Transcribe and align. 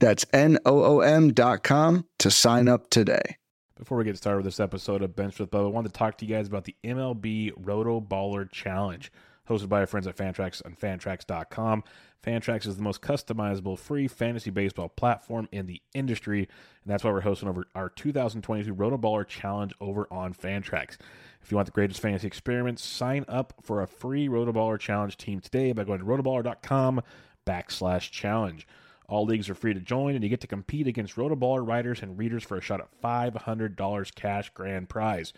That's 0.00 0.26
N 0.32 0.58
O 0.64 0.82
O 0.82 1.00
M.com 1.00 2.06
to 2.18 2.30
sign 2.30 2.68
up 2.68 2.90
today. 2.90 3.36
Before 3.78 3.96
we 3.96 4.04
get 4.04 4.16
started 4.16 4.38
with 4.38 4.46
this 4.46 4.60
episode 4.60 5.02
of 5.02 5.14
Bench 5.14 5.38
with 5.38 5.50
Bubba, 5.50 5.66
I 5.66 5.68
wanted 5.68 5.92
to 5.92 5.98
talk 5.98 6.18
to 6.18 6.26
you 6.26 6.34
guys 6.34 6.48
about 6.48 6.64
the 6.64 6.76
MLB 6.84 7.52
Roto 7.56 8.00
Baller 8.00 8.50
Challenge, 8.50 9.10
hosted 9.48 9.68
by 9.68 9.80
our 9.80 9.86
friends 9.86 10.06
at 10.06 10.16
Fantrax 10.16 10.60
on 10.66 10.74
Fantrax.com. 10.74 11.84
Fantrax 12.22 12.66
is 12.66 12.76
the 12.76 12.82
most 12.82 13.00
customizable 13.00 13.78
free 13.78 14.06
fantasy 14.06 14.50
baseball 14.50 14.90
platform 14.90 15.48
in 15.52 15.66
the 15.66 15.80
industry, 15.94 16.40
and 16.40 16.92
that's 16.92 17.04
why 17.04 17.10
we're 17.10 17.22
hosting 17.22 17.48
over 17.48 17.64
our 17.74 17.88
2022 17.88 18.72
Roto 18.74 18.98
Baller 18.98 19.26
Challenge 19.26 19.72
over 19.80 20.06
on 20.10 20.34
Fantrax. 20.34 20.98
If 21.42 21.50
you 21.50 21.56
want 21.56 21.66
the 21.66 21.72
greatest 21.72 22.00
fantasy 22.00 22.26
experiments, 22.26 22.84
sign 22.84 23.24
up 23.28 23.54
for 23.62 23.80
a 23.80 23.86
free 23.86 24.28
Rotoballer 24.28 24.78
Challenge 24.78 25.16
team 25.16 25.40
today 25.40 25.72
by 25.72 25.84
going 25.84 26.00
to 26.00 26.04
rotoballer.com 26.04 27.00
backslash 27.46 28.10
challenge. 28.10 28.66
All 29.10 29.24
leagues 29.24 29.50
are 29.50 29.56
free 29.56 29.74
to 29.74 29.80
join, 29.80 30.14
and 30.14 30.22
you 30.22 30.30
get 30.30 30.40
to 30.42 30.46
compete 30.46 30.86
against 30.86 31.16
Rotoballer 31.16 31.66
writers 31.66 32.00
and 32.00 32.16
readers 32.16 32.44
for 32.44 32.56
a 32.56 32.60
shot 32.60 32.80
at 32.80 33.02
$500 33.02 34.14
cash 34.14 34.50
grand 34.50 34.88
prize. 34.88 35.32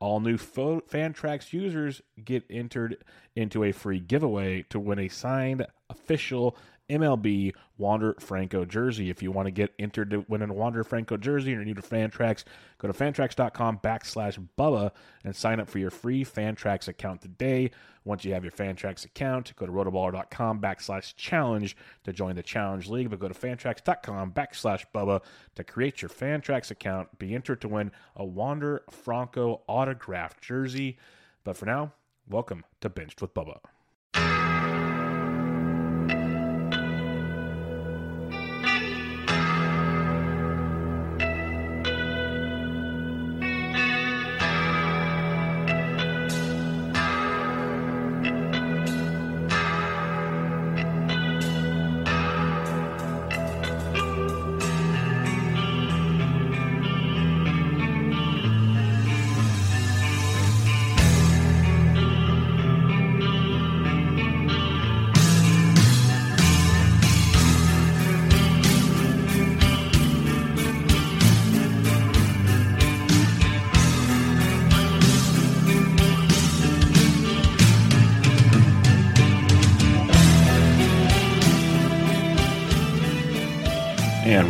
All 0.00 0.18
new 0.18 0.36
Fo- 0.36 0.80
Fantrax 0.80 1.52
users 1.52 2.02
get 2.22 2.44
entered 2.50 3.04
into 3.36 3.62
a 3.62 3.70
free 3.70 4.00
giveaway 4.00 4.62
to 4.70 4.80
win 4.80 4.98
a 4.98 5.06
signed 5.06 5.64
official 5.88 6.56
MLB 6.88 7.54
Wander 7.78 8.14
Franco 8.20 8.64
jersey. 8.64 9.10
If 9.10 9.22
you 9.22 9.30
want 9.30 9.46
to 9.46 9.50
get 9.50 9.72
entered 9.78 10.10
to 10.10 10.24
win 10.28 10.42
a 10.42 10.52
Wander 10.52 10.84
Franco 10.84 11.16
jersey 11.16 11.52
and 11.52 11.58
you're 11.58 11.64
new 11.64 11.74
to 11.74 11.82
Fantrax, 11.82 12.44
go 12.78 12.88
to 12.88 12.94
fantrax.com 12.94 13.78
backslash 13.78 14.46
Bubba 14.58 14.92
and 15.24 15.34
sign 15.34 15.60
up 15.60 15.68
for 15.68 15.78
your 15.78 15.90
free 15.90 16.24
Fantrax 16.24 16.88
account 16.88 17.22
today. 17.22 17.70
Once 18.04 18.24
you 18.24 18.34
have 18.34 18.44
your 18.44 18.52
Fantrax 18.52 19.04
account, 19.04 19.54
go 19.56 19.66
to 19.66 19.72
rotoballer.com 19.72 20.60
backslash 20.60 21.14
challenge 21.16 21.76
to 22.04 22.12
join 22.12 22.36
the 22.36 22.42
challenge 22.42 22.88
league, 22.88 23.08
but 23.10 23.18
go 23.18 23.28
to 23.28 23.34
fantrax.com 23.34 24.32
backslash 24.32 24.84
Bubba 24.94 25.22
to 25.54 25.64
create 25.64 26.02
your 26.02 26.10
Fantrax 26.10 26.70
account. 26.70 27.18
Be 27.18 27.34
entered 27.34 27.60
to 27.62 27.68
win 27.68 27.92
a 28.14 28.24
Wander 28.24 28.82
Franco 28.90 29.62
autographed 29.66 30.42
jersey. 30.42 30.98
But 31.44 31.56
for 31.56 31.66
now, 31.66 31.92
welcome 32.28 32.64
to 32.80 32.88
Benched 32.88 33.20
with 33.22 33.34
Bubba. 33.34 33.58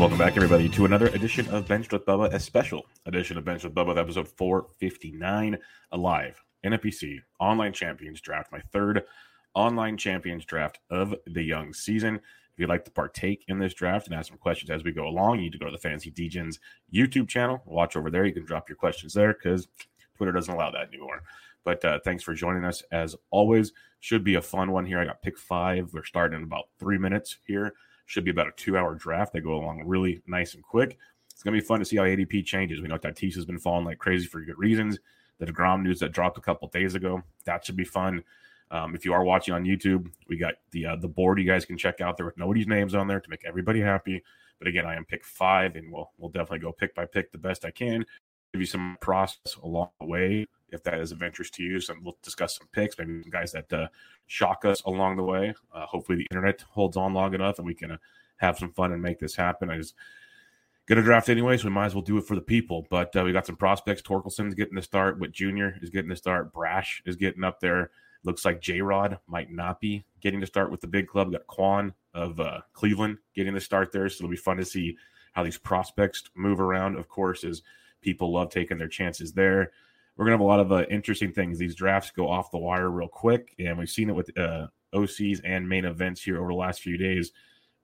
Welcome 0.04 0.18
back, 0.18 0.36
everybody, 0.36 0.68
to 0.68 0.84
another 0.84 1.06
edition 1.06 1.48
of 1.48 1.66
Benched 1.66 1.90
with 1.90 2.04
Bubba, 2.04 2.30
a 2.30 2.38
special 2.38 2.84
edition 3.06 3.38
of 3.38 3.46
Benched 3.46 3.64
with 3.64 3.74
Bubba, 3.74 3.96
episode 3.96 4.28
459, 4.28 5.56
alive, 5.92 6.44
NFBC 6.62 7.20
Online 7.40 7.72
Champions 7.72 8.20
Draft, 8.20 8.52
my 8.52 8.60
third 8.70 9.04
online 9.54 9.96
champions 9.96 10.44
draft 10.44 10.78
of 10.90 11.14
the 11.26 11.42
young 11.42 11.72
season. 11.72 12.16
If 12.16 12.58
you'd 12.58 12.68
like 12.68 12.84
to 12.84 12.90
partake 12.90 13.46
in 13.48 13.58
this 13.58 13.72
draft 13.72 14.06
and 14.06 14.14
ask 14.14 14.28
some 14.28 14.36
questions 14.36 14.68
as 14.68 14.84
we 14.84 14.92
go 14.92 15.06
along, 15.06 15.36
you 15.36 15.44
need 15.44 15.52
to 15.52 15.58
go 15.58 15.64
to 15.64 15.72
the 15.72 15.78
Fantasy 15.78 16.10
Degens 16.10 16.58
YouTube 16.92 17.26
channel. 17.26 17.62
Watch 17.64 17.96
over 17.96 18.10
there. 18.10 18.26
You 18.26 18.34
can 18.34 18.44
drop 18.44 18.68
your 18.68 18.76
questions 18.76 19.14
there 19.14 19.32
because 19.32 19.68
Twitter 20.18 20.32
doesn't 20.32 20.52
allow 20.52 20.70
that 20.70 20.88
anymore. 20.88 21.22
But 21.64 21.82
uh, 21.82 22.00
thanks 22.04 22.22
for 22.22 22.34
joining 22.34 22.66
us 22.66 22.82
as 22.92 23.16
always. 23.30 23.72
Should 24.00 24.22
be 24.22 24.34
a 24.34 24.42
fun 24.42 24.70
one 24.70 24.84
here. 24.84 24.98
I 24.98 25.06
got 25.06 25.22
pick 25.22 25.38
five. 25.38 25.94
We're 25.94 26.04
starting 26.04 26.36
in 26.36 26.44
about 26.44 26.66
three 26.78 26.98
minutes 26.98 27.38
here. 27.46 27.72
Should 28.06 28.24
be 28.24 28.30
about 28.30 28.48
a 28.48 28.52
two 28.52 28.76
hour 28.76 28.94
draft. 28.94 29.32
They 29.32 29.40
go 29.40 29.54
along 29.54 29.82
really 29.86 30.22
nice 30.26 30.54
and 30.54 30.62
quick. 30.62 30.98
It's 31.30 31.42
going 31.42 31.54
to 31.54 31.60
be 31.60 31.66
fun 31.66 31.80
to 31.80 31.84
see 31.84 31.96
how 31.96 32.04
ADP 32.04 32.44
changes. 32.44 32.80
We 32.80 32.88
know 32.88 32.98
Tatis 32.98 33.34
has 33.34 33.44
been 33.44 33.58
falling 33.58 33.84
like 33.84 33.98
crazy 33.98 34.26
for 34.26 34.40
good 34.40 34.58
reasons. 34.58 34.98
The 35.38 35.46
DeGrom 35.46 35.82
news 35.82 35.98
that 36.00 36.12
dropped 36.12 36.38
a 36.38 36.40
couple 36.40 36.68
days 36.68 36.94
ago, 36.94 37.22
that 37.44 37.64
should 37.64 37.76
be 37.76 37.84
fun. 37.84 38.22
Um, 38.70 38.94
if 38.94 39.04
you 39.04 39.12
are 39.12 39.24
watching 39.24 39.54
on 39.54 39.64
YouTube, 39.64 40.10
we 40.28 40.36
got 40.36 40.54
the 40.70 40.86
uh, 40.86 40.96
the 40.96 41.08
board 41.08 41.38
you 41.38 41.44
guys 41.44 41.64
can 41.64 41.76
check 41.76 42.00
out 42.00 42.16
there 42.16 42.26
with 42.26 42.38
nobody's 42.38 42.66
names 42.66 42.94
on 42.94 43.08
there 43.08 43.20
to 43.20 43.30
make 43.30 43.44
everybody 43.44 43.80
happy. 43.80 44.22
But 44.58 44.68
again, 44.68 44.86
I 44.86 44.94
am 44.94 45.04
pick 45.04 45.24
five, 45.24 45.76
and 45.76 45.92
we'll 45.92 46.10
we'll 46.18 46.30
definitely 46.30 46.60
go 46.60 46.72
pick 46.72 46.94
by 46.94 47.04
pick 47.04 47.32
the 47.32 47.38
best 47.38 47.64
I 47.64 47.70
can. 47.70 48.06
Give 48.54 48.60
you 48.60 48.66
some 48.66 48.96
process 49.00 49.56
along 49.64 49.88
the 49.98 50.06
way 50.06 50.46
if 50.70 50.84
that 50.84 51.00
is 51.00 51.10
of 51.10 51.24
interest 51.24 51.54
to 51.54 51.64
you. 51.64 51.80
So 51.80 51.92
we'll 52.00 52.16
discuss 52.22 52.56
some 52.56 52.68
picks, 52.70 52.96
maybe 52.96 53.20
some 53.20 53.30
guys 53.32 53.50
that 53.50 53.72
uh, 53.72 53.88
shock 54.28 54.64
us 54.64 54.80
along 54.82 55.16
the 55.16 55.24
way. 55.24 55.52
Uh, 55.72 55.86
hopefully, 55.86 56.18
the 56.18 56.28
internet 56.30 56.62
holds 56.70 56.96
on 56.96 57.12
long 57.14 57.34
enough 57.34 57.58
and 57.58 57.66
we 57.66 57.74
can 57.74 57.90
uh, 57.90 57.96
have 58.36 58.56
some 58.56 58.70
fun 58.72 58.92
and 58.92 59.02
make 59.02 59.18
this 59.18 59.34
happen. 59.34 59.70
I 59.70 59.78
just 59.78 59.96
going 60.86 60.98
to 60.98 61.02
draft 61.02 61.28
anyway, 61.30 61.56
so 61.56 61.64
we 61.64 61.70
might 61.70 61.86
as 61.86 61.96
well 61.96 62.02
do 62.02 62.16
it 62.16 62.26
for 62.28 62.36
the 62.36 62.40
people. 62.40 62.86
But 62.90 63.16
uh, 63.16 63.24
we 63.24 63.32
got 63.32 63.44
some 63.44 63.56
prospects. 63.56 64.02
Torkelson's 64.02 64.54
getting 64.54 64.76
the 64.76 64.82
start. 64.82 65.18
Witt 65.18 65.32
Jr. 65.32 65.70
is 65.82 65.90
getting 65.90 66.10
the 66.10 66.14
start. 66.14 66.52
Brash 66.52 67.02
is 67.04 67.16
getting 67.16 67.42
up 67.42 67.58
there. 67.58 67.90
Looks 68.22 68.44
like 68.44 68.60
J 68.60 68.82
Rod 68.82 69.18
might 69.26 69.50
not 69.50 69.80
be 69.80 70.04
getting 70.20 70.40
to 70.42 70.46
start 70.46 70.70
with 70.70 70.80
the 70.80 70.86
big 70.86 71.08
club. 71.08 71.26
We 71.26 71.32
got 71.32 71.48
Kwan 71.48 71.92
of 72.14 72.38
uh, 72.38 72.60
Cleveland 72.72 73.18
getting 73.34 73.52
the 73.52 73.60
start 73.60 73.90
there. 73.90 74.08
So 74.08 74.22
it'll 74.22 74.30
be 74.30 74.36
fun 74.36 74.58
to 74.58 74.64
see 74.64 74.96
how 75.32 75.42
these 75.42 75.58
prospects 75.58 76.22
move 76.36 76.60
around. 76.60 76.96
Of 76.96 77.08
course, 77.08 77.42
as 77.42 77.62
people 78.04 78.32
love 78.32 78.50
taking 78.50 78.78
their 78.78 78.88
chances 78.88 79.32
there 79.32 79.72
we're 80.16 80.26
gonna 80.26 80.34
have 80.34 80.40
a 80.40 80.44
lot 80.44 80.60
of 80.60 80.72
uh, 80.72 80.84
interesting 80.90 81.32
things. 81.32 81.58
These 81.58 81.74
drafts 81.74 82.10
go 82.10 82.28
off 82.28 82.50
the 82.50 82.58
wire 82.58 82.90
real 82.90 83.08
quick, 83.08 83.54
and 83.58 83.76
we've 83.76 83.90
seen 83.90 84.08
it 84.08 84.14
with 84.14 84.36
uh, 84.38 84.68
OCs 84.94 85.40
and 85.44 85.68
main 85.68 85.84
events 85.84 86.22
here 86.22 86.38
over 86.38 86.48
the 86.48 86.54
last 86.54 86.80
few 86.80 86.96
days. 86.96 87.32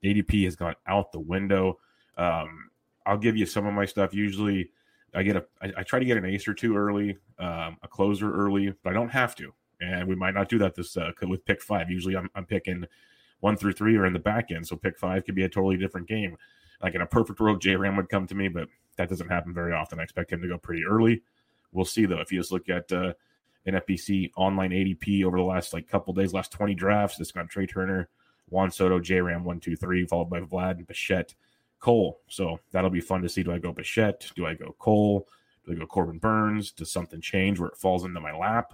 ADP 0.03 0.45
has 0.45 0.55
gone 0.55 0.75
out 0.87 1.11
the 1.11 1.19
window. 1.19 1.79
Um, 2.17 2.69
I'll 3.05 3.17
give 3.17 3.35
you 3.35 3.45
some 3.45 3.65
of 3.65 3.73
my 3.73 3.85
stuff. 3.85 4.13
Usually, 4.13 4.71
I 5.13 5.23
get 5.23 5.35
a 5.35 5.45
I, 5.61 5.73
I 5.77 5.83
try 5.83 5.99
to 5.99 6.05
get 6.05 6.17
an 6.17 6.25
ace 6.25 6.47
or 6.47 6.53
two 6.53 6.75
early, 6.75 7.17
um, 7.37 7.77
a 7.83 7.87
closer 7.89 8.31
early, 8.31 8.73
but 8.83 8.91
I 8.91 8.93
don't 8.93 9.09
have 9.09 9.35
to, 9.35 9.53
and 9.81 10.07
we 10.07 10.15
might 10.15 10.33
not 10.33 10.47
do 10.47 10.57
that 10.59 10.75
this 10.75 10.95
uh, 10.95 11.11
with 11.23 11.45
pick 11.45 11.61
five. 11.61 11.89
Usually, 11.89 12.15
I'm, 12.15 12.29
I'm 12.33 12.45
picking 12.45 12.85
one 13.41 13.57
through 13.57 13.73
three 13.73 13.97
or 13.97 14.05
in 14.05 14.13
the 14.13 14.19
back 14.19 14.51
end, 14.51 14.65
so 14.65 14.77
pick 14.77 14.97
five 14.97 15.25
could 15.25 15.35
be 15.35 15.43
a 15.43 15.49
totally 15.49 15.75
different 15.75 16.07
game. 16.07 16.37
Like 16.83 16.95
in 16.95 17.01
a 17.01 17.05
perfect 17.05 17.39
world, 17.39 17.61
J 17.61 17.75
Ram 17.75 17.95
would 17.97 18.09
come 18.09 18.27
to 18.27 18.35
me, 18.35 18.47
but 18.47 18.67
that 18.97 19.09
doesn't 19.09 19.29
happen 19.29 19.53
very 19.53 19.73
often. 19.73 19.99
I 19.99 20.03
expect 20.03 20.31
him 20.31 20.41
to 20.41 20.47
go 20.47 20.57
pretty 20.57 20.83
early. 20.85 21.21
We'll 21.71 21.85
see 21.85 22.05
though. 22.05 22.19
If 22.19 22.31
you 22.31 22.39
just 22.39 22.51
look 22.51 22.69
at 22.69 22.91
uh, 22.91 23.13
NFBC 23.67 24.31
online 24.35 24.71
ADP 24.71 25.23
over 25.23 25.37
the 25.37 25.43
last 25.43 25.73
like 25.73 25.87
couple 25.87 26.13
days, 26.13 26.33
last 26.33 26.51
20 26.51 26.73
drafts, 26.73 27.19
it's 27.19 27.31
got 27.31 27.49
Trea 27.49 27.67
Turner, 27.67 28.09
Juan 28.49 28.71
Soto, 28.71 28.99
J 28.99 29.21
Ram 29.21 29.43
one, 29.43 29.59
two, 29.59 29.75
three, 29.75 30.05
followed 30.05 30.29
by 30.29 30.41
Vlad 30.41 30.77
and 30.77 30.87
Bichette, 30.87 31.33
Cole. 31.79 32.19
So 32.27 32.59
that'll 32.71 32.89
be 32.89 33.01
fun 33.01 33.21
to 33.21 33.29
see. 33.29 33.43
Do 33.43 33.51
I 33.51 33.59
go 33.59 33.71
Bichette? 33.71 34.31
Do 34.35 34.45
I 34.45 34.53
go 34.53 34.75
Cole? 34.79 35.27
Do 35.65 35.73
I 35.73 35.75
go 35.75 35.85
Corbin 35.85 36.17
Burnes? 36.17 36.71
Does 36.71 36.91
something 36.91 37.21
change 37.21 37.59
where 37.59 37.69
it 37.69 37.77
falls 37.77 38.03
into 38.03 38.19
my 38.19 38.35
lap? 38.35 38.73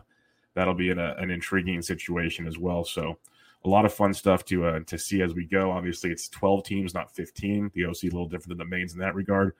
That'll 0.54 0.74
be 0.74 0.89
a, 0.89 1.15
an 1.18 1.30
intriguing 1.30 1.81
situation 1.81 2.48
as 2.48 2.57
well. 2.57 2.83
So 2.83 3.19
a 3.68 3.69
lot 3.69 3.86
of 3.86 3.94
fun 3.94 4.14
stuff 4.14 4.46
to 4.46 4.66
uh, 4.66 4.80
to 4.88 4.98
see 4.98 5.22
as 5.22 5.34
we 5.34 5.46
go. 5.46 5.72
Obviously, 5.72 6.10
it's 6.10 6.30
12 6.30 6.64
teams, 6.64 6.94
not 6.94 7.14
15. 7.14 7.72
The 7.74 7.86
OC 7.86 8.04
a 8.04 8.06
little 8.06 8.28
different 8.28 8.58
than 8.58 8.58
the 8.58 8.66
mains 8.66 8.94
in 8.94 9.00
that 9.00 9.14
regard. 9.14 9.54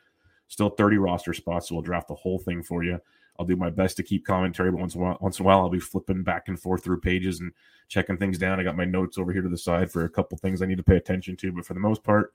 Still 0.48 0.69
30 0.69 0.98
roster 0.98 1.33
spots, 1.33 1.69
so 1.69 1.75
we'll 1.75 1.81
draft 1.81 2.07
the 2.07 2.15
whole 2.15 2.39
thing 2.39 2.63
for 2.63 2.83
you. 2.83 3.00
I'll 3.38 3.45
do 3.45 3.56
my 3.56 3.69
best 3.69 3.98
to 3.98 4.04
keep 4.04 4.25
commentary, 4.25 4.71
but 4.71 4.80
once 4.80 4.95
in 4.95 5.01
a 5.01 5.04
while, 5.04 5.18
once 5.19 5.39
in 5.39 5.45
a 5.45 5.45
while, 5.45 5.59
I'll 5.59 5.69
be 5.69 5.80
flipping 5.80 6.24
back 6.24 6.48
and 6.48 6.59
forth 6.59 6.83
through 6.83 7.01
pages 7.01 7.42
and 7.42 7.51
checking 7.88 8.18
things 8.18 8.38
down. 8.38 8.59
I 8.59 8.63
got 8.63 8.77
my 8.77 8.86
notes 8.86 9.18
over 9.18 9.31
here 9.31 9.42
to 9.42 9.50
the 9.50 9.57
side 9.57 9.92
for 9.92 10.06
a 10.06 10.09
couple 10.09 10.38
things 10.38 10.62
I 10.62 10.65
need 10.65 10.77
to 10.77 10.83
pay 10.83 10.95
attention 10.95 11.36
to, 11.38 11.51
but 11.51 11.65
for 11.65 11.74
the 11.74 11.80
most 11.80 12.04
part, 12.04 12.33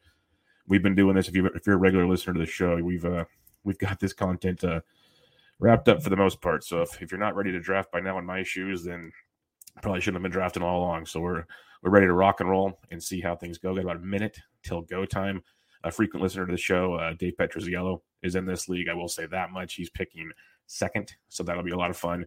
we've 0.69 0.83
been 0.83 0.95
doing 0.95 1.17
this. 1.17 1.29
If 1.29 1.35
you 1.35 1.47
if 1.47 1.67
you're 1.67 1.77
a 1.77 1.79
regular 1.79 2.07
listener 2.07 2.35
to 2.35 2.41
the 2.41 2.47
show, 2.47 2.77
we've 2.77 3.05
uh, 3.05 3.25
we've 3.65 3.79
got 3.79 3.99
this 3.99 4.13
content 4.13 4.63
uh, 4.63 4.83
wrapped 5.59 5.89
up 5.89 6.03
for 6.03 6.11
the 6.11 6.17
most 6.17 6.41
part. 6.41 6.65
So 6.65 6.83
if, 6.83 7.01
if 7.01 7.11
you're 7.11 7.19
not 7.19 7.35
ready 7.35 7.51
to 7.51 7.61
draft 7.61 7.91
by 7.91 8.01
now 8.01 8.19
in 8.19 8.27
my 8.27 8.43
shoes, 8.43 8.85
then 8.85 9.11
probably 9.81 10.01
shouldn't 10.01 10.17
have 10.17 10.23
been 10.23 10.33
drafting 10.33 10.63
all 10.63 10.81
along. 10.81 11.07
So 11.07 11.21
we're 11.21 11.45
we're 11.83 11.91
ready 11.91 12.07
to 12.07 12.13
rock 12.13 12.41
and 12.41 12.49
roll 12.49 12.79
and 12.91 13.03
see 13.03 13.21
how 13.21 13.35
things 13.35 13.59
go. 13.59 13.75
Got 13.75 13.85
about 13.85 13.97
a 13.97 14.01
minute 14.01 14.39
till 14.63 14.83
go 14.83 15.05
time. 15.05 15.43
A 15.85 15.91
frequent 15.91 16.23
listener 16.23 16.47
to 16.47 16.53
the 16.53 16.59
show, 16.59 16.95
uh, 16.95 17.15
Dave 17.15 17.35
Petroziello, 17.39 18.03
is 18.23 18.37
in 18.37 18.47
this 18.47 18.69
league. 18.69 18.89
I 18.89 18.95
will 18.95 19.09
say 19.09 19.27
that 19.27 19.51
much. 19.51 19.75
He's 19.75 19.91
picking 19.91 20.31
second, 20.67 21.13
so 21.29 21.43
that'll 21.43 21.65
be 21.65 21.73
a 21.73 21.77
lot 21.77 21.91
of 21.91 21.97
fun. 21.97 22.25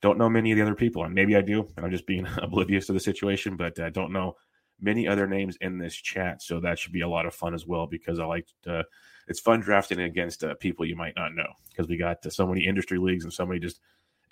Don't 0.00 0.18
know 0.18 0.28
many 0.28 0.50
of 0.50 0.56
the 0.56 0.62
other 0.62 0.74
people, 0.74 1.04
and 1.04 1.14
maybe 1.14 1.36
I 1.36 1.40
do, 1.40 1.68
and 1.76 1.86
I'm 1.86 1.92
just 1.92 2.06
being 2.06 2.26
oblivious 2.42 2.86
to 2.86 2.92
the 2.92 3.00
situation, 3.00 3.56
but 3.56 3.78
I 3.78 3.84
uh, 3.84 3.90
don't 3.90 4.12
know 4.12 4.34
many 4.80 5.08
other 5.08 5.26
names 5.26 5.56
in 5.60 5.78
this 5.78 5.94
chat. 5.94 6.42
So 6.42 6.60
that 6.60 6.78
should 6.78 6.92
be 6.92 7.00
a 7.00 7.08
lot 7.08 7.26
of 7.26 7.34
fun 7.34 7.54
as 7.54 7.66
well 7.66 7.86
because 7.86 8.18
I 8.18 8.24
like 8.24 8.48
uh, 8.66 8.82
it's 9.28 9.40
fun 9.40 9.60
drafting 9.60 10.00
against 10.00 10.44
uh, 10.44 10.54
people 10.54 10.86
you 10.86 10.96
might 10.96 11.14
not 11.16 11.34
know 11.34 11.52
because 11.70 11.88
we 11.88 11.96
got 11.96 12.24
uh, 12.24 12.30
so 12.30 12.46
many 12.46 12.66
industry 12.66 12.98
leagues 12.98 13.24
and 13.24 13.32
so 13.32 13.46
many 13.46 13.60
just 13.60 13.80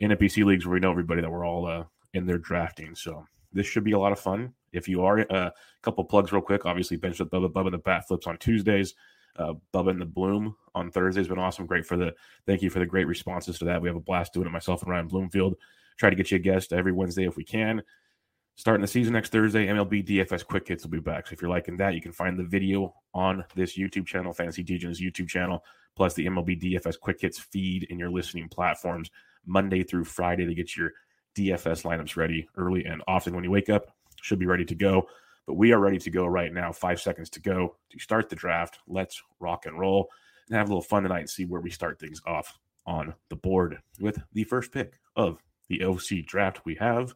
NFBC 0.01 0.45
leagues 0.45 0.67
where 0.67 0.75
we 0.75 0.81
know 0.81 0.91
everybody 0.91 1.21
that 1.21 1.31
we're 1.31 1.47
all 1.47 1.67
uh, 1.67 1.85
in 2.17 2.27
there 2.27 2.39
drafting. 2.39 2.95
So 2.95 3.25
this 3.53 3.67
should 3.67 3.85
be 3.85 3.93
a 3.93 3.99
lot 3.99 4.13
of 4.13 4.21
fun. 4.21 4.53
If 4.73 4.89
you 4.89 5.05
are, 5.05 5.21
a 5.21 5.27
uh, 5.29 5.51
couple 5.83 6.05
plugs 6.05 6.33
real 6.33 6.43
quick. 6.43 6.67
Obviously, 6.67 6.97
bench 6.97 7.19
with 7.19 7.31
Bubba, 7.31 7.51
Bubba 7.51 7.71
the 7.71 7.79
Bat 7.79 8.09
Flips 8.09 8.27
on 8.27 8.37
Tuesdays. 8.39 8.95
Uh, 9.39 9.55
Bubba 9.73 9.91
and 9.91 10.01
the 10.01 10.07
Bloom 10.07 10.57
on 10.75 10.91
Thursdays 10.91 11.29
been 11.29 11.39
awesome. 11.39 11.67
Great 11.67 11.87
for 11.87 11.97
the 11.97 12.15
thank 12.47 12.63
you 12.63 12.71
for 12.71 12.79
the 12.79 12.87
great 12.87 13.07
responses 13.07 13.59
to 13.59 13.67
that. 13.67 13.81
We 13.81 13.89
have 13.89 13.97
a 13.97 14.01
blast 14.01 14.33
doing 14.33 14.47
it. 14.47 14.51
Myself 14.51 14.83
and 14.83 14.91
Ryan 14.91 15.09
Bloomfield 15.09 15.57
try 15.99 16.11
to 16.11 16.17
get 16.17 16.31
you 16.31 16.37
a 16.37 16.41
guest 16.41 16.73
every 16.73 16.93
Wednesday 16.93 17.27
if 17.27 17.37
we 17.37 17.45
can. 17.45 17.83
Starting 18.59 18.81
the 18.81 18.89
season 18.89 19.13
next 19.13 19.33
Thursday, 19.33 19.67
MLB 19.67 20.07
DFS 20.07 20.45
Quick 20.47 20.67
Hits 20.67 20.85
will 20.85 20.91
be 20.91 21.01
back. 21.01 21.27
So 21.27 21.35
if 21.35 21.43
you're 21.43 21.51
liking 21.51 21.77
that, 21.77 21.95
you 21.95 22.01
can 22.01 22.13
find 22.13 22.39
the 22.39 22.45
video 22.45 22.95
on 23.13 23.45
this 23.55 23.77
YouTube 23.77 24.07
channel, 24.07 24.33
Fantasy 24.33 24.65
Degens 24.65 24.99
YouTube 24.99 25.29
channel, 25.29 25.63
plus 25.95 26.15
the 26.15 26.25
MLB 26.25 26.63
DFS 26.63 26.99
Quick 26.99 27.21
Hits 27.21 27.39
feed 27.39 27.85
in 27.85 27.99
your 27.99 28.11
listening 28.11 28.49
platforms 28.49 29.11
Monday 29.45 29.83
through 29.83 30.05
Friday 30.05 30.47
to 30.47 30.55
get 30.55 30.75
your 30.75 30.93
DFS 31.37 31.85
lineups 31.85 32.17
ready 32.17 32.49
early 32.57 32.85
and 32.85 33.03
often 33.07 33.35
when 33.35 33.45
you 33.45 33.51
wake 33.51 33.69
up. 33.69 33.95
Should 34.23 34.39
be 34.39 34.47
ready 34.47 34.65
to 34.65 34.75
go. 34.75 35.09
But 35.47 35.55
we 35.55 35.73
are 35.73 35.79
ready 35.79 35.99
to 35.99 36.11
go 36.11 36.27
right 36.27 36.53
now. 36.53 36.73
Five 36.73 37.01
seconds 37.01 37.31
to 37.31 37.41
go 37.41 37.77
to 37.91 37.99
start 37.99 38.29
the 38.29 38.37
draft. 38.37 38.81
Let's 38.89 39.23
rock 39.39 39.67
and 39.67 39.79
roll 39.79 40.09
and 40.49 40.57
have 40.57 40.69
a 40.69 40.71
little 40.71 40.83
fun 40.83 41.05
tonight 41.05 41.21
and 41.21 41.31
see 41.31 41.45
where 41.45 41.61
we 41.61 41.71
start 41.71 42.01
things 42.01 42.21
off 42.27 42.59
on 42.87 43.15
the 43.29 43.37
board 43.37 43.79
with 44.01 44.21
the 44.33 44.45
first 44.45 44.73
pick 44.73 44.99
of 45.15 45.43
the 45.69 45.85
OC 45.85 46.27
draft. 46.27 46.63
We 46.65 46.75
have 46.77 47.15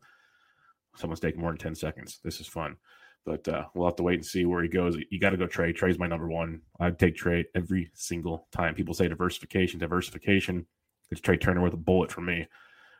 someone's 0.97 1.21
taking 1.21 1.41
more 1.41 1.51
than 1.51 1.59
10 1.59 1.75
seconds. 1.75 2.21
This 2.23 2.41
is 2.41 2.47
fun. 2.47 2.77
But 3.25 3.47
uh, 3.49 3.65
we'll 3.75 3.87
have 3.87 3.97
to 3.97 4.03
wait 4.03 4.15
and 4.15 4.27
see 4.27 4.45
where 4.45 4.63
he 4.63 4.69
goes. 4.69 4.97
You 5.11 5.21
got 5.21 5.31
to 5.31 5.37
go 5.37 5.47
Trea. 5.47 5.73
Trea's 5.73 5.99
my 5.99 6.07
number 6.07 6.29
one. 6.29 6.63
I'd 6.79 6.99
take 6.99 7.17
Trea 7.17 7.45
every 7.55 7.91
single 7.95 8.47
time. 8.53 8.75
People 8.75 8.95
say 8.95 9.09
diversification, 9.09 9.79
diversification. 9.79 10.67
It's 11.11 11.21
Trea 11.21 11.37
Turner 11.37 11.61
with 11.61 11.75
a 11.75 11.79
bullet 11.79 12.11
for 12.11 12.21
me 12.21 12.47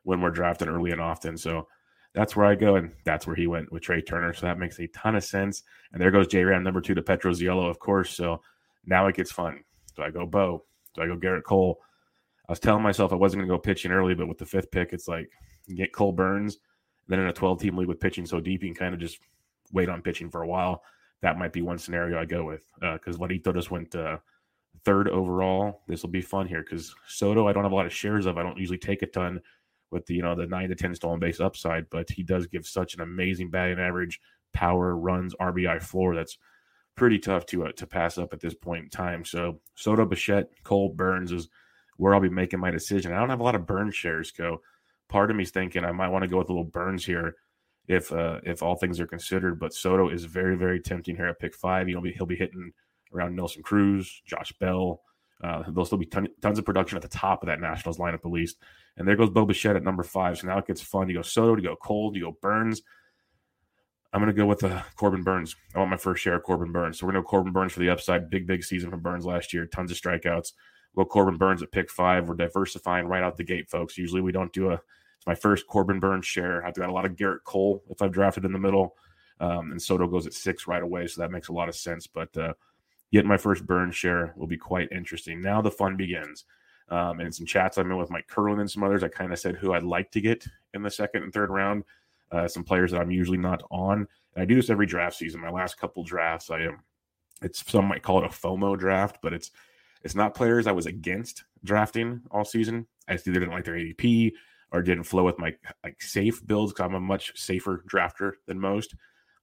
when 0.05 0.21
we're 0.21 0.31
drafting 0.31 0.69
early 0.69 0.91
and 0.91 1.01
often. 1.01 1.37
So 1.37 1.69
that's 2.15 2.35
where 2.35 2.47
I 2.47 2.55
go, 2.55 2.77
and 2.77 2.93
that's 3.05 3.27
where 3.27 3.37
he 3.37 3.47
went 3.47 3.71
with 3.73 3.83
Trea 3.83 4.03
Turner. 4.03 4.33
So 4.33 4.47
that 4.47 4.59
makes 4.59 4.79
a 4.79 4.89
ton 4.89 5.17
of 5.17 5.25
sense. 5.25 5.63
And 5.93 6.01
there 6.01 6.11
goes 6.11 6.27
J 6.27 6.45
Ram 6.45 6.63
number 6.63 6.81
two 6.81 6.95
to 6.95 7.03
Petroziello, 7.03 7.69
of 7.69 7.79
course. 7.79 8.11
So 8.11 8.41
now 8.85 9.07
it 9.07 9.17
gets 9.17 9.31
fun. 9.31 9.63
Do 9.97 10.03
I 10.03 10.11
go 10.11 10.27
Bo? 10.27 10.65
Do 10.95 11.03
I 11.03 11.07
go 11.07 11.17
Gerrit 11.17 11.45
Cole? 11.45 11.81
I 12.49 12.53
was 12.53 12.61
telling 12.61 12.83
myself 12.83 13.13
I 13.13 13.17
wasn't 13.17 13.41
going 13.41 13.49
to 13.49 13.55
go 13.55 13.61
pitching 13.61 13.93
early, 13.93 14.15
but 14.15 14.27
with 14.27 14.39
the 14.39 14.47
fifth 14.47 14.73
pick, 14.73 14.93
it's 14.93 15.07
like 15.07 15.31
get 15.77 15.93
Cole 15.93 16.13
Burnes. 16.13 16.59
Then 17.07 17.21
in 17.21 17.29
a 17.29 17.33
12 17.33 17.61
team 17.61 17.77
league 17.77 17.89
with 17.89 18.01
pitching 18.01 18.27
so 18.27 18.41
deep, 18.41 18.63
you 18.63 18.69
can 18.69 18.75
kind 18.75 18.95
of 18.95 19.01
just 19.01 19.21
wait 19.73 19.89
on 19.89 20.03
pitching 20.03 20.31
for 20.31 20.43
a 20.43 20.49
while. 20.49 20.83
That 21.23 21.39
might 21.39 21.53
be 21.53 21.63
one 21.63 21.79
scenario 21.79 22.19
I 22.19 22.25
go 22.25 22.45
with 22.45 22.63
because 22.81 23.21
uh, 23.21 23.53
just 23.53 23.71
went 23.71 23.95
uh, 23.95 24.19
third 24.85 25.09
overall. 25.09 25.83
This 25.87 26.03
will 26.03 26.11
be 26.11 26.23
fun 26.23 26.49
here 26.49 26.63
because 26.63 26.95
Soto, 27.07 27.47
I 27.47 27.53
don't 27.53 27.63
have 27.63 27.73
a 27.73 27.77
lot 27.77 27.87
of 27.87 27.93
shares 27.93 28.27
of. 28.27 28.39
I 28.39 28.43
don't 28.43 28.59
usually 28.59 28.79
take 28.79 29.03
a 29.03 29.07
ton 29.07 29.41
with 29.91 30.07
the 30.07 30.15
you 30.15 30.23
know 30.23 30.35
the 30.35 30.47
nine 30.47 30.69
to 30.69 30.75
ten 30.75 30.95
stolen 30.95 31.21
base 31.21 31.41
upside, 31.41 31.89
but 31.91 32.11
he 32.11 32.23
does 32.23 32.47
give 32.47 32.67
such 32.67 32.95
an 32.95 33.01
amazing 33.01 33.51
batting 33.51 33.79
average, 33.79 34.21
power, 34.53 34.97
runs, 34.97 35.35
RBI 35.41 35.83
floor. 35.83 36.15
That's 36.15 36.39
pretty 36.97 37.19
tough 37.19 37.47
to 37.47 37.67
uh, 37.67 37.73
to 37.73 37.87
pass 37.87 38.19
up 38.19 38.33
at 38.33 38.41
this 38.41 38.55
point 38.55 38.85
in 38.85 38.91
time. 38.91 39.25
So 39.25 39.61
Soto, 39.75 40.05
Bichette, 40.05 40.51
Cole, 40.65 40.91
Burnes 40.91 41.33
is 41.33 41.49
where 41.97 42.15
I'll 42.15 42.21
be 42.21 42.29
making 42.29 42.61
my 42.61 42.71
decision. 42.71 43.13
I 43.13 43.19
don't 43.19 43.31
have 43.31 43.41
a 43.41 43.45
lot 43.45 43.55
of 43.55 43.67
Burnes 43.67 43.95
shares, 43.95 44.31
go. 44.31 44.61
Part 45.09 45.31
of 45.31 45.37
me's 45.37 45.51
thinking 45.51 45.85
I 45.85 45.93
might 45.93 46.09
want 46.09 46.23
to 46.23 46.29
go 46.29 46.39
with 46.39 46.49
a 46.49 46.53
little 46.53 46.65
Burnes 46.65 47.05
here 47.05 47.35
if 47.89 48.13
uh, 48.13 48.41
if 48.45 48.63
all 48.63 48.77
things 48.77 49.01
are 49.01 49.07
considered. 49.07 49.59
But 49.59 49.75
Soto 49.75 50.09
is 50.09 50.25
very 50.25 50.57
very 50.57 50.81
tempting 50.81 51.17
here 51.17 51.27
at 51.27 51.41
pick 51.41 51.55
five. 51.55 51.89
You 51.89 51.97
know 51.97 52.03
he'll 52.03 52.27
be 52.27 52.37
hitting 52.37 52.73
around 53.13 53.35
Nelson 53.35 53.63
Cruz, 53.63 54.23
Josh 54.25 54.53
Bell. 54.61 55.03
Uh, 55.43 55.63
there'll 55.69 55.87
still 55.87 55.99
be 55.99 56.07
ton, 56.07 56.29
tons 56.43 56.59
of 56.59 56.65
production 56.65 56.97
at 56.97 57.03
the 57.03 57.09
top 57.09 57.43
of 57.43 57.47
that 57.47 57.61
Nationals 57.61 57.99
lineup 57.99 58.25
at 58.25 58.27
least. 58.27 58.59
And 58.97 59.09
there 59.09 59.17
goes 59.17 59.31
Bo 59.31 59.47
Bichette 59.47 59.77
at 59.77 59.83
number 59.83 60.03
five. 60.03 60.39
So 60.39 60.47
now 60.47 60.59
it 60.59 60.67
gets 60.67 60.83
fun. 60.83 61.09
You 61.09 61.17
go 61.17 61.23
Soto, 61.23 61.57
you 61.57 61.69
go 61.69 61.77
Cold, 61.77 62.17
you 62.17 62.23
go 62.23 62.37
Burnes. 62.43 62.83
I'm 64.13 64.21
going 64.21 64.35
to 64.35 64.37
go 64.37 64.47
with 64.47 64.65
uh, 64.65 64.83
Corbin 64.97 65.23
Burnes. 65.23 65.55
I 65.75 65.79
want 65.79 65.91
my 65.91 65.97
first 65.97 66.23
share 66.23 66.35
of 66.35 66.43
Corbin 66.43 66.73
Burnes. 66.73 66.99
So 66.99 67.07
we're 67.07 67.13
going 67.13 67.23
to 67.23 67.29
Corbin 67.29 67.53
Burnes 67.53 67.73
for 67.73 67.81
the 67.81 67.91
upside. 67.91 68.29
Big, 68.29 68.47
big 68.47 68.65
season 68.65 68.91
from 68.91 69.01
Burnes 69.01 69.25
last 69.25 69.53
year. 69.53 69.67
Tons 69.67 69.91
of 69.91 69.97
strikeouts. 69.97 70.53
We'll 70.95 71.07
Corbin 71.07 71.37
Burnes 71.37 71.63
at 71.63 71.71
pick 71.71 71.91
five. 71.91 72.29
We're 72.29 72.35
diversifying 72.35 73.07
right 73.07 73.23
out 73.23 73.37
the 73.37 73.45
gate, 73.45 73.71
folks. 73.71 73.97
Usually 73.97 74.21
we 74.21 74.33
don't 74.33 74.53
do 74.53 74.71
a, 74.71 74.75
it's 74.75 75.27
my 75.27 75.37
first 75.37 75.69
Corbin 75.69 76.01
Burnes 76.01 76.27
share. 76.27 76.67
I've 76.67 76.75
got 76.75 76.89
a 76.89 76.93
lot 76.93 77.07
of 77.07 77.15
Gerrit 77.15 77.45
Cole 77.45 77.85
if 77.89 78.03
I've 78.03 78.11
drafted 78.11 78.45
in 78.45 78.53
the 78.53 78.59
middle. 78.59 78.97
Um, 79.39 79.71
and 79.71 79.81
Soto 79.81 80.09
goes 80.09 80.27
at 80.27 80.35
six 80.35 80.67
right 80.67 80.83
away. 80.83 81.07
So 81.07 81.23
that 81.23 81.31
makes 81.31 81.49
a 81.49 81.53
lot 81.53 81.69
of 81.69 81.77
sense. 81.77 82.09
But 82.09 82.37
uh, 82.37 82.55
Yet 83.11 83.27
my 83.27 83.37
first 83.37 83.67
burn 83.67 83.91
share 83.91 84.33
will 84.37 84.47
be 84.47 84.57
quite 84.57 84.93
interesting. 84.93 85.41
Now 85.43 85.61
the 85.61 85.71
fun 85.71 85.97
begins. 85.97 86.45
Um, 86.89 87.21
and 87.21 87.35
some 87.35 87.47
chats 87.47 87.79
I'm 87.79 87.91
in 87.91 87.97
with 87.97 88.11
Mike 88.11 88.29
Kurland 88.29 88.61
and 88.61 88.71
some 88.71 88.83
others. 88.83 89.05
I 89.05 89.09
kind 89.09 89.33
of 89.33 89.39
said 89.39 89.57
who 89.57 89.73
I'd 89.73 89.85
like 89.85 90.11
to 90.13 90.21
get 90.21 90.45
in 90.75 90.83
the 90.83 90.91
second 90.91 91.23
and 91.23 91.33
third 91.33 91.51
round. 91.51 91.85
Uh, 92.33 92.47
some 92.47 92.65
players 92.65 92.93
that 92.93 93.01
I'm 93.01 93.11
usually 93.11 93.39
not 93.39 93.63
on. 93.71 94.07
And 94.35 94.43
I 94.43 94.45
do 94.45 94.55
this 94.55 94.71
every 94.71 94.87
draft 94.87 95.17
season. 95.17 95.41
My 95.41 95.51
last 95.51 95.79
couple 95.79 96.05
drafts, 96.05 96.51
I 96.51 96.61
am. 96.61 96.83
It's 97.43 97.69
some 97.69 97.87
might 97.87 98.03
call 98.03 98.23
it 98.23 98.27
a 98.27 98.29
FOMO 98.29 98.79
draft, 98.79 99.19
but 99.23 99.33
it's 99.33 99.51
it's 100.03 100.15
not 100.15 100.35
players 100.35 100.67
I 100.67 100.73
was 100.73 100.87
against 100.87 101.45
drafting 101.65 102.23
all 102.31 102.45
season. 102.45 102.87
I 103.09 103.15
either 103.15 103.33
didn't 103.33 103.51
like 103.51 103.65
their 103.65 103.75
ADP 103.75 104.33
or 104.73 104.83
didn't 104.83 105.05
flow 105.05 105.25
with 105.25 105.39
my 105.39 105.55
like 105.83 106.01
safe 106.01 106.47
builds 106.47 106.73
because 106.73 106.87
I'm 106.87 106.95
a 106.95 107.01
much 107.01 107.33
safer 107.39 107.85
drafter 107.89 108.33
than 108.47 108.61
most. 108.61 108.95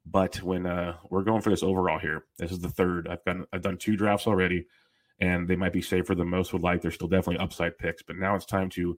But 0.09 0.41
when 0.41 0.65
uh, 0.65 0.97
we're 1.09 1.23
going 1.23 1.41
for 1.41 1.49
this 1.49 1.63
overall 1.63 1.99
here, 1.99 2.25
this 2.37 2.51
is 2.51 2.59
the 2.59 2.69
third. 2.69 3.07
I've 3.07 3.23
done 3.25 3.45
I've 3.51 3.61
done 3.61 3.77
two 3.77 3.97
drafts 3.97 4.27
already, 4.27 4.65
and 5.19 5.47
they 5.47 5.55
might 5.55 5.73
be 5.73 5.81
safer 5.81 6.15
than 6.15 6.29
most 6.29 6.53
would 6.53 6.61
like. 6.61 6.81
They're 6.81 6.91
still 6.91 7.07
definitely 7.07 7.43
upside 7.43 7.77
picks, 7.77 8.03
but 8.03 8.15
now 8.15 8.35
it's 8.35 8.45
time 8.45 8.69
to 8.71 8.97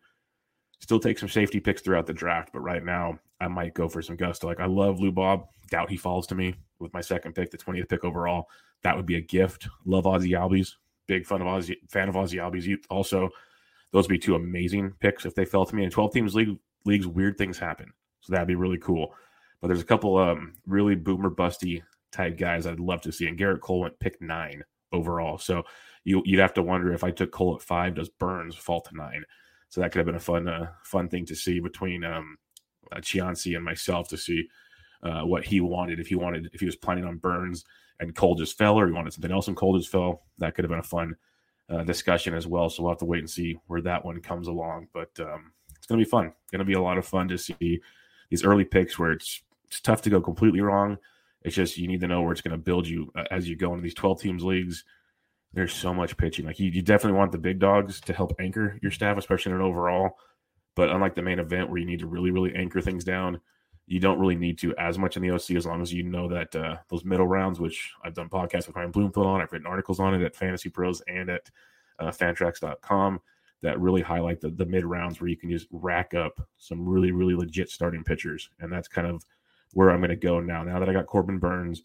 still 0.80 1.00
take 1.00 1.18
some 1.18 1.30
safety 1.30 1.60
picks 1.60 1.82
throughout 1.82 2.06
the 2.06 2.14
draft. 2.14 2.52
But 2.54 2.60
right 2.60 2.84
now, 2.84 3.20
I 3.42 3.48
might 3.48 3.74
go 3.74 3.90
for 3.90 4.02
some 4.02 4.18
gusto. 4.18 4.48
Like 4.48 4.60
I 4.60 4.66
love 4.66 5.00
Lou 5.00 5.12
Bob. 5.12 5.48
Doubt 5.72 5.90
he 5.90 5.98
falls 5.98 6.28
to 6.28 6.36
me 6.36 6.56
with 6.80 6.94
my 6.94 7.02
second 7.02 7.34
pick, 7.34 7.52
the 7.52 7.58
20th 7.58 7.90
pick 7.90 8.04
overall. 8.04 8.48
That 8.84 8.96
would 8.96 9.06
be 9.06 9.16
a 9.16 9.22
gift. 9.22 9.68
Love 9.86 10.06
Ozzie 10.06 10.32
Albies. 10.32 10.74
Big 11.08 11.26
fan 11.26 11.42
of 11.42 11.48
Ozzie, 11.48 11.80
fan 11.90 12.08
of 12.08 12.16
Ozzie 12.16 12.38
Albies. 12.38 12.78
Also, 12.90 13.30
those 13.92 14.06
would 14.06 14.14
be 14.14 14.20
two 14.20 14.36
amazing 14.36 14.94
picks 15.00 15.26
if 15.26 15.34
they 15.34 15.46
fell 15.46 15.66
to 15.66 15.76
me. 15.76 15.84
In 15.84 15.90
12 15.90 16.14
teams 16.14 16.36
league, 16.36 16.58
leagues, 16.86 17.08
weird 17.08 17.38
things 17.38 17.58
happen. 17.58 17.92
So 18.22 18.32
that'd 18.32 18.48
be 18.48 18.56
really 18.56 18.78
cool. 18.78 19.14
But 19.62 19.68
there's 19.68 19.82
a 19.82 19.86
couple 19.86 20.18
um, 20.18 20.54
really 20.66 20.96
boomer 20.96 21.30
busty 21.30 21.82
type 22.12 22.38
guys 22.38 22.66
I'd 22.66 22.80
love 22.80 23.02
to 23.02 23.12
see. 23.12 23.28
And 23.28 23.38
Gerrit 23.38 23.62
Cole 23.62 23.82
went 23.82 24.00
pick 24.00 24.22
nine 24.22 24.64
overall. 24.92 25.38
So 25.38 25.64
you, 26.04 26.24
would 26.26 26.40
have 26.40 26.54
to 26.56 26.64
wonder 26.64 26.94
if 26.94 27.04
I 27.04 27.12
took 27.12 27.32
Cole 27.32 27.56
at 27.56 27.62
five, 27.62 27.96
does 27.96 28.10
Burnes 28.10 28.56
fall 28.56 28.82
to 28.82 28.96
nine? 28.96 29.24
So 29.70 29.82
that 29.82 29.92
could 29.92 30.00
have 30.00 30.06
been 30.06 30.16
a 30.16 30.20
fun 30.20 30.48
uh, 30.48 30.72
fun 30.84 31.10
thing 31.10 31.26
to 31.28 31.36
see 31.36 31.60
between 31.60 32.04
um, 32.04 32.38
uh, 32.92 32.98
Chianci 32.98 33.56
and 33.56 33.64
myself 33.64 34.08
to 34.10 34.18
see 34.18 34.48
uh, 35.04 35.22
what 35.22 35.46
he 35.46 35.62
wanted. 35.62 36.00
If 36.00 36.08
he 36.08 36.16
wanted, 36.16 36.50
if 36.54 36.60
he 36.60 36.66
was 36.66 36.76
planning 36.76 37.06
on 37.06 37.18
Burnes 37.18 37.66
and 38.00 38.16
Cole 38.16 38.36
just 38.36 38.58
fell, 38.58 38.80
or 38.80 38.88
he 38.88 38.94
wanted 38.94 39.14
something 39.14 39.32
else 39.32 39.48
and 39.48 39.56
Cole 39.56 39.78
just 39.78 39.92
fell, 39.92 40.24
that 40.40 40.56
could 40.56 40.64
have 40.64 40.72
been 40.72 40.80
a 40.80 40.84
fun 40.84 41.16
uh, 41.70 41.84
discussion 41.84 42.34
as 42.34 42.48
well. 42.48 42.70
So 42.70 42.82
we'll 42.82 42.94
have 42.94 43.00
to 43.00 43.06
wait 43.06 43.20
and 43.20 43.30
see 43.30 43.60
where 43.68 43.82
that 43.82 44.04
one 44.04 44.22
comes 44.22 44.48
along. 44.48 44.88
But 44.92 45.12
um, 45.20 45.52
it's 45.76 45.86
going 45.86 46.00
to 46.00 46.06
be 46.06 46.10
fun. 46.10 46.34
Going 46.52 46.60
to 46.60 46.66
be 46.66 46.74
a 46.74 46.82
lot 46.82 46.98
of 46.98 47.06
fun 47.06 47.28
to 47.28 47.38
see 47.38 47.82
these 48.32 48.44
early 48.44 48.66
picks 48.66 48.98
where 48.98 49.12
it's 49.12 49.42
it's 49.70 49.82
tough 49.82 50.02
to 50.04 50.10
go 50.10 50.22
completely 50.22 50.62
wrong. 50.62 50.98
It's 51.44 51.56
just 51.56 51.78
you 51.78 51.88
need 51.88 52.02
to 52.02 52.08
know 52.08 52.22
where 52.22 52.32
it's 52.32 52.42
going 52.42 52.52
to 52.52 52.58
build 52.58 52.88
you 52.88 53.12
uh, 53.16 53.24
as 53.32 53.48
you 53.48 53.56
go 53.56 53.72
into 53.72 53.84
these 53.84 53.94
12 53.94 54.22
teams 54.22 54.44
leagues. 54.44 54.84
There's 55.54 55.74
so 55.74 55.94
much 55.94 56.18
pitching. 56.18 56.46
Like 56.46 56.60
you, 56.60 56.70
you 56.70 56.82
definitely 56.82 57.18
want 57.18 57.32
the 57.32 57.38
big 57.38 57.60
dogs 57.60 58.02
to 58.02 58.14
help 58.14 58.34
anchor 58.40 58.78
your 58.82 58.92
staff, 58.92 59.18
especially 59.18 59.52
in 59.52 59.58
an 59.58 59.64
overall. 59.64 60.18
But 60.76 60.90
unlike 60.90 61.16
the 61.16 61.22
main 61.22 61.40
event 61.40 61.70
where 61.70 61.80
you 61.80 61.86
need 61.86 62.00
to 62.00 62.08
really, 62.08 62.32
really 62.32 62.54
anchor 62.56 62.82
things 62.82 63.04
down, 63.04 63.42
you 63.88 64.00
don't 64.00 64.20
really 64.20 64.36
need 64.36 64.60
to 64.60 64.76
as 64.78 65.00
much 65.00 65.18
in 65.18 65.24
the 65.24 65.32
OC 65.32 65.52
as 65.52 65.66
long 65.66 65.82
as 65.82 65.92
you 65.92 66.04
know 66.04 66.28
that 66.30 66.56
uh, 66.56 66.78
those 66.90 67.04
middle 67.04 67.28
rounds, 67.28 67.60
which 67.60 67.92
I've 68.04 68.14
done 68.14 68.30
podcasts 68.30 68.68
with 68.68 68.76
Ryan 68.76 68.92
Bloomfield 68.92 69.26
on, 69.26 69.42
I've 69.42 69.52
written 69.52 69.68
articles 69.68 70.00
on 70.00 70.14
it 70.14 70.24
at 70.24 70.36
Fantasy 70.36 70.70
Pros 70.70 71.02
and 71.08 71.30
at 71.30 71.50
uh, 71.98 72.12
Fantrax.com 72.12 73.20
that 73.62 73.80
really 73.80 74.02
highlight 74.02 74.40
the, 74.42 74.50
the 74.52 74.66
mid 74.66 74.86
rounds 74.86 75.20
where 75.20 75.28
you 75.28 75.36
can 75.36 75.50
just 75.50 75.68
rack 75.72 76.14
up 76.14 76.40
some 76.58 76.88
really, 76.88 77.12
really 77.12 77.36
legit 77.36 77.70
starting 77.70 78.04
pitchers. 78.04 78.50
And 78.60 78.72
that's 78.72 78.88
kind 78.88 79.08
of 79.08 79.26
where 79.74 79.92
I'm 79.92 80.00
going 80.00 80.10
to 80.10 80.16
go 80.16 80.40
now. 80.40 80.64
Now 80.64 80.80
that 80.80 80.90
I 80.90 80.94
got 80.94 81.06
Corbin 81.06 81.40
Burnes, 81.40 81.84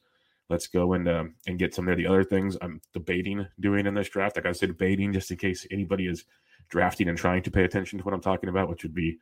let's 0.48 0.66
go 0.66 0.92
and 0.94 1.08
um, 1.08 1.34
and 1.46 1.58
get 1.58 1.74
some 1.74 1.88
of 1.88 1.96
the 1.96 2.06
other 2.06 2.24
things 2.24 2.56
I'm 2.60 2.80
debating 2.92 3.46
doing 3.60 3.86
in 3.86 3.94
this 3.94 4.08
draft. 4.08 4.36
Like 4.36 4.46
I 4.46 4.52
said, 4.52 4.68
debating 4.68 5.12
just 5.12 5.30
in 5.30 5.36
case 5.36 5.66
anybody 5.70 6.06
is 6.06 6.24
drafting 6.68 7.08
and 7.08 7.18
trying 7.18 7.42
to 7.42 7.50
pay 7.50 7.64
attention 7.64 7.98
to 7.98 8.04
what 8.04 8.14
I'm 8.14 8.20
talking 8.20 8.48
about, 8.48 8.68
which 8.68 8.82
would 8.82 8.94
be 8.94 9.18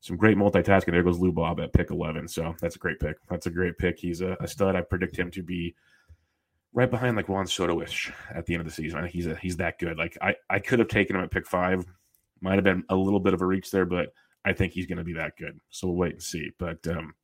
some 0.00 0.16
great 0.16 0.36
multitasking. 0.36 0.92
There 0.92 1.02
goes 1.02 1.18
Lou 1.18 1.32
Bob 1.32 1.60
at 1.60 1.72
pick 1.72 1.90
11. 1.90 2.28
So 2.28 2.54
that's 2.60 2.76
a 2.76 2.78
great 2.78 3.00
pick. 3.00 3.16
That's 3.28 3.46
a 3.46 3.50
great 3.50 3.78
pick. 3.78 3.98
He's 3.98 4.20
a, 4.20 4.36
a 4.40 4.46
stud. 4.46 4.76
I 4.76 4.82
predict 4.82 5.16
him 5.16 5.30
to 5.32 5.42
be 5.42 5.74
right 6.72 6.90
behind 6.90 7.16
like 7.16 7.28
Juan 7.28 7.46
Soto-ish 7.46 8.12
at 8.34 8.46
the 8.46 8.54
end 8.54 8.60
of 8.60 8.66
the 8.66 8.72
season. 8.72 8.98
I 8.98 9.02
think 9.02 9.14
he's 9.14 9.26
a, 9.26 9.34
he's 9.36 9.56
that 9.56 9.78
good. 9.78 9.96
Like 9.96 10.16
I, 10.20 10.36
I 10.50 10.58
could 10.58 10.78
have 10.78 10.88
taken 10.88 11.16
him 11.16 11.22
at 11.22 11.30
pick 11.30 11.46
five. 11.46 11.84
Might 12.40 12.56
have 12.56 12.64
been 12.64 12.84
a 12.90 12.94
little 12.94 13.20
bit 13.20 13.34
of 13.34 13.40
a 13.40 13.46
reach 13.46 13.70
there, 13.70 13.86
but 13.86 14.12
I 14.44 14.52
think 14.52 14.72
he's 14.72 14.86
going 14.86 14.98
to 14.98 15.04
be 15.04 15.14
that 15.14 15.36
good. 15.38 15.58
So 15.70 15.88
we'll 15.88 15.96
wait 15.96 16.12
and 16.12 16.22
see. 16.22 16.50
But 16.58 16.86
um, 16.86 17.14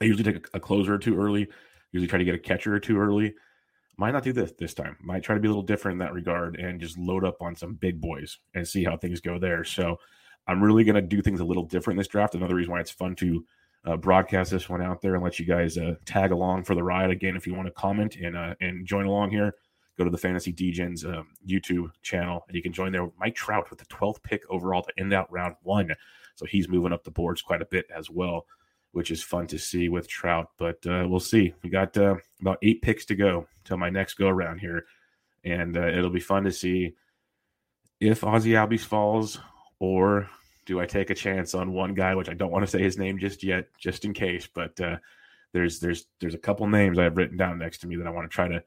I 0.00 0.06
usually 0.06 0.32
take 0.32 0.48
a, 0.54 0.60
closer 0.60 0.98
two 0.98 1.18
early. 1.18 1.48
Usually 1.92 2.08
try 2.08 2.18
to 2.18 2.24
get 2.24 2.34
a 2.34 2.38
catcher 2.38 2.78
two 2.78 2.98
early. 2.98 3.34
Might 3.96 4.12
not 4.12 4.22
do 4.22 4.32
this 4.32 4.52
this 4.58 4.72
time. 4.72 4.96
Might 5.02 5.22
try 5.22 5.34
to 5.34 5.40
be 5.40 5.48
a 5.48 5.50
little 5.50 5.62
different 5.62 5.96
in 5.96 5.98
that 6.06 6.14
regard 6.14 6.56
and 6.56 6.80
just 6.80 6.96
load 6.96 7.24
up 7.24 7.42
on 7.42 7.54
some 7.54 7.74
big 7.74 8.00
boys 8.00 8.38
and 8.54 8.66
see 8.66 8.84
how 8.84 8.96
things 8.96 9.20
go 9.20 9.38
there. 9.38 9.62
So 9.62 9.98
I'm 10.46 10.62
really 10.62 10.84
going 10.84 10.94
to 10.94 11.02
do 11.02 11.20
things 11.20 11.40
a 11.40 11.44
little 11.44 11.64
different 11.64 11.98
this 11.98 12.08
draft. 12.08 12.34
Another 12.34 12.54
reason 12.54 12.72
why 12.72 12.80
it's 12.80 12.90
fun 12.90 13.14
to 13.16 13.44
uh, 13.84 13.96
broadcast 13.96 14.50
this 14.50 14.68
one 14.68 14.82
out 14.82 15.02
there 15.02 15.14
and 15.14 15.22
let 15.22 15.38
you 15.38 15.44
guys 15.44 15.76
uh, 15.76 15.94
tag 16.06 16.32
along 16.32 16.64
for 16.64 16.74
the 16.74 16.82
ride. 16.82 17.10
Again, 17.10 17.36
if 17.36 17.46
you 17.46 17.54
want 17.54 17.66
to 17.66 17.72
comment 17.72 18.16
and 18.16 18.36
uh, 18.36 18.54
and 18.60 18.86
join 18.86 19.06
along 19.06 19.30
here, 19.30 19.54
go 19.98 20.04
to 20.04 20.10
the 20.10 20.18
Fantasy 20.18 20.52
Degens 20.52 21.04
um, 21.04 21.28
YouTube 21.46 21.90
channel 22.02 22.44
and 22.48 22.56
you 22.56 22.62
can 22.62 22.72
join 22.72 22.92
there. 22.92 23.10
Mike 23.18 23.34
Trout 23.34 23.68
with 23.68 23.78
the 23.78 23.86
12th 23.86 24.22
pick 24.22 24.42
overall 24.48 24.82
to 24.82 24.92
end 24.98 25.12
out 25.12 25.30
round 25.30 25.56
one, 25.62 25.94
so 26.36 26.46
he's 26.46 26.68
moving 26.68 26.92
up 26.92 27.04
the 27.04 27.10
boards 27.10 27.42
quite 27.42 27.62
a 27.62 27.66
bit 27.66 27.86
as 27.94 28.08
well 28.08 28.46
which 28.92 29.10
is 29.10 29.22
fun 29.22 29.46
to 29.48 29.58
see 29.58 29.88
with 29.88 30.08
Trout. 30.08 30.50
But 30.58 30.84
uh, 30.86 31.06
we'll 31.08 31.20
see. 31.20 31.54
We 31.62 31.70
got 31.70 31.96
uh, 31.96 32.16
about 32.40 32.58
eight 32.62 32.82
picks 32.82 33.04
to 33.06 33.14
go 33.14 33.46
till 33.64 33.76
my 33.76 33.90
next 33.90 34.14
go 34.14 34.28
around 34.28 34.58
here, 34.58 34.84
and 35.44 35.76
uh, 35.76 35.86
it'll 35.86 36.10
be 36.10 36.20
fun 36.20 36.44
to 36.44 36.52
see 36.52 36.94
if 38.00 38.24
Ozzie 38.24 38.52
Albies 38.52 38.80
falls 38.80 39.38
or 39.78 40.28
do 40.66 40.80
I 40.80 40.86
take 40.86 41.10
a 41.10 41.14
chance 41.14 41.54
on 41.54 41.72
one 41.72 41.94
guy, 41.94 42.14
which 42.14 42.28
I 42.28 42.34
don't 42.34 42.52
want 42.52 42.64
to 42.64 42.70
say 42.70 42.82
his 42.82 42.98
name 42.98 43.18
just 43.18 43.42
yet, 43.42 43.66
just 43.78 44.04
in 44.04 44.12
case. 44.12 44.48
But 44.52 44.80
uh, 44.80 44.98
there's 45.52 45.80
there's 45.80 46.06
there's 46.20 46.34
a 46.34 46.38
couple 46.38 46.66
names 46.66 46.98
I 46.98 47.04
have 47.04 47.16
written 47.16 47.36
down 47.36 47.58
next 47.58 47.78
to 47.78 47.88
me 47.88 47.96
that 47.96 48.06
I 48.06 48.10
want 48.10 48.30
to 48.30 48.34
try 48.34 48.48
to 48.48 48.62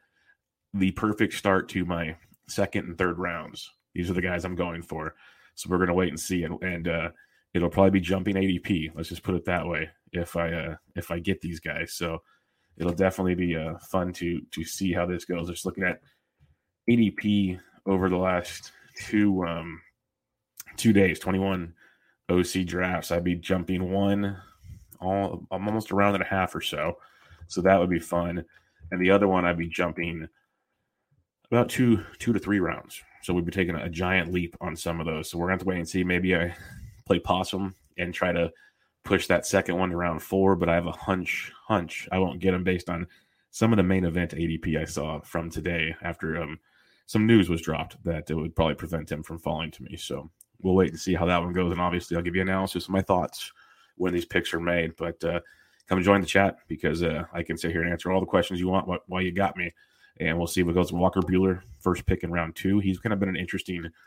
the 0.74 0.92
perfect 0.92 1.34
start 1.34 1.70
to 1.70 1.86
my 1.86 2.16
second 2.48 2.88
and 2.88 2.98
third 2.98 3.20
rounds. 3.20 3.72
These 3.94 4.10
are 4.10 4.14
the 4.14 4.22
guys 4.22 4.44
I'm 4.44 4.56
going 4.56 4.82
for. 4.82 5.16
So 5.56 5.70
we're 5.70 5.78
gonna 5.78 5.94
wait 5.94 6.10
and 6.10 6.20
see, 6.20 6.44
and, 6.44 6.62
and 6.64 6.88
uh, 6.88 7.10
it'll 7.54 7.70
probably 7.70 7.92
be 7.92 8.02
jumping 8.02 8.36
ADP. 8.36 8.92
Let's 8.96 9.10
just 9.10 9.24
put 9.24 9.36
it 9.36 9.46
that 9.46 9.68
way. 9.68 9.90
If 10.12 10.36
I 10.36 10.52
uh, 10.52 10.76
if 10.96 11.12
I 11.12 11.20
get 11.20 11.42
these 11.42 11.60
guys, 11.60 11.94
so 11.94 12.22
it'll 12.78 12.94
definitely 12.94 13.36
be 13.36 13.56
uh, 13.56 13.78
fun 13.80 14.14
to 14.14 14.42
to 14.52 14.64
see 14.64 14.92
how 14.92 15.06
this 15.06 15.26
goes. 15.26 15.50
Just 15.50 15.66
looking 15.66 15.84
at 15.84 16.02
ADP 16.90 17.60
over 17.86 18.10
the 18.10 18.18
last 18.18 18.72
two 18.96 19.46
um, 19.46 19.82
two 20.78 20.94
days, 20.94 21.20
twenty 21.20 21.40
one 21.40 21.74
OC 22.30 22.66
drafts. 22.66 23.12
I'd 23.12 23.24
be 23.24 23.36
jumping 23.36 23.92
one, 23.92 24.38
all 25.00 25.46
I'm 25.52 25.68
almost 25.68 25.92
a 25.92 25.96
round 25.96 26.16
and 26.16 26.24
a 26.24 26.28
half 26.28 26.56
or 26.56 26.62
so. 26.62 26.98
So 27.48 27.62
that 27.62 27.80
would 27.80 27.90
be 27.90 28.00
fun. 28.00 28.44
And 28.92 29.02
the 29.02 29.12
other 29.12 29.28
one, 29.28 29.46
I'd 29.46 29.58
be 29.58 29.68
jumping 29.68 30.28
about 31.52 31.70
two 31.70 32.04
two 32.20 32.34
to 32.34 32.40
three 32.40 32.60
rounds. 32.60 33.02
So 33.22 33.34
we'd 33.34 33.46
be 33.46 33.52
taking 33.52 33.76
a 33.76 33.90
giant 33.90 34.34
leap 34.34 34.56
on 34.60 34.76
some 34.76 35.00
of 35.00 35.06
those. 35.06 35.30
So 35.30 35.38
we're 35.38 35.48
going 35.48 35.60
to 35.60 35.62
have 35.62 35.66
to 35.66 35.70
wait 35.70 35.78
and 35.78 35.88
see. 35.88 36.04
Maybe 36.04 36.36
I 36.36 36.54
play 37.06 37.20
possum 37.20 37.76
and 37.98 38.14
try 38.14 38.32
to 38.32 38.52
push 39.04 39.28
that 39.28 39.46
second 39.46 39.78
one 39.78 39.90
to 39.90 39.98
round 39.98 40.22
four, 40.22 40.56
but 40.56 40.70
I 40.70 40.76
have 40.76 40.88
a 40.88 40.92
hunch, 40.92 41.52
hunch 41.68 42.08
I 42.12 42.20
won't 42.20 42.40
get 42.40 42.54
him 42.54 42.64
based 42.64 42.90
on 42.90 43.08
some 43.52 43.72
of 43.74 43.78
the 43.78 43.84
main 43.84 44.06
event 44.06 44.32
ADP 44.32 44.80
I 44.80 44.86
saw 44.86 45.20
from 45.20 45.50
today 45.50 45.96
after 46.02 46.42
um, 46.42 46.60
some 47.06 47.28
news 47.28 47.50
was 47.50 47.62
dropped 47.62 48.02
that 48.04 48.30
it 48.30 48.36
would 48.36 48.56
probably 48.56 48.76
prevent 48.76 49.12
him 49.12 49.22
from 49.22 49.38
falling 49.38 49.72
to 49.72 49.84
me. 49.84 49.98
So 49.98 50.30
we'll 50.62 50.76
wait 50.76 50.90
and 50.90 51.00
see 51.00 51.14
how 51.14 51.26
that 51.26 51.42
one 51.42 51.54
goes. 51.54 51.72
And 51.72 51.82
obviously, 51.82 52.18
I'll 52.18 52.24
give 52.24 52.36
you 52.36 52.42
analysis 52.42 52.86
of 52.86 52.92
my 52.92 53.02
thoughts 53.02 53.52
when 53.96 54.14
these 54.14 54.26
picks 54.26 54.54
are 54.54 54.60
made. 54.60 54.96
But 54.96 55.24
uh, 55.24 55.42
come 55.88 56.02
join 56.02 56.22
the 56.22 56.28
chat 56.28 56.58
because 56.68 57.04
uh, 57.04 57.26
I 57.34 57.44
can 57.44 57.58
sit 57.58 57.72
here 57.72 57.84
and 57.84 57.92
answer 57.92 58.12
all 58.12 58.22
the 58.22 58.26
questions 58.26 58.60
you 58.60 58.70
want 58.70 58.90
while 59.08 59.22
you 59.22 59.32
got 59.32 59.58
me. 59.58 59.72
And 60.20 60.38
we'll 60.38 60.48
see 60.48 60.64
what 60.64 60.76
goes. 60.76 60.94
Walker 60.94 61.22
Buehler, 61.22 61.62
first 61.80 62.06
pick 62.06 62.24
in 62.24 62.32
round 62.32 62.56
two. 62.56 62.80
He's 62.80 63.00
kind 63.00 63.14
of 63.14 63.20
been 63.20 63.30
an 63.30 63.36
interesting– 63.36 63.90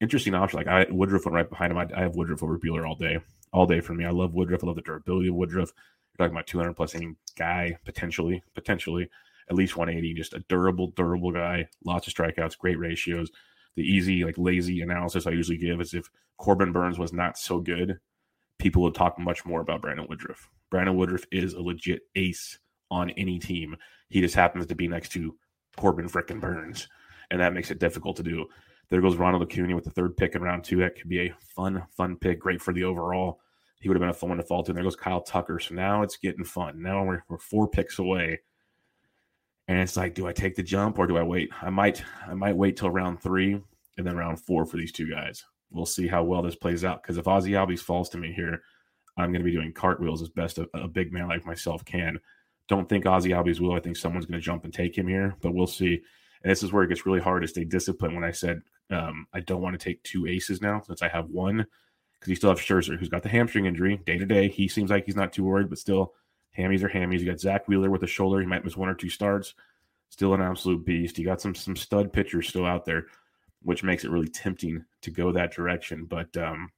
interesting 0.00 0.34
option. 0.34 0.58
Like 0.58 0.66
I 0.66 0.86
Woodruff 0.90 1.24
went 1.24 1.34
right 1.34 1.48
behind 1.48 1.72
him. 1.72 1.78
I, 1.78 1.86
I 1.96 2.02
have 2.02 2.16
Woodruff 2.16 2.42
over 2.42 2.58
Buehler 2.58 2.88
all 2.88 2.94
day, 2.94 3.18
all 3.52 3.66
day 3.66 3.80
for 3.80 3.94
me. 3.94 4.04
I 4.04 4.10
love 4.10 4.34
Woodruff. 4.34 4.64
I 4.64 4.66
love 4.66 4.76
the 4.76 4.82
durability 4.82 5.28
of 5.28 5.34
Woodruff. 5.34 5.72
You're 6.18 6.26
talking 6.26 6.36
about 6.36 6.46
200 6.46 6.74
plus 6.74 6.94
inning 6.94 7.16
guy 7.38 7.78
potentially, 7.84 8.42
potentially 8.54 9.08
at 9.48 9.56
least 9.56 9.76
180. 9.76 10.14
Just 10.14 10.34
a 10.34 10.40
durable, 10.48 10.88
durable 10.88 11.32
guy. 11.32 11.68
Lots 11.84 12.06
of 12.06 12.14
strikeouts, 12.14 12.58
great 12.58 12.78
ratios. 12.78 13.30
The 13.76 13.82
easy, 13.82 14.24
like 14.24 14.36
lazy 14.36 14.80
analysis 14.80 15.26
I 15.26 15.30
usually 15.30 15.58
give 15.58 15.80
is 15.80 15.94
if 15.94 16.10
Corbin 16.38 16.72
Burnes 16.72 16.98
was 16.98 17.12
not 17.12 17.38
so 17.38 17.60
good, 17.60 18.00
people 18.58 18.82
would 18.82 18.94
talk 18.94 19.18
much 19.18 19.44
more 19.44 19.60
about 19.60 19.82
Brandon 19.82 20.06
Woodruff. 20.08 20.48
Brandon 20.70 20.96
Woodruff 20.96 21.24
is 21.30 21.54
a 21.54 21.60
legit 21.60 22.02
ace 22.16 22.58
on 22.90 23.10
any 23.10 23.38
team. 23.38 23.76
He 24.08 24.20
just 24.20 24.34
happens 24.34 24.66
to 24.66 24.74
be 24.74 24.88
next 24.88 25.10
to 25.12 25.36
Corbin 25.76 26.08
frickin' 26.08 26.40
Burnes, 26.40 26.88
and 27.30 27.40
that 27.40 27.54
makes 27.54 27.70
it 27.70 27.78
difficult 27.78 28.16
to 28.16 28.22
do. 28.22 28.46
There 28.90 29.00
goes 29.00 29.16
Ronald 29.16 29.42
Acuna 29.42 29.74
with 29.74 29.84
the 29.84 29.90
third 29.90 30.16
pick 30.16 30.34
in 30.34 30.42
round 30.42 30.64
two. 30.64 30.78
That 30.78 30.96
could 30.96 31.08
be 31.08 31.20
a 31.20 31.34
fun, 31.54 31.84
fun 31.96 32.16
pick. 32.16 32.40
Great 32.40 32.60
for 32.60 32.74
the 32.74 32.84
overall. 32.84 33.40
He 33.80 33.88
would 33.88 33.94
have 33.94 34.00
been 34.00 34.10
a 34.10 34.14
fun 34.14 34.30
one 34.30 34.38
to 34.38 34.44
fall 34.44 34.62
to. 34.62 34.70
And 34.70 34.76
there 34.76 34.84
goes 34.84 34.96
Kyle 34.96 35.22
Tucker. 35.22 35.58
So 35.60 35.74
now 35.74 36.02
it's 36.02 36.16
getting 36.16 36.44
fun. 36.44 36.82
Now 36.82 37.04
we're, 37.04 37.22
we're 37.28 37.38
four 37.38 37.68
picks 37.68 37.98
away. 37.98 38.40
And 39.68 39.78
it's 39.78 39.96
like, 39.96 40.14
do 40.14 40.26
I 40.26 40.32
take 40.32 40.56
the 40.56 40.62
jump 40.62 40.98
or 40.98 41.06
do 41.06 41.16
I 41.16 41.22
wait? 41.22 41.50
I 41.62 41.70
might, 41.70 42.02
I 42.26 42.34
might 42.34 42.56
wait 42.56 42.76
till 42.76 42.90
round 42.90 43.22
three 43.22 43.62
and 43.96 44.06
then 44.06 44.16
round 44.16 44.40
four 44.40 44.66
for 44.66 44.76
these 44.76 44.92
two 44.92 45.08
guys. 45.08 45.44
We'll 45.70 45.86
see 45.86 46.08
how 46.08 46.24
well 46.24 46.42
this 46.42 46.56
plays 46.56 46.84
out. 46.84 47.02
Because 47.02 47.16
if 47.16 47.28
Ozzie 47.28 47.52
Albies 47.52 47.78
falls 47.78 48.08
to 48.10 48.18
me 48.18 48.32
here, 48.32 48.62
I'm 49.16 49.30
going 49.30 49.40
to 49.40 49.44
be 49.44 49.52
doing 49.52 49.72
cartwheels 49.72 50.20
as 50.20 50.28
best 50.28 50.58
a, 50.58 50.68
a 50.74 50.88
big 50.88 51.12
man 51.12 51.28
like 51.28 51.46
myself 51.46 51.84
can. 51.84 52.18
Don't 52.66 52.88
think 52.88 53.06
Ozzie 53.06 53.30
Albies 53.30 53.60
will. 53.60 53.74
I 53.74 53.80
think 53.80 53.96
someone's 53.96 54.26
going 54.26 54.40
to 54.40 54.44
jump 54.44 54.64
and 54.64 54.74
take 54.74 54.98
him 54.98 55.06
here, 55.06 55.36
but 55.40 55.54
we'll 55.54 55.68
see. 55.68 56.00
And 56.42 56.50
this 56.50 56.62
is 56.62 56.72
where 56.72 56.82
it 56.82 56.88
gets 56.88 57.06
really 57.06 57.20
hard 57.20 57.42
to 57.42 57.48
stay 57.48 57.64
disciplined. 57.64 58.14
When 58.14 58.24
I 58.24 58.32
said 58.32 58.62
um, 58.90 59.26
I 59.32 59.40
don't 59.40 59.62
want 59.62 59.78
to 59.78 59.84
take 59.84 60.02
two 60.02 60.26
aces 60.26 60.60
now 60.60 60.80
since 60.80 61.02
I 61.02 61.08
have 61.08 61.30
one 61.30 61.66
because 62.14 62.28
you 62.30 62.36
still 62.36 62.50
have 62.50 62.58
Scherzer 62.58 62.98
who's 62.98 63.08
got 63.08 63.22
the 63.22 63.28
hamstring 63.28 63.66
injury 63.66 64.00
day 64.04 64.18
to 64.18 64.26
day. 64.26 64.48
He 64.48 64.68
seems 64.68 64.90
like 64.90 65.06
he's 65.06 65.16
not 65.16 65.32
too 65.32 65.44
worried, 65.44 65.70
but 65.70 65.78
still, 65.78 66.14
hammies 66.56 66.82
are 66.82 66.88
hammies. 66.88 67.20
You 67.20 67.26
got 67.26 67.40
Zack 67.40 67.68
Wheeler 67.68 67.90
with 67.90 68.02
a 68.02 68.08
shoulder; 68.08 68.40
he 68.40 68.46
might 68.46 68.64
miss 68.64 68.76
one 68.76 68.88
or 68.88 68.94
two 68.94 69.08
starts. 69.08 69.54
Still 70.10 70.34
an 70.34 70.42
absolute 70.42 70.84
beast. 70.84 71.18
You 71.18 71.24
got 71.24 71.40
some 71.40 71.54
some 71.54 71.76
stud 71.76 72.12
pitchers 72.12 72.48
still 72.48 72.66
out 72.66 72.84
there, 72.84 73.06
which 73.62 73.84
makes 73.84 74.04
it 74.04 74.10
really 74.10 74.28
tempting 74.28 74.84
to 75.02 75.10
go 75.10 75.32
that 75.32 75.52
direction. 75.52 76.04
But 76.04 76.36
um, 76.36 76.70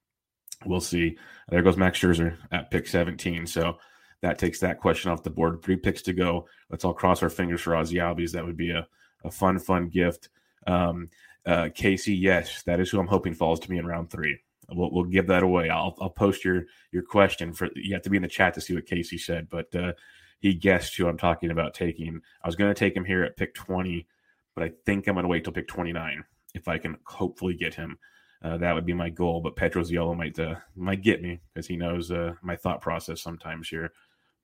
we'll 0.66 0.81
see. 0.81 1.16
There 1.49 1.62
goes 1.62 1.76
Max 1.76 1.99
Scherzer 1.99 2.37
at 2.50 2.71
pick 2.71 2.87
17. 2.87 3.47
So 3.47 3.78
that 4.21 4.38
takes 4.38 4.61
that 4.61 4.81
question 4.81 5.11
off 5.11 5.23
the 5.23 5.31
board. 5.31 5.62
Three 5.62 5.76
picks 5.76 6.02
to 6.02 6.12
go. 6.12 6.47
Let's 6.71 6.85
all 6.85 6.95
cross 6.95 7.23
our 7.23 7.31
fingers 7.31 7.62
for 7.62 7.75
Ozzie 7.75 7.97
Albies. 7.97 8.33
That 8.33 8.45
would 8.45 8.57
be 8.57 8.71
a 8.71 8.87
a 9.25 9.31
fun, 9.31 9.59
fun 9.59 9.88
gift. 9.88 10.28
Um, 10.66 11.09
uh, 11.46 11.68
Casey, 11.75 12.14
yes, 12.14 12.62
that 12.64 12.80
is 12.80 12.90
who 12.90 13.00
I'm 13.00 13.06
hoping 13.06 13.34
falls 13.34 13.61
to 13.61 13.70
me 13.70 13.78
in 13.78 13.87
round 13.87 14.11
three. 14.11 14.38
We'll, 14.70 14.90
we'll 14.90 15.04
give 15.04 15.26
that 15.26 15.42
away. 15.42 15.68
I'll, 15.68 15.96
I'll 16.00 16.11
post 16.11 16.44
your 16.44 16.64
your 16.92 17.02
question 17.02 17.52
for 17.52 17.68
you 17.75 17.94
have 17.94 18.02
to 18.02 18.11
be 18.11 18.16
in 18.16 18.22
the 18.22 18.28
chat 18.28 18.54
to 18.54 18.61
see 18.61 18.75
what 18.75 18.87
Casey 18.87 19.18
said, 19.18 19.49
but 19.50 19.75
uh, 19.75 19.92
he 20.40 20.54
guessed 20.54 20.96
who 20.96 21.08
I'm 21.08 21.18
talking 21.18 21.50
about 21.50 21.75
taking. 21.75 22.20
I 22.42 22.49
was 22.49 22.56
going 22.56 22.72
to 22.72 22.78
take 22.78 22.96
him 22.96 23.04
here 23.04 23.22
at 23.22 23.37
pick 23.37 23.54
20, 23.54 24.06
but 24.54 24.64
I 24.64 24.72
think 24.87 25.06
I'm 25.06 25.14
going 25.14 25.25
to 25.25 25.28
wait 25.28 25.44
till 25.44 25.52
pick 25.52 25.68
29 25.68 26.25
if 26.54 26.68
I 26.68 26.78
can 26.78 26.96
hopefully 27.06 27.54
get 27.54 27.75
him. 27.75 27.99
Uh, 28.42 28.56
that 28.58 28.75
would 28.75 28.84
be 28.84 28.92
my 28.92 29.08
goal, 29.08 29.40
but 29.40 29.54
Petroziello 29.56 30.16
might 30.16 30.38
uh, 30.38 30.56
might 30.75 31.02
get 31.02 31.22
me 31.22 31.40
because 31.52 31.66
he 31.66 31.76
knows 31.76 32.11
uh, 32.11 32.34
my 32.42 32.56
thought 32.56 32.80
process 32.80 33.20
sometimes 33.20 33.68
here. 33.68 33.92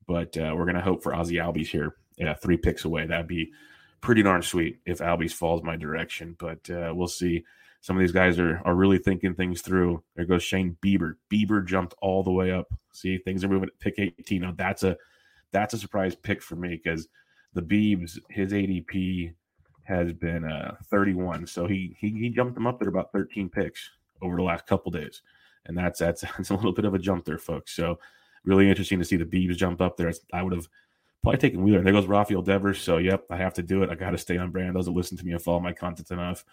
But 0.07 0.37
uh, 0.37 0.55
we're 0.57 0.67
gonna 0.67 0.81
hope 0.81 1.02
for 1.02 1.14
Ozzie 1.14 1.37
Albies 1.37 1.67
here, 1.67 1.97
yeah, 2.17 2.35
three 2.35 2.57
picks 2.57 2.85
away. 2.85 3.07
That'd 3.07 3.26
be 3.26 3.50
pretty 4.00 4.23
darn 4.23 4.43
sweet 4.43 4.78
if 4.87 4.99
Albies 4.99 5.33
falls 5.33 5.62
my 5.62 5.76
direction. 5.76 6.37
But 6.38 6.69
uh, 6.71 6.93
we'll 6.95 7.09
see. 7.09 7.45
Some 7.81 7.97
of 7.97 8.00
these 8.00 8.12
guys 8.12 8.38
are 8.38 8.61
are 8.64 8.75
really 8.75 8.99
thinking 8.99 9.35
things 9.35 9.61
through. 9.61 10.02
There 10.17 10.25
goes 10.25 10.43
Shane 10.43 10.76
Bieber. 10.85 11.14
Bieber 11.33 11.64
jumped 11.64 11.95
all 12.02 12.23
the 12.23 12.33
way 12.33 12.50
up. 12.50 12.73
See, 12.93 13.19
things 13.19 13.45
are 13.45 13.49
moving 13.49 13.69
at 13.69 13.78
pick 13.81 13.99
18. 13.99 14.43
Now 14.43 14.55
that's 14.57 14.83
a 14.83 14.97
that's 15.52 15.75
a 15.75 15.78
surprise 15.78 16.14
pick 16.14 16.43
for 16.43 16.57
me 16.57 16.81
because 16.83 17.09
the 17.55 17.62
Beebs, 17.62 18.19
his 18.31 18.52
ADP 18.52 19.33
has 19.85 20.12
been 20.12 20.45
uh, 20.45 20.76
31. 20.90 21.47
So 21.47 21.67
he, 21.67 21.97
he 21.99 22.11
he 22.11 22.28
jumped 22.28 22.55
them 22.55 22.67
up 22.67 22.78
there 22.78 22.88
about 22.88 23.12
13 23.12 23.49
picks 23.49 23.90
over 24.21 24.37
the 24.37 24.43
last 24.43 24.67
couple 24.67 24.90
days. 24.90 25.23
And 25.67 25.76
that's 25.76 26.00
that's 26.00 26.21
that's 26.37 26.50
a 26.50 26.55
little 26.55 26.73
bit 26.73 26.85
of 26.85 26.95
a 26.95 26.99
jump 26.99 27.25
there, 27.25 27.38
folks. 27.38 27.75
So 27.75 27.99
really 28.45 28.69
interesting 28.69 28.99
to 28.99 29.05
see 29.05 29.17
the 29.17 29.25
Beebs 29.25 29.57
jump 29.57 29.81
up 29.81 29.97
there. 29.97 30.12
I 30.33 30.43
would 30.43 30.52
have 30.52 30.69
Probably 31.23 31.39
taking 31.39 31.63
Wheeler. 31.63 31.83
There 31.83 31.93
goes 31.93 32.07
Rafael 32.07 32.43
Devers. 32.43 32.81
So, 32.81 32.99
yep, 32.99 33.25
I 33.31 33.37
have 33.37 33.55
to 33.55 33.63
do 33.63 33.83
it. 33.83 33.91
I 33.91 33.95
got 33.95 34.11
to 34.11 34.19
stay 34.19 34.39
on 34.39 34.51
brand. 34.51 34.77
Those 34.77 34.87
that 34.87 34.93
listen 34.93 35.17
to 35.17 35.25
me 35.25 35.33
and 35.33 35.43
follow 35.43 35.61
my 35.61 35.73
content 35.73 36.11
enough. 36.11 36.45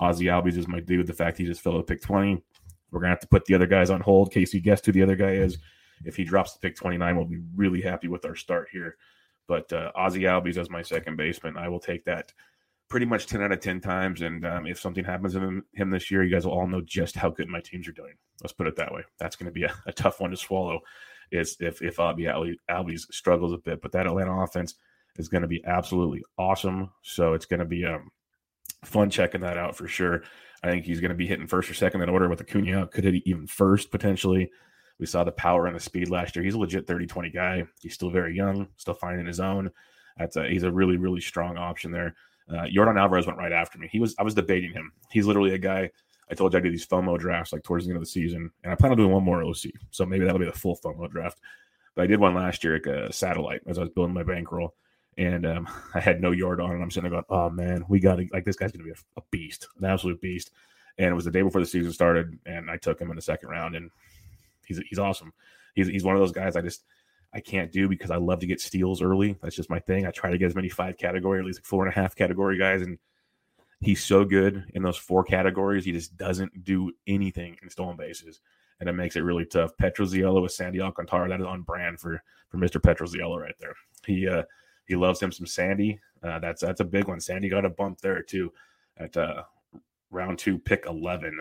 Ozzie 0.00 0.26
Albies 0.26 0.56
is 0.56 0.68
my 0.68 0.80
dude. 0.80 1.06
The 1.06 1.12
fact 1.12 1.38
he 1.38 1.44
just 1.44 1.60
fell 1.60 1.76
to 1.76 1.82
pick 1.82 2.02
20. 2.02 2.42
We're 2.90 3.00
going 3.00 3.08
to 3.08 3.10
have 3.10 3.20
to 3.20 3.28
put 3.28 3.44
the 3.44 3.54
other 3.54 3.66
guys 3.66 3.90
on 3.90 4.00
hold. 4.00 4.32
Casey 4.32 4.60
guessed 4.60 4.86
who 4.86 4.92
the 4.92 5.02
other 5.02 5.16
guy 5.16 5.32
is. 5.32 5.58
If 6.04 6.16
he 6.16 6.24
drops 6.24 6.52
to 6.52 6.58
pick 6.58 6.76
29, 6.76 7.16
we'll 7.16 7.24
be 7.26 7.42
really 7.54 7.80
happy 7.80 8.08
with 8.08 8.24
our 8.24 8.34
start 8.34 8.68
here. 8.72 8.96
But 9.46 9.72
uh, 9.72 9.92
Ozzy 9.96 10.22
Albies 10.22 10.56
as 10.56 10.70
my 10.70 10.82
second 10.82 11.16
baseman, 11.16 11.56
I 11.56 11.68
will 11.68 11.80
take 11.80 12.04
that 12.04 12.32
pretty 12.88 13.06
much 13.06 13.26
10 13.26 13.42
out 13.42 13.52
of 13.52 13.60
10 13.60 13.80
times. 13.80 14.22
And 14.22 14.44
um, 14.46 14.66
if 14.66 14.80
something 14.80 15.04
happens 15.04 15.34
to 15.34 15.40
him, 15.40 15.64
him, 15.72 15.90
this 15.90 16.10
year, 16.10 16.22
you 16.22 16.30
guys 16.30 16.46
will 16.46 16.52
all 16.52 16.66
know 16.66 16.80
just 16.80 17.16
how 17.16 17.30
good 17.30 17.48
my 17.48 17.60
teams 17.60 17.88
are 17.88 17.92
doing. 17.92 18.14
Let's 18.42 18.52
put 18.52 18.66
it 18.66 18.76
that 18.76 18.92
way. 18.92 19.02
That's 19.18 19.36
going 19.36 19.46
to 19.46 19.52
be 19.52 19.64
a, 19.64 19.74
a, 19.86 19.92
tough 19.92 20.20
one 20.20 20.30
to 20.30 20.36
swallow 20.36 20.80
is 21.30 21.56
if, 21.60 21.82
if 21.82 21.96
Albie, 21.96 22.56
Albies 22.70 23.12
struggles 23.12 23.52
a 23.52 23.58
bit. 23.58 23.80
But 23.80 23.92
that 23.92 24.06
Atlanta 24.06 24.40
offense 24.40 24.74
is 25.16 25.28
going 25.28 25.42
to 25.42 25.48
be 25.48 25.64
absolutely 25.64 26.22
awesome. 26.38 26.90
So 27.02 27.34
it's 27.34 27.46
going 27.46 27.60
to 27.60 27.66
be 27.66 27.84
um, 27.84 28.10
fun 28.84 29.10
checking 29.10 29.40
that 29.42 29.58
out 29.58 29.76
for 29.76 29.88
sure. 29.88 30.22
I 30.62 30.70
think 30.70 30.84
he's 30.84 31.00
going 31.00 31.10
to 31.10 31.16
be 31.16 31.26
hitting 31.26 31.46
first 31.46 31.70
or 31.70 31.74
second 31.74 32.02
in 32.02 32.08
order 32.08 32.28
with 32.28 32.40
Acuna. 32.40 32.86
Could 32.88 33.04
hit 33.04 33.22
even 33.26 33.46
first 33.46 33.90
potentially. 33.90 34.50
We 34.98 35.06
saw 35.06 35.22
the 35.22 35.32
power 35.32 35.66
and 35.66 35.76
the 35.76 35.80
speed 35.80 36.10
last 36.10 36.34
year. 36.34 36.44
He's 36.44 36.54
a 36.54 36.58
legit 36.58 36.86
30 36.86 37.06
20 37.06 37.30
guy. 37.30 37.64
He's 37.80 37.94
still 37.94 38.10
very 38.10 38.34
young, 38.34 38.68
still 38.76 38.94
finding 38.94 39.26
his 39.26 39.38
own. 39.38 39.70
That's 40.16 40.36
a, 40.36 40.48
he's 40.48 40.64
a 40.64 40.72
really, 40.72 40.96
really 40.96 41.20
strong 41.20 41.56
option 41.56 41.92
there. 41.92 42.16
Uh, 42.50 42.64
Yordan 42.64 42.98
Alvarez 42.98 43.26
went 43.26 43.38
right 43.38 43.52
after 43.52 43.78
me. 43.78 43.88
He 43.90 44.00
was 44.00 44.14
I 44.18 44.22
was 44.22 44.34
debating 44.34 44.72
him. 44.72 44.92
He's 45.10 45.26
literally 45.26 45.54
a 45.54 45.58
guy. 45.58 45.90
I 46.30 46.34
told 46.34 46.52
you 46.52 46.58
I 46.58 46.62
do 46.62 46.70
these 46.70 46.86
FOMO 46.86 47.18
drafts 47.18 47.52
like 47.52 47.62
towards 47.62 47.84
the 47.84 47.90
end 47.90 47.96
of 47.96 48.02
the 48.02 48.10
season, 48.10 48.50
and 48.62 48.72
I 48.72 48.76
plan 48.76 48.92
on 48.92 48.98
doing 48.98 49.12
one 49.12 49.24
more 49.24 49.42
OC. 49.42 49.72
So 49.90 50.04
maybe 50.04 50.24
that'll 50.24 50.38
be 50.38 50.46
the 50.46 50.52
full 50.52 50.76
FOMO 50.76 51.10
draft. 51.10 51.40
But 51.94 52.02
I 52.02 52.06
did 52.06 52.20
one 52.20 52.34
last 52.34 52.62
year, 52.62 52.74
like 52.74 52.86
a 52.86 53.12
satellite, 53.12 53.62
as 53.66 53.78
I 53.78 53.82
was 53.82 53.90
building 53.90 54.14
my 54.14 54.22
bankroll, 54.22 54.74
and 55.16 55.46
um, 55.46 55.68
I 55.94 56.00
had 56.00 56.20
no 56.20 56.30
Yordan, 56.30 56.70
and 56.70 56.82
I'm 56.82 56.90
sitting 56.90 57.10
there 57.10 57.22
going, 57.22 57.24
"Oh 57.30 57.50
man, 57.50 57.84
we 57.88 58.00
got 58.00 58.16
to 58.16 58.26
like 58.32 58.44
this 58.44 58.56
guy's 58.56 58.72
going 58.72 58.84
to 58.84 58.92
be 58.92 58.98
a, 58.98 59.20
a 59.20 59.22
beast, 59.30 59.68
an 59.78 59.84
absolute 59.84 60.20
beast." 60.20 60.50
And 60.98 61.08
it 61.08 61.14
was 61.14 61.24
the 61.24 61.30
day 61.30 61.42
before 61.42 61.60
the 61.60 61.66
season 61.66 61.92
started, 61.92 62.38
and 62.44 62.70
I 62.70 62.76
took 62.76 63.00
him 63.00 63.10
in 63.10 63.16
the 63.16 63.22
second 63.22 63.48
round, 63.48 63.76
and 63.76 63.90
he's 64.66 64.80
he's 64.88 64.98
awesome. 64.98 65.32
He's 65.74 65.88
he's 65.88 66.04
one 66.04 66.14
of 66.14 66.20
those 66.20 66.32
guys 66.32 66.56
I 66.56 66.60
just 66.60 66.84
I 67.32 67.40
can't 67.40 67.72
do 67.72 67.88
because 67.88 68.10
I 68.10 68.16
love 68.16 68.40
to 68.40 68.46
get 68.46 68.60
steals 68.60 69.02
early. 69.02 69.36
That's 69.42 69.56
just 69.56 69.70
my 69.70 69.78
thing. 69.80 70.06
I 70.06 70.10
try 70.10 70.30
to 70.30 70.38
get 70.38 70.46
as 70.46 70.54
many 70.54 70.68
five 70.68 70.96
category, 70.96 71.38
at 71.38 71.44
least 71.44 71.58
like 71.58 71.66
four 71.66 71.84
and 71.84 71.92
a 71.92 71.94
half 71.94 72.14
category 72.14 72.58
guys, 72.58 72.82
and 72.82 72.98
he's 73.80 74.04
so 74.04 74.24
good 74.24 74.64
in 74.74 74.82
those 74.82 74.96
four 74.96 75.24
categories. 75.24 75.84
He 75.84 75.92
just 75.92 76.16
doesn't 76.16 76.64
do 76.64 76.92
anything 77.06 77.56
in 77.62 77.70
stolen 77.70 77.96
bases, 77.96 78.40
and 78.80 78.88
it 78.88 78.94
makes 78.94 79.16
it 79.16 79.20
really 79.20 79.44
tough. 79.44 79.76
Petroziello 79.80 80.42
with 80.42 80.52
Sandy 80.52 80.80
Alcantara, 80.80 81.28
that 81.28 81.40
is 81.40 81.46
on 81.46 81.62
brand 81.62 82.00
for 82.00 82.22
for 82.48 82.58
Mr. 82.58 82.80
Petroziello 82.80 83.40
right 83.40 83.54
there. 83.60 83.74
He 84.06 84.26
uh 84.28 84.42
he 84.86 84.96
loves 84.96 85.20
him 85.20 85.30
some 85.30 85.46
Sandy. 85.46 86.00
Uh, 86.22 86.38
that's 86.38 86.62
that's 86.62 86.80
a 86.80 86.84
big 86.84 87.08
one. 87.08 87.20
Sandy 87.20 87.48
got 87.48 87.64
a 87.64 87.70
bump 87.70 88.00
there 88.00 88.22
too 88.22 88.52
at 88.96 89.16
uh, 89.16 89.42
round 90.10 90.38
two, 90.38 90.58
pick 90.58 90.84
eleven. 90.86 91.40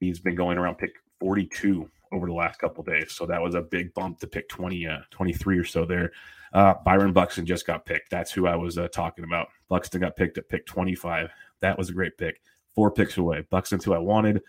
He's 0.00 0.20
been 0.20 0.34
going 0.34 0.58
around 0.58 0.76
pick 0.76 0.94
forty 1.20 1.46
two 1.46 1.90
over 2.12 2.26
the 2.26 2.32
last 2.32 2.58
couple 2.58 2.82
days. 2.84 3.12
So 3.12 3.26
that 3.26 3.42
was 3.42 3.54
a 3.54 3.62
big 3.62 3.92
bump 3.94 4.20
to 4.20 4.26
pick 4.26 4.48
20, 4.48 4.86
uh, 4.86 4.98
23 5.10 5.58
or 5.58 5.64
so 5.64 5.84
there. 5.84 6.12
Uh, 6.52 6.74
Byron 6.84 7.12
Buxton 7.12 7.44
just 7.44 7.66
got 7.66 7.84
picked. 7.84 8.10
That's 8.10 8.32
who 8.32 8.46
I 8.46 8.56
was 8.56 8.78
uh, 8.78 8.88
talking 8.88 9.24
about. 9.24 9.48
Buxton 9.68 10.00
got 10.00 10.16
picked 10.16 10.38
at 10.38 10.48
pick 10.48 10.66
25. 10.66 11.30
That 11.60 11.76
was 11.76 11.90
a 11.90 11.92
great 11.92 12.16
pick. 12.16 12.40
Four 12.74 12.90
picks 12.90 13.16
away. 13.16 13.44
Buxton's 13.50 13.84
who 13.84 13.94
I 13.94 13.98
wanted. 13.98 14.42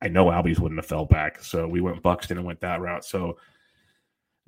I 0.00 0.08
know 0.08 0.26
Albies 0.26 0.58
wouldn't 0.58 0.78
have 0.78 0.86
fell 0.86 1.04
back. 1.04 1.42
So 1.42 1.66
we 1.68 1.80
went 1.80 2.02
Buxton 2.02 2.38
and 2.38 2.46
went 2.46 2.60
that 2.60 2.80
route. 2.80 3.04
So 3.04 3.36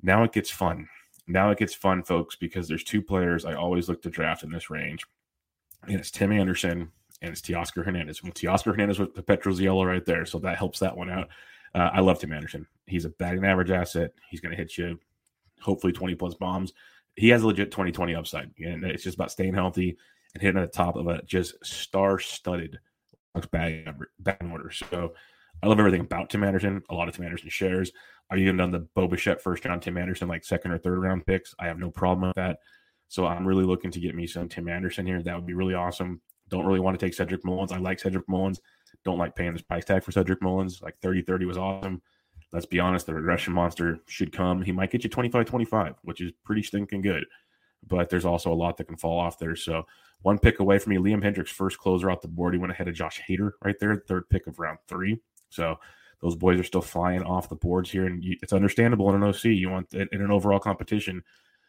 now 0.01 0.23
it 0.23 0.31
gets 0.31 0.49
fun. 0.49 0.87
Now 1.27 1.51
it 1.51 1.59
gets 1.59 1.75
fun, 1.75 2.03
folks, 2.03 2.35
because 2.35 2.67
there's 2.67 2.83
two 2.83 3.01
players 3.01 3.45
I 3.45 3.53
always 3.53 3.87
look 3.87 4.01
to 4.03 4.09
draft 4.09 4.43
in 4.43 4.51
this 4.51 4.69
range. 4.69 5.05
And 5.83 5.95
it's 5.95 6.11
Tim 6.11 6.31
Anderson 6.31 6.91
and 7.21 7.31
it's 7.31 7.41
Teoscar 7.41 7.85
Hernandez. 7.85 8.23
Well, 8.23 8.31
Teoscar 8.31 8.71
Hernandez 8.71 8.99
with 8.99 9.13
the 9.13 9.85
right 9.85 10.05
there. 10.05 10.25
So 10.25 10.39
that 10.39 10.57
helps 10.57 10.79
that 10.79 10.95
one 10.95 11.09
out. 11.09 11.29
Uh, 11.73 11.89
I 11.93 12.01
love 12.01 12.19
Tim 12.19 12.33
Anderson. 12.33 12.67
He's 12.87 13.05
a 13.05 13.09
batting 13.09 13.45
average 13.45 13.71
asset. 13.71 14.11
He's 14.29 14.41
going 14.41 14.51
to 14.51 14.57
hit 14.57 14.77
you 14.77 14.99
hopefully 15.61 15.93
20 15.93 16.15
plus 16.15 16.33
bombs. 16.33 16.73
He 17.15 17.29
has 17.29 17.43
a 17.43 17.47
legit 17.47 17.71
2020 17.71 18.15
upside. 18.15 18.51
And 18.59 18.83
it's 18.83 19.03
just 19.03 19.15
about 19.15 19.31
staying 19.31 19.53
healthy 19.53 19.97
and 20.33 20.41
hitting 20.41 20.61
at 20.61 20.71
the 20.71 20.77
top 20.77 20.95
of 20.95 21.07
a 21.07 21.21
just 21.23 21.63
star 21.63 22.19
studded 22.19 22.79
batting, 23.51 24.51
order. 24.51 24.71
So 24.71 25.13
I 25.63 25.67
love 25.67 25.79
everything 25.79 26.01
about 26.01 26.29
Tim 26.29 26.43
Anderson. 26.43 26.81
A 26.89 26.95
lot 26.95 27.07
of 27.07 27.15
Tim 27.15 27.25
Anderson 27.25 27.49
shares. 27.49 27.91
I've 28.29 28.39
even 28.39 28.57
done 28.57 28.71
the 28.71 28.79
Bo 28.79 29.07
Bichette 29.07 29.41
first 29.41 29.65
round 29.65 29.81
Tim 29.81 29.97
Anderson, 29.97 30.27
like 30.27 30.43
second 30.43 30.71
or 30.71 30.77
third 30.77 30.99
round 30.99 31.25
picks. 31.25 31.53
I 31.59 31.67
have 31.67 31.77
no 31.77 31.91
problem 31.91 32.29
with 32.29 32.35
that. 32.35 32.59
So 33.09 33.27
I'm 33.27 33.45
really 33.45 33.65
looking 33.65 33.91
to 33.91 33.99
get 33.99 34.15
me 34.15 34.25
some 34.25 34.47
Tim 34.47 34.69
Anderson 34.69 35.05
here. 35.05 35.21
That 35.21 35.35
would 35.35 35.45
be 35.45 35.53
really 35.53 35.73
awesome. 35.73 36.21
Don't 36.51 36.65
really 36.65 36.79
want 36.79 36.99
to 36.99 37.03
take 37.03 37.13
Cedric 37.13 37.43
Mullins. 37.43 37.71
I 37.71 37.77
like 37.77 37.99
Cedric 37.99 38.27
Mullins. 38.29 38.61
Don't 39.03 39.17
like 39.17 39.35
paying 39.35 39.53
this 39.53 39.61
price 39.61 39.85
tag 39.85 40.03
for 40.03 40.11
Cedric 40.11 40.41
Mullins. 40.41 40.81
Like 40.81 40.99
30 41.01 41.23
30 41.23 41.45
was 41.45 41.57
awesome. 41.57 42.01
Let's 42.53 42.65
be 42.65 42.79
honest, 42.79 43.05
the 43.05 43.13
regression 43.13 43.53
monster 43.53 43.99
should 44.07 44.33
come. 44.33 44.61
He 44.61 44.73
might 44.73 44.91
get 44.91 45.03
you 45.03 45.09
25 45.09 45.45
25, 45.45 45.95
which 46.03 46.21
is 46.21 46.33
pretty 46.43 46.61
stinking 46.61 47.01
good. 47.01 47.25
But 47.87 48.09
there's 48.09 48.25
also 48.25 48.51
a 48.51 48.53
lot 48.53 48.77
that 48.77 48.87
can 48.87 48.97
fall 48.97 49.19
off 49.19 49.39
there. 49.39 49.55
So 49.55 49.85
one 50.21 50.37
pick 50.37 50.59
away 50.59 50.77
from 50.77 50.93
me, 50.93 50.97
Liam 50.97 51.23
Hendriks, 51.23 51.47
first 51.47 51.79
closer 51.79 52.11
off 52.11 52.21
the 52.21 52.27
board. 52.27 52.53
He 52.53 52.59
went 52.59 52.71
ahead 52.71 52.87
of 52.87 52.93
Josh 52.93 53.21
Hader 53.27 53.51
right 53.63 53.79
there, 53.79 54.03
third 54.07 54.29
pick 54.29 54.45
of 54.45 54.59
round 54.59 54.77
three. 54.87 55.19
So 55.49 55.77
those 56.21 56.35
boys 56.35 56.59
are 56.59 56.63
still 56.63 56.81
flying 56.81 57.23
off 57.23 57.49
the 57.49 57.55
boards 57.55 57.89
here, 57.89 58.05
and 58.05 58.23
you, 58.23 58.37
it's 58.43 58.53
understandable 58.53 59.09
in 59.09 59.15
an 59.15 59.27
OC. 59.27 59.45
You 59.45 59.69
want 59.69 59.93
in 59.93 60.07
an 60.11 60.31
overall 60.31 60.59
competition, 60.59 61.23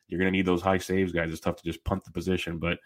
you're 0.09 0.19
going 0.19 0.31
to 0.31 0.37
need 0.37 0.45
those 0.45 0.61
high 0.61 0.79
saves, 0.79 1.13
guys. 1.13 1.31
It's 1.31 1.41
tough 1.41 1.57
to 1.57 1.65
just 1.65 1.83
punt 1.85 2.05
the 2.05 2.11
position, 2.11 2.59
but 2.59 2.79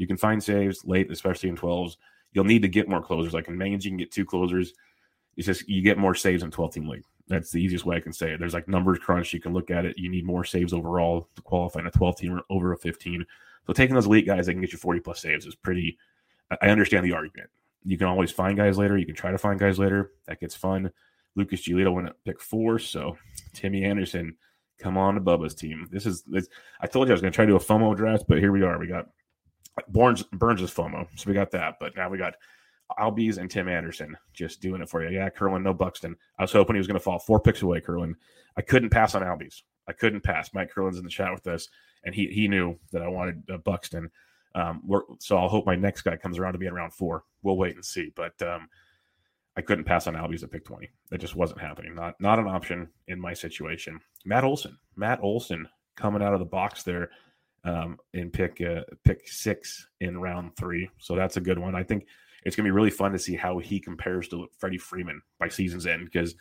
you 0.00 0.06
can 0.08 0.16
find 0.16 0.42
saves 0.42 0.84
late, 0.84 1.10
especially 1.12 1.48
in 1.48 1.56
12s 1.56 1.96
you'll 2.32 2.44
need 2.44 2.62
to 2.62 2.68
get 2.68 2.88
more 2.88 3.02
closers. 3.02 3.34
Like 3.34 3.48
in 3.48 3.56
mains, 3.56 3.84
you 3.84 3.90
can 3.90 3.98
get 3.98 4.12
two 4.12 4.24
closers. 4.24 4.72
It's 5.36 5.46
just 5.46 5.68
you 5.68 5.82
get 5.82 5.98
more 5.98 6.14
saves 6.14 6.42
in 6.42 6.50
12 6.50 6.74
team 6.74 6.88
league. 6.88 7.04
That's 7.28 7.50
the 7.52 7.62
easiest 7.62 7.86
way 7.86 7.96
I 7.96 8.00
can 8.00 8.12
say 8.12 8.32
it. 8.32 8.40
There's 8.40 8.54
like 8.54 8.68
numbers 8.68 8.98
crunch. 8.98 9.32
You 9.32 9.40
can 9.40 9.52
look 9.52 9.70
at 9.70 9.84
it. 9.84 9.98
You 9.98 10.10
need 10.10 10.26
more 10.26 10.44
saves 10.44 10.72
overall 10.72 11.28
to 11.36 11.42
qualify 11.42 11.80
in 11.80 11.86
a 11.86 11.90
12 11.90 12.16
team 12.16 12.34
or 12.34 12.42
over 12.50 12.72
a 12.72 12.76
15. 12.76 13.24
So 13.66 13.72
taking 13.72 13.94
those 13.94 14.06
elite 14.06 14.26
guys 14.26 14.46
that 14.46 14.52
can 14.52 14.60
get 14.60 14.72
you 14.72 14.78
40 14.78 15.00
plus 15.00 15.20
saves 15.20 15.46
is 15.46 15.54
pretty. 15.54 15.96
I 16.60 16.68
understand 16.68 17.06
the 17.06 17.12
argument. 17.12 17.48
You 17.84 17.96
can 17.96 18.08
always 18.08 18.32
find 18.32 18.56
guys 18.56 18.76
later. 18.76 18.98
You 18.98 19.06
can 19.06 19.14
try 19.14 19.30
to 19.30 19.38
find 19.38 19.58
guys 19.58 19.78
later. 19.78 20.12
That 20.26 20.40
gets 20.40 20.56
fun. 20.56 20.90
Lucas 21.36 21.62
Giolito 21.62 21.94
went 21.94 22.08
at 22.08 22.24
pick 22.24 22.40
four. 22.40 22.80
So 22.80 23.16
Timmy 23.54 23.84
Anderson, 23.84 24.36
come 24.78 24.98
on 24.98 25.14
to 25.14 25.20
Bubba's 25.20 25.54
team. 25.54 25.86
This 25.92 26.06
is 26.06 26.22
this, 26.22 26.48
I 26.80 26.88
told 26.88 27.06
you 27.06 27.12
I 27.12 27.14
was 27.14 27.20
going 27.20 27.32
to 27.32 27.36
try 27.36 27.44
to 27.44 27.52
do 27.52 27.56
a 27.56 27.60
FOMO 27.60 27.96
draft, 27.96 28.24
but 28.28 28.38
here 28.38 28.50
we 28.50 28.62
are. 28.62 28.78
We 28.78 28.88
got 28.88 29.06
Burnes 29.88 30.22
Burnes 30.24 30.62
is 30.62 30.70
FOMO, 30.70 31.06
so 31.16 31.28
we 31.28 31.34
got 31.34 31.50
that. 31.52 31.76
But 31.80 31.96
now 31.96 32.08
we 32.08 32.18
got 32.18 32.34
Albies 32.98 33.38
and 33.38 33.50
Tim 33.50 33.68
Anderson 33.68 34.16
just 34.32 34.60
doing 34.60 34.82
it 34.82 34.88
for 34.88 35.04
you. 35.04 35.16
Yeah, 35.16 35.28
Kurland, 35.30 35.62
no 35.62 35.74
Buxton. 35.74 36.16
I 36.38 36.42
was 36.42 36.52
hoping 36.52 36.74
he 36.74 36.78
was 36.78 36.86
going 36.86 36.98
to 36.98 37.04
fall 37.04 37.18
four 37.18 37.40
picks 37.40 37.62
away, 37.62 37.80
Kurland. 37.80 38.14
I 38.56 38.62
couldn't 38.62 38.90
pass 38.90 39.14
on 39.14 39.22
Albies. 39.22 39.62
I 39.88 39.92
couldn't 39.92 40.22
pass. 40.22 40.50
Mike 40.54 40.72
Kurland's 40.74 40.98
in 40.98 41.04
the 41.04 41.10
chat 41.10 41.32
with 41.32 41.46
us, 41.46 41.68
and 42.04 42.14
he 42.14 42.26
he 42.28 42.48
knew 42.48 42.78
that 42.92 43.02
I 43.02 43.08
wanted 43.08 43.42
uh, 43.50 43.58
Buxton. 43.58 44.10
Um, 44.54 44.82
so 45.20 45.36
I'll 45.36 45.48
hope 45.48 45.66
my 45.66 45.76
next 45.76 46.02
guy 46.02 46.16
comes 46.16 46.38
around 46.38 46.54
to 46.54 46.58
be 46.58 46.66
in 46.66 46.74
round 46.74 46.92
four. 46.92 47.24
We'll 47.42 47.56
wait 47.56 47.76
and 47.76 47.84
see. 47.84 48.12
But 48.16 48.40
um, 48.42 48.68
I 49.56 49.60
couldn't 49.60 49.84
pass 49.84 50.06
on 50.06 50.14
Albies 50.14 50.42
at 50.42 50.50
pick 50.50 50.64
20. 50.64 50.88
That 51.10 51.18
just 51.18 51.36
wasn't 51.36 51.60
happening. 51.60 51.94
Not 51.94 52.20
not 52.20 52.38
an 52.38 52.48
option 52.48 52.88
in 53.08 53.20
my 53.20 53.32
situation. 53.32 54.00
Matt 54.24 54.44
Olson. 54.44 54.76
Matt 54.96 55.20
Olson 55.22 55.68
coming 55.96 56.22
out 56.22 56.34
of 56.34 56.40
the 56.40 56.46
box 56.46 56.82
there 56.82 57.10
um, 57.64 57.98
in 58.14 58.30
pick 58.30 58.60
uh, 58.60 58.82
pick 59.04 59.28
six 59.28 59.88
in 60.00 60.18
round 60.18 60.56
three. 60.56 60.90
So 60.98 61.14
that's 61.14 61.36
a 61.36 61.40
good 61.40 61.58
one. 61.58 61.74
I 61.74 61.82
think 61.82 62.06
it's 62.44 62.56
going 62.56 62.64
to 62.64 62.68
be 62.68 62.74
really 62.74 62.90
fun 62.90 63.12
to 63.12 63.18
see 63.18 63.36
how 63.36 63.58
he 63.58 63.80
compares 63.80 64.28
to 64.28 64.48
Freddie 64.58 64.78
Freeman 64.78 65.22
by 65.38 65.48
season's 65.48 65.86
end 65.86 66.06
because 66.06 66.34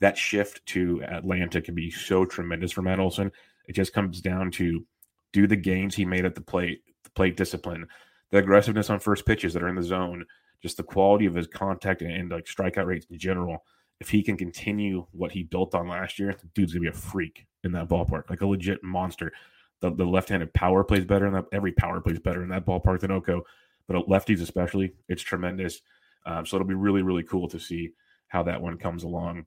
that 0.00 0.16
shift 0.16 0.64
to 0.66 1.02
Atlanta 1.04 1.60
can 1.60 1.74
be 1.74 1.90
so 1.90 2.24
tremendous 2.24 2.72
for 2.72 2.82
Matt 2.82 3.00
Olson. 3.00 3.32
It 3.66 3.74
just 3.74 3.92
comes 3.92 4.20
down 4.20 4.50
to 4.52 4.86
do 5.32 5.46
the 5.46 5.56
gains 5.56 5.94
he 5.94 6.04
made 6.04 6.24
at 6.24 6.34
the 6.34 6.40
plate, 6.40 6.82
the 7.04 7.10
plate 7.10 7.36
discipline, 7.36 7.86
the 8.30 8.38
aggressiveness 8.38 8.90
on 8.90 9.00
first 9.00 9.26
pitches 9.26 9.54
that 9.54 9.62
are 9.62 9.68
in 9.68 9.74
the 9.74 9.82
zone, 9.82 10.24
just 10.62 10.76
the 10.76 10.82
quality 10.82 11.26
of 11.26 11.34
his 11.34 11.46
contact 11.46 12.02
and, 12.02 12.12
and 12.12 12.30
like 12.30 12.46
strikeout 12.46 12.86
rates 12.86 13.06
in 13.10 13.18
general. 13.18 13.64
If 14.00 14.08
he 14.08 14.22
can 14.22 14.36
continue 14.36 15.06
what 15.12 15.32
he 15.32 15.42
built 15.42 15.74
on 15.74 15.88
last 15.88 16.18
year, 16.18 16.34
the 16.40 16.48
dude's 16.54 16.72
gonna 16.72 16.82
be 16.82 16.88
a 16.88 16.92
freak 16.92 17.46
in 17.64 17.72
that 17.72 17.88
ballpark, 17.88 18.30
like 18.30 18.40
a 18.40 18.46
legit 18.46 18.82
monster 18.82 19.32
the, 19.80 19.90
the 19.90 20.04
left-handed 20.04 20.52
power 20.54 20.84
plays 20.84 21.04
better 21.04 21.26
in 21.26 21.32
that. 21.34 21.46
Every 21.52 21.72
power 21.72 22.00
plays 22.00 22.18
better 22.18 22.42
in 22.42 22.50
that 22.50 22.66
ballpark 22.66 23.00
than 23.00 23.10
Oko, 23.10 23.42
but 23.88 24.08
lefties 24.08 24.42
especially, 24.42 24.92
it's 25.08 25.22
tremendous. 25.22 25.80
Um, 26.26 26.44
so 26.44 26.56
it'll 26.56 26.68
be 26.68 26.74
really 26.74 27.02
really 27.02 27.22
cool 27.22 27.48
to 27.48 27.58
see 27.58 27.90
how 28.28 28.42
that 28.44 28.60
one 28.60 28.76
comes 28.76 29.04
along. 29.04 29.46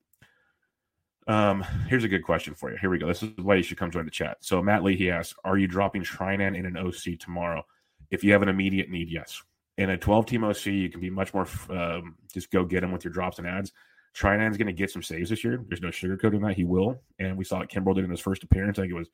Um, 1.28 1.63
here's 1.88 2.04
a 2.04 2.10
good 2.10 2.24
question 2.24 2.54
for 2.54 2.69
you. 2.72 2.78
Here 2.78 2.89
we 2.89 2.98
go. 2.98 3.08
This 3.08 3.24
is 3.24 3.30
why 3.38 3.56
you 3.56 3.63
should 3.63 3.78
come 3.78 3.91
join 3.91 4.06
the 4.06 4.12
chat. 4.12 4.38
So 4.41 4.62
Matt 4.62 4.84
Lee 4.84 4.98
he 4.98 5.10
asks, 5.10 5.38
"Are 5.43 5.58
you 5.58 5.67
dropping 5.67 6.04
Treinen 6.04 6.58
in 6.58 6.65
an 6.65 6.78
OC 6.78 7.17
tomorrow? 7.19 7.63
If 8.12 8.24
you 8.24 8.34
have 8.34 8.41
an 8.41 8.50
immediate 8.50 8.89
need, 8.89 9.10
yes. 9.10 9.41
In 9.78 9.89
a 9.89 9.98
12 9.98 10.26
team 10.26 10.43
OC, 10.43 10.65
you 10.67 10.89
can 10.89 11.02
be 11.02 11.10
much 11.10 11.34
more 11.34 11.48
um, 11.69 12.15
just 12.32 12.52
go 12.52 12.63
get 12.63 12.84
him 12.84 12.91
with 12.91 13.04
your 13.04 13.13
drops 13.13 13.39
and 13.39 13.48
ads. 13.48 13.72
Treinen's 14.15 14.58
going 14.58 14.67
to 14.67 14.74
get 14.74 14.91
some 14.91 15.02
saves 15.02 15.32
this 15.32 15.43
year. 15.43 15.63
There's 15.67 15.82
no 15.82 15.88
sugarcoating 15.88 16.46
that. 16.46 16.56
He 16.56 16.65
will, 16.65 17.02
and 17.17 17.36
we 17.36 17.43
saw 17.43 17.62
it. 17.62 17.69
Kimbrel 17.69 17.96
did 17.96 18.04
in 18.04 18.12
his 18.12 18.19
first 18.19 18.43
appearance. 18.43 18.78
I 18.78 18.84
think 18.84 18.93
it 18.93 18.98
was 18.98 19.10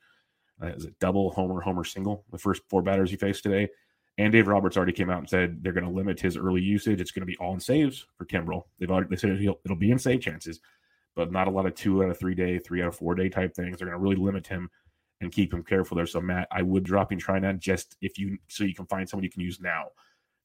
uh, 0.61 0.67
is 0.67 0.85
it 0.85 0.99
double 0.99 1.31
homer, 1.31 1.61
homer 1.61 1.83
single? 1.83 2.25
The 2.31 2.37
first 2.37 2.61
four 2.67 2.81
batters 2.81 3.11
he 3.11 3.17
faced 3.17 3.43
today. 3.43 3.69
And 4.17 4.33
Dave 4.33 4.47
Roberts 4.47 4.75
already 4.75 4.91
came 4.91 5.09
out 5.09 5.19
and 5.19 5.29
said 5.29 5.63
they're 5.63 5.73
going 5.73 5.85
to 5.85 5.89
limit 5.89 6.19
his 6.19 6.35
early 6.35 6.61
usage. 6.61 6.99
It's 6.99 7.11
going 7.11 7.21
to 7.21 7.25
be 7.25 7.37
all 7.37 7.53
in 7.53 7.59
saves 7.59 8.05
for 8.17 8.25
Kimbrel. 8.25 8.63
They've 8.77 8.91
already 8.91 9.07
they 9.09 9.15
said 9.15 9.31
it'll, 9.31 9.75
be 9.77 9.91
in 9.91 9.99
save 9.99 10.19
chances, 10.21 10.59
but 11.15 11.31
not 11.31 11.47
a 11.47 11.51
lot 11.51 11.65
of 11.65 11.75
two 11.75 12.03
out 12.03 12.09
of 12.09 12.19
three 12.19 12.35
day, 12.35 12.59
three 12.59 12.81
out 12.81 12.89
of 12.89 12.97
four 12.97 13.15
day 13.15 13.29
type 13.29 13.55
things. 13.55 13.77
They're 13.77 13.87
going 13.87 13.97
to 13.97 14.03
really 14.03 14.17
limit 14.17 14.45
him 14.45 14.69
and 15.21 15.31
keep 15.31 15.53
him 15.53 15.63
careful 15.63 15.95
there. 15.95 16.05
So 16.05 16.19
Matt, 16.19 16.49
I 16.51 16.61
would 16.61 16.83
drop 16.83 17.13
in 17.13 17.19
Treinen 17.19 17.59
just 17.59 17.95
if 18.01 18.17
you 18.19 18.37
so 18.49 18.65
you 18.65 18.75
can 18.75 18.87
find 18.87 19.07
someone 19.07 19.23
you 19.23 19.29
can 19.29 19.41
use 19.41 19.61
now. 19.61 19.85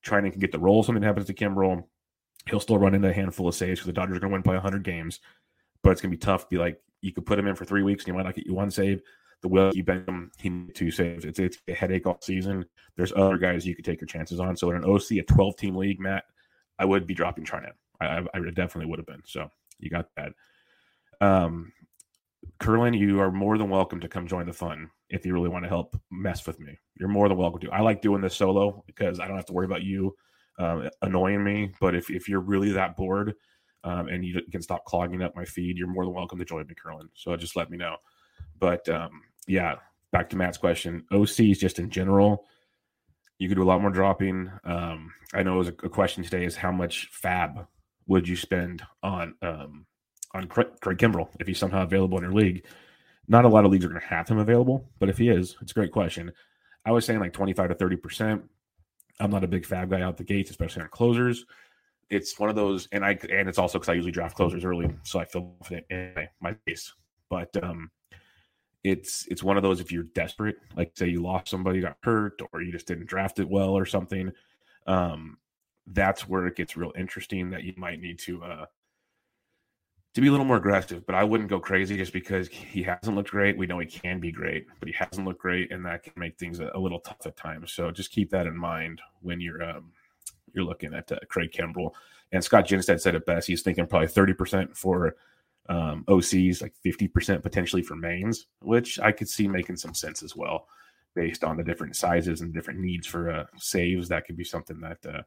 Treinen 0.07 0.31
can 0.31 0.41
get 0.41 0.53
the 0.53 0.59
role. 0.59 0.85
Something 0.85 1.03
happens 1.03 1.27
to 1.27 1.35
Kimbrel, 1.35 1.85
he'll 2.49 2.61
still 2.61 2.79
run 2.79 2.95
into 2.95 3.09
a 3.09 3.13
handful 3.13 3.49
of 3.49 3.55
saves 3.55 3.81
because 3.81 3.87
the 3.87 3.93
Dodgers 3.93 4.17
are 4.17 4.21
going 4.21 4.31
to 4.31 4.35
win 4.35 4.43
by 4.43 4.55
100 4.55 4.83
games, 4.83 5.21
but 5.83 5.91
it's 5.91 6.01
going 6.01 6.11
to 6.11 6.17
be 6.17 6.21
tough. 6.21 6.49
Be 6.49 6.59
like 6.59 6.81
you 7.01 7.13
could 7.13 7.27
put 7.27 7.39
him 7.39 7.47
in 7.47 7.55
for 7.55 7.65
three 7.65 7.83
weeks 7.83 8.05
and 8.05 8.09
you 8.09 8.15
might 8.15 8.25
not 8.25 8.35
get 8.35 8.47
you 8.47 8.55
one 8.55 8.71
save. 8.71 9.03
The 9.45 9.49
will 9.49 9.73
you 9.75 9.85
him 9.87 10.31
he 10.39 10.73
two 10.73 10.91
saves. 10.91 11.27
It's 11.27 11.39
it's 11.39 11.59
a 11.69 11.75
headache 11.75 12.07
all 12.07 12.19
season. 12.23 12.65
There's 12.97 13.13
other 13.13 13.37
guys 13.37 13.67
you 13.67 13.77
could 13.77 13.85
take 13.85 14.01
your 14.01 14.07
chances 14.07 14.41
on. 14.41 14.57
So 14.57 14.71
in 14.71 14.77
an 14.77 14.87
OC, 14.87 15.19
a 15.19 15.23
12 15.23 15.57
team 15.59 15.77
league, 15.77 16.01
Matt, 16.01 16.25
I 16.79 16.87
would 16.87 17.07
be 17.07 17.13
dropping 17.13 17.45
Treinen. 17.45 17.73
I, 18.01 18.23
I 18.33 18.39
definitely 18.55 18.87
would 18.87 18.99
have 18.99 19.07
been. 19.07 19.21
So 19.27 19.51
you 19.79 19.91
got 19.91 20.07
that. 20.17 20.33
Um, 21.21 21.75
Kurland, 22.59 22.99
you 22.99 23.21
are 23.21 23.31
more 23.31 23.59
than 23.59 23.69
welcome 23.69 24.01
to 24.01 24.09
come 24.09 24.27
join 24.27 24.47
the 24.47 24.55
fun 24.55 24.89
if 25.11 25.27
you 25.27 25.35
really 25.35 25.51
want 25.51 25.67
to 25.67 25.69
help 25.69 25.95
mess 26.11 26.47
with 26.47 26.59
me. 26.59 26.79
You're 26.99 27.11
more 27.11 27.29
than 27.29 27.37
welcome 27.37 27.61
to. 27.61 27.71
I 27.71 27.81
like 27.81 28.01
doing 28.01 28.23
this 28.23 28.35
solo 28.35 28.83
because 28.87 29.21
I 29.21 29.29
don't 29.29 29.37
have 29.37 29.47
to 29.47 29.53
worry 29.53 29.67
about 29.67 29.83
you 29.83 30.17
um, 30.59 30.89
annoying 31.03 31.45
me. 31.45 31.71
But 31.83 31.95
if, 31.95 32.09
if 32.09 32.31
you're 32.31 32.41
really 32.41 32.73
that 32.73 32.97
bored 32.97 33.35
um, 33.85 34.09
and 34.09 34.25
you 34.25 34.41
can 34.51 34.63
stop 34.63 34.87
clogging 34.87 35.21
up 35.21 35.37
my 35.37 35.45
feed, 35.45 35.77
you're 35.77 35.87
more 35.87 36.07
than 36.07 36.15
welcome 36.15 36.39
to 36.39 36.47
join 36.47 36.67
me, 36.67 36.75
Kurland. 36.75 37.11
So 37.13 37.37
just 37.37 37.57
let 37.57 37.69
me 37.69 37.77
know. 37.77 37.97
But 38.59 38.89
um, 38.89 39.21
yeah, 39.47 39.77
back 40.13 40.31
to 40.31 40.37
Matt's 40.37 40.59
question. 40.59 41.05
OCs 41.13 41.59
just 41.59 41.79
in 41.79 41.91
general, 41.91 42.45
you 43.39 43.49
could 43.49 43.57
do 43.57 43.63
a 43.63 43.65
lot 43.65 43.81
more 43.81 43.91
dropping. 43.91 44.51
Um, 44.65 45.13
I 45.33 45.43
know 45.43 45.55
it 45.55 45.59
was 45.59 45.69
a, 45.69 45.75
a 45.85 45.89
question 45.89 46.23
today 46.23 46.45
is 46.45 46.57
how 46.57 46.73
much 46.73 47.11
FAAB 47.23 47.67
would 48.07 48.29
you 48.29 48.37
spend 48.37 48.83
on 49.03 49.35
um, 49.43 49.87
on 50.33 50.47
Craig, 50.47 50.69
Craig 50.81 50.99
Kimbrel 50.99 51.29
if 51.41 51.47
he's 51.47 51.59
somehow 51.59 51.83
available 51.83 52.19
in 52.19 52.25
your 52.25 52.33
league? 52.33 52.65
Not 53.27 53.45
a 53.45 53.49
lot 53.49 53.65
of 53.65 53.73
leagues 53.73 53.85
are 53.85 53.89
going 53.89 54.01
to 54.01 54.07
have 54.07 54.29
him 54.29 54.39
available, 54.39 54.89
but 54.99 55.09
if 55.09 55.17
he 55.19 55.29
is, 55.29 55.57
it's 55.61 55.73
a 55.73 55.75
great 55.75 55.93
question. 55.93 56.33
I 56.85 56.93
was 56.93 57.07
saying 57.07 57.21
like 57.21 57.33
25 57.33 57.71
to 57.71 57.75
30 57.75 57.97
percent. 57.97 58.43
I'm 59.21 59.31
not 59.31 59.45
a 59.45 59.49
big 59.49 59.67
FAAB 59.67 59.91
guy 59.91 60.03
out 60.03 60.17
the 60.17 60.25
gates, 60.25 60.51
especially 60.51 60.83
on 60.83 60.89
closers. 60.89 61.45
It's 62.11 62.39
one 62.39 62.51
of 62.51 62.57
those, 62.57 62.89
and 62.93 63.05
I 63.05 63.19
and 63.31 63.49
it's 63.49 63.59
also 63.59 63.79
because 63.79 63.89
I 63.89 63.95
usually 63.95 64.13
draft 64.13 64.37
closers 64.37 64.65
early, 64.65 64.95
so 65.03 65.19
I 65.19 65.25
feel 65.25 65.55
confident 65.61 65.87
in 65.91 66.29
my 66.41 66.55
base. 66.67 66.93
But 67.31 67.57
um, 67.63 67.91
it's 68.85 69.27
it's 69.29 69.43
one 69.43 69.57
of 69.57 69.63
those 69.63 69.81
if 69.81 69.91
you're 69.91 70.05
desperate, 70.05 70.57
like 70.77 70.93
say 70.95 71.09
you 71.09 71.23
lost 71.23 71.49
somebody, 71.49 71.81
got 71.81 71.97
hurt, 72.03 72.41
or 72.53 72.63
you 72.63 72.71
just 72.71 72.87
didn't 72.87 73.07
draft 73.07 73.41
it 73.41 73.49
well 73.49 73.71
or 73.71 73.87
something. 73.87 74.31
Um, 74.87 75.39
that's 75.87 76.29
where 76.29 76.47
it 76.47 76.57
gets 76.57 76.77
real 76.77 76.93
interesting. 76.97 77.51
That 77.51 77.65
you 77.65 77.73
might 77.79 78.01
need 78.01 78.19
to 78.21 78.45
uh, 78.45 78.67
to 80.15 80.21
be 80.21 80.29
a 80.29 80.31
little 80.31 80.47
more 80.47 80.59
aggressive, 80.59 81.07
but 81.07 81.15
I 81.15 81.25
wouldn't 81.25 81.49
go 81.49 81.59
crazy 81.59 81.97
just 81.97 82.13
because 82.13 82.47
he 82.49 82.83
hasn't 82.83 83.17
looked 83.17 83.31
great. 83.31 83.57
We 83.57 83.67
know 83.67 83.79
he 83.79 83.87
can 83.87 84.21
be 84.21 84.31
great, 84.31 84.67
but 84.79 84.89
he 84.89 84.95
hasn't 84.95 85.27
looked 85.27 85.41
great, 85.41 85.73
and 85.73 85.85
that 85.87 86.03
can 86.03 86.13
make 86.17 86.39
things 86.39 86.61
a, 86.61 86.71
a 86.75 86.79
little 86.79 87.01
tough 87.01 87.27
at 87.27 87.37
times. 87.37 87.73
So 87.73 87.91
just 87.91 88.13
keep 88.13 88.31
that 88.31 88.47
in 88.47 88.57
mind 88.57 89.01
when 89.23 89.41
you're 89.41 89.63
um, 89.63 89.93
you're 90.53 90.65
looking 90.65 90.93
at 90.93 91.11
uh, 91.11 91.19
Craig 91.29 91.53
Kimbrel. 91.53 91.93
And 92.33 92.45
Scott 92.45 92.67
Jinstead 92.67 93.01
said 93.01 93.15
it 93.15 93.27
best. 93.27 93.47
He's 93.47 93.63
thinking 93.63 93.87
probably 93.87 94.09
thirty 94.09 94.35
percent 94.35 94.77
for 94.77 95.17
um, 95.69 96.05
OCs, 96.09 96.63
like 96.63 96.75
fifty 96.83 97.09
percent 97.09 97.43
potentially 97.43 97.83
for 97.83 97.97
mains, 97.97 98.47
which 98.61 98.99
I 99.01 99.13
could 99.13 99.29
see 99.29 99.49
making 99.49 99.77
some 99.77 99.95
sense 99.95 100.23
as 100.23 100.37
well, 100.37 100.67
based 101.15 101.45
on 101.45 101.57
the 101.57 101.65
different 101.65 101.97
sizes 101.97 102.41
and 102.41 102.53
different 102.53 102.81
needs 102.81 103.07
for 103.07 103.31
uh, 103.31 103.45
saves. 103.57 104.09
That 104.09 104.27
could 104.27 104.37
be 104.37 104.45
something 104.45 104.81
that 104.81 104.99
uh, 105.07 105.23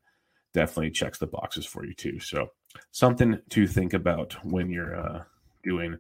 definitely 0.54 0.92
checks 0.92 1.18
the 1.18 1.28
boxes 1.28 1.66
for 1.66 1.86
you 1.86 1.94
too. 1.94 2.20
So 2.20 2.52
something 2.92 3.40
to 3.50 3.68
think 3.68 3.94
about 3.94 4.34
when 4.46 4.70
you're 4.70 4.96
uh, 4.96 5.24
doing 5.64 5.98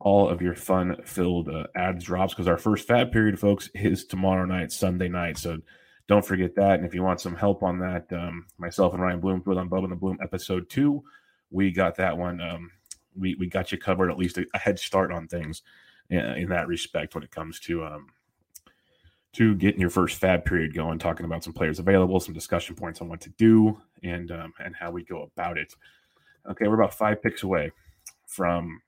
all 0.00 0.28
of 0.28 0.42
your 0.42 0.54
fun 0.54 0.96
filled 1.04 1.48
uh, 1.48 1.66
ads 1.76 2.04
drops 2.04 2.34
because 2.34 2.48
our 2.48 2.58
first 2.58 2.86
FAAB 2.86 3.12
period, 3.12 3.38
folks, 3.38 3.70
is 3.74 4.04
tomorrow 4.04 4.44
night, 4.44 4.70
Sunday 4.70 5.08
night. 5.08 5.38
So 5.38 5.58
don't 6.08 6.24
forget 6.24 6.54
that. 6.56 6.74
And 6.74 6.84
if 6.84 6.94
you 6.94 7.02
want 7.02 7.20
some 7.20 7.34
help 7.34 7.62
on 7.62 7.78
that, 7.78 8.12
um, 8.12 8.46
myself 8.58 8.92
and 8.92 9.02
Ryan 9.02 9.20
Bloomfield 9.20 9.58
on 9.58 9.70
Bubba 9.70 9.84
and 9.84 9.92
the 9.92 9.96
Bloom 9.96 10.18
episode 10.22 10.68
two, 10.68 11.02
we 11.50 11.72
got 11.72 11.96
that 11.96 12.16
one. 12.16 12.40
Um, 12.40 12.70
we, 13.18 13.34
we 13.36 13.46
got 13.46 13.72
you 13.72 13.78
covered 13.78 14.10
at 14.10 14.18
least 14.18 14.38
a, 14.38 14.46
a 14.54 14.58
head 14.58 14.78
start 14.78 15.12
on 15.12 15.28
things 15.28 15.62
in, 16.10 16.18
in, 16.18 16.48
that 16.48 16.68
respect 16.68 17.14
when 17.14 17.24
it 17.24 17.30
comes 17.30 17.60
to 17.60 17.84
um, 17.84 18.08
to 19.32 19.54
getting 19.56 19.80
your 19.80 19.90
first 19.90 20.20
FAAB 20.20 20.44
period 20.44 20.74
going, 20.74 20.98
talking 20.98 21.26
about 21.26 21.42
some 21.42 21.52
players 21.52 21.78
available, 21.78 22.20
some 22.20 22.34
discussion 22.34 22.76
points 22.76 23.00
on 23.00 23.08
what 23.08 23.20
to 23.20 23.30
do, 23.30 23.80
and 24.02 24.30
um, 24.30 24.52
and 24.64 24.74
how 24.76 24.90
we 24.90 25.04
go 25.04 25.22
about 25.22 25.58
it. 25.58 25.74
Okay, 26.48 26.68
we're 26.68 26.80
about 26.80 26.94
five 26.94 27.22
picks 27.22 27.42
away 27.42 27.70
from 28.26 28.80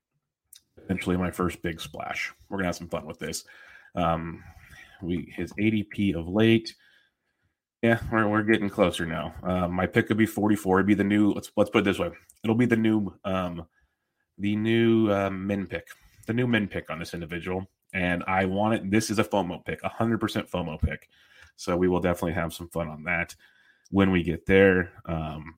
eventually 0.84 1.16
my 1.16 1.30
first 1.30 1.62
big 1.62 1.80
splash. 1.80 2.32
We're 2.48 2.58
gonna 2.58 2.68
have 2.68 2.76
some 2.76 2.88
fun 2.88 3.06
with 3.06 3.18
this. 3.18 3.44
Um, 3.94 4.42
we 5.02 5.32
his 5.34 5.52
ADP 5.54 6.14
of 6.14 6.28
late. 6.28 6.74
Yeah, 7.82 8.00
we're, 8.10 8.26
we're 8.26 8.42
getting 8.42 8.70
closer 8.70 9.04
now. 9.04 9.34
Uh, 9.42 9.68
my 9.68 9.86
pick 9.86 10.08
would 10.08 10.18
be 10.18 10.26
44. 10.26 10.78
It'd 10.78 10.86
be 10.86 10.94
the 10.94 11.04
new. 11.04 11.32
Let's 11.32 11.50
let's 11.56 11.70
put 11.70 11.80
it 11.80 11.84
this 11.84 11.98
way. 11.98 12.10
It'll 12.42 12.56
be 12.56 12.66
the 12.66 12.76
new 12.76 13.12
um, 13.24 13.66
the 14.38 14.56
new 14.56 15.10
uh, 15.10 15.30
min 15.30 15.66
pick, 15.66 15.88
the 16.26 16.32
new 16.32 16.46
min 16.46 16.68
pick 16.68 16.90
on 16.90 16.98
this 16.98 17.14
individual 17.14 17.66
and 17.96 18.22
I 18.26 18.44
want 18.44 18.74
it. 18.74 18.90
This 18.90 19.10
is 19.10 19.18
a 19.18 19.24
FOMO 19.24 19.64
pick, 19.64 19.82
100% 19.82 20.18
FOMO 20.50 20.80
pick. 20.80 21.08
So 21.56 21.76
we 21.76 21.88
will 21.88 22.00
definitely 22.00 22.34
have 22.34 22.52
some 22.52 22.68
fun 22.68 22.88
on 22.88 23.04
that 23.04 23.34
when 23.90 24.10
we 24.10 24.22
get 24.22 24.44
there. 24.44 24.92
Um, 25.06 25.54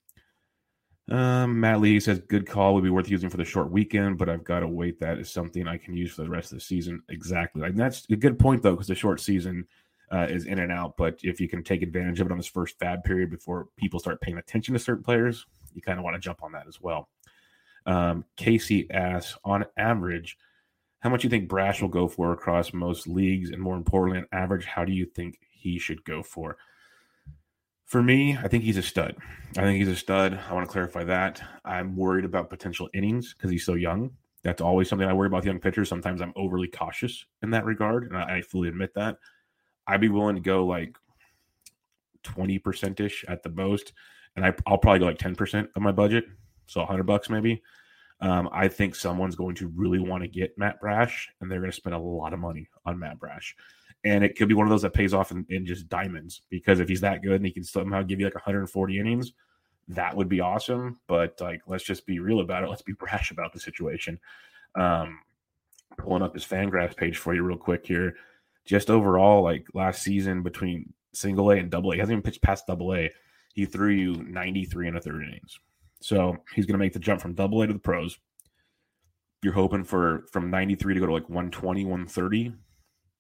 um, 1.11 1.59
Matt 1.59 1.81
Lee 1.81 1.99
says, 1.99 2.21
good 2.21 2.47
call 2.47 2.75
would 2.75 2.85
be 2.85 2.91
worth 2.91 3.11
using 3.11 3.31
for 3.31 3.39
the 3.39 3.45
short 3.45 3.73
weekend, 3.73 4.19
but 4.19 4.29
I've 4.29 4.45
got 4.45 4.61
to 4.61 4.69
wait. 4.69 5.01
That 5.01 5.19
is 5.19 5.31
something 5.31 5.67
I 5.67 5.79
can 5.79 5.97
use 5.97 6.13
for 6.13 6.23
the 6.23 6.31
rest 6.31 6.53
of 6.53 6.59
the 6.59 6.65
season. 6.65 7.03
Exactly. 7.09 7.63
And 7.63 7.79
that's 7.79 8.07
a 8.11 8.17
good 8.17 8.39
point, 8.39 8.63
though, 8.63 8.73
because 8.73 8.87
the 8.87 8.95
short 8.95 9.21
season 9.21 9.67
uh, 10.13 10.27
is 10.31 10.45
in 10.45 10.61
and 10.61 10.71
out. 10.71 10.97
But 10.97 11.19
if 11.23 11.41
you 11.41 11.49
can 11.49 11.65
take 11.65 11.83
advantage 11.83 12.21
of 12.21 12.27
it 12.27 12.33
on 12.33 12.39
this 12.39 12.47
first 12.47 12.79
FAAB 12.79 13.03
period 13.03 13.31
before 13.31 13.69
people 13.77 13.99
start 13.99 14.21
paying 14.21 14.39
attention 14.39 14.75
to 14.75 14.79
certain 14.79 15.03
players, 15.03 15.47
you 15.75 15.83
kind 15.83 15.99
of 15.99 16.05
want 16.05 16.15
to 16.15 16.21
jump 16.21 16.43
on 16.43 16.53
that 16.53 16.69
as 16.69 16.81
well. 16.81 17.09
Um, 17.89 18.27
Casey 18.37 18.89
asks, 18.91 19.39
on 19.45 19.65
average, 19.79 20.37
how 21.01 21.09
much 21.09 21.25
you 21.25 21.31
think 21.31 21.49
Brash 21.49 21.81
will 21.81 21.89
go 21.89 22.07
for 22.07 22.33
across 22.33 22.75
most 22.75 23.09
leagues, 23.09 23.51
and 23.51 23.63
more 23.63 23.77
importantly, 23.77 24.19
on 24.19 24.27
average, 24.31 24.67
how 24.67 24.85
do 24.85 24.93
you 24.93 25.07
think 25.07 25.39
he 25.51 25.79
should 25.79 26.05
go 26.05 26.23
for? 26.23 26.59
For 27.87 28.03
me, 28.03 28.37
I 28.37 28.47
think 28.47 28.65
he's 28.65 28.77
a 28.77 28.83
stud. 28.83 29.17
I 29.57 29.63
think 29.63 29.79
he's 29.79 29.89
a 29.89 29.97
stud. 29.97 30.39
I 30.51 30.53
want 30.53 30.67
to 30.67 30.73
clarify 30.73 31.05
that. 31.05 31.41
I'm 31.65 31.97
worried 31.97 32.27
about 32.27 32.51
potential 32.51 32.91
innings 32.93 33.33
because 33.33 33.51
he's 33.51 33.65
so 33.65 33.73
young. 33.73 34.11
That's 34.43 34.61
always 34.61 34.91
something 34.91 35.09
I 35.09 35.15
worry 35.15 35.29
about 35.29 35.47
young 35.47 35.59
pitchers. 35.59 35.89
Sometimes 35.89 36.21
I'm 36.21 36.35
overly 36.37 36.69
cautious 36.69 37.25
in 37.43 37.51
that 37.53 37.65
regard, 37.65 38.05
and 38.05 38.19
I, 38.19 38.37
I 38.37 38.43
fully 38.43 38.69
admit 38.69 38.93
that. 38.97 39.17
I'd 39.87 40.03
be 40.03 40.11
willing 40.11 40.35
to 40.35 40.43
go 40.43 40.67
like 40.67 40.95
20% 42.25 43.01
ish 43.01 43.25
at 43.27 43.43
the 43.43 43.49
most, 43.49 43.95
and 44.37 44.45
I, 44.45 44.53
I'll 44.67 44.77
probably 44.77 44.99
go 44.99 45.07
like 45.07 45.19
10% 45.19 45.69
of 45.75 45.81
my 45.81 45.93
budget, 45.93 46.27
so 46.69 46.81
100 46.81 47.03
bucks 47.05 47.29
maybe. 47.29 47.63
Um, 48.21 48.49
I 48.53 48.69
think 48.69 48.95
someone's 48.95 49.37
going 49.37 49.55
to 49.57 49.69
really 49.69 50.01
want 50.01 50.23
to 50.23 50.29
get 50.29 50.59
Matt 50.59 50.81
Brash, 50.81 51.29
and 51.41 51.51
they're 51.51 51.61
going 51.61 51.71
to 51.71 51.77
spend 51.77 51.95
a 51.95 51.99
lot 51.99 52.33
of 52.33 52.41
money 52.41 52.69
on 52.85 52.99
Matt 52.99 53.19
Brash. 53.19 53.55
And 54.05 54.25
it 54.25 54.37
could 54.37 54.49
be 54.49 54.55
one 54.55 54.67
of 54.67 54.71
those 54.71 54.83
that 54.83 54.95
pays 54.95 55.15
off 55.15 55.31
in, 55.31 55.45
in 55.49 55.67
just 55.67 55.89
diamonds 55.89 56.43
because 56.51 56.81
if 56.81 56.89
he's 56.89 57.01
that 57.01 57.23
good 57.23 57.35
and 57.35 57.47
he 57.47 57.53
can 57.53 57.65
somehow 57.65 58.03
give 58.03 58.21
you 58.21 58.27
like 58.27 58.35
140 58.35 58.99
innings, 58.99 59.33
that 59.89 60.17
would 60.17 60.29
be 60.29 60.41
awesome. 60.41 61.01
But 61.09 61.41
like, 61.41 61.63
let's 61.67 61.85
just 61.85 62.07
be 62.07 62.21
real 62.21 62.41
about 62.41 62.63
it. 62.63 62.69
Let's 62.69 62.83
be 62.83 62.93
brash 62.99 63.31
about 63.31 63.53
the 63.53 63.61
situation. 63.61 64.19
Um, 64.75 65.21
pulling 65.97 66.23
up 66.23 66.35
his 66.35 66.45
Fangraphs 66.45 66.97
page 66.97 67.19
for 67.19 67.35
you 67.35 67.43
real 67.43 67.57
quick 67.57 67.87
here. 67.87 68.15
Just 68.65 68.91
overall, 68.91 69.43
like 69.43 69.67
last 69.75 70.03
season 70.03 70.43
between 70.43 70.93
single 71.13 71.51
A 71.51 71.57
and 71.57 71.71
double 71.71 71.91
A, 71.91 71.95
he 71.95 72.01
hasn't 72.01 72.13
even 72.13 72.23
pitched 72.23 72.43
past 72.43 72.67
double 72.67 72.95
A. 72.95 73.11
He 73.55 73.65
threw 73.65 73.91
you 73.91 74.15
93 74.15 74.89
and 74.89 74.97
a 74.97 75.01
third 75.01 75.23
innings. 75.23 75.59
So 76.01 76.37
he's 76.55 76.67
going 76.67 76.75
to 76.75 76.85
make 76.85 76.93
the 76.93 76.99
jump 76.99 77.21
from 77.21 77.35
double 77.35 77.63
A 77.63 77.67
to 77.67 77.73
the 77.73 77.79
pros. 77.79 78.19
You're 79.43 79.53
hoping 79.53 79.85
for 79.85 80.25
from 80.33 80.51
93 80.51 80.95
to 80.95 81.01
go 81.01 81.07
to 81.07 81.13
like 81.13 81.29
120, 81.29 81.85
130. 81.85 82.53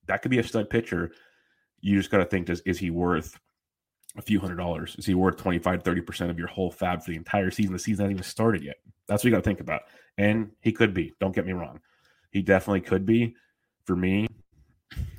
That 0.06 0.22
could 0.22 0.30
be 0.30 0.38
a 0.38 0.42
stud 0.42 0.70
pitcher. 0.70 1.12
You 1.80 1.96
just 1.96 2.10
got 2.10 2.18
to 2.18 2.24
think, 2.24 2.46
does 2.46 2.60
is 2.60 2.78
he 2.78 2.90
worth 2.90 3.38
a 4.16 4.22
few 4.22 4.40
hundred 4.40 4.56
dollars? 4.56 4.96
Is 4.98 5.06
he 5.06 5.14
worth 5.14 5.36
25, 5.36 5.82
30% 5.82 6.30
of 6.30 6.38
your 6.38 6.48
whole 6.48 6.72
FAAB 6.72 7.04
for 7.04 7.10
the 7.10 7.16
entire 7.16 7.50
season? 7.50 7.72
The 7.72 7.78
season 7.78 8.04
hasn't 8.04 8.16
even 8.16 8.24
started 8.24 8.64
yet. 8.64 8.76
That's 9.06 9.22
what 9.22 9.28
you 9.28 9.30
got 9.30 9.38
to 9.38 9.48
think 9.48 9.60
about. 9.60 9.82
And 10.16 10.50
he 10.60 10.72
could 10.72 10.92
be. 10.92 11.12
Don't 11.20 11.34
get 11.34 11.46
me 11.46 11.52
wrong. 11.52 11.80
He 12.32 12.42
definitely 12.42 12.80
could 12.80 13.06
be. 13.06 13.36
For 13.84 13.96
me, 13.96 14.26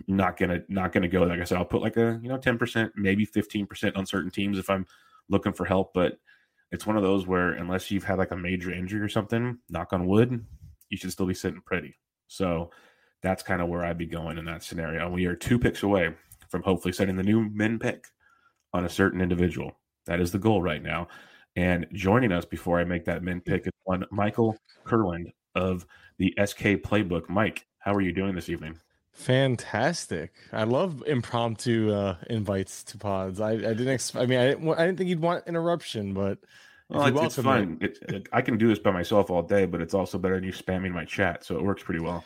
not 0.08 0.38
gonna 0.38 0.62
not 0.70 0.92
gonna 0.92 1.08
go. 1.08 1.24
Like 1.24 1.40
I 1.40 1.44
said, 1.44 1.58
I'll 1.58 1.66
put 1.66 1.82
like 1.82 1.98
a 1.98 2.20
you 2.22 2.30
know 2.30 2.38
10%, 2.38 2.92
maybe 2.96 3.26
15% 3.26 3.98
on 3.98 4.06
certain 4.06 4.30
teams 4.30 4.60
if 4.60 4.70
I'm 4.70 4.86
looking 5.30 5.54
for 5.54 5.66
help. 5.66 5.94
But 5.94 6.20
it's 6.72 6.86
one 6.86 6.98
of 6.98 7.04
those 7.04 7.28
where 7.28 7.54
unless 7.54 7.90
you've 7.90 8.04
had 8.04 8.18
like 8.18 8.32
a 8.32 8.38
major 8.38 8.72
injury 8.72 9.02
or 9.02 9.10
something, 9.10 9.58
knock 9.70 9.94
on 9.94 10.06
wood, 10.06 10.46
you 10.90 10.98
should 10.98 11.12
still 11.12 11.26
be 11.26 11.34
sitting 11.34 11.62
pretty. 11.62 11.96
So 12.28 12.72
that's 13.22 13.44
kind 13.44 13.62
of 13.62 13.70
where 13.70 13.84
I'd 13.84 13.98
be 13.98 14.06
going 14.06 14.38
in 14.38 14.46
that 14.46 14.64
scenario. 14.64 15.10
We 15.10 15.26
are 15.26 15.36
two 15.36 15.60
picks 15.60 15.84
away 15.84 16.14
from 16.50 16.64
hopefully 16.64 16.94
setting 16.94 17.16
the 17.16 17.24
new 17.24 17.50
min 17.50 17.80
pick 17.80 18.06
on 18.74 18.86
a 18.86 18.90
certain 18.90 19.22
individual. 19.22 19.78
That 20.06 20.20
is 20.20 20.32
the 20.32 20.40
goal 20.40 20.62
right 20.62 20.82
now. 20.82 21.08
And 21.56 21.88
joining 21.94 22.32
us 22.32 22.46
before 22.46 22.80
I 22.80 22.84
make 22.84 23.06
that 23.06 23.24
min 23.24 23.42
pick 23.42 23.66
is 23.66 23.74
one 23.84 24.06
Michael 24.12 24.58
Kurland 24.86 25.32
of 25.56 25.86
the 26.18 26.34
SK 26.38 26.82
Playbook. 26.84 27.28
Mike, 27.30 27.66
how 27.80 27.94
are 27.94 28.02
you 28.02 28.14
doing 28.14 28.36
this 28.36 28.50
evening? 28.50 28.80
Fantastic! 29.20 30.32
I 30.54 30.64
love 30.64 31.04
impromptu 31.06 31.92
uh, 31.92 32.16
invites 32.30 32.84
to 32.86 32.98
pods. 32.98 33.42
I, 33.42 33.52
I 33.52 33.58
didn't. 33.58 33.90
Ex- 33.90 34.16
I 34.16 34.26
mean, 34.26 34.40
I 34.40 34.48
didn't. 34.48 34.70
I 34.70 34.86
didn't 34.86 34.98
think 34.98 35.10
you'd 35.10 35.20
want 35.20 35.46
interruption, 35.46 36.14
but 36.14 36.38
well, 36.88 37.06
it's, 37.06 37.38
it's 37.38 37.46
fun. 37.46 37.78
It, 37.82 38.00
it, 38.08 38.30
I 38.32 38.42
can 38.42 38.58
do 38.58 38.70
this 38.70 38.80
by 38.80 38.92
myself 38.92 39.30
all 39.30 39.44
day, 39.44 39.66
but 39.66 39.82
it's 39.82 39.94
also 39.94 40.18
better 40.18 40.36
than 40.36 40.46
you 40.46 40.54
spamming 40.54 40.92
my 40.92 41.04
chat, 41.04 41.44
so 41.44 41.58
it 41.58 41.64
works 41.64 41.84
pretty 41.84 42.00
well. 42.00 42.24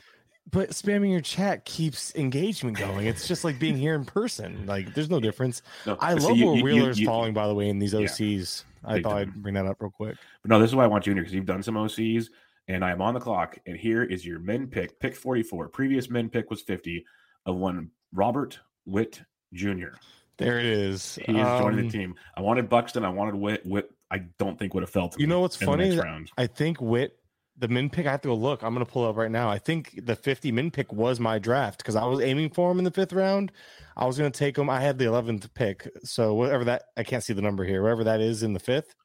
But 0.52 0.70
spamming 0.70 1.10
your 1.10 1.22
chat 1.22 1.66
keeps 1.66 2.14
engagement 2.16 2.78
going. 2.78 3.08
It's 3.08 3.28
just 3.28 3.44
like 3.44 3.58
being 3.58 3.78
here 3.78 3.96
in 3.96 4.06
person. 4.06 4.68
Like, 4.68 4.94
there's 4.94 5.10
no 5.10 5.20
difference. 5.20 5.64
No, 5.88 5.98
I 6.00 6.14
love 6.14 6.38
see, 6.38 6.46
where 6.46 6.56
you, 6.58 6.64
Wheeler's 6.64 7.00
you, 7.00 7.04
you, 7.04 7.08
falling. 7.08 7.34
By 7.34 7.48
the 7.48 7.56
way, 7.56 7.70
in 7.70 7.80
these 7.80 7.96
OCs, 7.96 8.66
yeah, 8.86 8.94
I 8.94 9.02
thought 9.02 9.18
I'd 9.18 9.34
bring 9.34 9.56
that 9.56 9.66
up 9.66 9.82
real 9.82 9.90
quick. 9.90 10.16
But 10.44 10.50
no, 10.50 10.60
this 10.60 10.70
is 10.70 10.76
why 10.76 10.84
I 10.84 10.88
want 10.88 11.08
you 11.08 11.12
in 11.12 11.18
here 11.18 11.24
because 11.24 11.34
you've 11.34 11.46
done 11.46 11.64
some 11.64 11.76
OCs, 11.76 12.28
and 12.68 12.84
I 12.84 12.92
am 12.92 13.02
on 13.02 13.14
the 13.14 13.20
clock. 13.20 13.58
And 13.66 13.78
here 13.78 14.04
is 14.04 14.26
your 14.26 14.40
min 14.40 14.68
pick, 14.68 15.00
pick 15.00 15.16
44. 15.16 15.70
Previous 15.70 16.10
min 16.10 16.30
pick 16.30 16.50
was 16.50 16.62
50 16.62 17.06
of 17.46 17.56
one 17.56 17.92
Robert 18.14 18.60
Witt 18.86 19.22
Jr. 19.54 19.96
There 20.38 20.60
it 20.60 20.66
is. 20.66 21.20
He 21.26 21.38
is 21.38 21.46
um, 21.46 21.62
joining 21.62 21.86
the 21.86 21.92
team. 21.92 22.16
I 22.36 22.42
wanted 22.42 22.70
Buxton. 22.70 23.06
I 23.06 23.10
wanted 23.10 23.36
Witt. 23.36 23.66
Witt. 23.66 23.92
I 24.10 24.24
don't 24.40 24.58
think 24.58 24.74
would 24.74 24.84
have 24.84 24.90
felt. 24.90 25.20
You 25.20 25.28
know 25.28 25.42
what's 25.42 25.56
funny? 25.56 26.00
I 26.38 26.48
think 26.48 26.82
Witt, 26.82 27.18
the 27.58 27.68
min 27.68 27.90
pick. 27.90 28.08
I 28.08 28.12
have 28.12 28.22
to 28.22 28.30
go 28.30 28.36
look. 28.36 28.64
I'm 28.64 28.74
going 28.74 28.86
to 28.86 28.92
pull 28.92 29.08
up 29.08 29.16
right 29.16 29.30
now. 29.30 29.50
I 29.50 29.60
think 29.60 30.00
the 30.04 30.16
50 30.16 30.52
min 30.52 30.72
pick 30.72 30.92
was 30.92 31.20
my 31.20 31.38
draft 31.38 31.80
because 31.80 31.96
I 31.96 32.06
was 32.06 32.20
aiming 32.20 32.50
for 32.50 32.72
him 32.72 32.80
in 32.80 32.84
the 32.84 32.92
fifth 32.92 33.14
round. 33.14 33.52
I 33.96 34.06
was 34.06 34.18
going 34.18 34.32
to 34.32 34.38
take 34.38 34.58
him. 34.58 34.70
I 34.70 34.82
had 34.82 34.98
the 34.98 35.06
11th 35.06 35.54
pick, 35.54 35.88
so 36.04 36.34
whatever 36.34 36.64
that 36.66 36.84
I 36.98 37.04
can't 37.04 37.24
see 37.24 37.34
the 37.34 37.42
number 37.42 37.64
here. 37.64 37.84
Whatever 37.84 38.06
that 38.06 38.22
is 38.22 38.42
in 38.42 38.54
the 38.54 38.60
fifth. 38.60 38.96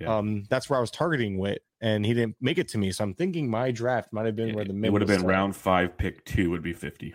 Yeah. 0.00 0.16
Um, 0.16 0.44
that's 0.50 0.68
where 0.68 0.78
I 0.78 0.80
was 0.80 0.90
targeting 0.90 1.38
Witt, 1.38 1.62
and 1.80 2.04
he 2.04 2.14
didn't 2.14 2.36
make 2.40 2.58
it 2.58 2.68
to 2.68 2.78
me. 2.78 2.90
So 2.90 3.04
I'm 3.04 3.14
thinking 3.14 3.48
my 3.48 3.70
draft 3.70 4.12
might 4.12 4.26
have 4.26 4.36
been 4.36 4.54
where 4.54 4.64
the 4.64 4.72
mid 4.72 4.92
would 4.92 5.02
have 5.02 5.08
been 5.08 5.24
round 5.24 5.54
five, 5.54 5.96
pick 5.96 6.24
two 6.24 6.50
would 6.50 6.62
be 6.62 6.72
50. 6.72 7.14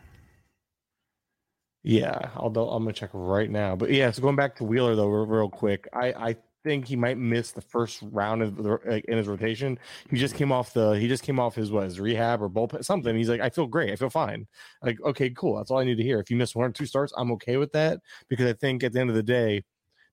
Yeah, 1.83 2.29
I'll, 2.35 2.47
I'm 2.47 2.83
gonna 2.83 2.93
check 2.93 3.09
right 3.13 3.49
now. 3.49 3.75
But 3.75 3.91
yeah, 3.91 4.11
so 4.11 4.21
going 4.21 4.35
back 4.35 4.55
to 4.57 4.63
Wheeler 4.63 4.95
though, 4.95 5.07
real, 5.07 5.25
real 5.25 5.49
quick, 5.49 5.87
I 5.93 6.07
I 6.11 6.35
think 6.63 6.85
he 6.85 6.95
might 6.95 7.17
miss 7.17 7.51
the 7.51 7.61
first 7.61 7.99
round 8.11 8.41
of 8.41 8.57
the, 8.57 8.79
like, 8.85 9.05
in 9.05 9.17
his 9.17 9.27
rotation. 9.27 9.79
He 10.09 10.17
just 10.17 10.35
came 10.35 10.51
off 10.51 10.73
the 10.73 10.91
he 10.91 11.07
just 11.07 11.23
came 11.23 11.39
off 11.39 11.55
his 11.55 11.71
what 11.71 11.85
his 11.85 11.99
rehab 11.99 12.41
or 12.41 12.49
bullpen 12.49 12.83
something. 12.83 13.15
He's 13.15 13.29
like, 13.29 13.41
I 13.41 13.49
feel 13.49 13.67
great, 13.67 13.91
I 13.91 13.95
feel 13.95 14.09
fine. 14.09 14.47
Like, 14.83 14.99
okay, 15.01 15.29
cool. 15.29 15.57
That's 15.57 15.71
all 15.71 15.79
I 15.79 15.85
need 15.85 15.97
to 15.97 16.03
hear. 16.03 16.19
If 16.19 16.29
you 16.29 16.37
miss 16.37 16.55
one 16.55 16.65
or 16.65 16.71
two 16.71 16.85
starts, 16.85 17.13
I'm 17.15 17.31
okay 17.33 17.57
with 17.57 17.71
that 17.73 17.99
because 18.27 18.45
I 18.45 18.53
think 18.53 18.83
at 18.83 18.93
the 18.93 18.99
end 18.99 19.09
of 19.09 19.15
the 19.15 19.23
day, 19.23 19.63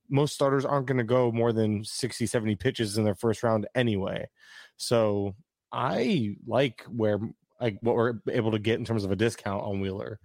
most 0.08 0.34
starters 0.34 0.64
aren't 0.64 0.86
going 0.86 0.98
to 0.98 1.04
go 1.04 1.32
more 1.32 1.52
than 1.52 1.84
60, 1.84 2.26
70 2.26 2.56
pitches 2.56 2.98
in 2.98 3.04
their 3.04 3.14
first 3.14 3.42
round 3.42 3.66
anyway. 3.74 4.28
So 4.76 5.34
I 5.72 6.36
like 6.46 6.84
where 6.88 7.18
like 7.60 7.78
what 7.80 7.96
we're 7.96 8.14
able 8.30 8.52
to 8.52 8.58
get 8.58 8.78
in 8.78 8.84
terms 8.84 9.04
of 9.04 9.10
a 9.10 9.16
discount 9.16 9.64
on 9.64 9.80
Wheeler. 9.80 10.20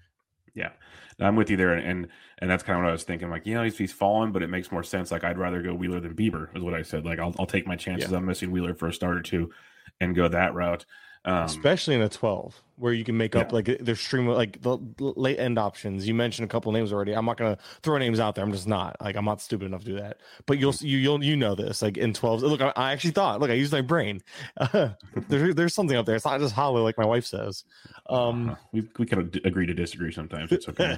Yeah, 0.54 0.72
I'm 1.20 1.36
with 1.36 1.50
you 1.50 1.56
there, 1.56 1.74
and 1.74 2.08
and 2.39 2.50
that's 2.50 2.63
kind 2.63 2.78
of 2.78 2.84
what 2.84 2.89
I 2.89 2.94
was 2.94 3.04
thinking. 3.04 3.30
Like, 3.30 3.46
you 3.46 3.54
know, 3.54 3.63
he's 3.63 3.78
he's 3.78 3.94
fallen, 3.94 4.32
but 4.32 4.44
it 4.44 4.50
makes 4.50 4.72
more 4.72 4.84
sense. 4.84 5.12
Like, 5.12 5.24
I'd 5.24 5.38
rather 5.38 5.62
go 5.62 5.74
Wheeler 5.74 6.02
than 6.02 6.13
Bieber, 6.13 6.56
is 6.56 6.62
what 6.62 6.74
I 6.74 6.82
said. 6.82 7.06
Like, 7.06 7.20
I'll 7.20 7.34
I'll 7.39 7.46
take 7.46 7.65
my 7.65 7.78
chances. 7.78 8.12
Yeah. 8.12 8.17
I'm 8.17 8.26
missing 8.26 8.52
Wheeler 8.52 8.74
for 8.74 8.88
a 8.88 8.94
start 8.94 9.17
or 9.17 9.22
two, 9.22 9.52
and 10.02 10.15
go 10.15 10.28
that 10.28 10.54
route. 10.54 10.86
Um, 11.24 11.46
Especially 11.46 11.96
in 11.96 12.02
a 12.02 12.10
12 12.10 12.62
where 12.82 12.94
you 12.94 13.04
can 13.04 13.15
make 13.15 13.36
up 13.36 13.54
like 13.54 13.78
there's 13.80 14.02
stream 14.02 14.26
like 14.26 14.60
the 14.63 14.80
late 15.00 15.39
end 15.39 15.60
options. 15.60 16.08
You 16.08 16.15
mentioned 16.15 16.46
a 16.46 16.50
couple 16.50 16.72
names 16.72 16.91
already. 16.91 17.13
I'm 17.13 17.26
not 17.26 17.38
gonna 17.38 17.60
throw 17.84 18.00
names 18.00 18.20
out 18.20 18.34
there. 18.34 18.44
I'm 18.44 18.52
just 18.52 18.67
not 18.67 18.98
like 19.00 19.15
I'm 19.15 19.24
not 19.24 19.39
stupid 19.39 19.65
enough 19.65 19.82
to 19.82 19.86
do 19.86 19.96
that. 19.98 20.17
But 20.48 20.58
you'll 20.58 20.74
you 20.80 20.98
you'll 20.98 21.24
you 21.24 21.38
know 21.38 21.54
this 21.54 21.84
like 21.84 21.98
in 21.98 22.12
12. 22.12 22.41
Look, 22.41 22.60
I, 22.60 22.74
I 22.76 22.91
actually 22.91 23.12
thought. 23.12 23.39
Look, 23.39 23.52
I 23.52 23.54
used 23.54 23.72
my 23.72 23.82
brain. 23.82 24.22
Uh, 24.72 24.91
there's 25.28 25.56
there's 25.56 25.74
something 25.74 25.98
up 25.98 26.06
there. 26.06 26.15
It's 26.15 26.24
not 26.24 26.39
just 26.39 26.54
hollow 26.54 26.84
like 26.84 26.98
my 26.98 27.06
wife 27.06 27.26
says. 27.26 27.65
Um, 28.10 28.52
uh, 28.52 28.56
we 28.72 28.88
we 28.98 29.06
can 29.06 29.20
agree 29.44 29.65
to 29.65 29.74
disagree 29.74 30.12
sometimes. 30.12 30.52
It's 30.52 30.70
okay. 30.70 30.98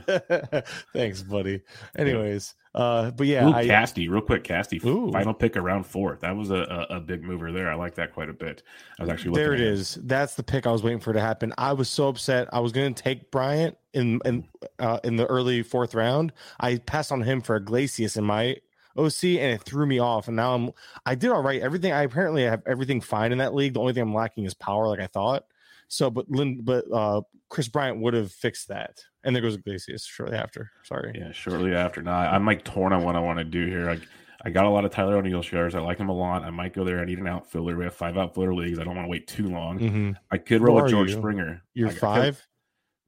Thanks, 0.94 1.24
buddy. 1.24 1.62
Anyways. 1.98 2.56
Uh, 2.76 3.12
but 3.12 3.28
yeah, 3.28 3.48
Ooh, 3.48 3.54
I, 3.54 3.68
Casty, 3.68 4.10
real 4.10 4.22
quick, 4.22 4.44
Casty, 4.44 4.84
ooh. 4.84 5.12
final 5.12 5.34
pick 5.34 5.56
around 5.56 5.84
fourth. 5.84 6.22
That 6.22 6.36
was 6.36 6.50
a, 6.50 6.88
a, 6.90 6.96
a, 6.96 7.00
big 7.00 7.24
mover 7.24 7.52
there. 7.52 7.72
I 7.72 7.76
like 7.76 7.94
that 7.96 8.14
quite 8.14 8.30
a 8.30 8.34
bit. 8.34 8.64
I 8.98 9.04
was 9.04 9.12
actually 9.12 9.32
looking 9.32 9.44
there. 9.44 9.54
It 9.54 9.62
is. 9.62 10.00
That's 10.02 10.34
the 10.34 10.42
pick 10.42 10.66
I 10.66 10.72
was 10.72 10.82
waiting 10.82 11.00
for 11.00 11.14
to 11.14 11.22
happen. 11.22 11.54
I 11.60 11.73
was 11.74 11.90
so 11.90 12.08
upset. 12.08 12.48
I 12.54 12.60
was 12.60 12.72
going 12.72 12.94
to 12.94 13.04
take 13.04 13.32
Bryant 13.32 13.78
in 13.94 14.20
in 14.26 14.48
uh, 14.80 15.00
in 15.04 15.16
the 15.16 15.26
early 15.26 15.64
fourth 15.64 15.96
round. 15.96 16.34
I 16.60 16.78
passed 16.78 17.12
on 17.12 17.22
him 17.22 17.42
for 17.42 17.56
Iglesias 17.56 18.18
in 18.18 18.24
my 18.24 18.58
OC, 18.98 19.24
and 19.24 19.54
it 19.54 19.64
threw 19.64 19.86
me 19.86 20.00
off. 20.00 20.28
And 20.28 20.36
now 20.36 20.56
I'm 20.56 20.72
I 21.06 21.16
did 21.16 21.32
all 21.32 21.42
right. 21.42 21.62
Everything 21.62 21.92
I 21.92 22.04
apparently 22.04 22.44
have 22.44 22.64
everything 22.66 23.02
fine 23.02 23.32
in 23.32 23.38
that 23.40 23.54
league. 23.54 23.74
The 23.74 23.80
only 23.80 23.94
thing 23.94 24.04
I'm 24.04 24.14
lacking 24.14 24.46
is 24.46 24.54
power, 24.54 24.88
like 24.88 25.00
I 25.00 25.08
thought. 25.08 25.46
So, 25.88 26.10
but 26.10 26.30
Lynn, 26.30 26.62
but 26.62 26.86
uh, 26.92 27.22
Kris 27.50 27.68
Bryant 27.68 28.00
would 28.02 28.14
have 28.14 28.32
fixed 28.32 28.68
that. 28.70 29.04
And 29.24 29.36
there 29.36 29.44
goes 29.44 29.56
Iglesias 29.56 30.06
shortly 30.06 30.36
after. 30.36 30.72
Sorry. 30.84 31.14
Yeah, 31.16 31.32
shortly 31.32 31.74
after. 31.74 32.02
Now 32.02 32.18
I'm 32.18 32.46
like 32.46 32.64
torn 32.64 32.94
on 32.94 33.04
what 33.04 33.16
I 33.16 33.20
want 33.20 33.40
to 33.40 33.46
do 33.46 33.66
here. 33.68 33.86
Like 33.86 34.02
I 34.46 34.50
got 34.50 34.66
a 34.66 34.70
lot 34.70 34.84
of 34.84 34.92
Tyler 34.92 35.18
O'Neill 35.18 35.42
shares. 35.42 35.74
I 35.74 35.80
like 35.80 35.98
him 35.98 36.10
a 36.10 36.14
lot. 36.14 36.44
I 36.44 36.50
might 36.50 36.74
go 36.74 36.84
there. 36.84 37.00
I 37.00 37.06
need 37.06 37.20
an 37.20 37.28
outfielder. 37.28 37.78
We 37.78 37.86
have 37.86 37.96
five 37.96 38.18
outfielder 38.18 38.54
leagues. 38.54 38.78
I 38.78 38.84
don't 38.84 38.96
want 38.96 39.06
to 39.06 39.10
wait 39.10 39.26
too 39.28 39.48
long. 39.48 39.80
Mm-hmm. 39.80 40.12
I 40.32 40.38
could 40.38 40.62
roll 40.62 40.82
with 40.82 40.92
George 40.92 41.12
you? 41.12 41.18
Springer. 41.18 41.64
You're 41.74 41.90
I, 41.90 41.94
five. 41.94 42.46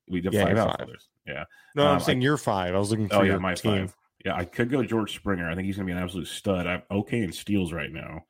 I 0.08 0.12
we 0.12 0.22
have 0.22 0.34
yeah, 0.34 0.44
five 0.46 0.58
outfielders. 0.58 1.10
Five. 1.26 1.36
Yeah. 1.36 1.44
No, 1.76 1.88
um, 1.88 1.96
I'm 1.96 2.00
saying 2.00 2.20
I, 2.20 2.22
you're 2.22 2.38
five. 2.38 2.74
I 2.74 2.78
was 2.78 2.92
looking 2.92 3.10
for 3.10 3.16
oh, 3.16 3.22
yeah, 3.24 3.38
my 3.38 3.54
team. 3.54 3.88
Five. 3.88 3.96
Yeah, 4.24 4.36
I 4.36 4.46
could 4.46 4.72
go 4.72 4.84
George 4.84 5.14
Springer. 5.14 5.50
I 5.50 5.56
think 5.56 5.66
he's 5.66 5.76
going 5.76 5.88
to 5.88 5.94
be 5.94 5.98
an 5.98 6.04
absolute 6.04 6.28
stud. 6.28 6.68
I'm 6.68 6.84
okay 6.90 7.22
in 7.22 7.32
steals 7.32 7.74
right 7.74 7.92
now, 7.92 8.24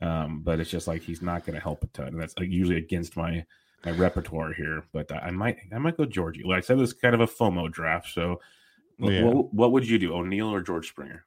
um, 0.00 0.40
but 0.42 0.58
it's 0.58 0.70
just 0.70 0.88
like 0.88 1.02
he's 1.02 1.22
not 1.22 1.44
going 1.44 1.54
to 1.54 1.62
help 1.62 1.84
a 1.84 1.88
ton. 1.88 2.08
And 2.08 2.20
that's 2.20 2.36
like 2.38 2.48
usually 2.50 2.78
against 2.78 3.16
my 3.16 3.44
my 3.84 3.92
repertoire 3.92 4.52
here, 4.52 4.84
but 4.92 5.12
I 5.12 5.30
might 5.30 5.58
I 5.72 5.78
might 5.78 5.96
go 5.96 6.04
Georgie. 6.04 6.42
Like 6.44 6.58
I 6.58 6.60
said, 6.62 6.78
this 6.78 6.88
is 6.90 6.94
kind 6.94 7.14
of 7.14 7.20
a 7.20 7.26
FOMO 7.26 7.70
draft. 7.70 8.12
So, 8.12 8.40
yeah. 8.98 9.24
what, 9.24 9.52
what 9.52 9.72
would 9.72 9.86
you 9.86 9.98
do, 9.98 10.14
O'Neill 10.14 10.52
or 10.52 10.62
George 10.62 10.88
Springer? 10.88 11.24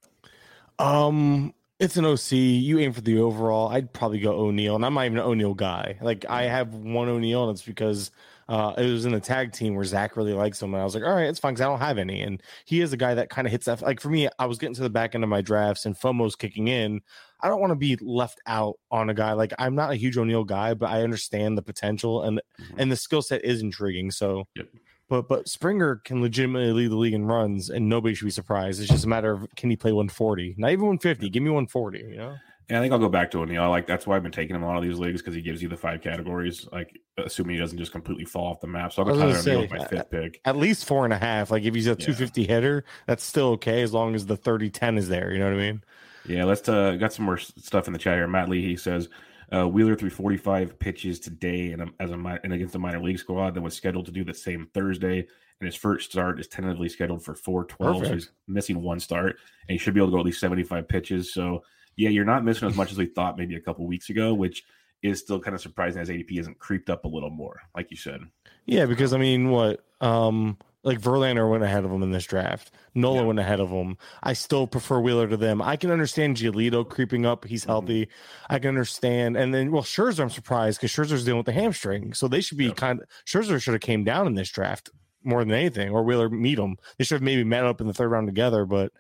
Um, 0.80 1.54
it's 1.80 1.98
an 1.98 2.06
OC. 2.06 2.32
You 2.32 2.80
aim 2.80 2.94
for 2.94 3.02
the 3.02 3.20
overall. 3.20 3.70
I'd 3.70 3.94
probably 3.94 4.20
go 4.20 4.34
O'Neill, 4.34 4.76
and 4.76 4.86
I'm 4.86 4.94
not 4.94 5.06
even 5.06 5.18
an 5.18 5.26
O'Neill 5.26 5.54
guy. 5.54 5.98
Like 6.02 6.26
I 6.28 6.44
have 6.44 6.74
one 6.74 7.08
O'Neill, 7.08 7.44
and 7.44 7.56
it's 7.56 7.66
because 7.66 8.12
uh, 8.50 8.74
it 8.78 8.86
was 8.86 9.06
in 9.06 9.12
the 9.12 9.20
tag 9.20 9.54
team 9.54 9.76
where 9.76 9.86
Zach 9.86 10.18
really 10.18 10.34
likes 10.34 10.62
him, 10.62 10.74
and 10.74 10.82
I 10.82 10.84
was 10.84 10.96
like, 10.96 11.04
all 11.04 11.14
right, 11.14 11.30
it's 11.30 11.40
fine 11.40 11.54
because 11.54 11.62
I 11.62 11.70
don't 11.70 11.80
have 11.80 11.98
any. 11.98 12.22
And 12.22 12.42
he 12.66 12.82
is 12.82 12.92
a 12.92 12.98
guy 12.98 13.14
that 13.14 13.30
kind 13.30 13.48
of 13.48 13.52
hits 13.52 13.66
that. 13.66 13.82
Like 13.82 14.02
for 14.02 14.10
me, 14.10 14.28
I 14.40 14.46
was 14.46 14.58
getting 14.58 14.76
to 14.76 14.82
the 14.82 14.90
back 14.90 15.16
end 15.16 15.24
of 15.24 15.30
my 15.30 15.42
drafts, 15.42 15.86
and 15.86 15.96
FOMO's 15.98 16.36
kicking 16.36 16.68
in. 16.68 17.02
I 17.42 17.48
don't 17.48 17.62
want 17.62 17.72
to 17.72 17.76
be 17.76 17.96
left 18.02 18.42
out 18.48 18.78
on 18.92 19.10
a 19.10 19.14
guy 19.14 19.32
like 19.32 19.54
I'm 19.58 19.76
not 19.76 19.92
a 19.92 19.96
huge 19.96 20.18
O'Neill 20.18 20.44
guy, 20.44 20.74
but 20.74 20.90
I 20.90 21.04
understand 21.04 21.58
the 21.58 21.62
potential 21.62 22.24
and 22.24 22.42
mm-hmm. 22.60 22.80
and 22.80 22.92
the 22.92 22.98
skill 22.98 23.22
set 23.22 23.46
is 23.46 23.62
intriguing. 23.62 24.12
So, 24.12 24.46
yep. 24.56 24.68
But 25.10 25.28
but 25.28 25.50
Springer 25.50 25.98
can 25.98 26.22
legitimately 26.22 26.72
lead 26.72 26.92
the 26.92 26.96
league 26.96 27.14
in 27.14 27.26
runs, 27.26 27.70
and 27.70 27.90
nobody 27.90 28.16
should 28.16 28.26
be 28.26 28.32
surprised. 28.32 28.80
It's 28.80 28.90
just 28.90 29.06
a 29.06 29.10
matter 29.10 29.32
of 29.32 29.48
can 29.56 29.70
he 29.70 29.76
play 29.76 29.92
140, 29.92 30.56
not 30.58 30.72
even 30.72 30.86
150. 30.86 31.30
Give 31.30 31.44
me 31.44 31.50
140. 31.50 32.00
You 32.00 32.18
know. 32.18 32.36
Yeah, 32.70 32.78
I 32.78 32.82
think 32.82 32.94
I'll 32.94 33.00
go 33.00 33.10
back 33.10 33.32
to 33.32 33.40
O'Neill. 33.40 33.64
I 33.64 33.68
like 33.68 33.88
that's 33.88 34.06
why 34.06 34.16
I've 34.16 34.22
been 34.22 34.32
taking 34.32 34.56
him 34.56 34.62
a 34.62 34.68
lot 34.68 34.78
of 34.78 34.84
these 34.84 35.00
leagues 35.00 35.22
because 35.22 35.34
he 35.34 35.42
gives 35.42 35.62
you 35.64 35.70
the 35.70 35.78
five 35.78 36.02
categories. 36.02 36.68
Like 36.72 37.02
assuming 37.18 37.56
he 37.56 37.60
doesn't 37.60 37.80
just 37.80 37.92
completely 37.92 38.26
fall 38.26 38.46
off 38.46 38.62
the 38.62 38.68
map. 38.68 38.94
So 38.94 39.02
I'll 39.02 39.08
go 39.08 39.18
Tyler 39.18 39.38
O'Neill 39.38 39.62
with 39.62 39.72
my 39.72 39.86
fifth 39.86 40.12
pick. 40.12 40.40
At 40.46 40.56
least 40.56 40.86
four 40.86 41.04
and 41.04 41.14
a 41.14 41.18
half. 41.18 41.50
Like 41.50 41.64
if 41.64 41.74
he's 41.74 41.88
a 41.88 41.92
yeah. 41.92 41.96
250 41.96 42.46
hitter, 42.46 42.86
that's 43.08 43.24
still 43.24 43.48
okay 43.54 43.82
as 43.82 43.92
long 43.92 44.14
as 44.14 44.28
the 44.28 44.38
30 44.38 44.70
10 44.70 45.00
is 45.00 45.10
there. 45.10 45.34
You 45.34 45.40
know 45.40 45.46
what 45.46 45.56
I 45.56 45.58
mean? 45.58 45.84
Yeah, 46.28 46.44
let's 46.44 46.70
uh 46.70 46.96
got 46.98 47.12
some 47.12 47.26
more 47.26 47.40
stuff 47.40 47.88
in 47.88 47.94
the 47.94 48.00
chat 48.00 48.18
here. 48.18 48.28
Matt 48.28 48.50
Lee 48.50 48.62
he 48.62 48.76
says 48.76 49.10
uh, 49.54 49.68
Wheeler 49.68 49.96
threw 49.96 50.10
45 50.10 50.80
pitches 50.80 51.20
today 51.20 51.72
and 51.72 51.92
as 52.00 52.12
a 52.12 52.40
and 52.44 52.54
against 52.54 52.74
the 52.74 52.80
minor 52.80 53.02
league 53.02 53.20
squad 53.20 53.56
that 53.56 53.62
was 53.62 53.76
scheduled 53.76 54.06
to 54.06 54.12
do 54.12 54.24
the 54.24 54.34
same 54.34 54.68
Thursday. 54.74 55.20
And 55.60 55.66
his 55.66 55.76
first 55.76 56.10
start 56.10 56.40
is 56.40 56.48
tentatively 56.48 56.88
scheduled 56.88 57.24
for 57.24 57.36
412. 57.36 58.06
So 58.06 58.14
he's 58.14 58.32
missing 58.48 58.82
one 58.82 59.00
start, 59.00 59.38
and 59.68 59.74
he 59.74 59.78
should 59.78 59.94
be 59.94 60.00
able 60.00 60.08
to 60.08 60.12
go 60.14 60.20
at 60.20 60.26
least 60.26 60.40
75 60.40 60.88
pitches. 60.88 61.34
So 61.34 61.64
yeah, 61.98 62.10
you're 62.10 62.26
not 62.26 62.46
missing 62.46 62.68
as 62.68 62.78
much 62.78 62.92
as 62.92 62.98
we 62.98 63.08
thought 63.08 63.38
maybe 63.38 63.56
a 63.56 63.62
couple 63.62 63.86
weeks 63.86 64.10
ago, 64.10 64.34
which 64.34 64.64
is 65.02 65.20
still 65.20 65.40
kind 65.40 65.56
of 65.56 65.62
surprising 65.62 66.02
as 66.02 66.10
ADP 66.10 66.38
hasn't 66.38 66.60
creeped 66.60 66.90
up 66.90 67.06
a 67.06 67.08
little 67.08 67.30
more, 67.30 67.62
like 67.76 67.92
you 67.92 67.98
said. 67.98 68.22
Yeah, 68.66 68.86
because 68.86 69.14
I 69.14 69.18
mean, 69.18 69.50
what 69.50 69.84
um 70.00 70.58
like 70.84 71.02
Verlander 71.02 71.50
went 71.50 71.64
ahead 71.64 71.84
of 71.84 71.92
him 71.92 72.04
in 72.04 72.12
this 72.12 72.26
draft. 72.26 72.72
Nola 72.96 73.20
yeah. 73.20 73.26
went 73.26 73.40
ahead 73.40 73.60
of 73.60 73.70
him. 73.70 73.98
I 74.24 74.34
still 74.34 74.66
prefer 74.66 75.00
Wheeler 75.00 75.28
to 75.28 75.38
them. 75.38 75.62
I 75.62 75.76
can 75.76 75.92
understand 75.92 76.38
Giolito 76.38 76.88
creeping 76.88 77.26
up. 77.26 77.46
He's 77.46 77.62
mm-hmm. 77.62 77.72
healthy. 77.72 78.06
Mm-hmm. 78.06 78.54
I 78.54 78.60
can 78.60 78.70
understand. 78.70 79.36
And 79.36 79.54
then, 79.54 79.72
well, 79.72 79.84
Scherzer, 79.84 80.22
I'm 80.22 80.30
surprised 80.30 80.80
because 80.80 80.92
Scherzer's 80.92 81.26
dealing 81.26 81.38
with 81.38 81.46
the 81.46 81.52
hamstring. 81.52 82.14
So 82.14 82.28
they 82.28 82.42
should 82.42 82.58
be 82.58 82.68
yep. 82.68 82.78
kind 82.78 83.02
of, 83.02 83.08
Scherzer 83.26 83.62
should 83.62 83.74
have 83.74 83.82
came 83.82 84.04
down 84.04 84.26
in 84.26 84.36
this 84.36 84.50
draft 84.50 84.90
more 85.24 85.44
than 85.44 85.54
anything, 85.54 85.90
or 85.90 86.04
Wheeler 86.04 86.30
meet 86.30 86.58
him. 86.58 86.78
They 86.98 87.04
should 87.04 87.16
have 87.16 87.24
maybe 87.24 87.44
met 87.44 87.66
up 87.66 87.82
in 87.82 87.88
the 87.88 87.94
third 87.94 88.10
round 88.10 88.28
together. 88.28 88.66
But 88.66 88.94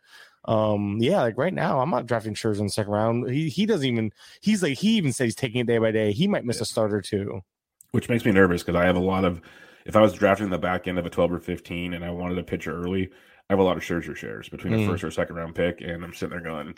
um, 0.43 0.97
yeah, 0.99 1.21
like 1.21 1.37
right 1.37 1.53
now, 1.53 1.79
I'm 1.79 1.89
not 1.89 2.07
drafting 2.07 2.33
Scherzer 2.33 2.59
in 2.59 2.65
the 2.65 2.71
second 2.71 2.91
round. 2.91 3.29
He 3.29 3.47
he 3.47 3.65
doesn't 3.65 3.87
even, 3.87 4.11
he's 4.41 4.61
like, 4.61 4.77
he 4.77 4.97
even 4.97 5.13
says 5.13 5.25
he's 5.25 5.35
taking 5.35 5.61
it 5.61 5.67
day 5.67 5.77
by 5.77 5.91
day. 5.91 6.11
He 6.11 6.27
might 6.27 6.43
miss 6.43 6.57
yeah. 6.57 6.63
a 6.63 6.65
starter 6.65 7.01
too. 7.01 7.39
Which 7.91 8.09
makes 8.09 8.25
me 8.25 8.31
nervous 8.33 8.63
because 8.63 8.75
I 8.75 8.85
have 8.85 8.97
a 8.97 8.99
lot 8.99 9.23
of, 9.23 9.41
if 9.89 9.95
I 9.95 10.01
was 10.01 10.13
drafting 10.13 10.51
the 10.51 10.57
back 10.59 10.87
end 10.87 10.99
of 10.99 11.07
a 11.07 11.09
12 11.09 11.33
or 11.33 11.39
15 11.39 11.95
and 11.95 12.05
I 12.05 12.11
wanted 12.11 12.37
a 12.37 12.43
pitcher 12.43 12.79
early, 12.79 13.09
I 13.49 13.53
have 13.53 13.59
a 13.59 13.63
lot 13.63 13.75
of 13.75 13.81
Scherzer 13.81 14.15
shares 14.15 14.47
between 14.47 14.71
mm. 14.71 14.85
a 14.85 14.87
first 14.87 15.03
or 15.03 15.09
second 15.09 15.35
round 15.35 15.55
pick, 15.55 15.81
and 15.81 16.03
I'm 16.03 16.13
sitting 16.13 16.29
there 16.29 16.41
going, 16.41 16.75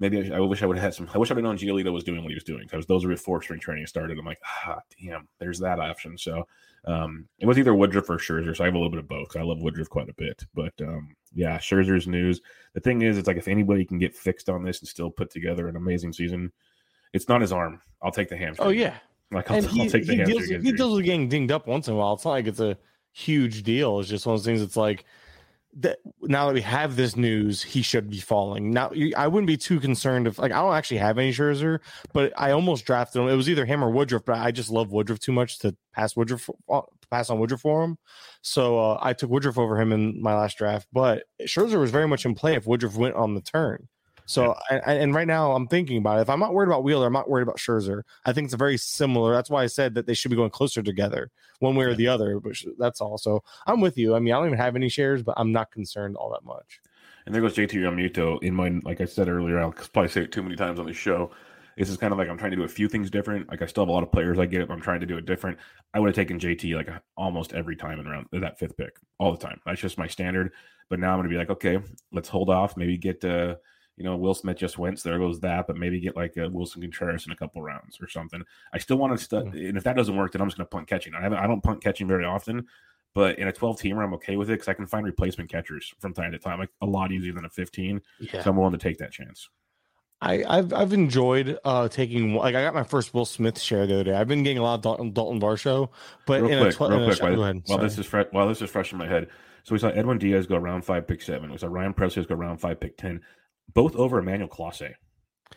maybe 0.00 0.30
I, 0.30 0.36
I 0.36 0.40
wish 0.40 0.62
I 0.62 0.66
would 0.66 0.76
have 0.76 0.84
had 0.84 0.92
some. 0.92 1.08
I 1.14 1.16
wish 1.16 1.30
I'd 1.30 1.38
have 1.38 1.44
known 1.44 1.56
Giolito 1.56 1.90
was 1.90 2.04
doing 2.04 2.22
what 2.22 2.28
he 2.28 2.34
was 2.34 2.44
doing 2.44 2.64
because 2.64 2.84
those 2.84 3.06
were 3.06 3.12
before 3.12 3.40
spring 3.40 3.58
training 3.58 3.86
started. 3.86 4.18
I'm 4.18 4.26
like, 4.26 4.40
ah, 4.66 4.80
damn, 5.02 5.28
there's 5.38 5.60
that 5.60 5.80
option. 5.80 6.18
So 6.18 6.46
um, 6.84 7.26
it 7.38 7.46
was 7.46 7.58
either 7.58 7.74
Woodruff 7.74 8.10
or 8.10 8.18
Scherzer. 8.18 8.54
So 8.54 8.64
I 8.64 8.66
have 8.66 8.74
a 8.74 8.78
little 8.78 8.90
bit 8.90 9.00
of 9.00 9.08
both. 9.08 9.34
I 9.34 9.40
love 9.40 9.62
Woodruff 9.62 9.88
quite 9.88 10.10
a 10.10 10.14
bit, 10.14 10.44
but 10.52 10.74
um, 10.82 11.16
yeah, 11.34 11.56
Scherzer's 11.56 12.06
news. 12.06 12.42
The 12.74 12.80
thing 12.80 13.00
is, 13.00 13.16
it's 13.16 13.28
like 13.28 13.38
if 13.38 13.48
anybody 13.48 13.86
can 13.86 13.98
get 13.98 14.14
fixed 14.14 14.50
on 14.50 14.62
this 14.62 14.80
and 14.80 14.88
still 14.88 15.10
put 15.10 15.30
together 15.30 15.68
an 15.68 15.76
amazing 15.76 16.12
season, 16.12 16.52
it's 17.14 17.30
not 17.30 17.40
his 17.40 17.52
arm. 17.52 17.80
I'll 18.02 18.12
take 18.12 18.28
the 18.28 18.36
hamstring. 18.36 18.68
Oh 18.68 18.72
yeah, 18.72 18.96
like 19.32 19.50
I'll, 19.50 19.58
and 19.58 19.66
he, 19.66 19.82
I'll 19.82 19.90
take 19.90 20.06
the 20.06 20.16
he 20.16 20.24
deals, 20.24 20.48
he 20.48 20.72
deals 20.72 20.96
with 20.96 21.04
getting 21.04 21.28
dinged 21.28 21.52
up 21.52 21.66
once 21.66 21.88
in 21.88 21.94
a 21.94 21.96
while. 21.96 22.14
It's 22.14 22.24
not 22.24 22.32
like 22.32 22.46
it's 22.46 22.60
a 22.60 22.76
huge 23.12 23.62
deal. 23.62 24.00
It's 24.00 24.08
just 24.08 24.26
one 24.26 24.34
of 24.34 24.40
those 24.40 24.46
things. 24.46 24.62
It's 24.62 24.76
like 24.76 25.04
that 25.78 25.98
now 26.22 26.46
that 26.46 26.54
we 26.54 26.60
have 26.62 26.96
this 26.96 27.14
news, 27.14 27.62
he 27.62 27.80
should 27.82 28.10
be 28.10 28.18
falling. 28.18 28.72
Now 28.72 28.90
I 29.16 29.28
wouldn't 29.28 29.46
be 29.46 29.56
too 29.56 29.78
concerned 29.78 30.26
if 30.26 30.38
like 30.38 30.52
I 30.52 30.60
don't 30.60 30.74
actually 30.74 30.98
have 30.98 31.18
any 31.18 31.32
Scherzer, 31.32 31.78
but 32.12 32.32
I 32.36 32.50
almost 32.50 32.84
drafted 32.84 33.22
him. 33.22 33.28
It 33.28 33.36
was 33.36 33.48
either 33.48 33.64
him 33.64 33.84
or 33.84 33.90
Woodruff, 33.90 34.24
but 34.24 34.38
I 34.38 34.50
just 34.50 34.70
love 34.70 34.90
Woodruff 34.90 35.20
too 35.20 35.32
much 35.32 35.60
to 35.60 35.76
pass 35.94 36.16
Woodruff 36.16 36.50
uh, 36.68 36.82
pass 37.10 37.30
on 37.30 37.38
Woodruff 37.38 37.60
for 37.60 37.84
him. 37.84 37.98
So 38.42 38.78
uh, 38.78 38.98
I 39.00 39.12
took 39.12 39.30
Woodruff 39.30 39.58
over 39.58 39.80
him 39.80 39.92
in 39.92 40.20
my 40.20 40.34
last 40.34 40.58
draft. 40.58 40.88
But 40.92 41.24
Scherzer 41.42 41.78
was 41.78 41.92
very 41.92 42.08
much 42.08 42.24
in 42.24 42.34
play 42.34 42.54
if 42.54 42.66
Woodruff 42.66 42.96
went 42.96 43.14
on 43.14 43.34
the 43.34 43.40
turn. 43.40 43.88
So 44.30 44.54
I, 44.70 44.78
I- 44.86 44.92
and 44.94 45.12
right 45.12 45.26
now 45.26 45.52
I'm 45.52 45.66
thinking 45.66 45.98
about 45.98 46.18
it. 46.18 46.22
If 46.22 46.30
I'm 46.30 46.38
not 46.38 46.54
worried 46.54 46.68
about 46.68 46.84
Wheeler, 46.84 47.06
I'm 47.08 47.12
not 47.12 47.28
worried 47.28 47.42
about 47.42 47.58
Scherzer. 47.58 48.02
I 48.24 48.32
think 48.32 48.44
it's 48.44 48.54
very 48.54 48.76
similar. 48.76 49.32
That's 49.32 49.50
why 49.50 49.64
I 49.64 49.66
said 49.66 49.94
that 49.94 50.06
they 50.06 50.14
should 50.14 50.30
be 50.30 50.36
going 50.36 50.50
closer 50.50 50.82
together, 50.82 51.32
one 51.58 51.74
way 51.74 51.84
or 51.84 51.94
the 51.94 52.06
other. 52.06 52.38
But 52.38 52.54
that's 52.78 53.00
all. 53.00 53.18
So 53.18 53.42
I'm 53.66 53.80
with 53.80 53.98
you. 53.98 54.14
I 54.14 54.20
mean, 54.20 54.32
I 54.32 54.36
don't 54.36 54.46
even 54.46 54.58
have 54.58 54.76
any 54.76 54.88
shares, 54.88 55.24
but 55.24 55.34
I'm 55.36 55.50
not 55.50 55.72
concerned 55.72 56.16
all 56.16 56.30
that 56.30 56.44
much. 56.44 56.80
And 57.26 57.34
there 57.34 57.42
goes 57.42 57.54
JT 57.56 57.72
Realmuto 57.72 58.40
in 58.42 58.54
my, 58.54 58.80
like 58.84 59.00
I 59.00 59.04
said 59.04 59.28
earlier, 59.28 59.58
I'll 59.58 59.72
probably 59.72 60.08
say 60.08 60.22
it 60.22 60.32
too 60.32 60.42
many 60.44 60.54
times 60.54 60.78
on 60.78 60.86
the 60.86 60.94
show. 60.94 61.32
This 61.76 61.88
is 61.88 61.96
kind 61.96 62.12
of 62.12 62.18
like 62.18 62.28
I'm 62.28 62.38
trying 62.38 62.50
to 62.52 62.56
do 62.56 62.62
a 62.64 62.68
few 62.68 62.88
things 62.88 63.10
different. 63.10 63.48
Like 63.48 63.62
I 63.62 63.66
still 63.66 63.82
have 63.82 63.88
a 63.88 63.92
lot 63.92 64.02
of 64.04 64.12
players 64.12 64.38
I 64.38 64.46
get 64.46 64.68
but 64.68 64.74
I'm 64.74 64.80
trying 64.80 65.00
to 65.00 65.06
do 65.06 65.16
it 65.16 65.26
different. 65.26 65.58
I 65.92 65.98
would 65.98 66.06
have 66.08 66.14
taken 66.14 66.38
JT 66.38 66.76
like 66.76 66.88
almost 67.16 67.52
every 67.52 67.74
time 67.74 67.98
in 67.98 68.06
round 68.06 68.26
that 68.32 68.58
fifth 68.60 68.76
pick, 68.76 68.96
all 69.18 69.32
the 69.32 69.38
time. 69.38 69.60
That's 69.66 69.80
just 69.80 69.98
my 69.98 70.06
standard. 70.06 70.52
But 70.88 71.00
now 71.00 71.12
I'm 71.12 71.18
going 71.18 71.28
to 71.28 71.32
be 71.34 71.38
like, 71.38 71.50
okay, 71.50 71.78
let's 72.12 72.28
hold 72.28 72.48
off. 72.48 72.76
Maybe 72.76 72.96
get, 72.96 73.24
uh, 73.24 73.56
you 74.00 74.06
know, 74.06 74.16
Will 74.16 74.34
Smith 74.34 74.56
just 74.56 74.78
went, 74.78 74.98
so 74.98 75.08
there 75.10 75.18
goes 75.18 75.38
that. 75.40 75.66
But 75.66 75.76
maybe 75.76 76.00
get 76.00 76.16
like 76.16 76.36
uh, 76.38 76.48
Willson 76.48 76.80
Contreras 76.80 77.26
in 77.26 77.32
a 77.32 77.36
couple 77.36 77.62
rounds 77.62 77.98
or 78.00 78.08
something. 78.08 78.42
I 78.72 78.78
still 78.78 78.96
want 78.96 79.16
to, 79.16 79.22
stu- 79.22 79.36
and 79.36 79.76
if 79.76 79.84
that 79.84 79.94
doesn't 79.96 80.16
work, 80.16 80.32
then 80.32 80.40
I'm 80.40 80.48
just 80.48 80.56
going 80.56 80.66
to 80.66 80.70
punt 80.70 80.88
catching. 80.88 81.14
I 81.14 81.20
haven't, 81.20 81.38
I 81.38 81.46
don't 81.46 81.62
punt 81.62 81.82
catching 81.82 82.06
very 82.08 82.24
often. 82.24 82.66
But 83.14 83.38
in 83.38 83.48
a 83.48 83.52
12 83.52 83.78
teamer, 83.80 84.04
I'm 84.04 84.14
okay 84.14 84.36
with 84.36 84.50
it 84.50 84.54
because 84.54 84.68
I 84.68 84.72
can 84.74 84.86
find 84.86 85.04
replacement 85.04 85.50
catchers 85.50 85.92
from 85.98 86.14
time 86.14 86.32
to 86.32 86.38
time, 86.38 86.58
like 86.60 86.70
a 86.80 86.86
lot 86.86 87.12
easier 87.12 87.32
than 87.32 87.44
a 87.44 87.50
15. 87.50 88.00
Yeah. 88.20 88.42
So 88.42 88.50
I'm 88.50 88.56
willing 88.56 88.72
to 88.72 88.78
take 88.78 88.98
that 88.98 89.12
chance. 89.12 89.48
I, 90.22 90.44
I've 90.46 90.72
I've 90.74 90.92
enjoyed 90.92 91.58
uh 91.64 91.88
taking 91.88 92.34
like 92.34 92.54
I 92.54 92.62
got 92.62 92.74
my 92.74 92.82
first 92.84 93.14
Will 93.14 93.24
Smith 93.24 93.58
share 93.58 93.86
the 93.86 93.94
other 93.94 94.04
day. 94.04 94.12
I've 94.14 94.28
been 94.28 94.42
getting 94.42 94.58
a 94.58 94.62
lot 94.62 94.74
of 94.74 94.82
Dalton, 94.82 95.12
Dalton 95.12 95.40
Varsho, 95.40 95.88
but 96.26 96.42
real 96.42 96.50
in 96.52 96.58
quick, 96.58 96.74
a 96.74 96.76
tw- 96.76 96.90
real 96.90 97.04
quick. 97.06 97.16
sh- 97.16 97.20
While, 97.22 97.42
ahead. 97.42 97.62
while 97.66 97.78
this 97.78 97.98
is 97.98 98.04
fresh, 98.06 98.26
while 98.30 98.46
this 98.46 98.60
is 98.60 98.68
fresh 98.70 98.92
in 98.92 98.98
my 98.98 99.06
head, 99.08 99.28
so 99.64 99.74
we 99.74 99.78
saw 99.78 99.88
Edwin 99.88 100.18
Diaz 100.18 100.46
go 100.46 100.58
round 100.58 100.84
five, 100.84 101.06
pick 101.08 101.22
seven. 101.22 101.50
We 101.50 101.56
saw 101.56 101.68
Ryan 101.68 101.94
Pressly 101.94 102.28
go 102.28 102.34
round 102.34 102.60
five, 102.60 102.78
pick 102.78 102.98
ten, 102.98 103.22
both 103.74 103.94
over 103.96 104.18
Emmanuel 104.18 104.48
Clase. 104.48 104.94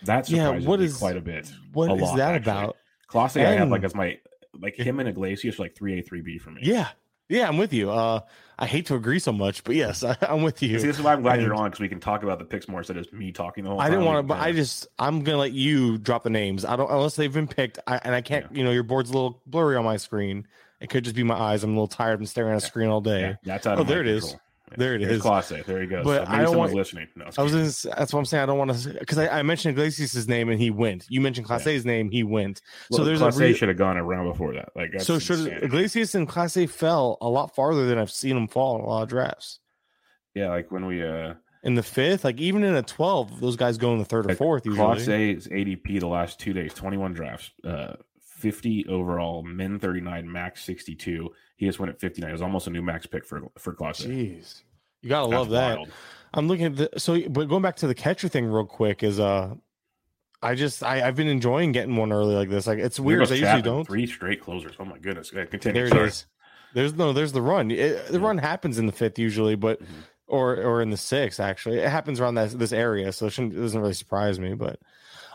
That 0.05 0.29
Yeah, 0.29 0.45
surprises 0.45 0.67
what 0.67 0.79
me 0.79 0.85
is- 0.85 0.97
quite 0.97 1.17
a 1.17 1.21
bit. 1.21 1.51
what 1.73 1.89
a 1.91 1.95
is 1.95 2.01
lot, 2.01 2.17
that 2.17 2.35
actually. 2.35 2.51
about? 2.51 2.77
Clase, 3.09 3.45
I 3.45 3.51
have 3.53 3.69
like 3.69 3.83
as 3.83 3.93
my 3.95 4.17
like 4.59 4.75
him 4.75 4.99
and 4.99 5.07
Iglesias 5.09 5.59
like 5.59 5.75
three 5.75 5.99
A, 5.99 6.01
three 6.01 6.21
B 6.21 6.37
for 6.37 6.49
me. 6.51 6.61
Yeah, 6.63 6.89
yeah, 7.29 7.47
I'm 7.47 7.57
with 7.57 7.73
you. 7.73 7.91
Uh, 7.91 8.21
I 8.57 8.65
hate 8.65 8.85
to 8.87 8.95
agree 8.95 9.19
so 9.19 9.31
much, 9.31 9.63
but 9.63 9.75
yes, 9.75 10.03
I, 10.03 10.15
I'm 10.27 10.41
with 10.43 10.61
you. 10.61 10.79
See, 10.79 10.87
this 10.87 10.97
is 10.97 11.03
why 11.03 11.13
I'm 11.13 11.21
glad 11.21 11.35
And- 11.35 11.43
you're 11.43 11.55
on 11.55 11.65
because 11.65 11.79
we 11.79 11.89
can 11.89 11.99
talk 11.99 12.23
about 12.23 12.39
the 12.39 12.45
picks 12.45 12.67
more 12.67 12.79
instead 12.79 12.97
of 12.97 13.11
me 13.13 13.31
talking 13.31 13.63
the 13.63 13.69
whole 13.69 13.79
time. 13.79 13.87
I 13.87 13.89
didn't 13.89 14.05
want 14.05 14.19
to, 14.19 14.23
but 14.23 14.39
I 14.39 14.51
just 14.51 14.87
I'm 14.99 15.23
gonna 15.23 15.37
let 15.37 15.51
you 15.53 15.97
drop 15.99 16.23
the 16.23 16.29
names. 16.29 16.65
I 16.65 16.75
don't 16.75 16.89
unless 16.89 17.15
they've 17.15 17.33
been 17.33 17.47
picked, 17.47 17.79
I, 17.87 17.99
and 18.03 18.13
I 18.15 18.21
can't. 18.21 18.53
You 18.55 18.63
know, 18.63 18.71
your 18.71 18.83
board's 18.83 19.09
a 19.11 19.13
little 19.13 19.41
blurry 19.45 19.75
on 19.75 19.85
my 19.85 19.97
screen. 19.97 20.47
It 20.81 20.89
could 20.89 21.03
just 21.05 21.15
be 21.15 21.23
my 21.23 21.35
eyes. 21.39 21.63
I'm 21.63 21.69
a 21.71 21.73
little 21.73 21.87
tired. 21.87 22.19
I'm 22.19 22.25
staring 22.25 22.51
at 22.51 22.57
a 22.57 22.65
screen 22.65 22.89
all 22.89 22.99
day. 22.99 23.21
yeah, 23.21 23.35
that's 23.45 23.65
out 23.65 23.79
Oh, 23.79 23.83
there 23.83 24.01
it 24.01 24.07
is. 24.07 24.23
control. 24.23 24.39
Yeah. 24.41 24.42
There 24.75 24.95
it 24.95 25.01
Here's 25.01 25.17
is. 25.17 25.21
Clase. 25.21 25.65
There 25.65 25.81
he 25.81 25.87
goes. 25.87 26.03
But 26.03 26.25
so 26.25 26.31
I 26.31 26.37
maybe 26.37 26.45
don't 26.45 26.57
want- 26.57 26.73
listening. 26.73 27.07
No, 27.15 27.25
I 27.37 27.43
was 27.43 27.53
in, 27.53 27.91
that's 27.95 28.11
what 28.13 28.19
I'm 28.19 28.25
saying. 28.25 28.43
I 28.43 28.45
don't 28.47 28.57
want 28.57 28.73
to 28.75 28.89
because 28.99 29.17
I, 29.19 29.27
I 29.39 29.43
mentioned 29.43 29.77
Iglesias' 29.77 30.27
name 30.27 30.49
and 30.49 30.59
he 30.59 30.71
went. 30.71 31.05
You 31.09 31.21
mentioned 31.21 31.45
Clase's 31.47 31.85
name, 31.85 32.09
he 32.09 32.23
went. 32.23 32.61
So 32.91 33.03
there's 33.03 33.21
a 33.21 33.25
Clase 33.25 33.39
re- 33.39 33.53
should 33.53 33.69
have 33.69 33.77
gone 33.77 33.97
a 33.97 34.03
round 34.03 34.31
before 34.31 34.53
that. 34.55 34.69
Like 34.75 34.99
so 35.01 35.19
should 35.19 35.39
insanity. 35.39 35.65
Iglesias 35.65 36.15
and 36.15 36.27
Clase 36.27 36.67
fell 36.69 37.17
a 37.21 37.29
lot 37.29 37.53
farther 37.53 37.85
than 37.85 37.97
I've 37.99 38.09
seen 38.11 38.35
them 38.35 38.47
fall 38.47 38.75
in 38.77 38.81
a 38.81 38.87
lot 38.87 39.03
of 39.03 39.09
drafts. 39.09 39.59
yeah, 40.33 40.49
like 40.49 40.71
when 40.71 40.85
we 40.87 41.03
uh 41.05 41.35
In 41.63 41.75
the 41.75 41.83
fifth, 41.83 42.23
like 42.23 42.39
even 42.39 42.63
in 42.63 42.73
a 42.75 42.81
twelve, 42.81 43.39
those 43.41 43.55
guys 43.55 43.77
go 43.77 43.93
in 43.93 43.99
the 43.99 44.05
third 44.05 44.25
or 44.25 44.29
Like, 44.29 44.37
fourth 44.39 44.63
Class 44.63 44.99
usually. 44.99 45.15
A's 45.31 45.47
ADP 45.49 45.99
the 45.99 46.07
last 46.07 46.39
two 46.39 46.53
days, 46.53 46.73
21 46.73 47.13
drafts, 47.13 47.51
uh, 47.63 47.93
50 48.21 48.87
overall, 48.89 49.43
min 49.43 49.77
39, 49.79 50.29
max 50.31 50.63
62. 50.63 51.29
He 51.63 51.69
just 51.69 51.79
went 51.79 51.89
at 51.91 51.99
59. 51.99 52.29
It 52.29 52.33
was 52.33 52.41
almost 52.41 52.67
a 52.67 52.69
new 52.69 52.81
max 52.81 53.05
pick 53.05 53.25
for 53.25 53.41
for 53.57 53.73
Class 53.73 54.01
Jeez, 54.01 54.63
you 55.01 55.09
gotta 55.09 55.29
That's 55.29 55.37
love 55.39 55.49
that. 55.51 55.77
wild. 55.77 55.89
I'm 56.33 56.47
looking 56.47 56.65
at 56.65 56.75
the 56.75 56.89
so, 56.97 57.19
but 57.29 57.47
going 57.47 57.61
back 57.61 57.75
to 57.77 57.87
the 57.87 57.95
catcher 57.95 58.27
thing 58.27 58.45
real 58.45 58.65
quick 58.65 59.03
is 59.03 59.19
uh, 59.19 59.53
I 60.41 60.55
just 60.55 60.83
I 60.83 61.07
I've 61.07 61.15
been 61.15 61.27
enjoying 61.27 61.71
getting 61.71 61.95
one 61.95 62.11
early 62.11 62.35
like 62.35 62.49
this. 62.49 62.67
Like 62.67 62.79
it's 62.79 62.99
weird. 62.99 63.31
I 63.31 63.35
usually 63.35 63.61
don't. 63.61 63.85
Three 63.85 64.07
straight 64.07 64.41
closers. 64.41 64.75
Oh 64.79 64.85
my 64.85 64.97
goodness. 64.97 65.29
Continue. 65.29 65.73
There 65.73 65.85
it 65.85 65.89
Sorry. 65.89 66.07
is. 66.07 66.25
There's 66.73 66.93
no, 66.95 67.13
there's 67.13 67.31
the 67.33 67.41
run. 67.41 67.69
It, 67.71 68.07
the 68.07 68.19
Yeah. 68.19 68.25
run 68.25 68.39
happens 68.39 68.79
in 68.79 68.87
the 68.87 68.91
fifth 68.91 69.19
usually, 69.19 69.55
but 69.55 69.79
Mhm. 69.81 69.85
or 70.27 70.55
or 70.57 70.81
in 70.81 70.89
the 70.89 70.97
sixth 70.97 71.39
actually. 71.39 71.77
It 71.77 71.89
happens 71.89 72.19
around 72.19 72.35
that 72.35 72.57
this 72.57 72.73
area, 72.73 73.11
so 73.13 73.27
it, 73.27 73.29
shouldn't, 73.29 73.53
it 73.53 73.61
doesn't 73.61 73.79
really 73.79 73.93
surprise 73.93 74.39
me. 74.39 74.53
But 74.55 74.79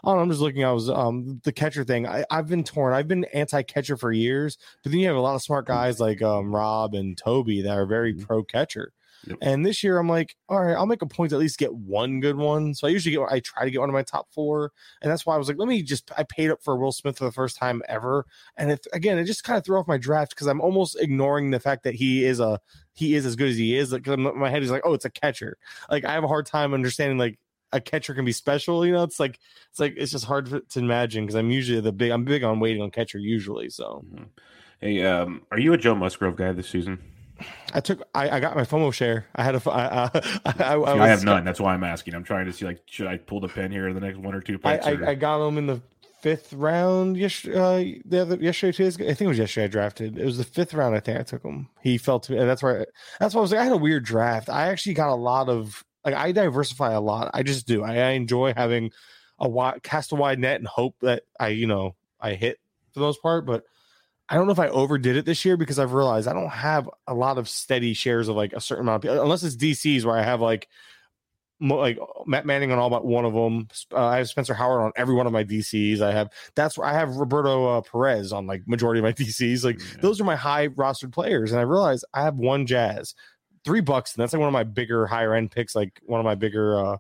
I 0.05 0.13
I'm 0.13 0.29
just 0.29 0.41
looking. 0.41 0.65
I 0.65 0.73
was 0.73 0.89
um 0.89 1.41
the 1.45 1.53
catcher 1.53 1.85
thing. 1.85 2.07
I, 2.07 2.25
I've 2.31 2.49
been 2.49 2.65
torn. 2.65 2.95
I've 2.95 3.09
been 3.09 3.25
anti 3.27 3.63
catcher 3.63 3.97
for 3.97 4.13
years, 4.13 4.59
but 4.83 4.93
then 4.93 5.01
you 5.01 5.07
have 5.09 5.17
a 5.17 5.21
lot 5.21 5.35
of 5.35 5.43
smart 5.43 5.67
guys 5.67 6.01
like 6.01 6.23
um 6.23 6.55
Rob 6.55 6.95
and 6.95 7.17
Toby 7.17 7.63
that 7.63 7.77
are 7.77 7.87
very 7.87 8.15
Mhm. 8.15 8.27
pro 8.27 8.43
catcher. 8.45 8.93
Yep. 9.27 9.39
And 9.43 9.67
this 9.67 9.83
year, 9.83 9.99
I'm 9.99 10.09
like, 10.09 10.37
all 10.49 10.65
right, 10.65 10.75
I'll 10.77 10.87
make 10.87 11.03
a 11.03 11.07
point 11.07 11.31
to 11.31 11.37
at 11.37 11.41
least 11.41 11.59
get 11.59 11.75
one 11.75 12.21
good 12.21 12.37
one. 12.37 12.73
So 12.73 12.87
I 12.87 12.91
usually 12.91 13.17
get, 13.17 13.27
I 13.29 13.41
try 13.41 13.65
to 13.65 13.71
get 13.71 13.81
one 13.81 13.89
of 13.89 13.93
my 13.93 14.05
top 14.05 14.29
four, 14.33 14.71
and 15.03 15.11
that's 15.11 15.27
why 15.27 15.35
I 15.35 15.39
was 15.39 15.49
like, 15.49 15.59
let 15.59 15.67
me 15.67 15.83
just. 15.83 16.11
I 16.17 16.23
paid 16.23 16.51
up 16.51 16.63
for 16.63 16.77
Will 16.77 16.93
Smith 16.93 17.19
for 17.19 17.25
the 17.25 17.33
first 17.33 17.57
time 17.57 17.83
ever, 17.89 18.27
and 18.57 18.71
it 18.71 18.87
again, 18.93 19.19
it 19.19 19.25
just 19.25 19.43
kind 19.43 19.59
of 19.59 19.65
threw 19.65 19.77
off 19.79 19.89
my 19.89 19.99
draft 19.99 20.31
because 20.31 20.47
I'm 20.47 20.61
almost 20.61 20.97
ignoring 21.01 21.51
the 21.51 21.59
fact 21.61 21.83
that 21.83 21.97
he 21.97 22.25
is 22.25 22.39
a 22.39 22.61
he 22.95 23.17
is 23.17 23.27
as 23.27 23.35
good 23.35 23.49
as 23.49 23.57
he 23.57 23.77
is. 23.77 23.93
Like 23.93 24.07
my 24.07 24.51
head 24.51 24.63
is 24.63 24.71
like, 24.71 24.83
oh, 24.85 24.95
it's 24.95 25.05
a 25.05 25.11
catcher. 25.11 25.57
Like 25.91 26.05
I 26.05 26.13
have 26.13 26.25
a 26.25 26.29
hard 26.29 26.47
time 26.47 26.73
understanding 26.73 27.19
like 27.19 27.39
a 27.73 27.81
catcher 27.81 28.15
can 28.15 28.25
be 28.25 28.33
special. 28.33 28.85
You 28.87 28.93
know, 28.93 29.03
it's 29.03 29.21
like 29.21 29.39
it's 29.71 29.81
like 29.81 29.95
it's 29.97 30.13
just 30.13 30.25
hard 30.25 30.47
to 30.47 30.79
imagine 30.79 31.25
because 31.25 31.37
I'm 31.37 31.51
usually 31.51 31.81
the 31.81 31.93
big. 31.93 32.11
I'm 32.11 32.25
big 32.25 32.45
on 32.45 32.61
waiting 32.61 32.83
on 32.83 32.91
catcher 32.91 33.19
usually. 33.19 33.69
So 33.71 34.05
Mhm. 34.13 34.27
Hey, 34.81 35.05
um, 35.05 35.43
are 35.51 35.59
you 35.59 35.73
a 35.73 35.77
Joe 35.77 35.95
Musgrove 35.95 36.37
guy 36.37 36.53
this 36.53 36.69
season? 36.69 37.01
I 37.73 37.81
took 37.81 38.03
I, 38.15 38.31
I 38.31 38.41
got 38.41 38.57
my 38.57 38.63
FOMO 38.63 38.93
share. 38.93 39.27
I 39.35 39.45
had 39.45 39.55
a 39.55 39.71
I, 39.71 39.85
I, 39.85 40.11
I, 40.45 40.75
I, 40.75 41.05
I, 41.05 41.09
have 41.09 41.25
none. 41.25 41.45
That's 41.45 41.61
why 41.61 41.75
I'm 41.75 41.85
asking. 41.85 42.15
I'm 42.15 42.25
trying 42.25 42.47
to 42.47 42.53
see 42.53 42.65
like, 42.65 42.83
should 42.87 43.07
I 43.07 43.17
pull 43.17 43.41
the 43.41 43.49
pin 43.49 43.71
here 43.71 43.89
in 43.89 43.95
the 43.95 44.01
next 44.01 44.19
one 44.19 44.35
or 44.35 44.41
two 44.41 44.59
I, 44.65 44.77
picks? 44.77 44.87
I, 44.87 44.93
or- 44.93 45.09
I 45.11 45.15
got 45.15 45.47
him 45.47 45.59
in 45.59 45.67
the 45.67 45.81
fifth 46.21 46.53
round 46.53 47.17
yesterday. 47.17 47.59
Uh, 47.59 48.03
the 48.05 48.23
other 48.23 48.37
yesterday, 48.37 48.73
two 48.77 48.83
days 48.85 48.97
ago. 48.97 49.05
I 49.05 49.09
think 49.15 49.23
it 49.23 49.29
was 49.29 49.39
yesterday. 49.39 49.65
I 49.65 49.69
drafted. 49.69 50.19
It 50.19 50.25
was 50.25 50.39
the 50.39 50.45
fifth 50.45 50.75
round. 50.75 50.97
I 50.97 51.01
think 51.01 51.19
I 51.19 51.23
took 51.23 51.45
him. 51.45 51.69
He 51.81 51.97
fell 51.99 52.19
to 52.21 52.33
me. 52.33 52.39
and 52.39 52.49
That's 52.49 52.63
why. 52.63 52.85
That's 53.21 53.35
why 53.35 53.39
I 53.39 53.43
was 53.43 53.53
like, 53.53 53.61
I 53.61 53.65
had 53.65 53.73
a 53.73 53.77
weird 53.77 54.05
draft. 54.05 54.49
I 54.49 54.67
actually 54.69 54.95
got 54.95 55.11
a 55.11 55.15
lot 55.15 55.49
of 55.49 55.85
like 56.05 56.15
I 56.15 56.33
diversify 56.33 56.93
a 56.93 57.01
lot. 57.01 57.31
I 57.35 57.43
just 57.43 57.67
do. 57.67 57.83
I, 57.83 57.97
I 57.97 58.11
enjoy 58.11 58.55
having 58.55 58.91
a 59.39 59.49
wide 59.49 59.83
cast 59.83 60.13
a 60.13 60.15
wide 60.17 60.39
net 60.39 60.57
and 60.61 60.67
hope 60.67 60.97
that 61.01 61.23
I 61.39 61.49
you 61.49 61.67
know 61.67 61.95
I 62.21 62.35
hit 62.35 62.59
for 62.93 63.01
the 63.01 63.07
most 63.07 63.23
part. 63.23 63.47
But 63.47 63.65
I 64.29 64.35
don't 64.35 64.47
know 64.47 64.53
if 64.53 64.59
I 64.59 64.69
overdid 64.69 65.17
it 65.17 65.25
this 65.25 65.45
year 65.45 65.57
because 65.57 65.79
I've 65.79 65.93
realized 65.93 66.29
I 66.29 66.33
don't 66.35 66.51
have 66.51 66.89
a 67.07 67.15
lot 67.15 67.39
of 67.39 67.49
steady 67.49 67.95
shares 67.95 68.29
of 68.29 68.37
like 68.37 68.53
a 68.53 68.61
certain 68.61 68.83
amount 68.85 68.97
of 68.97 69.03
people, 69.03 69.23
unless 69.23 69.43
it's 69.43 69.57
DCs 69.57 70.05
where 70.05 70.17
I 70.17 70.23
have 70.23 70.41
like 70.41 70.69
like 71.61 71.99
Matt 72.27 72.47
Manning 72.47 72.71
on 72.71 72.79
all 72.79 72.89
but 72.91 73.05
one 73.05 73.25
of 73.25 73.33
them. 73.35 73.67
Uh, 73.93 74.07
I 74.07 74.19
have 74.19 74.29
Spencer 74.29 74.55
Howard 74.55 74.81
on 74.81 74.93
every 74.97 75.15
one 75.15 75.27
of 75.27 75.33
my 75.33 75.43
DCs. 75.43 76.01
I 76.01 76.13
have 76.13 76.31
that's 76.55 76.79
where 76.79 76.87
I 76.87 76.93
have 76.93 77.17
Roberto 77.17 77.79
uh, 77.79 77.81
Perez 77.81 78.33
on 78.33 78.47
like 78.47 78.63
majority 78.69 79.01
of 79.01 79.05
my 79.05 79.13
DCs. 79.25 79.65
Like 79.65 79.81
Yeah. 79.81 80.01
those 80.01 80.21
are 80.21 80.25
my 80.25 80.37
high 80.37 80.69
rostered 80.69 81.13
players, 81.13 81.51
and 81.51 81.59
I 81.59 81.65
realize 81.65 82.05
I 82.15 82.23
have 82.23 82.37
one 82.37 82.67
Jazz, 82.67 83.15
three 83.65 83.81
bucks, 83.81 84.15
and 84.15 84.23
that's 84.23 84.33
like 84.33 84.41
one 84.41 84.49
of 84.49 84.53
my 84.53 84.65
bigger 84.65 85.07
higher 85.07 85.35
end 85.35 85.51
picks. 85.51 85.75
Like 85.75 86.01
one 86.05 86.21
of 86.21 86.25
my 86.25 86.35
bigger 86.35 86.79
uh 86.79 86.97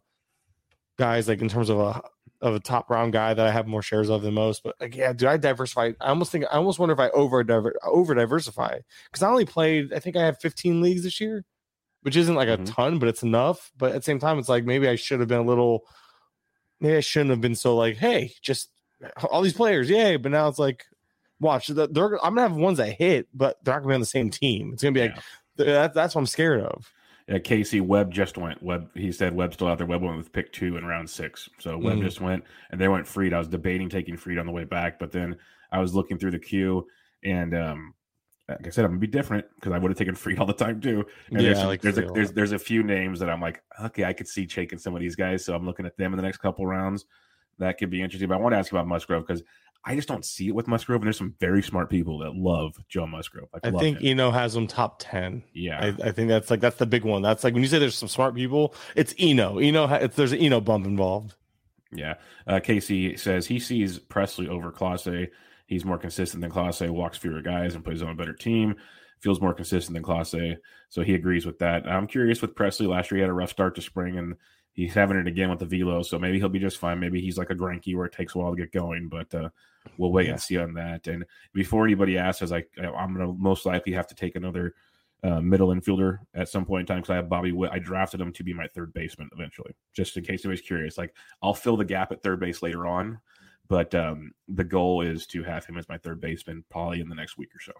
guys, 0.98 1.28
like 1.28 1.40
in 1.40 1.48
terms 1.48 1.68
of 1.68 1.78
a 1.78 2.02
of 2.40 2.54
a 2.54 2.60
top 2.60 2.88
round 2.88 3.12
guy 3.12 3.34
that 3.34 3.46
I 3.46 3.50
have 3.50 3.66
more 3.66 3.82
shares 3.82 4.08
of 4.10 4.22
than 4.22 4.34
most. 4.34 4.62
But 4.62 4.76
like, 4.80 4.94
yeah, 4.94 5.12
dude, 5.12 5.28
I 5.28 5.36
diversify. 5.36 5.92
I 6.00 6.08
almost 6.08 6.30
think 6.32 6.44
I 6.50 6.56
almost 6.56 6.78
wonder 6.78 6.92
if 6.92 7.00
I 7.00 7.08
over 7.10 7.44
over 7.84 8.14
diversify 8.14 8.78
because 9.10 9.22
I 9.22 9.28
only 9.28 9.44
played. 9.44 9.92
I 9.92 9.98
think 9.98 10.16
I 10.16 10.24
have 10.24 10.38
15 10.40 10.80
leagues 10.80 11.02
this 11.02 11.20
year, 11.20 11.44
which 12.02 12.16
isn't 12.16 12.34
like 12.34 12.48
a 12.48 12.58
Mhm. 12.58 12.74
ton, 12.74 12.98
but 12.98 13.08
it's 13.08 13.22
enough. 13.22 13.70
But 13.76 13.90
at 13.90 13.96
the 13.96 14.02
same 14.02 14.18
time, 14.20 14.38
it's 14.38 14.48
like 14.48 14.64
maybe 14.64 14.88
I 14.88 14.94
should 14.96 15.20
have 15.20 15.28
been 15.28 15.40
a 15.40 15.42
little. 15.44 15.84
Maybe 16.80 16.96
I 16.96 17.00
shouldn't 17.00 17.30
have 17.30 17.40
been 17.40 17.56
so 17.56 17.74
like, 17.76 17.96
hey, 17.96 18.34
just 18.40 18.70
all 19.30 19.42
these 19.42 19.52
players, 19.52 19.90
yay! 19.90 20.16
But 20.16 20.30
now 20.30 20.46
it's 20.48 20.60
like, 20.60 20.84
watch, 21.40 21.66
they're, 21.66 22.24
I'm 22.24 22.34
gonna 22.36 22.42
have 22.42 22.54
ones 22.56 22.78
that 22.78 22.92
hit, 22.92 23.26
but 23.34 23.56
they're 23.64 23.74
not 23.74 23.80
gonna 23.80 23.88
be 23.90 23.94
on 23.94 24.00
the 24.00 24.06
same 24.06 24.30
team. 24.30 24.72
It's 24.72 24.82
gonna 24.84 24.92
be 24.92 25.00
like 25.00 25.16
Yeah. 25.16 25.22
That, 25.58 25.92
that's 25.94 26.14
what 26.14 26.22
I'm 26.22 26.26
scared 26.26 26.60
of. 26.62 26.92
uh, 27.32 27.38
Casey 27.44 27.80
Webb 27.80 28.10
just 28.12 28.38
went. 28.38 28.62
Webb 28.62 28.90
he 28.94 29.12
said 29.12 29.34
Webb 29.34 29.52
still 29.54 29.68
out 29.68 29.78
there. 29.78 29.86
Webb 29.86 30.02
went 30.02 30.16
with 30.16 30.32
pick 30.32 30.52
two 30.52 30.76
in 30.76 30.84
round 30.84 31.08
six. 31.10 31.48
So 31.58 31.76
Webb 31.76 31.98
Mhm. 31.98 32.02
just 32.02 32.20
went, 32.20 32.44
and 32.70 32.80
they 32.80 32.88
went 32.88 33.06
Fried. 33.06 33.32
I 33.34 33.38
was 33.38 33.48
debating 33.48 33.88
taking 33.88 34.16
Fried 34.16 34.38
on 34.38 34.46
the 34.46 34.52
way 34.52 34.64
back, 34.64 34.98
but 34.98 35.12
then 35.12 35.36
I 35.70 35.78
was 35.80 35.94
looking 35.94 36.18
through 36.18 36.30
the 36.30 36.38
queue, 36.38 36.86
and 37.24 37.54
um, 37.54 37.94
like 38.48 38.66
I 38.66 38.70
said, 38.70 38.86
I'm 38.86 38.92
gonna 38.92 39.00
be 39.00 39.06
different 39.06 39.44
because 39.56 39.72
I 39.72 39.78
would 39.78 39.90
have 39.90 39.98
taken 39.98 40.14
Fried 40.14 40.38
all 40.38 40.46
the 40.46 40.54
time 40.54 40.80
too. 40.80 41.04
And 41.30 41.40
Yeah, 41.40 41.52
there's 41.52 41.64
like 41.64 41.82
there's, 41.82 41.98
a, 41.98 42.06
a 42.06 42.12
there's 42.12 42.32
there's 42.32 42.52
a 42.52 42.58
few 42.58 42.82
names 42.82 43.18
that 43.20 43.28
I'm 43.28 43.42
like, 43.42 43.62
okay, 43.84 44.04
I 44.04 44.14
could 44.14 44.28
see 44.28 44.46
taking 44.46 44.78
some 44.78 44.94
of 44.94 45.00
these 45.00 45.16
guys. 45.16 45.44
So 45.44 45.54
I'm 45.54 45.66
looking 45.66 45.84
at 45.84 45.96
them 45.98 46.12
in 46.14 46.16
the 46.16 46.22
next 46.22 46.38
couple 46.38 46.66
rounds. 46.66 47.04
That 47.58 47.76
could 47.76 47.90
be 47.90 48.00
interesting. 48.00 48.28
But 48.28 48.36
I 48.36 48.40
want 48.40 48.54
to 48.54 48.58
ask 48.58 48.70
about 48.72 48.86
Musgrove 48.86 49.26
because 49.26 49.42
I 49.84 49.94
just 49.94 50.08
don't 50.08 50.24
see 50.24 50.48
it 50.48 50.54
with 50.54 50.68
Musgrove, 50.68 51.00
and 51.00 51.06
there's 51.06 51.16
some 51.16 51.34
very 51.40 51.62
smart 51.62 51.88
people 51.88 52.18
that 52.18 52.34
love 52.34 52.76
Joe 52.88 53.06
Musgrove. 53.06 53.48
Like, 53.52 53.64
I 53.64 53.70
love 53.70 53.80
think 53.80 53.98
him. 53.98 54.18
Eno 54.18 54.30
has 54.30 54.54
him 54.54 54.66
top 54.66 54.96
ten. 54.98 55.42
yeah, 55.54 55.78
I, 55.80 56.08
I 56.08 56.12
think 56.12 56.28
that's 56.28 56.50
like 56.50 56.60
that's 56.60 56.76
the 56.76 56.86
big 56.86 57.04
one. 57.04 57.22
That's 57.22 57.44
like 57.44 57.54
when 57.54 57.62
you 57.62 57.68
say 57.68 57.78
there's 57.78 57.96
some 57.96 58.08
smart 58.08 58.34
people, 58.34 58.74
it's 58.96 59.14
Eno. 59.18 59.58
Eno, 59.58 59.86
it's, 59.94 60.16
there's 60.16 60.32
an 60.32 60.40
Eno 60.40 60.60
bump 60.60 60.86
involved. 60.86 61.34
Yeah. 61.92 62.14
Uh, 62.46 62.60
Casey 62.60 63.16
says 63.16 63.46
he 63.46 63.58
sees 63.58 63.98
Pressly 63.98 64.48
over 64.48 64.70
Clase. 64.70 65.28
He's 65.66 65.84
more 65.84 65.98
consistent 65.98 66.42
than 66.42 66.50
Clase, 66.50 66.88
walks 66.90 67.18
fewer 67.18 67.40
guys, 67.40 67.74
and 67.74 67.84
plays 67.84 68.02
on 68.02 68.10
a 68.10 68.14
better 68.14 68.34
team. 68.34 68.76
Feels 69.20 69.40
more 69.40 69.54
consistent 69.54 69.94
than 69.94 70.02
Clase. 70.02 70.58
So 70.90 71.02
he 71.02 71.14
agrees 71.14 71.46
with 71.46 71.58
that. 71.60 71.86
I'm 71.88 72.06
curious 72.06 72.42
with 72.42 72.54
Pressly. 72.54 72.86
Last 72.88 73.10
year 73.10 73.18
he 73.18 73.22
had 73.22 73.30
a 73.30 73.34
rough 73.34 73.50
start 73.50 73.74
to 73.76 73.82
spring, 73.82 74.18
and 74.18 74.34
he's 74.78 74.94
having 74.94 75.16
it 75.16 75.26
again 75.26 75.50
with 75.50 75.58
the 75.58 75.66
velo. 75.66 76.02
So 76.02 76.18
maybe 76.20 76.38
he'll 76.38 76.48
be 76.48 76.60
just 76.60 76.78
fine. 76.78 77.00
Maybe 77.00 77.20
he's 77.20 77.36
like 77.36 77.50
a 77.50 77.54
Greinke 77.54 77.96
where 77.96 78.06
it 78.06 78.12
takes 78.12 78.34
a 78.36 78.38
while 78.38 78.52
to 78.54 78.56
get 78.56 78.72
going, 78.72 79.08
but 79.08 79.34
uh, 79.34 79.48
we'll 79.96 80.12
wait 80.12 80.26
Yeah. 80.26 80.32
and 80.32 80.40
see 80.40 80.56
on 80.56 80.72
that. 80.74 81.08
And 81.08 81.24
before 81.52 81.84
anybody 81.84 82.16
asks, 82.16 82.42
as 82.42 82.52
I, 82.52 82.64
I'm 82.80 83.12
going 83.12 83.26
to 83.26 83.34
most 83.38 83.66
likely 83.66 83.92
have 83.92 84.06
to 84.06 84.14
take 84.14 84.36
another 84.36 84.74
uh, 85.24 85.40
middle 85.40 85.70
infielder 85.70 86.18
at 86.34 86.48
some 86.48 86.64
point 86.64 86.82
in 86.82 86.86
time 86.86 86.98
because 87.02 87.10
I 87.10 87.16
have 87.16 87.28
Bobby 87.28 87.50
Witt. 87.50 87.72
I 87.72 87.80
drafted 87.80 88.20
him 88.20 88.32
to 88.34 88.44
be 88.44 88.54
my 88.54 88.68
third 88.68 88.92
baseman 88.92 89.28
eventually, 89.32 89.74
just 89.92 90.16
in 90.16 90.22
case 90.22 90.44
anybody's 90.44 90.64
curious. 90.64 90.96
Like 90.96 91.12
I'll 91.42 91.54
fill 91.54 91.76
the 91.76 91.84
gap 91.84 92.12
at 92.12 92.22
third 92.22 92.38
base 92.38 92.62
later 92.62 92.86
on, 92.86 93.18
but 93.66 93.92
um, 93.96 94.30
the 94.46 94.62
goal 94.62 95.00
is 95.02 95.26
to 95.26 95.42
have 95.42 95.66
him 95.66 95.76
as 95.76 95.88
my 95.88 95.98
third 95.98 96.20
baseman 96.20 96.64
probably 96.70 97.00
in 97.00 97.08
the 97.08 97.16
next 97.16 97.36
week 97.36 97.50
or 97.52 97.60
so. 97.60 97.72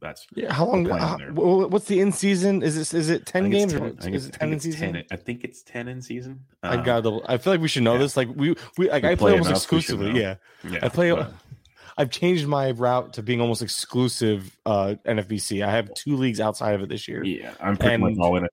That's 0.00 0.26
Yeah, 0.34 0.52
how 0.52 0.66
long? 0.66 0.84
How, 0.84 1.16
what's 1.34 1.86
the 1.86 2.00
in 2.00 2.12
season? 2.12 2.62
Is 2.62 2.76
it 2.76 2.96
is 2.96 3.08
it 3.08 3.24
ten 3.24 3.48
games 3.50 3.72
10 3.72 3.82
or 3.82 3.86
I 4.02 4.08
is 4.10 4.26
it 4.26 4.32
ten 4.34 4.52
in 4.52 4.60
season? 4.60 4.92
10 4.92 5.04
I 5.10 5.16
think 5.16 5.42
it's 5.42 5.62
ten 5.62 5.88
in 5.88 6.02
season. 6.02 6.40
I 6.62 6.76
Um, 6.76 6.84
got. 6.84 7.02
to 7.04 7.22
I 7.26 7.38
feel 7.38 7.52
like 7.54 7.62
we 7.62 7.68
should 7.68 7.82
know 7.82 7.94
yeah. 7.94 8.00
this. 8.00 8.16
Like 8.16 8.28
we 8.34 8.54
we 8.76 8.90
like 8.90 9.02
We 9.02 9.08
I 9.08 9.14
play 9.14 9.16
play 9.16 9.30
almost 9.32 9.48
enough, 9.48 9.58
exclusively. 9.62 10.20
Yeah, 10.20 10.34
yeah, 10.68 10.80
I 10.82 10.88
play- 10.90 11.12
but- 11.12 11.32
I've 11.98 12.10
changed 12.10 12.46
my 12.46 12.72
route 12.72 13.14
to 13.14 13.22
being 13.22 13.40
almost 13.40 13.62
exclusive 13.62 14.54
uh 14.66 14.96
NFBC. 15.06 15.64
I 15.66 15.70
have 15.70 15.92
two 15.94 16.16
leagues 16.16 16.40
outside 16.40 16.74
of 16.74 16.82
it 16.82 16.90
this 16.90 17.08
year, 17.08 17.24
yeah, 17.24 17.54
I'm 17.58 17.78
pretty 17.78 17.96
much 17.96 18.18
all 18.20 18.36
in 18.36 18.44
it. 18.44 18.52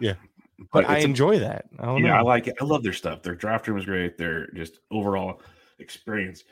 Yeah. 0.00 0.14
but 0.72 0.84
but 0.84 0.88
I 0.88 0.94
it's 0.96 1.04
a- 1.04 1.08
enjoy 1.08 1.38
that. 1.40 1.66
I 1.78 1.84
don't 1.84 2.02
yeah, 2.02 2.16
I 2.18 2.22
like 2.22 2.46
it. 2.48 2.56
I 2.62 2.64
love 2.64 2.82
their 2.82 2.94
stuff. 2.94 3.22
Their 3.22 3.34
draft 3.34 3.68
room 3.68 3.76
is 3.76 3.84
great. 3.84 4.16
Their 4.16 4.46
just 4.52 4.78
overall 4.90 5.42
experience 5.78 6.44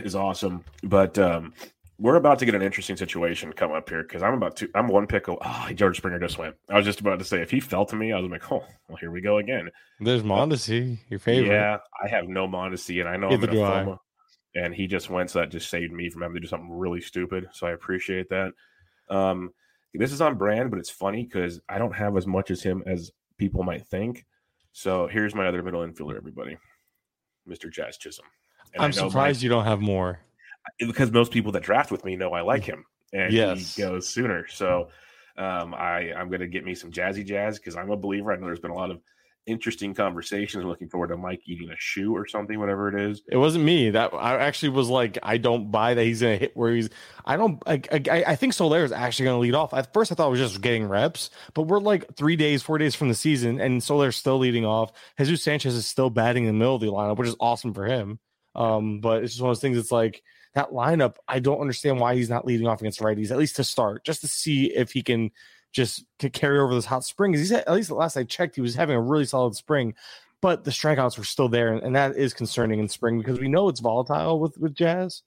is 0.00 0.16
awesome. 0.16 0.64
But 0.82 1.16
um, 1.18 1.54
we're 1.98 2.16
about 2.16 2.38
to 2.40 2.44
get 2.44 2.54
an 2.54 2.62
interesting 2.62 2.96
situation 2.96 3.52
come 3.52 3.72
up 3.72 3.88
here 3.88 4.02
because 4.02 4.22
I'm 4.22 4.34
about 4.34 4.56
to. 4.56 4.68
I'm 4.74 4.88
one 4.88 5.06
pick. 5.06 5.28
Oh, 5.28 5.68
George 5.74 5.96
Springer 5.96 6.18
just 6.18 6.38
went. 6.38 6.54
I 6.68 6.76
was 6.76 6.84
just 6.84 7.00
about 7.00 7.18
to 7.18 7.24
say 7.24 7.40
if 7.40 7.50
he 7.50 7.60
fell 7.60 7.86
to 7.86 7.96
me, 7.96 8.12
I 8.12 8.18
was 8.20 8.30
like, 8.30 8.50
oh, 8.52 8.64
well, 8.88 8.98
here 8.98 9.10
we 9.10 9.20
go 9.20 9.38
again. 9.38 9.70
There's 10.00 10.22
Mondesi, 10.22 10.98
your 11.08 11.18
favorite. 11.18 11.52
Yeah, 11.52 11.78
I 12.02 12.08
have 12.08 12.28
no 12.28 12.46
Mondesi, 12.46 13.00
and 13.00 13.08
I 13.08 13.16
know 13.16 13.28
I'm 13.28 13.40
Neither 13.40 13.52
in 13.52 13.58
a 13.58 13.60
do 13.60 13.62
FOMO, 13.62 13.98
and 14.54 14.74
he 14.74 14.86
just 14.86 15.08
went, 15.08 15.30
so 15.30 15.38
that 15.40 15.50
just 15.50 15.70
saved 15.70 15.92
me 15.92 16.10
from 16.10 16.22
having 16.22 16.34
to 16.34 16.40
do 16.40 16.46
something 16.48 16.70
really 16.70 17.00
stupid. 17.00 17.46
So 17.52 17.66
I 17.66 17.70
appreciate 17.70 18.28
that. 18.28 18.52
Um, 19.08 19.50
this 19.94 20.12
is 20.12 20.20
on 20.20 20.36
brand, 20.36 20.70
but 20.70 20.78
it's 20.78 20.90
funny 20.90 21.24
because 21.24 21.60
I 21.68 21.78
don't 21.78 21.94
have 21.94 22.16
as 22.18 22.26
much 22.26 22.50
as 22.50 22.62
him 22.62 22.82
as 22.86 23.10
people 23.38 23.62
might 23.62 23.86
think. 23.86 24.26
So 24.72 25.06
here's 25.06 25.34
my 25.34 25.46
other 25.46 25.62
middle 25.62 25.80
infielder, 25.80 26.16
everybody, 26.18 26.58
Mr. 27.48 27.72
Jazz 27.72 27.96
Chisholm. 27.96 28.28
And 28.74 28.82
I'm 28.82 28.90
know 28.90 29.04
my- 29.04 29.08
surprised 29.08 29.42
you 29.42 29.48
don't 29.48 29.64
have 29.64 29.80
more. 29.80 30.20
Because 30.78 31.10
most 31.10 31.32
people 31.32 31.52
that 31.52 31.62
draft 31.62 31.90
with 31.90 32.04
me 32.04 32.16
know 32.16 32.32
I 32.32 32.42
like 32.42 32.64
him, 32.64 32.84
and 33.12 33.32
Yes. 33.32 33.74
he 33.76 33.82
goes 33.82 34.08
sooner. 34.08 34.46
So 34.48 34.88
um, 35.36 35.74
I 35.74 36.12
I'm 36.14 36.28
going 36.28 36.40
to 36.40 36.48
get 36.48 36.64
me 36.64 36.74
some 36.74 36.90
jazzy 36.90 37.24
jazz 37.24 37.58
because 37.58 37.76
I'm 37.76 37.90
a 37.90 37.96
believer. 37.96 38.32
I 38.32 38.36
know 38.36 38.46
there's 38.46 38.60
been 38.60 38.70
a 38.70 38.74
lot 38.74 38.90
of 38.90 39.00
interesting 39.46 39.94
conversations. 39.94 40.64
I'm 40.64 40.68
looking 40.68 40.88
forward 40.88 41.08
to 41.08 41.16
Mike 41.16 41.40
eating 41.46 41.70
a 41.70 41.76
shoe 41.78 42.12
or 42.16 42.26
something, 42.26 42.58
whatever 42.58 42.88
it 42.88 43.00
is. 43.00 43.22
It 43.30 43.36
wasn't 43.36 43.64
me. 43.64 43.90
That 43.90 44.12
I 44.12 44.38
actually 44.38 44.70
was 44.70 44.88
like, 44.88 45.18
I 45.22 45.36
don't 45.36 45.70
buy 45.70 45.94
that 45.94 46.02
he's 46.02 46.20
gonna 46.20 46.36
hit 46.36 46.56
where 46.56 46.74
he's. 46.74 46.90
I 47.24 47.36
don't. 47.36 47.62
I 47.66 47.80
I, 47.92 48.24
I 48.28 48.36
think 48.36 48.54
Soler 48.54 48.82
is 48.82 48.90
actually 48.92 49.26
gonna 49.26 49.38
lead 49.38 49.54
off. 49.54 49.72
At 49.72 49.92
first, 49.92 50.10
I 50.10 50.16
thought 50.16 50.26
it 50.28 50.30
was 50.30 50.40
just 50.40 50.60
getting 50.62 50.88
reps, 50.88 51.30
but 51.54 51.62
we're 51.62 51.78
like 51.78 52.16
three 52.16 52.34
days, 52.34 52.62
four 52.62 52.78
days 52.78 52.94
from 52.96 53.08
the 53.08 53.14
season, 53.14 53.60
and 53.60 53.80
Soler's 53.82 54.16
still 54.16 54.38
leading 54.38 54.64
off. 54.64 54.92
Jesus 55.18 55.44
Sanchez 55.44 55.74
is 55.76 55.86
still 55.86 56.10
batting 56.10 56.44
in 56.44 56.48
the 56.48 56.58
middle 56.58 56.74
of 56.74 56.80
the 56.80 56.88
lineup, 56.88 57.16
which 57.16 57.28
is 57.28 57.36
awesome 57.38 57.72
for 57.72 57.84
him. 57.84 58.18
Um, 58.56 59.00
but 59.00 59.22
it's 59.22 59.34
just 59.34 59.42
one 59.42 59.50
of 59.50 59.56
those 59.56 59.60
things. 59.60 59.78
It's 59.78 59.92
like 59.92 60.22
that 60.56 60.70
lineup. 60.70 61.14
I 61.28 61.38
don't 61.38 61.60
understand 61.60 62.00
why 62.00 62.16
he's 62.16 62.28
not 62.28 62.44
leading 62.44 62.66
off 62.66 62.80
against 62.80 63.00
righties, 63.00 63.30
at 63.30 63.38
least 63.38 63.56
to 63.56 63.64
start, 63.64 64.04
just 64.04 64.20
to 64.22 64.28
see 64.28 64.66
if 64.74 64.90
he 64.90 65.02
can 65.02 65.30
just 65.72 66.04
c- 66.20 66.30
carry 66.30 66.58
over 66.58 66.74
this 66.74 66.86
hot 66.86 67.04
spring. 67.04 67.32
He's 67.32 67.52
at 67.52 67.70
least 67.72 67.88
the 67.88 67.94
last 67.94 68.16
I 68.16 68.24
checked, 68.24 68.56
he 68.56 68.62
was 68.62 68.74
having 68.74 68.96
a 68.96 69.00
really 69.00 69.24
solid 69.24 69.54
spring 69.54 69.94
but 70.40 70.64
the 70.64 70.70
strikeouts 70.70 71.18
were 71.18 71.24
still 71.24 71.48
there, 71.48 71.72
and 71.72 71.96
that 71.96 72.16
is 72.16 72.34
concerning 72.34 72.78
in 72.78 72.88
spring 72.88 73.18
because 73.18 73.40
we 73.40 73.48
know 73.48 73.68
it's 73.68 73.80
volatile 73.80 74.38
with 74.38 74.56
with 74.58 74.74
Jazz. 74.74 75.22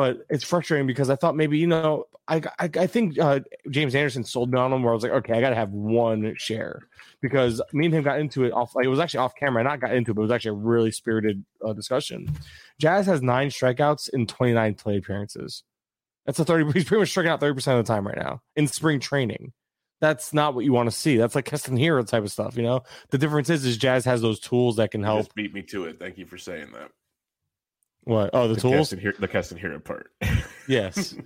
But 0.00 0.24
it's 0.30 0.44
frustrating 0.44 0.86
because 0.86 1.10
I 1.10 1.14
thought 1.14 1.36
maybe 1.36 1.58
you 1.58 1.66
know 1.66 2.06
I 2.26 2.36
I, 2.58 2.70
I 2.74 2.86
think 2.86 3.18
uh, 3.18 3.40
James 3.68 3.94
Anderson 3.94 4.24
sold 4.24 4.50
me 4.50 4.58
on 4.58 4.72
him 4.72 4.82
where 4.82 4.92
I 4.92 4.94
was 4.94 5.02
like 5.02 5.12
okay 5.12 5.34
I 5.34 5.42
got 5.42 5.50
to 5.50 5.56
have 5.56 5.72
one 5.72 6.34
share 6.38 6.88
because 7.20 7.60
me 7.74 7.84
and 7.84 7.94
him 7.94 8.02
got 8.02 8.18
into 8.18 8.44
it 8.44 8.52
off 8.54 8.74
like 8.74 8.86
it 8.86 8.88
was 8.88 8.98
actually 8.98 9.18
off 9.18 9.34
camera 9.34 9.60
and 9.60 9.68
I 9.68 9.72
not 9.72 9.80
got 9.82 9.92
into 9.92 10.12
it 10.12 10.14
but 10.14 10.22
it 10.22 10.24
was 10.24 10.32
actually 10.32 10.52
a 10.52 10.54
really 10.54 10.90
spirited 10.90 11.44
uh, 11.62 11.74
discussion. 11.74 12.34
Jazz 12.78 13.04
has 13.04 13.20
nine 13.20 13.50
strikeouts 13.50 14.08
in 14.08 14.26
twenty 14.26 14.54
nine 14.54 14.74
play 14.74 14.96
appearances. 14.96 15.64
That's 16.24 16.38
a 16.38 16.46
thirty. 16.46 16.64
He's 16.72 16.84
pretty 16.84 17.00
much 17.00 17.10
striking 17.10 17.30
out 17.30 17.40
thirty 17.40 17.52
percent 17.52 17.78
of 17.78 17.84
the 17.84 17.92
time 17.92 18.06
right 18.06 18.16
now 18.16 18.40
in 18.56 18.68
spring 18.68 19.00
training. 19.00 19.52
That's 20.00 20.32
not 20.32 20.54
what 20.54 20.64
you 20.64 20.72
want 20.72 20.90
to 20.90 20.96
see. 20.96 21.18
That's 21.18 21.34
like 21.34 21.44
Keston 21.44 21.76
Hiura 21.76 22.06
type 22.06 22.22
of 22.22 22.32
stuff, 22.32 22.56
you 22.56 22.62
know. 22.62 22.84
The 23.10 23.18
difference 23.18 23.50
is, 23.50 23.66
is 23.66 23.76
Jazz 23.76 24.06
has 24.06 24.22
those 24.22 24.40
tools 24.40 24.76
that 24.76 24.92
can 24.92 25.02
help. 25.02 25.34
Beat 25.34 25.52
me 25.52 25.60
to 25.64 25.84
it. 25.84 25.98
Thank 25.98 26.16
you 26.16 26.24
for 26.24 26.38
saying 26.38 26.68
that. 26.72 26.90
What? 28.04 28.30
Oh, 28.32 28.48
the, 28.48 28.60
tools. 28.60 28.90
Keston 28.90 29.00
Hiura- 29.00 29.18
the 29.18 29.28
Keston 29.28 29.58
Hiura 29.58 29.82
part. 29.82 30.10
Yes, 30.68 31.16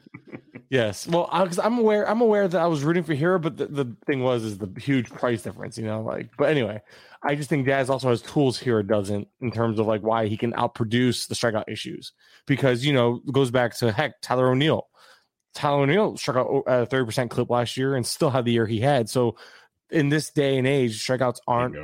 yes. 0.71 1.07
Well, 1.07 1.29
because 1.31 1.59
I'm 1.59 1.77
aware, 1.77 2.09
I'm 2.09 2.23
aware 2.23 2.49
that 2.49 2.59
I 2.59 2.67
was 2.67 2.83
rooting 2.83 3.03
for 3.03 3.15
Hiura, 3.15 3.43
but 3.43 3.59
the, 3.59 3.67
the 3.67 3.97
thing 4.07 4.23
was 4.23 4.43
is 4.43 4.57
the 4.57 4.73
huge 4.81 5.11
price 5.11 5.43
difference, 5.43 5.77
you 5.77 5.85
know. 5.85 6.01
Like, 6.01 6.31
but 6.39 6.49
anyway, 6.49 6.81
I 7.23 7.35
just 7.35 7.51
think 7.51 7.67
Jazz 7.67 7.91
also 7.91 8.09
has 8.09 8.23
tools 8.23 8.59
Hero 8.59 8.83
doesn't 8.83 9.29
in 9.43 9.51
terms 9.51 9.79
of 9.79 9.87
like 9.87 10.01
why 10.01 10.29
he 10.29 10.39
can 10.39 10.53
outproduce 10.53 11.29
the 11.29 11.35
strikeout 11.35 11.65
issues 11.69 12.13
because 12.47 12.87
you 12.87 12.95
know 12.95 13.21
it 13.27 13.33
goes 13.33 13.51
back 13.51 13.77
to 13.79 13.93
heck 13.93 14.21
Tyler 14.23 14.49
O'Neill. 14.49 14.89
Tyler 15.53 15.83
O'Neill 15.83 16.17
struck 16.17 16.39
out 16.39 16.63
at 16.67 16.83
a 16.83 16.87
thirty 16.87 17.05
percent 17.05 17.31
clip 17.31 17.51
last 17.51 17.77
year 17.77 17.97
and 17.97 18.07
still 18.07 18.31
had 18.31 18.47
the 18.47 18.53
year 18.53 18.67
he 18.67 18.81
had. 18.81 19.11
So 19.11 19.37
in 19.91 20.09
this 20.09 20.31
day 20.31 20.57
and 20.57 20.67
age, 20.67 21.07
strikeouts 21.07 21.39
aren't. 21.47 21.75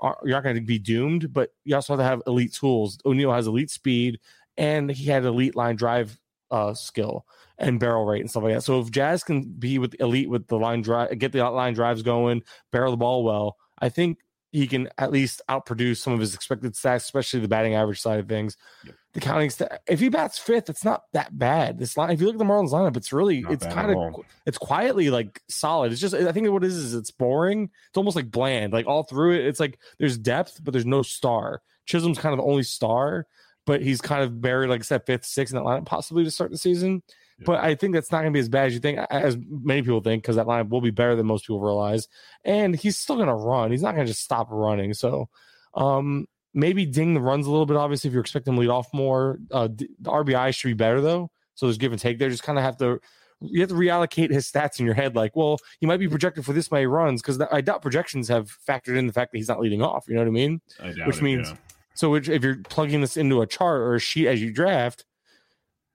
Are, 0.00 0.18
you're 0.22 0.36
not 0.36 0.44
going 0.44 0.56
to 0.56 0.60
be 0.60 0.78
doomed, 0.78 1.32
but 1.32 1.50
you 1.64 1.74
also 1.74 1.94
have 1.94 2.00
to 2.00 2.04
have 2.04 2.22
elite 2.26 2.52
tools. 2.52 2.98
O'Neill 3.04 3.32
has 3.32 3.46
elite 3.46 3.70
speed 3.70 4.20
and 4.56 4.90
he 4.90 5.06
had 5.06 5.24
elite 5.24 5.56
line 5.56 5.76
drive 5.76 6.18
uh, 6.50 6.74
skill 6.74 7.26
and 7.58 7.80
barrel 7.80 8.04
rate 8.04 8.20
and 8.20 8.30
stuff 8.30 8.44
like 8.44 8.54
that. 8.54 8.62
So 8.62 8.80
if 8.80 8.90
Jazz 8.90 9.24
can 9.24 9.42
be 9.42 9.78
with 9.78 9.96
elite 10.00 10.30
with 10.30 10.46
the 10.46 10.56
line 10.56 10.82
drive, 10.82 11.18
get 11.18 11.32
the 11.32 11.42
line 11.50 11.74
drives 11.74 12.02
going, 12.02 12.42
barrel 12.70 12.92
the 12.92 12.96
ball 12.96 13.24
well, 13.24 13.56
I 13.80 13.88
think 13.88 14.18
he 14.52 14.66
can 14.66 14.88
at 14.96 15.12
least 15.12 15.42
outproduce 15.48 15.98
some 15.98 16.12
of 16.12 16.20
his 16.20 16.34
expected 16.34 16.74
stats, 16.74 16.96
especially 16.96 17.40
the 17.40 17.48
batting 17.48 17.74
average 17.74 18.00
side 18.00 18.18
of 18.18 18.28
things. 18.28 18.56
Yep. 18.84 18.94
The 19.14 19.20
counting 19.20 19.50
stat, 19.50 19.82
if 19.86 20.00
he 20.00 20.08
bats 20.08 20.38
fifth, 20.38 20.70
it's 20.70 20.84
not 20.84 21.02
that 21.12 21.36
bad. 21.36 21.78
This 21.78 21.96
line, 21.96 22.10
if 22.10 22.20
you 22.20 22.26
look 22.26 22.36
at 22.36 22.38
the 22.38 22.44
Marlins 22.44 22.70
lineup, 22.70 22.96
it's 22.96 23.12
really, 23.12 23.40
Not 23.40 23.52
it's 23.52 23.66
kind 23.66 23.90
of 23.90 24.24
it's 24.46 24.58
quietly 24.58 25.10
like 25.10 25.42
solid. 25.48 25.92
It's 25.92 26.00
just, 26.00 26.14
I 26.14 26.32
think 26.32 26.48
what 26.50 26.64
it 26.64 26.68
is 26.68 26.76
is 26.76 26.94
it's 26.94 27.10
boring. 27.10 27.70
It's 27.88 27.96
almost 27.96 28.16
like 28.16 28.30
bland. 28.30 28.72
Like 28.72 28.86
all 28.86 29.02
through 29.02 29.34
it, 29.34 29.46
it's 29.46 29.60
like 29.60 29.78
there's 29.98 30.16
depth, 30.18 30.60
but 30.62 30.72
there's 30.72 30.86
no 30.86 31.02
star. 31.02 31.62
Chisholm's 31.86 32.18
kind 32.18 32.32
of 32.32 32.38
the 32.38 32.50
only 32.50 32.62
star, 32.62 33.26
but 33.66 33.82
he's 33.82 34.00
kind 34.00 34.22
of 34.22 34.40
buried, 34.40 34.68
like 34.68 34.80
I 34.80 34.84
said, 34.84 35.06
fifth, 35.06 35.24
sixth 35.24 35.54
in 35.54 35.58
that 35.58 35.66
lineup, 35.66 35.86
possibly 35.86 36.24
to 36.24 36.30
start 36.30 36.50
the 36.50 36.58
season. 36.58 37.02
Yeah. 37.38 37.44
But 37.46 37.64
I 37.64 37.74
think 37.74 37.94
that's 37.94 38.10
not 38.10 38.18
going 38.18 38.32
to 38.32 38.36
be 38.36 38.40
as 38.40 38.48
bad 38.48 38.66
as 38.66 38.74
you 38.74 38.80
think, 38.80 38.98
as 39.10 39.36
many 39.48 39.82
people 39.82 40.00
think, 40.00 40.22
because 40.22 40.36
that 40.36 40.46
lineup 40.46 40.70
will 40.70 40.80
be 40.80 40.90
better 40.90 41.14
than 41.14 41.26
most 41.26 41.44
people 41.44 41.60
realize. 41.60 42.08
And 42.44 42.74
he's 42.74 42.98
still 42.98 43.16
going 43.16 43.28
to 43.28 43.34
run. 43.34 43.70
He's 43.70 43.82
not 43.82 43.94
going 43.94 44.06
to 44.06 44.10
just 44.10 44.24
stop 44.24 44.48
running. 44.50 44.94
So 44.94 45.28
um, 45.74 46.26
maybe 46.54 46.86
ding 46.86 47.14
the 47.14 47.20
runs 47.20 47.46
a 47.46 47.50
little 47.50 47.66
bit. 47.66 47.76
Obviously, 47.76 48.08
if 48.08 48.14
you're 48.14 48.22
expecting 48.22 48.54
to 48.54 48.60
lead 48.60 48.70
off 48.70 48.88
more, 48.92 49.38
uh, 49.52 49.68
the 49.68 49.88
RBI 50.04 50.54
should 50.54 50.68
be 50.68 50.74
better 50.74 51.00
though. 51.00 51.30
So 51.54 51.66
there's 51.66 51.78
give 51.78 51.92
and 51.92 52.00
take 52.00 52.18
there. 52.18 52.30
Just 52.30 52.42
kind 52.44 52.58
of 52.58 52.64
have 52.64 52.76
to 52.78 53.00
you 53.40 53.60
have 53.60 53.70
to 53.70 53.74
reallocate 53.76 54.30
his 54.30 54.50
stats 54.50 54.80
in 54.80 54.86
your 54.86 54.94
head. 54.94 55.14
Like, 55.14 55.36
well, 55.36 55.58
he 55.80 55.86
might 55.86 55.98
be 55.98 56.08
projected 56.08 56.44
for 56.44 56.52
this 56.52 56.70
many 56.72 56.86
runs 56.86 57.22
because 57.22 57.40
I 57.52 57.60
doubt 57.60 57.82
projections 57.82 58.28
have 58.28 58.56
factored 58.68 58.96
in 58.96 59.06
the 59.06 59.12
fact 59.12 59.32
that 59.32 59.38
he's 59.38 59.48
not 59.48 59.60
leading 59.60 59.82
off. 59.82 60.06
You 60.08 60.14
know 60.14 60.22
what 60.22 60.28
I 60.28 60.32
mean? 60.32 60.60
I 60.82 60.92
which 61.06 61.18
it, 61.18 61.22
means 61.22 61.50
yeah. 61.50 61.56
So 61.94 62.10
which, 62.10 62.28
if 62.28 62.44
you're 62.44 62.58
plugging 62.68 63.00
this 63.00 63.16
into 63.16 63.42
a 63.42 63.46
chart 63.46 63.80
or 63.80 63.96
a 63.96 64.00
sheet 64.00 64.28
as 64.28 64.40
you 64.40 64.52
draft, 64.52 65.04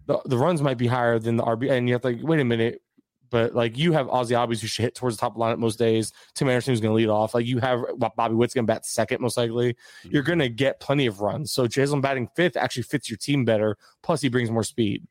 the, 0.05 0.19
the 0.25 0.37
runs 0.37 0.61
might 0.61 0.77
be 0.77 0.87
higher 0.87 1.19
than 1.19 1.37
the 1.37 1.43
RB, 1.43 1.69
and 1.71 1.87
you 1.87 1.93
have 1.93 2.01
to 2.01 2.09
like, 2.09 2.19
wait 2.21 2.39
a 2.39 2.45
minute, 2.45 2.81
But 3.29 3.55
like 3.55 3.77
you 3.77 3.93
have 3.93 4.09
Ozzie 4.09 4.35
Albies 4.35 4.61
who 4.61 4.67
should 4.67 4.83
hit 4.83 4.95
towards 4.95 5.17
the 5.17 5.21
top 5.21 5.33
of 5.33 5.39
the 5.39 5.43
lineup 5.43 5.57
most 5.57 5.79
days. 5.79 6.13
Tim 6.35 6.49
Anderson 6.49 6.71
who's 6.71 6.81
going 6.81 6.91
to 6.91 6.95
lead 6.95 7.09
off. 7.09 7.33
Like 7.33 7.45
you 7.45 7.57
have 7.59 7.83
Bobby 7.97 8.35
Witt's 8.35 8.53
going 8.53 8.67
to 8.67 8.71
bat 8.71 8.85
second 8.85 9.21
most 9.21 9.37
likely. 9.37 9.75
You're 10.03 10.21
mm-hmm. 10.21 10.27
going 10.27 10.39
to 10.39 10.49
get 10.49 10.79
plenty 10.79 11.07
of 11.07 11.19
runs. 11.19 11.51
So 11.51 11.65
Jason 11.65 11.99
batting 11.99 12.29
fifth 12.35 12.55
actually 12.55 12.83
fits 12.83 13.09
your 13.09 13.17
team 13.17 13.43
better. 13.43 13.77
Plus 14.03 14.21
he 14.21 14.29
brings 14.29 14.51
more 14.51 14.63
speed. 14.63 15.07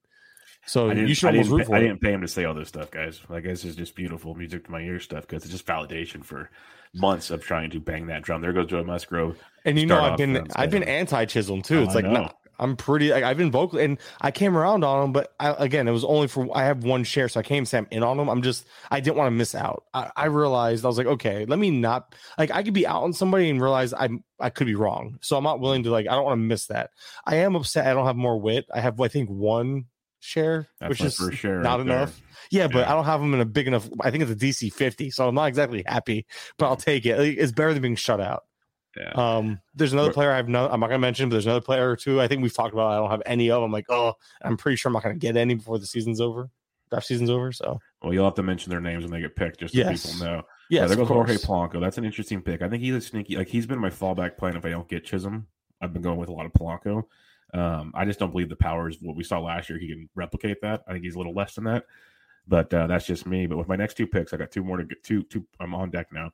So 0.66 0.92
you 0.92 1.14
should 1.14 1.26
I 1.26 1.30
almost 1.30 1.48
didn't, 1.48 1.58
root 1.58 1.66
for 1.66 1.74
I 1.74 1.78
it. 1.78 1.82
didn't 1.82 2.00
pay 2.00 2.12
him 2.12 2.20
to 2.20 2.28
say 2.28 2.44
all 2.44 2.54
this 2.54 2.68
stuff, 2.68 2.92
guys. 2.92 3.20
Like 3.28 3.42
this 3.42 3.64
is 3.64 3.74
just 3.74 3.96
beautiful 3.96 4.36
music 4.36 4.66
to 4.66 4.70
my 4.70 4.80
ear 4.80 5.00
stuff 5.00 5.26
because 5.26 5.42
it's 5.42 5.50
just 5.50 5.66
validation 5.66 6.24
for 6.24 6.50
months 6.94 7.30
of 7.30 7.42
trying 7.42 7.70
to 7.70 7.80
bang 7.80 8.06
that 8.06 8.22
drum. 8.22 8.40
There 8.40 8.52
goes 8.52 8.68
Joe 8.68 8.84
Musgrove. 8.84 9.38
And 9.64 9.78
you 9.78 9.86
know, 9.86 10.00
I've 10.00 10.16
been 10.16 10.46
I've 10.54 10.70
been 10.70 10.84
anti 10.84 11.24
Chisholm 11.24 11.62
too. 11.62 11.80
Oh, 11.80 11.82
it's 11.82 11.92
I 11.92 11.94
like 11.94 12.04
no, 12.04 12.30
I'm 12.62 12.76
pretty. 12.76 13.10
Like, 13.10 13.24
I've 13.24 13.36
been 13.36 13.50
vocal, 13.50 13.78
and 13.78 13.98
I 14.20 14.30
came 14.30 14.56
around 14.56 14.84
on 14.84 15.04
him, 15.04 15.12
but 15.12 15.34
I, 15.40 15.50
again, 15.58 15.88
it 15.88 15.90
was 15.90 16.04
only 16.04 16.28
for 16.28 16.48
I 16.56 16.64
have 16.64 16.84
one 16.84 17.04
share, 17.04 17.28
so 17.28 17.40
I 17.40 17.42
came 17.42 17.64
Sam 17.64 17.86
in 17.90 18.02
on 18.02 18.18
him. 18.18 18.28
I'm 18.28 18.42
just 18.42 18.66
I 18.90 19.00
didn't 19.00 19.16
want 19.16 19.26
to 19.26 19.32
miss 19.32 19.54
out. 19.54 19.84
I, 19.92 20.10
I 20.16 20.24
realized 20.26 20.84
I 20.84 20.88
was 20.88 20.98
like, 20.98 21.06
okay, 21.06 21.44
let 21.44 21.58
me 21.58 21.70
not 21.70 22.14
like 22.38 22.50
I 22.50 22.62
could 22.62 22.74
be 22.74 22.86
out 22.86 23.02
on 23.02 23.12
somebody 23.12 23.50
and 23.50 23.60
realize 23.60 23.92
I 23.92 24.04
am 24.06 24.24
I 24.40 24.50
could 24.50 24.66
be 24.66 24.74
wrong, 24.74 25.18
so 25.20 25.36
I'm 25.36 25.44
not 25.44 25.60
willing 25.60 25.82
to 25.82 25.90
like 25.90 26.06
I 26.08 26.14
don't 26.14 26.24
want 26.24 26.38
to 26.38 26.44
miss 26.44 26.66
that. 26.66 26.90
I 27.26 27.36
am 27.36 27.56
upset 27.56 27.86
I 27.86 27.94
don't 27.94 28.06
have 28.06 28.16
more 28.16 28.38
Witt. 28.40 28.66
I 28.72 28.80
have 28.80 29.00
I 29.00 29.08
think 29.08 29.28
one 29.28 29.86
share, 30.20 30.68
That's 30.78 30.90
which 30.90 31.00
is 31.00 31.16
share 31.36 31.60
not 31.60 31.78
right 31.78 31.86
there. 31.86 31.96
enough. 31.96 32.22
Yeah, 32.50 32.68
but 32.68 32.78
Yeah. 32.78 32.92
I 32.92 32.94
don't 32.94 33.04
have 33.04 33.20
them 33.20 33.34
in 33.34 33.40
a 33.40 33.44
big 33.44 33.66
enough. 33.66 33.88
I 34.00 34.10
think 34.12 34.22
it's 34.22 34.30
a 34.30 34.36
DC 34.36 34.72
50, 34.72 35.10
so 35.10 35.26
I'm 35.28 35.34
not 35.34 35.46
exactly 35.46 35.82
happy, 35.86 36.26
but 36.58 36.66
I'll 36.66 36.76
take 36.76 37.06
it. 37.06 37.18
It's 37.18 37.50
better 37.50 37.72
than 37.72 37.82
being 37.82 37.96
shut 37.96 38.20
out. 38.20 38.44
Yeah. 38.96 39.10
Um, 39.12 39.60
there's 39.74 39.92
another 39.92 40.12
player 40.12 40.32
I've 40.32 40.48
no, 40.48 40.68
I'm 40.68 40.80
not 40.80 40.88
gonna 40.88 40.98
mention, 40.98 41.28
but 41.28 41.34
there's 41.34 41.46
another 41.46 41.60
player 41.62 41.90
or 41.90 41.96
two 41.96 42.20
I 42.20 42.28
think 42.28 42.42
we've 42.42 42.52
talked 42.54 42.74
about. 42.74 42.92
I 42.92 42.96
don't 42.96 43.10
have 43.10 43.22
any 43.26 43.50
of. 43.50 43.62
I'm 43.62 43.72
like, 43.72 43.86
oh, 43.88 44.14
I'm 44.42 44.56
pretty 44.56 44.76
sure 44.76 44.90
I'm 44.90 44.94
not 44.94 45.02
gonna 45.02 45.14
get 45.14 45.36
any 45.36 45.54
before 45.54 45.78
the 45.78 45.86
season's 45.86 46.20
over, 46.20 46.50
draft 46.90 47.06
season's 47.06 47.30
over. 47.30 47.52
So 47.52 47.78
Well, 48.02 48.12
you'll 48.12 48.24
have 48.26 48.34
to 48.34 48.42
mention 48.42 48.70
their 48.70 48.80
names 48.80 49.04
when 49.04 49.12
they 49.12 49.20
get 49.20 49.34
picked, 49.36 49.60
just 49.60 49.72
so 49.74 49.80
Yes. 49.80 50.12
people 50.12 50.26
know. 50.26 50.36
yes, 50.36 50.80
yeah, 50.82 50.86
there 50.86 50.96
goes 50.96 51.08
Jorge. 51.08 51.36
Polanco. 51.36 51.80
That's 51.80 51.96
an 51.98 52.04
interesting 52.04 52.42
pick. 52.42 52.60
I 52.60 52.68
think 52.68 52.82
he's 52.82 52.94
a 52.94 53.00
sneaky. 53.00 53.36
Like 53.36 53.48
he's 53.48 53.66
been 53.66 53.78
my 53.78 53.90
fallback 53.90 54.36
plan 54.36 54.56
if 54.56 54.64
I 54.66 54.70
don't 54.70 54.88
get 54.88 55.04
Chisholm. 55.04 55.46
I've 55.80 55.92
been 55.94 56.02
going 56.02 56.18
with 56.18 56.28
a 56.28 56.32
lot 56.32 56.46
of 56.46 56.52
Polanco. 56.52 57.04
Um, 57.54 57.92
I 57.94 58.04
just 58.04 58.18
don't 58.18 58.30
believe 58.30 58.48
the 58.48 58.56
power 58.56 58.88
is 58.88 58.98
what 59.02 59.16
we 59.16 59.24
saw 59.24 59.38
last 59.40 59.68
year. 59.68 59.78
He 59.78 59.88
can 59.88 60.08
replicate 60.14 60.60
that. 60.62 60.82
I 60.86 60.92
think 60.92 61.04
he's 61.04 61.14
a 61.14 61.18
little 61.18 61.34
less 61.34 61.54
than 61.54 61.64
that, 61.64 61.84
but 62.46 62.72
uh, 62.72 62.86
that's 62.86 63.06
just 63.06 63.26
me. 63.26 63.46
But 63.46 63.58
with 63.58 63.68
my 63.68 63.76
next 63.76 63.94
two 63.94 64.06
picks, 64.06 64.32
I 64.32 64.36
got 64.36 64.50
two 64.50 64.62
more 64.64 64.76
to 64.76 64.84
get. 64.84 65.02
Two, 65.02 65.22
two. 65.24 65.46
I'm 65.60 65.74
on 65.74 65.90
deck 65.90 66.08
now. 66.12 66.30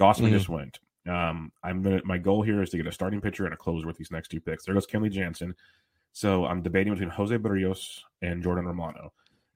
Gausman 0.00 0.28
Mhm. 0.28 0.32
just 0.32 0.48
went. 0.48 0.78
Um, 1.08 1.52
I'm 1.62 1.82
gonna. 1.82 2.00
My 2.04 2.18
goal 2.18 2.42
here 2.42 2.62
is 2.62 2.70
to 2.70 2.76
get 2.76 2.86
a 2.86 2.92
starting 2.92 3.20
pitcher 3.20 3.44
and 3.44 3.54
a 3.54 3.56
closer 3.56 3.86
with 3.86 3.96
these 3.96 4.10
next 4.10 4.28
two 4.28 4.40
picks. 4.40 4.64
There 4.64 4.74
goes 4.74 4.86
Kenley 4.86 5.10
Jansen. 5.10 5.54
So 6.12 6.44
I'm 6.44 6.62
debating 6.62 6.92
between 6.92 7.10
Jose 7.10 7.36
Berrios 7.38 8.00
and 8.20 8.42
Jordan 8.42 8.66
Romano. 8.66 9.12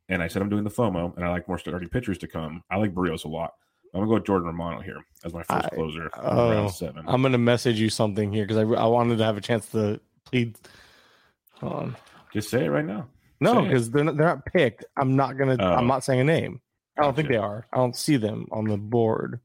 And 0.08 0.22
I 0.22 0.28
said 0.28 0.42
I'm 0.42 0.48
doing 0.48 0.64
the 0.64 0.70
FOMO, 0.70 1.14
and 1.16 1.24
I 1.24 1.30
like 1.30 1.46
more 1.48 1.58
starting 1.58 1.88
pitchers 1.88 2.18
to 2.18 2.26
come. 2.28 2.62
I 2.70 2.76
like 2.76 2.94
Berrios 2.94 3.24
a 3.24 3.28
lot. 3.28 3.54
I'm 3.94 4.00
gonna 4.00 4.08
go 4.08 4.14
with 4.14 4.26
Jordan 4.26 4.48
Romano 4.48 4.80
here 4.80 4.98
as 5.24 5.32
my 5.32 5.42
first 5.42 5.66
I- 5.66 5.74
closer. 5.74 6.10
oh, 6.18 6.50
round 6.50 6.70
seven. 6.72 7.04
I'm 7.06 7.22
gonna 7.22 7.38
message 7.38 7.78
you 7.80 7.90
something 7.90 8.32
here 8.32 8.44
because 8.44 8.58
I, 8.58 8.62
I 8.62 8.86
wanted 8.86 9.18
to 9.18 9.24
have 9.24 9.36
a 9.36 9.40
chance 9.40 9.66
to 9.70 10.00
plead. 10.24 10.56
Hold 11.60 11.72
on. 11.72 11.96
Just 12.32 12.50
say 12.50 12.64
it 12.64 12.68
right 12.68 12.84
now. 12.84 13.08
No, 13.40 13.62
because 13.62 13.90
they're 13.90 14.04
not, 14.04 14.16
they're 14.16 14.26
not 14.26 14.44
picked. 14.46 14.84
I'm 14.96 15.16
not 15.16 15.38
gonna. 15.38 15.56
Oh. 15.58 15.74
I'm 15.74 15.86
not 15.86 16.04
saying 16.04 16.20
a 16.20 16.24
name. 16.24 16.60
I 16.98 17.02
don't 17.02 17.14
think 17.14 17.28
they 17.28 17.36
are. 17.36 17.66
I 17.72 17.76
don't 17.76 17.96
see 17.96 18.16
them 18.16 18.46
on 18.50 18.64
the 18.64 18.76
board. 18.78 19.40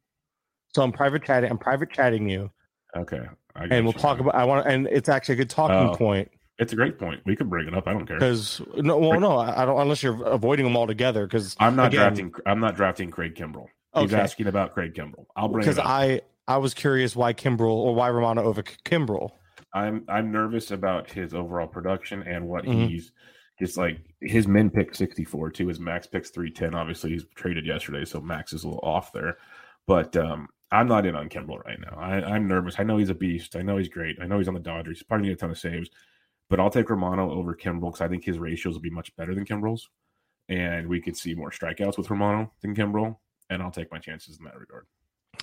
So 0.73 0.83
I'm 0.83 0.91
private 0.91 1.23
chatting. 1.23 1.49
I'm 1.49 1.57
private 1.57 1.91
chatting 1.91 2.29
you, 2.29 2.49
Okay. 2.95 3.21
I 3.55 3.63
and 3.65 3.85
we'll 3.85 3.93
you. 3.93 3.99
talk 3.99 4.19
about. 4.19 4.35
I 4.35 4.45
want, 4.45 4.65
and 4.67 4.87
it's 4.87 5.09
actually 5.09 5.33
a 5.33 5.37
good 5.37 5.49
talking 5.49 5.89
Oh. 5.89 5.95
point 5.95 6.31
It's 6.59 6.71
a 6.73 6.75
great 6.75 6.97
point. 6.99 7.21
We 7.25 7.35
could 7.35 7.49
bring 7.49 7.67
it 7.67 7.73
up. 7.73 7.87
I 7.87 7.93
don't 7.93 8.05
care. 8.05 8.17
because 8.17 8.61
no, 8.77 8.97
well, 8.97 9.19
no, 9.19 9.37
I 9.37 9.65
don't 9.65 9.79
unless 9.81 10.01
you're 10.03 10.23
avoiding 10.25 10.63
them 10.65 10.77
altogether. 10.77 11.25
Because 11.27 11.55
I'm 11.59 11.75
not 11.75 11.87
again- 11.87 11.99
drafting. 11.99 12.33
I'm 12.45 12.59
not 12.59 12.75
drafting 12.75 13.09
Craig 13.11 13.35
Kimbrel. 13.35 13.65
He's 13.95 14.13
Okay. 14.13 14.21
asking 14.21 14.47
about 14.47 14.73
Craig 14.73 14.93
Kimbrel. 14.93 15.25
I'll 15.35 15.49
bring 15.49 15.63
it 15.63 15.65
because 15.65 15.79
up. 15.79 15.87
I 15.87 16.21
I 16.47 16.57
was 16.57 16.73
curious 16.73 17.15
why 17.15 17.33
Kimbrel 17.33 17.71
or 17.71 17.93
why 17.95 18.09
Romano 18.09 18.43
over 18.43 18.61
K- 18.63 18.75
Kimbrel. 18.85 19.31
I'm 19.73 20.05
I'm 20.07 20.31
nervous 20.31 20.71
about 20.71 21.11
his 21.11 21.33
overall 21.33 21.67
production 21.67 22.23
and 22.23 22.47
what 22.47 22.63
Mhm. 22.65 22.87
he's 22.87 23.11
just 23.59 23.75
like 23.77 23.97
his 24.21 24.47
min 24.47 24.69
pick 24.69 24.95
64 24.95 25.49
too. 25.51 25.67
His 25.67 25.79
max 25.79 26.07
picks 26.07 26.29
310. 26.29 26.73
Obviously, 26.75 27.09
he's 27.11 27.25
traded 27.35 27.65
yesterday, 27.65 28.05
so 28.05 28.21
max 28.21 28.53
is 28.53 28.63
a 28.63 28.67
little 28.67 28.83
off 28.83 29.11
there. 29.11 29.37
But 29.87 30.15
um, 30.15 30.47
I'm 30.71 30.87
not 30.87 31.05
in 31.05 31.15
on 31.15 31.29
Kimbrel 31.29 31.63
right 31.65 31.79
now. 31.79 31.97
I, 31.97 32.21
I'm 32.21 32.47
nervous. 32.47 32.75
I 32.77 32.83
know 32.83 32.97
he's 32.97 33.09
a 33.09 33.15
beast. 33.15 33.55
I 33.55 33.61
know 33.61 33.77
he's 33.77 33.89
great. 33.89 34.17
I 34.21 34.25
know 34.25 34.37
he's 34.37 34.47
on 34.47 34.53
the 34.53 34.59
Dodgers. 34.59 34.97
He's 34.97 35.03
probably 35.03 35.25
gonna 35.25 35.35
get 35.35 35.39
a 35.39 35.41
ton 35.41 35.51
of 35.51 35.57
saves. 35.57 35.89
But 36.49 36.59
I'll 36.59 36.69
take 36.69 36.89
Romano 36.89 37.31
over 37.31 37.55
Kimbrel 37.55 37.91
because 37.91 38.01
I 38.01 38.07
think 38.07 38.23
his 38.23 38.39
ratios 38.39 38.73
will 38.73 38.81
be 38.81 38.89
much 38.89 39.15
better 39.15 39.33
than 39.35 39.45
Kimbrel's, 39.45 39.89
and 40.49 40.87
we 40.87 41.01
could 41.01 41.17
see 41.17 41.33
more 41.33 41.51
strikeouts 41.51 41.97
with 41.97 42.09
Romano 42.09 42.51
than 42.61 42.75
Kimbrel. 42.75 43.17
And 43.49 43.61
I'll 43.61 43.71
take 43.71 43.91
my 43.91 43.99
chances 43.99 44.37
in 44.37 44.45
that 44.45 44.57
regard. 44.57 44.85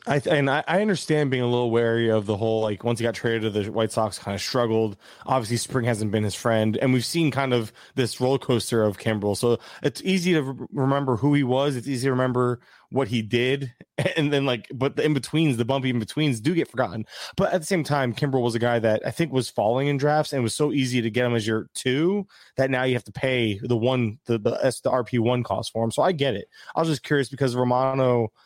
I 0.07 0.21
and 0.31 0.49
I, 0.49 0.63
I 0.67 0.81
understand 0.81 1.31
being 1.31 1.43
a 1.43 1.49
little 1.49 1.71
wary 1.71 2.11
of 2.11 2.27
the 2.27 2.37
whole 2.37 2.63
like 2.63 2.85
once 2.85 2.99
he 2.99 3.03
got 3.03 3.15
traded 3.15 3.43
to 3.43 3.51
the 3.51 3.73
White 3.73 3.91
Sox, 3.93 4.19
kind 4.19 4.35
of 4.35 4.41
struggled. 4.41 4.97
Obviously, 5.27 5.57
spring 5.57 5.85
hasn't 5.85 6.13
been 6.13 6.25
his 6.25 6.35
friend, 6.35 6.77
and 6.77 6.93
we've 6.93 7.05
seen 7.05 7.31
kind 7.31 7.53
of 7.53 7.73
this 7.95 8.21
roller 8.21 8.39
coaster 8.39 8.83
of 8.83 8.99
Kimbrel. 8.99 9.37
So 9.37 9.59
it's 9.83 10.03
easy 10.03 10.35
to 10.35 10.43
re- 10.43 10.67
remember 10.73 11.17
who 11.17 11.35
he 11.35 11.43
was. 11.43 11.77
It's 11.77 11.89
easy 11.89 12.07
to 12.07 12.13
remember 12.13 12.61
what 12.91 13.09
he 13.09 13.23
did, 13.23 13.73
and 14.17 14.33
then 14.33 14.47
like, 14.47 14.69
but 14.75 14.97
the 14.97 15.05
in 15.05 15.15
betweens, 15.15 15.57
the 15.57 15.65
bumpy 15.65 15.91
in 15.91 15.99
betweens, 15.99 16.41
do 16.41 16.55
get 16.55 16.69
forgotten. 16.71 17.05
But 17.37 17.53
at 17.53 17.61
the 17.61 17.67
same 17.67 17.85
time, 17.85 18.15
Kimbrel 18.15 18.43
was 18.43 18.55
a 18.55 18.59
guy 18.59 18.79
that 18.79 19.03
I 19.07 19.11
think 19.11 19.33
was 19.33 19.51
falling 19.51 19.89
in 19.89 19.97
drafts, 19.97 20.33
and 20.33 20.43
was 20.43 20.55
so 20.55 20.73
easy 20.73 21.03
to 21.03 21.11
get 21.11 21.27
him 21.27 21.35
as 21.35 21.47
your 21.47 21.69
two 21.75 22.27
that 22.57 22.71
now 22.71 22.85
you 22.85 22.95
have 22.95 23.05
to 23.05 23.13
pay 23.13 23.59
the 23.63 23.77
one 23.77 24.19
the 24.27 24.39
the 24.39 24.59
S 24.63 24.81
the 24.81 24.91
RP 24.91 25.19
one 25.19 25.43
cost 25.43 25.73
for 25.73 25.85
him. 25.85 25.91
So 25.91 26.03
I 26.03 26.13
get 26.13 26.35
it. 26.35 26.49
I 26.75 26.81
was 26.81 26.89
just 26.89 27.03
curious 27.03 27.29
because 27.29 27.55
Romano. 27.57 28.33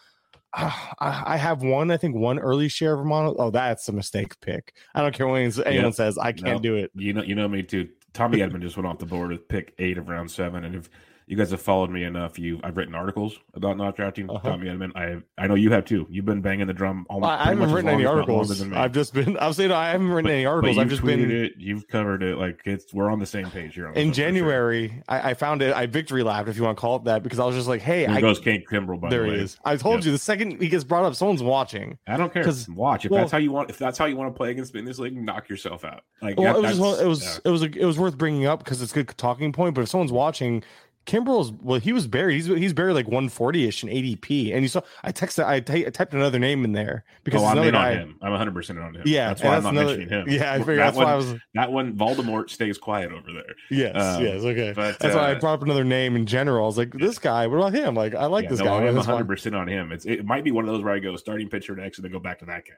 I 0.54 1.38
have 1.38 1.62
one, 1.62 1.90
I 1.90 1.96
think 1.96 2.14
one 2.14 2.38
early 2.38 2.68
share 2.68 2.92
of 2.92 2.98
Romano. 2.98 3.34
Oh, 3.38 3.50
that's 3.50 3.88
a 3.88 3.92
mistake 3.92 4.38
pick. 4.40 4.74
I 4.94 5.00
don't 5.00 5.14
care 5.14 5.26
what 5.26 5.36
anyone 5.38 5.64
Yeah. 5.66 5.90
says. 5.90 6.18
I 6.18 6.32
can't 6.32 6.44
No. 6.44 6.58
do 6.58 6.76
it. 6.76 6.90
You 6.94 7.14
know, 7.14 7.22
you 7.22 7.34
know 7.34 7.48
me 7.48 7.62
too. 7.62 7.88
Tommy 8.12 8.36
Edman 8.38 8.60
just 8.60 8.76
went 8.76 8.86
off 8.86 8.98
the 8.98 9.06
board 9.06 9.30
with 9.30 9.48
pick 9.48 9.72
eight 9.78 9.96
of 9.96 10.08
round 10.08 10.30
seven, 10.30 10.64
and 10.66 10.74
if 10.74 10.90
you 11.26 11.36
guys 11.36 11.50
have 11.50 11.62
followed 11.62 11.90
me 11.90 12.04
enough, 12.04 12.38
you 12.38 12.60
I've 12.62 12.76
written 12.76 12.94
articles 12.94 13.38
about 13.54 13.76
not 13.76 13.96
drafting 13.96 14.28
Uh-huh. 14.30 14.50
Tommy 14.50 14.66
Edman. 14.68 14.90
I 14.96 15.22
I 15.42 15.46
know 15.46 15.54
you 15.54 15.70
have 15.72 15.84
too. 15.84 16.06
You've 16.10 16.24
been 16.24 16.40
banging 16.40 16.66
the 16.66 16.72
drum. 16.72 17.06
Almost, 17.08 17.30
I, 17.30 17.40
I 17.40 17.44
haven't 17.50 17.72
written 17.72 17.88
any 17.90 18.02
if 18.02 18.06
not 18.06 18.16
longer 18.28 18.32
articles. 18.32 18.62
I've 18.72 18.92
just 18.92 19.14
been. 19.14 19.36
I'll 19.40 19.52
say 19.54 19.68
no, 19.68 19.74
I 19.74 19.90
haven't 19.90 20.08
written 20.10 20.30
any 20.30 20.46
articles. 20.46 20.78
I've 20.78 20.88
just 20.88 21.04
been 21.04 21.30
it. 21.30 21.52
You've 21.58 21.86
covered 21.88 22.22
it. 22.22 22.36
Like 22.38 22.60
it's 22.64 22.92
we're 22.92 23.10
on 23.10 23.18
the 23.18 23.26
same 23.26 23.50
page 23.50 23.74
here. 23.74 23.86
in 23.88 23.92
for 23.92 24.00
sure. 24.00 24.12
January. 24.12 25.02
I, 25.08 25.30
I 25.30 25.34
found 25.34 25.62
it. 25.62 25.72
I 25.74 25.86
victory 25.86 26.22
lapped, 26.22 26.48
if 26.48 26.56
you 26.56 26.62
want 26.64 26.76
to 26.76 26.80
call 26.80 26.96
it 26.96 27.04
that, 27.04 27.22
because 27.22 27.38
I 27.38 27.44
was 27.44 27.54
just 27.56 27.68
like, 27.68 27.80
hey, 27.82 28.00
Here 28.00 28.10
I, 28.10 28.20
goes 28.20 28.38
Craig 28.38 28.64
Kimbrel. 28.70 29.00
By 29.00 29.10
there 29.10 29.22
the 29.22 29.26
he 29.26 29.32
way, 29.38 29.38
is. 29.42 29.58
I 29.64 29.76
told 29.76 29.96
Yep. 29.96 30.04
you 30.06 30.12
the 30.12 30.18
second 30.18 30.60
he 30.60 30.68
gets 30.68 30.84
brought 30.84 31.04
up, 31.04 31.14
someone's 31.14 31.42
watching. 31.42 31.98
I 32.06 32.16
don't 32.16 32.32
care. 32.32 32.44
'Cause- 32.44 32.68
Watch 32.68 33.04
if 33.04 33.10
well- 33.10 33.20
that's 33.20 33.32
how 33.32 33.38
you 33.38 33.52
want. 33.52 33.70
If 33.70 33.78
that's 33.78 33.98
how 33.98 34.06
you 34.06 34.16
want 34.16 34.32
to 34.34 34.36
play 34.36 34.50
against 34.50 34.72
me 34.74 34.80
in 34.80 34.86
this 34.86 34.98
league, 34.98 35.16
knock 35.16 35.48
yourself 35.48 35.84
out. 35.84 36.02
Like 36.20 36.38
Well, 36.38 36.52
that- 36.52 36.58
it 36.58 36.62
was 36.62 36.78
just 36.78 37.02
it 37.02 37.06
was 37.06 37.22
yeah. 37.22 37.38
it 37.44 37.50
was 37.50 37.62
a, 37.62 37.66
it 37.80 37.84
was 37.84 37.98
worth 37.98 38.16
bringing 38.18 38.46
up 38.46 38.60
because 38.64 38.82
it's 38.82 38.92
a 38.92 38.94
good 38.94 39.08
talking 39.16 39.52
point. 39.52 39.74
But 39.74 39.82
if 39.82 39.88
someone's 39.88 40.12
watching, 40.12 40.62
Kimbrel's 41.04 41.50
well, 41.50 41.80
he 41.80 41.92
was 41.92 42.06
buried. 42.06 42.34
He's 42.36 42.46
he's 42.46 42.72
buried 42.72 42.92
like 42.94 43.06
140 43.06 43.66
ish 43.66 43.82
in 43.82 43.88
ADP, 43.88 44.52
and 44.54 44.62
you 44.62 44.68
saw 44.68 44.82
I 45.02 45.10
texted 45.10 45.44
I, 45.44 45.58
typed 45.60 46.14
another 46.14 46.38
name 46.38 46.64
in 46.64 46.72
there 46.72 47.04
because 47.24 47.42
Oh, 47.42 47.46
I'm 47.46 47.58
in 47.58 47.66
on 47.74 47.82
guy. 47.82 47.94
him. 47.94 48.16
I'm 48.22 48.30
100 48.30 48.54
percent 48.54 48.78
on 48.78 48.94
him. 48.94 49.02
Yeah, 49.04 49.28
that's 49.28 49.42
why 49.42 49.56
I'm 49.56 49.62
not 49.64 49.72
another- 49.72 49.96
mentioning 49.98 50.08
him. 50.08 50.28
Yeah, 50.28 50.52
I 50.52 50.58
That 50.58 50.64
figured 50.64 50.78
that's 50.78 50.96
why 50.96 51.02
I 51.04 51.16
one- 51.16 51.32
was. 51.32 51.40
That 51.54 51.72
one, 51.72 51.92
Voldemort 51.96 52.50
stays 52.50 52.78
quiet 52.78 53.10
over 53.10 53.32
there. 53.32 53.54
Yes, 53.70 53.96
um, 53.96 54.22
yes, 54.24 54.44
okay. 54.44 54.72
but, 54.76 54.98
that's 55.00 55.14
why 55.16 55.30
I 55.30 55.34
uh, 55.34 55.40
brought 55.40 55.54
up 55.54 55.62
another 55.62 55.84
name 55.84 56.14
in 56.14 56.24
general. 56.24 56.64
I 56.64 56.66
was 56.68 56.78
like, 56.78 56.92
this 56.92 57.18
guy. 57.18 57.46
What 57.48 57.56
about 57.56 57.74
him? 57.74 57.94
Like, 57.96 58.14
I 58.14 58.26
like 58.26 58.44
Yeah, 58.44 58.50
this 58.50 58.58
no, 58.60 58.64
guy. 58.66 58.84
I 58.84 58.86
am 58.86 58.94
100 58.94 59.26
percent 59.26 59.54
on 59.56 59.66
him. 59.66 59.90
It's 59.90 60.04
it 60.06 60.24
might 60.24 60.44
be 60.44 60.52
one 60.52 60.64
of 60.68 60.72
those 60.72 60.84
where 60.84 60.94
I 60.94 61.00
go 61.00 61.16
starting 61.16 61.48
pitcher 61.48 61.74
next 61.74 61.98
and 61.98 62.04
then 62.04 62.12
go 62.12 62.20
back 62.20 62.38
to 62.38 62.44
that 62.46 62.64
guy. 62.64 62.74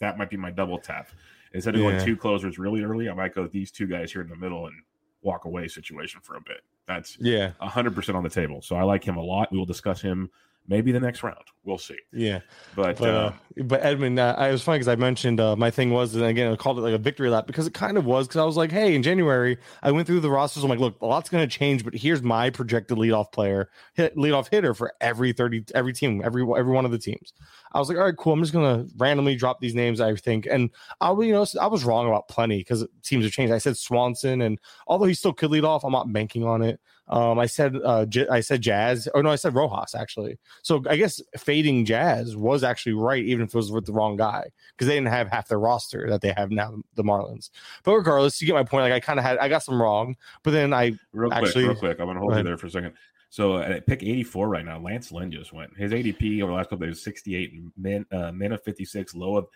That 0.00 0.18
might 0.18 0.28
be 0.30 0.36
my 0.36 0.50
double 0.50 0.78
tap. 0.78 1.08
Instead 1.54 1.74
of 1.74 1.80
Yeah. 1.80 1.90
going 1.92 2.04
two 2.04 2.16
closers 2.16 2.58
really 2.58 2.82
early, 2.82 3.08
I 3.08 3.14
might 3.14 3.34
go 3.34 3.46
these 3.46 3.70
two 3.70 3.86
guys 3.86 4.12
here 4.12 4.20
in 4.20 4.28
the 4.28 4.36
middle 4.36 4.66
and 4.66 4.74
walk 5.22 5.44
away 5.44 5.68
situation 5.68 6.20
for 6.22 6.36
a 6.36 6.40
bit. 6.40 6.62
That's 6.86 7.16
Yeah, 7.20 7.52
100 7.58 7.94
percent 7.94 8.16
on 8.16 8.22
the 8.22 8.30
table. 8.30 8.60
So 8.62 8.76
I 8.76 8.82
like 8.82 9.04
him 9.04 9.16
a 9.16 9.22
lot. 9.22 9.50
We 9.52 9.58
will 9.58 9.66
discuss 9.66 10.00
him 10.00 10.30
maybe 10.66 10.92
the 10.92 11.00
next 11.00 11.22
round. 11.22 11.44
We'll 11.64 11.78
see. 11.78 11.98
yeah. 12.12 12.40
But, 12.74 12.98
But 12.98 13.08
uh, 13.08 13.12
uh, 13.12 13.32
but 13.64 13.82
Edman, 13.82 14.18
uh, 14.18 14.34
I 14.36 14.50
was 14.50 14.62
funny 14.62 14.78
because 14.78 14.88
I 14.88 14.96
mentioned 14.96 15.40
uh, 15.40 15.54
my 15.54 15.70
thing 15.70 15.90
was, 15.90 16.14
and 16.14 16.24
again, 16.24 16.52
I 16.52 16.56
called 16.56 16.78
it 16.78 16.82
like 16.82 16.94
a 16.94 16.98
victory 16.98 17.30
lap 17.30 17.46
because 17.46 17.66
it 17.66 17.74
kind 17.74 17.96
of 17.96 18.04
was. 18.04 18.26
Because 18.26 18.40
I 18.40 18.44
was 18.44 18.56
like, 18.56 18.72
hey, 18.72 18.94
in 18.94 19.02
January, 19.02 19.58
I 19.82 19.92
went 19.92 20.06
through 20.06 20.20
the 20.20 20.30
rosters. 20.30 20.64
I'm 20.64 20.70
like, 20.70 20.80
look, 20.80 21.00
a 21.00 21.06
lot's 21.06 21.28
going 21.28 21.48
to 21.48 21.56
change, 21.56 21.84
but 21.84 21.94
here's 21.94 22.22
my 22.22 22.50
projected 22.50 22.98
leadoff 22.98 23.30
player, 23.30 23.70
hit 23.94 24.16
leadoff 24.16 24.48
hitter 24.50 24.74
for 24.74 24.92
every 25.00 25.32
thirty, 25.32 25.64
every 25.74 25.92
team, 25.92 26.20
every 26.24 26.42
every 26.42 26.72
one 26.72 26.84
of 26.84 26.90
the 26.90 26.98
teams. 26.98 27.32
I 27.72 27.78
was 27.78 27.88
like, 27.88 27.96
all 27.96 28.04
right, 28.04 28.16
cool. 28.16 28.32
I'm 28.32 28.40
just 28.40 28.52
going 28.52 28.86
to 28.86 28.94
randomly 28.96 29.36
drop 29.36 29.60
these 29.60 29.74
names. 29.74 30.00
I 30.00 30.14
think, 30.16 30.46
and 30.50 30.70
I, 31.00 31.12
you 31.12 31.32
know, 31.32 31.46
I 31.60 31.66
was 31.68 31.84
wrong 31.84 32.08
about 32.08 32.28
plenty 32.28 32.58
because 32.58 32.84
teams 33.02 33.24
have 33.24 33.32
changed. 33.32 33.54
I 33.54 33.58
said 33.58 33.76
Swanson, 33.76 34.42
and 34.42 34.58
although 34.86 35.06
he 35.06 35.14
still 35.14 35.32
could 35.32 35.50
lead 35.50 35.64
off, 35.64 35.84
I'm 35.84 35.92
not 35.92 36.12
banking 36.12 36.44
on 36.44 36.62
it. 36.62 36.80
Um, 37.12 37.38
I 37.38 37.44
said 37.44 37.76
uh, 37.84 38.06
J- 38.06 38.26
I 38.28 38.40
said 38.40 38.62
Jazz. 38.62 39.06
Oh 39.14 39.20
no, 39.20 39.28
I 39.30 39.36
said 39.36 39.54
Rojas 39.54 39.94
actually. 39.94 40.38
So 40.62 40.82
I 40.88 40.96
guess 40.96 41.20
fading 41.36 41.84
Jazz 41.84 42.34
was 42.36 42.64
actually 42.64 42.94
right, 42.94 43.22
even 43.22 43.44
if 43.44 43.50
it 43.50 43.54
was 43.54 43.70
with 43.70 43.84
the 43.84 43.92
wrong 43.92 44.16
guy, 44.16 44.48
because 44.74 44.88
they 44.88 44.94
didn't 44.94 45.08
have 45.08 45.28
half 45.28 45.46
their 45.48 45.60
roster 45.60 46.08
that 46.08 46.22
they 46.22 46.32
have 46.34 46.50
now, 46.50 46.74
the 46.94 47.04
Marlins. 47.04 47.50
But 47.84 47.94
regardless, 47.96 48.40
you 48.40 48.46
get 48.46 48.54
my 48.54 48.64
point. 48.64 48.84
Like 48.84 48.94
I 48.94 49.00
kind 49.00 49.18
of 49.18 49.26
had, 49.26 49.36
I 49.38 49.48
got 49.48 49.62
some 49.62 49.80
wrong, 49.80 50.16
but 50.42 50.52
then 50.52 50.72
I 50.72 50.92
Real 51.12 51.30
quick, 51.30 51.44
Actually- 51.44 51.64
real 51.64 51.74
quick. 51.76 52.00
I'm 52.00 52.06
gonna 52.06 52.18
hold 52.20 52.32
Go 52.32 52.38
you 52.38 52.44
there 52.44 52.56
for 52.56 52.66
a 52.66 52.70
second. 52.70 52.94
So 53.28 53.58
at 53.58 53.86
pick 53.86 54.02
84 54.02 54.48
right 54.48 54.64
now, 54.64 54.78
Lance 54.78 55.12
Lynn 55.12 55.30
just 55.30 55.52
went. 55.52 55.76
His 55.76 55.92
ADP 55.92 56.42
over 56.42 56.50
the 56.52 56.56
last 56.56 56.70
couple 56.70 56.86
days 56.86 56.96
is 56.96 57.04
68, 57.04 57.52
min 57.76 58.06
uh, 58.10 58.32
min 58.32 58.52
of 58.52 58.62
56, 58.62 59.14
low 59.14 59.36
of 59.36 59.46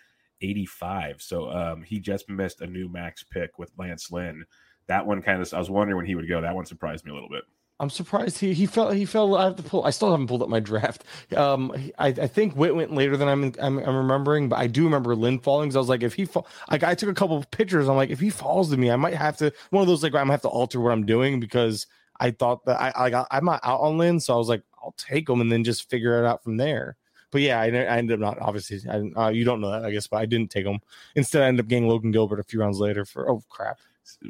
85. 0.43 1.23
So 1.23 1.51
um, 1.51 1.83
he 1.83 2.01
just 2.01 2.29
missed 2.29 2.61
a 2.61 2.67
new 2.67 2.89
max 2.91 3.23
pick 3.23 3.59
with 3.59 3.71
Lance 3.79 4.11
Lynn. 4.11 4.45
That 4.89 5.07
one 5.07 5.23
kind 5.23 5.43
of 5.43 5.53
I 5.53 5.59
was 5.59 5.71
wondering 5.71 5.97
when 5.97 6.07
he 6.07 6.15
would 6.15 6.29
go. 6.29 6.41
That 6.41 6.55
one 6.55 6.67
surprised 6.67 7.05
me 7.05 7.11
a 7.11 7.15
little 7.15 7.29
bit. 7.29 7.45
I'm 7.79 7.91
surprised 7.91 8.39
he 8.39 8.55
he 8.55 8.65
fell 8.65 8.91
he 8.91 9.05
fell. 9.05 9.35
I 9.37 9.45
have 9.45 9.57
to 9.57 9.63
pull. 9.63 9.85
I 9.85 9.91
still 9.91 10.11
haven't 10.11 10.29
pulled 10.29 10.43
up 10.43 10.49
my 10.49 10.61
draft. 10.61 11.05
Um, 11.37 11.73
I, 11.99 12.09
I 12.09 12.27
think 12.27 12.57
Witt 12.57 12.75
went 12.75 12.95
later 12.95 13.17
than 13.19 13.29
I'm, 13.29 13.53
I'm 13.61 13.79
I'm 13.79 13.97
remembering, 13.97 14.49
but 14.49 14.59
I 14.59 14.67
do 14.67 14.85
remember 14.85 15.15
Lynn 15.15 15.41
falling. 15.41 15.75
I 15.75 15.79
was 15.79 15.89
like, 15.89 16.03
if 16.03 16.15
he 16.15 16.25
fall, 16.25 16.47
like 16.71 16.83
I 16.83 16.95
took 16.95 17.11
a 17.11 17.15
couple 17.15 17.37
of 17.37 17.51
pictures. 17.51 17.89
I'm 17.89 17.97
like, 17.97 18.11
if 18.11 18.21
he 18.21 18.31
falls 18.31 18.71
to 18.71 18.79
me, 18.79 18.91
I 18.91 18.97
might 18.97 19.15
have 19.15 19.37
to 19.39 19.53
one 19.71 19.83
of 19.83 19.89
those 19.89 20.03
like 20.03 20.15
I 20.15 20.25
might 20.25 20.35
have 20.35 20.43
to 20.43 20.49
alter 20.49 20.81
what 20.81 20.93
I'm 20.93 21.05
doing 21.05 21.39
because 21.39 21.87
I 22.19 22.31
thought 22.31 22.65
that 22.65 22.81
I 22.81 22.93
I 22.97 23.11
got 23.11 23.29
I'm 23.31 23.45
not 23.45 23.61
out 23.63 23.81
on 23.81 23.99
Lynn, 23.99 24.21
so 24.21 24.33
I 24.33 24.39
was 24.39 24.49
like, 24.49 24.63
I'll 24.83 24.95
take 24.97 25.29
him 25.29 25.43
and 25.43 25.53
then 25.53 25.63
just 25.63 25.91
figure 25.91 26.19
it 26.23 26.27
out 26.27 26.43
from 26.43 26.57
there. 26.57 26.97
But 27.31 27.43
yeah, 27.43 27.61
I, 27.61 27.67
I 27.67 27.99
ended 27.99 28.15
up 28.15 28.21
not 28.21 28.39
obviously. 28.41 28.81
I, 28.89 29.27
uh, 29.27 29.29
you 29.29 29.45
don't 29.45 29.61
know 29.61 29.71
that, 29.71 29.85
I 29.85 29.91
guess, 29.91 30.07
but 30.07 30.17
I 30.19 30.25
didn't 30.27 30.51
take 30.51 30.65
him. 30.65 30.81
Instead, 31.15 31.43
I 31.43 31.49
ended 31.49 31.67
up 31.67 31.69
getting 31.69 31.89
Logan 31.89 32.11
Gilbert 32.13 32.41
a 32.41 32.45
few 32.45 32.61
rounds 32.61 32.79
later 32.79 33.05
for 33.05 33.29
oh 33.31 33.43
crap. 33.51 33.79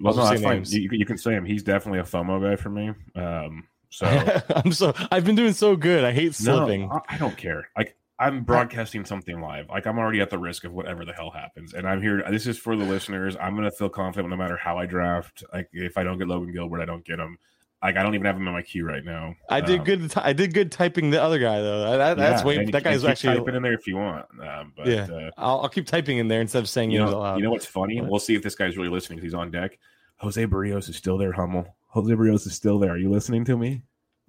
Well, 0.01 0.15
no, 0.15 0.25
that's 0.25 0.43
fine. 0.43 0.65
You, 0.67 0.89
you 0.93 1.07
can 1.07 1.19
say 1.19 1.33
him. 1.33 1.45
He's 1.45 1.63
definitely 1.63 2.01
a 2.01 2.05
FOMO 2.05 2.41
guy 2.43 2.57
for 2.57 2.71
me. 2.71 2.93
Um, 3.15 3.65
so 3.91 4.07
I'm 4.57 4.73
so 4.73 4.93
I've 5.11 5.25
been 5.25 5.35
doing 5.37 5.53
so 5.53 5.77
good. 5.77 6.05
I 6.05 6.13
hate 6.13 6.35
slipping. 6.35 6.89
No, 6.89 7.03
I- 7.09 7.15
I 7.15 7.19
don't 7.19 7.37
care. 7.37 7.69
Like 7.77 7.97
I'm 8.19 8.43
broadcasting 8.45 9.05
something 9.05 9.41
live. 9.41 9.69
Like 9.69 9.87
I'm 9.87 9.99
already 9.99 10.21
at 10.21 10.31
the 10.31 10.39
risk 10.39 10.65
of 10.65 10.73
whatever 10.73 11.05
the 11.05 11.13
hell 11.13 11.31
happens, 11.31 11.75
and 11.75 11.87
I'm 11.87 12.01
here. 12.01 12.25
This 12.31 12.47
is 12.47 12.59
for 12.59 12.75
the 12.77 12.85
listeners. 12.85 13.37
I'm 13.41 13.55
gonna 13.55 13.71
feel 13.71 13.89
confident 13.91 14.31
no 14.31 14.37
matter 14.37 14.57
how 14.57 14.79
I 14.79 14.87
draft. 14.87 15.45
Like 15.53 15.69
if 15.73 15.99
I 15.99 16.03
don't 16.05 16.19
get 16.19 16.27
Logan 16.29 16.53
Gilbert, 16.53 16.81
I 16.81 16.87
don't 16.87 17.05
get 17.05 17.19
him. 17.19 17.39
Like 17.87 17.97
I 17.97 18.03
don't 18.03 18.15
even 18.17 18.27
have 18.27 18.35
him 18.37 18.49
in 18.49 18.53
my 18.53 18.63
queue 18.63 18.85
right 18.85 19.05
now. 19.05 19.37
I 19.49 19.61
did 19.61 19.79
Um, 19.79 19.85
good. 19.85 20.13
I 20.17 20.33
did 20.33 20.53
good 20.53 20.73
typing 20.73 21.11
the 21.11 21.23
other 21.23 21.39
guy 21.39 21.61
though. 21.61 21.97
That, 21.97 22.17
that's 22.17 22.43
way. 22.43 22.65
That 22.65 22.83
guy's 22.83 23.05
actually. 23.05 23.37
typing 23.39 23.55
in 23.55 23.63
there 23.63 23.75
if 23.75 23.87
you 23.87 23.97
want. 23.97 24.27
Um, 24.43 24.73
but 24.77 24.89
Yeah. 24.89 25.05
uh, 25.05 25.31
I'll, 25.37 25.61
I'll 25.61 25.69
keep 25.69 25.87
typing 25.87 26.19
in 26.19 26.27
there 26.27 26.41
instead 26.41 26.59
of 26.59 26.69
saying 26.69 26.91
you 26.91 26.99
know, 26.99 27.07
out 27.09 27.19
loud. 27.21 27.37
you 27.39 27.45
know 27.45 27.51
what's 27.51 27.65
funny? 27.67 28.01
We'll 28.01 28.19
see 28.19 28.35
if 28.35 28.43
this 28.43 28.57
guy's 28.57 28.77
really 28.77 28.89
listening. 28.89 29.21
He's 29.21 29.35
on 29.35 29.53
deck. 29.53 29.79
Jose 30.17 30.45
Berrios 30.47 30.89
is 30.89 30.97
still 30.97 31.17
there. 31.17 31.31
Hummel. 31.33 31.77
Jose 31.91 32.13
Berrios 32.13 32.45
is 32.47 32.55
still 32.57 32.81
there. 32.81 32.91
Are 32.91 32.99
you 32.99 33.09
listening 33.11 33.45
to 33.45 33.57
me? 33.57 33.83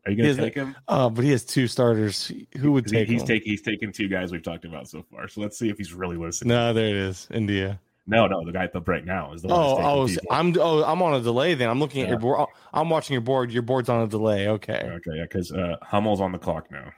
Are 0.06 0.12
you 0.12 0.18
gonna 0.18 0.30
is- 0.30 0.38
take 0.38 0.54
him? 0.54 0.76
Uh, 0.88 1.10
but 1.10 1.24
he 1.26 1.32
has 1.32 1.44
two 1.44 1.66
starters. 1.68 2.32
Who 2.60 2.74
would 2.74 2.86
'Cause 2.86 2.92
he- 2.92 2.98
take 3.00 3.08
he's 3.10 3.24
taking 3.24 3.50
he's 3.52 3.62
taking 3.64 3.92
two 3.92 4.08
guys 4.08 4.32
we've 4.32 4.44
talked 4.44 4.66
about 4.66 4.88
so 4.88 5.04
far. 5.12 5.28
So 5.28 5.42
let's 5.42 5.58
see 5.58 5.70
if 5.70 5.78
he's 5.80 5.94
really 5.94 6.16
listening. 6.16 6.50
no, 6.50 6.74
there 6.74 6.86
it 6.90 6.96
is. 6.96 7.28
India. 7.34 7.80
No, 8.08 8.26
no, 8.26 8.46
the 8.46 8.54
guy 8.54 8.64
at 8.64 8.72
the 8.72 8.80
break 8.80 9.06
now 9.06 9.34
is 9.34 9.42
the 9.42 9.50
one. 9.50 9.60
Oh, 9.60 9.78
oh, 9.80 10.08
so. 10.08 10.20
I'm. 10.32 10.56
Oh, 10.58 10.84
I'm 10.84 11.02
on 11.02 11.16
a 11.16 11.22
delay. 11.22 11.56
Then 11.56 11.70
I'm 11.70 11.80
looking 11.80 12.02
at 12.02 12.06
Yeah. 12.06 12.12
your 12.12 12.20
board. 12.20 12.48
I'm 12.74 12.90
watching 12.90 13.14
your 13.14 13.22
board. 13.22 13.52
Your 13.52 13.64
board's 13.64 13.90
on 13.90 14.02
a 14.02 14.08
delay. 14.08 14.48
Okay. 14.48 14.82
Okay, 14.82 15.18
yeah, 15.18 15.24
because 15.24 15.52
uh, 15.52 15.76
Hummel's 15.82 16.22
on 16.22 16.32
the 16.32 16.38
clock 16.40 16.72
now. 16.72 16.92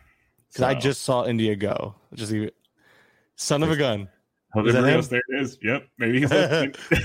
Because 0.49 0.63
I 0.63 0.75
just 0.75 1.01
saw 1.01 1.25
India 1.25 1.55
go. 1.55 1.95
Just 2.13 2.31
it. 2.31 2.55
Son 3.35 3.63
of 3.63 3.71
a 3.71 3.75
gun. 3.75 4.07
Jose 4.53 4.69
is 4.69 4.73
that 4.73 4.83
him? 4.83 5.01
there 5.09 5.39
it 5.39 5.41
is. 5.41 5.57
Yep, 5.61 5.87
maybe 5.97 6.19
he's 6.21 6.31
listening. 6.31 6.75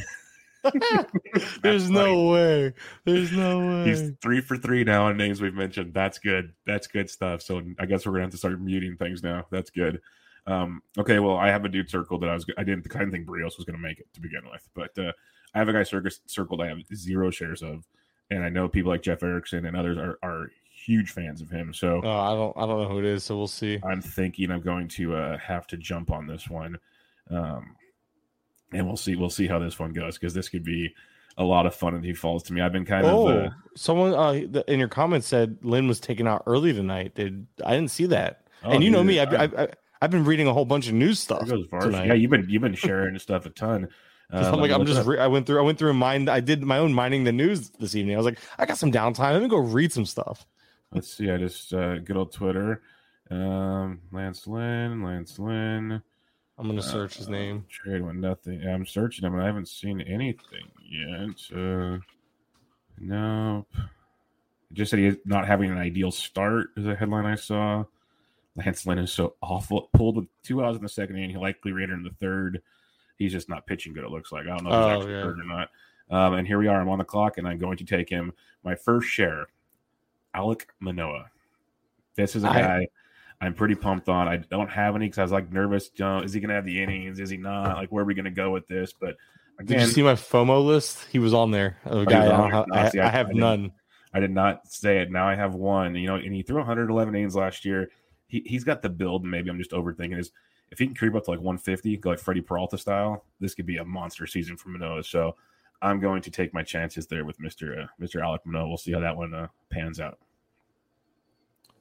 There's 1.62 1.90
no 1.90 2.28
way. 2.28 2.72
There's 3.04 3.32
no 3.32 3.58
way. 3.58 3.84
He's 3.84 4.12
three 4.22 4.40
for 4.40 4.56
three 4.56 4.82
now 4.84 5.06
on 5.06 5.16
names 5.16 5.40
we've 5.40 5.54
mentioned. 5.54 5.92
That's 5.92 6.18
good. 6.18 6.52
That's 6.66 6.86
good 6.86 7.10
stuff. 7.10 7.42
So 7.42 7.62
I 7.78 7.86
guess 7.86 8.06
we're 8.06 8.12
gonna 8.12 8.24
have 8.24 8.30
to 8.30 8.38
start 8.38 8.60
muting 8.60 8.96
things 8.96 9.22
now. 9.22 9.46
That's 9.50 9.70
good. 9.70 10.00
Um, 10.46 10.82
okay, 10.98 11.18
well, 11.20 11.36
I 11.36 11.48
have 11.48 11.64
a 11.64 11.68
dude 11.68 11.88
circled 11.90 12.22
that 12.22 12.28
I 12.30 12.34
was. 12.34 12.44
I 12.58 12.64
didn't. 12.64 12.86
I 12.94 12.98
didn't 12.98 13.12
think 13.12 13.26
Berrios 13.26 13.56
was 13.56 13.64
gonna 13.66 13.78
make 13.78 13.98
it 13.98 14.06
to 14.14 14.20
begin 14.20 14.42
with, 14.50 14.68
but 14.74 14.96
uh, 14.98 15.12
I 15.54 15.58
have 15.58 15.68
a 15.68 15.72
guy 15.72 15.82
circus, 15.84 16.20
circled. 16.26 16.60
I 16.60 16.68
have 16.68 16.78
zero 16.94 17.30
shares 17.30 17.62
of, 17.62 17.86
and 18.30 18.44
I 18.44 18.48
know 18.50 18.68
people 18.68 18.90
like 18.92 19.02
Jeff 19.02 19.22
Erickson 19.22 19.64
and 19.66 19.76
others 19.76 19.96
are 19.96 20.18
are 20.22 20.50
huge 20.70 21.12
fans 21.12 21.40
of 21.40 21.48
him. 21.50 21.72
So 21.72 22.02
Oh, 22.04 22.10
I 22.10 22.34
don't. 22.34 22.56
I 22.58 22.66
don't 22.66 22.82
know 22.82 22.88
who 22.88 22.98
it 22.98 23.06
is. 23.06 23.24
So 23.24 23.38
we'll 23.38 23.46
see. 23.46 23.78
I'm 23.82 24.02
thinking 24.02 24.50
I'm 24.50 24.60
going 24.60 24.88
to 24.88 25.14
uh, 25.16 25.38
have 25.38 25.66
to 25.68 25.76
jump 25.78 26.10
on 26.10 26.26
this 26.26 26.50
one, 26.50 26.76
um, 27.30 27.74
and 28.72 28.86
we'll 28.86 28.96
see. 28.98 29.16
We'll 29.16 29.30
see 29.30 29.46
how 29.46 29.58
this 29.58 29.78
one 29.78 29.92
goes 29.92 30.18
because 30.18 30.34
this 30.34 30.48
could 30.50 30.64
be 30.64 30.92
a 31.38 31.44
lot 31.44 31.64
of 31.66 31.74
fun 31.74 31.94
if 31.96 32.04
he 32.04 32.12
falls 32.12 32.42
to 32.44 32.52
me. 32.52 32.60
I've 32.60 32.72
been 32.72 32.84
kind 32.84 33.06
Oh, 33.06 33.28
of. 33.28 33.44
Uh, 33.46 33.50
someone 33.76 34.12
uh, 34.12 34.62
in 34.68 34.78
your 34.78 34.88
comments 34.88 35.26
said 35.26 35.56
Lynn 35.62 35.88
was 35.88 36.00
taken 36.00 36.26
out 36.28 36.42
early 36.46 36.72
tonight. 36.72 37.14
Did 37.14 37.46
I 37.64 37.72
didn't 37.74 37.90
see 37.90 38.06
that? 38.06 38.42
oh, 38.62 38.70
and 38.70 38.84
you 38.84 38.90
know 38.90 39.02
me, 39.02 39.18
I've, 39.20 39.34
I- 39.34 39.62
I've, 39.62 39.74
I've, 40.04 40.10
been 40.10 40.24
reading 40.24 40.46
a 40.46 40.52
whole 40.52 40.64
bunch 40.64 40.88
of 40.88 40.94
news 40.94 41.18
stuff. 41.18 41.46
There 41.46 41.56
goes 41.56 41.66
Varsh. 41.66 41.84
tonight. 41.84 42.06
Yeah, 42.06 42.14
you've 42.14 42.30
been 42.30 42.46
you've 42.48 42.62
been 42.62 42.74
sharing 42.74 43.18
stuff 43.18 43.46
a 43.46 43.50
ton. 43.50 43.88
Uh, 44.32 44.50
I'm 44.52 44.58
like, 44.58 44.70
I'm 44.70 44.86
just. 44.86 45.06
Re- 45.06 45.18
I 45.18 45.26
went 45.26 45.46
through. 45.46 45.58
I 45.58 45.62
went 45.62 45.78
through 45.78 45.90
and 45.90 45.98
mined. 45.98 46.30
I 46.30 46.40
did 46.40 46.62
my 46.62 46.78
own 46.78 46.94
mining 46.94 47.24
the 47.24 47.30
news 47.30 47.68
this 47.78 47.94
evening. 47.94 48.14
I 48.14 48.18
was 48.18 48.24
like, 48.24 48.38
I 48.58 48.64
got 48.64 48.78
some 48.78 48.90
downtime. 48.90 49.32
Let 49.32 49.42
me 49.42 49.48
go 49.48 49.58
read 49.58 49.92
some 49.92 50.06
stuff. 50.06 50.46
Let's 50.92 51.12
see. 51.12 51.30
I 51.30 51.36
just 51.36 51.74
uh, 51.74 51.98
good 51.98 52.16
old 52.16 52.32
Twitter. 52.32 52.80
Um, 53.30 54.00
Lance 54.12 54.46
Lynn, 54.46 55.02
Lance 55.02 55.38
Lynn. 55.38 56.02
I'm 56.56 56.66
gonna 56.66 56.82
search 56.82 57.16
his 57.16 57.28
uh, 57.28 57.32
name. 57.32 57.66
Trade 57.68 58.02
one 58.02 58.20
nothing. 58.20 58.60
Yeah, 58.60 58.74
I'm 58.74 58.86
searching 58.86 59.26
him, 59.26 59.34
and 59.34 59.42
I 59.42 59.46
haven't 59.46 59.68
seen 59.68 60.00
anything 60.00 60.68
yet. 60.82 61.56
Uh, 61.56 61.98
nope. 62.98 63.68
It 64.70 64.74
just 64.74 64.90
said 64.90 65.00
he's 65.00 65.16
not 65.24 65.46
having 65.46 65.70
an 65.70 65.78
ideal 65.78 66.10
start. 66.10 66.68
Is 66.76 66.86
a 66.86 66.94
headline 66.94 67.26
I 67.26 67.34
saw. 67.34 67.84
Lance 68.56 68.86
Lynn 68.86 68.98
is 68.98 69.12
so 69.12 69.34
awful. 69.42 69.90
Pulled 69.94 70.16
with 70.16 70.26
two 70.42 70.64
outs 70.64 70.76
in 70.76 70.82
the 70.82 70.88
second 70.88 71.16
inning. 71.16 71.30
He 71.30 71.36
likely 71.36 71.72
ran 71.72 71.90
in 71.90 72.02
the 72.02 72.10
third. 72.20 72.62
He's 73.16 73.32
just 73.32 73.48
not 73.48 73.66
pitching 73.66 73.92
good. 73.94 74.04
It 74.04 74.10
looks 74.10 74.32
like. 74.32 74.44
I 74.46 74.56
don't 74.56 74.64
know 74.64 74.70
if 74.70 74.74
he's 74.74 74.84
Oh, 74.84 74.90
actually 75.00 75.12
yeah. 75.14 75.22
hurt 75.22 75.40
or 75.40 75.44
not. 75.44 75.68
Um, 76.10 76.34
and 76.34 76.46
here 76.46 76.58
we 76.58 76.66
are. 76.68 76.80
I'm 76.80 76.88
on 76.88 76.98
the 76.98 77.04
clock, 77.04 77.38
and 77.38 77.48
I'm 77.48 77.58
going 77.58 77.76
to 77.78 77.84
take 77.84 78.08
him. 78.08 78.32
My 78.62 78.74
first 78.74 79.08
share, 79.08 79.46
Alek 80.36 80.62
Manoah. 80.80 81.26
This 82.16 82.36
is 82.36 82.44
a 82.44 82.48
I- 82.50 82.60
guy 82.60 82.88
I'm 83.40 83.52
pretty 83.54 83.74
pumped 83.74 84.08
on. 84.08 84.28
I 84.28 84.36
don't 84.36 84.70
have 84.70 84.94
any 84.96 85.06
because 85.06 85.18
I 85.18 85.22
was 85.22 85.32
like 85.32 85.52
nervous. 85.52 85.90
You 85.96 86.04
know, 86.04 86.20
is 86.20 86.32
he 86.32 86.40
going 86.40 86.48
to 86.50 86.54
have 86.54 86.64
the 86.64 86.82
innings? 86.82 87.18
Is 87.20 87.28
he 87.30 87.36
not? 87.36 87.76
Like, 87.76 87.90
where 87.90 88.02
are 88.02 88.06
we 88.06 88.14
going 88.14 88.24
to 88.26 88.30
go 88.30 88.50
with 88.52 88.66
this? 88.68 88.92
But 88.98 89.16
Did 89.64 89.80
you 89.80 89.86
see 89.86 90.02
my 90.02 90.14
FOMO 90.14 90.64
list? 90.64 91.04
He 91.10 91.18
was 91.18 91.34
on 91.34 91.50
there. 91.50 91.76
A 91.84 92.04
guy. 92.06 92.26
I, 92.26 92.30
on 92.30 92.40
there? 92.42 92.50
have, 92.52 92.66
I, 92.72 92.88
see, 92.90 93.00
I 93.00 93.08
I- 93.08 93.10
have 93.10 93.34
none. 93.34 93.72
I 94.14 94.20
did 94.20 94.30
not 94.30 94.68
say 94.68 94.98
it. 94.98 95.10
Now 95.10 95.26
I 95.28 95.34
have 95.34 95.54
one. 95.54 95.96
You 95.96 96.06
know, 96.06 96.14
and 96.14 96.32
he 96.32 96.42
threw 96.42 96.58
111 96.58 97.14
innings 97.14 97.34
last 97.34 97.64
year. 97.64 97.90
He 98.26 98.42
he's 98.46 98.64
got 98.64 98.82
the 98.82 98.88
build. 98.88 99.22
and 99.22 99.30
Maybe 99.30 99.50
I'm 99.50 99.58
just 99.58 99.72
overthinking. 99.72 100.18
Is 100.18 100.32
if 100.70 100.78
he 100.78 100.86
can 100.86 100.94
creep 100.94 101.14
up 101.14 101.24
to 101.24 101.30
like 101.30 101.40
150, 101.40 101.96
go 101.98 102.10
like 102.10 102.18
Freddie 102.18 102.40
Peralta 102.40 102.78
style, 102.78 103.24
this 103.40 103.54
could 103.54 103.66
be 103.66 103.76
a 103.76 103.84
monster 103.84 104.26
season 104.26 104.56
for 104.56 104.70
Manoah. 104.70 105.04
So 105.04 105.36
I'm 105.82 106.00
going 106.00 106.22
to 106.22 106.30
take 106.30 106.54
my 106.54 106.62
chances 106.62 107.06
there 107.06 107.24
with 107.24 107.38
Mister 107.40 107.82
uh, 107.82 107.86
Mister 107.98 108.20
Alek 108.20 108.40
Manoah. 108.44 108.68
We'll 108.68 108.76
see 108.76 108.92
how 108.92 109.00
that 109.00 109.16
one 109.16 109.34
uh, 109.34 109.48
pans 109.70 110.00
out. 110.00 110.18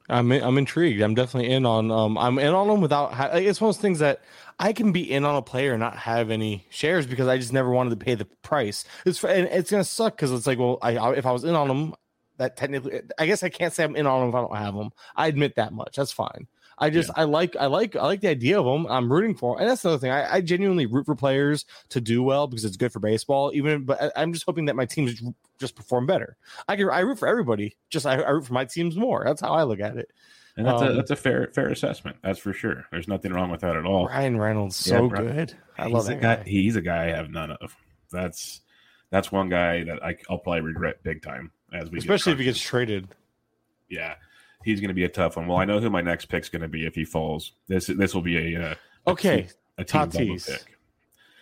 I'm 0.08 0.30
I'm 0.32 0.58
intrigued. 0.58 1.00
I'm 1.00 1.14
definitely 1.14 1.50
in 1.50 1.64
on 1.64 1.90
um 1.90 2.18
I'm 2.18 2.38
in 2.38 2.52
on 2.52 2.68
him 2.68 2.80
without 2.82 3.14
ha- 3.14 3.30
it's 3.32 3.60
one 3.60 3.70
of 3.70 3.76
those 3.76 3.80
things 3.80 4.00
that 4.00 4.20
I 4.58 4.74
can 4.74 4.92
be 4.92 5.10
in 5.10 5.24
on 5.24 5.34
a 5.34 5.42
player 5.42 5.72
and 5.72 5.80
not 5.80 5.96
have 5.96 6.30
any 6.30 6.66
shares 6.68 7.06
because 7.06 7.26
I 7.26 7.38
just 7.38 7.54
never 7.54 7.70
wanted 7.70 7.90
to 7.90 7.96
pay 7.96 8.14
the 8.14 8.26
price. 8.42 8.84
It's 9.06 9.24
and 9.24 9.48
it's 9.48 9.70
gonna 9.70 9.82
suck 9.82 10.16
because 10.16 10.30
it's 10.30 10.46
like 10.46 10.58
well 10.58 10.78
I, 10.82 10.96
I 10.96 11.14
if 11.14 11.24
I 11.24 11.32
was 11.32 11.44
in 11.44 11.54
on 11.54 11.70
him 11.70 11.94
that 12.38 12.56
technically 12.56 13.00
I 13.18 13.26
guess 13.26 13.42
I 13.42 13.48
can't 13.48 13.72
say 13.72 13.84
I'm 13.84 13.96
in 13.96 14.06
on 14.06 14.20
them 14.20 14.28
if 14.30 14.34
I 14.34 14.40
don't 14.40 14.56
have 14.56 14.74
them. 14.74 14.90
I 15.16 15.26
admit 15.28 15.56
that 15.56 15.72
much. 15.72 15.96
That's 15.96 16.12
fine. 16.12 16.46
I 16.76 16.90
just 16.90 17.10
I 17.14 17.22
like 17.22 17.54
I 17.54 17.66
like 17.66 17.94
I 17.94 18.02
like 18.04 18.20
the 18.20 18.28
idea 18.28 18.58
of 18.58 18.64
them. 18.66 18.86
I'm 18.90 19.10
rooting 19.12 19.36
for 19.36 19.54
'em. 19.54 19.60
and 19.62 19.70
that's 19.70 19.84
another 19.84 20.00
thing. 20.00 20.10
I, 20.10 20.34
I 20.34 20.40
genuinely 20.40 20.86
root 20.86 21.06
for 21.06 21.14
players 21.14 21.66
to 21.90 22.00
do 22.00 22.22
well 22.22 22.48
because 22.48 22.64
it's 22.64 22.76
good 22.76 22.92
for 22.92 22.98
baseball. 22.98 23.52
Even 23.54 23.84
but 23.84 24.02
I, 24.02 24.10
I'm 24.16 24.32
just 24.32 24.44
hoping 24.44 24.64
that 24.64 24.74
my 24.74 24.84
teams 24.84 25.22
just 25.60 25.76
perform 25.76 26.06
better. 26.06 26.36
I 26.66 26.74
can 26.74 26.88
I 26.90 27.00
root 27.00 27.20
for 27.20 27.28
everybody. 27.28 27.76
Just 27.90 28.06
I, 28.06 28.20
I 28.20 28.30
root 28.30 28.46
for 28.46 28.54
my 28.54 28.64
teams 28.64 28.96
more. 28.96 29.22
That's 29.24 29.40
how 29.40 29.52
I 29.52 29.62
look 29.62 29.78
at 29.78 29.96
it. 29.96 30.10
And 30.56 30.66
that's 30.66 30.82
a 30.82 30.88
Um, 30.90 30.96
that's 30.96 31.10
a 31.12 31.16
fair 31.16 31.48
fair 31.54 31.68
assessment. 31.68 32.16
That's 32.24 32.40
for 32.40 32.52
sure. 32.52 32.86
There's 32.90 33.06
nothing 33.06 33.32
wrong 33.32 33.50
with 33.52 33.60
that 33.60 33.76
at 33.76 33.84
all. 33.86 34.06
Bryan 34.06 34.38
Reynolds, 34.40 34.84
Yeah, 34.84 34.98
so 34.98 35.08
bro. 35.08 35.28
good. 35.28 35.54
I 35.78 35.86
love 35.86 36.06
that 36.06 36.20
guy, 36.20 36.36
guy. 36.36 36.42
He's 36.44 36.74
a 36.74 36.80
guy 36.82 37.04
I 37.04 37.12
have 37.12 37.30
none 37.30 37.52
of. 37.52 37.76
That's 38.10 38.62
that's 39.10 39.30
one 39.30 39.48
guy 39.48 39.84
that 39.84 40.02
I, 40.02 40.16
I'll 40.28 40.38
probably 40.38 40.62
regret 40.62 41.04
big 41.04 41.22
time 41.22 41.52
as 41.74 41.90
we 41.90 41.98
Especially 41.98 42.32
if 42.32 42.38
he 42.38 42.44
gets 42.44 42.60
traded. 42.60 43.08
yeah, 43.90 44.14
he's 44.64 44.80
going 44.80 44.88
to 44.88 44.94
be 44.94 45.04
a 45.04 45.08
tough 45.08 45.36
one. 45.36 45.46
Well, 45.46 45.58
I 45.58 45.64
know 45.64 45.80
who 45.80 45.90
my 45.90 46.00
next 46.00 46.26
pick's 46.26 46.48
going 46.48 46.62
to 46.62 46.68
be 46.68 46.86
if 46.86 46.94
he 46.94 47.04
falls. 47.04 47.52
This 47.68 47.86
this 47.86 48.14
will 48.14 48.22
be 48.22 48.54
a, 48.54 48.70
uh, 48.70 48.74
a 49.06 49.10
Okay, 49.10 49.42
team- 49.42 49.50
a 49.78 49.84
team 49.84 50.00
Tatis. 50.02 50.46
pick. 50.50 50.76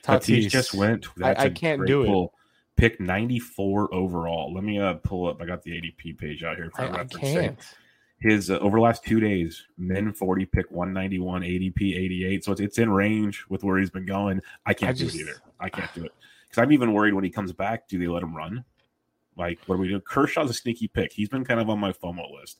Tatis 0.02 0.44
Tatis 0.44 0.48
just 0.50 0.74
went. 0.74 1.06
That's 1.16 1.40
I 1.40 1.44
a 1.46 1.50
can't 1.50 1.86
do 1.86 2.24
it. 2.24 2.30
Pick 2.76 2.98
94 2.98 3.94
overall. 3.94 4.52
Let 4.52 4.64
me 4.64 4.80
uh, 4.80 4.94
pull 4.94 5.28
up. 5.28 5.40
I 5.42 5.44
got 5.46 5.62
the 5.62 5.72
ADP 5.72 6.18
page 6.18 6.42
out 6.42 6.56
here 6.56 6.70
for 6.74 6.82
I, 6.82 7.00
I 7.00 7.04
can't. 7.04 7.58
His 8.18 8.50
uh, 8.50 8.58
over 8.58 8.78
the 8.78 8.82
last 8.82 9.04
two 9.04 9.20
days, 9.20 9.62
min 9.76 10.12
40 10.12 10.46
pick 10.46 10.70
191, 10.70 11.42
ADP 11.42 11.96
88. 11.96 12.44
So 12.44 12.52
it's, 12.52 12.60
it's 12.60 12.78
in 12.78 12.90
range 12.90 13.44
with 13.48 13.62
where 13.62 13.78
he's 13.78 13.90
been 13.90 14.06
going. 14.06 14.40
I 14.64 14.74
can't 14.74 14.90
I 14.90 14.92
do 14.94 15.04
just- 15.04 15.16
it 15.16 15.20
either. 15.20 15.34
I 15.60 15.68
can't 15.68 15.92
do 15.94 16.04
it 16.04 16.12
because 16.48 16.62
I'm 16.62 16.72
even 16.72 16.92
worried 16.94 17.14
when 17.14 17.24
he 17.24 17.30
comes 17.30 17.52
back. 17.52 17.86
Do 17.88 17.98
they 17.98 18.08
let 18.08 18.22
him 18.22 18.34
run? 18.34 18.64
Like, 19.36 19.58
what 19.66 19.76
are 19.76 19.78
we 19.78 19.88
doing? 19.88 20.00
Kershaw's 20.02 20.50
a 20.50 20.54
sneaky 20.54 20.88
pick. 20.88 21.12
He's 21.12 21.28
been 21.28 21.44
kind 21.44 21.60
of 21.60 21.68
on 21.70 21.78
my 21.78 21.92
FOMO 21.92 22.32
list. 22.38 22.58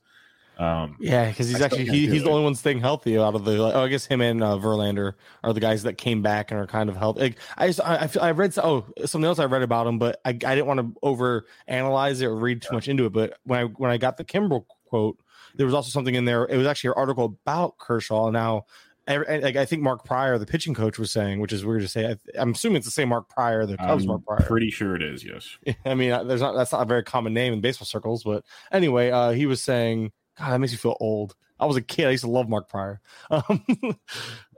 Um, 0.59 0.97
yeah, 1.01 1.29
because 1.29 1.49
he's 1.49 1.61
I 1.63 1.65
actually 1.65 1.87
he, 1.87 2.07
he's 2.07 2.21
do 2.21 2.25
the 2.25 2.31
only 2.31 2.45
one 2.45 2.55
staying 2.55 2.81
healthy 2.81 3.19
out 3.19 3.35
of 3.35 3.45
the. 3.45 3.59
Oh, 3.75 3.85
I 3.85 3.89
guess 3.89 4.05
him 4.05 4.21
and 4.21 4.43
uh, 4.43 4.59
Verlander 4.59 5.15
are 5.43 5.53
the 5.53 5.61
guys 5.61 5.83
that 5.85 5.97
came 5.97 6.23
back 6.23 6.51
and 6.51 6.61
are 6.61 6.67
kind 6.67 6.91
of 6.91 6.97
healthy. 6.97 7.21
Like 7.21 7.39
I 7.57 7.67
just 7.69 7.81
I 7.81 8.09
I, 8.21 8.29
I 8.29 8.31
read 8.33 8.57
oh 8.59 8.85
something 9.05 9.27
else 9.27 9.39
I 9.39 9.47
read 9.47 9.63
about 9.63 9.87
him, 9.87 9.99
but 9.99 10.21
I, 10.25 10.31
I 10.31 10.33
didn't 10.33 10.67
want 10.67 10.81
to 10.81 10.95
over 11.03 11.47
analyze 11.67 12.21
it 12.21 12.27
or 12.27 12.37
read 12.37 12.63
too 12.63 12.75
much 12.75 12.87
into 12.87 13.07
it. 13.07 13.13
But 13.13 13.39
when 13.45 13.61
I 13.61 13.65
when 13.65 13.91
I 13.91 13.97
got 13.97 14.19
the 14.19 14.25
Kimbrel 14.25 14.67
quote, 14.87 15.19
there 15.55 15.67
was 15.67 15.75
also 15.75 15.89
something 15.89 16.15
in 16.15 16.27
there. 16.27 16.45
It 16.45 16.59
was 16.59 16.67
actually 16.67 16.89
an 16.89 16.95
article 16.99 17.39
about 17.45 17.79
Kershaw. 17.79 18.31
Now, 18.31 18.67
like 19.09 19.57
I 19.57 19.65
think 19.65 19.83
Mark 19.83 20.05
Prior, 20.05 20.39
the 20.39 20.47
pitching 20.47 20.75
coach, 20.75 20.99
was 20.99 21.11
saying, 21.11 21.41
which 21.41 21.53
is 21.53 21.65
weird 21.65 21.83
to 21.83 21.89
say. 21.89 22.07
I, 22.11 22.17
I'm 22.41 22.53
assuming 22.53 22.77
it's 22.77 22.87
the 22.87 22.93
same 22.93 23.09
Mark 23.09 23.29
Prior, 23.29 23.67
the 23.67 23.77
Cubs 23.77 24.05
I'm 24.05 24.09
Mark 24.09 24.25
Prior. 24.25 24.41
pretty 24.47 24.71
sure 24.71 24.95
it 24.95 25.03
is. 25.03 25.25
Yes. 25.25 25.57
I 25.85 25.95
mean, 25.95 26.13
uh, 26.13 26.25
there's 26.25 26.41
not 26.41 26.55
that's 26.55 26.73
not 26.73 26.83
a 26.83 26.87
very 26.87 27.03
common 27.03 27.35
name 27.35 27.53
in 27.53 27.61
baseball 27.61 27.87
circles, 27.87 28.23
but 28.23 28.45
anyway, 28.71 29.11
uh, 29.11 29.31
he 29.31 29.47
was 29.47 29.63
saying, 29.63 30.13
God, 30.39 30.51
that 30.51 30.59
makes 30.59 30.73
me 30.73 30.79
feel 30.79 30.97
old. 31.01 31.35
I 31.59 31.67
was 31.67 31.77
a 31.77 31.83
kid. 31.83 32.07
I 32.09 32.11
used 32.11 32.25
to 32.25 32.31
love 32.31 32.49
Mark 32.49 32.69
Pryor. 32.69 33.01
Um, 33.31 33.65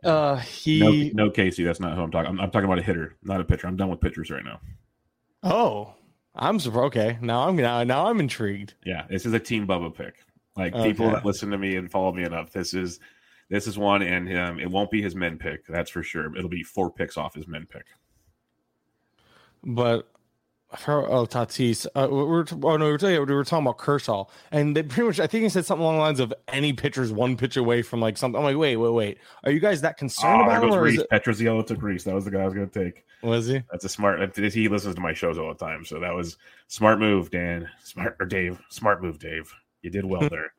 uh, 0.05 0.37
he 0.37 1.13
No, 1.15 1.25
no, 1.25 1.31
Casey. 1.31 1.65
That's 1.65 1.81
not 1.81 1.95
who 1.97 2.03
I'm 2.03 2.11
talking. 2.11 2.31
I'm, 2.31 2.41
I'm 2.41 2.51
talking 2.51 2.67
about 2.67 2.79
a 2.79 2.83
hitter, 2.83 3.17
not 3.23 3.41
a 3.41 3.45
pitcher. 3.45 3.67
I'm 3.67 3.77
done 3.77 3.89
with 3.89 4.01
pitchers 4.01 4.31
right 4.31 4.45
now. 4.45 4.61
oh, 5.43 5.95
I'm 6.35 6.59
surprised. 6.61 6.87
Okay, 6.97 7.19
now 7.23 7.49
I'm 7.49 7.57
now 7.57 7.83
now 7.85 8.07
I'm 8.07 8.21
intrigued. 8.21 8.75
Yeah, 8.85 9.07
this 9.09 9.25
is 9.25 9.33
a 9.33 9.39
team 9.39 9.67
Bubba 9.67 9.95
pick. 9.95 10.17
Like 10.57 10.73
people 10.75 11.07
Okay. 11.07 11.15
that 11.15 11.25
listen 11.25 11.51
to 11.51 11.59
me 11.59 11.77
and 11.77 11.91
follow 11.91 12.13
me 12.13 12.25
enough, 12.25 12.53
this 12.53 12.75
is 12.75 13.01
this 13.51 13.67
is 13.67 13.79
one, 13.79 14.03
and 14.03 14.37
um, 14.39 14.59
it 14.59 14.71
won't 14.71 14.91
be 14.91 15.03
his 15.03 15.15
min 15.15 15.39
pick. 15.39 15.67
That's 15.67 15.91
for 15.91 16.03
sure. 16.03 16.35
It'll 16.37 16.49
be 16.49 16.63
four 16.63 16.91
picks 16.91 17.17
off 17.17 17.35
his 17.35 17.47
min 17.47 17.67
pick. 17.67 17.85
But 19.63 20.09
for, 20.79 21.09
oh, 21.09 21.25
Tatis, 21.27 21.87
uh, 21.95 22.09
we 22.11 22.17
we're 22.25 22.45
oh 22.63 22.77
no, 22.77 22.85
we 22.87 22.91
were, 22.91 22.99
talking, 22.99 23.27
we 23.27 23.35
were 23.35 23.45
talking 23.45 23.65
about 23.67 23.79
Kershaw, 23.79 24.25
and 24.51 24.77
they 24.77 24.83
pretty 24.83 25.07
much 25.07 25.21
I 25.21 25.27
think 25.27 25.45
he 25.45 25.49
said 25.49 25.65
something 25.65 25.83
along 25.85 25.97
the 25.97 26.03
lines 26.03 26.21
of 26.21 26.35
any 26.49 26.73
pitcher's 26.73 27.13
one 27.13 27.37
pitch 27.37 27.57
away 27.57 27.83
from 27.83 28.01
like 28.01 28.17
something. 28.19 28.39
I'm 28.39 28.45
like, 28.45 28.57
wait, 28.57 28.77
wait, 28.77 28.91
wait, 28.91 29.19
are 29.45 29.53
you 29.53 29.61
guys 29.61 29.81
that 29.83 29.97
concerned 29.97 30.43
Oh, 30.43 30.49
there 30.49 30.59
about 30.59 30.65
him, 30.65 30.71
goes 30.71 30.79
Rhys. 30.79 31.01
it, 31.01 31.11
Petroziello 31.11 31.67
took 31.67 31.83
Rhys. 31.83 32.05
That 32.05 32.15
was 32.15 32.25
the 32.25 32.31
guy 32.31 32.41
I 32.41 32.45
was 32.45 32.55
going 32.55 32.69
to 32.69 32.85
take. 32.85 33.05
was 33.23 33.47
he? 33.47 33.63
That's 33.71 33.85
a 33.85 33.89
smart. 33.89 34.37
He 34.37 34.69
listens 34.69 34.97
to 34.97 35.01
my 35.01 35.13
shows 35.13 35.39
all 35.39 35.49
the 35.49 35.55
time, 35.65 35.85
so 35.85 36.01
that 36.01 36.15
was 36.15 36.37
smart 36.67 36.99
move, 36.99 37.31
Dan. 37.31 37.69
Smart 37.83 38.17
or 38.19 38.27
Dave. 38.27 38.61
Smart 38.71 39.03
move, 39.03 39.19
Dave. 39.19 39.53
You 39.83 39.91
did 39.91 40.05
well 40.05 40.29
there. 40.29 40.53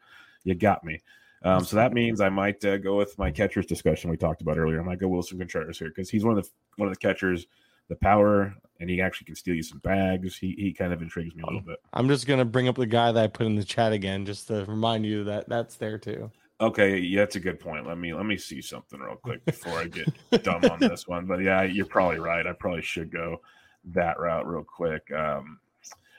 You 0.45 0.55
got 0.55 0.83
me. 0.83 1.01
Um, 1.45 1.63
so 1.63 1.75
that 1.75 1.93
means 1.93 2.21
I 2.21 2.29
might 2.29 2.65
uh, 2.65 2.77
go 2.77 2.97
with 2.97 3.17
my 3.19 3.29
catchers 3.29 3.67
discussion 3.67 4.09
we 4.09 4.17
talked 4.17 4.41
about 4.41 4.57
earlier. 4.57 4.79
I 4.81 4.83
might 4.83 4.99
go 4.99 5.07
Willson 5.07 5.37
Contreras 5.37 5.77
here 5.77 5.89
because 5.89 6.09
he's 6.09 6.25
one 6.25 6.35
of 6.37 6.43
the 6.43 6.49
one 6.77 6.89
of 6.89 6.93
the 6.93 6.99
catchers, 6.99 7.45
the 7.87 7.95
power, 7.95 8.55
and 8.79 8.89
he 8.89 8.99
actually 8.99 9.25
can 9.25 9.35
steal 9.35 9.53
you 9.53 9.61
some 9.61 9.77
bags. 9.79 10.35
He 10.35 10.55
he 10.57 10.73
kind 10.73 10.91
of 10.91 11.03
intrigues 11.03 11.35
me 11.35 11.43
a 11.43 11.45
little 11.45 11.61
bit. 11.61 11.77
I'm 11.93 12.07
just 12.07 12.25
gonna 12.25 12.45
bring 12.45 12.67
up 12.67 12.77
the 12.77 12.87
guy 12.87 13.11
that 13.11 13.23
I 13.23 13.27
put 13.27 13.45
in 13.45 13.55
the 13.55 13.63
chat 13.63 13.93
again, 13.93 14.25
just 14.25 14.47
to 14.47 14.65
remind 14.65 15.05
you 15.05 15.23
that 15.25 15.47
that's 15.47 15.75
there 15.75 15.99
too. 15.99 16.31
Okay, 16.59 16.97
yeah, 16.97 17.19
that's 17.19 17.35
a 17.35 17.39
good 17.39 17.59
point. 17.59 17.85
Let 17.85 17.99
me 17.99 18.11
let 18.13 18.25
me 18.25 18.37
see 18.37 18.61
something 18.61 18.99
real 18.99 19.17
quick 19.17 19.45
before 19.45 19.77
I 19.77 19.85
get 19.85 20.07
dumb 20.43 20.65
on 20.65 20.79
this 20.79 21.07
one. 21.07 21.27
But 21.27 21.41
yeah, 21.41 21.61
you're 21.61 21.85
probably 21.85 22.19
right. 22.19 22.47
I 22.47 22.53
probably 22.53 22.81
should 22.81 23.11
go 23.11 23.41
that 23.93 24.19
route 24.19 24.47
real 24.47 24.63
quick. 24.63 25.11
Um, 25.11 25.59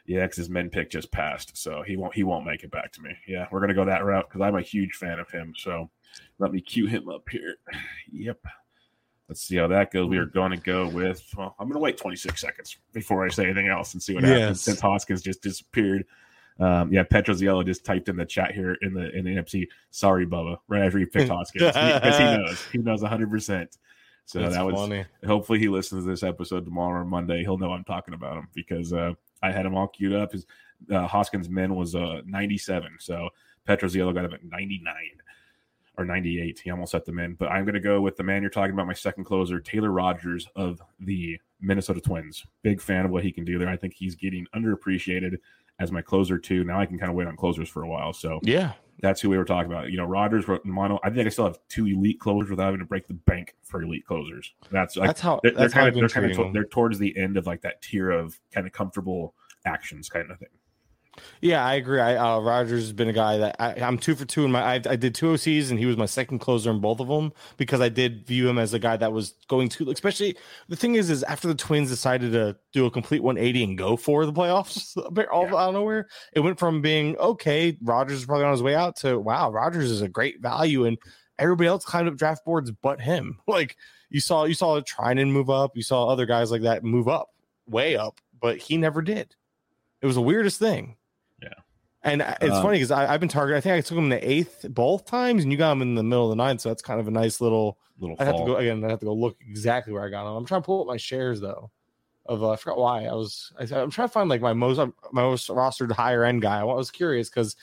yeah, 0.07 0.23
because 0.23 0.37
his 0.37 0.51
min 0.51 0.71
pick 0.71 0.91
just 0.91 1.11
passed, 1.13 1.57
so 1.57 1.83
he 1.83 1.97
won't 1.97 2.15
he 2.15 2.23
won't 2.25 2.47
make 2.47 2.63
it 2.65 2.71
back 2.71 2.93
to 2.93 3.03
me. 3.03 3.11
Yeah, 3.27 3.47
we're 3.51 3.61
gonna 3.61 3.75
go 3.75 3.85
that 3.85 4.05
route 4.05 4.29
because 4.29 4.41
I'm 4.41 4.57
a 4.57 4.61
huge 4.63 4.95
fan 4.95 5.19
of 5.19 5.31
him. 5.31 5.55
So 5.57 5.91
let 6.39 6.53
me 6.53 6.61
cue 6.61 6.87
him 6.87 7.09
up 7.09 7.29
here. 7.31 7.57
Yep. 8.13 8.39
Let's 9.29 9.43
see 9.43 9.57
how 9.57 9.67
that 9.67 9.91
goes. 9.91 10.09
We 10.09 10.19
are 10.19 10.25
going 10.27 10.53
to 10.53 10.57
go 10.57 10.87
with. 10.89 11.21
Well, 11.37 11.57
I'm 11.59 11.67
going 11.67 11.75
to 11.75 11.81
wait 11.81 11.97
26 11.99 12.41
seconds 12.41 12.77
before 12.93 13.27
I 13.27 13.29
say 13.29 13.45
anything 13.47 13.67
else 13.67 13.93
and 13.93 14.01
see 14.03 14.15
what 14.15 14.23
happens 14.23 14.41
Yes. 14.59 14.61
since 14.63 14.79
Hoskins 14.79 15.21
just 15.21 15.43
disappeared. 15.43 16.05
Um, 16.61 16.93
yeah, 16.93 17.03
Petroziello 17.03 17.67
just 17.67 17.85
typed 17.85 18.09
in 18.09 18.15
the 18.17 18.25
chat 18.25 18.55
here 18.55 18.77
in 18.83 18.95
the 18.95 19.11
in 19.11 19.25
the 19.25 19.33
NFC. 19.33 19.67
Sorry, 19.91 20.25
Bubba. 20.27 20.59
Right 20.69 20.83
after 20.83 20.99
he 21.01 21.07
picked 21.07 21.29
Hoskins 21.29 21.65
because 21.73 22.17
he, 22.19 22.25
knows 22.37 22.65
he 22.71 22.79
knows 22.79 23.03
100. 23.03 23.29
percent 23.29 23.77
So 24.27 24.39
That's 24.39 24.55
that 24.55 24.65
was 24.65 24.77
funny. 24.77 25.05
hopefully 25.27 25.59
he 25.59 25.67
listens 25.69 26.05
to 26.05 26.09
this 26.09 26.23
episode 26.23 26.65
tomorrow 26.65 27.01
or 27.01 27.05
Monday. 27.05 27.41
He'll 27.43 27.59
know 27.59 27.73
I'm 27.73 27.85
talking 27.85 28.15
about 28.15 28.37
him 28.37 28.49
because 28.55 28.93
uh, 28.93 29.15
I 29.43 29.53
had 29.53 29.67
him 29.67 29.75
all 29.75 29.89
queued 29.89 30.15
up. 30.15 30.33
His 30.33 30.47
uh, 30.91 31.07
Hoskins 31.07 31.49
min 31.49 31.75
was 31.75 31.95
uh, 31.95 32.21
97, 32.27 32.97
so 33.01 33.29
Petroziello 33.67 34.15
got 34.15 34.25
him 34.25 34.35
at 34.35 34.45
99 34.45 34.95
or 35.99 36.05
98. 36.05 36.59
He 36.59 36.71
almost 36.71 36.93
set 36.93 37.05
them 37.05 37.19
in, 37.19 37.35
but 37.35 37.51
I'm 37.51 37.65
going 37.65 37.75
to 37.75 37.81
go 37.81 38.01
with 38.01 38.17
the 38.17 38.23
man 38.23 38.43
you're 38.43 38.51
talking 38.51 38.75
about, 38.75 38.87
my 38.87 38.93
second 38.93 39.25
closer, 39.25 39.61
Taylor 39.61 39.91
Rogers 39.91 40.47
of 40.55 40.81
the 41.01 41.39
Minnesota 41.61 42.01
Twins. 42.01 42.45
Big 42.63 42.81
fan 42.81 43.05
of 43.05 43.11
what 43.11 43.25
he 43.25 43.33
can 43.33 43.45
do 43.45 43.59
there. 43.59 43.69
I 43.69 43.77
think 43.77 43.95
he's 43.95 44.15
getting 44.15 44.47
underappreciated 44.55 45.39
as 45.79 45.93
my 45.93 46.03
closer 46.03 46.39
too. 46.39 46.65
Now 46.65 46.81
I 46.81 46.87
can 46.87 46.99
kind 46.99 47.11
of 47.11 47.17
wait 47.17 47.27
on 47.27 47.37
closers 47.37 47.69
for 47.69 47.83
a 47.83 47.89
while. 47.89 48.13
So 48.13 48.41
Yeah, 48.43 48.73
that's 49.01 49.21
who 49.21 49.29
we 49.31 49.37
were 49.37 49.45
talking 49.45 49.71
about. 49.71 49.91
You 49.91 49.99
know, 49.99 50.05
Rogers, 50.05 50.49
Romano. 50.49 50.99
I 51.05 51.11
think 51.11 51.27
I 51.27 51.31
still 51.31 51.45
have 51.45 51.59
two 51.69 51.87
elite 51.87 52.19
closers 52.21 52.51
without 52.51 52.65
having 52.67 52.81
to 52.81 52.87
break 52.87 53.07
the 53.07 53.15
bank 53.15 53.55
for 53.63 53.83
elite 53.83 54.07
closers. 54.07 54.55
That's 54.71 54.97
like 54.97 55.11
that's 55.11 55.21
how 55.21 55.41
they're, 55.43 55.53
they're 55.53 55.65
kind 55.73 55.89
of 55.89 55.95
they're 55.95 56.09
kind 56.09 56.27
of 56.27 56.37
to- 56.37 56.53
they're 56.53 56.65
towards 56.65 56.99
the 56.99 57.17
end 57.17 57.37
of 57.37 57.47
like 57.47 57.61
that 57.63 57.83
tier 57.83 58.11
of 58.11 58.39
kind 58.53 58.67
of 58.67 58.73
comfortable 58.73 59.35
actions 59.65 60.09
kind 60.09 60.31
of 60.31 60.39
thing. 60.39 60.49
Yeah, 61.41 61.65
I 61.65 61.75
agree. 61.75 62.01
I 62.01 62.17
uh, 62.17 62.41
Rogers 62.41 62.83
has 62.83 62.93
been 62.93 63.09
a 63.09 63.13
guy 63.13 63.39
that 63.39 63.57
I, 63.59 63.75
I'm 63.81 63.99
two 63.99 64.15
for 64.15 64.25
two 64.25 64.45
in 64.45 64.53
my. 64.53 64.63
I, 64.63 64.75
I 64.75 64.97
did 64.97 65.15
two 65.15 65.27
OCs 65.27 65.71
and 65.71 65.79
he 65.79 65.87
was 65.87 65.97
my 65.97 66.07
second 66.07 66.39
closer 66.39 66.71
in 66.71 66.81
both 66.81 67.01
of 67.01 67.09
them 67.09 67.33
because 67.57 67.81
I 67.81 67.89
did 67.89 68.27
view 68.27 68.49
him 68.49 68.59
as 68.59 68.75
a 68.75 68.79
guy 68.79 68.97
that 68.97 69.13
was 69.13 69.35
going 69.49 69.69
to. 69.71 69.91
Especially 69.91 70.37
the 70.69 70.77
thing 70.77 70.95
is, 70.95 71.11
is 71.11 71.23
after 71.25 71.49
the 71.49 71.55
Twins 71.55 71.89
decided 71.91 72.33
to 72.33 72.57
do 72.73 72.87
a 72.87 72.91
complete 72.91 73.23
180 73.23 73.65
and 73.65 73.79
go 73.79 73.97
for 73.97 74.27
the 74.27 74.33
playoffs, 74.33 74.97
all 75.33 75.45
Yeah. 75.47 75.55
out 75.55 75.69
of 75.69 75.75
nowhere, 75.75 76.09
it 76.33 76.41
went 76.41 76.59
from 76.59 76.81
being 76.83 77.17
okay. 77.19 77.77
Rogers 77.83 78.19
is 78.21 78.25
probably 78.27 78.45
on 78.45 78.53
his 78.53 78.63
way 78.63 78.75
out 78.75 78.97
to 78.97 79.19
wow. 79.19 79.51
Rogers 79.51 79.91
is 79.91 80.03
a 80.03 80.09
great 80.09 80.41
value 80.41 80.85
and 80.85 80.99
everybody 81.39 81.69
else 81.69 81.85
climbed 81.85 82.09
up 82.09 82.17
draft 82.17 82.45
boards 82.45 82.71
but 82.71 83.01
him. 83.01 83.39
Like 83.47 83.77
you 84.09 84.21
saw, 84.21 84.45
you 84.45 84.55
saw 84.55 84.81
Treinen 84.81 85.31
move 85.31 85.51
up. 85.51 85.77
You 85.77 85.83
saw 85.83 86.07
other 86.09 86.27
guys 86.27 86.51
like 86.51 86.63
that 86.63 86.85
move 86.85 87.09
up, 87.09 87.31
way 87.67 87.97
up, 87.97 88.21
but 88.41 88.57
he 88.59 88.77
never 88.77 89.03
did. 89.03 89.35
It 90.01 90.07
was 90.07 90.15
the 90.15 90.23
weirdest 90.23 90.59
thing. 90.61 90.97
And 92.07 92.23
it's 92.41 92.55
Um, 92.55 92.63
funny 92.63 92.77
because 92.79 92.93
I've 92.93 93.19
been 93.21 93.29
targeted. 93.29 93.59
I 93.59 93.61
think 93.61 93.75
I 93.75 93.81
took 93.81 93.99
him 93.99 94.05
in 94.05 94.11
the 94.11 94.31
eighth 94.31 94.65
both 94.71 95.07
times, 95.07 95.43
and 95.43 95.51
you 95.51 95.59
got 95.59 95.73
him 95.73 95.83
in 95.83 95.97
the 95.97 96.05
middle 96.05 96.25
of 96.25 96.31
the 96.31 96.37
ninth. 96.43 96.61
So 96.61 96.69
that's 96.69 96.83
kind 96.83 97.01
of 97.01 97.09
a 97.09 97.11
nice 97.11 97.41
little. 97.41 97.79
Little 97.99 98.17
I 98.19 98.25
have 98.25 98.37
to 98.37 98.45
go 98.45 98.57
again. 98.57 98.85
I 98.85 98.91
have 98.91 99.01
to 99.01 99.07
go 99.07 99.15
look 99.15 99.37
exactly 99.49 99.93
where 99.93 100.05
I 100.05 100.09
got 100.09 100.27
him. 100.29 100.37
I'm 100.37 100.45
trying 100.47 100.63
to 100.63 100.67
pull 100.67 100.83
up 100.83 100.87
my 100.87 100.97
shares 100.99 101.41
though. 101.41 101.71
Of 102.27 102.43
uh, 102.43 102.51
I 102.51 102.57
forgot 102.57 102.79
why 102.79 103.07
I 103.07 103.13
was. 103.13 103.53
I, 103.59 103.63
I'm 103.63 103.91
trying 103.91 104.09
to 104.09 104.13
find 104.13 104.29
like 104.29 104.41
my 104.41 104.53
most 104.53 104.79
my 104.79 105.23
most 105.23 105.49
rostered 105.49 105.93
higher 105.93 106.25
end 106.25 106.43
guy. 106.43 106.61
I 106.61 106.65
was 106.65 106.91
curious 106.91 107.29
because 107.29 107.57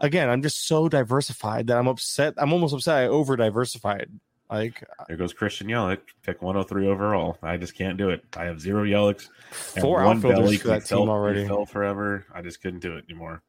again, 0.00 0.28
I'm 0.28 0.42
just 0.42 0.66
so 0.68 0.88
diversified 0.88 1.66
that 1.66 1.78
I'm 1.78 1.88
upset. 1.88 2.34
I'm 2.36 2.52
almost 2.52 2.74
upset 2.74 2.98
I 2.98 3.06
over 3.06 3.36
diversified. 3.36 4.10
Like 4.50 4.82
There 5.08 5.16
goes 5.16 5.34
Christian 5.34 5.66
Yelich, 5.68 6.00
pick 6.22 6.40
103 6.40 6.88
overall. 6.88 7.36
I 7.42 7.58
just 7.58 7.74
can't 7.74 7.98
do 7.98 8.10
it. 8.10 8.24
I 8.36 8.44
have 8.44 8.60
zero 8.60 8.84
Yelichs. 8.84 9.28
four 9.50 10.02
outfielders 10.02 10.62
for 10.62 10.68
that 10.68 10.86
team 10.86 11.08
already. 11.08 11.46
Fell 11.46 11.66
forever. 11.66 12.24
I 12.34 12.40
just 12.40 12.62
couldn't 12.62 12.80
do 12.80 12.96
it 12.96 13.04
anymore. 13.10 13.42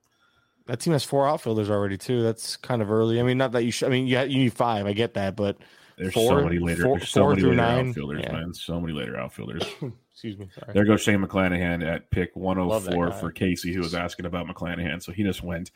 That 0.70 0.80
team 0.80 0.94
has 0.94 1.04
four 1.04 1.28
outfielders 1.28 1.70
already 1.70 1.98
too. 1.98 2.22
That's 2.22 2.56
kind 2.56 2.82
of 2.82 2.92
early. 2.92 3.20
I 3.20 3.24
mean, 3.24 3.38
not 3.38 3.52
that 3.54 3.64
you 3.64 3.72
should. 3.72 3.88
I 3.88 3.92
mean, 3.92 4.06
yeah, 4.08 4.24
you 4.24 4.38
need 4.38 4.54
five. 4.54 4.86
I 4.86 4.94
get 4.94 5.16
that, 5.16 5.36
but 5.36 5.58
There's 5.98 6.14
Four- 6.14 6.40
so 6.40 6.46
many 6.46 6.60
later. 6.60 6.84
four- 6.84 6.98
there's 7.00 7.10
so 7.10 7.22
four 7.24 7.30
many 7.32 7.42
later 7.42 7.56
nine. 7.56 7.88
outfielders, 7.90 8.22
Yeah. 8.24 8.32
man. 8.32 8.54
So 8.54 8.80
many 8.80 8.94
later 8.94 9.18
outfielders. 9.18 9.64
excuse 10.14 10.38
me. 10.38 10.48
Sorry. 10.58 10.72
There 10.74 10.86
goes 10.86 11.02
Shane 11.02 11.20
McClanahan 11.22 11.84
at 11.86 12.10
pick 12.12 12.32
Love 12.36 12.86
that 12.86 12.96
104 12.96 13.12
for 13.14 13.32
Casey, 13.32 13.74
who 13.74 13.82
was 13.82 13.94
asking 13.94 14.26
about 14.26 14.48
McClanahan. 14.48 15.04
So 15.04 15.12
he 15.12 15.24
just 15.24 15.44
went. 15.44 15.72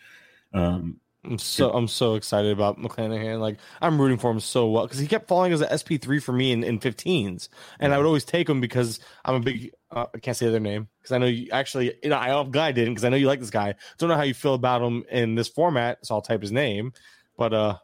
Um, 0.53 0.97
I'm 1.25 1.37
so 1.37 1.71
I'm 1.71 1.87
so 1.87 2.15
excited 2.15 2.51
about 2.51 2.77
McClanahan. 2.77 3.39
Like 3.39 3.57
I'm 3.81 3.99
rooting 3.99 4.17
for 4.17 4.29
him 4.29 4.41
so 4.41 4.69
well 4.69 4.85
because 4.85 4.99
he 4.99 5.07
kept 5.07 5.27
falling 5.29 5.53
as 5.53 5.61
an 5.61 5.69
SP 5.71 5.95
three 6.01 6.19
for 6.19 6.33
me 6.33 6.51
in, 6.51 6.63
in 6.65 6.79
15s, 6.79 7.47
and 7.79 7.93
I 7.93 7.97
would 7.97 8.05
always 8.05 8.25
take 8.25 8.49
him 8.49 8.59
because 8.59 8.99
I'm 9.23 9.35
a 9.35 9.39
big. 9.39 9.71
Uh, 9.89 10.07
I 10.13 10.19
can't 10.19 10.35
say 10.35 10.49
their 10.49 10.59
name 10.59 10.89
because 11.01 11.13
I 11.13 11.19
know 11.19 11.27
you 11.27 11.49
actually. 11.51 11.93
You 12.03 12.09
know, 12.09 12.17
I- 12.17 12.37
I'm 12.37 12.51
glad 12.51 12.65
I 12.65 12.71
didn't 12.73 12.95
because 12.95 13.05
I 13.05 13.09
know 13.09 13.15
you 13.15 13.27
like 13.27 13.39
this 13.39 13.49
guy. 13.51 13.75
Don't 13.97 14.09
know 14.09 14.15
how 14.17 14.23
you 14.23 14.33
feel 14.33 14.53
about 14.53 14.81
him 14.81 15.05
in 15.09 15.35
this 15.35 15.47
format, 15.47 16.05
so 16.05 16.15
I'll 16.15 16.21
type 16.21 16.41
his 16.41 16.51
name. 16.51 16.91
But 17.37 17.53
uh, 17.53 17.77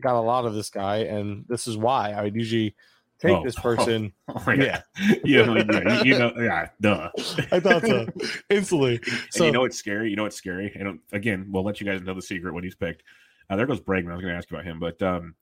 got 0.00 0.14
a 0.14 0.20
lot 0.20 0.46
of 0.46 0.54
this 0.54 0.70
guy, 0.70 0.98
and 0.98 1.44
this 1.48 1.66
is 1.66 1.76
why 1.76 2.12
I 2.12 2.22
would 2.22 2.34
usually 2.34 2.74
take 3.20 3.36
Oh. 3.36 3.44
this 3.44 3.54
person. 3.60 4.12
oh, 4.28 4.42
yeah. 4.52 4.82
you, 5.24 5.44
know, 5.44 5.56
yeah, 5.56 6.02
you 6.02 6.18
know, 6.18 6.32
yeah, 6.38 6.68
duh. 6.80 7.10
I 7.52 7.60
thought 7.60 7.82
so 7.82 8.06
instantly. 8.50 9.00
And 9.06 9.20
So 9.30 9.44
you 9.46 9.52
know 9.52 9.60
what's 9.60 9.76
scary? 9.78 10.10
You 10.10 10.16
know 10.16 10.22
what's 10.24 10.36
scary? 10.36 10.72
And 10.78 10.98
again, 11.12 11.46
we'll 11.50 11.64
let 11.64 11.80
you 11.80 11.86
guys 11.86 12.02
know 12.02 12.14
the 12.14 12.22
secret 12.22 12.52
when 12.54 12.64
he's 12.64 12.74
picked. 12.74 13.02
Uh, 13.48 13.56
there 13.56 13.66
goes 13.66 13.80
Bregman. 13.80 14.10
I 14.12 14.14
was 14.14 14.22
going 14.22 14.32
to 14.32 14.38
ask 14.38 14.50
you 14.50 14.56
about 14.56 14.66
him, 14.66 14.78
but 14.78 15.02
um, 15.02 15.34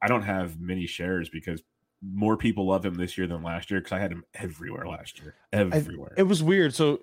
I 0.00 0.06
don't 0.08 0.22
have 0.22 0.60
many 0.60 0.86
shares 0.86 1.28
because 1.30 1.62
more 2.02 2.36
people 2.36 2.66
love 2.66 2.84
him 2.84 2.94
this 2.94 3.16
year 3.16 3.26
than 3.26 3.42
last 3.42 3.70
year 3.70 3.80
because 3.80 3.92
I 3.92 3.98
had 4.00 4.10
him 4.10 4.24
everywhere 4.34 4.86
last 4.86 5.20
year, 5.20 5.34
everywhere. 5.52 6.12
it 6.16 6.24
was 6.24 6.42
weird. 6.42 6.74
So, 6.74 7.00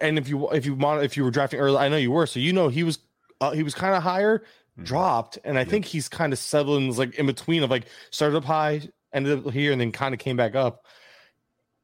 and 0.00 0.18
if 0.18 0.28
you 0.28 0.48
if 0.50 0.66
you 0.66 0.74
mon- 0.76 1.02
if 1.04 1.16
you 1.16 1.22
were 1.24 1.30
drafting 1.30 1.60
early, 1.60 1.76
I 1.78 1.88
know 1.88 1.96
you 1.96 2.10
were. 2.10 2.26
So 2.26 2.40
you 2.40 2.52
know 2.52 2.68
he 2.68 2.82
was 2.82 2.98
uh, 3.40 3.52
he 3.52 3.62
was 3.62 3.74
kind 3.76 3.94
of 3.94 4.02
higher, 4.02 4.42
Mhm. 4.78 4.84
dropped, 4.84 5.38
and 5.44 5.56
I 5.56 5.60
Yeah. 5.60 5.68
think 5.68 5.84
he's 5.84 6.08
kind 6.08 6.32
of 6.32 6.38
settling 6.40 6.94
like 6.96 7.14
in 7.14 7.26
between 7.26 7.62
of 7.62 7.70
like 7.70 7.86
started 8.10 8.36
up 8.36 8.44
high, 8.44 8.82
ended 9.12 9.46
up 9.46 9.52
here, 9.52 9.72
and 9.72 9.80
then 9.80 9.92
kind 9.92 10.14
of 10.14 10.20
came 10.20 10.36
back 10.36 10.54
up. 10.54 10.86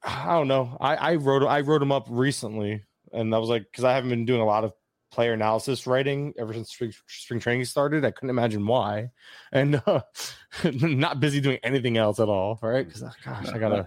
I 0.03 0.35
don't 0.35 0.49
know. 0.49 0.77
I 0.81 0.97
I 0.97 1.14
wrote 1.16 1.45
I 1.45 1.61
wrote 1.61 1.83
him 1.83 1.93
up 1.93 2.07
recently 2.09 2.83
and 3.12 3.35
I 3.35 3.39
was 3.39 3.49
like, 3.49 3.64
because 3.70 3.85
I 3.85 3.95
haven't 3.95 4.11
been 4.11 4.24
doing 4.24 4.41
a 4.41 4.47
lot 4.47 4.64
of 4.64 4.72
player 5.11 5.33
analysis 5.33 5.87
writing 5.87 6.35
ever 6.39 6.53
since 6.53 6.72
spring, 6.72 6.93
spring 7.07 7.41
training 7.41 7.64
started. 7.64 8.05
I 8.05 8.11
couldn't 8.11 8.31
imagine 8.31 8.66
why, 8.66 9.11
and 9.53 9.83
uh, 9.87 10.03
not 10.72 11.20
busy 11.20 11.41
doing 11.41 11.59
anything 11.62 11.97
else 11.97 12.20
at 12.20 12.29
all. 12.29 12.59
Right? 12.62 12.87
Because 12.87 13.03
gosh, 13.24 13.49
I 13.49 13.59
gotta. 13.59 13.85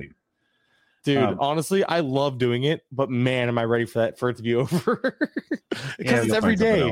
Dude, 1.06 1.18
Um, 1.18 1.38
honestly, 1.40 1.84
I 1.86 2.02
love 2.02 2.38
doing 2.38 2.64
it, 2.64 2.82
but 2.92 3.10
man, 3.10 3.48
am 3.48 3.58
I 3.58 3.64
ready 3.64 3.86
for 3.86 4.00
that 4.00 4.20
for 4.20 4.30
it 4.30 4.38
to 4.38 4.44
be 4.44 4.56
over? 4.56 5.18
because 5.70 5.96
Yeah, 6.00 6.24
it's 6.24 6.34
every 6.34 6.56
day. 6.56 6.92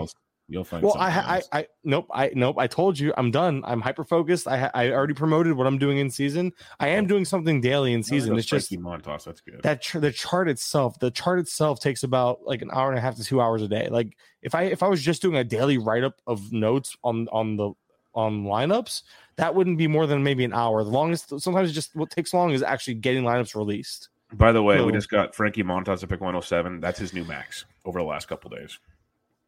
You'll 0.49 0.63
find 0.63 0.81
Well, 0.81 0.95
I, 0.97 1.09
I. 1.09 1.41
I, 1.59 1.67
nope, 1.83 2.07
I, 2.13 2.31
nope. 2.33 2.55
I 2.57 2.67
told 2.67 2.97
you, 2.97 3.13
I'm 3.17 3.31
done. 3.31 3.63
I'm 3.65 3.81
hyper 3.81 4.05
focused. 4.05 4.47
I, 4.47 4.69
I 4.73 4.91
already 4.91 5.13
promoted 5.13 5.53
what 5.53 5.67
I'm 5.67 5.77
doing 5.77 5.97
in 5.97 6.09
season. 6.09 6.53
I 6.79 6.87
am 6.89 7.03
oh. 7.03 7.07
doing 7.07 7.25
something 7.25 7.59
daily 7.59 7.91
in 7.93 7.99
oh, 7.99 8.03
season. 8.03 8.29
that's 8.29 8.43
It's 8.43 8.49
just 8.49 8.69
Frankie 8.69 8.83
Montas. 8.83 9.25
That's 9.25 9.41
good. 9.41 9.61
that 9.63 9.81
ch- 9.81 9.93
the 9.93 10.11
chart 10.11 10.47
itself. 10.47 10.99
The 10.99 11.11
chart 11.11 11.39
itself 11.39 11.81
takes 11.81 12.03
about 12.03 12.45
like 12.45 12.61
an 12.61 12.69
hour 12.71 12.89
and 12.89 12.97
a 12.97 13.01
half 13.01 13.15
to 13.17 13.23
two 13.23 13.41
hours 13.41 13.61
a 13.61 13.67
day. 13.67 13.89
Like 13.91 14.15
if 14.41 14.55
I 14.55 14.63
if 14.63 14.81
I 14.83 14.87
was 14.87 15.01
just 15.01 15.21
doing 15.21 15.35
a 15.35 15.43
daily 15.43 15.77
write 15.77 16.05
up 16.05 16.21
of 16.25 16.53
notes 16.53 16.95
on 17.03 17.27
on 17.33 17.57
the 17.57 17.73
on 18.15 18.45
lineups, 18.45 19.03
that 19.35 19.53
wouldn't 19.53 19.77
be 19.77 19.87
more 19.87 20.07
than 20.07 20.23
maybe 20.23 20.45
an 20.45 20.53
hour. 20.53 20.83
The 20.83 20.89
longest, 20.89 21.39
sometimes 21.41 21.73
just 21.73 21.95
what 21.95 22.09
takes 22.09 22.33
long 22.33 22.51
is 22.51 22.63
actually 22.63 22.95
getting 22.95 23.23
lineups 23.23 23.53
released. 23.53 24.09
By 24.33 24.51
the 24.51 24.61
way, 24.61 24.81
we 24.81 24.91
just 24.91 25.09
got 25.09 25.33
Frankie 25.33 25.63
Montas 25.63 26.03
at 26.03 26.09
pick 26.09 26.19
107. 26.19 26.81
That's 26.81 26.99
his 26.99 27.13
new 27.13 27.23
max 27.23 27.65
over 27.85 27.99
the 27.99 28.05
last 28.05 28.27
couple 28.27 28.49
days. 28.49 28.77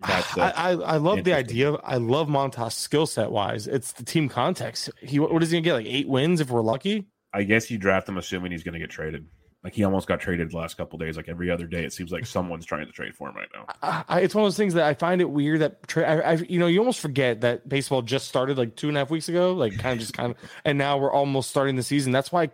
That's, 0.05 0.31
I, 0.37 0.39
that's 0.39 0.57
I, 0.57 0.71
I 0.71 0.97
love 0.97 1.23
the 1.23 1.33
idea. 1.33 1.73
I 1.75 1.97
love 1.97 2.27
Montas 2.27 2.73
skill 2.73 3.05
set 3.05 3.31
wise. 3.31 3.67
It's 3.67 3.91
the 3.91 4.03
team 4.03 4.29
context. 4.29 4.89
He 5.01 5.19
what 5.19 5.41
is 5.43 5.51
he 5.51 5.57
gonna 5.57 5.63
get? 5.63 5.73
Like 5.73 5.85
eight 5.85 6.07
wins 6.07 6.41
if 6.41 6.49
we're 6.49 6.61
lucky. 6.61 7.07
I 7.33 7.43
guess 7.43 7.69
you 7.69 7.77
draft 7.77 8.09
him 8.09 8.17
assuming 8.17 8.51
he's 8.51 8.63
going 8.63 8.73
to 8.73 8.79
get 8.79 8.89
traded. 8.89 9.27
Like 9.63 9.73
he 9.73 9.83
almost 9.83 10.07
got 10.07 10.21
traded 10.21 10.51
the 10.51 10.57
last 10.57 10.77
couple 10.77 10.97
days. 10.97 11.17
Like 11.17 11.27
every 11.27 11.51
other 11.51 11.67
day, 11.67 11.83
it 11.83 11.91
seems 11.91 12.13
like 12.13 12.25
someone's 12.25 12.65
trying 12.65 12.85
to 12.85 12.93
trade 12.93 13.13
for 13.13 13.27
him 13.27 13.35
right 13.35 13.49
now. 13.53 13.65
I, 13.81 14.03
I, 14.07 14.19
it's 14.21 14.33
one 14.33 14.43
of 14.43 14.45
those 14.45 14.55
things 14.55 14.73
that 14.75 14.85
I 14.85 14.93
find 14.93 15.19
it 15.19 15.29
weird 15.29 15.59
that 15.59 15.85
tra- 15.85 16.09
I, 16.09 16.31
I, 16.31 16.33
you 16.47 16.59
know, 16.59 16.67
you 16.67 16.79
almost 16.79 17.01
forget 17.01 17.41
that 17.41 17.67
baseball 17.67 18.01
just 18.01 18.29
started 18.29 18.57
like 18.57 18.77
two 18.77 18.87
and 18.87 18.95
a 18.95 19.01
half 19.01 19.09
weeks 19.09 19.27
ago, 19.27 19.51
like 19.53 19.77
kind 19.77 19.93
of 19.93 19.99
just 19.99 20.13
kind 20.13 20.31
of, 20.31 20.37
and 20.65 20.77
now 20.77 20.97
we're 20.97 21.11
almost 21.11 21.49
starting 21.49 21.75
the 21.75 21.83
season. 21.83 22.13
That's 22.13 22.31
why 22.31 22.45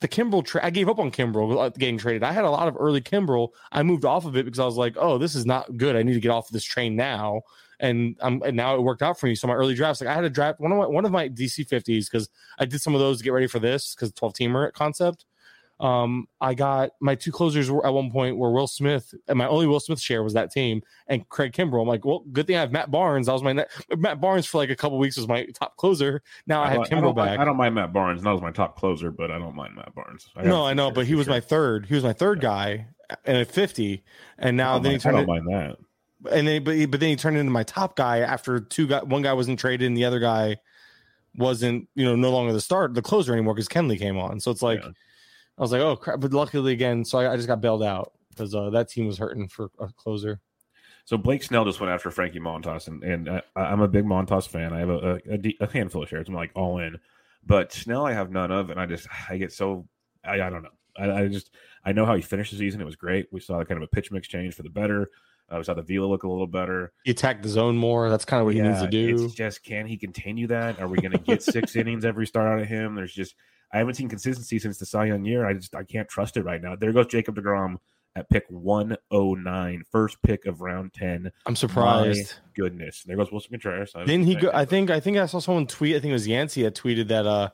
the 0.00 0.08
Kimbrel, 0.08 0.42
tra- 0.42 0.64
I 0.64 0.70
gave 0.70 0.88
up 0.88 0.98
on 0.98 1.10
Kimbrel 1.10 1.66
uh, 1.66 1.68
getting 1.68 1.98
traded. 1.98 2.22
I 2.22 2.32
had 2.32 2.44
a 2.44 2.50
lot 2.50 2.66
of 2.66 2.76
early 2.78 3.02
Kimbrel. 3.02 3.50
I 3.70 3.82
moved 3.82 4.06
off 4.06 4.24
of 4.24 4.34
it 4.34 4.46
because 4.46 4.58
I 4.58 4.64
was 4.64 4.78
like, 4.78 4.96
oh, 4.98 5.18
this 5.18 5.34
is 5.34 5.44
not 5.44 5.76
good. 5.76 5.96
I 5.96 6.02
need 6.02 6.14
to 6.14 6.20
get 6.20 6.30
off 6.30 6.48
of 6.48 6.52
this 6.52 6.64
train 6.64 6.96
now. 6.96 7.42
And 7.78 8.16
um, 8.22 8.40
and 8.46 8.56
now 8.56 8.74
it 8.76 8.82
worked 8.82 9.02
out 9.02 9.20
for 9.20 9.26
me. 9.26 9.34
So 9.34 9.48
my 9.48 9.54
early 9.54 9.74
drafts, 9.74 10.00
like 10.00 10.08
I 10.08 10.14
had 10.14 10.24
a 10.24 10.30
draft 10.30 10.60
one 10.60 10.72
of 10.72 10.78
my 10.78 10.86
one 10.86 11.04
of 11.04 11.10
my 11.10 11.28
DC 11.28 11.68
fifties 11.68 12.08
because 12.08 12.30
I 12.58 12.64
did 12.64 12.80
some 12.80 12.94
of 12.94 13.00
those 13.00 13.18
to 13.18 13.24
get 13.24 13.32
ready 13.32 13.48
for 13.48 13.58
this 13.58 13.94
because 13.94 14.12
twelve 14.12 14.32
teamer 14.32 14.72
concept. 14.72 15.26
Um, 15.84 16.26
I 16.40 16.54
got 16.54 16.90
my 17.00 17.14
two 17.14 17.30
closers 17.30 17.70
were 17.70 17.86
at 17.86 17.92
one 17.92 18.10
point 18.10 18.36
were 18.38 18.50
Will 18.52 18.66
Smith, 18.66 19.12
and 19.28 19.36
my 19.36 19.46
only 19.46 19.66
Will 19.66 19.80
Smith 19.80 20.00
share 20.00 20.22
was 20.22 20.32
that 20.32 20.50
team, 20.50 20.82
and 21.08 21.28
Craig 21.28 21.52
Kimbrel. 21.52 21.82
I'm 21.82 21.88
like, 21.88 22.04
well, 22.04 22.24
good 22.32 22.46
thing 22.46 22.56
I 22.56 22.60
have 22.60 22.72
Matt 22.72 22.90
Barnes. 22.90 23.26
That 23.26 23.34
was 23.34 23.42
my 23.42 23.52
net. 23.52 23.70
Matt 23.98 24.20
Barnes 24.20 24.46
for 24.46 24.58
like 24.58 24.70
a 24.70 24.76
couple 24.76 24.98
weeks 24.98 25.16
was 25.18 25.28
my 25.28 25.44
top 25.54 25.76
closer. 25.76 26.22
Now 26.46 26.62
I, 26.62 26.68
have 26.70 26.88
don't- 26.88 26.90
Kimbrel 27.02 27.14
back. 27.14 27.26
mind- 27.30 27.42
I 27.42 27.44
don't 27.44 27.56
mind 27.58 27.74
Matt 27.74 27.92
Barnes. 27.92 28.22
Not 28.22 28.34
as 28.36 28.40
my 28.40 28.50
top 28.50 28.78
closer, 28.78 29.10
but 29.10 29.30
I 29.30 29.38
don't 29.38 29.54
mind 29.54 29.74
Matt 29.76 29.94
Barnes. 29.94 30.28
I 30.34 30.44
no, 30.44 30.64
I 30.64 30.72
know, 30.72 30.90
but 30.90 31.06
he 31.06 31.14
was 31.14 31.26
my 31.28 31.40
third. 31.40 31.86
He 31.86 31.94
was 31.94 32.04
my 32.04 32.12
third 32.14 32.40
guy, 32.40 32.86
and 33.26 33.36
at 33.36 33.48
50, 33.50 34.02
and 34.38 34.56
now 34.56 34.78
then 34.78 34.92
he 34.98 34.98
mind- 34.98 35.06
I 35.06 35.10
don't 35.10 35.22
it, 35.22 35.26
mind 35.26 35.46
that. 35.48 36.34
and 36.38 36.48
then 36.48 36.64
but, 36.64 36.74
he- 36.76 36.86
but 36.86 37.00
then 37.00 37.10
he 37.10 37.16
turned 37.16 37.36
into 37.36 37.50
my 37.52 37.62
top 37.62 37.94
guy 37.96 38.20
after 38.20 38.58
two 38.60 38.86
guy 38.86 39.02
one 39.02 39.20
guy 39.20 39.34
wasn't 39.34 39.58
traded 39.58 39.86
and 39.86 39.96
the 39.96 40.06
other 40.06 40.20
guy 40.20 40.56
wasn't 41.36 41.88
you 41.94 42.04
know 42.04 42.14
no 42.16 42.30
longer 42.30 42.52
the 42.52 42.60
start 42.60 42.94
the 42.94 43.02
closer 43.02 43.32
anymore 43.32 43.54
because 43.54 43.68
Kenley 43.68 43.98
came 43.98 44.16
on. 44.16 44.40
So 44.40 44.50
it's 44.50 44.62
like 44.62 44.80
Yeah. 44.82 44.90
I 45.56 45.62
was 45.62 45.72
like, 45.72 45.80
oh 45.80 45.96
crap! 45.96 46.20
But 46.20 46.32
luckily 46.32 46.72
again, 46.72 47.04
so 47.04 47.18
I, 47.18 47.32
I 47.32 47.36
just 47.36 47.48
got 47.48 47.60
bailed 47.60 47.82
out 47.82 48.12
because 48.30 48.54
uh, 48.54 48.70
that 48.70 48.88
team 48.88 49.06
was 49.06 49.18
hurting 49.18 49.48
for 49.48 49.70
a 49.78 49.88
closer. 49.88 50.40
So 51.04 51.18
Blake 51.18 51.42
Snell 51.42 51.64
just 51.64 51.80
went 51.80 51.92
after 51.92 52.10
Frankie 52.10 52.40
Montas, 52.40 52.88
and, 52.88 53.02
and 53.04 53.28
uh, 53.28 53.42
I'm 53.54 53.82
a 53.82 53.88
big 53.88 54.04
Montas 54.04 54.48
fan. 54.48 54.72
I 54.72 54.78
have 54.80 54.88
a, 54.88 55.20
a, 55.30 55.54
a 55.60 55.70
handful 55.70 56.02
of 56.02 56.08
shares. 56.08 56.28
I'm 56.28 56.34
like 56.34 56.50
all 56.54 56.78
in, 56.78 56.98
but 57.46 57.72
Snell 57.72 58.06
I 58.06 58.12
have 58.12 58.30
none 58.30 58.50
of, 58.50 58.70
and 58.70 58.80
I 58.80 58.86
just 58.86 59.06
I 59.28 59.36
get 59.36 59.52
so 59.52 59.86
I, 60.24 60.40
I 60.40 60.50
don't 60.50 60.62
know. 60.62 60.70
I, 60.96 61.10
I 61.10 61.28
just 61.28 61.50
I 61.84 61.92
know 61.92 62.06
how 62.06 62.14
he 62.14 62.22
finished 62.22 62.52
the 62.52 62.58
season. 62.58 62.80
It 62.80 62.86
was 62.86 62.96
great. 62.96 63.26
We 63.32 63.40
saw 63.40 63.62
kind 63.64 63.82
of 63.82 63.82
a 63.82 63.94
pitch 63.94 64.10
mix 64.10 64.28
change 64.28 64.54
for 64.54 64.62
the 64.62 64.70
better. 64.70 65.10
Uh, 65.50 65.58
we 65.58 65.64
saw 65.64 65.74
the 65.74 65.82
velo 65.82 66.08
look 66.08 66.22
a 66.22 66.28
little 66.28 66.46
better. 66.46 66.92
He 67.04 67.10
attacked 67.10 67.42
the 67.42 67.50
zone 67.50 67.76
more. 67.76 68.08
That's 68.08 68.24
kind 68.24 68.40
of 68.40 68.46
what 68.46 68.54
he 68.54 68.62
needs 68.62 68.80
to 68.80 68.88
do. 68.88 69.26
It's 69.26 69.34
just 69.34 69.62
can 69.62 69.86
he 69.86 69.98
continue 69.98 70.46
that? 70.46 70.80
Are 70.80 70.88
we 70.88 70.96
going 70.96 71.12
to 71.12 71.18
get 71.18 71.42
six 71.42 71.76
innings 71.76 72.04
every 72.04 72.26
start 72.26 72.48
out 72.48 72.62
of 72.62 72.66
him? 72.66 72.94
There's 72.94 73.12
just 73.12 73.34
I 73.72 73.78
haven't 73.78 73.94
seen 73.94 74.08
consistency 74.08 74.58
since 74.58 74.78
the 74.78 74.86
Cy 74.86 75.06
Young 75.06 75.24
year. 75.24 75.46
I 75.46 75.54
just 75.54 75.74
I 75.74 75.82
can't 75.84 76.08
trust 76.08 76.36
it 76.36 76.42
right 76.44 76.62
now. 76.62 76.76
There 76.76 76.92
goes 76.92 77.06
Jacob 77.06 77.36
Degrom 77.36 77.76
at 78.16 78.28
pick 78.30 78.44
109, 78.48 79.82
first 79.90 80.22
pick 80.22 80.46
of 80.46 80.60
round 80.60 80.92
10. 80.94 81.30
I'm 81.46 81.56
surprised. 81.56 82.34
Goodness, 82.54 83.02
there 83.04 83.16
goes 83.16 83.30
Willson 83.30 83.50
Contreras. 83.50 83.92
I 83.94 84.04
Then 84.04 84.22
he 84.22 84.36
go. 84.36 84.50
I 84.54 84.64
think. 84.64 84.90
I 84.90 85.00
think 85.00 85.16
I 85.16 85.26
saw 85.26 85.38
someone 85.40 85.66
tweet. 85.66 85.96
I 85.96 86.00
think 86.00 86.10
it 86.10 86.14
was 86.14 86.28
Yancey 86.28 86.62
that 86.62 86.74
tweeted 86.74 87.08
that 87.08 87.26
uh 87.26 87.50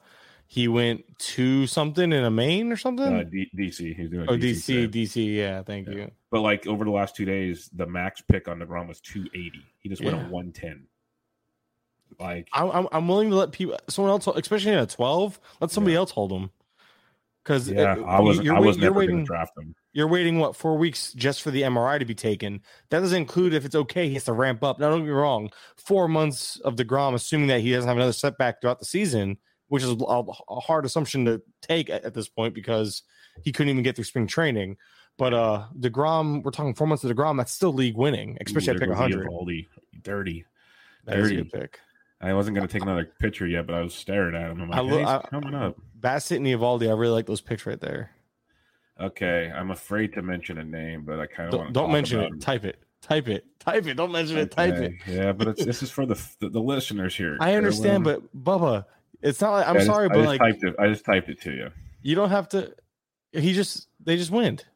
he 0.46 0.66
went 0.66 1.04
to 1.18 1.64
something 1.68 2.12
in 2.12 2.24
a 2.24 2.30
Maine 2.30 2.72
or 2.72 2.76
something. 2.76 3.06
uh, 3.06 3.22
D- 3.22 3.48
DC. 3.56 3.94
He's 3.94 4.11
doing 4.11 4.26
oh, 4.28 4.36
DC. 4.36 4.88
DC. 4.90 5.04
DC. 5.04 5.36
Yeah, 5.36 5.62
thank 5.62 5.86
Yeah. 5.86 5.94
you. 5.94 6.11
But 6.32 6.40
like 6.40 6.66
over 6.66 6.84
the 6.84 6.90
last 6.90 7.14
two 7.14 7.24
days, 7.24 7.70
the 7.72 7.86
max 7.86 8.20
pick 8.20 8.48
on 8.48 8.58
Degrom 8.58 8.88
was 8.88 9.00
280. 9.00 9.64
He 9.78 9.88
just 9.88 10.02
went 10.02 10.16
Yeah. 10.16 10.24
at 10.24 10.30
110. 10.30 10.86
Like 12.18 12.48
I'm, 12.52 12.86
I'm 12.92 13.08
willing 13.08 13.30
to 13.30 13.36
let 13.36 13.52
people, 13.52 13.78
someone 13.88 14.11
else, 14.11 14.26
especially 14.26 14.72
at 14.72 14.90
12, 14.90 15.40
let 15.61 15.70
somebody 15.70 15.92
Yeah. 15.94 16.00
else 16.00 16.11
hold 16.11 16.30
them. 16.30 16.50
Because 17.42 17.70
yeah, 17.70 17.96
I 18.06 18.20
was 18.20 18.38
you're, 18.40 18.54
I 18.54 18.61
was 18.61 18.76
you're 18.76 18.92
waiting. 18.92 19.24
draft 19.24 19.52
him. 19.56 19.74
You're 19.92 20.08
waiting 20.08 20.38
what 20.38 20.54
four 20.54 20.76
weeks 20.76 21.12
just 21.14 21.40
for 21.42 21.50
the 21.50 21.62
MRI 21.62 21.98
to 21.98 22.04
be 22.04 22.14
taken. 22.14 22.61
That 22.90 23.00
doesn't 23.00 23.16
include 23.16 23.54
if 23.54 23.64
it's 23.64 23.74
okay. 23.74 24.08
He 24.08 24.14
has 24.14 24.24
to 24.24 24.34
ramp 24.34 24.62
up. 24.62 24.78
Now 24.78 24.90
don't 24.90 25.00
get 25.00 25.06
me 25.06 25.12
wrong. 25.12 25.50
Four 25.76 26.06
months 26.06 26.61
of 26.61 26.76
Degrom, 26.76 27.14
assuming 27.14 27.48
that 27.48 27.61
he 27.62 27.72
doesn't 27.72 27.88
have 27.88 27.96
another 27.96 28.12
setback 28.12 28.61
throughout 28.61 28.78
the 28.78 28.84
season, 28.84 29.38
which 29.68 29.82
is 29.82 29.88
a, 29.90 29.94
a 30.50 30.61
hard 30.61 30.84
assumption 30.84 31.24
to 31.24 31.42
take 31.62 31.88
at, 31.88 32.04
at 32.04 32.12
this 32.14 32.28
point 32.28 32.54
because 32.54 33.02
he 33.42 33.52
couldn't 33.52 33.70
even 33.70 33.82
get 33.82 33.96
through 33.96 34.04
spring 34.04 34.26
training. 34.26 34.76
But 35.16 35.32
uh 35.34 35.64
Degrom, 35.78 36.42
we're 36.44 36.50
talking 36.50 36.74
four 36.74 36.86
months 36.86 37.02
of 37.04 37.11
Degrom. 37.11 37.38
That's 37.38 37.52
still 37.52 37.72
league 37.72 37.96
winning, 37.96 38.36
especially 38.44 38.68
Ooh, 38.68 38.76
at 38.76 38.80
pick 38.80 38.88
there 38.90 38.96
goes 38.96 39.12
100. 39.12 39.26
Eovaldi. 39.28 39.66
Dirty. 40.02 40.44
That 41.06 41.18
is 41.18 41.26
a 41.26 41.34
dirty. 41.34 41.36
good 41.50 41.52
pick. 41.61 41.80
I 42.20 42.34
wasn't 42.34 42.56
going 42.56 42.66
to 42.66 42.72
take 42.72 42.82
another 42.82 43.10
picture 43.18 43.46
yet, 43.46 43.66
but 43.66 43.74
I 43.74 43.80
was 43.80 43.94
staring 43.94 44.34
at 44.34 44.50
him. 44.50 44.60
I'm 44.60 44.68
like, 44.68 44.78
I 44.78 44.82
lo- 44.82 44.98
hey, 45.22 45.28
coming 45.30 45.54
up. 45.54 45.76
Bassitt 45.98 46.36
and 46.36 46.46
Eovaldi, 46.46 46.88
I 46.88 46.92
really 46.92 47.14
like 47.14 47.26
those 47.26 47.40
picks 47.40 47.64
right 47.64 47.80
there. 47.80 48.10
Okay, 49.00 49.50
I'm 49.54 49.70
afraid 49.70 50.12
to 50.14 50.22
mention 50.22 50.58
a 50.58 50.64
name, 50.64 51.04
but 51.06 51.18
I 51.18 51.26
kind 51.26 51.48
of 51.52 51.58
want 51.58 51.72
Don't, 51.72 51.84
don't 51.84 51.92
mention 51.92 52.20
it. 52.20 52.40
Type 52.40 52.64
it. 52.64 52.82
Type 53.00 53.28
it. 53.28 53.46
Type 53.58 53.86
it. 53.86 53.94
Don't 53.94 54.12
mention 54.12 54.36
it. 54.36 54.50
Type 54.50 54.74
it. 54.74 54.92
Yeah, 55.06 55.32
but 55.32 55.48
it's, 55.48 55.64
this 55.64 55.82
is 55.82 55.90
for 55.90 56.04
the, 56.04 56.20
the 56.40 56.50
the 56.50 56.60
listeners 56.60 57.16
here. 57.16 57.38
I 57.40 57.54
understand, 57.54 58.04
but 58.04 58.22
Bubba, 58.36 58.84
it's 59.22 59.40
not 59.40 59.52
like 59.52 59.66
I'm 59.66 59.76
just- 59.76 59.86
sorry, 59.86 60.04
I 60.06 60.08
but 60.08 60.16
just 60.16 60.26
like 60.26 60.40
typed 60.40 60.64
it. 60.64 60.74
I 60.78 60.88
just 60.88 61.04
typed 61.06 61.28
it 61.30 61.40
to 61.42 61.50
you. 61.50 61.70
you 62.02 62.14
don't 62.14 62.28
have 62.28 62.50
to. 62.50 62.74
He 63.32 63.54
just 63.54 63.88
they 64.04 64.18
just 64.18 64.30
went. 64.30 64.66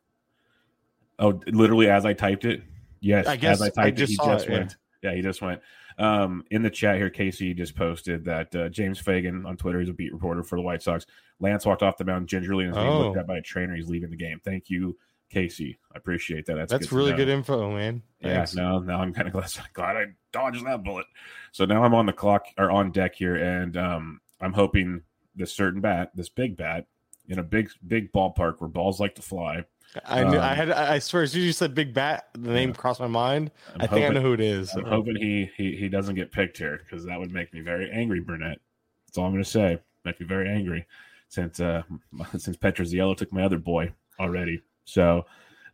Oh, 1.18 1.38
literally 1.46 1.90
as 1.90 2.06
I 2.06 2.14
typed 2.14 2.46
it. 2.46 2.62
Yes, 3.00 3.26
I 3.26 3.36
guess 3.36 3.60
as 3.60 3.76
I 3.76 3.84
I 3.84 3.90
just 3.90 4.12
it, 4.14 4.22
he 4.22 4.26
just 4.26 4.46
it, 4.46 4.50
yeah. 4.50 4.58
went. 4.58 4.76
Yeah. 5.02 5.14
he 5.14 5.20
just 5.20 5.42
went. 5.42 5.60
Um, 5.98 6.44
in 6.50 6.62
the 6.62 6.70
chat 6.70 6.96
here, 6.96 7.10
Casey 7.10 7.54
just 7.54 7.76
posted 7.76 8.24
that 8.24 8.54
uh, 8.54 8.68
James 8.68 9.00
Fegan 9.00 9.46
on 9.46 9.56
Twitter, 9.56 9.80
he's 9.80 9.88
a 9.88 9.92
beat 9.92 10.12
reporter 10.12 10.42
for 10.42 10.56
the 10.56 10.62
White 10.62 10.82
Sox. 10.82 11.06
Lance 11.40 11.64
walked 11.66 11.82
off 11.82 11.96
the 11.96 12.04
mound 12.04 12.28
gingerly 12.28 12.64
and 12.64 12.72
is 12.72 12.76
being 12.76 12.88
Oh. 12.88 13.00
looked 13.00 13.18
at 13.18 13.26
by 13.26 13.38
a 13.38 13.42
trainer. 13.42 13.74
He's 13.76 13.88
leaving 13.88 14.10
the 14.10 14.16
game. 14.16 14.40
Thank 14.44 14.70
you, 14.70 14.96
Casey. 15.30 15.78
I 15.94 15.98
appreciate 15.98 16.46
that. 16.46 16.54
That's 16.56 16.72
That's, 16.72 16.86
to 16.88 16.94
really 16.96 17.12
good 17.12 17.28
info, 17.28 17.72
man. 17.74 18.02
Yeah, 18.20 18.34
Thanks. 18.36 18.54
no, 18.54 18.78
now 18.80 19.00
I'm 19.00 19.12
kind 19.12 19.28
of 19.28 19.32
glad, 19.34 19.50
glad 19.72 19.96
I 19.96 20.04
dodged 20.32 20.64
that 20.66 20.82
bullet. 20.82 21.06
So 21.52 21.64
now 21.64 21.84
I'm 21.84 21.94
on 21.94 22.06
the 22.06 22.12
clock 22.12 22.46
or 22.58 22.70
on 22.70 22.90
deck 22.90 23.14
here, 23.14 23.36
and 23.36 23.76
um, 23.76 24.20
I'm 24.40 24.52
hoping 24.52 25.02
this 25.36 25.52
certain 25.52 25.80
bat, 25.80 26.10
this 26.14 26.28
big 26.28 26.56
bat, 26.56 26.86
in 27.28 27.38
a 27.38 27.42
big 27.42 27.70
big 27.86 28.12
ballpark 28.12 28.56
where 28.60 28.68
balls 28.68 29.00
like 29.00 29.14
to 29.14 29.22
fly. 29.22 29.64
I 30.04 30.24
knew, 30.24 30.38
I 30.38 30.50
Um, 30.52 30.56
had 30.56 30.70
I 30.70 30.98
swear 30.98 31.22
as 31.22 31.32
soon 31.32 31.42
as 31.42 31.46
you 31.46 31.52
said 31.52 31.74
Big 31.74 31.94
Bat, 31.94 32.28
the 32.34 32.50
name 32.52 32.70
Yeah. 32.70 32.74
crossed 32.74 33.00
my 33.00 33.06
mind. 33.06 33.50
I'm 33.74 33.82
i 33.82 33.86
think 33.86 34.04
I 34.04 34.12
know 34.12 34.20
who 34.20 34.32
it 34.32 34.40
is. 34.40 34.74
I'm 34.74 34.84
hoping 34.84 35.16
he 35.16 35.50
he 35.56 35.76
he 35.76 35.88
doesn't 35.88 36.14
get 36.14 36.32
picked 36.32 36.58
here 36.58 36.78
because 36.82 37.04
that 37.06 37.18
would 37.18 37.32
make 37.32 37.52
me 37.52 37.60
very 37.60 37.90
angry, 37.90 38.20
Burnett. 38.20 38.58
That's 39.06 39.18
all 39.18 39.26
I'm 39.26 39.32
going 39.32 39.44
to 39.44 39.50
say. 39.50 39.78
Make 40.04 40.20
me 40.20 40.26
very 40.26 40.48
angry 40.48 40.86
since 41.28 41.60
uh 41.60 41.82
since 42.36 42.56
Petroziello 42.56 43.16
took 43.16 43.32
my 43.32 43.42
other 43.42 43.58
boy 43.58 43.92
already. 44.18 44.62
So, 44.84 45.26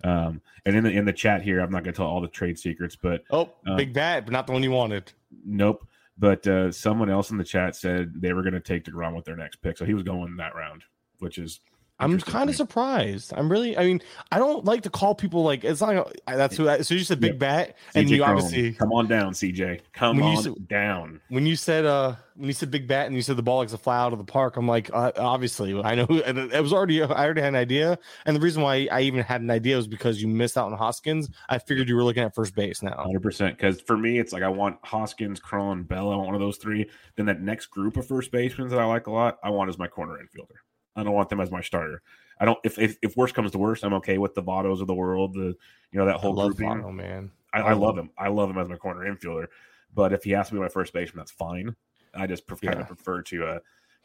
um, 0.05 0.41
and 0.65 0.77
in 0.77 0.85
the 0.85 0.91
in 0.91 1.05
the 1.05 1.13
chat 1.13 1.43
here, 1.43 1.61
I'm 1.61 1.71
not 1.71 1.85
going 1.85 1.95
to 1.95 1.97
tell 1.99 2.07
all 2.07 2.21
the 2.21 2.29
trade 2.29 2.59
secrets, 2.59 2.97
but 2.97 3.25
Oh, 3.31 3.51
uh, 3.67 3.77
Big 3.77 3.93
Bat, 3.93 4.27
but 4.27 4.33
not 4.33 4.47
the 4.47 4.53
one 4.53 4.63
you 4.63 4.71
wanted. 4.71 5.13
Nope. 5.45 5.87
But 6.19 6.47
uh, 6.47 6.71
someone 6.71 7.09
else 7.09 7.31
in 7.31 7.39
the 7.39 7.45
chat 7.45 7.75
said 7.75 8.13
they 8.21 8.35
were 8.35 8.43
going 8.43 8.53
to 8.53 8.61
take 8.61 8.85
Degrom 8.85 9.17
with 9.17 9.25
their 9.25 9.37
next 9.37 9.57
pick, 9.63 9.79
so 9.79 9.87
he 9.87 9.95
was 9.95 10.03
going 10.03 10.37
that 10.37 10.55
round, 10.55 10.83
which 11.19 11.39
is 11.39 11.61
I'm 12.01 12.19
kind 12.21 12.49
of 12.51 12.57
surprised. 12.57 13.33
I'm 13.37 13.51
really. 13.51 13.77
I 13.77 13.85
mean, 13.85 14.01
I 14.33 14.39
don't 14.39 14.65
like 14.65 14.83
to 14.83 14.91
call 14.91 15.15
people 15.15 15.43
like 15.45 15.65
it's 15.65 15.81
not. 15.81 15.95
Like, 15.95 16.37
that's 16.37 16.57
who. 16.57 16.83
So 16.83 16.95
you 16.95 17.01
said 17.05 17.21
big 17.21 17.33
Yep. 17.33 17.39
bat, 17.39 17.77
and 17.95 18.07
CJ 18.09 18.17
you 18.17 18.25
obviously 18.25 18.73
come 18.73 18.93
on 18.93 19.07
down, 19.07 19.33
CJ. 19.33 19.81
Come 19.93 20.17
When 20.19 20.27
you 20.33 20.37
on 20.39 20.43
said- 20.43 20.69
down. 20.69 21.21
when 21.29 21.47
you 21.47 21.57
said 21.57 21.85
uh 21.87 22.17
when 22.37 22.47
you 22.47 22.55
said 22.55 22.71
big 22.71 22.89
bat 22.89 23.07
and 23.07 23.15
you 23.15 23.21
said 23.21 23.37
the 23.37 23.43
ball 23.43 23.59
likes 23.59 23.73
to 23.73 23.77
fly 23.79 23.99
out 23.99 24.13
of 24.15 24.19
the 24.19 24.25
park, 24.25 24.57
I'm 24.57 24.67
like, 24.67 24.89
uh, 24.95 25.13
obviously, 25.17 25.79
I 25.83 25.95
know. 25.95 26.07
who- 26.07 26.23
And 26.23 26.39
it 26.39 26.63
was 26.63 26.73
already. 26.73 27.03
I 27.03 27.07
already 27.25 27.43
had 27.43 27.49
an 27.49 27.57
idea, 27.57 27.99
and 28.25 28.35
the 28.35 28.41
reason 28.41 28.63
why 28.63 28.89
I 28.91 29.03
even 29.03 29.23
had 29.23 29.43
an 29.43 29.51
idea 29.51 29.77
was 29.77 29.87
because 29.87 30.23
you 30.23 30.29
missed 30.29 30.57
out 30.57 30.73
on 30.73 30.79
Hoskins. 30.79 31.29
I 31.51 31.59
figured 31.59 31.89
you 31.89 31.97
were 31.97 32.05
looking 32.05 32.23
at 32.23 32.35
first 32.35 32.55
base 32.55 32.83
now. 32.83 32.97
Hundred 32.97 33.23
percent. 33.23 33.57
Because 33.59 33.81
for 33.83 33.97
me, 33.99 34.19
it's 34.19 34.33
like 34.33 34.43
I 34.43 34.49
want 34.49 34.79
Hoskins, 34.85 35.39
Cron, 35.39 35.83
Bell. 35.83 36.11
I 36.11 36.17
want 36.17 36.27
one 36.27 36.35
of 36.35 36.41
those 36.41 36.57
three. 36.57 36.89
Then 37.17 37.27
that 37.27 37.43
next 37.43 37.67
group 37.67 37.97
of 37.99 38.07
first 38.07 38.33
basemen 38.33 38.69
that 38.69 38.79
I 38.79 38.85
like 38.87 39.07
a 39.07 39.11
lot, 39.13 39.39
I 39.45 39.51
want 39.51 39.69
as 39.69 39.77
my 39.79 39.87
corner 39.89 40.15
infielder. 40.15 40.57
I 41.01 41.05
don't 41.05 41.15
want 41.15 41.29
them 41.31 41.41
as 41.41 41.51
my 41.51 41.61
starter. 41.63 42.03
I 42.39 42.45
don't. 42.45 42.59
If 42.65 42.79
if, 42.79 42.97
if 43.03 43.17
worst 43.17 43.35
comes 43.35 43.51
to 43.53 43.59
worst, 43.59 43.85
I'm 43.85 43.95
okay 43.95 44.19
with 44.19 44.35
the 44.35 44.43
Vottos 44.43 44.81
of 44.81 44.87
the 44.87 44.95
world. 44.95 45.35
The 45.35 45.57
you 45.93 45.99
know 45.99 46.07
that 46.07 46.17
I 46.17 46.19
whole 46.19 46.35
love 46.35 46.57
grouping. 46.57 46.83
Votto, 46.83 46.95
man. 46.95 47.31
I, 47.53 47.61
I 47.61 47.73
love 47.73 47.99
him. 47.99 48.11
I 48.17 48.29
love 48.29 48.49
him 48.51 48.59
as 48.59 48.69
my 48.69 48.77
corner 48.77 49.13
infielder. 49.13 49.47
But 49.95 50.13
if 50.13 50.23
he 50.23 50.31
has 50.33 50.49
to 50.49 50.55
be 50.55 50.61
my 50.61 50.69
first 50.69 50.93
baseman, 50.93 51.19
that's 51.19 51.33
fine. 51.33 51.75
I 52.15 52.27
just 52.27 52.47
pref- 52.47 52.61
kind 52.61 52.79
of 52.81 52.87
prefer 52.87 53.23
to 53.23 53.45
uh, 53.47 53.59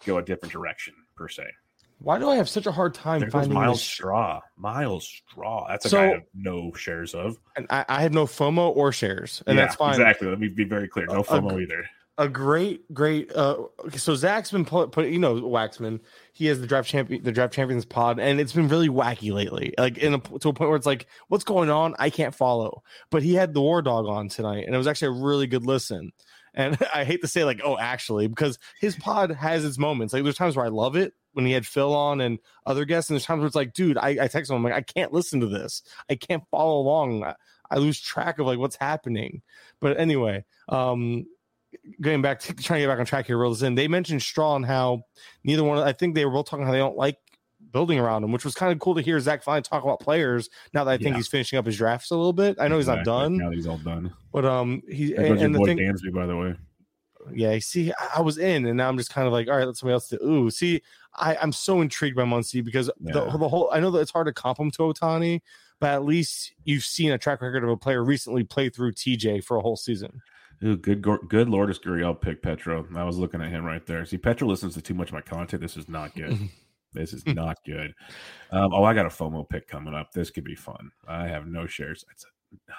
go 0.06 0.18
a 0.18 0.22
different 0.24 0.52
direction 0.52 0.96
per 1.16 1.28
se. 1.28 1.46
Why 2.00 2.18
do 2.20 2.28
I 2.30 2.36
have 2.36 2.50
such 2.50 2.66
a 2.66 2.72
hard 2.72 2.94
time 2.94 3.22
There 3.22 3.30
finding 3.30 3.54
Myles 3.54 3.78
this- 3.78 3.86
Straw. 3.88 4.42
Myles 4.58 5.08
Straw. 5.08 5.68
That's 5.70 5.86
a 5.86 5.90
So- 5.90 5.98
guy 5.98 6.04
I 6.04 6.08
have 6.14 6.24
no 6.34 6.74
shares 6.74 7.14
of. 7.14 7.38
And 7.56 7.68
I, 7.70 7.86
I 7.88 8.02
have 8.02 8.14
no 8.14 8.26
FOMO 8.26 8.76
or 8.76 8.92
shares, 8.92 9.42
and 9.48 9.58
Yeah, 9.58 9.64
that's 9.66 9.76
fine. 9.76 9.92
Exactly. 9.92 10.28
Let 10.28 10.40
me 10.40 10.48
be 10.50 10.64
very 10.66 10.88
clear. 10.88 11.06
No 11.06 11.24
FOMO 11.24 11.62
either. 11.62 11.86
A 12.18 12.30
great, 12.30 12.94
great. 12.94 13.32
Uh, 13.34 13.64
so 13.96 14.16
Zach's 14.16 14.52
been 14.52 14.66
put, 14.66 14.92
put, 14.92 15.08
you 15.08 15.20
know, 15.20 15.36
Waxman. 15.36 16.00
He 16.34 16.46
has 16.48 16.62
the 16.62 16.68
draft 16.68 16.88
champion, 16.88 17.24
the 17.24 17.32
draft 17.32 17.54
champions 17.54 17.86
pod, 17.86 18.20
and 18.20 18.40
it's 18.40 18.54
been 18.54 18.68
really 18.68 18.90
wacky 18.90 19.34
lately. 19.34 19.74
Like 19.78 19.98
in 19.98 20.14
a, 20.14 20.20
to 20.20 20.50
a 20.50 20.54
point 20.54 20.70
where 20.70 20.78
it's 20.78 20.86
like, 20.86 21.08
what's 21.28 21.44
going 21.44 21.70
on? 21.70 21.96
I 22.00 22.10
can't 22.10 22.34
follow. 22.34 22.84
But 23.10 23.24
he 23.24 23.34
had 23.34 23.54
the 23.54 23.62
War 23.62 23.82
Dog 23.82 24.08
on 24.08 24.30
tonight, 24.30 24.66
and 24.66 24.74
it 24.74 24.78
was 24.78 24.88
actually 24.88 25.20
a 25.20 25.24
really 25.24 25.48
good 25.48 25.66
listen. 25.66 26.12
And 26.54 26.78
I 26.94 27.04
hate 27.04 27.22
to 27.22 27.28
say 27.28 27.44
like, 27.44 27.62
oh, 27.64 27.78
actually, 27.78 28.28
because 28.28 28.60
his 28.80 28.96
pod 28.96 29.32
has 29.32 29.66
its 29.66 29.78
moments. 29.78 30.14
Like 30.14 30.24
there's 30.24 30.38
times 30.38 30.56
where 30.56 30.66
I 30.66 30.70
love 30.70 30.96
it 30.96 31.14
when 31.34 31.46
he 31.46 31.52
had 31.52 31.68
Phil 31.68 31.94
on 31.94 32.22
and 32.22 32.40
other 32.66 32.86
guests, 32.86 33.10
and 33.10 33.16
there's 33.16 33.26
times 33.26 33.40
where 33.40 33.48
it's 33.48 33.56
like, 33.56 33.74
dude, 33.74 33.98
I, 33.98 34.18
I 34.22 34.28
text 34.28 34.50
him, 34.50 34.58
I'm 34.58 34.64
like, 34.64 34.74
I 34.74 34.82
can't 34.82 35.12
listen 35.12 35.42
to 35.42 35.48
this. 35.48 35.84
I 36.10 36.16
can't 36.16 36.44
follow 36.50 36.80
along. 36.80 37.26
I, 37.26 37.36
I 37.70 37.78
lose 37.78 38.00
track 38.00 38.40
of 38.40 38.46
like 38.46 38.60
what's 38.60 38.78
happening. 38.78 39.42
But 39.82 40.00
anyway, 40.00 40.46
um, 40.70 41.26
getting 42.02 42.22
back 42.22 42.40
to 42.42 42.54
trying 42.56 42.80
to 42.82 42.86
get 42.86 42.92
back 42.92 43.00
on 43.00 43.06
track 43.06 43.28
here, 43.28 43.38
real 43.38 43.54
in. 43.64 43.76
They 43.76 43.88
mentioned 43.88 44.22
Straw 44.22 44.56
and 44.56 44.66
how 44.66 45.04
neither 45.44 45.64
one. 45.64 45.78
I 45.80 45.94
think 45.94 46.16
they 46.16 46.26
were 46.26 46.32
both 46.32 46.48
talking 46.50 46.66
how 46.66 46.72
they 46.72 46.78
don't 46.78 46.98
like 46.98 47.18
building 47.72 48.00
around 48.00 48.24
him, 48.24 48.32
which 48.32 48.46
was 48.46 48.56
kind 48.56 48.72
of 48.72 48.80
cool 48.80 48.96
to 48.96 49.02
hear 49.02 49.20
Zach 49.20 49.44
finally 49.44 49.62
talk 49.62 49.84
about 49.84 50.00
players. 50.00 50.50
Now 50.74 50.84
that 50.86 50.92
I 50.92 50.98
think 50.98 51.10
Yeah. 51.12 51.18
he's 51.18 51.28
finishing 51.28 51.60
up 51.60 51.66
his 51.66 51.78
drafts 51.78 52.12
a 52.12 52.16
little 52.16 52.32
bit. 52.34 52.56
I 52.60 52.68
know 52.68 52.78
he's 52.78 52.88
not 52.88 53.04
done, 53.04 53.38
Now 53.38 53.50
he's 53.52 53.68
all 53.68 53.78
done. 53.80 54.14
but 54.32 54.46
um, 54.46 54.82
he 54.90 55.14
and, 55.16 55.40
and 55.40 55.54
the 55.54 55.60
boy 55.60 55.66
thing, 55.66 55.78
Dansby, 55.80 56.14
by 56.14 56.26
the 56.26 56.38
way. 56.38 56.56
yeah. 57.34 57.58
See, 57.60 57.92
I, 58.16 58.22
was 58.22 58.38
in, 58.38 58.66
and 58.66 58.78
now 58.78 58.88
I'm 58.88 58.98
just 58.98 59.10
kind 59.10 59.28
of 59.28 59.34
like, 59.34 59.48
all 59.50 59.58
right, 59.58 59.66
let 59.66 59.76
somebody 59.76 59.94
else 59.94 60.08
do. 60.10 60.18
Ooh, 60.24 60.50
see, 60.50 60.82
I, 61.16 61.36
I'm 61.38 61.52
so 61.52 61.82
intrigued 61.82 62.16
by 62.16 62.24
Muncy 62.24 62.64
because 62.64 62.90
the, 63.00 63.26
the 63.26 63.50
whole. 63.50 63.70
I 63.74 63.80
know 63.80 63.92
that 63.92 64.00
it's 64.00 64.12
hard 64.12 64.28
to 64.28 64.34
comp 64.34 64.60
him 64.60 64.72
to 64.72 64.78
Ohtani, 64.84 65.42
but 65.82 65.90
at 65.90 66.06
least 66.06 66.54
you've 66.64 66.84
seen 66.84 67.12
a 67.12 67.18
track 67.18 67.42
record 67.42 67.64
of 67.64 67.70
a 67.70 67.78
player 67.78 68.04
recently 68.04 68.44
play 68.44 68.70
through 68.70 68.94
TJ 68.94 69.44
for 69.44 69.58
a 69.58 69.62
whole 69.62 69.76
season. 69.76 70.22
Ooh, 70.64 70.78
good, 70.78 71.02
good 71.02 71.50
Lourdes 71.50 71.80
Gurriel 71.80 72.20
pick 72.20 72.42
Petro. 72.42 72.88
I 72.96 73.04
was 73.04 73.18
looking 73.18 73.42
at 73.42 73.50
him 73.50 73.66
right 73.66 73.86
there. 73.86 74.06
See, 74.06 74.18
Petro 74.18 74.48
listens 74.48 74.74
to 74.76 74.82
too 74.82 74.94
much 74.94 75.10
of 75.10 75.14
my 75.14 75.22
content. 75.22 75.62
This 75.62 75.78
is 75.78 75.90
not 75.90 76.16
good. 76.16 76.50
this 76.94 77.14
is 77.14 77.26
not 77.26 77.58
good. 77.66 77.94
Um, 78.52 78.74
oh, 78.74 78.84
I 78.84 78.94
got 78.94 79.06
a 79.06 79.10
FOMO 79.10 79.48
pick 79.48 79.68
coming 79.68 79.94
up. 79.94 80.12
This 80.14 80.30
could 80.30 80.46
be 80.46 80.56
fun. 80.56 80.92
I 81.08 81.28
have 81.28 81.46
no 81.46 81.68
shares. 81.68 82.06
That's 82.08 82.26
a, 82.26 82.74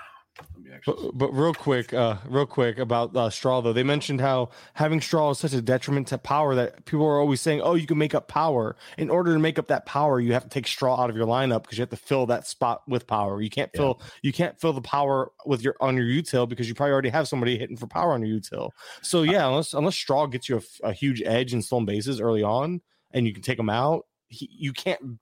let 0.54 0.64
me 0.64 0.70
actually. 0.74 1.10
But, 1.14 1.18
but 1.18 1.34
real 1.34 1.54
quick, 1.54 1.92
uh, 1.92 2.16
real 2.26 2.46
quick 2.46 2.78
about 2.78 3.16
uh, 3.16 3.30
straw 3.30 3.60
though, 3.60 3.72
they 3.72 3.82
mentioned 3.82 4.20
how 4.20 4.50
having 4.74 5.00
straw 5.00 5.30
is 5.30 5.38
such 5.38 5.52
a 5.52 5.62
detriment 5.62 6.08
to 6.08 6.18
power 6.18 6.54
that 6.54 6.84
people 6.84 7.06
are 7.06 7.18
always 7.18 7.40
saying, 7.40 7.60
"Oh, 7.62 7.74
you 7.74 7.86
can 7.86 7.98
make 7.98 8.14
up 8.14 8.28
power." 8.28 8.76
In 8.98 9.10
order 9.10 9.32
to 9.32 9.38
make 9.38 9.58
up 9.58 9.68
that 9.68 9.86
power, 9.86 10.20
you 10.20 10.32
have 10.32 10.42
to 10.44 10.48
take 10.48 10.66
straw 10.66 11.00
out 11.00 11.10
of 11.10 11.16
your 11.16 11.26
lineup 11.26 11.62
because 11.62 11.78
you 11.78 11.82
have 11.82 11.90
to 11.90 11.96
fill 11.96 12.26
that 12.26 12.46
spot 12.46 12.82
with 12.88 13.06
power. 13.06 13.40
You 13.40 13.50
can't 13.50 13.70
Yeah. 13.74 13.78
fill 13.80 14.02
you 14.22 14.32
can't 14.32 14.58
fill 14.60 14.72
the 14.72 14.80
power 14.80 15.32
with 15.44 15.62
your 15.62 15.76
on 15.80 15.96
your 15.96 16.06
util 16.06 16.48
because 16.48 16.68
you 16.68 16.74
probably 16.74 16.92
already 16.92 17.10
have 17.10 17.28
somebody 17.28 17.58
hitting 17.58 17.76
for 17.76 17.86
power 17.86 18.12
on 18.12 18.24
your 18.24 18.38
util. 18.38 18.70
So 19.02 19.22
yeah, 19.22 19.46
unless 19.48 19.74
unless 19.74 19.94
straw 19.96 20.26
gets 20.26 20.48
you 20.48 20.60
a 20.82 20.92
huge 20.92 21.22
edge 21.22 21.52
in 21.54 21.62
stolen 21.62 21.84
bases 21.86 22.20
early 22.20 22.42
on, 22.42 22.80
and 23.12 23.26
you 23.26 23.32
can 23.32 23.42
take 23.42 23.56
them 23.56 23.70
out, 23.70 24.06
he, 24.28 24.48
you 24.52 24.72
can't 24.72 25.18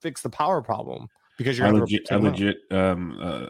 fix 0.00 0.22
the 0.22 0.30
power 0.30 0.60
problem 0.60 1.08
because 1.36 1.58
you're 1.58 1.66
I 1.66 1.70
legit, 1.70 2.10
I 2.10 2.16
legit 2.16 2.58
um, 2.70 3.18
uh, 3.20 3.46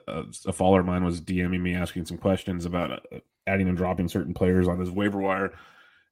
a 0.47 0.53
follower 0.53 0.81
of 0.81 0.87
mine 0.87 1.05
was 1.05 1.21
DMing 1.21 1.61
me 1.61 1.75
asking 1.75 2.07
some 2.07 2.19
questions 2.19 2.65
about 2.65 2.91
uh, 2.91 3.19
adding 3.47 3.69
and 3.69 3.77
dropping 3.77 4.09
certain 4.09 4.35
players 4.35 4.69
on 4.69 4.79
his 4.79 4.91
waiver 4.91 5.19
wire, 5.19 5.53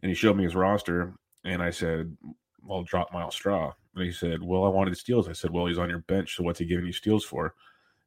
and 0.03 0.09
he 0.09 0.15
showed 0.15 0.37
me 0.37 0.45
his 0.45 0.55
roster, 0.55 1.15
and 1.45 1.63
I 1.63 1.71
said, 1.71 2.17
"Well, 2.63 2.83
drop 2.83 3.13
Myles 3.13 3.35
Straw." 3.35 3.73
And 3.95 4.05
he 4.05 4.13
said, 4.13 4.43
"Well, 4.43 4.65
I 4.65 4.69
wanted 4.69 4.97
steals." 4.97 5.29
I 5.29 5.33
said, 5.33 5.51
"Well, 5.51 5.67
he's 5.67 5.79
on 5.79 5.91
your 5.91 6.01
bench, 6.01 6.37
so 6.37 6.43
what's 6.43 6.59
he 6.59 6.67
giving 6.67 6.87
you 6.87 6.93
steals 6.93 7.25
for?" 7.25 7.55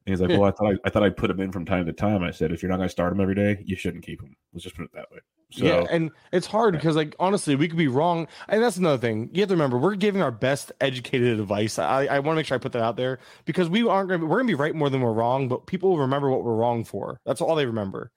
He's 0.06 0.20
like, 0.20 0.30
"Well, 0.30 0.44
I 0.44 0.52
thought 0.52 0.72
I, 0.72 0.76
I 0.84 0.90
thought 0.90 1.02
I'd 1.02 1.16
put 1.16 1.30
him 1.30 1.40
in 1.40 1.50
from 1.50 1.64
time 1.64 1.84
to 1.86 1.92
time." 1.92 2.22
I 2.22 2.30
said, 2.30 2.52
"If 2.52 2.62
you're 2.62 2.70
not 2.70 2.76
going 2.76 2.88
to 2.88 2.92
start 2.92 3.12
him 3.12 3.20
every 3.20 3.34
day, 3.34 3.62
you 3.64 3.74
shouldn't 3.74 4.04
keep 4.04 4.22
him." 4.22 4.36
Let's 4.52 4.62
just 4.62 4.76
put 4.76 4.84
it 4.84 4.92
that 4.94 5.10
way. 5.10 5.18
So, 5.50 5.64
yeah, 5.64 5.84
and 5.90 6.10
it's 6.32 6.46
hard 6.46 6.74
because, 6.74 6.96
like, 6.96 7.14
honestly, 7.18 7.56
we 7.56 7.68
could 7.68 7.76
be 7.76 7.88
wrong, 7.88 8.28
and 8.48 8.62
that's 8.62 8.76
another 8.76 8.98
thing. 8.98 9.30
You 9.32 9.42
have 9.42 9.48
to 9.48 9.54
remember, 9.54 9.78
we're 9.78 9.94
giving 9.96 10.22
our 10.22 10.30
best 10.30 10.72
educated 10.80 11.38
advice. 11.38 11.78
I, 11.78 12.06
I 12.06 12.18
want 12.20 12.34
to 12.34 12.36
make 12.36 12.46
sure 12.46 12.56
I 12.56 12.58
put 12.58 12.72
that 12.72 12.82
out 12.82 12.96
there 12.96 13.18
because 13.44 13.68
we 13.68 13.86
aren't 13.86 14.08
going 14.08 14.20
to. 14.20 14.26
We're 14.26 14.38
going 14.38 14.46
to 14.46 14.50
be 14.52 14.60
right 14.60 14.74
more 14.74 14.90
than 14.90 15.00
we're 15.00 15.12
wrong, 15.12 15.48
but 15.48 15.66
people 15.66 15.90
will 15.90 15.98
remember 15.98 16.30
what 16.30 16.44
we're 16.44 16.54
wrong 16.54 16.84
for. 16.84 17.20
That's 17.24 17.40
all 17.40 17.56
they 17.56 17.66
remember. 17.66 18.12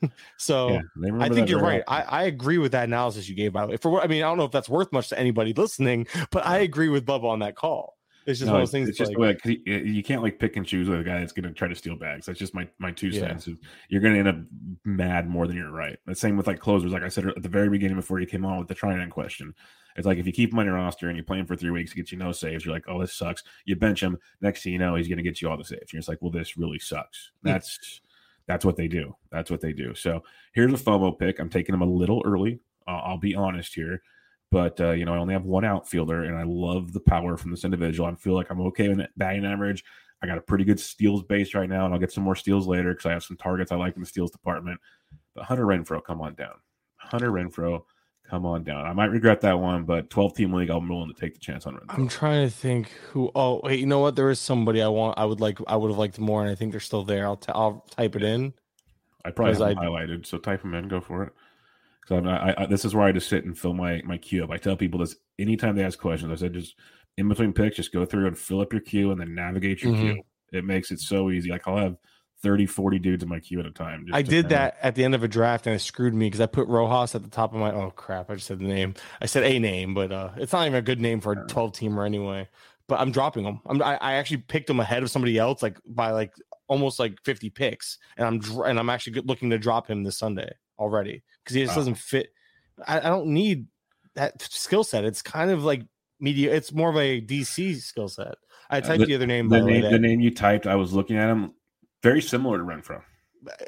so 0.38 0.70
yeah, 0.70 0.80
they 0.96 1.10
I 1.24 1.28
think 1.28 1.48
you're 1.48 1.60
right. 1.60 1.82
I, 1.88 2.02
I 2.02 2.22
agree 2.24 2.58
with 2.58 2.72
that 2.72 2.84
analysis 2.84 3.28
you 3.28 3.34
gave. 3.34 3.52
By 3.52 3.62
the 3.62 3.72
way, 3.72 3.76
for 3.76 3.90
what 3.90 4.04
I 4.04 4.06
mean, 4.06 4.22
I 4.22 4.28
don't 4.28 4.38
know 4.38 4.44
if 4.44 4.52
that's 4.52 4.68
worth 4.68 4.92
much 4.92 5.08
to 5.08 5.18
anybody 5.18 5.52
listening, 5.52 6.06
but 6.30 6.46
I 6.46 6.58
agree 6.58 6.88
with 6.88 7.04
Bubba 7.04 7.24
on 7.24 7.40
that 7.40 7.56
call. 7.56 7.97
It's 8.28 8.40
just 8.40 8.46
No, 8.46 8.52
one 8.52 8.60
of 8.62 8.68
those 8.68 8.72
things. 8.72 8.88
it's 8.90 8.98
just 8.98 9.16
like, 9.16 9.40
'cause 9.42 9.52
you, 9.64 10.02
can't 10.02 10.22
like 10.22 10.38
pick 10.38 10.56
and 10.56 10.66
choose 10.66 10.86
with 10.86 11.00
a 11.00 11.02
guy 11.02 11.18
that's 11.18 11.32
going 11.32 11.48
to 11.48 11.52
try 11.52 11.66
to 11.66 11.74
steal 11.74 11.96
bags. 11.96 12.26
That's 12.26 12.38
just 12.38 12.54
my 12.54 12.68
my 12.78 12.92
two 12.92 13.10
cents. 13.10 13.48
Is 13.48 13.56
You're 13.88 14.02
going 14.02 14.12
to 14.12 14.18
end 14.18 14.28
up 14.28 14.36
mad 14.84 15.28
more 15.28 15.46
than 15.46 15.56
you're 15.56 15.70
right. 15.72 15.98
The 16.06 16.14
same 16.14 16.36
with 16.36 16.46
like 16.46 16.60
closers. 16.60 16.92
Like 16.92 17.02
I 17.02 17.08
said 17.08 17.26
at 17.26 17.42
the 17.42 17.48
very 17.48 17.70
beginning 17.70 17.96
before 17.96 18.20
you 18.20 18.26
came 18.26 18.44
on 18.44 18.58
with 18.58 18.68
the 18.68 18.74
Treinen 18.74 19.08
question, 19.10 19.54
it's 19.96 20.06
like 20.06 20.18
if 20.18 20.26
you 20.26 20.32
keep 20.32 20.52
him 20.52 20.58
on 20.58 20.66
your 20.66 20.74
roster 20.74 21.08
and 21.08 21.16
you 21.16 21.24
play 21.24 21.38
him 21.38 21.46
for 21.46 21.56
three 21.56 21.70
weeks, 21.70 21.92
he 21.92 21.96
gets 22.00 22.12
you 22.12 22.18
no 22.18 22.30
saves. 22.32 22.66
You're 22.66 22.74
like, 22.74 22.84
oh, 22.86 23.00
this 23.00 23.14
sucks. 23.14 23.42
You 23.64 23.76
bench 23.76 24.02
him. 24.02 24.18
Next 24.42 24.62
thing 24.62 24.74
you 24.74 24.78
know, 24.78 24.94
he's 24.94 25.08
going 25.08 25.16
to 25.16 25.24
get 25.24 25.40
you 25.40 25.48
all 25.48 25.56
the 25.56 25.64
saves. 25.64 25.90
You're 25.92 26.00
just 26.00 26.08
like, 26.10 26.18
well, 26.20 26.30
this 26.30 26.58
really 26.58 26.78
sucks. 26.78 27.32
That's 27.42 28.00
that's 28.46 28.64
what 28.64 28.76
they 28.76 28.88
do. 28.88 29.16
That's 29.32 29.50
what 29.50 29.62
they 29.62 29.72
do. 29.72 29.94
So 29.94 30.22
here's 30.52 30.72
a 30.72 30.76
FOMO 30.76 31.18
pick. 31.18 31.38
I'm 31.38 31.48
taking 31.48 31.74
him 31.74 31.82
a 31.82 31.86
little 31.86 32.22
early. 32.26 32.60
Uh, 32.86 33.00
I'll 33.04 33.18
be 33.18 33.34
honest 33.34 33.74
here. 33.74 34.02
But 34.50 34.80
uh, 34.80 34.92
you 34.92 35.04
know, 35.04 35.14
I 35.14 35.18
only 35.18 35.34
have 35.34 35.44
one 35.44 35.64
outfielder, 35.64 36.24
and 36.24 36.36
I 36.36 36.44
love 36.44 36.92
the 36.92 37.00
power 37.00 37.36
from 37.36 37.50
this 37.50 37.64
individual. 37.64 38.08
I 38.08 38.14
feel 38.14 38.34
like 38.34 38.50
I'm 38.50 38.60
okay 38.62 38.88
with 38.88 38.98
that 38.98 39.10
batting 39.16 39.44
average. 39.44 39.84
I 40.22 40.26
got 40.26 40.38
a 40.38 40.42
pretty 40.42 40.64
good 40.64 40.80
steals 40.80 41.22
base 41.22 41.54
right 41.54 41.68
now, 41.68 41.84
and 41.84 41.94
I'll 41.94 42.00
get 42.00 42.12
some 42.12 42.24
more 42.24 42.34
steals 42.34 42.66
later 42.66 42.92
because 42.92 43.06
I 43.06 43.12
have 43.12 43.22
some 43.22 43.36
targets 43.36 43.70
I 43.70 43.76
like 43.76 43.94
in 43.94 44.00
the 44.00 44.06
steals 44.06 44.30
department. 44.30 44.80
But 45.34 45.44
Hunter 45.44 45.64
Renfroe, 45.64 46.02
come 46.02 46.20
on 46.20 46.34
down. 46.34 46.54
Hunter 46.96 47.30
Renfroe, 47.30 47.84
come 48.28 48.44
on 48.44 48.64
down. 48.64 48.84
I 48.86 48.92
might 48.94 49.10
regret 49.10 49.40
that 49.42 49.60
one, 49.60 49.84
but 49.84 50.10
12 50.10 50.34
team 50.34 50.52
league, 50.52 50.70
I'm 50.70 50.88
willing 50.88 51.12
to 51.12 51.20
take 51.20 51.34
the 51.34 51.40
chance 51.40 51.66
on 51.66 51.74
Renfroe. 51.74 51.84
I'm 51.90 52.08
trying 52.08 52.48
to 52.48 52.52
think 52.52 52.88
who. 53.10 53.30
Oh, 53.34 53.60
wait, 53.62 53.78
you 53.78 53.86
know 53.86 54.00
what? 54.00 54.16
There 54.16 54.30
is 54.30 54.40
somebody 54.40 54.82
I 54.82 54.88
want. 54.88 55.18
I 55.18 55.24
would 55.24 55.40
like. 55.40 55.58
I 55.66 55.76
would 55.76 55.90
have 55.90 55.98
liked 55.98 56.18
more, 56.18 56.42
and 56.42 56.50
I 56.50 56.54
think 56.54 56.72
they're 56.72 56.80
still 56.80 57.04
there. 57.04 57.26
I'll. 57.26 57.36
T- 57.36 57.52
I'll 57.54 57.84
type 57.90 58.16
it 58.16 58.22
in. 58.22 58.54
I 59.24 59.30
probably 59.30 59.52
have 59.52 59.76
them 59.76 59.84
highlighted, 59.84 60.26
so 60.26 60.38
type 60.38 60.62
them 60.62 60.74
in, 60.74 60.88
go 60.88 61.00
for 61.00 61.24
it. 61.24 61.32
Because 62.08 62.26
I, 62.26 62.54
I, 62.62 62.66
this 62.66 62.84
is 62.84 62.94
where 62.94 63.06
I 63.06 63.12
just 63.12 63.28
sit 63.28 63.44
and 63.44 63.56
fill 63.58 63.74
my 63.74 64.00
my 64.04 64.16
queue 64.18 64.44
up. 64.44 64.50
I 64.50 64.56
tell 64.56 64.76
people 64.76 65.00
this 65.00 65.16
anytime 65.38 65.76
they 65.76 65.84
ask 65.84 65.98
questions. 65.98 66.30
I 66.32 66.36
said 66.36 66.54
just 66.54 66.74
in 67.16 67.28
between 67.28 67.52
picks, 67.52 67.76
just 67.76 67.92
go 67.92 68.04
through 68.04 68.26
and 68.28 68.38
fill 68.38 68.60
up 68.60 68.72
your 68.72 68.80
queue 68.82 69.10
and 69.10 69.20
then 69.20 69.34
navigate 69.34 69.82
your 69.82 69.92
Mhm. 69.92 70.00
queue. 70.00 70.22
It 70.52 70.64
makes 70.64 70.90
it 70.90 71.00
so 71.00 71.30
easy. 71.30 71.50
Like 71.50 71.66
I'll 71.68 71.76
have 71.76 71.96
30, 72.42 72.66
40 72.66 72.98
dudes 73.00 73.22
in 73.24 73.28
my 73.28 73.40
queue 73.40 73.58
at 73.58 73.66
a 73.66 73.72
time. 73.72 74.04
just 74.06 74.16
I 74.16 74.22
did 74.22 74.44
kinda- 74.44 74.48
that 74.50 74.76
at 74.80 74.94
the 74.94 75.04
end 75.04 75.14
of 75.14 75.24
a 75.24 75.28
draft 75.28 75.66
and 75.66 75.74
it 75.74 75.80
screwed 75.80 76.14
me 76.14 76.26
because 76.26 76.40
I 76.40 76.46
put 76.46 76.68
Rojas 76.68 77.14
at 77.14 77.22
the 77.24 77.28
top 77.30 77.52
of 77.52 77.58
my. 77.60 77.72
Oh 77.72 77.90
crap! 77.90 78.30
I 78.30 78.34
just 78.34 78.46
said 78.46 78.60
the 78.60 78.64
name. 78.66 78.94
I 79.20 79.26
said 79.26 79.42
a 79.44 79.58
name, 79.58 79.92
but 79.94 80.12
uh, 80.12 80.30
it's 80.36 80.52
not 80.52 80.66
even 80.66 80.76
a 80.78 80.82
good 80.82 81.00
name 81.00 81.20
for 81.20 81.32
a 81.32 81.46
12 81.46 81.72
teamer 81.72 82.06
anyway. 82.06 82.48
But 82.86 83.00
I'm 83.00 83.10
dropping 83.12 83.44
him. 83.44 83.60
I'm, 83.66 83.82
I, 83.82 83.96
I 84.00 84.14
actually 84.14 84.38
picked 84.38 84.70
him 84.70 84.80
ahead 84.80 85.02
of 85.02 85.10
somebody 85.10 85.36
else, 85.36 85.62
like 85.62 85.78
by 85.86 86.12
like 86.12 86.32
almost 86.68 86.98
like 86.98 87.18
50 87.24 87.50
picks, 87.50 87.98
and 88.16 88.26
I'm 88.26 88.38
dr- 88.38 88.66
and 88.70 88.78
I'm 88.78 88.88
actually 88.88 89.20
looking 89.22 89.50
to 89.50 89.58
drop 89.58 89.90
him 89.90 90.04
this 90.04 90.16
Sunday 90.16 90.50
already 90.78 91.22
because 91.48 91.54
he 91.54 91.62
just 91.62 91.72
Wow. 91.72 91.80
doesn't 91.80 91.94
fit. 91.98 92.28
I, 92.86 92.98
I 92.98 93.04
don't 93.04 93.28
need 93.28 93.66
that 94.14 94.42
skill 94.42 94.84
set. 94.84 95.04
It's 95.04 95.22
kind 95.22 95.50
of 95.50 95.64
like 95.64 95.82
media. 96.20 96.54
It's 96.54 96.72
more 96.72 96.90
of 96.90 96.96
a 96.96 97.20
DC 97.20 97.76
skill 97.80 98.08
set. 98.08 98.34
I 98.70 98.80
typed 98.80 98.90
Uh, 98.94 98.96
the- 98.98 99.04
the, 99.06 99.14
other 99.14 99.26
name. 99.26 99.48
The 99.48 99.64
way, 99.64 99.80
name, 99.80 99.90
the 99.92 99.98
name 99.98 100.20
you 100.20 100.30
typed, 100.34 100.66
I 100.66 100.74
was 100.74 100.92
looking 100.92 101.16
at 101.16 101.28
him. 101.30 101.52
Very 102.02 102.20
similar 102.20 102.58
to 102.58 102.64
Renfroe. 102.64 103.02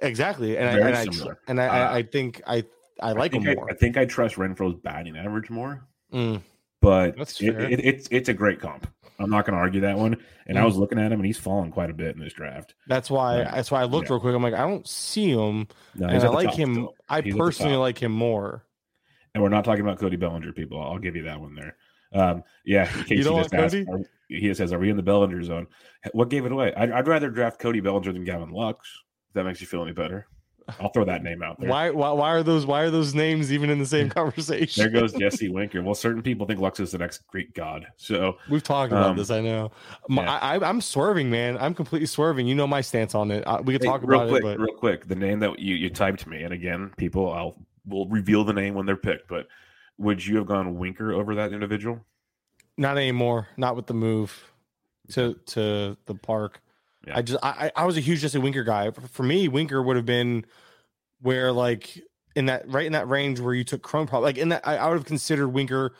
exactly, 0.02 0.56
and 0.58 0.68
I, 0.68 0.72
Very 0.72 0.84
and 0.88 0.96
I, 0.96 1.04
tr- 1.06 1.12
similar. 1.12 1.38
and 1.48 1.60
I, 1.60 1.66
Uh, 1.66 1.72
I, 1.72 1.96
I 1.98 2.02
think 2.02 2.42
I 2.46 2.64
I 3.00 3.12
like 3.12 3.32
I 3.32 3.36
him 3.38 3.44
think 3.44 3.56
more. 3.58 3.70
I, 3.70 3.74
I 3.74 3.76
think 3.76 3.96
I 3.96 4.04
trust 4.04 4.36
Renfroe's 4.36 4.74
batting 4.82 5.16
average 5.16 5.48
more. 5.50 5.86
Mm. 6.12 6.42
But 6.80 7.16
it, 7.18 7.42
it, 7.42 7.80
it's 7.84 8.08
it's 8.10 8.28
a 8.28 8.34
great 8.34 8.60
comp. 8.60 8.86
I'm 9.18 9.28
not 9.28 9.44
going 9.44 9.54
to 9.54 9.60
argue 9.60 9.82
that 9.82 9.98
one. 9.98 10.16
And 10.46 10.58
I 10.58 10.62
Mm. 10.62 10.66
was 10.66 10.76
looking 10.76 10.98
at 10.98 11.12
him, 11.12 11.20
and 11.20 11.26
he's 11.26 11.36
fallen 11.38 11.70
quite 11.70 11.90
a 11.90 11.94
bit 11.94 12.14
in 12.16 12.22
this 12.22 12.32
draft. 12.32 12.74
That's 12.88 13.10
why. 13.10 13.42
Right. 13.42 13.50
That's 13.54 13.70
why 13.70 13.82
I 13.82 13.84
looked 13.84 14.08
Yeah. 14.08 14.14
real 14.14 14.20
quick. 14.20 14.34
I'm 14.34 14.42
like, 14.42 14.54
I 14.54 14.66
don't 14.66 14.88
see 14.88 15.28
him, 15.30 15.68
No, 15.94 16.06
and 16.06 16.22
I 16.24 16.28
like 16.28 16.54
him. 16.54 16.72
still. 16.74 16.94
I 17.08 17.20
He's 17.20 17.36
personally 17.36 17.76
like 17.76 17.98
him 18.02 18.12
more. 18.12 18.64
And 19.34 19.42
we're 19.42 19.50
not 19.50 19.64
talking 19.64 19.82
about 19.82 19.98
Cody 19.98 20.16
Bellinger, 20.16 20.52
people. 20.52 20.80
I'll 20.82 20.98
give 20.98 21.14
you 21.16 21.24
that 21.24 21.40
one 21.40 21.54
there. 21.54 21.76
Um, 22.12 22.42
yeah, 22.64 22.86
Casey 23.06 23.22
don't 23.22 23.42
just 23.42 23.54
asked, 23.54 23.74
are- 23.74 24.00
he 24.28 24.52
says, 24.54 24.72
"Are 24.72 24.78
we 24.78 24.88
in 24.90 24.96
the 24.96 25.02
Bellinger 25.02 25.42
zone?" 25.42 25.66
What 26.12 26.30
gave 26.30 26.46
it 26.46 26.52
away? 26.52 26.72
I'd, 26.74 26.90
I'd 26.90 27.06
rather 27.06 27.30
draft 27.30 27.60
Cody 27.60 27.80
Bellinger 27.80 28.12
than 28.12 28.24
Gavin 28.24 28.50
Lux. 28.50 28.88
If 29.28 29.34
that 29.34 29.44
makes 29.44 29.60
you 29.60 29.66
feel 29.66 29.82
any 29.82 29.92
better, 29.92 30.26
I'll 30.78 30.90
throw 30.90 31.04
that 31.04 31.22
name 31.22 31.42
out 31.42 31.58
there. 31.58 31.68
Why, 31.68 31.90
why? 31.90 32.10
Why 32.12 32.30
are 32.30 32.42
those? 32.42 32.66
Why 32.66 32.82
are 32.82 32.90
those 32.90 33.14
names 33.14 33.52
even 33.52 33.70
in 33.70 33.78
the 33.78 33.86
same 33.86 34.08
conversation? 34.20 34.82
There 34.82 35.00
goes 35.00 35.12
Jesse 35.12 35.48
Winker. 35.48 35.82
Well, 35.82 35.94
certain 35.94 36.22
people 36.22 36.46
think 36.46 36.60
Lux 36.60 36.80
is 36.80 36.92
the 36.92 36.98
next 36.98 37.26
Greek 37.28 37.54
god. 37.54 37.86
So 37.96 38.36
We've 38.48 38.62
talked 38.62 38.92
about 38.92 39.10
Um, 39.10 39.16
this. 39.16 39.30
I 39.30 39.40
know. 39.40 39.72
My, 40.08 40.22
yeah. 40.24 40.38
I, 40.38 40.68
I'm 40.68 40.80
swerving, 40.80 41.30
man. 41.30 41.56
I'm 41.58 41.74
completely 41.74 42.06
swerving. 42.06 42.46
You 42.46 42.54
know 42.54 42.66
my 42.66 42.80
stance 42.80 43.14
on 43.14 43.30
it. 43.30 43.42
Uh, 43.46 43.60
we 43.64 43.72
could 43.74 43.82
Hey, 43.82 43.88
talk 43.88 44.02
real 44.04 44.20
about 44.20 44.28
quick, 44.30 44.42
it, 44.42 44.44
but 44.44 44.58
real 44.60 44.74
quick. 44.74 45.08
The 45.08 45.16
name 45.16 45.40
that 45.40 45.58
you, 45.58 45.74
you 45.74 45.90
typed 45.90 46.26
me, 46.26 46.42
and 46.42 46.52
again, 46.54 46.92
people, 46.96 47.32
I'll 47.32 47.56
will 47.86 48.06
reveal 48.08 48.44
the 48.44 48.52
name 48.52 48.74
when 48.74 48.86
they're 48.86 48.96
picked. 48.96 49.28
But 49.28 49.46
would 49.98 50.24
you 50.24 50.36
have 50.36 50.46
gone 50.46 50.78
Winker 50.78 51.12
over 51.12 51.34
that 51.36 51.52
individual? 51.52 52.00
not 52.76 52.96
anymore. 52.96 53.48
Not 53.58 53.76
with 53.76 53.86
the 53.86 53.94
move 53.94 54.52
to 55.10 55.34
to 55.46 55.96
the 56.06 56.14
park. 56.14 56.62
I 57.08 57.22
just 57.22 57.38
I 57.42 57.72
I 57.74 57.84
was 57.86 57.96
a 57.96 58.00
huge 58.00 58.20
Jesse 58.20 58.38
Winker 58.38 58.64
guy. 58.64 58.90
For, 58.90 59.22
me, 59.22 59.48
Winker 59.48 59.82
would 59.82 59.96
have 59.96 60.06
been 60.06 60.44
where 61.20 61.52
like 61.52 62.00
in 62.36 62.46
that 62.46 62.68
right 62.68 62.86
in 62.86 62.92
that 62.92 63.08
range 63.08 63.40
where 63.40 63.54
you 63.54 63.64
took 63.64 63.82
Cron. 63.82 64.06
Probably 64.06 64.28
like 64.28 64.38
in 64.38 64.50
that 64.50 64.66
I, 64.66 64.76
I 64.76 64.88
would 64.88 64.98
have 64.98 65.06
considered 65.06 65.48
Winker 65.48 65.94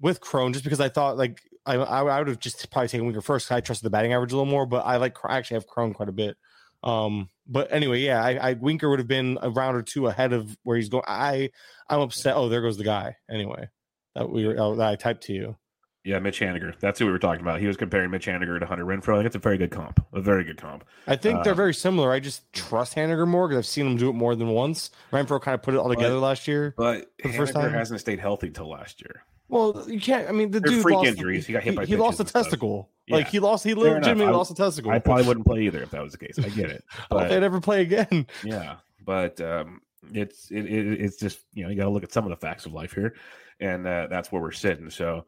with 0.00 0.20
Cron 0.20 0.52
just 0.52 0.64
because 0.64 0.80
I 0.80 0.88
thought 0.88 1.16
like 1.16 1.40
I 1.66 1.74
I, 1.74 2.18
would 2.18 2.28
have 2.28 2.38
just 2.38 2.70
probably 2.70 2.88
taken 2.88 3.06
Winker 3.06 3.20
first. 3.20 3.50
I 3.50 3.60
trusted 3.60 3.84
the 3.84 3.90
batting 3.90 4.12
average 4.12 4.32
a 4.32 4.36
little 4.36 4.50
more, 4.50 4.66
but 4.66 4.86
I 4.86 4.96
like 4.96 5.16
I 5.24 5.36
actually 5.36 5.56
have 5.56 5.66
Cron 5.66 5.92
quite 5.92 6.08
a 6.08 6.12
bit. 6.12 6.36
Um, 6.82 7.28
but 7.46 7.72
anyway, 7.72 8.00
yeah, 8.00 8.22
I, 8.22 8.50
I 8.50 8.52
Winker 8.54 8.88
would 8.88 9.00
have 9.00 9.08
been 9.08 9.38
a 9.42 9.50
round 9.50 9.76
or 9.76 9.82
two 9.82 10.06
ahead 10.06 10.32
of 10.32 10.56
where 10.62 10.76
he's 10.76 10.88
going. 10.88 11.04
I 11.06 11.50
I'm 11.88 12.00
upset. 12.00 12.36
Oh, 12.36 12.48
there 12.48 12.62
goes 12.62 12.78
the 12.78 12.84
guy. 12.84 13.16
Anyway, 13.28 13.68
that 14.14 14.30
we 14.30 14.46
were, 14.46 14.54
that 14.54 14.88
I 14.88 14.96
typed 14.96 15.24
to 15.24 15.32
you. 15.32 15.56
Yeah, 16.04 16.18
Mitch 16.20 16.40
Haniger. 16.40 16.78
That's 16.80 16.98
who 16.98 17.06
we 17.06 17.12
were 17.12 17.18
talking 17.18 17.42
about. 17.42 17.60
He 17.60 17.66
was 17.66 17.76
comparing 17.76 18.10
Mitch 18.10 18.26
Haniger 18.26 18.58
to 18.58 18.64
Hunter 18.66 18.84
Renfroe. 18.84 19.14
I 19.14 19.16
think 19.18 19.26
it's 19.26 19.36
a 19.36 19.40
very 19.40 19.58
good 19.58 19.70
comp. 19.70 20.02
A 20.12 20.20
very 20.20 20.44
good 20.44 20.56
comp. 20.56 20.84
I 21.06 21.16
think 21.16 21.40
Uh, 21.40 21.42
they're 21.42 21.54
very 21.54 21.74
similar. 21.74 22.12
I 22.12 22.20
just 22.20 22.50
trust 22.52 22.94
Haniger 22.94 23.26
more 23.26 23.48
because 23.48 23.58
I've 23.58 23.66
seen 23.66 23.86
him 23.86 23.96
do 23.96 24.08
it 24.08 24.14
more 24.14 24.34
than 24.34 24.48
once. 24.48 24.90
Renfroe 25.12 25.40
kind 25.40 25.54
of 25.54 25.62
put 25.62 25.74
it 25.74 25.76
all 25.78 25.88
together 25.90 26.18
last 26.18 26.48
year. 26.48 26.72
But 26.78 27.10
the 27.22 27.32
first 27.32 27.52
Haniger 27.52 27.62
time? 27.62 27.72
hasn't 27.72 28.00
stayed 28.00 28.20
healthy 28.20 28.50
till 28.50 28.68
last 28.70 29.02
year. 29.02 29.24
Well, 29.50 29.84
you 29.88 30.00
can't. 30.00 30.28
I 30.28 30.32
mean, 30.32 30.50
the 30.50 30.60
They're 30.60 30.72
dude 30.72 30.82
freak 30.82 30.96
lost, 30.96 31.08
injuries. 31.08 31.46
He 31.46 31.52
got 31.54 31.62
hit 31.62 31.74
by 31.74 31.84
he 31.84 31.96
lost 31.96 32.20
a 32.20 32.20
pitches 32.20 32.20
and 32.20 32.28
stuff. 32.28 32.42
testicle. 32.44 32.90
Yeah. 33.06 33.16
Like 33.16 33.28
he 33.28 33.38
lost. 33.40 33.64
He 33.64 33.74
legitimately 33.74 34.26
I- 34.26 34.30
lost 34.30 34.50
a 34.50 34.54
testicle. 34.54 34.90
I 34.90 34.98
probably 35.00 35.26
wouldn't 35.26 35.46
play 35.46 35.62
either 35.62 35.82
if 35.82 35.90
that 35.90 36.02
was 36.02 36.12
the 36.12 36.18
case. 36.18 36.38
I 36.38 36.48
get 36.50 36.70
it. 36.70 36.84
I 37.10 37.14
don't 37.14 37.20
think 37.20 37.32
I'd 37.32 37.40
But 37.40 37.42
ever 37.44 37.60
play 37.60 37.80
again. 37.82 38.26
yeah, 38.44 38.76
but 39.04 39.40
um, 39.40 39.80
it's 40.12 40.50
it, 40.50 40.64
it 40.66 41.00
it's 41.00 41.16
just 41.16 41.40
you 41.54 41.64
know 41.64 41.70
you 41.70 41.76
got 41.76 41.84
to 41.84 41.90
look 41.90 42.04
at 42.04 42.12
some 42.12 42.24
of 42.24 42.30
the 42.30 42.36
facts 42.36 42.66
of 42.66 42.72
life 42.72 42.92
here, 42.92 43.14
and 43.58 43.86
uh, 43.86 44.06
that's 44.08 44.30
where 44.30 44.40
we're 44.42 44.52
sitting. 44.52 44.90
So 44.90 45.24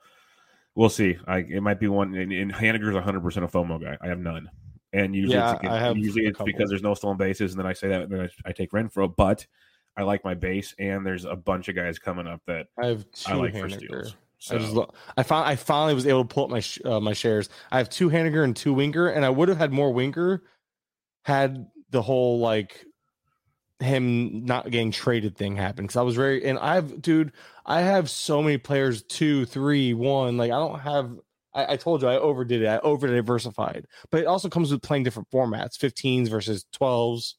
we'll 0.74 0.88
see. 0.88 1.18
I 1.26 1.38
it 1.38 1.62
might 1.62 1.80
be 1.80 1.88
one. 1.88 2.14
And, 2.14 2.32
and 2.32 2.52
Haniger's 2.52 2.94
100 2.94 3.20
percent 3.22 3.44
a 3.44 3.48
FOMO 3.48 3.80
guy. 3.82 3.96
I 4.00 4.08
have 4.08 4.18
none. 4.18 4.50
And 4.92 5.14
usually, 5.14 5.36
Yeah, 5.36 5.56
it's, 5.62 5.98
usually 5.98 6.26
it's 6.26 6.40
because 6.44 6.68
there's 6.68 6.82
no 6.82 6.94
stolen 6.94 7.16
bases, 7.16 7.52
and 7.52 7.60
then 7.60 7.66
I 7.66 7.72
say 7.72 7.88
that, 7.88 8.02
and 8.02 8.10
then 8.12 8.20
I, 8.22 8.48
I 8.48 8.52
take 8.52 8.72
Renfroe. 8.72 9.14
But 9.14 9.46
I 9.96 10.02
like 10.02 10.24
my 10.24 10.34
base, 10.34 10.74
and 10.78 11.06
there's 11.06 11.24
a 11.24 11.36
bunch 11.36 11.68
of 11.68 11.76
guys 11.76 11.98
coming 11.98 12.26
up 12.26 12.40
that 12.46 12.66
I 12.76 12.86
have 12.86 13.04
two 13.12 13.32
I 13.32 13.34
like 13.36 13.52
for 13.52 13.68
Haniger. 13.68 14.06
steals. 14.06 14.16
I 14.50 14.58
just 14.58 14.72
lo- 14.72 14.92
I 15.16 15.22
found 15.22 15.46
I 15.46 15.54
finally 15.54 15.94
was 15.94 16.06
able 16.06 16.24
to 16.24 16.34
pull 16.34 16.44
up 16.44 16.50
my 16.50 16.60
sh- 16.60 16.80
uh, 16.84 16.98
my 16.98 17.12
shares. 17.12 17.50
I 17.70 17.78
have 17.78 17.90
two 17.90 18.08
Haniger 18.08 18.42
and 18.42 18.56
two 18.56 18.72
Winker, 18.72 19.08
and 19.10 19.24
I 19.24 19.30
would 19.30 19.48
have 19.48 19.58
had 19.58 19.72
more 19.72 19.92
Winker 19.92 20.44
had 21.24 21.68
the 21.90 22.00
whole 22.02 22.38
like 22.40 22.84
him 23.80 24.44
not 24.44 24.70
getting 24.70 24.90
traded 24.90 25.36
thing 25.36 25.56
happen 25.56 25.84
because 25.84 25.96
I 25.96 26.02
was 26.02 26.14
very 26.14 26.44
and 26.44 26.58
I've 26.58 27.00
dude 27.00 27.32
I 27.64 27.80
have 27.80 28.10
so 28.10 28.42
many 28.42 28.58
players 28.58 29.02
two 29.02 29.46
three 29.46 29.94
one 29.94 30.36
like 30.36 30.50
I 30.50 30.58
don't 30.58 30.80
have 30.80 31.12
I, 31.54 31.72
I 31.72 31.76
told 31.76 32.02
you 32.02 32.08
I 32.08 32.18
overdid 32.18 32.62
it 32.62 32.66
I 32.66 32.78
over 32.80 33.06
diversified 33.06 33.86
but 34.10 34.20
it 34.20 34.26
also 34.26 34.48
comes 34.48 34.70
with 34.70 34.82
playing 34.82 35.04
different 35.04 35.30
formats 35.30 35.78
15s 35.78 36.28
versus 36.28 36.66
12s 36.78 37.34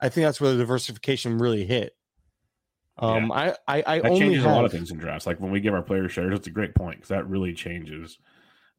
I 0.00 0.08
think 0.08 0.26
that's 0.26 0.40
where 0.40 0.52
the 0.52 0.58
diversification 0.58 1.38
really 1.38 1.64
hit 1.64 1.94
um 2.98 3.30
I 3.30 3.54
I, 3.68 3.82
I 3.86 3.98
that 4.00 4.06
only 4.06 4.18
changes 4.18 4.42
have, 4.42 4.52
a 4.52 4.56
lot 4.56 4.64
of 4.64 4.72
things 4.72 4.90
in 4.90 4.98
drafts. 4.98 5.26
Like 5.26 5.38
when 5.38 5.50
we 5.50 5.60
give 5.60 5.74
our 5.74 5.82
players 5.82 6.12
shares, 6.12 6.34
it's 6.34 6.46
a 6.46 6.50
great 6.50 6.74
point 6.74 6.96
because 6.96 7.10
that 7.10 7.28
really 7.28 7.52
changes 7.52 8.18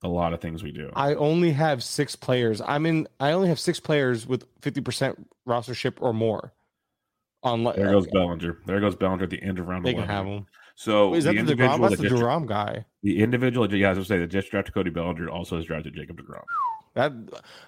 a 0.03 0.07
lot 0.07 0.33
of 0.33 0.41
things 0.41 0.63
we 0.63 0.71
do. 0.71 0.91
I 0.95 1.15
only 1.15 1.51
have 1.51 1.83
six 1.83 2.15
players. 2.15 2.61
I'm 2.61 2.85
in. 2.85 3.07
I 3.19 3.31
only 3.31 3.49
have 3.49 3.59
six 3.59 3.79
players 3.79 4.27
with 4.27 4.45
fifty 4.61 4.81
percent 4.81 5.27
rostership 5.47 5.95
or 5.99 6.13
more. 6.13 6.53
On 7.43 7.63
like, 7.63 7.75
there 7.75 7.91
goes 7.91 8.07
Bellinger. 8.07 8.59
There 8.65 8.79
goes 8.79 8.95
Bellinger 8.95 9.23
at 9.23 9.29
the 9.29 9.41
end 9.41 9.59
of 9.59 9.67
round 9.67 9.85
they 9.85 9.93
can 9.93 10.03
have 10.03 10.25
them. 10.25 10.45
So 10.75 11.09
Wait, 11.09 11.19
is 11.19 11.23
that 11.25 11.33
the, 11.33 11.41
Degrom? 11.41 11.49
individual 11.49 11.89
That's 11.89 12.01
the 12.01 12.07
Degrom 12.09 12.47
guy. 12.47 12.85
the 13.03 13.19
individual, 13.19 13.73
yeah, 13.73 13.87
I 13.87 13.89
was 13.89 13.97
gonna 13.97 14.05
say 14.05 14.17
the 14.19 14.27
just 14.27 14.51
drafted 14.51 14.73
Cody 14.73 14.89
Bellinger 14.89 15.29
also 15.29 15.57
has 15.57 15.65
drafted 15.65 15.95
Jacob 15.95 16.19
Degrom. 16.19 16.43
That 16.97 17.13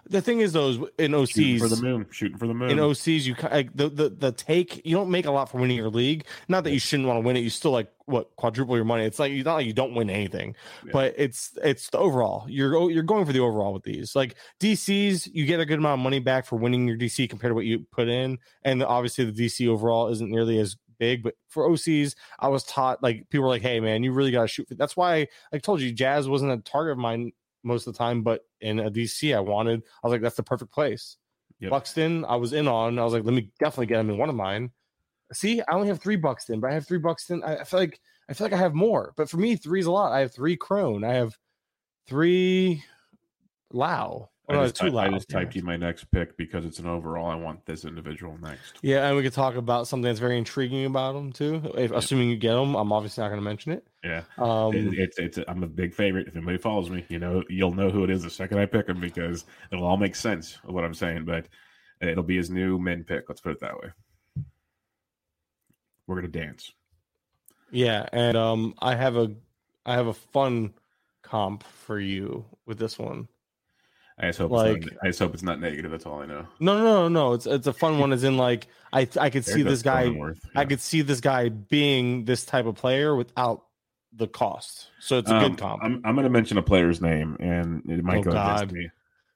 the 0.06 0.22
thing 0.22 0.40
is, 0.40 0.54
those 0.54 0.78
in 0.98 1.12
Shooting 1.28 1.60
for 1.60 1.68
the 1.68 1.76
OCs. 1.76 1.82
moon, 1.82 2.06
shooting 2.10 2.38
for 2.38 2.48
the 2.48 2.54
moon. 2.56 2.72
In 2.72 2.78
OCs, 2.78 3.26
you 3.26 3.36
like 3.44 3.72
the, 3.76 3.88
the 3.90 4.10
the 4.10 4.32
take. 4.32 4.86
You 4.86 4.96
don't 4.96 5.12
make 5.12 5.26
a 5.28 5.32
lot 5.32 5.50
for 5.52 5.60
winning 5.60 5.78
your 5.78 5.90
league. 5.90 6.26
Not 6.48 6.64
that 6.64 6.72
you 6.72 6.80
shouldn't 6.80 7.08
want 7.08 7.18
to 7.18 7.22
win 7.26 7.38
it. 7.38 7.42
You 7.42 7.52
still 7.52 7.70
like 7.72 7.92
what 8.06 8.36
quadruple 8.38 8.76
your 8.76 8.86
money. 8.86 9.06
It's 9.06 9.20
like 9.20 9.32
you 9.32 9.44
not 9.44 9.54
like 9.54 9.68
you 9.68 9.74
don't 9.74 9.94
win 9.94 10.10
anything, 10.10 10.56
Yeah. 10.84 10.92
but 10.94 11.14
it's 11.16 11.56
it's 11.64 11.92
the 11.92 12.00
overall. 12.00 12.46
You're 12.50 12.90
you're 12.90 13.04
going 13.04 13.26
for 13.26 13.32
the 13.34 13.40
overall 13.40 13.72
with 13.72 13.84
these. 13.84 14.16
Like 14.16 14.36
DCs, 14.60 15.30
you 15.32 15.46
get 15.46 15.60
a 15.60 15.66
good 15.66 15.78
amount 15.80 16.00
of 16.00 16.04
money 16.04 16.20
back 16.20 16.46
for 16.46 16.56
winning 16.56 16.88
your 16.88 16.98
DC 16.98 17.30
compared 17.30 17.52
to 17.52 17.56
what 17.56 17.66
you 17.66 17.86
put 17.92 18.08
in, 18.08 18.40
and 18.64 18.82
obviously 18.84 19.26
the 19.30 19.46
DC 19.46 19.68
overall 19.68 20.08
isn't 20.10 20.30
nearly 20.30 20.58
as 20.60 20.76
big. 20.98 21.24
But 21.24 21.36
for 21.48 21.70
OCs, 21.70 22.16
I 22.40 22.48
was 22.48 22.64
taught 22.64 23.04
like 23.04 23.30
people 23.30 23.44
were 23.44 23.50
like, 23.50 23.62
"Hey 23.62 23.80
man, 23.80 24.02
you 24.04 24.12
really 24.12 24.32
got 24.32 24.42
to 24.42 24.48
shoot." 24.48 24.68
For-. 24.68 24.76
That's 24.76 24.98
why 24.98 25.28
I 25.54 25.60
told 25.60 25.82
you 25.82 25.92
Jazz 25.92 26.28
wasn't 26.28 26.52
a 26.52 26.58
target 26.58 26.94
of 26.94 26.98
mine 26.98 27.32
most 27.64 27.88
of 27.88 27.94
the 27.94 27.98
time, 27.98 28.22
but 28.22 28.42
in 28.62 28.80
a 28.80 28.92
DC, 28.92 29.36
I 29.36 29.40
wanted. 29.40 29.82
I 30.04 30.08
was 30.08 30.12
like, 30.12 30.22
"That's 30.22 30.36
the 30.36 30.44
perfect 30.44 30.72
place." 30.72 31.18
Yep. 31.60 31.72
Buxton, 31.72 32.26
I 32.26 32.36
was 32.36 32.54
in 32.54 32.68
on. 32.68 33.00
I 33.00 33.04
was 33.04 33.14
like, 33.14 33.24
"Let 33.24 33.34
me 33.34 33.52
definitely 33.60 33.88
get 33.88 34.00
him 34.00 34.10
in 34.10 34.18
one 34.18 34.30
of 34.30 34.36
mine." 34.36 34.72
See, 35.34 35.62
I 35.62 35.74
only 35.74 35.88
have 35.88 36.02
three 36.02 36.16
Buxton, 36.16 36.60
but 36.60 36.72
I 36.72 36.74
have 36.74 36.88
three 36.88 36.98
Buxton. 36.98 37.44
I, 37.44 37.58
I 37.58 37.64
feel 37.64 37.80
like 37.80 38.00
I 38.30 38.34
feel 38.34 38.46
like 38.46 38.54
I 38.54 38.58
have 38.58 38.74
more, 38.74 39.14
but 39.18 39.30
for 39.30 39.38
me, 39.38 39.56
three's 39.56 39.86
a 39.86 39.92
lot. 39.92 40.12
I 40.12 40.20
have 40.20 40.34
three 40.34 40.56
Cron. 40.56 41.04
I 41.04 41.14
have 41.14 41.38
three 42.08 42.84
Lao. 43.72 44.30
Oh, 44.52 44.62
I 44.62 44.68
just, 44.68 44.82
I 44.82 45.10
just 45.10 45.30
typed 45.30 45.56
you 45.56 45.62
my 45.62 45.78
next 45.78 46.06
pick 46.12 46.36
because 46.36 46.66
it's 46.66 46.80
an 46.80 46.88
overall. 46.88 47.30
I 47.30 47.36
want 47.36 47.64
this 47.68 47.86
individual 47.86 48.36
next. 48.42 48.80
Yeah, 48.82 49.08
and 49.08 49.16
we 49.16 49.22
could 49.22 49.34
talk 49.34 49.56
about 49.56 49.88
something 49.88 50.06
that's 50.06 50.20
very 50.20 50.38
intriguing 50.40 50.86
about 50.86 51.16
him 51.16 51.32
too. 51.32 51.62
If, 51.78 51.92
assuming 51.92 52.30
you 52.30 52.36
get 52.38 52.56
him, 52.56 52.74
I'm 52.76 52.92
obviously 52.92 53.22
not 53.22 53.28
going 53.30 53.40
to 53.42 53.44
mention 53.46 53.74
it. 53.74 53.86
Yeah, 54.04 54.24
Um, 54.40 54.74
It- 54.76 54.98
it's 54.98 55.20
it's. 55.20 55.40
I'm 55.48 55.62
a 55.64 55.68
big 55.68 55.94
favorite. 55.94 56.28
If 56.28 56.36
anybody 56.36 56.58
follows 56.58 56.90
me, 56.90 57.06
you 57.10 57.20
know 57.20 57.44
you'll 57.50 57.74
know 57.76 57.90
who 57.92 58.04
it 58.04 58.10
is 58.10 58.24
the 58.24 58.30
second 58.30 58.58
I 58.58 58.66
pick 58.66 58.88
him 58.90 59.00
because 59.00 59.46
it'll 59.72 59.86
all 59.86 59.98
make 59.98 60.16
sense 60.16 60.58
of 60.64 60.74
what 60.74 60.84
I'm 60.84 60.94
saying. 60.96 61.26
But 61.26 61.48
it'll 62.02 62.24
be 62.24 62.38
his 62.38 62.50
new 62.50 62.80
min 62.80 63.04
pick. 63.04 63.30
Let's 63.30 63.42
put 63.42 63.52
it 63.52 63.60
that 63.60 63.76
way. 63.80 63.90
We're 66.08 66.16
gonna 66.16 66.28
dance. 66.30 66.72
yeah, 67.72 68.08
and 68.12 68.36
um, 68.36 68.74
I 68.80 68.96
have 68.96 69.16
a 69.16 69.32
I 69.86 69.94
have 69.94 70.08
a 70.08 70.14
fun 70.14 70.74
comp 71.22 71.64
for 71.64 72.00
you 72.00 72.46
with 72.66 72.80
this 72.80 72.98
one. 72.98 73.28
I 74.20 74.28
just 74.28 74.40
hope. 74.40 74.52
Like- 74.52 74.78
it's 74.78 74.86
not, 74.92 74.98
I 75.04 75.08
just 75.08 75.20
hope 75.20 75.34
it's 75.34 75.44
not 75.44 75.60
negative. 75.60 75.92
That's 75.92 76.06
all 76.06 76.22
I 76.22 76.26
know. 76.26 76.46
No, 76.60 76.78
no, 76.78 76.84
no, 76.84 77.08
no. 77.08 77.34
It's 77.34 77.46
it's 77.46 77.68
a 77.68 77.74
fun 77.74 78.00
one. 78.00 78.12
As 78.12 78.24
in, 78.24 78.38
like 78.38 78.68
I 78.92 79.08
I 79.20 79.30
could 79.30 79.44
There 79.44 79.56
see 79.56 79.64
this 79.64 79.82
guy. 79.82 80.08
Cronenworth. 80.08 80.40
I 80.56 80.66
could 80.66 80.82
see 80.82 81.02
this 81.02 81.22
guy 81.22 81.50
being 81.50 82.26
this 82.26 82.46
type 82.46 82.66
of 82.66 82.76
player 82.76 83.16
without 83.16 83.64
the 84.14 84.28
cost. 84.28 84.88
So 85.00 85.20
it's 85.20 85.30
a 85.30 85.36
Um, 85.36 85.44
good 85.52 85.58
comp. 85.60 85.84
I'm 85.84 86.02
I'm 86.04 86.16
gonna 86.16 86.30
mention 86.30 86.58
a 86.58 86.62
player's 86.64 87.00
name, 87.02 87.38
and 87.40 87.82
it 87.90 88.04
might 88.04 88.18
Oh, 88.20 88.24
go 88.24 88.32
God. 88.32 88.58
against 88.64 88.76
me. 88.76 88.90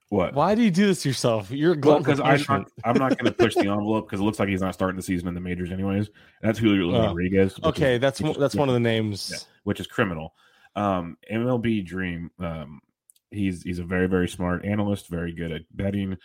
What? 0.10 0.36
Why 0.36 0.54
do 0.54 0.62
you 0.62 0.70
do 0.70 0.86
this 0.86 1.02
to 1.04 1.10
yourself? 1.10 1.50
You're 1.50 1.74
because 1.76 2.20
I'm 2.20 2.40
not, 2.48 2.72
I'm 2.86 2.98
not 3.00 3.18
going 3.18 3.26
to 3.26 3.32
push 3.32 3.56
the 3.56 3.62
envelope 3.68 4.06
because 4.08 4.20
it 4.20 4.24
looks 4.24 4.38
like 4.38 4.48
he's 4.48 4.62
not 4.62 4.76
starting 4.76 4.96
the 4.96 5.02
season 5.02 5.28
in 5.28 5.34
the 5.34 5.40
majors 5.40 5.72
anyways. 5.72 6.12
That's 6.44 6.60
Julio 6.60 6.96
Oh. 6.96 7.08
Rodriguez. 7.08 7.56
Okay, 7.64 7.96
is- 7.96 8.02
that's 8.02 8.22
is- 8.22 8.38
that's 8.38 8.54
one 8.54 8.70
of 8.70 8.74
the 8.76 8.80
Yeah. 8.82 9.00
names. 9.00 9.48
which 9.64 9.80
is 9.80 9.88
criminal. 9.88 10.36
Um, 10.76 11.18
MLB 11.32 11.82
Dream. 11.84 12.30
Um, 12.40 12.82
he's 13.34 13.64
he's 13.64 13.80
a 13.80 13.84
very 13.84 14.08
very 14.08 14.28
smart 14.28 14.64
analyst, 14.66 15.08
very 15.10 15.34
good 15.34 15.52
at 15.52 15.62
betting, 15.72 16.18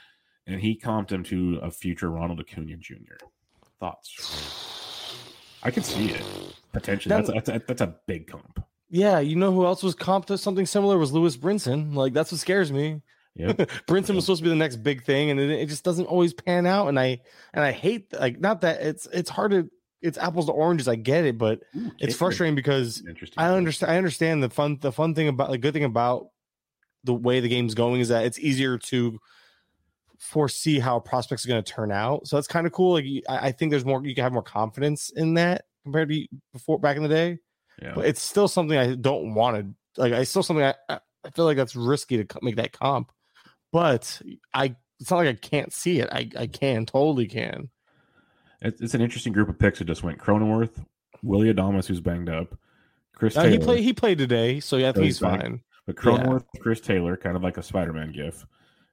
and 0.47 0.60
he 0.60 0.78
comped 0.78 1.10
him 1.10 1.22
to 1.24 1.59
a 1.62 1.70
future 1.70 2.10
Ronald 2.10 2.40
Acuna 2.40 2.76
Jr. 2.76 3.16
Thoughts? 3.80 4.64
I 5.62 5.70
can 5.70 5.82
see 5.82 6.10
it 6.10 6.22
potentially. 6.72 7.10
That- 7.14 7.26
That's 7.26 7.48
a, 7.48 7.52
that's, 7.52 7.64
a, 7.64 7.66
that's 7.66 7.80
a 7.80 7.97
big 8.06 8.28
comp. 8.28 8.64
Yeah, 8.90 9.18
you 9.18 9.36
know 9.36 9.52
who 9.52 9.66
else 9.66 9.82
was 9.82 9.94
comped 9.94 10.26
to 10.26 10.39
something 10.39 10.64
similar 10.64 10.97
was 10.97 11.12
Lewis 11.12 11.36
Brinson. 11.36 11.94
Like 11.94 12.12
that's 12.14 12.32
what 12.32 12.40
scares 12.40 12.72
me. 12.72 13.02
Yeah, 13.35 13.52
Brinson 13.86 14.14
was 14.14 14.24
supposed 14.24 14.39
to 14.40 14.44
be 14.44 14.48
the 14.48 14.56
next 14.56 14.76
big 14.76 15.05
thing, 15.05 15.30
and 15.30 15.39
it, 15.39 15.51
it 15.51 15.66
just 15.68 15.85
doesn't 15.85 16.06
always 16.06 16.32
pan 16.32 16.66
out. 16.66 16.89
And 16.89 16.98
I 16.98 17.20
and 17.52 17.62
I 17.62 17.72
hate 17.72 18.12
like 18.18 18.40
not 18.40 18.62
that 18.62 18.80
it's 18.80 19.06
it's 19.12 19.28
hard 19.30 19.51
to 19.51 19.70
it's 20.01 20.16
apples 20.16 20.47
to 20.47 20.52
oranges. 20.52 20.89
I 20.89 20.94
get 20.97 21.24
it, 21.26 21.36
but 21.36 21.60
Ooh, 21.76 21.90
it's 21.98 22.16
frustrating 22.16 22.55
because 22.55 23.05
Interesting. 23.06 23.35
I 23.43 23.55
understand. 23.55 23.93
I 23.93 23.98
understand 23.98 24.43
the 24.43 24.48
fun. 24.51 24.78
The 24.80 24.90
fun 24.93 25.14
thing 25.14 25.28
about 25.28 25.51
the 25.51 25.59
good 25.59 25.74
thing 25.74 25.85
about 25.85 26.28
the 27.04 27.14
way 27.14 27.40
the 27.40 27.48
game's 27.48 27.74
going 27.74 28.00
is 28.00 28.08
that 28.08 28.26
it's 28.26 28.38
easier 28.38 28.78
to 28.78 29.18
foresee 30.18 30.78
how 30.78 30.98
prospects 31.00 31.44
are 31.44 31.48
going 31.48 31.62
to 31.62 31.72
turn 31.72 31.92
out. 31.92 32.26
So 32.26 32.36
that's 32.36 32.48
kind 32.48 32.66
of 32.66 32.72
cool. 32.72 32.94
Like 32.94 33.06
I, 33.28 33.48
I 33.48 33.52
think 33.52 33.70
there's 33.70 33.84
more. 33.84 34.04
You 34.04 34.14
can 34.14 34.24
have 34.24 34.32
more 34.32 34.42
confidence 34.42 35.10
in 35.10 35.34
that 35.34 35.66
compared 35.84 36.08
to 36.08 36.26
before 36.52 36.78
back 36.78 36.96
in 36.96 37.02
the 37.02 37.08
day. 37.08 37.38
Yeah. 37.80 37.92
But 37.94 38.06
it's 38.06 38.22
still 38.22 38.48
something 38.48 38.76
I 38.76 38.94
don't 38.94 39.34
want 39.34 39.56
to. 39.56 40.00
Like 40.00 40.12
I 40.12 40.24
still 40.24 40.42
something 40.42 40.64
I. 40.64 40.74
I 41.24 41.30
feel 41.30 41.46
like 41.46 41.56
that's 41.56 41.74
risky 41.74 42.24
to 42.24 42.38
make 42.42 42.56
that 42.56 42.72
comp. 42.72 43.12
But 43.72 44.20
I. 44.52 44.76
It's 45.00 45.12
not 45.12 45.18
like 45.18 45.28
I 45.28 45.34
can't 45.34 45.72
see 45.72 46.00
it. 46.00 46.08
I 46.10 46.28
I 46.36 46.48
can 46.48 46.84
totally 46.84 47.28
can. 47.28 47.70
It's, 48.60 48.80
it's 48.80 48.94
an 48.94 49.00
interesting 49.00 49.32
group 49.32 49.48
of 49.48 49.56
picks 49.56 49.78
that 49.78 49.84
just 49.84 50.02
went 50.02 50.18
Cronenworth, 50.18 50.84
Willy 51.22 51.54
Adames, 51.54 51.86
who's 51.86 52.00
banged 52.00 52.28
up, 52.28 52.58
Chris 53.14 53.36
Uh, 53.36 53.44
he 53.44 53.58
played. 53.58 53.84
He 53.84 53.92
played 53.92 54.18
today, 54.18 54.58
so 54.58 54.76
yeah, 54.76 54.88
I 54.88 54.92
think 54.92 55.04
he's 55.04 55.18
he's 55.18 55.20
back. 55.20 55.42
fine. 55.42 55.60
But 55.89 55.97
Cronenworth, 55.97 56.44
Chris 56.60 56.81
Taylor, 56.81 57.16
kind 57.16 57.35
of 57.35 57.43
like 57.43 57.56
a 57.56 57.62
Spider-Man 57.62 58.12
gif. 58.12 58.44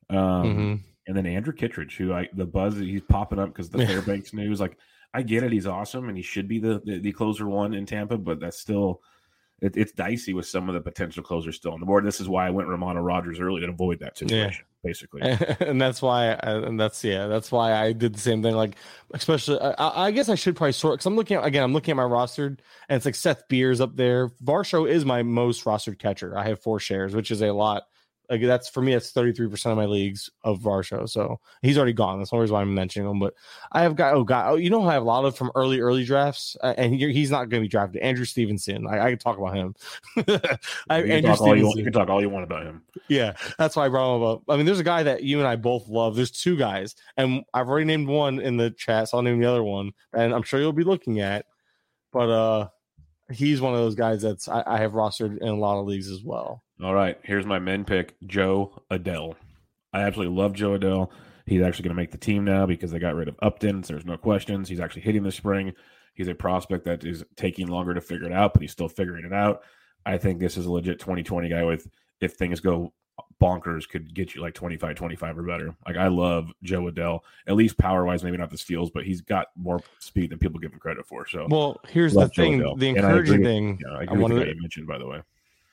Um, 0.10 0.18
Mhm. 0.18 0.80
And 1.08 1.16
then 1.18 1.26
Andrew 1.26 1.54
Kittredge, 1.54 1.98
who 1.98 2.14
I 2.14 2.30
the 2.34 2.46
buzz 2.46 2.78
he's 2.78 3.02
popping 3.02 3.38
up 3.38 3.50
because 3.50 3.70
the 3.70 3.80
Yeah. 3.80 3.86
Fairbanks 4.02 4.34
news. 4.34 4.60
Like, 4.62 4.78
I 5.14 5.22
get 5.22 5.44
it, 5.44 5.52
he's 5.52 5.68
awesome, 5.68 6.08
and 6.08 6.18
he 6.18 6.24
should 6.24 6.48
be 6.48 6.58
the 6.58 6.82
the, 6.86 7.00
the 7.00 7.12
closer 7.12 7.48
one 7.48 7.74
in 7.74 7.86
Tampa, 7.86 8.18
but 8.18 8.40
that's 8.40 8.58
still 8.60 9.02
it, 9.62 9.76
it's 9.78 9.92
dicey 9.92 10.34
with 10.34 10.46
some 10.46 10.68
of 10.70 10.74
the 10.76 10.82
potential 10.82 11.22
closers 11.22 11.58
still 11.58 11.74
on 11.74 11.80
the 11.80 11.86
board. 11.86 12.06
This 12.06 12.20
is 12.22 12.28
why 12.30 12.48
I 12.48 12.50
went 12.50 12.70
Romano 12.70 13.02
Rogers 13.02 13.40
early 13.40 13.62
to 13.62 13.70
avoid 13.70 14.00
that 14.00 14.18
situation, 14.18 14.66
basically. 14.86 15.22
and 15.60 15.82
that's 15.82 16.02
why 16.02 16.30
uh, 16.30 16.62
and 16.62 16.80
that's 16.80 17.03
yeah 17.03 17.28
that's 17.28 17.52
why 17.52 17.74
i 17.74 17.91
did 17.91 18.14
the 18.14 18.20
same 18.20 18.41
thing 18.41 18.56
like 18.56 18.76
especially 19.14 19.60
uh, 19.60 19.74
i, 19.78 20.06
I 20.06 20.12
guess 20.12 20.30
i 20.30 20.36
should 20.36 20.56
probably 20.56 20.72
sort 20.74 20.94
because 20.94 21.06
i'm 21.07 21.16
looking 21.16 21.38
at 21.38 21.45
again 21.45 21.64
i'm 21.64 21.74
looking 21.74 21.91
at 21.91 21.98
my 21.98 22.03
roster 22.03 22.45
and 22.45 22.57
it's 22.90 23.06
like 23.06 23.16
Seth 23.16 23.48
Beer's 23.48 23.82
up 23.82 23.95
there. 23.95 24.30
Varsho 24.44 24.88
is 24.88 25.06
my 25.06 25.24
most 25.24 25.66
rostered 25.66 25.98
catcher. 25.98 26.38
I 26.38 26.48
have 26.48 26.62
four 26.62 26.80
shares 26.80 27.16
which 27.16 27.32
is 27.32 27.41
a 27.41 27.52
lot 27.52 27.88
like 28.30 28.42
that's 28.42 28.70
for 28.70 28.82
me 28.82 28.94
that's 28.94 29.12
33% 29.12 29.66
of 29.66 29.78
my 29.78 29.86
leagues 29.86 30.30
of 30.44 30.60
varsho 30.60 31.08
so 31.08 31.40
he's 31.62 31.78
already 31.78 31.94
gone 31.94 32.20
that's 32.20 32.30
the 32.30 32.36
only 32.36 32.44
reason 32.44 32.54
why 32.54 32.62
i'm 32.62 32.74
mentioning 32.74 33.10
him 33.10 33.20
but 33.20 33.34
i 33.72 33.82
have 33.82 33.96
got 33.96 34.14
oh 34.14 34.24
god 34.24 34.52
oh, 34.52 34.56
you 34.56 34.70
know 34.70 34.88
i 34.88 34.94
have 34.94 35.04
a 35.04 35.06
lot 35.06 35.26
of 35.26 35.36
from 35.36 35.52
early 35.56 35.80
early 35.80 36.04
drafts 36.04 36.56
uh, 36.62 36.74
and 36.78 36.96
he, 36.96 37.12
he's 37.12 37.32
not 37.32 37.50
going 37.50 37.62
to 37.62 37.66
be 37.66 37.70
drafted 37.70 38.02
andrew 38.02 38.26
stevenson 38.26 38.88
i, 38.88 39.00
I 39.00 39.10
can 39.10 39.20
talk 39.20 39.38
about 39.38 39.56
him 39.56 39.76
I, 40.90 41.00
you, 41.00 41.04
can 41.04 41.12
andrew 41.12 41.32
talk 41.32 41.42
all 41.42 41.56
you, 41.56 41.74
you 41.76 41.84
can 41.84 41.94
talk 41.94 42.10
all 42.10 42.22
you 42.22 42.30
want 42.30 42.44
about 42.44 42.64
him. 42.64 42.84
yeah, 43.08 43.36
that's 43.58 43.76
why 43.76 43.86
I 43.86 43.90
brought 43.90 44.16
him 44.16 44.24
up. 44.24 44.44
I 44.50 44.58
mean, 44.58 44.66
there's 44.66 44.80
a 44.80 44.84
guy 44.84 45.04
that 45.04 45.24
you 45.24 45.40
and 45.40 45.48
I 45.48 45.56
both 45.56 45.88
love. 45.88 46.16
There's 46.16 46.32
two 46.32 46.58
guys, 46.58 46.96
and 47.18 47.44
I've 47.54 47.70
already 47.70 47.86
named 47.86 48.08
one 48.08 48.40
in 48.40 48.58
the 48.58 48.72
chat, 48.72 49.10
so 49.10 49.18
I'll 49.18 49.24
name 49.24 49.40
the 49.40 49.50
other 49.50 49.64
one, 49.64 49.92
and 50.14 50.34
I'm 50.34 50.44
sure 50.44 50.60
you'll 50.60 50.74
be 50.74 50.84
looking 50.84 51.20
at. 51.20 51.46
But 52.12 52.30
uh 52.30 52.70
he's 53.32 53.62
one 53.62 53.74
of 53.74 53.80
those 53.80 53.96
guys 53.96 54.22
that's 54.22 54.48
I, 54.48 54.64
I 54.66 54.78
have 54.80 54.94
rostered 54.94 55.40
in 55.40 55.48
a 55.48 55.56
lot 55.56 55.80
of 55.80 55.88
leagues 55.88 56.10
as 56.10 56.24
well. 56.24 56.64
All 56.84 56.94
right, 56.94 57.18
here's 57.24 57.46
my 57.46 57.60
min 57.60 57.86
pick, 57.86 58.16
Jo 58.26 58.82
Adell. 58.92 59.36
I 59.94 60.02
absolutely 60.02 60.36
love 60.36 60.54
Jo 60.54 60.78
Adell. 60.78 61.10
He's 61.46 61.62
actually 61.62 61.84
going 61.84 61.96
to 61.96 62.02
make 62.02 62.12
the 62.12 62.18
team 62.18 62.44
now 62.44 62.66
because 62.66 62.92
they 62.92 63.00
got 63.00 63.16
rid 63.16 63.28
of 63.28 63.36
Upton. 63.42 63.84
So 63.84 63.94
there's 63.94 64.06
no 64.06 64.18
questions. 64.18 64.68
He's 64.68 64.80
actually 64.80 65.04
hitting 65.04 65.24
this 65.24 65.36
spring. 65.36 65.74
He's 66.16 66.28
a 66.28 66.36
prospect 66.36 66.86
that 66.86 67.04
is 67.06 67.24
taking 67.36 67.68
longer 67.68 67.94
to 67.94 68.02
figure 68.02 68.26
it 68.26 68.34
out, 68.34 68.54
but 68.54 68.62
he's 68.62 68.72
still 68.72 68.90
figuring 68.90 69.26
it 69.26 69.34
out. 69.34 69.62
I 70.06 70.18
think 70.18 70.40
this 70.40 70.58
is 70.58 70.66
a 70.66 70.72
legit 70.72 71.00
2020 71.00 71.50
guy 71.50 71.64
with, 71.64 71.88
if 72.20 72.34
things 72.34 72.60
go 72.60 72.94
bonkers, 73.42 73.88
could 73.88 74.14
get 74.14 74.34
you 74.36 74.42
like 74.42 74.54
25, 74.54 74.96
25 74.96 75.38
or 75.38 75.44
better. 75.44 75.76
Like 75.88 75.98
I 75.98 76.08
love 76.08 76.52
Jo 76.64 76.84
Adell, 76.92 77.20
at 77.48 77.56
least 77.56 77.78
power 77.78 78.06
wise, 78.06 78.24
maybe 78.24 78.38
not 78.38 78.50
the 78.50 78.58
steals, 78.58 78.90
but 78.92 79.04
he's 79.06 79.22
got 79.22 79.48
more 79.56 79.80
speed 80.00 80.32
than 80.32 80.40
people 80.40 80.60
give 80.60 80.74
him 80.74 80.80
credit 80.80 81.06
for. 81.06 81.26
So 81.28 81.48
Well, 81.50 81.80
here's 81.88 82.14
the 82.14 82.28
Joe 82.28 82.44
thing. 82.44 82.60
Adell. 82.60 82.80
The 82.80 82.90
And 82.90 82.98
I 83.00 83.10
encouraging 83.10 83.36
agree- 83.36 83.46
thing. 83.46 83.80
yeah, 83.86 83.94
I 83.94 84.00
I 84.00 84.04
agree 84.04 84.14
with 84.18 84.22
wanted 84.24 84.36
the 84.48 84.54
to- 84.54 84.62
mentioned, 84.62 84.88
by 84.88 84.98
the 84.98 85.08
way. 85.08 85.22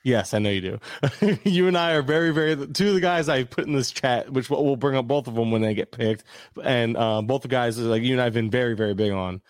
Yes, 0.03 0.33
I 0.33 0.39
know 0.39 0.49
you 0.49 0.61
do. 0.61 1.37
you 1.45 1.67
and 1.69 1.77
I 1.77 1.93
are 1.93 2.01
very, 2.01 2.31
very 2.31 2.55
two 2.67 2.89
of 2.89 2.93
the 2.93 2.99
guys 2.99 3.29
I 3.29 3.45
put 3.45 3.65
in 3.65 3.73
this 3.73 3.91
chat, 3.91 4.31
which 4.31 4.49
we'll 4.49 4.75
bring 4.75 4.97
up 4.97 5.07
both 5.07 5.27
of 5.27 5.35
them 5.35 5.49
when 5.49 5.61
they 5.61 5.73
get 5.73 5.93
picked, 5.93 6.25
and 6.61 6.97
uh, 6.97 7.21
both 7.21 7.43
the 7.43 7.47
guys 7.47 7.79
like 7.79 8.03
you 8.03 8.11
and 8.11 8.21
I've 8.21 8.33
been 8.33 8.51
very, 8.51 8.75
very 8.75 8.93
big 8.93 9.11
on. 9.11 9.41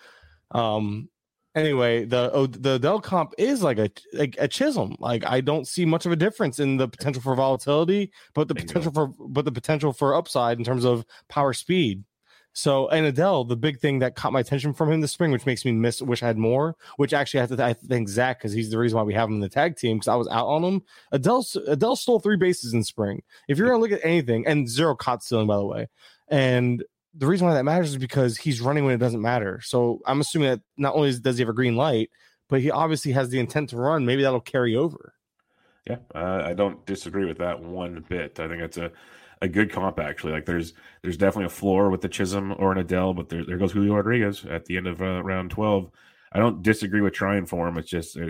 Um. 0.52 1.08
Anyway, 1.56 2.04
the 2.04 2.32
oh, 2.32 2.46
the 2.46 2.78
Dell 2.78 3.00
comp 3.00 3.32
is 3.38 3.62
like 3.62 3.78
a 3.78 3.88
like 4.12 4.36
a 4.40 4.48
Chisholm. 4.48 4.96
Like 4.98 5.24
I 5.24 5.40
don't 5.40 5.68
see 5.68 5.84
much 5.84 6.04
of 6.04 6.10
a 6.10 6.16
difference 6.16 6.58
in 6.58 6.78
the 6.78 6.88
potential 6.88 7.22
for 7.22 7.34
volatility, 7.36 8.10
but 8.34 8.48
the 8.48 8.56
potential 8.56 8.92
for 8.92 9.08
but 9.28 9.44
the 9.44 9.52
potential 9.52 9.92
for 9.92 10.16
upside 10.16 10.58
in 10.58 10.64
terms 10.64 10.84
of 10.84 11.04
power 11.28 11.52
speed. 11.52 12.02
So 12.56 12.88
and 12.88 13.12
Adell, 13.12 13.46
the 13.46 13.56
big 13.56 13.80
thing 13.80 13.98
that 13.98 14.14
caught 14.14 14.32
my 14.32 14.40
attention 14.40 14.72
from 14.72 14.90
him 14.90 15.00
this 15.00 15.10
spring, 15.10 15.32
which 15.32 15.44
makes 15.44 15.64
me 15.64 15.72
miss 15.72 16.00
wish 16.00 16.22
I 16.22 16.28
had 16.28 16.38
more, 16.38 16.76
which 16.96 17.12
actually 17.12 17.40
I 17.40 17.42
have 17.42 17.56
to 17.56 17.64
I 17.64 17.72
thank 17.72 18.08
Zach 18.08 18.38
because 18.38 18.52
he's 18.52 18.70
the 18.70 18.78
reason 18.78 18.96
why 18.96 19.02
we 19.02 19.12
have 19.14 19.28
him 19.28 19.34
in 19.34 19.40
the 19.40 19.48
tag 19.48 19.76
team 19.76 19.96
because 19.96 20.08
I 20.08 20.14
was 20.14 20.28
out 20.28 20.46
on 20.46 20.62
him. 20.62 20.82
Adell 21.12 21.44
Adell 21.68 21.98
stole 21.98 22.20
three 22.20 22.36
bases 22.36 22.72
in 22.72 22.84
spring. 22.84 23.22
If 23.48 23.58
you're 23.58 23.66
gonna 23.66 23.80
look 23.80 23.90
at 23.90 24.04
anything, 24.04 24.46
and 24.46 24.68
zero 24.68 24.94
caught 24.94 25.24
stealing 25.24 25.48
by 25.48 25.56
the 25.56 25.66
way, 25.66 25.88
and 26.28 26.84
the 27.12 27.26
reason 27.26 27.46
why 27.46 27.54
that 27.54 27.64
matters 27.64 27.90
is 27.90 27.96
because 27.96 28.36
he's 28.36 28.60
running 28.60 28.84
when 28.84 28.94
it 28.94 28.98
doesn't 28.98 29.20
matter. 29.20 29.60
So 29.60 30.00
I'm 30.06 30.20
assuming 30.20 30.50
that 30.50 30.60
not 30.76 30.94
only 30.94 31.12
does 31.18 31.36
he 31.36 31.42
have 31.42 31.48
a 31.48 31.54
green 31.54 31.76
light, 31.76 32.10
but 32.48 32.60
he 32.60 32.70
obviously 32.70 33.12
has 33.12 33.30
the 33.30 33.40
intent 33.40 33.70
to 33.70 33.76
run. 33.76 34.06
Maybe 34.06 34.22
that'll 34.22 34.40
carry 34.40 34.76
over. 34.76 35.14
Yeah, 35.88 35.98
uh, 36.14 36.42
I 36.44 36.54
don't 36.54 36.84
disagree 36.86 37.24
with 37.24 37.38
that 37.38 37.60
one 37.60 38.04
bit. 38.08 38.40
I 38.40 38.48
think 38.48 38.62
it's 38.62 38.78
a, 38.78 38.90
a 39.42 39.48
good 39.48 39.70
comp 39.72 39.98
actually. 39.98 40.32
Like 40.32 40.46
there's 40.46 40.72
there's 41.02 41.16
definitely 41.16 41.46
a 41.46 41.50
floor 41.50 41.90
with 41.90 42.00
the 42.00 42.08
Chisholm 42.08 42.54
or 42.58 42.72
an 42.72 42.84
Adell, 42.84 43.14
but 43.14 43.28
there 43.28 43.44
there 43.44 43.56
goes 43.58 43.72
Julio 43.72 43.94
Rodriguez 43.94 44.44
at 44.44 44.64
the 44.66 44.76
end 44.76 44.86
of 44.86 45.00
uh, 45.02 45.22
round 45.22 45.50
twelve. 45.50 45.90
I 46.32 46.38
don't 46.38 46.62
disagree 46.62 47.00
with 47.00 47.12
trying 47.14 47.46
for 47.46 47.68
him. 47.68 47.78
It's 47.78 47.88
just 47.90 48.16
uh, 48.16 48.26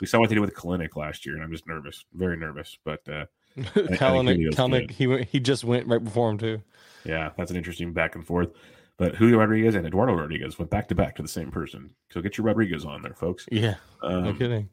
we 0.00 0.06
saw 0.06 0.18
what 0.18 0.28
they 0.28 0.34
did 0.34 0.40
with 0.40 0.54
Kelenic 0.54 0.96
last 0.96 1.24
year, 1.26 1.34
and 1.36 1.44
I'm 1.44 1.52
just 1.52 1.66
nervous, 1.66 2.04
very 2.14 2.36
nervous. 2.36 2.76
But 2.84 3.08
uh, 3.08 3.26
Kelenic, 3.58 4.90
he 4.90 5.06
went, 5.06 5.28
he 5.28 5.40
just 5.40 5.64
went 5.64 5.86
right 5.86 6.02
before 6.02 6.30
him 6.30 6.38
too. 6.38 6.62
yeah, 7.04 7.30
that's 7.36 7.50
an 7.50 7.56
interesting 7.56 7.92
back 7.92 8.14
and 8.14 8.26
forth. 8.26 8.50
But 8.96 9.14
Julio 9.16 9.38
Rodriguez 9.38 9.74
and 9.74 9.86
Eduardo 9.86 10.12
Rodriguez 10.12 10.58
went 10.58 10.70
back 10.70 10.88
to 10.88 10.94
back 10.94 11.16
to 11.16 11.22
the 11.22 11.28
same 11.28 11.50
person. 11.50 11.94
So 12.10 12.20
get 12.20 12.36
your 12.36 12.46
Rodriguez 12.46 12.84
on 12.84 13.00
there, 13.02 13.14
folks. 13.14 13.46
Yeah, 13.50 13.76
Um, 14.02 14.24
no 14.24 14.34
kidding. 14.34 14.68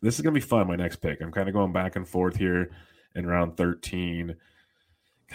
this 0.00 0.14
is 0.14 0.20
gonna 0.20 0.34
be 0.34 0.40
fun. 0.40 0.68
My 0.68 0.76
next 0.76 0.96
pick. 0.96 1.20
I'm 1.20 1.32
kind 1.32 1.48
of 1.48 1.54
going 1.54 1.72
back 1.72 1.96
and 1.96 2.06
forth 2.06 2.36
here 2.36 2.70
in 3.16 3.26
round 3.26 3.56
13. 3.56 4.36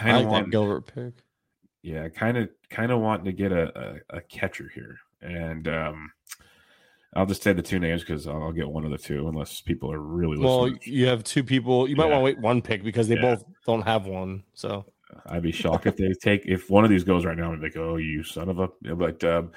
I 0.00 0.04
Kind 0.04 0.16
of 0.16 0.22
like 0.24 0.32
want, 0.32 0.50
Gilbert 0.50 0.86
pick. 0.86 1.14
yeah, 1.82 2.08
kind 2.08 2.36
of 2.38 2.48
kind 2.70 2.90
of 2.92 3.00
wanting 3.00 3.24
to 3.26 3.32
get 3.32 3.52
a, 3.52 4.00
a, 4.10 4.16
a 4.18 4.20
catcher 4.22 4.70
here, 4.74 4.96
and 5.22 5.66
um, 5.68 6.10
I'll 7.14 7.26
just 7.26 7.42
say 7.42 7.52
the 7.52 7.62
two 7.62 7.78
names 7.78 8.02
because 8.02 8.26
I'll, 8.26 8.42
I'll 8.44 8.52
get 8.52 8.68
one 8.68 8.84
of 8.84 8.90
the 8.90 8.98
two 8.98 9.28
unless 9.28 9.60
people 9.60 9.90
are 9.92 9.98
really 10.00 10.38
Well, 10.38 10.70
you 10.82 11.06
have 11.06 11.24
two 11.24 11.42
people. 11.42 11.88
You 11.88 11.96
might 11.96 12.04
Yeah. 12.06 12.12
want 12.12 12.20
to 12.20 12.24
wait 12.24 12.38
one 12.38 12.62
pick 12.62 12.82
because 12.84 13.08
they 13.08 13.16
Yeah. 13.16 13.22
both 13.34 13.44
don't 13.66 13.82
have 13.82 14.06
one. 14.06 14.44
So 14.54 14.84
I'd 15.26 15.42
be 15.42 15.52
shocked 15.52 15.86
if 15.86 15.96
they 15.96 16.12
take 16.22 16.46
if 16.46 16.70
one 16.70 16.84
of 16.84 16.90
these 16.90 17.04
goes 17.04 17.24
right 17.24 17.36
now. 17.36 17.52
I'd 17.52 17.60
be 17.60 17.66
like, 17.66 17.76
oh, 17.76 17.96
you 17.96 18.22
son 18.22 18.48
of 18.48 18.58
a. 18.60 18.68
But 18.94 19.24
um, 19.24 19.50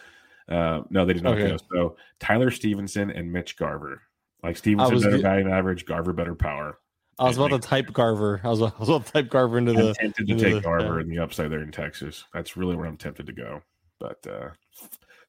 uh, 0.49 0.81
no, 0.89 1.05
they 1.05 1.13
did 1.13 1.23
not 1.23 1.33
Okay. 1.37 1.49
go. 1.49 1.57
So 1.71 1.97
Tyler 2.19 2.51
Stephenson 2.51 3.11
and 3.11 3.31
Mitch 3.31 3.55
Garver. 3.57 4.01
Like 4.41 4.57
Stephenson 4.57 4.99
better 4.99 5.21
batting 5.21 5.49
average, 5.49 5.85
Garver 5.85 6.11
better 6.11 6.35
power. 6.35 6.79
I 7.19 7.25
was 7.25 7.37
about 7.37 7.51
to 7.51 7.59
type 7.59 7.91
Garver. 7.93 8.41
I 8.43 8.49
was, 8.49 8.61
I 8.61 8.71
was 8.79 8.89
about 8.89 9.05
to 9.05 9.11
type 9.11 9.29
Garver 9.29 9.57
into 9.57 9.71
I'm 9.71 9.77
the. 9.77 9.93
tempted 9.93 10.27
to 10.27 10.35
take 10.39 10.53
the- 10.55 10.61
Garver 10.61 10.95
yeah. 10.95 11.01
in 11.01 11.09
the 11.09 11.19
upside 11.19 11.51
there 11.51 11.61
in 11.61 11.71
Texas. 11.71 12.25
That's 12.33 12.57
really 12.57 12.75
where 12.75 12.85
I'm 12.85 12.97
tempted 12.97 13.27
to 13.27 13.33
go. 13.33 13.61
But 13.99 14.25
uh 14.27 14.49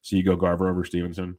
so 0.01 0.15
you 0.15 0.23
go 0.23 0.35
Garver 0.35 0.69
over 0.69 0.85
Stephenson. 0.85 1.37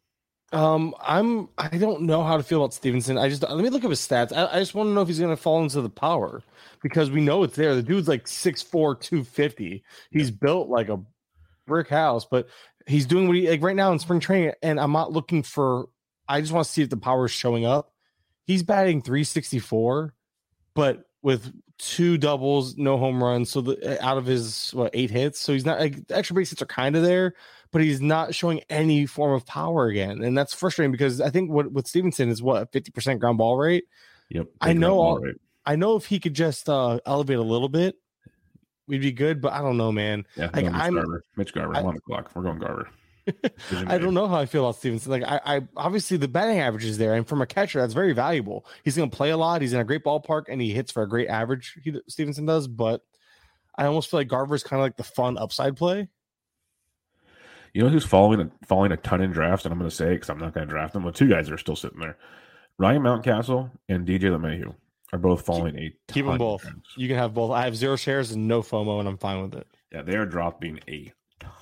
Um, 0.53 0.95
I'm. 1.01 1.49
I 1.59 1.69
don't 1.69 2.03
know 2.03 2.25
how 2.25 2.37
to 2.37 2.43
feel 2.43 2.63
about 2.63 2.75
Stephenson. 2.75 3.19
I 3.19 3.29
just 3.29 3.43
let 3.43 3.59
me 3.59 3.69
look 3.69 3.85
up 3.85 3.91
his 3.91 4.01
stats. 4.01 4.37
I, 4.37 4.47
I 4.47 4.59
just 4.59 4.75
want 4.75 4.89
to 4.89 4.93
know 4.93 5.03
if 5.03 5.09
he's 5.09 5.19
going 5.21 5.35
to 5.35 5.41
fall 5.41 5.63
into 5.63 5.81
the 5.83 5.91
power 5.91 6.43
because 6.83 7.11
we 7.11 7.21
know 7.21 7.43
it's 7.43 7.57
there. 7.57 7.75
The 7.75 7.83
dude's 7.83 8.09
like 8.09 8.25
6'4", 8.25 9.01
250. 9.01 9.85
He's 10.11 10.31
built 10.31 10.69
like 10.69 10.89
a 10.89 11.01
brick 11.67 11.89
house, 11.89 12.25
but 12.25 12.49
he's 12.87 13.07
doing 13.07 13.29
what 13.29 13.37
he 13.37 13.49
like 13.49 13.63
right 13.63 13.77
now 13.77 13.93
in 13.93 13.99
spring 13.99 14.21
training. 14.21 14.53
And 14.63 14.81
I'm 14.81 14.93
not 14.93 15.13
looking 15.13 15.43
for. 15.43 15.89
I 16.29 16.41
just 16.41 16.53
want 16.53 16.67
to 16.67 16.73
see 16.73 16.83
if 16.83 16.91
the 16.91 16.97
power 16.97 17.27
is 17.27 17.33
showing 17.33 17.67
up. 17.67 17.93
He's 18.47 18.63
batting 18.65 19.03
364, 19.03 20.15
but 20.77 21.05
with 21.23 21.53
two 21.79 22.17
doubles, 22.17 22.77
no 22.77 22.97
home 22.97 23.23
runs. 23.23 23.51
So 23.51 23.61
the 23.61 24.03
out 24.05 24.17
of 24.17 24.25
his 24.27 24.71
what 24.73 24.93
eight 24.95 25.11
hits, 25.11 25.41
so 25.41 25.53
he's 25.53 25.65
not 25.67 25.81
like 25.81 26.07
the 26.07 26.17
extra 26.17 26.37
base 26.37 26.51
hits 26.51 26.63
are 26.63 26.67
kind 26.67 26.95
of 26.95 27.03
there, 27.03 27.35
but 27.73 27.83
he's 27.83 28.01
not 28.01 28.33
showing 28.35 28.61
any 28.71 29.07
form 29.07 29.33
of 29.35 29.45
power 29.45 29.89
again, 29.89 30.23
and 30.23 30.39
that's 30.39 30.55
frustrating 30.55 30.93
because 30.93 31.21
I 31.21 31.31
think 31.31 31.51
what 31.51 31.73
with 31.73 31.89
Stephenson 31.89 32.29
is 32.29 32.41
what 32.43 32.71
fifty 32.73 32.93
percent 32.93 33.19
ground 33.19 33.39
ball 33.39 33.57
rate. 33.59 33.85
Yep. 34.31 34.47
I 34.61 34.73
know 34.73 34.99
all- 34.99 35.19
rate. 35.19 35.37
I 35.69 35.75
know 35.75 35.97
if 35.97 36.07
he 36.07 36.21
could 36.21 36.35
just 36.35 36.69
uh 36.69 37.01
elevate 37.07 37.39
a 37.39 37.43
little 37.43 37.69
bit, 37.69 37.97
we'd 38.87 39.01
be 39.01 39.11
good. 39.13 39.41
But 39.41 39.53
I 39.53 39.59
don't 39.59 39.77
know, 39.77 39.91
man. 39.91 40.25
Yeah, 40.37 40.51
like, 40.55 40.65
no, 40.65 40.71
Mitch 40.71 40.81
I'm- 40.81 40.95
Garver. 40.95 41.23
Mitch 41.37 41.53
Garver, 41.53 41.77
I- 41.77 41.83
one 41.83 41.97
o'clock. 41.97 42.31
We're 42.35 42.43
going 42.45 42.59
Garver. 42.61 42.89
I 43.87 43.99
don't 43.99 44.15
know 44.15 44.29
how 44.29 44.37
I 44.37 44.47
feel 44.47 44.65
about 44.65 44.77
Stephenson. 44.77 45.11
Like 45.11 45.23
I, 45.25 45.41
I 45.45 45.61
obviously 45.77 46.17
the 46.17 46.29
batting 46.29 46.61
average 46.61 46.85
is 46.85 46.99
there, 46.99 47.15
and 47.15 47.27
from 47.27 47.43
a 47.43 47.47
catcher, 47.47 47.81
that's 47.81 47.95
very 47.95 48.13
valuable. 48.13 48.67
He's 48.85 48.97
going 48.97 49.11
to 49.11 49.17
play 49.17 49.31
a 49.31 49.37
lot. 49.37 49.63
He's 49.63 49.73
in 49.73 49.81
a 49.81 49.85
great 49.85 50.05
ballpark, 50.05 50.45
and 50.49 50.61
he 50.61 50.73
hits 50.73 50.93
for 50.93 51.03
a 51.03 51.09
great 51.09 51.29
average. 51.29 51.79
He 51.83 51.95
Stephenson 52.09 52.47
does, 52.47 52.69
but 52.69 53.03
I 53.77 53.87
almost 53.87 54.11
feel 54.11 54.21
like 54.21 54.29
Garver's 54.29 54.63
kind 54.63 54.81
of 54.81 54.85
like 54.85 54.97
the 54.97 55.05
fun 55.05 55.39
upside 55.39 55.77
play. 55.77 56.09
You 57.75 57.83
know 57.83 57.89
who's 57.89 58.07
falling 58.07 58.51
falling 58.65 58.93
a 58.93 58.97
ton 58.97 59.21
in 59.21 59.33
drafts, 59.33 59.65
and 59.65 59.73
I'm 59.73 59.79
going 59.79 59.91
to 59.91 59.95
say 59.95 60.15
because 60.15 60.31
I'm 60.31 60.39
not 60.39 60.55
going 60.55 60.67
to 60.67 60.73
draft 60.73 60.93
them, 60.95 61.05
but 61.05 61.15
two 61.15 61.29
guys 61.29 61.51
are 61.51 61.59
still 61.59 61.77
sitting 61.77 62.01
there. 62.01 62.17
Ryan 62.79 63.03
Mountcastle 63.03 63.71
and 63.89 64.07
DJ 64.07 64.23
LeMahieu 64.23 64.75
are 65.13 65.19
both 65.19 65.45
falling 65.45 65.77
a 65.79 65.93
keep 66.09 66.27
them 66.27 66.39
both. 66.39 66.67
You 66.97 67.09
can 67.09 67.17
have 67.17 67.35
both. 67.35 67.51
I 67.51 67.65
have 67.65 67.77
zero 67.77 67.97
shares 67.97 68.33
and 68.33 68.49
no 68.49 68.63
FOMO, 68.63 69.01
and 69.01 69.09
I'm 69.09 69.19
fine 69.19 69.43
with 69.43 69.55
it. 69.55 69.67
Yeah, 69.93 70.03
they 70.03 70.17
are 70.17 70.27
dropping 70.27 70.81
a 70.89 71.13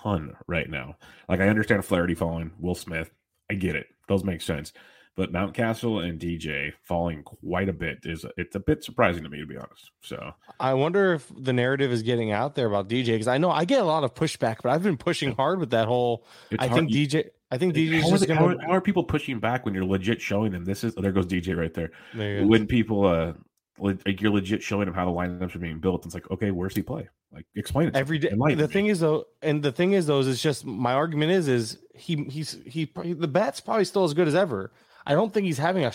ton 0.05 0.37
right 0.47 0.69
now. 0.69 0.97
Like 1.29 1.41
I 1.41 1.49
understand 1.49 1.85
Flaherty 1.85 2.15
falling, 2.15 2.53
Will 2.59 2.75
Smith, 2.75 3.11
I 3.51 3.55
get 3.55 3.77
it, 3.77 3.87
those 4.09 4.25
make 4.25 4.43
sense. 4.43 4.73
But 5.17 5.33
Mountcastle 5.33 6.05
and 6.05 6.19
DJ 6.19 6.73
falling 6.83 7.23
quite 7.23 7.69
a 7.69 7.73
bit 7.73 8.01
is 8.03 8.27
it's 8.37 8.57
a 8.57 8.61
bit 8.61 8.83
surprising 8.83 9.23
to 9.23 9.29
me 9.29 9.39
to 9.39 9.47
be 9.47 9.57
honest. 9.57 9.93
So 10.01 10.33
I 10.59 10.75
wonder 10.75 11.15
if 11.15 11.31
the 11.37 11.53
narrative 11.53 11.93
is 11.93 12.03
getting 12.03 12.33
out 12.33 12.57
there 12.57 12.67
about 12.67 12.89
DJ 12.89 13.07
because 13.07 13.29
I 13.29 13.39
know 13.39 13.51
I 13.51 13.65
get 13.65 13.81
a 13.81 13.85
lot 13.85 14.03
of 14.03 14.15
pushback, 14.15 14.57
but 14.63 14.73
I've 14.73 14.83
been 14.83 14.97
pushing 14.97 15.33
hard 15.33 15.61
with 15.61 15.71
that 15.71 15.87
whole. 15.87 16.27
It's 16.51 16.63
I 16.63 16.67
hard. 16.67 16.89
think 16.89 16.93
DJ. 16.93 17.29
I 17.53 17.59
think 17.59 17.75
DJ. 17.75 18.01
How, 18.01 18.11
gonna... 18.27 18.61
how, 18.61 18.67
how, 18.67 18.73
are 18.73 18.81
people 18.81 19.05
pushing 19.05 19.39
back 19.39 19.65
when 19.65 19.73
you're 19.73 19.85
legit 19.85 20.21
showing 20.21 20.51
them 20.51 20.65
this 20.65 20.83
is? 20.83 20.95
Oh, 20.97 21.03
there 21.03 21.13
goes 21.13 21.27
DJ 21.27 21.57
right 21.57 21.73
there. 21.73 21.93
there 22.13 22.45
when 22.45 22.67
people 22.67 23.07
uh 23.07 23.35
like 23.79 24.21
you're 24.21 24.33
legit 24.33 24.63
showing 24.63 24.89
him 24.89 24.95
how 24.95 25.05
the 25.05 25.11
lineups 25.11 25.55
are 25.55 25.59
being 25.59 25.79
built. 25.79 26.05
It's 26.07 26.15
like, 26.15 26.31
okay, 26.31 26.51
where's 26.51 26.75
he 26.75 26.83
play? 26.83 27.09
Like, 27.33 27.47
explain 27.57 27.89
it 27.89 27.97
every 27.97 28.19
day. 28.19 28.31
The 28.55 28.69
thing 28.69 28.87
is 28.87 29.01
though, 29.01 29.25
and 29.43 29.63
the 29.63 29.73
thing 29.73 29.93
is 29.93 30.07
though, 30.07 30.21
is 30.21 30.29
it's 30.29 30.43
just 30.43 30.65
my 30.65 30.93
argument 30.93 31.33
is 31.33 31.49
is 31.49 31.79
he 31.95 32.25
he's 32.25 32.59
he 32.65 32.85
the 32.95 33.29
bat's 33.29 33.61
probably 33.61 33.85
still 33.85 34.05
as 34.05 34.15
good 34.15 34.29
as 34.29 34.35
ever. 34.35 34.73
I 35.07 35.13
don't 35.13 35.35
think 35.35 35.45
he's 35.45 35.59
having 35.59 35.85
a, 35.85 35.93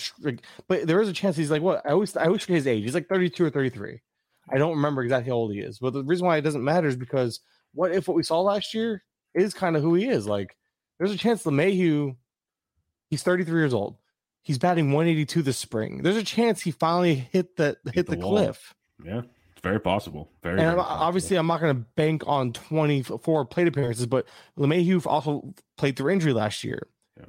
but 0.68 0.86
there 0.86 1.02
is 1.02 1.10
a 1.10 1.14
chance 1.14 1.36
he's 1.36 1.50
like 1.50 1.62
what 1.62 1.82
I 1.86 1.92
always 1.92 2.16
I 2.18 2.26
always 2.26 2.42
forget 2.42 2.58
his 2.58 2.68
age. 2.68 2.84
He's 2.84 2.94
like 2.94 3.08
32 3.08 3.46
or 3.46 3.50
33. 3.50 4.02
I 4.52 4.58
don't 4.58 4.76
remember 4.76 5.04
exactly 5.04 5.30
how 5.30 5.38
old 5.38 5.54
he 5.54 5.60
is, 5.60 5.80
but 5.80 5.94
the 5.94 6.04
reason 6.04 6.28
why 6.28 6.38
it 6.38 6.42
doesn't 6.42 6.64
matter 6.64 6.88
is 6.88 6.96
because 6.96 7.40
what 7.74 7.92
if 7.92 8.08
what 8.08 8.18
we 8.18 8.24
saw 8.24 8.42
last 8.42 8.74
year 8.74 9.04
is 9.34 9.54
kind 9.54 9.76
of 9.76 9.82
who 9.82 9.96
he 9.96 10.10
is? 10.10 10.28
Like, 10.28 10.58
there's 10.98 11.12
a 11.12 11.18
chance 11.18 11.44
LeMahieu, 11.44 12.16
he's 13.10 13.24
33 13.24 13.60
years 13.60 13.74
old. 13.74 13.96
He's 14.50 14.58
batting 14.58 14.88
182 14.88 15.44
this 15.44 15.60
spring. 15.60 16.02
There's 16.02 16.18
a 16.18 16.24
chance 16.24 16.62
he 16.62 16.72
finally 16.72 17.14
hit 17.14 17.56
the 17.56 17.78
hit, 17.86 17.94
hit 17.94 18.06
the, 18.08 18.16
the 18.16 18.22
cliff. 18.24 18.74
Yeah, 19.06 19.22
it's 19.52 19.62
very 19.62 19.80
possible. 19.80 20.32
Very. 20.42 20.60
And 20.60 20.72
very 20.72 20.80
obviously, 20.80 21.38
I'm 21.38 21.46
not 21.46 21.62
going 21.62 21.76
to 21.76 21.86
bank 21.96 22.24
on 22.26 22.52
24 22.54 23.46
plate 23.46 23.68
appearances, 23.68 24.08
but 24.08 24.26
LeMahieu 24.58 25.06
also 25.06 25.54
played 25.78 25.98
through 25.98 26.14
injury 26.14 26.34
last 26.34 26.64
year. 26.64 26.88
Yeah. 27.16 27.26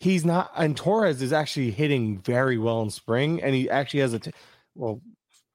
He's 0.00 0.24
not, 0.24 0.50
and 0.56 0.74
Torres 0.74 1.20
is 1.20 1.30
actually 1.30 1.72
hitting 1.72 2.16
very 2.22 2.56
well 2.56 2.80
in 2.80 2.88
spring, 2.88 3.42
and 3.42 3.54
he 3.54 3.68
actually 3.68 4.00
has 4.00 4.14
a. 4.14 4.20
T- 4.20 4.32
well, 4.74 5.02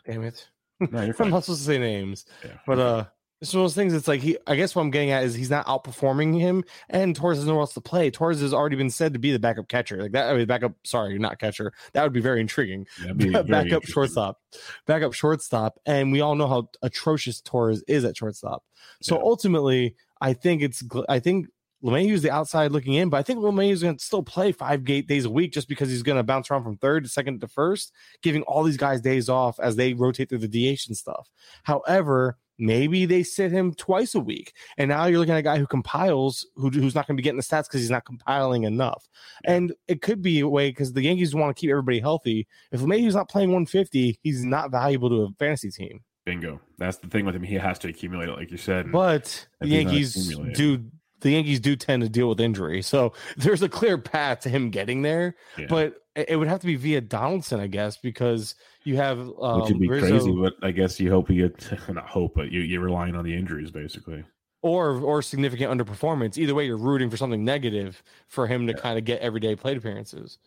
damn 0.06 0.22
it. 0.22 0.48
No, 0.80 1.02
you're 1.02 1.16
I'm 1.20 1.32
not 1.32 1.46
supposed 1.46 1.62
to 1.62 1.66
say 1.66 1.80
names, 1.80 2.28
yeah. 2.46 2.60
but 2.68 2.78
uh, 2.78 3.06
it's 3.40 3.54
one 3.54 3.62
of 3.62 3.66
those 3.66 3.76
things. 3.76 3.94
It's 3.94 4.08
like 4.08 4.22
he. 4.22 4.38
I 4.48 4.56
guess 4.56 4.76
what 4.76 4.82
I'm 4.82 4.90
getting 4.90 5.12
at 5.12 5.24
is 5.24 5.36
he's 5.36 5.50
not 5.50 5.66
outperforming 5.68 6.40
him, 6.40 6.64
and 6.90 7.16
Torres 7.16 7.38
has 7.38 7.46
nowhere 7.46 7.62
else 7.62 7.74
to 7.76 7.82
play. 7.82 8.10
Torres 8.10 8.42
has 8.42 8.54
already 8.54 8.76
been 8.76 8.90
said 8.90 9.14
to 9.14 9.20
be 9.20 9.32
the 9.32 9.38
backup 9.38 9.68
catcher, 9.68 10.02
like 10.02 10.14
that. 10.14 10.30
I 10.30 10.36
mean, 10.36 10.48
backup. 10.48 10.74
Sorry, 10.84 11.18
not 11.20 11.40
catcher. 11.40 11.72
That 11.94 12.04
would 12.04 12.14
be 12.14 12.20
very 12.20 12.42
intriguing. 12.42 12.88
Be 13.16 13.30
very 13.30 13.44
backup 13.44 13.86
shortstop, 13.86 14.42
backup 14.88 15.14
shortstop, 15.14 15.80
and 15.86 16.12
we 16.12 16.22
all 16.22 16.36
know 16.36 16.48
how 16.48 16.70
atrocious 16.82 17.40
Torres 17.42 17.84
is 17.88 18.06
at 18.06 18.18
shortstop. 18.18 18.64
So 19.04 19.18
yeah. 19.18 19.24
ultimately, 19.24 19.96
I 20.20 20.34
think 20.34 20.64
it's. 20.64 20.84
I 21.08 21.20
think 21.20 21.48
LeMahieu 21.84 22.14
is 22.14 22.24
the 22.24 22.32
outside 22.32 22.72
looking 22.72 22.94
in, 22.94 23.10
but 23.10 23.18
I 23.18 23.24
think 23.24 23.38
LeMahieu 23.40 23.72
is 23.72 23.84
going 23.84 23.98
to 23.98 24.04
still 24.04 24.24
play 24.24 24.52
five 24.52 24.84
gate 24.84 25.08
days 25.08 25.26
a 25.26 25.30
week 25.30 25.54
just 25.54 25.70
because 25.70 25.90
he's 25.90 26.02
going 26.02 26.18
to 26.18 26.24
bounce 26.24 26.50
around 26.50 26.64
from 26.64 26.78
third 26.78 27.04
to 27.04 27.10
second 27.10 27.42
to 27.42 27.48
first, 27.48 27.94
giving 28.24 28.42
all 28.44 28.64
these 28.64 28.78
guys 28.78 29.00
days 29.00 29.30
off 29.30 29.60
as 29.60 29.76
they 29.76 29.94
rotate 29.94 30.30
through 30.30 30.40
the 30.40 30.48
DH 30.48 30.88
and 30.88 30.98
stuff. 30.98 31.30
However 31.62 32.40
Maybe 32.60 33.06
they 33.06 33.24
sit 33.24 33.52
him 33.52 33.74
twice 33.74 34.16
a 34.16 34.20
week, 34.20 34.54
and 34.78 34.90
now 34.90 35.06
you're 35.06 35.20
looking 35.20 35.34
at 35.34 35.40
a 35.40 35.44
guy 35.44 35.58
who 35.58 35.68
compiles, 35.68 36.46
who, 36.56 36.70
who's 36.70 36.96
not 36.96 37.08
going 37.08 37.16
to 37.16 37.22
be 37.22 37.24
getting 37.24 37.38
the 37.38 37.44
stats 37.44 37.66
because 37.66 37.82
he's 37.82 37.92
not 37.92 38.06
compiling 38.06 38.64
enough. 38.64 39.08
And 39.46 39.74
it 39.88 40.02
could 40.02 40.22
be 40.22 40.40
a 40.40 40.48
way 40.48 40.70
because 40.70 40.94
the 40.94 41.04
Yankees 41.04 41.36
want 41.36 41.56
to 41.56 41.60
keep 41.60 41.70
everybody 41.70 42.00
healthy. 42.00 42.48
If 42.72 42.82
he's 42.82 43.16
not 43.16 43.30
playing 43.30 43.50
150, 43.50 44.20
he's 44.22 44.44
not 44.44 44.72
valuable 44.72 45.10
to 45.10 45.24
a 45.24 45.30
fantasy 45.38 45.72
team. 45.72 46.02
Bingo. 46.26 46.60
That's 46.78 46.98
the 46.98 47.08
thing 47.08 47.26
with 47.26 47.36
him. 47.36 47.44
He 47.44 47.56
has 47.56 47.80
to 47.80 47.88
accumulate 47.88 48.28
it, 48.28 48.34
like 48.34 48.52
you 48.52 48.58
said. 48.58 48.92
But 48.92 49.48
the 49.62 49.68
Yankees 49.70 50.36
do 50.54 50.84
the 51.22 51.32
Yankees 51.32 51.60
do 51.60 51.76
tend 51.76 52.04
to 52.04 52.10
deal 52.10 52.30
with 52.30 52.40
injury. 52.40 52.82
So 52.82 53.14
there's 53.38 53.62
a 53.62 53.70
clear 53.70 53.98
path 53.98 54.42
to 54.42 54.50
him 54.50 54.70
getting 54.70 55.02
there. 55.02 55.36
Yeah. 55.58 55.68
But 55.70 55.96
it 56.16 56.38
would 56.38 56.48
have 56.48 56.60
to 56.62 56.66
be 56.66 56.76
via 56.76 57.02
Donaldson, 57.02 57.60
I 57.60 57.68
guess, 57.68 57.98
because 57.98 58.56
you 58.84 58.96
have 58.96 59.20
um, 59.40 59.62
which 59.62 59.70
would 59.70 59.80
be 59.80 59.88
Rizzo, 59.88 60.10
crazy. 60.10 60.36
But 60.36 60.54
I 60.64 60.72
guess 60.72 61.00
you 61.00 61.10
hope 61.10 61.30
you 61.30 61.48
get 61.48 61.90
not 61.94 62.08
hope, 62.08 62.34
but 62.36 62.52
you 62.52 62.62
you're 62.62 62.82
relying 62.82 63.16
on 63.16 63.24
the 63.24 63.36
injuries 63.36 63.72
basically, 63.72 64.24
or 64.62 65.00
or 65.02 65.22
significant 65.22 65.72
underperformance. 65.72 66.38
Either 66.38 66.56
way, 66.56 66.66
you're 66.66 66.78
rooting 66.78 67.10
for 67.10 67.18
something 67.18 67.46
negative 67.46 68.02
for 68.28 68.48
him 68.48 68.66
to 68.68 68.74
yeah. 68.74 68.80
kind 68.80 68.98
of 68.98 69.06
get 69.06 69.22
everyday 69.22 69.56
plate 69.56 69.78
appearances. 69.78 70.40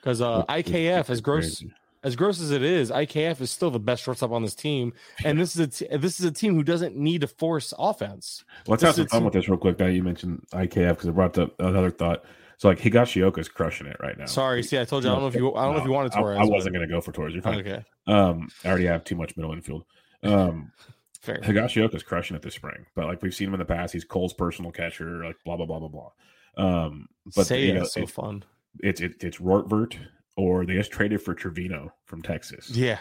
Because 0.00 0.20
uh, 0.20 0.44
IKF, 0.46 1.08
as 1.08 1.20
gross 1.20 1.60
crazy. 1.60 1.72
As 2.04 2.16
gross 2.16 2.38
as 2.38 2.50
it 2.50 2.62
is, 2.62 2.90
IKF 2.90 3.40
is 3.40 3.50
still 3.50 3.70
the 3.70 3.80
best 3.80 4.02
shortstop 4.02 4.30
on 4.30 4.42
this 4.42 4.54
team, 4.54 4.92
and 5.24 5.40
this 5.40 5.56
is 5.56 5.60
a 5.60 5.66
t- 5.66 5.96
this 5.96 6.20
is 6.20 6.26
a 6.26 6.30
team 6.30 6.54
who 6.54 6.62
doesn't 6.62 6.94
need 6.94 7.22
to 7.22 7.26
force 7.26 7.72
offense. 7.78 8.44
Let's 8.66 8.82
this 8.82 8.88
have 8.88 8.96
some 8.96 9.06
fun 9.06 9.18
team- 9.20 9.24
with 9.24 9.32
this 9.32 9.48
real 9.48 9.56
quick. 9.56 9.78
Now 9.78 9.86
you 9.86 10.02
mentioned 10.02 10.44
IKF 10.52 10.90
because 10.90 11.06
it 11.06 11.14
brought 11.14 11.38
up 11.38 11.58
another 11.58 11.90
thought. 11.90 12.24
So 12.58 12.68
like 12.68 12.78
Higashioka 12.78 13.38
is 13.38 13.48
crushing 13.48 13.86
it 13.86 13.96
right 14.00 14.16
now. 14.18 14.26
Sorry, 14.26 14.62
see, 14.62 14.78
I 14.78 14.84
told 14.84 15.02
you 15.02 15.10
I 15.10 15.14
don't 15.14 15.22
know 15.22 15.28
if 15.28 15.34
you 15.34 15.54
I 15.54 15.64
don't 15.64 15.72
no, 15.72 15.72
know 15.72 15.78
if 15.78 15.84
you 15.86 15.92
wanted 15.92 16.12
Torres. 16.12 16.38
I, 16.38 16.42
I 16.42 16.44
wasn't 16.44 16.74
going 16.74 16.86
to 16.86 16.92
go 16.92 17.00
for 17.00 17.10
Torres. 17.10 17.32
You're 17.32 17.42
fine. 17.42 17.60
Okay. 17.60 17.82
Um, 18.06 18.48
I 18.64 18.68
already 18.68 18.84
have 18.84 19.02
too 19.02 19.16
much 19.16 19.36
middle 19.36 19.52
infield. 19.52 19.84
Um, 20.22 20.72
Fair. 21.20 21.38
Higashioka 21.38 21.94
is 21.94 22.02
crushing 22.02 22.36
it 22.36 22.42
this 22.42 22.54
spring, 22.54 22.84
but 22.94 23.06
like 23.06 23.22
we've 23.22 23.34
seen 23.34 23.48
him 23.48 23.54
in 23.54 23.60
the 23.60 23.64
past, 23.64 23.94
he's 23.94 24.04
Cole's 24.04 24.34
personal 24.34 24.70
catcher. 24.70 25.24
Like 25.24 25.36
blah 25.42 25.56
blah 25.56 25.64
blah 25.64 25.78
blah 25.78 25.88
blah. 25.88 26.10
Um, 26.56 27.08
but 27.34 27.46
Say 27.46 27.64
you 27.64 27.72
know, 27.72 27.84
so 27.84 28.02
it, 28.02 28.10
fun. 28.10 28.44
It's 28.80 29.00
it, 29.00 29.24
it's 29.24 29.38
Rortvedt 29.38 29.96
or 30.36 30.66
they 30.66 30.74
just 30.74 30.90
traded 30.90 31.22
for 31.22 31.34
Trevino 31.34 31.92
from 32.06 32.22
Texas. 32.22 32.70
Yeah. 32.70 32.98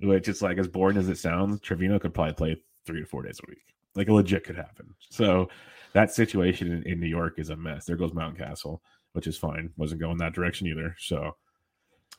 Which 0.00 0.28
is 0.28 0.42
like 0.42 0.58
as 0.58 0.68
boring 0.68 0.96
as 0.96 1.08
it 1.08 1.18
sounds, 1.18 1.60
Trevino 1.60 1.98
could 1.98 2.14
probably 2.14 2.34
play 2.34 2.62
three 2.84 3.00
to 3.00 3.06
four 3.06 3.22
days 3.22 3.40
a 3.42 3.50
week. 3.50 3.62
Like 3.94 4.08
a 4.08 4.12
legit 4.12 4.44
could 4.44 4.56
happen. 4.56 4.94
So 5.10 5.48
that 5.94 6.12
situation 6.12 6.70
in, 6.70 6.82
in 6.82 7.00
New 7.00 7.06
York 7.06 7.38
is 7.38 7.50
a 7.50 7.56
mess. 7.56 7.86
There 7.86 7.96
goes 7.96 8.12
Mountcastle, 8.12 8.80
which 9.12 9.26
is 9.26 9.38
fine. 9.38 9.70
Wasn't 9.76 10.00
going 10.00 10.18
that 10.18 10.34
direction 10.34 10.66
either. 10.66 10.94
So, 10.98 11.36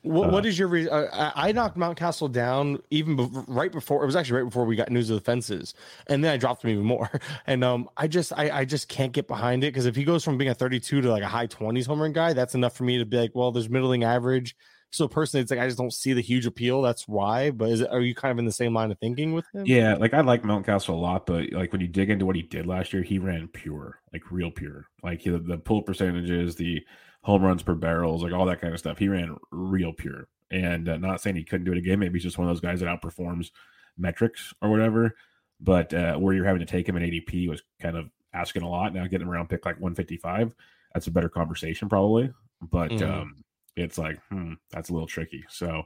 what, 0.02 0.30
uh, 0.30 0.32
what 0.32 0.46
is 0.46 0.58
your 0.58 0.68
reason? 0.68 0.92
Uh, 0.92 1.32
I 1.36 1.52
knocked 1.52 1.78
Mountcastle 1.78 2.32
down 2.32 2.80
even 2.92 3.16
be- 3.16 3.30
right 3.48 3.72
before 3.72 4.04
it 4.04 4.06
was 4.06 4.16
actually 4.16 4.42
right 4.42 4.46
before 4.46 4.66
we 4.66 4.76
got 4.76 4.90
news 4.90 5.10
of 5.10 5.16
the 5.16 5.24
fences, 5.24 5.74
and 6.08 6.24
then 6.24 6.34
I 6.34 6.38
dropped 6.38 6.64
him 6.64 6.72
even 6.72 6.86
more. 6.86 7.10
And 7.46 7.64
um, 7.64 7.90
I 7.96 8.08
just 8.08 8.34
I, 8.36 8.50
I 8.50 8.66
just 8.66 8.90
can't 8.90 9.12
get 9.12 9.28
behind 9.28 9.64
it 9.64 9.68
because 9.68 9.86
if 9.86 9.96
he 9.96 10.04
goes 10.04 10.24
from 10.24 10.38
being 10.38 10.50
a 10.50 10.54
32 10.54 11.02
to 11.02 11.10
like 11.10 11.24
a 11.24 11.28
high 11.28 11.48
20s 11.48 11.86
home 11.86 12.02
run 12.02 12.12
guy, 12.12 12.34
that's 12.34 12.56
enough 12.56 12.76
for 12.76 12.84
me 12.84 12.98
to 12.98 13.06
be 13.06 13.18
like, 13.18 13.32
well, 13.34 13.52
there's 13.52 13.70
middling 13.70 14.04
average. 14.04 14.56
So 14.92 15.08
personally, 15.08 15.42
it's 15.42 15.52
like 15.52 15.60
I 15.60 15.66
just 15.66 15.78
don't 15.78 15.94
see 15.94 16.14
the 16.14 16.22
huge 16.22 16.46
appeal. 16.46 16.82
That's 16.82 17.08
why. 17.08 17.52
But 17.52 17.70
is 17.70 17.82
it, 17.82 17.90
are 17.92 18.02
you 18.02 18.16
kind 18.16 18.32
of 18.32 18.40
in 18.40 18.46
the 18.46 18.52
same 18.52 18.74
line 18.74 18.92
of 18.92 19.00
thinking 19.00 19.34
with 19.34 19.46
him? 19.54 19.64
Yeah, 19.66 19.96
like 19.96 20.14
I 20.14 20.22
like 20.22 20.44
Mountcastle 20.44 20.90
a 20.90 20.94
lot, 20.94 21.26
but 21.26 21.52
like 21.52 21.72
when 21.72 21.82
you 21.82 21.88
dig 21.88 22.10
into 22.10 22.26
what 22.26 22.36
he 22.36 22.42
did 22.42 22.66
last 22.66 22.94
year, 22.94 23.04
he 23.04 23.20
ran 23.20 23.48
pure, 23.48 24.00
like 24.14 24.32
real 24.32 24.52
pure. 24.52 24.88
Like 25.04 25.22
he, 25.22 25.30
the 25.30 25.58
pull 25.58 25.82
percentages, 25.84 26.56
the 26.56 26.84
home 27.22 27.44
runs 27.44 27.64
per 27.64 27.76
barrels, 27.76 28.24
like 28.24 28.34
all 28.34 28.46
that 28.46 28.62
kind 28.62 28.74
of 28.74 28.80
stuff. 28.80 28.98
He 28.98 29.08
ran 29.08 29.36
real 29.52 29.94
pure. 29.94 30.28
And 30.50 30.88
uh, 30.88 30.98
not 30.98 31.22
saying 31.22 31.36
he 31.36 31.44
couldn't 31.44 31.66
do 31.66 31.74
it 31.74 31.78
again. 31.78 32.00
Maybe 32.00 32.14
he's 32.14 32.24
just 32.24 32.38
one 32.38 32.48
of 32.48 32.56
those 32.56 32.62
guys 32.62 32.80
that 32.80 32.88
outperforms 32.88 33.52
metrics 33.98 34.54
or 34.62 34.70
whatever. 34.70 35.16
But 35.60 35.94
uh, 35.94 36.16
where 36.18 36.34
you're 36.34 36.46
having 36.46 36.62
to 36.62 36.66
take 36.66 36.88
him 36.88 36.96
at 36.96 37.02
ADP 37.02 37.50
was 37.50 37.64
kind 37.82 37.98
of 37.98 38.10
asking 38.34 38.62
a 38.62 38.70
lot. 38.70 38.94
Now 38.94 39.08
getting 39.08 39.28
around 39.28 39.50
pick 39.50 39.66
like 39.66 39.76
155, 39.76 40.54
that's 40.94 41.08
a 41.08 41.12
better 41.12 41.30
conversation 41.30 41.90
probably. 41.90 42.32
But 42.62 42.92
mm. 42.92 43.02
um, 43.02 43.44
it's 43.76 43.98
like, 43.98 44.20
hmm, 44.30 44.54
that's 44.72 44.90
a 44.90 44.94
little 44.94 45.08
tricky. 45.08 45.44
So, 45.50 45.84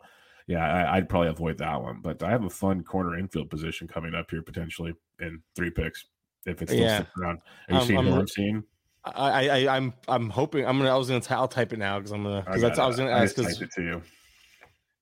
yeah, 0.48 0.66
I, 0.66 1.00
would 1.00 1.10
probably 1.10 1.30
avoid 1.30 1.58
that 1.60 1.82
one. 1.82 2.02
But 2.02 2.22
I 2.24 2.30
have 2.30 2.44
a 2.44 2.50
fun 2.50 2.84
corner 2.84 3.18
infield 3.18 3.50
position 3.50 3.88
coming 3.88 4.14
up 4.14 4.30
here 4.30 4.42
potentially 4.42 4.94
in 5.20 5.42
three 5.56 5.70
picks 5.70 6.06
if 6.46 6.62
it's 6.62 6.72
still 6.72 6.84
yeah. 6.84 7.04
around. 7.20 7.40
Are 7.70 7.74
you 7.74 7.80
um, 7.80 7.88
seeing 7.88 8.00
I'm, 8.00 8.14
I'm 8.14 8.28
seeing? 8.28 8.64
I, 9.04 9.50
I 9.50 9.76
I'm 9.76 9.94
I'm 10.08 10.30
hoping 10.30 10.66
I'm 10.66 10.78
gonna 10.78 10.94
I 10.94 10.98
was 10.98 11.08
gonna 11.08 11.22
t- 11.22 11.34
I'll 11.34 11.48
type 11.48 11.74
it 11.74 11.80
now 11.80 11.98
because 11.98 12.12
I'm 12.12 12.24
gonna 12.24 12.44
because 12.46 12.62
that's 12.62 12.80
I 12.80 12.86
was 12.86 12.98
gonna 12.98 13.12
ask 13.12 13.36
because 13.36 13.62
it 13.62 13.72
to 13.72 13.82
you. 13.82 14.02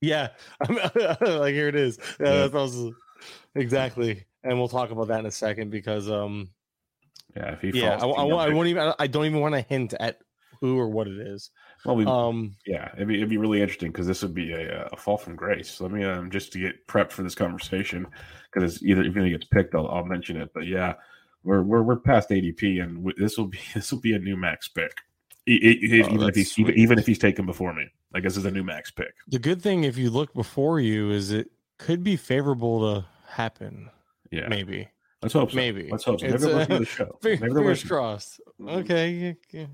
Yeah, 0.01 0.29
I'm, 0.61 0.75
like 1.21 1.53
here 1.53 1.67
it 1.67 1.75
is. 1.75 1.99
Yeah, 2.19 2.47
yeah. 2.53 2.89
exactly, 3.55 4.25
and 4.43 4.57
we'll 4.57 4.69
talk 4.69 4.91
about 4.91 5.09
that 5.09 5.19
in 5.19 5.25
a 5.25 5.31
second 5.31 5.69
because 5.69 6.09
um 6.09 6.49
yeah 7.35 7.51
if 7.51 7.61
he 7.61 7.81
yeah 7.81 7.99
I, 8.01 8.07
I, 8.07 8.23
I, 8.23 8.49
won't 8.49 8.69
even 8.69 8.93
I 8.97 9.07
don't 9.07 9.25
even 9.25 9.41
want 9.41 9.55
to 9.55 9.61
hint 9.61 9.93
at 9.99 10.19
who 10.61 10.77
or 10.77 10.89
what 10.89 11.07
it 11.07 11.17
is. 11.19 11.51
Well, 11.85 11.95
we, 11.95 12.05
um, 12.05 12.55
yeah, 12.65 12.91
it'd 12.95 13.07
be, 13.07 13.15
it'd 13.15 13.29
be 13.29 13.37
really 13.37 13.61
interesting 13.61 13.91
because 13.91 14.07
this 14.07 14.21
would 14.21 14.33
be 14.33 14.51
a, 14.51 14.89
a 14.91 14.97
fall 14.97 15.17
from 15.17 15.35
grace. 15.35 15.79
Let 15.79 15.91
me 15.91 16.03
um 16.03 16.31
just 16.31 16.53
to 16.53 16.59
get 16.59 16.87
prepped 16.87 17.11
for 17.11 17.23
this 17.23 17.35
conversation 17.35 18.07
because 18.53 18.83
either 18.83 19.03
if 19.03 19.15
he 19.15 19.29
gets 19.29 19.45
picked, 19.45 19.75
I'll, 19.75 19.87
I'll 19.87 20.05
mention 20.05 20.37
it. 20.37 20.51
But 20.53 20.67
yeah, 20.67 20.93
we're 21.43 21.61
we're, 21.61 21.81
we're 21.81 21.95
past 21.97 22.29
ADP, 22.29 22.81
and 22.83 23.13
this 23.17 23.37
will 23.37 23.47
be 23.47 23.59
this 23.73 23.91
will 23.91 23.99
be 23.99 24.13
a 24.13 24.19
new 24.19 24.35
max 24.37 24.67
pick. 24.67 24.91
oh, 25.47 25.51
even 25.51 26.21
if 26.29 26.35
he's 26.35 26.57
even, 26.59 26.75
even 26.75 26.99
if 26.99 27.05
he's 27.07 27.19
taken 27.19 27.45
before 27.45 27.73
me, 27.73 27.85
I 28.13 28.19
guess 28.19 28.37
is 28.37 28.45
a 28.45 28.51
new 28.51 28.63
max 28.63 28.91
pick. 28.91 29.13
The 29.27 29.39
good 29.39 29.61
thing 29.61 29.83
if 29.83 29.97
you 29.97 30.09
look 30.09 30.33
before 30.33 30.79
you 30.79 31.11
is 31.11 31.31
it 31.31 31.49
could 31.77 32.03
be 32.03 32.15
favorable 32.17 32.93
to 32.93 33.05
happen. 33.27 33.89
Yeah, 34.31 34.47
maybe. 34.47 34.87
Let's 35.21 35.33
hope 35.33 35.51
so. 35.51 35.57
Maybe. 35.57 35.89
Let's 35.91 36.03
hope 36.05 36.19
so. 36.21 36.27
Maybe 36.27 36.35
It's, 36.35 36.43
they'll 36.45 36.55
uh, 36.55 36.59
listen 36.59 36.71
to 36.73 36.79
the 36.79 36.85
show. 36.85 37.17
Fingers 37.21 37.41
Maybe 37.41 37.53
they'll 37.53 37.63
listen. 37.63 37.89
crossed. 37.89 38.41
Okay. 38.67 39.09
yeah, 39.11 39.33
yeah. 39.51 39.65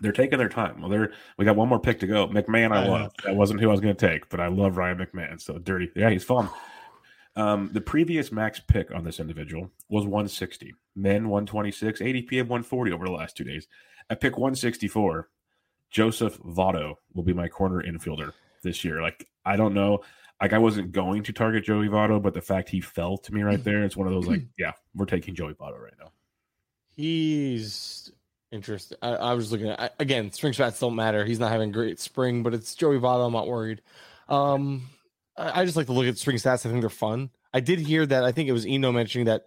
They're 0.00 0.12
taking 0.12 0.38
their 0.38 0.48
time. 0.48 0.80
Well, 0.80 0.90
they're 0.90 1.12
we 1.38 1.44
got 1.44 1.56
one 1.56 1.68
more 1.68 1.78
pick 1.80 2.00
to 2.00 2.06
go. 2.06 2.26
McMahon, 2.28 2.72
I 2.72 2.84
I 2.84 2.88
love. 2.88 3.00
know. 3.00 3.10
That 3.24 3.36
wasn't 3.36 3.60
who 3.60 3.68
I 3.68 3.72
was 3.72 3.80
going 3.80 3.94
to 3.96 4.08
take, 4.08 4.28
but 4.28 4.40
I 4.40 4.48
love 4.48 4.76
Ryan 4.76 4.98
McMahon. 4.98 5.40
So 5.40 5.58
dirty. 5.58 5.90
Yeah, 5.94 6.10
he's 6.10 6.24
fun. 6.24 6.48
Um, 7.36 7.70
the 7.72 7.82
previous 7.82 8.32
max 8.32 8.60
pick 8.60 8.90
on 8.90 9.04
this 9.04 9.20
individual 9.20 9.70
was 9.90 10.04
160. 10.04 10.74
Min 10.94 11.28
126, 11.28 12.00
ADP 12.00 12.40
of 12.40 12.48
140 12.48 12.92
over 12.92 13.04
the 13.04 13.12
last 13.12 13.36
two 13.36 13.44
days. 13.44 13.68
At 14.08 14.20
pick 14.20 14.38
164, 14.38 15.28
Joseph 15.90 16.38
Votto 16.40 16.94
will 17.12 17.22
be 17.22 17.34
my 17.34 17.48
corner 17.48 17.82
infielder 17.82 18.32
this 18.62 18.84
year. 18.84 19.02
Like 19.02 19.28
I 19.44 19.56
don't 19.56 19.74
know, 19.74 20.00
like 20.40 20.52
I 20.52 20.58
wasn't 20.58 20.92
going 20.92 21.22
to 21.24 21.32
target 21.32 21.64
Joey 21.64 21.88
Votto, 21.88 22.20
but 22.22 22.34
the 22.34 22.40
fact 22.40 22.70
he 22.70 22.80
fell 22.80 23.18
to 23.18 23.34
me 23.34 23.42
right 23.42 23.62
there, 23.62 23.82
it's 23.82 23.96
one 23.96 24.06
of 24.06 24.14
those 24.14 24.26
like, 24.26 24.42
yeah, 24.58 24.72
we're 24.94 25.06
taking 25.06 25.34
Joey 25.34 25.54
Votto 25.54 25.80
right 25.80 25.94
now. 25.98 26.12
He's 26.94 28.12
interesting. 28.50 28.96
I, 29.02 29.10
I 29.10 29.34
was 29.34 29.52
looking 29.52 29.68
at 29.68 29.80
I, 29.80 29.90
again. 29.98 30.32
Spring 30.32 30.54
stats 30.54 30.80
don't 30.80 30.96
matter. 30.96 31.24
He's 31.24 31.38
not 31.38 31.52
having 31.52 31.72
great 31.72 32.00
spring, 32.00 32.42
but 32.42 32.54
it's 32.54 32.74
Joey 32.74 32.98
Votto. 32.98 33.26
I'm 33.26 33.32
not 33.32 33.46
worried. 33.46 33.82
Um, 34.28 34.88
I, 35.38 35.64
just 35.64 35.76
like 35.76 35.86
to 35.86 35.92
look 35.92 36.06
at 36.06 36.18
spring 36.18 36.36
stats. 36.36 36.64
I 36.64 36.70
think 36.70 36.80
they're 36.80 36.90
fun. 36.90 37.30
I 37.52 37.60
did 37.60 37.78
hear 37.78 38.06
that. 38.06 38.24
I 38.24 38.32
think 38.32 38.48
it 38.48 38.52
was 38.52 38.66
Eno 38.66 38.92
mentioning 38.92 39.26
that 39.26 39.42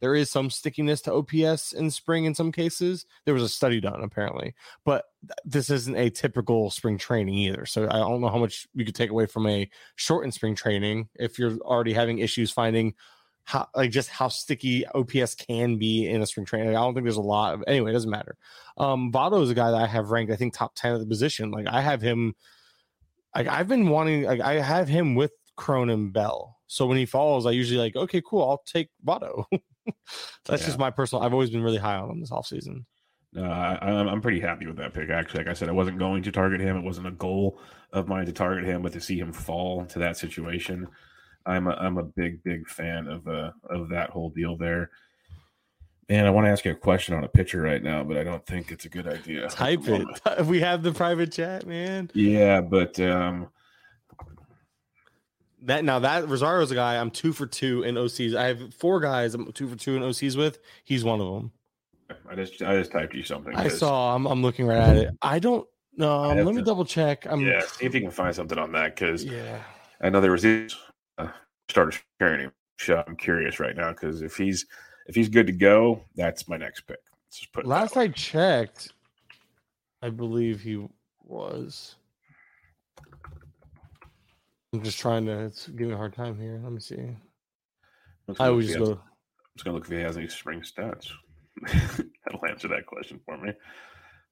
there 0.00 0.14
is 0.14 0.30
some 0.30 0.50
stickiness 0.50 1.00
to 1.02 1.14
OPS 1.14 1.72
in 1.72 1.90
spring 1.90 2.24
in 2.24 2.34
some 2.34 2.52
cases. 2.52 3.06
There 3.24 3.34
was 3.34 3.42
a 3.42 3.48
study 3.48 3.80
done 3.80 4.02
apparently, 4.02 4.54
but 4.84 5.04
this 5.44 5.70
isn't 5.70 5.96
a 5.96 6.10
typical 6.10 6.70
spring 6.70 6.98
training 6.98 7.34
either. 7.34 7.64
So 7.66 7.84
I 7.84 7.98
don't 7.98 8.20
know 8.20 8.28
how 8.28 8.38
much 8.38 8.66
you 8.74 8.84
could 8.84 8.94
take 8.94 9.10
away 9.10 9.26
from 9.26 9.46
a 9.46 9.70
shortened 9.96 10.34
spring 10.34 10.54
training 10.54 11.08
if 11.14 11.38
you're 11.38 11.56
already 11.58 11.92
having 11.92 12.18
issues 12.18 12.50
finding 12.50 12.94
how 13.44 13.68
like 13.74 13.90
just 13.90 14.08
how 14.08 14.28
sticky 14.28 14.86
OPS 14.88 15.34
can 15.34 15.78
be 15.78 16.08
in 16.08 16.22
a 16.22 16.26
spring 16.26 16.46
training. 16.46 16.70
I 16.70 16.80
don't 16.80 16.94
think 16.94 17.04
there's 17.04 17.16
a 17.16 17.22
lot 17.22 17.54
of 17.54 17.64
anyway, 17.66 17.90
it 17.90 17.94
doesn't 17.94 18.10
matter. 18.10 18.36
Um 18.78 19.12
Votto 19.12 19.42
is 19.42 19.50
a 19.50 19.54
guy 19.54 19.70
that 19.70 19.82
I 19.82 19.86
have 19.86 20.10
ranked, 20.10 20.32
I 20.32 20.36
think, 20.36 20.54
top 20.54 20.74
10 20.74 20.94
at 20.94 21.00
the 21.00 21.06
position. 21.06 21.50
Like 21.50 21.66
I 21.66 21.80
have 21.80 22.00
him 22.00 22.34
like 23.34 23.46
I've 23.48 23.68
been 23.68 23.88
wanting 23.88 24.24
like 24.24 24.40
I 24.40 24.54
have 24.54 24.88
him 24.88 25.14
with 25.14 25.32
Cronin 25.56 26.10
Bell. 26.10 26.56
So 26.66 26.86
when 26.86 26.96
he 26.98 27.06
falls, 27.06 27.46
I 27.46 27.50
usually 27.52 27.78
like, 27.78 27.94
okay, 27.96 28.22
cool, 28.26 28.42
I'll 28.48 28.62
take 28.66 28.88
Votto. 29.06 29.44
That's 30.46 30.62
Yeah. 30.62 30.66
just 30.66 30.78
my 30.78 30.90
personal 30.90 31.22
I've 31.22 31.32
always 31.32 31.50
been 31.50 31.62
really 31.62 31.78
high 31.78 31.96
on 31.96 32.10
him 32.10 32.20
this 32.20 32.30
offseason. 32.30 32.84
Uh, 33.36 33.42
I, 33.42 33.78
I'm 33.90 34.08
I'm 34.08 34.20
pretty 34.20 34.40
happy 34.40 34.66
with 34.66 34.76
that 34.76 34.94
pick. 34.94 35.10
Actually, 35.10 35.40
like 35.40 35.48
I 35.48 35.54
said, 35.54 35.68
I 35.68 35.72
wasn't 35.72 35.98
going 35.98 36.22
to 36.22 36.32
target 36.32 36.60
him. 36.60 36.76
It 36.76 36.84
wasn't 36.84 37.08
a 37.08 37.12
goal 37.12 37.58
of 37.92 38.06
mine 38.08 38.26
to 38.26 38.32
target 38.32 38.64
him, 38.64 38.82
but 38.82 38.92
to 38.92 39.00
see 39.00 39.18
him 39.18 39.32
fall 39.32 39.80
into 39.80 39.98
that 39.98 40.16
situation, 40.16 40.86
I'm 41.44 41.66
a, 41.66 41.72
I'm 41.72 41.98
a 41.98 42.04
big 42.04 42.42
big 42.44 42.68
fan 42.68 43.08
of 43.08 43.26
uh 43.26 43.50
of 43.68 43.88
that 43.90 44.10
whole 44.10 44.30
deal 44.30 44.56
there. 44.56 44.90
And 46.08 46.26
I 46.26 46.30
want 46.30 46.46
to 46.46 46.50
ask 46.50 46.64
you 46.64 46.72
a 46.72 46.74
question 46.74 47.14
on 47.14 47.24
a 47.24 47.28
pitcher 47.28 47.60
right 47.62 47.82
now, 47.82 48.04
but 48.04 48.16
I 48.16 48.24
don't 48.24 48.44
think 48.44 48.70
it's 48.70 48.84
a 48.84 48.88
good 48.88 49.08
idea. 49.08 49.48
Type 49.48 49.88
it. 49.88 50.06
We 50.46 50.60
have 50.60 50.82
the 50.82 50.92
private 50.92 51.32
chat, 51.32 51.66
man. 51.66 52.10
Yeah, 52.14 52.60
but 52.60 52.98
um, 53.00 53.48
That 55.62 55.84
now 55.84 56.00
that 56.00 56.28
Rosario's 56.28 56.70
a 56.70 56.74
guy 56.74 56.98
I'm 56.98 57.10
two 57.10 57.32
for 57.32 57.46
two 57.46 57.82
in 57.84 57.94
OCs. 57.94 58.34
I 58.34 58.48
have 58.48 58.74
four 58.74 59.00
guys 59.00 59.34
I'm 59.34 59.50
two 59.52 59.68
for 59.68 59.76
two 59.76 59.96
in 59.96 60.02
OCs 60.02 60.36
with. 60.36 60.58
He's 60.84 61.04
one 61.04 61.20
of 61.20 61.34
them. 61.34 61.52
I 62.28 62.34
just 62.34 62.60
I 62.62 62.76
just 62.76 62.92
typed 62.92 63.14
you 63.14 63.22
something. 63.22 63.54
I 63.54 63.68
saw. 63.68 64.14
I'm, 64.14 64.26
I'm 64.26 64.42
looking 64.42 64.66
right 64.66 64.78
at 64.78 64.96
it. 64.96 65.16
I 65.22 65.38
don't 65.38 65.66
know. 65.96 66.22
Have 66.24 66.44
let 66.44 66.54
me 66.54 66.62
double 66.62 66.84
check. 66.84 67.26
I'm 67.26 67.40
Yeah, 67.40 67.60
see 67.60 67.86
if 67.86 67.94
you 67.94 68.02
can 68.02 68.10
find 68.10 68.34
something 68.34 68.58
on 68.58 68.72
that 68.72 68.94
because 68.94 69.24
yeah. 69.24 69.62
I 70.02 70.10
know 70.10 70.20
there 70.20 70.32
was 70.32 70.42
this 70.42 70.76
uh, 71.16 71.28
started 71.68 71.98
sharing 72.20 72.40
him. 72.40 72.52
So 72.78 73.02
I'm 73.06 73.16
curious 73.16 73.60
right 73.60 73.76
now 73.76 73.90
because 73.92 74.20
if 74.20 74.36
he's 74.36 74.66
if 75.06 75.14
he's 75.14 75.28
good 75.28 75.46
to 75.46 75.52
go, 75.52 76.02
that's 76.16 76.48
my 76.48 76.56
next 76.56 76.82
pick. 76.82 76.98
Let's 77.26 77.38
just 77.40 77.52
put 77.52 77.66
Last. 77.66 77.96
I 77.96 78.08
checked, 78.08 78.92
I 80.02 80.10
believe 80.10 80.60
he 80.60 80.86
was. 81.24 81.96
I'm 84.72 84.82
just 84.82 84.98
trying 84.98 85.26
to 85.26 85.44
it's 85.44 85.68
giving 85.68 85.88
me 85.88 85.94
a 85.94 85.96
hard 85.96 86.14
time 86.14 86.38
here. 86.38 86.60
Let 86.62 86.72
me 86.72 86.80
see. 86.80 87.16
I 88.38 88.50
would 88.50 88.66
just 88.66 88.78
go. 88.78 88.92
I'm 88.92 88.98
just 89.56 89.64
gonna 89.64 89.76
look 89.76 89.84
if 89.84 89.90
he 89.90 89.98
has 89.98 90.16
any 90.16 90.28
spring 90.28 90.62
stats. 90.62 91.10
That'll 91.62 92.46
answer 92.48 92.68
that 92.68 92.86
question 92.86 93.20
for 93.24 93.36
me. 93.38 93.52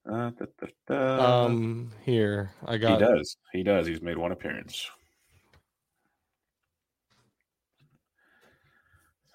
Uh, 0.05 0.31
da, 0.31 0.47
da, 0.61 0.67
da. 0.89 1.45
Um, 1.45 1.93
here 2.05 2.51
I 2.67 2.77
got. 2.77 3.01
he 3.01 3.07
does. 3.07 3.37
He 3.53 3.63
does. 3.63 3.87
He's 3.87 4.03
made 4.03 4.19
one 4.19 4.33
appearance. 4.33 4.91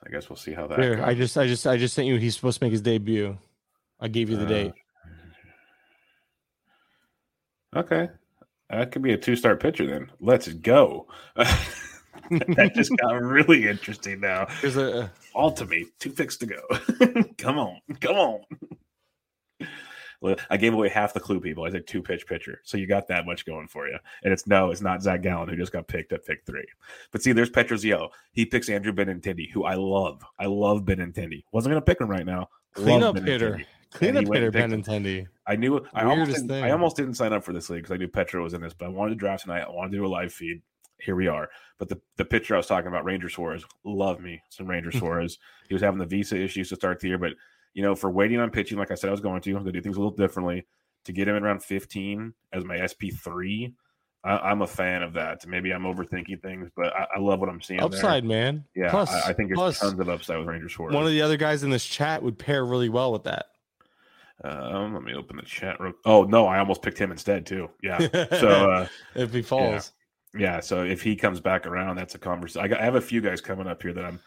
I 0.06 0.10
guess 0.10 0.30
we'll 0.30 0.38
see 0.38 0.54
how 0.54 0.68
that. 0.68 0.80
Here. 0.80 1.02
I 1.04 1.14
just, 1.14 1.38
I 1.38 1.48
just, 1.48 1.66
I 1.68 1.78
just 1.78 1.94
sent 1.94 2.08
you. 2.08 2.16
He's 2.18 2.36
supposed 2.36 2.60
to 2.60 2.66
make 2.66 2.72
his 2.72 2.82
debut. 2.82 3.38
I 4.00 4.08
gave 4.08 4.30
you 4.30 4.38
the 4.38 4.46
Uh, 4.46 4.50
date. 4.50 4.74
Okay. 7.76 8.10
That 8.70 8.92
could 8.92 9.02
be 9.02 9.14
a 9.14 9.18
two 9.18 9.36
star 9.36 9.56
pitcher 9.56 9.88
then. 9.88 10.12
Let's 10.20 10.48
go. 10.50 11.08
that 11.36 12.72
just 12.76 12.92
got 12.98 13.22
really 13.22 13.68
interesting 13.68 14.20
now. 14.20 14.48
There's 14.62 14.78
a. 14.78 15.12
All 15.34 15.52
to 15.52 15.66
me. 15.66 15.86
Two 16.00 16.12
picks 16.12 16.38
to 16.38 16.46
go. 16.46 16.62
come 17.38 17.58
on. 17.58 17.80
Come 18.02 18.16
on. 18.16 18.42
I 20.50 20.58
gave 20.58 20.74
away 20.74 20.90
half 20.90 21.14
the 21.14 21.20
clue, 21.20 21.40
people. 21.40 21.64
I 21.64 21.70
said 21.70 21.86
two 21.86 22.02
pitch 22.02 22.26
pitcher. 22.26 22.62
So 22.64 22.78
you 22.78 22.88
got 22.88 23.08
that 23.08 23.26
much 23.26 23.46
going 23.46 23.68
for 23.68 23.88
you. 23.88 23.98
And 24.24 24.34
it's 24.34 24.48
no, 24.48 24.72
it's 24.72 24.82
not 24.82 25.04
Zac 25.04 25.22
Gallen 25.22 25.48
who 25.48 25.56
just 25.56 25.72
got 25.72 25.88
picked 25.88 26.12
at 26.12 26.26
pick 26.26 26.46
three. 26.46 26.66
But 27.12 27.22
see, 27.22 27.34
there's 27.34 27.50
Petroziello. 27.50 28.10
He 28.32 28.46
picks 28.46 28.70
Andrew 28.70 28.92
Benintendi, 28.94 29.52
who 29.52 29.64
I 29.66 29.76
love. 29.76 30.24
I 30.40 30.46
love 30.46 30.84
Benintendi. 30.84 31.44
Wasn't 31.52 31.72
going 31.72 31.82
to 31.82 31.86
pick 31.86 32.02
him 32.02 32.10
right 32.10 32.26
now. 32.26 32.50
Clean 32.74 33.04
up 33.04 33.18
hitter. 33.20 33.52
Benintendi. 33.52 33.66
Clean 33.92 34.18
up 34.18 34.26
went 34.26 34.44
hitter. 34.44 34.60
Benintendi. 34.60 35.28
I 35.46 35.56
knew 35.56 35.86
I 35.94 36.04
almost, 36.04 36.32
didn't. 36.32 36.52
I 36.52 36.72
almost 36.72 36.96
didn't 36.96 37.14
sign 37.14 37.34
up 37.34 37.44
for 37.44 37.54
this 37.54 37.70
league 37.70 37.84
because 37.84 37.94
I 37.94 37.98
knew 37.98 38.08
Petro 38.08 38.44
was 38.44 38.54
in 38.54 38.62
this, 38.62 38.74
but 38.74 38.86
I 38.86 38.90
wanted 38.90 39.12
to 39.12 39.16
draft 39.18 39.44
tonight. 39.44 39.62
I 39.62 39.70
wanted 39.70 39.92
to 39.92 39.98
do 39.98 40.06
a 40.06 40.08
live 40.08 40.34
feed. 40.34 40.62
Here 41.00 41.16
we 41.16 41.28
are. 41.28 41.48
But 41.78 41.90
the, 41.90 42.02
the 42.16 42.26
pitcher 42.26 42.56
I 42.56 42.58
was 42.58 42.66
talking 42.66 42.88
about, 42.88 43.06
Ranger 43.06 43.30
Suarez, 43.30 43.64
love 43.84 44.20
me 44.20 44.42
some 44.50 44.66
Ranger 44.66 44.92
Suarez. 44.98 45.38
He 45.68 45.76
was 45.76 45.84
having 45.84 46.00
the 46.00 46.06
visa 46.06 46.36
issues 46.36 46.70
to 46.70 46.76
start 46.76 47.00
the 47.00 47.10
year, 47.10 47.20
but 47.20 47.34
you 47.78 47.84
know, 47.84 47.94
for 47.94 48.10
waiting 48.10 48.40
on 48.40 48.50
pitching, 48.50 48.76
like 48.80 48.90
I 48.90 48.96
said, 48.96 49.10
I 49.10 49.12
was 49.12 49.22
going 49.22 49.40
to, 49.40 49.54
to 49.64 49.72
do 49.72 49.82
things 49.82 49.98
a 49.98 50.00
little 50.00 50.16
differently. 50.18 50.66
To 51.06 51.12
get 51.14 51.28
him 51.28 51.36
at 51.36 51.44
around 51.44 51.62
15 51.62 52.34
as 52.52 52.66
my 52.66 52.84
SP 52.84 53.14
three, 53.16 53.72
I, 54.24 54.38
I'm 54.40 54.64
a 54.64 54.68
fan 54.68 55.04
of 55.04 55.14
that. 55.14 55.46
Maybe 55.46 55.72
I'm 55.72 55.84
overthinking 55.84 56.42
things, 56.42 56.72
but 56.76 56.88
I, 56.88 57.06
I 57.16 57.20
love 57.20 57.40
what 57.40 57.50
I'm 57.50 57.62
seeing. 57.62 57.78
there. 57.80 57.86
Upside, 57.86 58.26
man. 58.26 58.66
yeah. 58.76 58.90
Plus, 58.90 59.12
I, 59.12 59.30
I 59.30 59.34
think 59.34 59.50
there's 59.50 59.58
plus, 59.58 59.80
tons 59.80 60.00
of 60.00 60.10
upside 60.10 60.40
with 60.40 60.48
Ranger 60.48 60.70
Suarez. 60.70 60.96
one 60.96 61.04
of 61.06 61.12
the 61.12 61.22
other 61.22 61.38
guys 61.38 61.62
in 61.62 61.70
this 61.70 61.86
chat 61.86 62.24
would 62.24 62.40
pair 62.40 62.66
really 62.66 62.90
well 62.90 63.14
with 63.14 63.26
that. 63.26 63.46
um, 64.44 64.96
let 64.96 65.04
me 65.04 65.14
open 65.14 65.36
the 65.38 65.44
chat. 65.44 65.80
Real- 65.80 65.94
oh 66.04 66.24
no, 66.24 66.48
I 66.48 66.58
almost 66.58 66.82
picked 66.82 66.98
him 66.98 67.12
instead 67.12 67.46
too. 67.46 67.70
Yeah. 67.84 68.00
So. 68.40 68.72
uh 68.72 68.88
if 69.14 69.32
he 69.34 69.44
falls, 69.44 69.92
Yeah, 70.36 70.62
so 70.62 70.84
if 70.84 71.04
he 71.04 71.16
comes 71.16 71.40
back 71.40 71.68
around, 71.68 71.96
that's 71.96 72.16
a 72.16 72.20
conversation. 72.20 72.66
I, 72.66 72.68
got, 72.70 72.82
I 72.82 72.86
have 72.86 72.96
a 72.96 73.02
few 73.02 73.22
guys 73.22 73.40
coming 73.40 73.68
up 73.68 73.82
here 73.84 73.94
that 73.94 74.04
I'm 74.04 74.20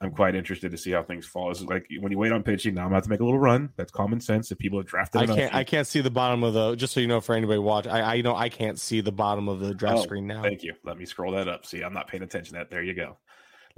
I'm 0.00 0.12
quite 0.12 0.36
interested 0.36 0.70
to 0.70 0.78
see 0.78 0.92
how 0.92 1.02
things 1.02 1.26
fall. 1.26 1.50
It's 1.50 1.60
like 1.62 1.88
when 1.98 2.12
you 2.12 2.18
wait 2.18 2.30
on 2.30 2.44
pitching, 2.44 2.74
now 2.74 2.82
I'm 2.82 2.92
about 2.92 3.02
to 3.04 3.10
make 3.10 3.18
a 3.18 3.24
little 3.24 3.40
run. 3.40 3.70
That's 3.76 3.90
common 3.90 4.20
sense. 4.20 4.52
If 4.52 4.58
people 4.58 4.78
have 4.78 4.86
drafted, 4.86 5.22
I 5.22 5.26
can't. 5.26 5.54
I 5.54 5.64
can't 5.64 5.88
see 5.88 6.00
the 6.00 6.10
bottom 6.10 6.44
of 6.44 6.54
the. 6.54 6.76
Just 6.76 6.92
so 6.92 7.00
you 7.00 7.08
know, 7.08 7.20
for 7.20 7.34
anybody 7.34 7.58
watch, 7.58 7.88
I, 7.88 8.16
I 8.16 8.20
know 8.20 8.36
I 8.36 8.48
can't 8.48 8.78
see 8.78 9.00
the 9.00 9.10
bottom 9.10 9.48
of 9.48 9.58
the 9.58 9.74
draft 9.74 9.98
Oh, 9.98 10.02
screen 10.02 10.28
now. 10.28 10.42
Thank 10.42 10.62
you. 10.62 10.74
Let 10.84 10.98
me 10.98 11.04
scroll 11.04 11.32
that 11.32 11.48
up. 11.48 11.66
See, 11.66 11.82
I'm 11.82 11.92
not 11.92 12.06
paying 12.06 12.22
attention. 12.22 12.54
to 12.54 12.58
That 12.60 12.70
there 12.70 12.82
you 12.82 12.94
go. 12.94 13.16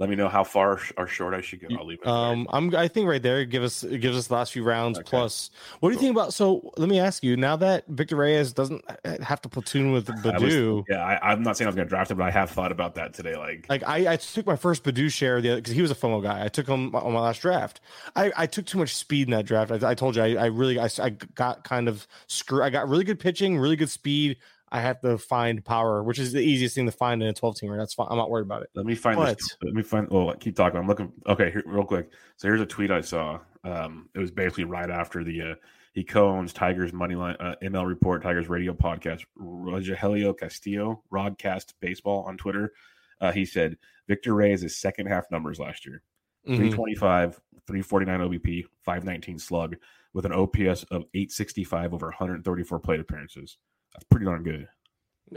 Let 0.01 0.09
me 0.09 0.15
know 0.15 0.29
how 0.29 0.43
far 0.43 0.79
or 0.97 1.05
short 1.05 1.35
I 1.35 1.41
should 1.41 1.61
go. 1.61 1.67
I'll 1.77 1.85
leave 1.85 1.99
it. 2.01 2.07
Um, 2.07 2.47
I'm. 2.51 2.75
I 2.75 2.87
think 2.87 3.07
right 3.07 3.21
there 3.21 3.45
give 3.45 3.61
us 3.61 3.83
it 3.83 3.99
gives 3.99 4.17
us 4.17 4.25
the 4.25 4.33
last 4.33 4.51
few 4.51 4.63
rounds 4.63 4.97
Okay. 4.97 5.07
plus. 5.07 5.51
What 5.79 5.89
do 5.89 5.93
you 5.93 5.99
think 5.99 6.09
about? 6.09 6.33
So 6.33 6.71
let 6.75 6.89
me 6.89 6.99
ask 6.99 7.23
you. 7.23 7.37
Now 7.37 7.55
that 7.57 7.85
Victor 7.87 8.15
Reyes 8.15 8.51
doesn't 8.51 8.83
have 9.21 9.43
to 9.43 9.49
platoon 9.49 9.91
with 9.91 10.09
I 10.09 10.13
was- 10.15 10.23
Baddoo, 10.23 10.85
yeah, 10.89 11.05
I, 11.05 11.31
I'm 11.31 11.43
not 11.43 11.55
saying 11.55 11.67
I 11.67 11.69
was 11.69 11.75
going 11.75 11.85
to 11.87 11.89
draft 11.89 12.09
him, 12.09 12.17
but 12.17 12.23
I 12.23 12.31
have 12.31 12.49
thought 12.49 12.71
about 12.71 12.95
that 12.95 13.13
today. 13.13 13.37
Like, 13.37 13.67
like 13.69 13.83
I, 13.87 14.13
I 14.13 14.15
took 14.15 14.47
my 14.47 14.55
first 14.55 14.83
Baddoo 14.83 15.11
share 15.11 15.39
the 15.39 15.57
because 15.57 15.73
he 15.75 15.83
was 15.83 15.91
a 15.91 15.95
FOMO 15.95 16.23
guy. 16.23 16.43
I 16.43 16.47
took 16.47 16.67
him 16.67 16.95
on 16.95 17.13
my 17.13 17.19
last 17.19 17.43
draft. 17.43 17.79
I, 18.15 18.31
I 18.35 18.47
took 18.47 18.65
too 18.65 18.79
much 18.79 18.95
speed 18.95 19.27
in 19.27 19.31
that 19.33 19.45
draft. 19.45 19.71
I, 19.71 19.91
I 19.91 19.93
told 19.93 20.15
you 20.15 20.23
I, 20.23 20.33
I 20.33 20.45
really 20.47 20.79
I, 20.79 20.89
I 20.99 21.11
got 21.11 21.63
kind 21.63 21.87
of 21.87 22.07
screw. 22.25 22.63
I 22.63 22.71
got 22.71 22.89
really 22.89 23.03
good 23.03 23.19
pitching, 23.19 23.59
really 23.59 23.75
good 23.75 23.91
speed. 23.91 24.37
I 24.71 24.79
have 24.81 25.01
to 25.01 25.17
find 25.17 25.63
power, 25.65 26.01
which 26.01 26.17
is 26.17 26.31
the 26.31 26.39
easiest 26.39 26.75
thing 26.75 26.85
to 26.85 26.91
find 26.93 27.21
in 27.21 27.27
a 27.27 27.33
12 27.33 27.55
teamer. 27.55 27.77
That's 27.77 27.93
fine. 27.93 28.07
I'm 28.09 28.17
not 28.17 28.29
worried 28.29 28.45
about 28.45 28.63
it. 28.63 28.69
Let 28.73 28.85
me 28.85 28.95
find 28.95 29.17
What? 29.17 29.37
this. 29.37 29.57
Let 29.61 29.73
me 29.73 29.83
find. 29.83 30.07
Oh, 30.11 30.33
keep 30.39 30.55
talking. 30.55 30.79
I'm 30.79 30.87
looking. 30.87 31.11
Okay, 31.27 31.51
here, 31.51 31.63
real 31.65 31.83
quick. 31.83 32.09
So 32.37 32.47
here's 32.47 32.61
a 32.61 32.65
tweet 32.65 32.89
I 32.89 33.01
saw. 33.01 33.39
Um, 33.63 34.09
it 34.15 34.19
was 34.19 34.31
basically 34.31 34.63
right 34.63 34.89
after 34.89 35.23
the 35.23 35.41
uh, 35.41 35.55
he 35.93 36.03
co-owns 36.05 36.53
Tigers 36.53 36.93
money 36.93 37.15
line 37.15 37.35
uh, 37.41 37.55
ML 37.61 37.85
report 37.85 38.23
Tigers 38.23 38.47
radio 38.47 38.73
podcast. 38.73 39.23
Rogelio 39.37 40.37
Castillo, 40.37 41.03
Rodcast 41.11 41.73
Baseball 41.81 42.23
on 42.23 42.37
Twitter. 42.37 42.71
Uh, 43.19 43.31
he 43.31 43.45
said 43.45 43.77
Victor 44.07 44.33
Reyes' 44.33 44.77
second 44.77 45.07
half 45.07 45.29
numbers 45.31 45.59
last 45.59 45.85
year: 45.85 46.01
Mhm. 46.47 46.55
325, 46.55 47.41
349 47.67 48.21
OBP, 48.21 48.63
519 48.83 49.37
slug, 49.37 49.75
with 50.13 50.25
an 50.25 50.31
OPS 50.31 50.83
of 50.83 51.03
865 51.13 51.93
over 51.93 52.07
134 52.07 52.79
plate 52.79 52.99
appearances. 53.01 53.57
That's 53.93 54.05
pretty 54.09 54.25
darn 54.25 54.43
good. 54.43 54.67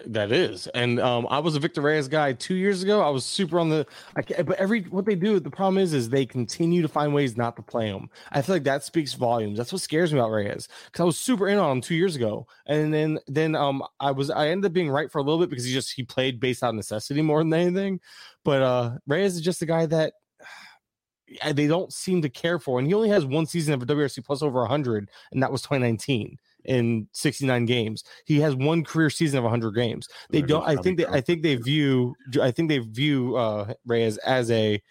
That 0.06 0.32
is, 0.32 0.66
and 0.68 0.98
um, 0.98 1.24
I 1.30 1.38
was 1.38 1.54
a 1.54 1.60
Victor 1.60 1.80
Reyes 1.80 2.08
guy 2.08 2.32
two 2.32 2.56
years 2.56 2.82
ago. 2.82 3.00
I 3.00 3.10
was 3.10 3.24
super 3.24 3.60
on 3.60 3.68
the, 3.68 3.86
I, 4.16 4.42
but 4.42 4.58
every 4.58 4.82
what 4.82 5.04
they 5.04 5.14
do, 5.14 5.38
the 5.38 5.50
problem 5.50 5.78
is, 5.78 5.94
is 5.94 6.08
they 6.08 6.26
continue 6.26 6.82
to 6.82 6.88
find 6.88 7.14
ways 7.14 7.36
not 7.36 7.54
to 7.56 7.62
play 7.62 7.86
him. 7.86 8.10
I 8.32 8.42
feel 8.42 8.56
like 8.56 8.64
that 8.64 8.82
speaks 8.82 9.14
volumes. 9.14 9.56
That's 9.56 9.72
what 9.72 9.82
scares 9.82 10.12
me 10.12 10.18
about 10.18 10.32
Reyes 10.32 10.66
because 10.86 11.00
I 11.00 11.04
was 11.04 11.16
super 11.16 11.46
in 11.46 11.58
on 11.58 11.76
him 11.76 11.80
two 11.80 11.94
years 11.94 12.16
ago, 12.16 12.48
and 12.66 12.92
then 12.92 13.20
then 13.28 13.54
um 13.54 13.84
I 14.00 14.10
was 14.10 14.30
I 14.30 14.48
ended 14.48 14.68
up 14.68 14.72
being 14.72 14.90
right 14.90 15.12
for 15.12 15.18
a 15.18 15.22
little 15.22 15.38
bit 15.38 15.48
because 15.48 15.64
he 15.64 15.72
just 15.72 15.92
he 15.92 16.02
played 16.02 16.40
based 16.40 16.64
on 16.64 16.74
necessity 16.74 17.22
more 17.22 17.44
than 17.44 17.54
anything. 17.54 18.00
But 18.44 18.62
uh 18.62 18.98
Reyes 19.06 19.36
is 19.36 19.42
just 19.42 19.62
a 19.62 19.66
guy 19.66 19.86
that 19.86 20.14
they 21.54 21.68
don't 21.68 21.92
seem 21.92 22.20
to 22.22 22.28
care 22.28 22.58
for, 22.58 22.80
and 22.80 22.88
he 22.88 22.94
only 22.94 23.10
has 23.10 23.24
one 23.24 23.46
season 23.46 23.74
of 23.74 23.82
a 23.82 23.86
WRC 23.86 24.24
plus 24.24 24.42
over 24.42 24.58
100, 24.62 25.08
and 25.30 25.40
that 25.40 25.52
was 25.52 25.62
2019 25.62 26.36
in 26.64 27.08
69 27.12 27.66
games. 27.66 28.04
He 28.24 28.40
has 28.40 28.54
one 28.54 28.84
career 28.84 29.10
season 29.10 29.38
of 29.38 29.44
100 29.44 29.72
games. 29.72 30.08
They 30.30 30.42
don't. 30.42 30.66
I 30.66 30.76
think 30.76 30.98
they. 30.98 31.06
I 31.06 31.20
think 31.20 31.42
they 31.42 31.56
view. 31.56 32.14
I 32.40 32.50
think 32.50 32.68
they 32.68 32.78
view 32.78 33.36
uh, 33.36 33.74
Reyes 33.86 34.18
as 34.18 34.50
a 34.50 34.82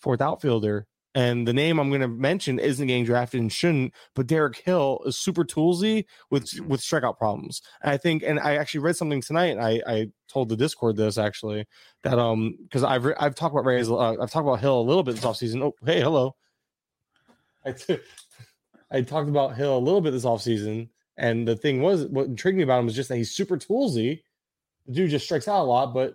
fourth 0.00 0.20
outfielder. 0.20 0.86
And 1.14 1.46
the 1.46 1.52
name 1.52 1.80
I'm 1.80 1.88
going 1.88 2.02
to 2.02 2.08
mention 2.08 2.60
isn't 2.60 2.86
getting 2.86 3.04
drafted 3.04 3.40
and 3.40 3.52
shouldn't, 3.52 3.92
but 4.14 4.28
Derek 4.28 4.58
Hill 4.58 5.00
is 5.06 5.18
super 5.18 5.44
toolsy 5.44 6.04
with 6.30 6.48
with 6.68 6.80
strikeout 6.80 7.18
problems. 7.18 7.62
And 7.82 7.90
I 7.90 7.96
think, 7.96 8.22
and 8.22 8.38
I 8.38 8.56
actually 8.56 8.80
read 8.80 8.96
something 8.96 9.20
tonight. 9.20 9.58
I 9.58 9.82
I 9.86 10.06
told 10.28 10.48
the 10.48 10.56
Discord 10.56 10.96
this 10.96 11.18
actually 11.18 11.66
that 12.04 12.18
um 12.18 12.56
because 12.62 12.84
I've 12.84 13.04
re- 13.04 13.16
I've 13.18 13.34
talked 13.34 13.52
about 13.52 13.64
Reyes, 13.64 13.90
uh, 13.90 13.96
I've 13.98 14.30
talked 14.30 14.46
about 14.46 14.60
Hill 14.60 14.80
a 14.80 14.82
little 14.82 15.02
bit 15.02 15.16
this 15.16 15.24
offseason. 15.24 15.62
Oh, 15.62 15.74
hey, 15.84 16.00
hello. 16.00 16.36
I, 17.64 17.72
t- 17.72 17.98
I 18.92 19.02
talked 19.02 19.28
about 19.28 19.56
Hill 19.56 19.76
a 19.76 19.78
little 19.78 20.00
bit 20.00 20.12
this 20.12 20.24
offseason 20.24 20.90
and 21.20 21.46
the 21.46 21.54
thing 21.54 21.82
was, 21.82 22.06
what 22.06 22.26
intrigued 22.26 22.56
me 22.56 22.64
about 22.64 22.80
him 22.80 22.86
was 22.86 22.96
just 22.96 23.10
that 23.10 23.16
he's 23.16 23.30
super 23.30 23.58
toolsy. 23.58 24.22
The 24.86 24.94
dude 24.94 25.10
just 25.10 25.26
strikes 25.26 25.46
out 25.48 25.60
a 25.60 25.64
lot, 25.64 25.92
but 25.92 26.14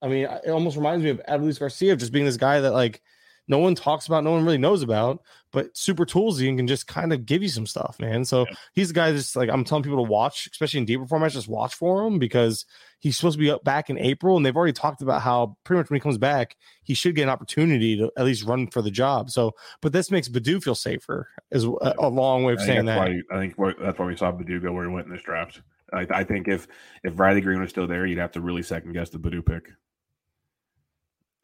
I 0.00 0.08
mean, 0.08 0.24
it 0.24 0.48
almost 0.48 0.78
reminds 0.78 1.04
me 1.04 1.10
of 1.10 1.20
Adolis 1.28 1.60
Garcia, 1.60 1.94
just 1.96 2.12
being 2.12 2.24
this 2.24 2.38
guy 2.38 2.58
that 2.58 2.72
like 2.72 3.02
no 3.46 3.58
one 3.58 3.74
talks 3.74 4.06
about, 4.06 4.24
no 4.24 4.32
one 4.32 4.46
really 4.46 4.56
knows 4.56 4.82
about, 4.82 5.20
but 5.52 5.76
super 5.76 6.06
toolsy 6.06 6.48
and 6.48 6.58
can 6.58 6.66
just 6.66 6.86
kind 6.86 7.12
of 7.12 7.26
give 7.26 7.42
you 7.42 7.50
some 7.50 7.66
stuff, 7.66 7.98
man. 8.00 8.24
So 8.24 8.46
yeah. 8.48 8.54
he's 8.72 8.88
the 8.88 8.94
guy 8.94 9.12
that's 9.12 9.36
like 9.36 9.50
I'm 9.50 9.64
telling 9.64 9.84
people 9.84 10.02
to 10.02 10.10
watch, 10.10 10.48
especially 10.50 10.78
in 10.78 10.86
deeper 10.86 11.04
formats, 11.04 11.32
just 11.32 11.46
watch 11.46 11.74
for 11.74 12.06
him 12.06 12.18
because 12.18 12.64
he's 12.98 13.16
supposed 13.16 13.38
to 13.38 13.40
be 13.40 13.50
up 13.50 13.64
back 13.64 13.90
in 13.90 13.98
April, 13.98 14.36
and 14.36 14.44
they've 14.44 14.56
already 14.56 14.72
talked 14.72 15.02
about 15.02 15.22
how 15.22 15.56
pretty 15.64 15.78
much 15.78 15.90
when 15.90 15.96
he 15.96 16.00
comes 16.00 16.18
back, 16.18 16.56
he 16.82 16.94
should 16.94 17.14
get 17.14 17.24
an 17.24 17.28
opportunity 17.28 17.96
to 17.96 18.10
at 18.16 18.24
least 18.24 18.44
run 18.44 18.66
for 18.68 18.82
the 18.82 18.90
job. 18.90 19.30
So, 19.30 19.52
but 19.80 19.92
this 19.92 20.10
makes 20.10 20.28
Baddoo 20.28 20.62
feel 20.62 20.74
safer, 20.74 21.28
is 21.50 21.64
a, 21.64 21.94
a 21.98 22.08
long 22.08 22.44
way 22.44 22.52
of 22.52 22.60
saying 22.60 22.86
that. 22.86 22.98
Why, 22.98 23.20
I 23.32 23.38
think 23.38 23.56
that's 23.80 23.98
why 23.98 24.06
we 24.06 24.16
saw 24.16 24.32
Baddoo 24.32 24.62
go 24.62 24.72
where 24.72 24.84
he 24.88 24.92
went 24.92 25.06
in 25.06 25.12
this 25.12 25.22
draft. 25.22 25.62
I, 25.92 26.06
I, 26.10 26.24
think 26.24 26.48
if 26.48 26.66
if 27.02 27.18
Riley 27.18 27.40
Greene 27.40 27.60
was 27.60 27.70
still 27.70 27.86
there, 27.86 28.04
you'd 28.04 28.18
have 28.18 28.32
to 28.32 28.40
really 28.40 28.62
second 28.62 28.92
guess 28.92 29.08
the 29.08 29.18
Baddoo 29.18 29.44
pick. 29.44 29.70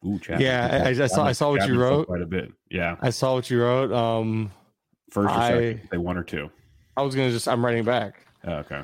Ooh, 0.05 0.19
Chapman. 0.19 0.41
yeah, 0.41 0.83
I, 0.85 0.89
I, 0.89 1.07
saw 1.07 1.25
I 1.25 1.31
saw 1.31 1.49
what 1.49 1.61
Chapman 1.61 1.75
you 1.75 1.81
wrote 1.81 2.07
quite 2.07 2.21
a 2.21 2.27
bit. 2.27 2.51
Yeah, 2.69 2.95
I 3.01 3.09
saw 3.09 3.33
what 3.33 3.49
you 3.49 3.61
wrote. 3.61 3.91
Um, 3.91 4.51
first 5.09 5.33
or 5.33 5.41
second, 5.41 5.89
say 5.91 5.97
one 5.97 6.17
or 6.17 6.23
two. 6.23 6.51
I 6.95 7.01
was 7.01 7.15
gonna 7.15 7.31
just 7.31 7.47
I'm 7.47 7.65
writing 7.65 7.83
back. 7.83 8.23
Oh, 8.43 8.57
okay 8.57 8.83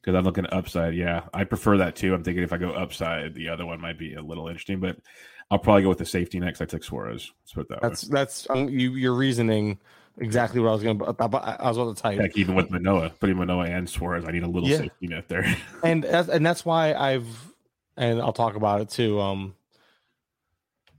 because 0.00 0.16
I'm 0.16 0.24
looking 0.24 0.46
upside. 0.50 0.94
Yeah, 0.94 1.22
I 1.34 1.44
prefer 1.44 1.76
that 1.78 1.96
too. 1.96 2.14
I'm 2.14 2.24
thinking 2.24 2.42
if 2.42 2.52
I 2.52 2.58
go 2.58 2.70
upside, 2.70 3.34
the 3.34 3.48
other 3.48 3.66
one 3.66 3.80
might 3.80 3.98
be 3.98 4.14
a 4.14 4.22
little 4.22 4.48
interesting, 4.48 4.80
but 4.80 4.96
I'll 5.50 5.58
probably 5.58 5.82
go 5.82 5.88
with 5.88 5.98
the 5.98 6.06
safety 6.06 6.40
next. 6.40 6.60
I 6.60 6.64
took 6.64 6.84
Suarez. 6.84 7.32
Let's 7.42 7.52
put 7.52 7.68
that. 7.68 7.82
That's 7.82 8.04
way. 8.04 8.10
that's 8.12 8.46
um, 8.50 8.68
you. 8.68 8.94
Your 8.94 9.14
reasoning 9.14 9.78
exactly 10.18 10.60
what 10.60 10.68
I 10.68 10.72
was 10.72 10.82
going 10.82 10.98
to. 10.98 11.04
I 11.04 11.68
was 11.68 11.76
about 11.76 11.96
to 11.96 12.02
type. 12.02 12.20
Heck, 12.20 12.36
even 12.36 12.54
with 12.54 12.70
Manoah, 12.70 13.10
putting 13.20 13.36
Manoah 13.36 13.66
and 13.66 13.88
Suarez, 13.88 14.24
I 14.24 14.30
need 14.30 14.42
a 14.42 14.48
little 14.48 14.68
yeah. 14.68 14.78
safety 14.78 15.08
net 15.08 15.28
there. 15.28 15.56
and 15.84 16.04
that's, 16.04 16.28
and 16.28 16.44
that's 16.44 16.64
why 16.64 16.94
I've 16.94 17.26
and 17.96 18.20
I'll 18.20 18.32
talk 18.32 18.56
about 18.56 18.80
it 18.80 18.90
too. 18.90 19.20
Um, 19.20 19.54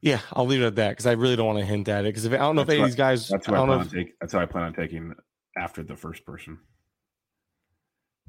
yeah, 0.02 0.20
I'll 0.34 0.46
leave 0.46 0.62
it 0.62 0.66
at 0.66 0.76
that 0.76 0.90
because 0.92 1.06
I 1.06 1.14
really 1.14 1.36
don't 1.36 1.48
want 1.48 1.60
to 1.60 1.66
hint 1.66 1.88
at 1.88 2.06
it 2.06 2.10
because 2.10 2.26
if 2.26 2.34
I 2.34 2.38
don't 2.38 2.56
know 2.56 2.64
that's 2.64 2.74
if 2.74 2.80
any 2.80 2.84
of 2.84 2.90
these 2.90 2.96
guys, 2.96 3.28
that's 3.28 3.48
I, 3.48 3.54
I 3.54 3.66
plan 3.66 3.82
if, 3.82 3.92
take, 3.92 4.20
That's 4.20 4.34
how 4.34 4.40
I 4.40 4.46
plan 4.46 4.66
on 4.66 4.74
taking 4.74 5.14
after 5.58 5.84
the 5.84 5.96
first 5.96 6.26
person. 6.26 6.60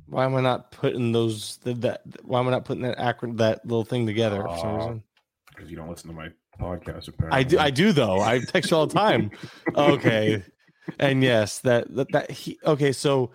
Why 0.07 0.25
am 0.25 0.35
I 0.35 0.41
not 0.41 0.71
putting 0.73 1.13
those 1.13 1.59
that? 1.65 2.03
Why 2.23 2.41
am 2.41 2.49
I 2.49 2.51
not 2.51 2.65
putting 2.65 2.83
that 2.83 2.99
acronym 2.99 3.39
that 3.39 3.65
little 3.65 3.85
thing 3.85 4.07
together 4.07 4.43
for 4.43 4.59
some 4.59 4.77
reason? 4.77 5.03
Because 5.49 5.71
you 5.71 5.77
don't 5.77 5.89
listen 5.89 6.09
to 6.11 6.17
my 6.17 6.31
podcast. 6.61 7.09
Apparently, 7.09 7.39
I 7.39 7.43
do. 7.43 7.59
I 7.59 7.71
do 7.71 7.93
though. 7.93 8.21
I 8.21 8.41
text 8.41 8.71
you 8.71 8.77
all 8.77 8.87
the 8.87 8.95
time. 8.95 9.31
okay, 9.77 10.43
and 10.99 11.23
yes, 11.23 11.61
that 11.61 11.95
that, 11.95 12.11
that 12.13 12.31
he. 12.31 12.59
Okay, 12.65 12.93
so 12.93 13.31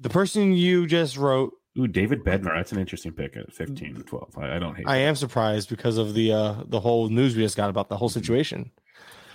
the 0.00 0.10
person 0.10 0.52
you 0.52 0.86
just 0.86 1.16
wrote. 1.16 1.52
Ooh, 1.78 1.86
David 1.86 2.24
Bednar. 2.24 2.56
That's 2.56 2.72
an 2.72 2.78
interesting 2.78 3.12
pick 3.12 3.36
at 3.36 3.52
15 3.52 3.96
to 3.96 4.02
12. 4.02 4.38
I, 4.38 4.56
I 4.56 4.58
don't 4.58 4.74
hate. 4.74 4.86
I 4.88 4.98
that. 4.98 5.04
am 5.04 5.14
surprised 5.14 5.68
because 5.68 5.98
of 5.98 6.14
the 6.14 6.32
uh 6.32 6.62
the 6.68 6.80
whole 6.80 7.08
news 7.10 7.36
we 7.36 7.42
just 7.42 7.56
got 7.56 7.68
about 7.68 7.88
the 7.88 7.96
whole 7.96 8.08
situation. 8.08 8.70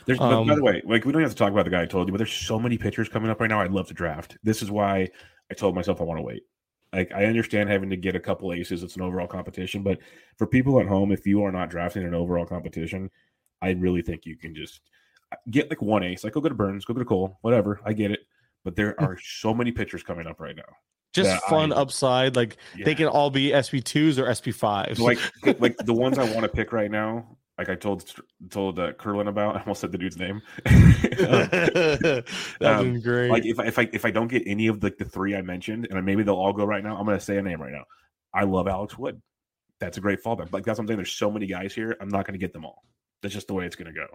There's, 0.06 0.20
um, 0.20 0.48
by 0.48 0.56
the 0.56 0.64
way, 0.64 0.82
like 0.86 1.06
we 1.06 1.12
don't 1.12 1.22
have 1.22 1.32
to 1.32 1.38
talk 1.38 1.52
about 1.52 1.66
the 1.66 1.72
guy 1.72 1.84
I 1.84 1.86
told 1.86 2.08
you, 2.08 2.12
but 2.12 2.18
there's 2.18 2.34
so 2.34 2.58
many 2.60 2.78
pitchers 2.78 3.08
coming 3.10 3.30
up 3.30 3.40
right 3.40 3.50
now. 3.50 3.62
I'd 3.62 3.72
love 3.72 3.88
to 3.90 3.94
draft. 3.94 4.38
This 4.44 4.64
is 4.64 4.72
why 4.72 5.10
I 5.52 5.54
told 5.54 5.76
myself 5.76 6.00
I 6.00 6.06
want 6.06 6.18
to 6.18 6.24
wait. 6.24 6.44
Like 6.94 7.12
I 7.14 7.26
understand 7.26 7.70
having 7.70 7.90
to 7.90 7.98
get 7.98 8.16
a 8.16 8.20
couple 8.20 8.54
aces. 8.54 8.84
It's 8.84 8.96
an 8.96 9.02
overall 9.02 9.28
competition, 9.28 9.84
but 9.84 10.00
for 10.38 10.48
people 10.48 10.80
at 10.80 10.88
home, 10.88 11.12
if 11.12 11.28
you 11.28 11.44
are 11.44 11.52
not 11.52 11.70
drafting 11.70 12.06
an 12.06 12.14
overall 12.14 12.46
competition, 12.46 13.10
I 13.62 13.72
really 13.72 14.02
think 14.02 14.26
you 14.26 14.38
can 14.38 14.56
just 14.56 14.82
uh, 15.32 15.36
get 15.50 15.70
like 15.70 15.82
one 15.82 16.04
ace. 16.04 16.24
Like 16.24 16.34
go 16.34 16.42
to 16.42 16.54
Burnes, 16.54 16.86
go 16.86 16.94
go 16.94 17.00
to 17.00 17.06
Cole, 17.06 17.38
whatever. 17.42 17.80
I 17.86 17.94
get 17.94 18.12
it, 18.12 18.22
but 18.64 18.76
there 18.76 18.96
hmm. 18.98 19.06
are 19.06 19.18
so 19.22 19.54
many 19.54 19.72
pitchers 19.72 20.04
coming 20.04 20.28
up 20.28 20.40
right 20.40 20.56
now. 20.56 20.64
Just 21.14 21.44
fun 21.46 21.74
I, 21.74 21.76
upside. 21.76 22.38
Like 22.38 22.58
yeah. 22.78 22.86
they 22.86 22.96
can 22.96 23.08
all 23.08 23.30
be 23.30 23.52
SP 23.52 23.84
twos 23.84 24.18
or 24.18 24.34
SP 24.34 24.56
fives. 24.56 25.00
Like 25.00 25.20
like 25.60 25.76
the 25.78 25.94
ones 25.94 26.18
I 26.18 26.24
want 26.32 26.44
to 26.44 26.50
pick 26.50 26.72
right 26.72 26.92
now 26.92 27.38
like 27.62 27.70
I 27.70 27.76
told 27.76 28.12
told 28.50 28.80
uh, 28.80 28.94
Kurland 28.94 29.28
about. 29.28 29.56
I 29.56 29.60
almost 29.60 29.82
said 29.82 29.92
the 29.92 30.00
dude's 30.00 30.18
name. 30.18 30.42
That's 30.66 32.82
um, 32.82 33.00
great. 33.02 33.30
Like 33.30 33.46
if 33.46 33.60
I, 33.60 33.68
if 33.68 33.78
I 33.78 33.90
if 33.94 34.04
I 34.04 34.10
don't 34.10 34.28
get 34.28 34.44
any 34.48 34.66
of 34.66 34.80
the, 34.80 34.92
the 34.98 35.06
three 35.06 35.36
I 35.36 35.44
mentioned, 35.44 35.88
and 35.90 36.04
maybe 36.04 36.24
they'll 36.24 36.36
all 36.36 36.54
go 36.54 36.66
right 36.66 36.84
now, 36.84 36.98
I'm 36.98 37.06
going 37.06 37.18
to 37.18 37.24
say 37.24 37.38
a 37.38 37.42
name 37.42 37.62
right 37.62 37.72
now. 37.72 37.84
I 38.34 38.46
love 38.46 38.68
Alex 38.68 38.98
Wood. 38.98 39.22
That's 39.80 39.98
a 39.98 40.02
great 40.02 40.24
fallback. 40.24 40.52
Like 40.52 40.66
that's 40.66 40.80
what 40.80 40.84
I'm 40.84 40.88
saying. 40.88 40.98
There's 40.98 41.12
so 41.12 41.30
many 41.30 41.46
guys 41.46 41.76
here. 41.76 41.96
I'm 42.02 42.10
not 42.10 42.26
going 42.26 42.34
to 42.34 42.40
get 42.40 42.52
them 42.52 42.66
all. 42.66 42.84
That's 43.22 43.34
just 43.34 43.48
the 43.48 43.54
way 43.54 43.68
it's 43.68 43.76
going 43.76 43.94
to 43.94 43.94
go. 43.94 44.08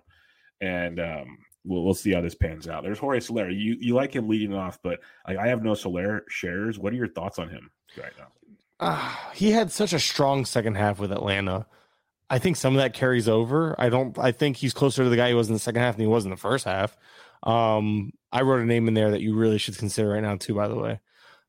And 0.61 0.99
um, 0.99 1.39
we'll 1.65 1.85
we'll 1.85 1.95
see 1.95 2.13
how 2.13 2.21
this 2.21 2.35
pans 2.35 2.67
out. 2.67 2.83
There's 2.83 2.99
Jorge 2.99 3.21
Soler. 3.21 3.49
You 3.49 3.77
you 3.79 3.95
like 3.95 4.15
him 4.15 4.29
leading 4.29 4.55
off, 4.55 4.81
but 4.83 4.99
like 5.29 5.39
I 5.39 5.47
have 5.47 5.63
no 5.63 5.75
Soler 5.75 6.25
shares. 6.29 6.81
What 6.81 6.93
are 6.93 6.97
your 6.97 7.09
thoughts 7.09 7.39
on 7.39 7.49
him 7.49 7.71
right 7.97 8.13
now? 8.19 8.27
Uh, 8.81 9.15
he 9.35 9.53
had 9.53 9.71
such 9.71 9.93
a 9.93 10.01
strong 10.01 10.45
second 10.45 10.75
half 10.75 10.99
with 10.99 11.13
Atlanta. 11.13 11.67
I 12.29 12.39
think 12.39 12.57
some 12.57 12.75
of 12.75 12.83
that 12.83 12.95
carries 12.95 13.29
over. 13.29 13.75
I 13.79 13.89
don't. 13.89 14.19
I 14.19 14.33
think 14.33 14.57
he's 14.57 14.75
closer 14.75 15.05
to 15.05 15.09
the 15.09 15.17
guy 15.17 15.29
he 15.29 15.35
was 15.35 15.49
in 15.49 15.55
the 15.55 15.61
second 15.61 15.81
half 15.81 15.97
than 15.97 16.05
he 16.05 16.11
was 16.11 16.25
in 16.25 16.31
the 16.31 16.37
first 16.37 16.65
half. 16.65 16.97
Um, 17.43 18.13
I 18.33 18.43
wrote 18.43 18.61
a 18.61 18.65
name 18.65 18.89
in 18.89 18.95
there 18.95 19.13
that 19.13 19.21
you 19.21 19.37
really 19.37 19.59
should 19.59 19.79
consider 19.79 20.09
right 20.09 20.23
now 20.23 20.37
too. 20.37 20.55
By 20.55 20.69
the 20.69 20.75
way, 20.75 21.01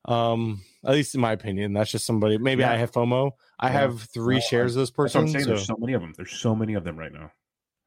um, 0.06 0.62
at 0.86 0.91
least 0.91 1.16
in 1.16 1.22
my 1.22 1.32
opinion, 1.32 1.74
that's 1.74 1.91
just 1.91 2.06
somebody. 2.06 2.38
Maybe 2.38 2.62
yeah. 2.62 2.72
I 2.72 2.78
have 2.78 2.91
FOMO. 2.91 3.32
I 3.60 3.68
yeah. 3.68 3.74
have 3.74 4.02
three 4.02 4.40
shares 4.40 4.76
of 4.76 4.82
this 4.82 4.91
person. 4.91 5.22
I'm 5.22 5.28
saying. 5.30 5.45
So. 5.45 5.49
There's 5.52 5.66
so 5.66 5.78
many 5.80 5.94
of 5.94 6.02
them. 6.02 6.14
There's 6.16 6.32
so 6.32 6.56
many 6.56 6.76
of 6.76 6.84
them 6.84 6.98
right 6.98 7.12
now. 7.12 7.32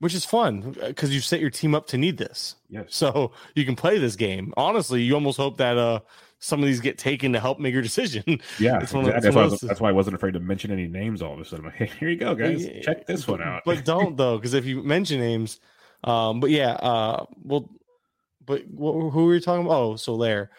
Which 0.00 0.14
is 0.14 0.24
fun 0.24 0.74
because 0.82 1.14
you 1.14 1.20
set 1.20 1.40
your 1.40 1.50
team 1.50 1.74
up 1.74 1.86
to 1.88 1.98
need 1.98 2.16
this. 2.16 2.56
Yes. 2.68 2.86
So 2.88 3.32
you 3.54 3.66
can 3.66 3.76
play 3.76 3.98
this 3.98 4.16
game. 4.16 4.52
Honestly, 4.56 5.02
you 5.02 5.14
almost 5.14 5.36
hope 5.36 5.58
that 5.58 5.76
uh 5.76 6.00
some 6.40 6.60
of 6.60 6.66
these 6.66 6.80
get 6.80 6.98
taken 6.98 7.32
to 7.34 7.40
help 7.40 7.60
make 7.60 7.72
your 7.72 7.82
decision. 7.82 8.24
Yeah, 8.58 8.76
exactly. 8.80 9.10
that's, 9.12 9.36
why 9.36 9.44
was, 9.44 9.60
that's, 9.60 9.80
why 9.80 9.90
I 9.90 9.92
wasn't 9.92 10.16
afraid 10.16 10.32
to 10.32 10.40
mention 10.40 10.70
any 10.70 10.88
names 10.88 11.22
all 11.22 11.34
of 11.34 11.40
a 11.40 11.44
sudden. 11.44 11.66
Like, 11.66 11.74
hey, 11.74 11.90
here 12.00 12.08
you 12.08 12.16
go, 12.16 12.34
guys. 12.34 12.66
Check 12.82 13.06
this 13.06 13.28
one 13.28 13.42
out. 13.42 13.62
but 13.64 13.84
don't 13.84 14.16
though, 14.16 14.36
because 14.36 14.54
if 14.54 14.64
you 14.64 14.82
mention 14.82 15.20
names, 15.20 15.60
um, 16.02 16.40
but 16.40 16.50
yeah, 16.50 16.72
uh, 16.72 17.26
well, 17.44 17.70
but 18.44 18.62
who 18.62 19.26
were 19.26 19.34
you 19.34 19.40
talking 19.40 19.66
about? 19.66 19.76
Oh, 19.76 19.96
Soler. 19.96 20.50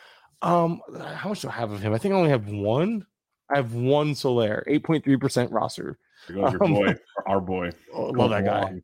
Um, 0.44 0.82
how 1.16 1.30
much 1.30 1.41
do 1.41 1.49
I 1.49 1.52
have 1.52 1.72
of 1.72 1.82
him? 1.82 1.94
I 1.94 1.98
think 1.98 2.14
I 2.14 2.18
only 2.18 2.30
have 2.30 2.48
one. 2.48 3.06
I 3.49 3.58
have 3.58 3.74
one 3.74 4.16
Soler, 4.16 4.64
eight 4.68 4.84
point 4.84 5.03
three 5.03 5.18
percent 5.18 5.52
roster. 5.52 5.98
There 6.28 6.38
goes 6.38 6.53
your 6.53 6.64
um, 6.64 6.74
boy, 6.74 6.95
our 7.26 7.41
boy. 7.41 7.72
Oh, 7.94 8.06
love 8.06 8.30
that 8.30 8.45
guy. 8.45 8.82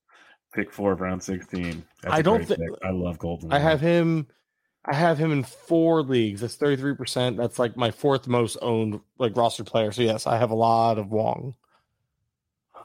Pick 0.54 0.72
four 0.74 0.92
of 0.94 1.02
round 1.02 1.22
sixteen. 1.22 1.86
That's 2.02 2.16
I 2.16 2.22
don't 2.24 2.44
think 2.44 2.60
I 2.84 2.90
love 2.90 3.20
Kolten. 3.20 3.54
I 3.54 3.60
have 3.60 3.80
him 3.80 4.28
I 4.88 4.96
have 4.96 5.18
him 5.18 5.32
in 5.32 5.44
four 5.44 6.02
leagues. 6.02 6.42
That's 6.42 6.56
33%. 6.56 7.36
That's 7.36 7.60
like 7.60 7.76
my 7.76 7.92
fourth 7.92 8.28
most 8.28 8.58
owned 8.62 9.02
like 9.18 9.36
roster 9.36 9.66
player. 9.66 9.92
So 9.92 10.02
yes, 10.02 10.26
I 10.26 10.38
have 10.38 10.52
a 10.52 10.56
lot 10.56 10.98
of 10.98 11.12
Wong. 11.12 11.56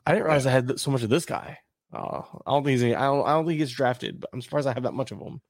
I 0.05 0.13
didn't 0.13 0.25
realize 0.25 0.47
I 0.47 0.51
had 0.51 0.81
so 0.81 0.91
much 0.91 1.05
of 1.05 1.11
this 1.11 1.25
guy. 1.25 1.59
Uh, 1.93 2.23
I 2.47 2.51
don't 2.51 2.65
think 2.65 2.81
he's 2.81 2.93
I 2.95 3.05
don't, 3.05 3.27
I 3.27 3.33
don't 3.33 3.45
think 3.45 3.53
he 3.53 3.59
gets 3.59 3.73
drafted, 3.73 4.21
but 4.21 4.31
I'm 4.33 4.43
surprised 4.43 4.67
I 4.67 4.73
have 4.73 4.83
that 4.83 4.95
much 4.95 5.13
of 5.13 5.21
him. 5.21 5.41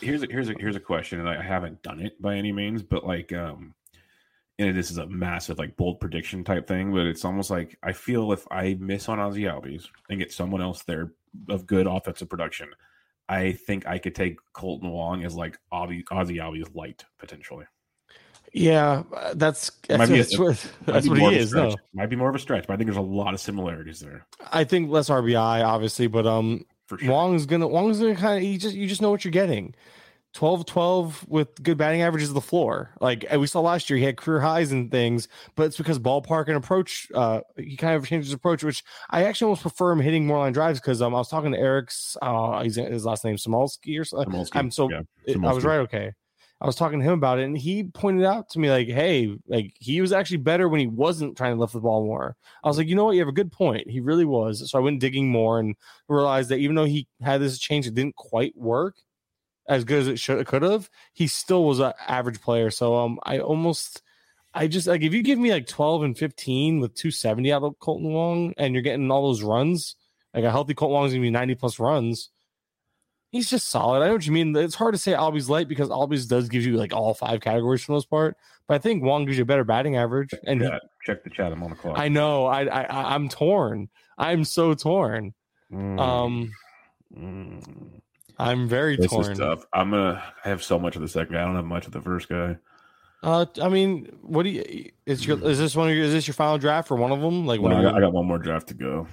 Here's 0.00 0.22
a 0.22 0.26
here's 0.26 0.50
a 0.50 0.54
here's 0.58 0.76
a 0.76 0.80
question, 0.80 1.18
and 1.18 1.28
I 1.28 1.40
haven't 1.40 1.82
done 1.82 2.00
it 2.00 2.20
by 2.20 2.34
any 2.36 2.52
means, 2.52 2.82
but 2.82 3.06
like 3.06 3.32
um 3.32 3.74
and 4.58 4.76
this 4.76 4.90
is 4.90 4.98
a 4.98 5.06
massive 5.06 5.58
like 5.58 5.76
bold 5.76 5.98
prediction 6.00 6.44
type 6.44 6.68
thing, 6.68 6.92
but 6.92 7.06
it's 7.06 7.24
almost 7.24 7.50
like 7.50 7.78
I 7.82 7.92
feel 7.92 8.32
if 8.32 8.46
I 8.50 8.76
miss 8.78 9.08
on 9.08 9.18
Ozzie 9.18 9.42
Albies 9.42 9.88
and 10.10 10.18
get 10.18 10.32
someone 10.32 10.60
else 10.60 10.82
there 10.82 11.12
of 11.48 11.66
good 11.66 11.86
offensive 11.86 12.28
production, 12.28 12.68
I 13.32 13.52
think 13.52 13.86
I 13.86 13.98
could 13.98 14.14
take 14.14 14.38
Kolten 14.54 14.90
Wong 14.90 15.24
as 15.24 15.34
like 15.34 15.58
Ozzie, 15.70 16.04
Albies 16.10 16.74
light 16.74 17.04
potentially. 17.18 17.64
Yeah, 18.52 19.04
that's 19.34 19.70
that's, 19.88 19.98
Might 19.98 20.10
a- 20.10 20.16
that's 20.18 20.38
what, 20.38 20.48
Might 20.86 20.92
that's 20.92 21.08
be 21.08 21.20
what 21.20 21.32
he 21.32 21.38
is. 21.38 21.54
No, 21.54 21.74
Might 21.94 22.10
be 22.10 22.16
more 22.16 22.28
of 22.28 22.34
a 22.34 22.38
stretch, 22.38 22.66
but 22.66 22.74
I 22.74 22.76
think 22.76 22.88
there's 22.88 22.98
a 22.98 23.00
lot 23.00 23.32
of 23.32 23.40
similarities 23.40 24.00
there 24.00 24.26
I 24.52 24.64
think 24.64 24.90
less 24.90 25.08
RBI, 25.08 25.64
obviously, 25.64 26.06
but 26.06 26.26
um, 26.26 26.66
for 26.86 26.98
sure. 26.98 27.10
Wong's 27.10 27.46
gonna 27.46 27.66
Wong's 27.66 28.00
gonna 28.00 28.16
kind 28.16 28.36
of 28.36 28.50
you 28.50 28.58
just 28.58 28.74
you 28.74 28.86
just 28.86 29.00
know 29.00 29.10
what 29.10 29.24
you're 29.24 29.32
getting. 29.32 29.74
12 30.34 30.64
12 30.64 31.24
with 31.28 31.62
good 31.62 31.76
batting 31.76 32.00
averages 32.02 32.28
is 32.28 32.34
the 32.34 32.40
floor. 32.40 32.90
Like 33.00 33.26
we 33.36 33.46
saw 33.46 33.60
last 33.60 33.90
year, 33.90 33.98
he 33.98 34.04
had 34.04 34.16
career 34.16 34.40
highs 34.40 34.72
and 34.72 34.90
things, 34.90 35.28
but 35.56 35.64
it's 35.64 35.76
because 35.76 35.98
ballpark 35.98 36.46
and 36.48 36.56
approach. 36.56 37.06
Uh, 37.14 37.42
he 37.58 37.76
kind 37.76 37.96
of 37.96 38.06
changed 38.06 38.26
his 38.28 38.34
approach, 38.34 38.64
which 38.64 38.82
I 39.10 39.24
actually 39.24 39.46
almost 39.46 39.62
prefer 39.62 39.92
him 39.92 40.00
hitting 40.00 40.26
more 40.26 40.38
line 40.38 40.52
drives 40.52 40.80
because 40.80 41.02
um, 41.02 41.14
I 41.14 41.18
was 41.18 41.28
talking 41.28 41.52
to 41.52 41.58
Eric's. 41.58 42.16
Uh, 42.22 42.62
he's 42.62 42.76
his 42.76 43.04
last 43.04 43.24
name 43.24 43.36
Samolsky 43.36 44.00
or 44.00 44.04
something. 44.04 44.32
Samolsky, 44.32 44.56
I'm 44.56 44.70
so 44.70 44.90
yeah, 44.90 45.00
it- 45.26 45.36
I 45.36 45.52
was 45.52 45.64
right. 45.64 45.78
Okay. 45.80 46.12
I 46.60 46.66
was 46.66 46.76
talking 46.76 47.00
to 47.00 47.04
him 47.04 47.14
about 47.14 47.40
it, 47.40 47.42
and 47.42 47.58
he 47.58 47.82
pointed 47.82 48.24
out 48.24 48.48
to 48.50 48.60
me 48.60 48.70
like, 48.70 48.86
"Hey, 48.86 49.36
like 49.48 49.74
he 49.80 50.00
was 50.00 50.12
actually 50.12 50.36
better 50.36 50.68
when 50.68 50.78
he 50.78 50.86
wasn't 50.86 51.36
trying 51.36 51.54
to 51.56 51.60
lift 51.60 51.72
the 51.72 51.80
ball 51.80 52.04
more." 52.06 52.36
I 52.62 52.68
was 52.68 52.78
like, 52.78 52.86
"You 52.86 52.94
know 52.94 53.04
what? 53.06 53.12
You 53.16 53.18
have 53.20 53.28
a 53.28 53.32
good 53.32 53.50
point. 53.50 53.90
He 53.90 53.98
really 54.00 54.24
was." 54.24 54.70
So 54.70 54.78
I 54.78 54.80
went 54.80 55.00
digging 55.00 55.28
more 55.28 55.58
and 55.58 55.74
realized 56.08 56.50
that 56.50 56.58
even 56.58 56.76
though 56.76 56.84
he 56.84 57.08
had 57.20 57.40
this 57.40 57.58
change, 57.58 57.88
it 57.88 57.94
didn't 57.94 58.14
quite 58.14 58.56
work 58.56 58.94
as 59.72 59.84
good 59.84 60.00
as 60.00 60.08
it 60.08 60.18
should 60.18 60.46
could 60.46 60.62
have. 60.62 60.88
He 61.12 61.26
still 61.26 61.64
was 61.64 61.80
an 61.80 61.92
average 62.06 62.40
player. 62.40 62.70
So 62.70 62.94
um, 62.96 63.18
I 63.24 63.38
almost, 63.38 64.02
I 64.54 64.66
just 64.66 64.86
like 64.86 65.02
if 65.02 65.12
you 65.14 65.22
give 65.22 65.38
me 65.38 65.50
like 65.52 65.66
twelve 65.66 66.02
and 66.02 66.16
fifteen 66.16 66.80
with 66.80 66.94
two 66.94 67.10
seventy 67.10 67.52
out 67.52 67.62
of 67.62 67.78
Kolten 67.78 68.12
Wong, 68.12 68.54
and 68.58 68.74
you're 68.74 68.82
getting 68.82 69.10
all 69.10 69.26
those 69.28 69.42
runs, 69.42 69.96
like 70.34 70.44
a 70.44 70.50
healthy 70.50 70.74
Kolten 70.74 70.90
Wong 70.90 71.06
is 71.06 71.12
gonna 71.12 71.22
be 71.22 71.30
ninety 71.30 71.54
plus 71.54 71.78
runs. 71.78 72.30
He's 73.30 73.48
just 73.48 73.70
solid. 73.70 74.02
I 74.02 74.08
know 74.08 74.12
what 74.12 74.26
you 74.26 74.32
mean. 74.32 74.54
It's 74.54 74.74
hard 74.74 74.92
to 74.92 74.98
say 74.98 75.12
Albies 75.12 75.48
light 75.48 75.66
because 75.66 75.88
Albies 75.88 76.28
does 76.28 76.50
give 76.50 76.66
you 76.66 76.76
like 76.76 76.92
all 76.92 77.14
five 77.14 77.40
categories 77.40 77.80
for 77.82 77.92
the 77.92 77.94
most 77.94 78.10
part. 78.10 78.36
But 78.68 78.74
I 78.74 78.78
think 78.78 79.02
Wong 79.02 79.24
gives 79.24 79.38
you 79.38 79.42
a 79.44 79.46
better 79.46 79.64
batting 79.64 79.96
average. 79.96 80.34
And 80.46 80.60
he- 80.60 80.68
check 81.06 81.24
the 81.24 81.30
chat. 81.30 81.50
I'm 81.50 81.62
on 81.62 81.70
the 81.70 81.76
clock. 81.76 81.98
I 81.98 82.08
know. 82.08 82.44
I, 82.44 82.64
I 82.64 82.82
I- 82.82 83.14
I'm 83.14 83.30
torn. 83.30 83.88
I'm 84.18 84.44
so 84.44 84.74
torn. 84.74 85.32
Mm, 85.72 85.98
Um, 85.98 86.52
mm. 87.18 88.01
I'm 88.42 88.68
very 88.68 88.96
This 88.96 89.10
torn. 89.10 89.32
is 89.32 89.38
tough. 89.38 89.64
I'm 89.72 89.90
gonna 89.90 90.22
I 90.44 90.48
have 90.48 90.62
so 90.62 90.78
much 90.78 90.96
of 90.96 91.02
the 91.02 91.08
second 91.08 91.34
guy. 91.34 91.42
I 91.42 91.44
don't 91.46 91.56
have 91.56 91.64
much 91.64 91.86
of 91.86 91.92
the 91.92 92.00
first 92.00 92.28
guy. 92.28 92.56
Uh, 93.22 93.46
I 93.62 93.68
mean, 93.68 94.06
what 94.22 94.42
do 94.42 94.50
you? 94.50 94.90
Is 95.06 95.24
your 95.26 95.38
is 95.48 95.58
this 95.58 95.76
one 95.76 95.88
of 95.88 95.94
your? 95.94 96.04
Is 96.04 96.12
this 96.12 96.26
your 96.26 96.34
final 96.34 96.58
draft 96.58 96.88
for 96.88 96.96
one 96.96 97.12
of 97.12 97.20
them? 97.20 97.46
Like 97.46 97.60
No, 97.60 97.68
I, 97.76 97.82
got, 97.82 97.94
I 97.94 98.00
got 98.00 98.12
one 98.12 98.26
more 98.26 98.38
draft 98.38 98.66
to 98.68 98.74
go. 98.74 99.06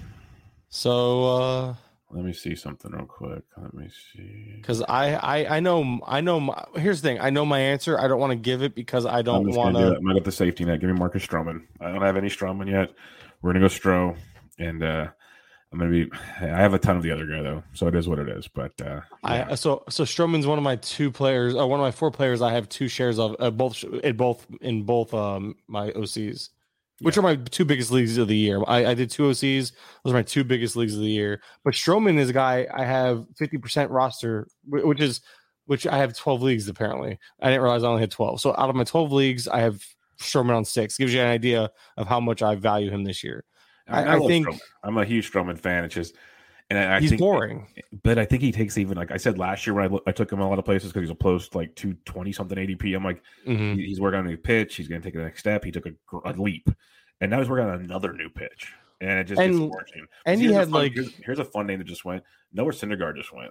so 0.68 1.24
uh 1.36 1.74
Let 2.10 2.24
me 2.24 2.32
see 2.32 2.56
something 2.56 2.90
real 2.90 3.06
quick. 3.06 3.42
Let 3.56 3.72
me 3.72 3.88
see. 3.88 4.54
because 4.56 4.82
I, 4.82 5.14
I 5.14 5.56
I 5.56 5.60
know 5.60 6.00
I 6.06 6.20
know 6.20 6.40
my, 6.40 6.64
here's 6.76 7.00
the 7.00 7.08
thing 7.08 7.20
I 7.20 7.30
know 7.30 7.44
my 7.46 7.60
answer 7.60 8.00
I 8.00 8.08
don't 8.08 8.18
want 8.18 8.32
to 8.32 8.36
give 8.36 8.62
it 8.62 8.74
because 8.74 9.06
I 9.06 9.22
don't 9.22 9.46
want 9.54 9.74
gonna 9.74 9.90
do 9.90 9.96
I'm 9.96 10.04
gonna 10.04 10.20
the 10.20 10.32
safety 10.32 10.64
net. 10.64 10.80
Give 10.80 10.90
me 10.90 10.96
Marcus 10.98 11.24
Stroman. 11.24 11.62
I 11.80 11.92
don't 11.92 12.02
have 12.02 12.16
any 12.16 12.28
Stroman 12.28 12.68
yet. 12.68 12.90
We're 13.42 13.52
gonna 13.52 13.60
go 13.68 13.72
Stro, 13.72 14.16
and 14.58 14.82
uh 14.82 15.06
I'm 15.72 15.78
gonna 15.78 15.90
be. 15.90 16.10
I 16.40 16.46
have 16.46 16.74
a 16.74 16.78
ton 16.78 16.96
of 16.96 17.02
the 17.02 17.10
other 17.10 17.26
guy 17.26 17.42
though, 17.42 17.62
so 17.72 17.86
it 17.86 17.94
is 17.94 18.08
what 18.08 18.18
it 18.18 18.28
is. 18.28 18.48
But 18.48 18.72
uh 18.80 19.00
yeah. 19.24 19.48
I 19.50 19.54
so 19.54 19.84
so 19.88 20.04
Stroman's 20.04 20.46
one 20.46 20.58
of 20.58 20.64
my 20.64 20.76
two 20.76 21.10
players 21.10 21.54
uh, 21.56 21.66
one 21.66 21.80
of 21.80 21.84
my 21.84 21.90
four 21.92 22.10
players 22.10 22.42
I 22.42 22.52
have 22.52 22.68
two 22.68 22.88
shares 22.88 23.18
of 23.18 23.36
uh, 23.38 23.50
both 23.50 23.82
in 23.84 24.16
both 24.16 24.46
in 24.60 24.82
both 24.84 25.12
um 25.14 25.54
my 25.68 25.90
OCs 25.92 26.50
which 27.00 27.16
Yeah. 27.16 27.20
are 27.20 27.22
my 27.22 27.36
two 27.36 27.64
biggest 27.64 27.90
leagues 27.90 28.18
of 28.18 28.28
the 28.28 28.36
year. 28.36 28.62
I, 28.66 28.86
I 28.86 28.94
did 28.94 29.10
two 29.10 29.22
OCs; 29.22 29.72
those 30.04 30.12
are 30.12 30.16
my 30.16 30.22
two 30.22 30.44
biggest 30.44 30.76
leagues 30.76 30.94
of 30.94 31.00
the 31.00 31.10
year. 31.10 31.40
But 31.64 31.72
Stroman 31.74 32.18
is 32.18 32.28
a 32.28 32.34
guy 32.34 32.66
I 32.72 32.84
have 32.84 33.24
fifty 33.38 33.56
percent 33.56 33.90
roster, 33.90 34.48
which 34.68 35.00
is 35.00 35.20
which 35.66 35.86
I 35.86 35.96
have 35.98 36.14
twelve 36.16 36.42
leagues 36.42 36.68
apparently. 36.68 37.18
I 37.40 37.48
didn't 37.48 37.62
realize 37.62 37.84
I 37.84 37.88
only 37.88 38.02
had 38.02 38.10
twelve. 38.10 38.40
So 38.40 38.50
out 38.58 38.68
of 38.68 38.76
my 38.76 38.84
twelve 38.84 39.12
leagues, 39.12 39.48
I 39.48 39.60
have 39.60 39.82
Stroman 40.20 40.54
on 40.56 40.64
six. 40.66 40.98
Gives 40.98 41.14
you 41.14 41.20
an 41.22 41.28
idea 41.28 41.70
of 41.96 42.06
how 42.06 42.20
much 42.20 42.42
I 42.42 42.54
value 42.56 42.90
him 42.90 43.04
this 43.04 43.24
year. 43.24 43.44
I- 43.88 44.04
I 44.04 44.14
love 44.16 44.28
think- 44.28 44.46
Stroman. 44.46 44.60
I'm 44.84 44.98
a 44.98 45.04
huge 45.04 45.30
Stroman 45.30 45.58
fan. 45.58 45.84
It's 45.84 45.94
just, 45.94 46.14
and 46.70 46.78
I, 46.78 46.96
I 46.96 47.00
He's 47.00 47.10
think, 47.10 47.20
boring. 47.20 47.66
but 48.04 48.18
I 48.18 48.24
think 48.24 48.42
he 48.42 48.52
takes 48.52 48.78
even 48.78 48.96
like 48.96 49.10
I 49.10 49.16
said 49.16 49.38
last 49.38 49.66
year 49.66 49.74
when 49.74 49.92
I, 49.92 49.98
I 50.06 50.12
took 50.12 50.32
him 50.32 50.40
a 50.40 50.48
lot 50.48 50.58
of 50.58 50.64
places 50.64 50.90
because 50.92 51.02
he's 51.08 51.10
a 51.10 51.14
post 51.16 51.54
like 51.54 51.74
220 51.74 52.32
something 52.32 52.56
ADP. 52.58 52.94
I'm 52.96 53.04
like, 53.04 53.22
Mhm. 53.46 53.74
he- 53.76 53.86
he's 53.86 54.00
working 54.00 54.20
on 54.20 54.26
a 54.26 54.30
new 54.30 54.36
pitch. 54.36 54.76
He's 54.76 54.86
going 54.88 55.00
to 55.00 55.06
take 55.06 55.14
the 55.14 55.22
next 55.22 55.40
step. 55.40 55.64
He 55.64 55.72
took 55.72 55.86
a, 55.86 55.92
a 56.24 56.32
leap, 56.34 56.68
and 57.20 57.30
now 57.30 57.38
he's 57.38 57.48
working 57.48 57.66
on 57.66 57.80
another 57.80 58.12
new 58.12 58.28
pitch, 58.28 58.72
and 59.00 59.18
it 59.18 59.24
just 59.24 59.40
And- 59.40 59.52
gets 59.52 59.58
more 59.60 59.84
and 60.26 60.40
he 60.40 60.52
had, 60.52 60.64
fun- 60.64 60.70
like- 60.70 60.92
here's, 60.94 61.12
here's 61.16 61.38
a 61.40 61.44
fun 61.44 61.66
name 61.66 61.78
that 61.78 61.86
just 61.88 62.04
went. 62.04 62.22
Where 62.52 62.66
Syndergaard 62.66 63.16
just 63.16 63.32
went, 63.34 63.50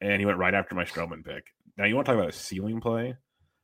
and 0.00 0.18
he 0.20 0.26
went 0.26 0.38
right 0.38 0.54
after 0.54 0.74
my 0.74 0.84
Stroman 0.84 1.24
pick. 1.24 1.52
Now 1.76 1.84
you 1.84 1.94
want 1.94 2.06
to 2.06 2.12
talk 2.12 2.18
about 2.20 2.30
a 2.34 2.36
ceiling 2.36 2.80
play 2.80 3.16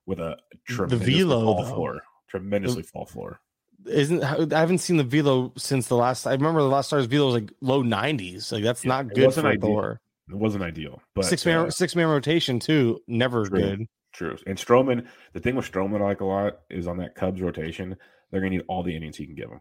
with 0.07 0.21
a 0.21 0.37
tremendously 0.65 1.13
velo, 1.15 1.41
fall 1.43 1.63
though. 1.65 1.75
floor, 1.75 2.03
tremendously 2.29 2.83
fall 2.85 3.05
floor. 3.05 3.41
Isn't 3.85 4.25
I 4.25 4.59
haven't 4.61 4.79
seen 4.79 4.97
the 4.97 5.05
velo 5.05 5.53
since 5.57 5.89
the 5.89 5.97
last. 5.97 6.27
I 6.27 6.33
remember 6.33 6.61
the 6.61 6.69
last 6.69 6.87
star's 6.89 7.07
velo 7.07 7.27
was 7.27 7.35
like 7.35 7.53
low 7.61 7.83
nineties. 7.83 8.51
Like 8.51 8.65
that's 8.65 8.85
Yeah, 8.85 8.89
not 8.89 9.15
good 9.15 9.33
for 9.35 9.47
ideal, 9.47 9.61
Thor. 9.61 10.01
It 10.29 10.35
wasn't 10.35 10.65
ideal, 10.65 11.01
but 11.15 11.25
six 11.25 11.45
man 11.47 11.67
uh, 11.67 11.71
six 11.71 11.95
man 11.95 12.09
rotation 12.09 12.59
too. 12.59 13.01
Never 13.07 13.45
True. 13.47 13.59
good. 13.61 13.87
True. 14.13 14.37
And 14.47 14.57
Stroman, 14.57 15.07
the 15.35 15.41
thing 15.41 15.57
with 15.57 15.71
Stroman 15.71 16.01
I 16.01 16.05
like 16.05 16.21
a 16.21 16.25
lot 16.25 16.61
is 16.71 16.87
on 16.89 16.97
that 16.99 17.15
Cubs 17.15 17.43
rotation, 17.43 17.97
they're 18.37 18.43
gonna 18.43 18.57
need 18.57 18.65
all 18.69 18.83
the 18.83 18.95
innings 18.95 19.17
he 19.17 19.25
can 19.25 19.35
give 19.35 19.49
them. 19.49 19.61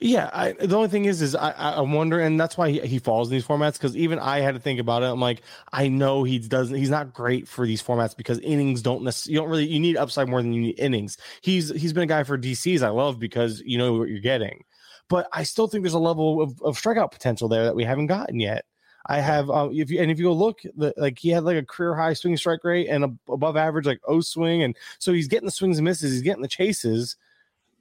Yeah, 0.00 0.30
I, 0.32 0.52
the 0.52 0.74
only 0.74 0.88
thing 0.88 1.04
is, 1.04 1.22
is 1.22 1.36
I, 1.36 1.52
I 1.52 1.70
I 1.74 1.80
wonder, 1.80 2.18
and 2.18 2.40
that's 2.40 2.58
why 2.58 2.70
he, 2.70 2.80
he 2.80 2.98
falls 2.98 3.28
in 3.28 3.34
these 3.34 3.46
formats. 3.46 3.74
Because 3.74 3.96
even 3.96 4.18
I 4.18 4.40
had 4.40 4.54
to 4.54 4.60
think 4.60 4.80
about 4.80 5.04
it. 5.04 5.06
I'm 5.06 5.20
like, 5.20 5.42
I 5.72 5.86
know 5.86 6.24
he 6.24 6.40
doesn't. 6.40 6.74
He's 6.74 6.90
not 6.90 7.14
great 7.14 7.46
for 7.46 7.64
these 7.66 7.80
formats 7.80 8.16
because 8.16 8.40
innings 8.40 8.82
don't 8.82 9.04
necessarily. 9.04 9.34
You 9.34 9.40
don't 9.40 9.50
really. 9.50 9.66
You 9.66 9.78
need 9.78 9.96
upside 9.96 10.28
more 10.28 10.42
than 10.42 10.52
you 10.52 10.60
need 10.60 10.80
innings. 10.80 11.18
He's 11.40 11.70
he's 11.70 11.92
been 11.92 12.02
a 12.02 12.06
guy 12.06 12.24
for 12.24 12.36
DCs 12.36 12.82
I 12.82 12.88
love 12.88 13.20
because 13.20 13.62
you 13.64 13.78
know 13.78 13.94
what 13.94 14.08
you're 14.08 14.18
getting. 14.18 14.64
But 15.08 15.28
I 15.32 15.44
still 15.44 15.68
think 15.68 15.84
there's 15.84 15.94
a 15.94 16.00
level 16.00 16.42
of, 16.42 16.60
of 16.62 16.76
strikeout 16.76 17.12
potential 17.12 17.48
there 17.48 17.64
that 17.64 17.76
we 17.76 17.84
haven't 17.84 18.08
gotten 18.08 18.40
yet. 18.40 18.64
I 19.06 19.20
have 19.20 19.50
uh, 19.50 19.68
if 19.72 19.90
you 19.90 20.00
and 20.00 20.10
if 20.10 20.18
you 20.18 20.24
go 20.24 20.32
look, 20.32 20.60
the, 20.76 20.92
like 20.96 21.18
he 21.18 21.28
had 21.30 21.44
like 21.44 21.56
a 21.56 21.64
career 21.64 21.94
high 21.94 22.12
swing 22.12 22.36
strike 22.36 22.64
rate 22.64 22.88
and 22.88 23.04
a, 23.04 23.32
above 23.32 23.56
average 23.56 23.86
like 23.86 24.00
O 24.06 24.20
swing, 24.20 24.62
and 24.62 24.76
so 24.98 25.12
he's 25.12 25.28
getting 25.28 25.46
the 25.46 25.52
swings 25.52 25.78
and 25.78 25.84
misses, 25.84 26.12
he's 26.12 26.22
getting 26.22 26.42
the 26.42 26.48
chases. 26.48 27.16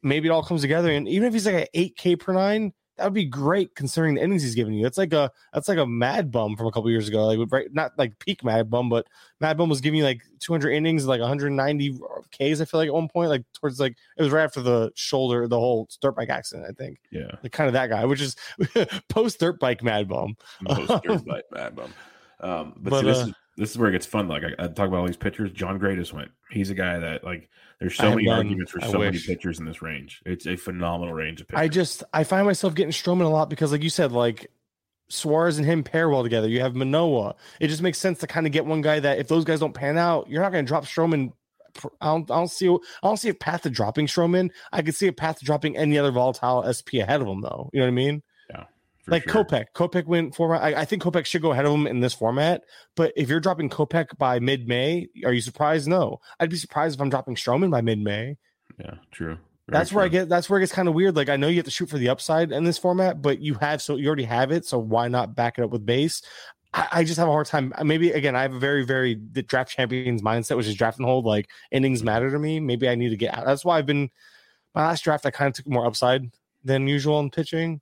Maybe 0.06 0.28
it 0.28 0.32
all 0.32 0.44
comes 0.44 0.62
together, 0.62 0.92
and 0.92 1.08
even 1.08 1.28
if 1.28 1.34
he's 1.34 1.46
like 1.46 1.56
an 1.56 1.68
eight 1.74 1.98
K 1.98 2.16
per 2.16 2.32
nine, 2.32 2.72
that 2.98 3.04
would 3.06 3.14
be 3.14 3.26
great 3.26 3.76
considering 3.76 4.16
the 4.16 4.22
innings 4.22 4.42
he's 4.44 4.56
giving 4.56 4.74
you. 4.74 4.84
That's 4.84 4.98
like 4.98 5.12
a 5.14 5.30
that's 5.52 5.68
like 5.68 5.78
a 5.80 5.86
Mad 5.86 6.32
Bum 6.32 6.56
from 6.56 6.68
a 6.68 6.72
couple 6.72 6.90
years 6.90 7.10
ago, 7.10 7.26
like 7.26 7.52
right, 7.52 7.68
not 7.74 7.92
like 7.98 8.18
peak 8.20 8.44
Mad 8.44 8.70
Bum, 8.70 8.88
but 8.88 9.06
Mad 9.42 9.58
Bum 9.58 9.68
was 9.68 9.82
giving 9.82 9.98
you 9.98 10.06
like 10.06 10.22
200 10.40 10.70
innings, 10.70 11.06
like 11.06 11.20
190 11.20 12.00
Ks. 12.32 12.62
I 12.62 12.66
feel 12.66 12.80
like 12.80 12.88
at 12.88 12.94
one 12.94 13.10
point, 13.10 13.30
like 13.30 13.44
towards 13.54 13.80
like 13.80 13.98
it 14.18 14.22
was 14.22 14.32
right 14.32 14.44
after 14.44 14.62
the 14.62 14.92
shoulder, 14.96 15.48
the 15.48 15.60
whole 15.60 15.90
dirt 16.02 16.16
bike 16.16 16.30
accident. 16.30 16.68
I 16.70 16.74
think 16.82 17.00
Yeah. 17.12 17.32
like 17.44 17.52
kind 17.52 17.68
of 17.68 17.74
that 17.74 17.90
guy, 17.90 18.06
which 18.06 18.22
is 18.22 18.36
post 19.10 19.40
dirt 19.40 19.60
bike 19.60 19.84
Mad 19.84 20.08
Bum. 20.08 20.38
Most 20.62 21.04
dirt 21.04 21.26
bite 21.26 21.50
bad 21.52 21.76
bum. 21.76 21.94
Um, 22.40 22.74
but, 22.78 22.92
But, 22.92 23.00
see, 23.02 23.06
this 23.08 23.18
uh, 23.18 23.28
is 23.28 23.34
this 23.58 23.72
is 23.72 23.78
where 23.78 23.90
it 23.90 23.94
gets 23.94 24.06
fun. 24.06 24.28
Like 24.28 24.44
I, 24.44 24.64
I 24.64 24.68
talk 24.68 24.88
about 24.88 24.98
all 24.98 25.08
these 25.08 25.18
pitchers. 25.18 25.52
Jon 25.52 25.78
Gray 25.78 25.96
just 25.96 26.14
went. 26.14 26.32
He's 26.52 26.70
a 26.70 26.76
guy 26.76 27.00
that 27.00 27.24
like 27.24 27.50
there's 27.80 27.96
so 27.96 28.04
have 28.04 28.16
many 28.16 28.30
arguments 28.30 28.72
for 28.72 28.84
I 28.84 28.90
so 28.90 29.00
many 29.00 29.20
pitchers 29.20 29.60
in 29.60 29.66
this 29.66 29.82
range. 29.82 30.22
It's 30.26 30.48
a 30.48 30.56
phenomenal 30.56 31.14
range 31.14 31.42
of 31.42 31.48
pitchers. 31.48 31.62
I 31.62 31.68
just 31.68 32.04
I 32.14 32.24
find 32.24 32.46
myself 32.46 32.76
getting 32.76 32.92
Stroman 32.92 33.26
a 33.26 33.30
lot 33.30 33.50
because, 33.50 33.72
like 33.72 33.84
you 33.84 33.90
said, 33.90 34.12
like 34.12 34.52
Suarez 35.08 35.58
and 35.58 35.66
him 35.66 35.84
pair 35.84 36.10
well 36.10 36.24
together. 36.24 36.48
You 36.48 36.62
have 36.62 36.76
Manoah. 36.76 37.36
It 37.60 37.68
just 37.68 37.82
makes 37.82 37.98
sense 37.98 38.20
to 38.20 38.28
kind 38.28 38.46
of 38.46 38.52
get 38.52 38.66
one 38.66 38.82
guy 38.82 39.00
that 39.00 39.20
if 39.20 39.28
those 39.28 39.46
guys 39.46 39.60
don't 39.60 39.74
pan 39.74 39.98
out, 39.98 40.30
you're 40.30 40.42
not 40.42 40.52
going 40.52 40.66
to 40.66 40.68
drop 40.68 40.86
Stroman. 40.86 41.32
I 42.00 42.08
don't, 42.08 42.32
I 42.32 42.36
don't 42.36 42.52
see 42.52 42.70
I 42.70 42.78
don't 43.04 43.18
see 43.18 43.30
a 43.30 43.34
path 43.34 43.64
to 43.64 43.70
dropping 43.70 44.08
Stroman. 44.08 44.50
I 44.72 44.82
could 44.82 44.96
see 44.96 45.08
a 45.08 45.14
path 45.14 45.40
to 45.40 45.46
dropping 45.46 45.78
any 45.78 45.98
other 45.98 46.12
volatile 46.12 46.64
SP 46.72 46.96
ahead 46.96 47.22
of 47.22 47.28
him, 47.28 47.42
though. 47.42 47.70
You 47.74 47.80
know 47.80 47.86
what 47.86 47.92
I 47.92 47.96
mean? 47.96 48.24
Like 49.08 49.30
sure. 49.30 49.44
Kopech. 49.44 49.66
Kopech 49.76 50.06
went 50.06 50.36
format. 50.36 50.62
I, 50.62 50.82
I 50.82 50.86
think 50.86 51.04
Kopech 51.04 51.26
should 51.26 51.42
go 51.42 51.52
ahead 51.52 51.66
of 51.66 51.74
him 51.74 51.88
in 51.88 52.00
this 52.00 52.14
format. 52.14 52.64
But 52.96 53.14
if 53.16 53.30
you're 53.30 53.40
dropping 53.40 53.70
Kopech 53.70 54.18
by 54.18 54.40
mid 54.40 54.68
May, 54.68 55.08
are 55.24 55.34
you 55.34 55.42
surprised? 55.42 55.88
No. 55.88 56.20
I'd 56.40 56.50
be 56.50 56.58
surprised 56.58 56.96
if 56.96 57.02
I'm 57.02 57.10
dropping 57.10 57.36
Stroman 57.36 57.72
by 57.72 57.82
mid 57.82 58.00
May. 58.00 58.38
Yeah, 58.80 58.96
true. 59.12 59.38
Very 59.68 59.80
That's 59.80 59.92
where 59.92 60.06
I 60.06 60.10
get. 60.10 60.30
That's 60.30 60.50
where 60.50 60.60
it 60.60 60.62
gets 60.62 60.72
kind 60.72 60.88
of 60.88 60.94
weird. 60.94 61.16
Like 61.16 61.30
I 61.30 61.38
know 61.38 61.48
you 61.48 61.56
have 61.56 61.66
to 61.66 61.72
shoot 61.72 61.90
for 61.90 61.98
the 61.98 62.10
upside 62.10 62.52
in 62.52 62.64
this 62.64 62.78
format, 62.78 63.22
but 63.22 63.40
you 63.40 63.56
have 63.56 63.82
so 63.82 63.96
you 63.96 64.08
already 64.08 64.24
have 64.24 64.52
it. 64.52 64.66
So 64.66 64.78
why 64.78 65.08
not 65.08 65.36
back 65.36 65.58
it 65.58 65.64
up 65.64 65.72
with 65.72 65.86
base? 65.86 66.22
I, 66.72 66.88
I 66.92 67.04
just 67.04 67.18
have 67.18 67.28
a 67.28 67.32
hard 67.32 67.48
time. 67.48 67.74
Uh, 67.76 67.84
maybe 67.84 68.12
again, 68.12 68.36
I 68.36 68.44
have 68.44 68.54
a 68.54 68.60
very 68.60 68.86
very 68.86 69.20
the 69.32 69.42
draft 69.42 69.72
champions 69.72 70.22
mindset, 70.22 70.56
which 70.56 70.68
is 70.68 70.76
draft 70.76 71.00
and 71.00 71.08
hold. 71.08 71.26
Like 71.26 71.50
innings 71.72 72.04
matter 72.04 72.30
to 72.30 72.38
me. 72.38 72.60
Maybe 72.60 72.88
I 72.88 72.94
need 72.94 73.10
to 73.10 73.18
get 73.18 73.36
out. 73.36 73.46
That's 73.46 73.66
why 73.66 73.80
I've 73.80 73.88
been 73.88 74.12
my 74.76 74.86
last 74.86 75.04
draft. 75.04 75.26
I 75.26 75.32
kind 75.32 75.48
of 75.48 75.56
took 75.56 75.68
more 75.68 75.88
upside 75.88 76.30
than 76.64 76.88
usual 76.88 77.20
in 77.20 77.32
pitching, 77.32 77.82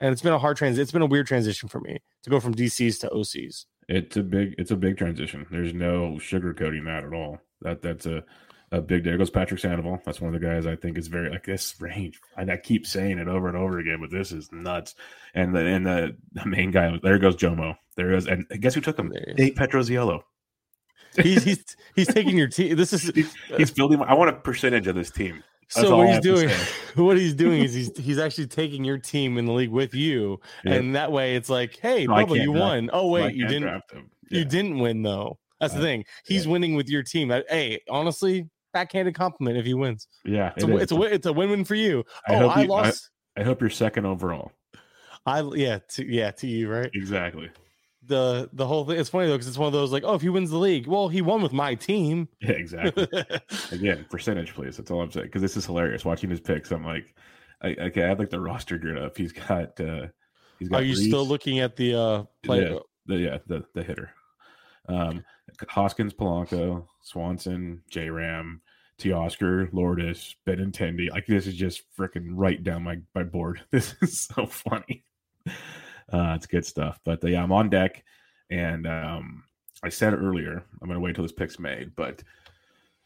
and 0.00 0.12
it's 0.12 0.22
been 0.22 0.32
a 0.32 0.38
hard 0.38 0.56
transition. 0.56 0.82
It's 0.82 0.92
been 0.92 1.02
a 1.02 1.06
weird 1.06 1.26
transition 1.26 1.68
for 1.68 1.80
me 1.80 1.98
to 2.22 2.30
go 2.30 2.40
from 2.40 2.54
DCs 2.54 3.00
to 3.00 3.08
OCs. 3.08 3.66
It's 3.88 4.16
a 4.16 4.22
big 4.22 4.54
it's 4.58 4.70
a 4.70 4.76
big 4.76 4.98
transition. 4.98 5.46
There's 5.50 5.74
no 5.74 6.18
sugarcoating 6.18 6.84
that 6.84 7.04
at 7.04 7.12
all. 7.12 7.38
That 7.62 7.82
that's 7.82 8.06
a 8.06 8.24
a 8.70 8.82
big 8.82 9.04
there 9.04 9.16
goes 9.16 9.30
Patrick 9.30 9.60
Sandoval. 9.60 10.00
That's 10.04 10.20
one 10.20 10.34
of 10.34 10.40
the 10.40 10.46
guys 10.46 10.66
I 10.66 10.76
think 10.76 10.98
is 10.98 11.08
very 11.08 11.30
like 11.30 11.44
this 11.44 11.80
range. 11.80 12.20
And 12.36 12.50
I 12.50 12.58
keep 12.58 12.86
saying 12.86 13.18
it 13.18 13.28
over 13.28 13.48
and 13.48 13.56
over 13.56 13.78
again, 13.78 13.98
but 14.00 14.10
this 14.10 14.30
is 14.30 14.52
nuts. 14.52 14.94
And 15.34 15.54
the 15.54 15.60
and 15.60 15.86
the, 15.86 16.16
the 16.32 16.46
main 16.46 16.70
guy 16.70 16.98
there 17.02 17.18
goes 17.18 17.36
Jomo. 17.36 17.76
There 17.96 18.10
goes 18.10 18.26
and 18.26 18.46
guess 18.60 18.74
who 18.74 18.80
took 18.80 18.98
him? 18.98 19.12
Dave 19.36 19.54
Petroziello. 19.54 20.20
He's 21.16 21.42
he's 21.44 21.76
he's 21.96 22.08
taking 22.08 22.36
your 22.36 22.48
team. 22.48 22.76
This 22.76 22.92
is 22.92 23.02
He's, 23.14 23.34
he's 23.56 23.70
building. 23.70 24.02
I 24.02 24.14
want 24.14 24.30
a 24.30 24.34
percentage 24.34 24.86
of 24.86 24.94
this 24.94 25.10
team. 25.10 25.42
That's 25.74 25.86
so 25.88 25.96
what 25.98 26.08
he's 26.08 26.20
doing. 26.20 26.50
What 26.94 27.16
he's 27.16 27.34
doing 27.34 27.62
is 27.62 27.72
he's 27.74 27.96
he's 27.96 28.18
actually 28.18 28.48
taking 28.48 28.84
your 28.84 28.98
team 28.98 29.38
in 29.38 29.44
the 29.44 29.52
league 29.52 29.70
with 29.70 29.94
you, 29.94 30.40
Yeah. 30.64 30.72
and 30.74 30.96
that 30.96 31.12
way 31.12 31.36
it's 31.36 31.48
like, 31.48 31.76
hey, 31.80 32.06
No, 32.06 32.14
Bubba, 32.14 32.34
you 32.40 32.46
draft- 32.52 32.58
won. 32.58 32.90
Oh 32.92 33.02
So 33.02 33.14
I 33.14 33.26
wait, 33.26 33.34
you 33.36 33.46
didn't. 33.46 33.62
draft 33.62 33.92
him. 33.92 34.10
You 34.30 34.44
didn't 34.44 34.78
win 34.80 35.02
though. 35.02 35.38
That's 35.60 35.74
the 35.74 35.78
Uh, 35.80 35.82
thing. 35.82 36.04
He's 36.26 36.44
yeah. 36.46 36.52
winning 36.52 36.74
with 36.74 36.88
your 36.88 37.04
team. 37.04 37.30
Hey, 37.48 37.80
honestly, 37.88 38.48
backhanded 38.72 39.14
compliment 39.14 39.56
if 39.58 39.64
he 39.64 39.74
wins. 39.74 40.08
Yeah, 40.24 40.52
It's 40.56 40.64
it 40.64 40.70
a, 40.70 40.76
it's 40.78 40.92
a 40.92 40.96
win- 40.96 41.12
it's 41.12 41.26
a 41.26 41.32
win 41.32 41.50
win 41.50 41.64
for 41.64 41.76
you. 41.76 42.02
I 42.26 42.34
oh, 42.34 42.38
hope 42.48 42.56
I 42.56 42.62
you- 42.62 42.72
I- 42.72 42.82
lost. 42.82 43.10
I 43.36 43.42
hope 43.44 43.60
you're 43.60 43.70
second 43.70 44.06
overall. 44.06 44.50
I, 45.24 45.42
yeah 45.54 45.78
to, 45.90 46.04
yeah 46.04 46.32
to 46.32 46.46
you 46.48 46.68
right. 46.68 46.90
Exactly. 46.94 47.50
The 48.08 48.48
the 48.54 48.66
whole 48.66 48.84
thing. 48.84 48.98
It's 48.98 49.10
funny 49.10 49.26
though 49.26 49.34
because 49.34 49.48
it's 49.48 49.58
one 49.58 49.66
of 49.66 49.72
those 49.72 49.92
like 49.92 50.02
oh 50.04 50.14
if 50.14 50.22
he 50.22 50.30
wins 50.30 50.50
the 50.50 50.58
league, 50.58 50.86
well 50.86 51.08
he 51.08 51.20
won 51.22 51.42
with 51.42 51.52
my 51.52 51.74
team. 51.74 52.28
Yeah, 52.40 52.52
exactly. 52.52 53.06
Again, 53.72 54.06
percentage, 54.10 54.54
please. 54.54 54.76
That's 54.78 54.90
all 54.90 55.02
I'm 55.02 55.10
saying. 55.10 55.26
Because 55.26 55.42
this 55.42 55.56
is 55.56 55.66
hilarious. 55.66 56.04
Watching 56.04 56.30
his 56.30 56.40
picks, 56.40 56.70
I'm 56.72 56.84
like, 56.84 57.14
I, 57.62 57.76
okay, 57.78 58.04
I 58.04 58.08
have 58.08 58.18
like 58.18 58.30
the 58.30 58.40
roster 58.40 58.78
geared 58.78 58.98
up. 58.98 59.16
He's 59.16 59.32
got. 59.32 59.78
uh 59.80 60.06
He's 60.58 60.68
got. 60.68 60.80
Are 60.80 60.84
you 60.84 60.96
still 60.96 61.26
looking 61.26 61.60
at 61.60 61.76
the 61.76 61.94
uh 61.94 62.24
play? 62.42 62.62
Yeah. 62.62 62.78
the 63.06 63.16
yeah 63.16 63.38
the 63.46 63.64
the 63.74 63.82
hitter. 63.82 64.10
Um, 64.88 65.22
Hoskins, 65.68 66.14
Polanco, 66.14 66.86
Swanson, 67.02 67.82
J 67.90 68.08
Ram, 68.08 68.62
Teoscar, 68.98 69.68
Lourdes, 69.72 70.34
Benintendi. 70.46 71.10
Like 71.10 71.26
this 71.26 71.46
is 71.46 71.54
just 71.54 71.82
freaking 71.96 72.28
right 72.30 72.62
down 72.62 72.82
my 72.82 73.00
my 73.14 73.22
board. 73.22 73.60
This 73.70 73.94
is 74.00 74.22
so 74.22 74.46
funny. 74.46 75.04
Uh, 76.12 76.34
it's 76.36 76.46
good 76.46 76.64
stuff. 76.64 77.00
But 77.04 77.22
uh, 77.24 77.28
yeah, 77.28 77.42
I'm 77.42 77.52
on 77.52 77.68
deck, 77.68 78.04
and 78.50 78.86
um, 78.86 79.44
I 79.82 79.88
said 79.88 80.14
earlier 80.14 80.64
I'm 80.80 80.88
going 80.88 80.96
to 80.96 81.00
wait 81.00 81.14
till 81.14 81.24
this 81.24 81.32
pick's 81.32 81.58
made, 81.58 81.94
but. 81.96 82.22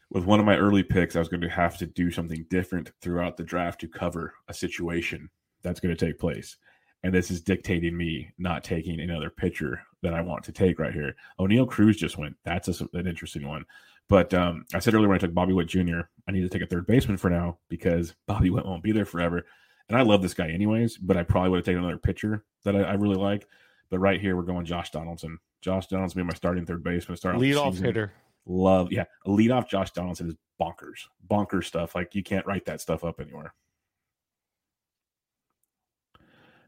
With 0.09 0.25
one 0.25 0.39
of 0.39 0.45
my 0.45 0.57
early 0.57 0.83
picks, 0.83 1.15
I 1.15 1.19
was 1.19 1.27
going 1.27 1.41
to 1.41 1.49
have 1.49 1.75
to 1.79 1.87
do 1.87 2.11
something 2.11 2.45
different 2.47 2.91
throughout 3.01 3.35
the 3.35 3.41
draft 3.41 3.81
to 3.81 3.87
cover 3.87 4.35
a 4.47 4.53
situation 4.53 5.27
that's 5.63 5.79
going 5.79 5.95
to 5.95 6.05
take 6.05 6.19
place 6.19 6.55
and 7.03 7.13
this 7.13 7.29
is 7.29 7.41
dictating 7.41 7.95
me 7.95 8.33
not 8.37 8.63
taking 8.63 8.99
another 8.99 9.29
pitcher 9.29 9.83
that 10.01 10.13
I 10.13 10.21
want 10.21 10.43
to 10.45 10.51
take 10.51 10.79
right 10.79 10.93
here. 10.93 11.15
Oneil 11.39 11.67
Cruz 11.67 11.97
just 11.97 12.17
went. 12.17 12.35
That's 12.45 12.81
a, 12.81 12.87
an 12.93 13.07
interesting 13.07 13.47
one. 13.47 13.65
But 14.09 14.33
um, 14.33 14.65
I 14.73 14.79
said 14.79 14.93
earlier 14.93 15.07
when 15.07 15.15
I 15.15 15.19
took 15.19 15.33
Bobby 15.33 15.53
Witt 15.53 15.67
Jr., 15.67 16.01
I 16.27 16.31
need 16.31 16.41
to 16.41 16.49
take 16.49 16.61
a 16.61 16.67
third 16.67 16.87
baseman 16.87 17.17
for 17.17 17.29
now 17.29 17.57
because 17.69 18.15
Bobby 18.27 18.49
Witt 18.49 18.65
won't 18.65 18.83
be 18.83 18.91
there 18.91 19.05
forever. 19.05 19.45
And 19.89 19.97
I 19.97 20.01
love 20.01 20.21
this 20.21 20.33
guy 20.33 20.49
anyways, 20.49 20.97
but 20.97 21.17
I 21.17 21.23
probably 21.23 21.49
would 21.49 21.57
have 21.57 21.65
taken 21.65 21.79
another 21.79 21.97
pitcher 21.97 22.45
that 22.63 22.75
I, 22.75 22.81
I 22.81 22.93
really 22.93 23.17
like. 23.17 23.47
But 23.89 23.99
right 23.99 24.19
here, 24.19 24.35
we're 24.35 24.43
going 24.43 24.65
Josh 24.65 24.91
Donaldson. 24.91 25.39
Josh 25.61 25.87
Donaldson 25.87 26.21
be 26.21 26.25
my 26.25 26.33
starting 26.33 26.65
third 26.65 26.83
baseman. 26.83 27.17
Start 27.17 27.37
lead 27.37 27.55
off 27.55 27.77
hitter. 27.77 28.11
Love, 28.45 28.91
yeah, 28.91 29.05
a 29.25 29.31
lead 29.31 29.51
off 29.51 29.69
Josh 29.69 29.91
Donaldson 29.91 30.29
is 30.29 30.35
bonkers, 30.59 31.07
bonkers 31.29 31.65
stuff. 31.65 31.95
Like 31.95 32.15
you 32.15 32.23
can't 32.23 32.45
write 32.45 32.65
that 32.65 32.81
stuff 32.81 33.03
up 33.03 33.19
anywhere. 33.19 33.53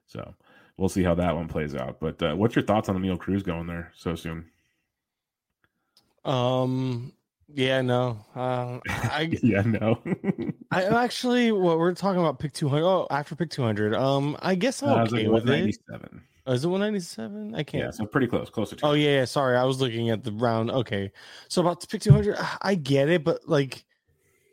So 0.08 0.36
we'll 0.78 0.90
see 0.90 1.04
how 1.04 1.16
that 1.16 1.36
one 1.36 1.48
plays 1.48 1.76
out. 1.76 2.00
But 2.00 2.22
uh, 2.22 2.36
what's 2.36 2.56
your 2.56 2.64
thoughts 2.64 2.90
on 2.90 3.02
Neil 3.02 3.18
Cruz 3.18 3.44
going 3.44 3.68
there 3.68 3.92
so 3.96 4.16
soon? 4.16 4.46
Um. 6.24 7.14
Yeah. 7.54 7.82
No. 7.82 8.20
Uh, 8.36 8.80
I. 8.86 9.30
yeah, 9.42 9.62
no. 9.62 10.02
I 10.72 10.84
actually. 10.84 11.52
What 11.52 11.78
we're 11.78 11.94
talking 11.94 12.20
about 12.20 12.38
pick 12.40 12.54
two 12.54 12.68
hundred. 12.68 12.86
Oh, 12.86 13.08
after 13.10 13.36
pick 13.36 13.50
two 13.50 13.64
hundred. 13.64 13.94
Um. 13.96 14.38
I 14.42 14.56
guess 14.56 14.84
I'm 14.84 14.90
Uh, 14.90 15.04
okay 15.04 15.28
like 15.28 15.44
with 15.46 15.50
it. 15.50 15.78
Oh, 16.48 16.54
is 16.54 16.64
it 16.64 16.68
one 16.68 16.82
ninety 16.82 17.00
seven? 17.00 17.56
I 17.56 17.64
can't. 17.64 17.86
Yeah, 17.86 17.92
so 17.92 18.06
pretty 18.06 18.28
close, 18.28 18.50
close 18.50 18.70
to. 18.72 18.78
Oh 18.84 18.94
yeah, 18.94 19.16
yeah, 19.20 19.26
sorry. 19.26 19.58
I 19.58 19.64
was 19.64 19.82
looking 19.82 20.10
at 20.12 20.24
the 20.24 20.32
round. 20.32 20.70
Okay, 20.70 21.12
so 21.48 21.62
about 21.62 21.82
to 21.82 21.88
pick 21.88 22.02
two 22.02 22.12
hundred. 22.12 22.38
I 22.62 22.76
get 22.76 23.10
it, 23.10 23.24
but 23.24 23.48
like 23.48 23.86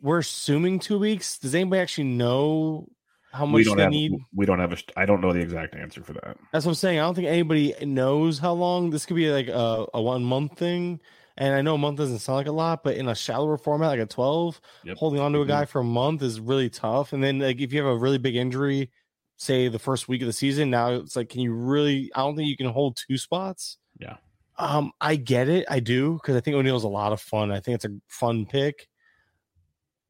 we're 0.01 0.19
assuming 0.19 0.79
two 0.79 0.97
weeks. 0.97 1.37
Does 1.37 1.53
anybody 1.53 1.81
actually 1.81 2.05
know 2.05 2.87
how 3.31 3.45
much 3.45 3.57
we 3.57 3.63
don't 3.63 3.77
they 3.77 3.83
have. 3.83 3.91
need? 3.91 4.13
We 4.33 4.45
don't 4.45 4.59
have 4.59 4.73
a. 4.73 4.77
I 4.95 5.05
don't 5.05 5.21
know 5.21 5.33
the 5.33 5.39
exact 5.41 5.75
answer 5.75 6.01
for 6.03 6.13
that. 6.13 6.37
That's 6.51 6.65
what 6.65 6.71
I'm 6.71 6.75
saying. 6.75 6.99
I 6.99 7.03
don't 7.03 7.15
think 7.15 7.27
anybody 7.27 7.75
knows 7.81 8.39
how 8.39 8.53
long 8.53 8.89
this 8.89 9.05
could 9.05 9.15
be. 9.17 9.29
Like 9.29 9.49
a, 9.49 9.85
a 9.93 10.01
one 10.01 10.23
month 10.23 10.57
thing. 10.57 10.99
And 11.37 11.55
I 11.55 11.61
know 11.61 11.75
a 11.75 11.77
month 11.79 11.97
doesn't 11.97 12.19
sound 12.19 12.37
like 12.37 12.47
a 12.47 12.51
lot, 12.51 12.83
but 12.83 12.95
in 12.95 13.07
a 13.07 13.15
shallower 13.15 13.57
format, 13.57 13.89
like 13.89 13.99
a 13.99 14.05
12, 14.05 14.61
Yep. 14.83 14.97
holding 14.97 15.19
on 15.19 15.33
to 15.33 15.39
a 15.41 15.45
Mhm. 15.45 15.47
guy 15.47 15.65
for 15.65 15.81
a 15.81 15.83
month 15.83 16.21
is 16.21 16.39
really 16.39 16.69
tough. 16.69 17.11
And 17.13 17.23
then, 17.23 17.39
like, 17.39 17.59
if 17.59 17.73
you 17.73 17.83
have 17.83 17.91
a 17.91 17.97
really 17.97 18.19
big 18.19 18.35
injury, 18.35 18.91
say 19.37 19.67
the 19.67 19.79
first 19.79 20.07
week 20.07 20.21
of 20.21 20.27
the 20.27 20.33
season, 20.33 20.69
now 20.69 20.89
it's 20.91 21.15
like, 21.15 21.29
can 21.29 21.41
you 21.41 21.53
really? 21.53 22.11
I 22.13 22.19
don't 22.19 22.35
think 22.35 22.47
you 22.49 22.55
can 22.57 22.67
hold 22.67 22.97
two 22.97 23.17
spots. 23.17 23.77
Yeah. 23.99 24.17
Um, 24.57 24.91
I 25.01 25.15
get 25.15 25.49
it. 25.49 25.65
I 25.69 25.79
do 25.79 26.13
because 26.13 26.35
I 26.35 26.39
think 26.39 26.55
Oneil's 26.55 26.83
a 26.83 26.87
lot 26.87 27.11
of 27.13 27.19
fun. 27.19 27.51
I 27.51 27.59
think 27.59 27.75
it's 27.75 27.85
a 27.85 27.97
fun 28.07 28.45
pick. 28.45 28.87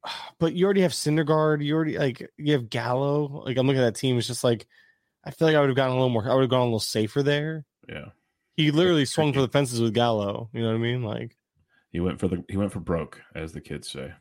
But 0.39 0.53
you 0.53 0.65
already 0.65 0.81
have 0.81 0.91
Syndergaard. 0.91 1.63
You 1.63 1.75
already 1.75 1.97
like 1.97 2.29
you 2.37 2.51
have 2.53 2.69
Gallo. 2.69 3.43
Like 3.45 3.57
I'm 3.57 3.65
looking 3.67 3.81
at 3.81 3.85
that 3.93 3.95
team. 3.99 4.17
It's 4.17 4.27
just 4.27 4.43
like 4.43 4.67
I 5.23 5.31
feel 5.31 5.47
like 5.47 5.55
I 5.55 5.61
would 5.61 5.69
have 5.69 5.75
gotten 5.77 5.93
a 5.93 5.95
little 5.95 6.09
more. 6.09 6.29
I 6.29 6.33
would 6.33 6.41
have 6.41 6.49
gone 6.49 6.61
a 6.61 6.65
little 6.65 6.79
safer 6.81 7.23
there. 7.23 7.65
Yeah, 7.87 8.07
He 8.55 8.71
literally 8.71 9.05
swung 9.05 9.33
for 9.33 9.41
the 9.41 9.47
fences 9.47 9.81
with 9.81 9.93
Gallo. 9.93 10.49
You 10.53 10.61
know 10.61 10.67
what 10.67 10.75
I 10.75 10.79
mean? 10.79 11.03
Like 11.03 11.35
he 11.91 11.99
went 11.99 12.19
for 12.19 12.27
the. 12.27 12.43
He 12.49 12.57
went 12.57 12.71
for 12.71 12.79
broke, 12.79 13.21
as 13.35 13.51
the 13.53 13.61
kids 13.61 13.91
say. 13.91 14.13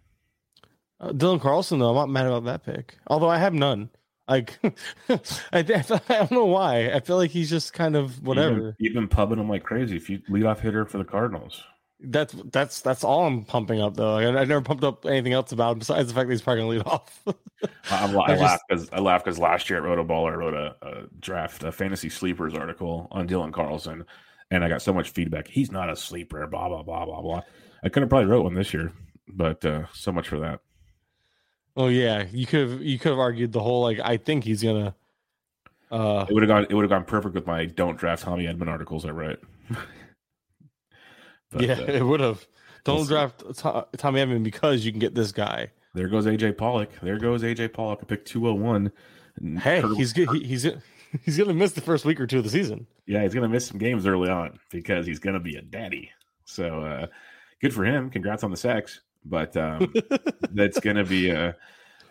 uh, 1.00 1.12
Dylan 1.12 1.40
Carlson, 1.40 1.78
though, 1.78 1.90
I'm 1.90 1.96
not 1.96 2.08
mad 2.10 2.26
about 2.26 2.44
that 2.44 2.64
pick. 2.64 2.96
Although 3.06 3.28
I 3.30 3.38
have 3.38 3.54
none. 3.54 3.90
Like 4.28 4.58
I, 5.08 5.18
I 5.52 5.62
don't 5.62 6.30
know 6.30 6.46
why. 6.46 6.90
I 6.90 7.00
feel 7.00 7.16
like 7.16 7.30
he's 7.30 7.50
just 7.50 7.72
kind 7.72 7.96
of 7.96 8.22
whatever. 8.22 8.76
you've 8.78 8.94
been 8.94 9.08
pubbing 9.08 9.38
him 9.38 9.48
like 9.48 9.64
crazy. 9.64 9.96
If 9.96 10.08
you 10.08 10.20
lead 10.28 10.44
off 10.46 10.60
hitter 10.60 10.86
for 10.86 10.98
the 10.98 11.04
Cardinals, 11.04 11.62
That's 12.04 12.34
that's 12.50 12.80
that's 12.80 13.04
all 13.04 13.26
I'm 13.26 13.44
pumping 13.44 13.80
up 13.80 13.94
though. 13.94 14.16
I, 14.16 14.26
I 14.26 14.44
never 14.44 14.60
pumped 14.60 14.82
up 14.82 15.06
anything 15.06 15.32
else 15.32 15.52
about 15.52 15.72
him 15.72 15.78
besides 15.78 16.08
the 16.08 16.14
fact 16.14 16.26
that 16.26 16.32
he's 16.32 16.42
probably 16.42 16.62
gonna 16.62 16.70
lead 16.70 16.82
off. 16.86 17.22
I, 17.90 18.04
I, 18.04 18.34
laugh 18.36 18.60
because 18.68 18.88
I 18.92 18.98
laugh 18.98 19.24
because 19.24 19.38
last 19.38 19.70
year 19.70 19.78
at 19.78 19.84
Rotoballer 19.84 20.32
I 20.32 20.34
wrote 20.34 20.54
a, 20.54 20.74
a 20.82 21.06
draft, 21.20 21.62
a 21.62 21.70
fantasy 21.70 22.08
sleepers 22.08 22.54
article 22.54 23.06
on 23.12 23.28
Dylan 23.28 23.52
Carlson, 23.52 24.04
and 24.50 24.64
I 24.64 24.68
got 24.68 24.82
so 24.82 24.92
much 24.92 25.10
feedback. 25.10 25.46
He's 25.46 25.70
not 25.70 25.90
a 25.90 25.96
sleeper. 25.96 26.44
Blah 26.46 26.68
blah 26.68 26.82
blah 26.82 27.04
blah 27.04 27.22
blah. 27.22 27.42
I 27.84 27.88
could 27.88 28.02
have 28.02 28.10
probably 28.10 28.26
wrote 28.26 28.42
one 28.44 28.54
this 28.54 28.74
year, 28.74 28.92
but 29.28 29.64
uh, 29.64 29.84
so 29.92 30.10
much 30.10 30.28
for 30.28 30.40
that. 30.40 30.60
oh 31.76 31.88
yeah, 31.88 32.26
you 32.32 32.46
could 32.46 32.68
have 32.68 32.82
you 32.82 32.98
could 32.98 33.10
have 33.10 33.18
argued 33.20 33.52
the 33.52 33.60
whole 33.60 33.82
like 33.82 34.00
I 34.02 34.16
think 34.16 34.44
he's 34.44 34.62
gonna. 34.62 34.94
Uh, 35.90 36.26
It 36.28 36.32
would 36.32 36.42
have 36.42 36.48
gone. 36.48 36.66
It 36.68 36.74
would 36.74 36.82
have 36.82 36.90
gone 36.90 37.04
perfect 37.04 37.34
with 37.34 37.46
my 37.46 37.66
"Don't 37.66 37.96
draft 37.96 38.22
Tommy 38.24 38.46
Edman" 38.46 38.66
articles 38.68 39.04
I 39.04 39.10
write. 39.10 39.38
But, 41.52 41.62
yeah, 41.62 41.74
uh, 41.74 41.92
it 41.92 42.02
would 42.02 42.20
have. 42.20 42.46
Don't 42.84 43.06
draft 43.06 43.42
Tommy 43.58 44.20
Edman 44.20 44.42
because 44.42 44.84
you 44.84 44.90
can 44.90 44.98
get 44.98 45.14
this 45.14 45.30
guy. 45.30 45.70
there 45.94 46.08
goes 46.08 46.26
AJ 46.26 46.58
Pollock. 46.58 46.90
There 47.00 47.18
goes 47.18 47.42
AJ 47.42 47.72
Pollock. 47.72 48.00
I 48.02 48.04
picked 48.06 48.26
two 48.26 48.44
hundred 48.44 48.60
one. 48.60 48.92
Hey, 49.60 49.82
he's 49.96 50.12
good. 50.12 50.30
He, 50.30 50.44
he's 50.44 50.66
he's 51.24 51.38
gonna 51.38 51.54
miss 51.54 51.72
the 51.72 51.80
first 51.80 52.04
week 52.04 52.20
or 52.20 52.26
two 52.26 52.38
of 52.38 52.44
the 52.44 52.50
season. 52.50 52.86
Yeah, 53.06 53.22
he's 53.22 53.34
gonna 53.34 53.48
miss 53.48 53.66
some 53.66 53.78
games 53.78 54.06
early 54.06 54.30
on 54.30 54.58
because 54.70 55.06
he's 55.06 55.18
gonna 55.18 55.40
be 55.40 55.56
a 55.56 55.62
daddy. 55.62 56.10
So 56.44 56.80
uh, 56.80 57.06
good 57.60 57.72
for 57.72 57.84
him. 57.84 58.10
Congrats 58.10 58.42
on 58.42 58.50
the 58.50 58.56
sex. 58.56 59.00
But 59.24 59.56
um, 59.56 59.92
that's 60.50 60.80
gonna 60.80 61.04
be 61.04 61.30
uh, 61.30 61.52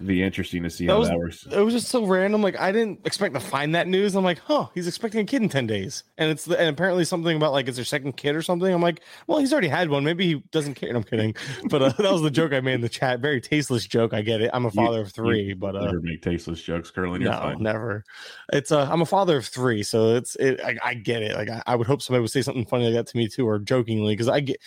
be 0.06 0.22
interesting 0.24 0.64
to 0.64 0.70
see 0.70 0.86
That 0.88 0.94
how 0.94 1.00
was- 1.00 1.10
that 1.10 1.18
works. 1.18 1.48
It 1.52 1.60
was 1.62 1.74
just 1.74 1.88
so 1.88 2.06
random. 2.06 2.42
Like 2.42 2.60
I 2.60 2.72
didn't 2.72 3.00
expect 3.06 3.34
to 3.34 3.40
find 3.40 3.76
that 3.76 3.88
news. 3.88 4.16
I'm 4.16 4.24
like, 4.24 4.40
huh, 4.40 4.68
he's 4.74 4.88
expecting 4.88 5.22
a 5.22 5.24
kid 5.26 5.42
in 5.42 5.50
ten 5.50 5.68
days, 5.68 6.04
and 6.18 6.30
it's 6.32 6.46
the, 6.46 6.60
and 6.60 6.70
apparently 6.70 7.06
something 7.06 7.36
about 7.36 7.52
like 7.52 7.68
it's 7.68 7.78
their 7.78 7.86
second 7.86 8.18
kid 8.18 8.36
or 8.36 8.42
something. 8.42 8.72
I'm 8.74 8.82
like, 8.82 9.02
well, 9.28 9.40
he's 9.40 9.52
already 9.52 9.68
had 9.68 9.90
one. 9.90 10.04
Maybe 10.04 10.26
he 10.28 10.44
doesn't 10.52 10.76
care. 10.76 10.96
I'm 10.96 11.04
kidding, 11.04 11.36
but 11.70 11.82
uh, 11.82 11.90
that 11.98 12.12
was 12.12 12.22
the 12.22 12.32
joke 12.32 12.54
I 12.54 12.60
made 12.62 12.74
in 12.76 12.82
the 12.82 12.90
chat. 12.90 13.20
Very 13.20 13.42
tasteless 13.42 13.86
joke. 13.86 14.14
I 14.14 14.22
get 14.22 14.42
it. 14.42 14.50
I'm 14.54 14.66
a 14.66 14.72
father 14.72 15.02
of 15.02 15.12
three, 15.12 15.54
but 15.54 15.76
uh, 15.76 15.86
Never 15.86 16.02
make 16.02 16.22
tasteless 16.22 16.62
jokes, 16.62 16.92
Kurland. 16.92 17.22
No, 17.22 17.32
fine. 17.32 17.62
never. 17.62 18.04
It's 18.54 18.72
uh, 18.72 18.88
I'm 18.92 19.02
a 19.02 19.06
father 19.06 19.38
of 19.38 19.46
three, 19.46 19.84
so 19.84 20.16
it's 20.16 20.36
it. 20.36 20.60
I, 20.64 20.78
I 20.84 20.94
get 20.96 21.22
it. 21.24 21.36
Like 21.36 21.50
I, 21.50 21.62
I 21.66 21.76
would 21.76 21.88
hope 21.88 22.02
somebody 22.02 22.22
would 22.22 22.32
say 22.32 22.42
something 22.42 22.66
funny 22.66 22.86
like 22.86 22.94
that 22.96 23.08
to 23.08 23.18
me 23.18 23.28
too, 23.28 23.48
or 23.48 23.60
jokingly, 23.60 24.14
because 24.14 24.28
I 24.28 24.40
get 24.40 24.58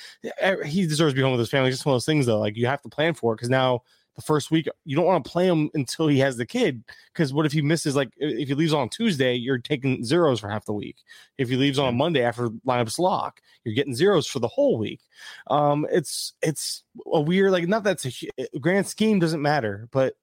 he 0.64 0.86
deserves 0.86 1.12
to 1.12 1.16
be 1.16 1.22
home 1.22 1.32
with 1.32 1.40
his 1.40 1.50
family. 1.50 1.68
It's 1.68 1.78
just 1.78 1.86
one 1.86 1.92
of 1.92 1.96
those 1.96 2.06
things 2.06 2.26
though. 2.26 2.38
Like 2.40 2.56
you 2.56 2.66
have 2.66 2.82
to 2.82 2.88
plan 2.88 3.14
for 3.14 3.32
it 3.32 3.36
because 3.36 3.50
now 3.50 3.82
the 4.16 4.22
first 4.22 4.50
week 4.50 4.68
you 4.84 4.94
don't 4.94 5.06
want 5.06 5.24
to 5.24 5.30
play 5.30 5.46
him 5.46 5.70
until 5.74 6.06
he 6.08 6.18
has 6.20 6.36
the 6.36 6.46
kid. 6.46 6.84
Because 7.12 7.32
what 7.32 7.46
if 7.46 7.52
he 7.52 7.62
misses? 7.62 7.96
Like 7.96 8.10
if 8.16 8.48
he 8.48 8.54
leaves 8.54 8.72
on 8.72 8.88
Tuesday, 8.88 9.34
you're 9.34 9.58
taking 9.58 10.04
zeros 10.04 10.40
for 10.40 10.48
half 10.48 10.64
the 10.64 10.72
week. 10.72 10.96
If 11.38 11.48
he 11.48 11.56
leaves 11.56 11.78
on 11.78 11.88
a 11.88 11.92
Monday 11.92 12.22
after 12.22 12.48
lineups 12.66 12.98
lock, 12.98 13.40
you're 13.64 13.74
getting 13.74 13.94
zeros 13.94 14.26
for 14.26 14.38
the 14.38 14.48
whole 14.48 14.78
week. 14.78 15.00
Um, 15.48 15.86
it's 15.90 16.34
it's 16.42 16.84
a 17.12 17.20
weird 17.20 17.52
like 17.52 17.66
not 17.66 17.84
that's 17.84 18.06
a 18.06 18.58
grand 18.58 18.86
scheme 18.86 19.18
doesn't 19.18 19.42
matter, 19.42 19.88
but 19.90 20.14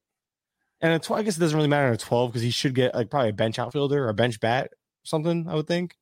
and 0.81 0.93
a 0.93 0.99
tw- 0.99 1.11
I 1.11 1.23
guess 1.23 1.38
it 1.38 1.41
doesn't 1.41 1.55
really 1.55 1.69
matter 1.69 1.88
in 1.88 1.93
a 1.93 1.97
12 1.97 2.31
because 2.31 2.41
he 2.41 2.49
should 2.49 2.73
get 2.73 2.95
like 2.95 3.09
probably 3.09 3.30
a 3.30 3.34
bench 3.34 3.59
outfielder 3.59 4.05
or 4.05 4.09
a 4.09 4.13
bench 4.13 4.39
bat, 4.39 4.72
something, 5.03 5.47
I 5.47 5.55
would 5.55 5.68
think. 5.68 5.95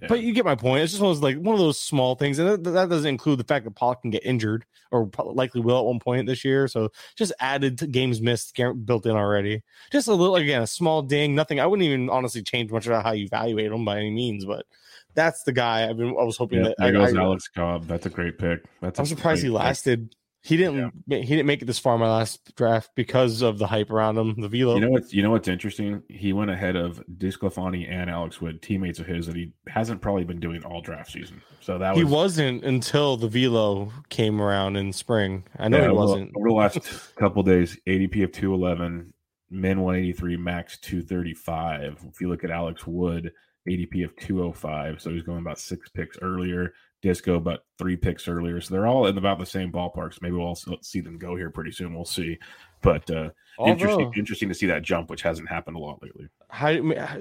Yeah. 0.00 0.08
But 0.08 0.20
you 0.20 0.32
get 0.32 0.44
my 0.44 0.54
point. 0.54 0.82
It's 0.82 0.92
just 0.92 1.02
one 1.02 1.10
of 1.10 1.16
those, 1.16 1.22
like 1.22 1.42
one 1.42 1.54
of 1.54 1.60
those 1.60 1.78
small 1.78 2.14
things. 2.14 2.38
And 2.38 2.48
that, 2.48 2.64
that 2.64 2.88
doesn't 2.88 3.08
include 3.08 3.38
the 3.38 3.44
fact 3.44 3.64
that 3.64 3.74
Pollock 3.74 4.02
can 4.02 4.10
get 4.10 4.24
injured 4.24 4.64
or 4.90 5.10
likely 5.18 5.60
will 5.60 5.78
at 5.78 5.84
one 5.84 6.00
point 6.00 6.26
this 6.26 6.44
year. 6.44 6.68
So 6.68 6.90
just 7.16 7.32
added 7.40 7.78
to 7.78 7.86
games 7.86 8.20
missed 8.20 8.58
built 8.84 9.06
in 9.06 9.12
already. 9.12 9.62
Just 9.90 10.08
a 10.08 10.14
little, 10.14 10.36
again, 10.36 10.62
a 10.62 10.66
small 10.66 11.02
ding, 11.02 11.34
nothing. 11.34 11.60
I 11.60 11.66
wouldn't 11.66 11.86
even 11.86 12.10
honestly 12.10 12.42
change 12.42 12.70
much 12.70 12.86
about 12.86 13.04
how 13.04 13.12
you 13.12 13.24
evaluate 13.24 13.70
them 13.70 13.84
by 13.84 13.98
any 13.98 14.10
means, 14.10 14.44
but 14.44 14.66
that's 15.14 15.42
the 15.42 15.52
guy 15.52 15.88
I've 15.88 15.96
been. 15.96 16.08
I 16.08 16.22
was 16.22 16.36
hoping 16.36 16.58
Yeah, 16.58 16.68
that. 16.68 16.76
there 16.78 16.88
I, 16.88 16.92
goes 16.92 17.16
I, 17.16 17.20
Alex 17.20 17.48
Cobb. 17.48 17.86
That's 17.86 18.06
a 18.06 18.10
great 18.10 18.38
pick. 18.38 18.64
That's 18.80 18.98
I'm 18.98 19.06
surprised 19.06 19.42
he 19.42 19.50
lasted. 19.50 20.14
He 20.42 20.56
didn't. 20.56 20.92
He 21.06 21.22
didn't 21.22 21.46
make 21.46 21.60
it 21.60 21.66
this 21.66 21.78
far 21.78 21.94
in 21.94 22.00
my 22.00 22.10
last 22.10 22.56
draft 22.56 22.90
because 22.94 23.42
of 23.42 23.58
the 23.58 23.66
hype 23.66 23.90
around 23.90 24.16
him. 24.16 24.40
The 24.40 24.48
velo. 24.48 24.74
You 24.74 24.80
know 24.80 24.90
what's 24.90 25.12
you 25.12 25.22
know 25.22 25.30
what's 25.30 25.48
interesting? 25.48 26.02
He 26.08 26.32
went 26.32 26.50
ahead 26.50 26.76
of 26.76 27.02
DeSclafani 27.18 27.90
and 27.90 28.08
Alex 28.08 28.40
Wood, 28.40 28.62
teammates 28.62 28.98
of 28.98 29.06
his 29.06 29.26
that 29.26 29.36
he 29.36 29.52
hasn't 29.68 30.00
probably 30.00 30.24
been 30.24 30.40
doing 30.40 30.64
all 30.64 30.80
draft 30.80 31.12
season. 31.12 31.42
So 31.60 31.76
that 31.76 31.90
was, 31.90 31.98
he 31.98 32.04
was 32.04 32.12
wasn't 32.12 32.64
until 32.64 33.18
the 33.18 33.28
velo 33.28 33.92
came 34.08 34.40
around 34.40 34.76
in 34.76 34.94
spring. 34.94 35.44
I 35.58 35.68
know 35.68 35.78
yeah, 35.78 35.88
he 35.88 35.92
wasn't. 35.92 36.32
over 36.34 36.48
the 36.48 36.54
last 36.54 37.16
couple 37.16 37.42
days. 37.42 37.78
ADP 37.86 38.24
of 38.24 38.32
two 38.32 38.54
eleven, 38.54 39.12
min 39.50 39.80
one 39.80 39.96
eighty 39.96 40.12
three, 40.12 40.38
max 40.38 40.78
two 40.78 41.02
thirty 41.02 41.34
five. 41.34 42.02
If 42.08 42.18
you 42.18 42.30
look 42.30 42.44
at 42.44 42.50
Alex 42.50 42.86
Wood, 42.86 43.30
ADP 43.68 44.04
of 44.04 44.16
two 44.16 44.42
oh 44.42 44.52
five, 44.52 45.02
so 45.02 45.10
he's 45.10 45.22
going 45.22 45.40
about 45.40 45.58
six 45.58 45.90
picks 45.90 46.16
earlier. 46.22 46.72
Disco 47.02 47.36
about 47.36 47.60
three 47.78 47.96
picks 47.96 48.28
earlier, 48.28 48.60
so 48.60 48.74
they're 48.74 48.86
all 48.86 49.06
in 49.06 49.16
about 49.16 49.38
the 49.38 49.46
same 49.46 49.72
ballparks. 49.72 50.20
Maybe 50.20 50.36
we'll 50.36 50.46
also 50.46 50.76
see 50.82 51.00
them 51.00 51.18
go 51.18 51.36
here 51.36 51.50
pretty 51.50 51.72
soon. 51.72 51.94
We'll 51.94 52.04
see, 52.04 52.38
but 52.82 53.10
uh, 53.10 53.30
interesting, 53.66 54.06
Although, 54.06 54.18
interesting 54.18 54.48
to 54.48 54.54
see 54.54 54.66
that 54.66 54.82
jump, 54.82 55.10
which 55.10 55.22
hasn't 55.22 55.48
happened 55.48 55.76
a 55.76 55.80
lot 55.80 56.02
lately. 56.02 56.28
how 56.48 56.72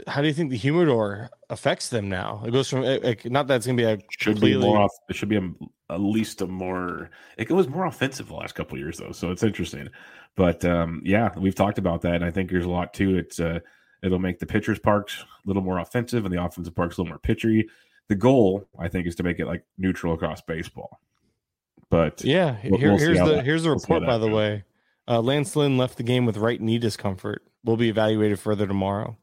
how 0.07 0.21
do 0.21 0.27
you 0.27 0.33
think 0.33 0.51
the 0.51 0.57
humidor 0.57 1.29
affects 1.49 1.89
them 1.89 2.09
now? 2.09 2.43
It 2.45 2.51
goes 2.51 2.69
from 2.69 2.81
like, 2.81 3.25
not 3.25 3.47
that 3.47 3.55
it's 3.55 3.65
gonna 3.65 3.77
be 3.77 3.83
a 3.83 3.97
should 4.09 4.35
be 4.35 4.51
completely 4.51 4.65
more 4.65 4.79
off 4.79 4.91
it 5.09 5.15
should 5.15 5.29
be 5.29 5.37
a, 5.37 5.49
at 5.89 6.01
least 6.01 6.41
a 6.41 6.47
more 6.47 7.09
it 7.37 7.49
was 7.49 7.67
more 7.67 7.85
offensive 7.85 8.27
the 8.27 8.35
last 8.35 8.55
couple 8.55 8.75
of 8.75 8.79
years 8.79 8.97
though 8.97 9.11
so 9.11 9.31
it's 9.31 9.43
interesting 9.43 9.87
but 10.35 10.63
um 10.65 11.01
yeah 11.03 11.29
we've 11.37 11.55
talked 11.55 11.77
about 11.77 12.01
that 12.01 12.15
and 12.15 12.25
i 12.25 12.31
think 12.31 12.49
there's 12.49 12.65
a 12.65 12.69
lot 12.69 12.93
too. 12.93 13.17
It's 13.17 13.39
uh 13.39 13.59
it'll 14.03 14.19
make 14.19 14.39
the 14.39 14.45
pitchers 14.45 14.79
parks 14.79 15.21
a 15.21 15.47
little 15.47 15.61
more 15.61 15.79
offensive 15.79 16.25
and 16.25 16.33
the 16.33 16.43
offensive 16.43 16.75
parks 16.75 16.97
a 16.97 17.01
little 17.01 17.11
more 17.11 17.19
pitchery 17.19 17.67
the 18.09 18.15
goal 18.15 18.67
i 18.77 18.87
think 18.89 19.07
is 19.07 19.15
to 19.15 19.23
make 19.23 19.39
it 19.39 19.45
like 19.47 19.63
neutral 19.77 20.13
across 20.13 20.41
baseball 20.41 20.99
but 21.89 22.23
Yeah, 22.23 22.57
We'll- 22.65 22.79
here, 22.79 22.89
we'll 22.89 22.99
here's 22.99 23.17
the 23.17 23.25
that- 23.25 23.45
here's 23.45 23.63
the 23.63 23.69
we'll 23.69 23.79
report. 23.79 24.05
By 24.05 24.17
the 24.19 24.27
goes. 24.27 24.35
way, 24.35 24.63
uh, 25.07 25.21
Lance 25.21 25.55
Lynn 25.55 25.75
left 25.77 25.97
the 25.97 26.03
game 26.03 26.25
with 26.27 26.37
right 26.37 26.61
knee 26.61 26.77
discomfort. 26.77 27.41
Will 27.63 27.77
be 27.77 27.89
evaluated 27.89 28.39
further 28.39 28.67
tomorrow. 28.67 29.17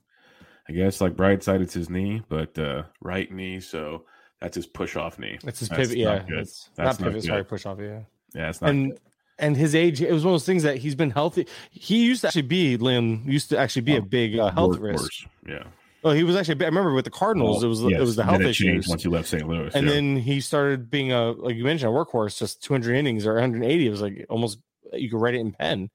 i 0.69 0.73
guess 0.73 1.01
like 1.01 1.15
bright 1.17 1.43
side 1.45 1.61
it's 1.61 1.75
his 1.75 1.89
knee 1.89 2.23
but 2.29 2.59
uh 2.59 2.83
right 3.01 3.31
knee 3.31 3.61
so 3.61 4.05
that's 4.41 4.57
his 4.57 4.67
push 4.67 4.97
off 4.97 5.17
knee 5.19 5.39
That's 5.45 5.61
his 5.61 5.69
pivot. 5.69 5.97
Yeah, 5.97 6.25
That's 6.29 6.69
not 6.77 6.85
not 6.87 6.99
pivot. 6.99 7.23
Sorry, 7.23 7.45
push 7.45 7.67
off. 7.67 7.79
Yeah, 7.81 8.01
yeah 8.35 8.49
it's 8.51 8.61
not 8.61 8.71
and 8.71 8.91
good. 8.91 9.01
and 9.39 9.57
his 9.57 9.75
age. 9.77 10.03
It 10.03 10.11
was 10.13 10.25
one 10.25 10.35
of 10.35 10.41
those 10.41 10.47
things 10.47 10.63
that 10.65 10.79
he's 10.79 10.95
been 10.97 11.11
healthy. 11.11 11.47
He 11.71 12.05
used 12.05 12.23
to 12.23 12.27
actually 12.29 12.43
be 12.43 12.77
Lynn. 12.77 13.23
Used 13.27 13.49
to 13.51 13.59
actually 13.59 13.83
be 13.83 13.95
a 13.95 13.99
Oh, 13.99 14.03
big 14.03 14.39
uh, 14.39 14.51
health 14.51 14.79
risk. 14.79 15.13
yeah 15.49 15.63
Oh, 16.07 16.13
he 16.13 16.23
was 16.23 16.37
actually. 16.37 16.63
I 16.65 16.69
remember 16.69 16.95
with 16.95 17.05
the 17.05 17.11
Cardinals, 17.11 17.65
it 17.65 17.67
was 17.67 17.83
it 17.83 17.99
was 17.99 18.15
the 18.15 18.23
health 18.23 18.43
issues. 18.43 18.87
once 18.87 19.03
he 19.03 19.09
left 19.09 19.29
st 19.29 19.49
louis 19.49 19.75
and 19.75 19.87
yeah. 19.87 19.93
then 19.93 20.17
he 20.17 20.41
started 20.41 20.89
being 20.89 21.11
a 21.11 21.33
like 21.33 21.57
you 21.57 21.65
mentioned 21.65 21.93
a 21.93 21.97
workhorse, 21.97 22.39
just 22.39 22.63
200 22.63 22.95
innings 22.95 23.27
or 23.27 23.33
180. 23.33 23.87
It 23.87 23.91
was 23.91 24.03
like 24.03 24.25
almost 24.29 24.59
you 24.93 25.11
could 25.11 25.21
write 25.21 25.35
it 25.35 25.41
in 25.41 25.51
pen. 25.51 25.91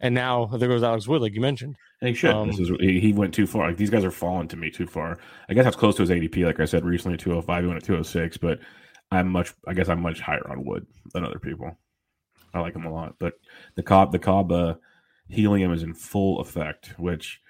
And 0.00 0.16
now 0.16 0.46
there 0.46 0.68
goes 0.68 0.82
Alex 0.82 1.06
Wood, 1.06 1.22
like 1.22 1.32
you 1.32 1.40
mentioned. 1.40 1.76
And 2.00 2.08
he 2.08 2.14
should. 2.14 2.34
Um, 2.34 2.48
this 2.48 2.58
is 2.58 2.70
he, 2.80 3.12
went 3.12 3.32
too 3.32 3.46
far. 3.46 3.68
Like 3.68 3.76
these 3.76 3.88
guys 3.88 4.04
are 4.04 4.10
falling 4.10 4.48
to 4.48 4.56
me 4.56 4.68
too 4.68 4.88
far. 4.88 5.18
I 5.48 5.54
guess 5.54 5.64
I 5.64 5.68
was 5.68 5.76
close 5.76 5.94
to 5.96 6.02
his 6.02 6.10
ADP. 6.10 6.44
Like 6.44 6.58
I 6.58 6.64
said 6.64 6.84
recently, 6.84 7.16
two 7.16 7.30
hundred 7.30 7.42
five. 7.42 7.62
He 7.62 7.68
went 7.68 7.80
at 7.80 7.84
two 7.84 7.92
hundred 7.92 8.06
six. 8.06 8.36
But 8.36 8.58
I'm 9.12 9.28
much. 9.28 9.54
I 9.68 9.74
guess 9.74 9.88
I'm 9.88 10.02
much 10.02 10.18
higher 10.18 10.44
on 10.50 10.64
Wood 10.64 10.88
than 11.14 11.24
other 11.24 11.38
people. 11.38 11.78
I 12.52 12.58
like 12.58 12.74
him 12.74 12.84
a 12.84 12.92
lot. 12.92 13.14
But 13.20 13.34
the 13.76 13.84
Cobb, 13.84 14.10
the 14.10 14.18
Cobb 14.18 14.50
uh, 14.50 14.74
helium 15.28 15.72
is 15.72 15.84
in 15.84 15.94
full 15.94 16.40
effect. 16.40 16.94
Which, 16.98 17.40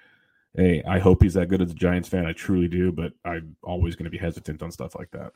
hey, 0.55 0.83
I 0.87 0.99
hope 0.99 1.23
he's 1.23 1.33
that 1.35 1.47
good 1.49 1.61
as 1.61 1.71
a 1.71 1.75
Giants 1.75 2.09
fan. 2.09 2.25
I 2.25 2.33
truly 2.33 2.67
do. 2.67 2.91
But 2.91 3.13
I'm 3.25 3.55
always 3.63 3.95
going 3.95 4.05
to 4.05 4.09
be 4.11 4.17
hesitant 4.17 4.61
on 4.61 4.71
stuff 4.71 4.95
like 4.95 5.11
that. 5.11 5.31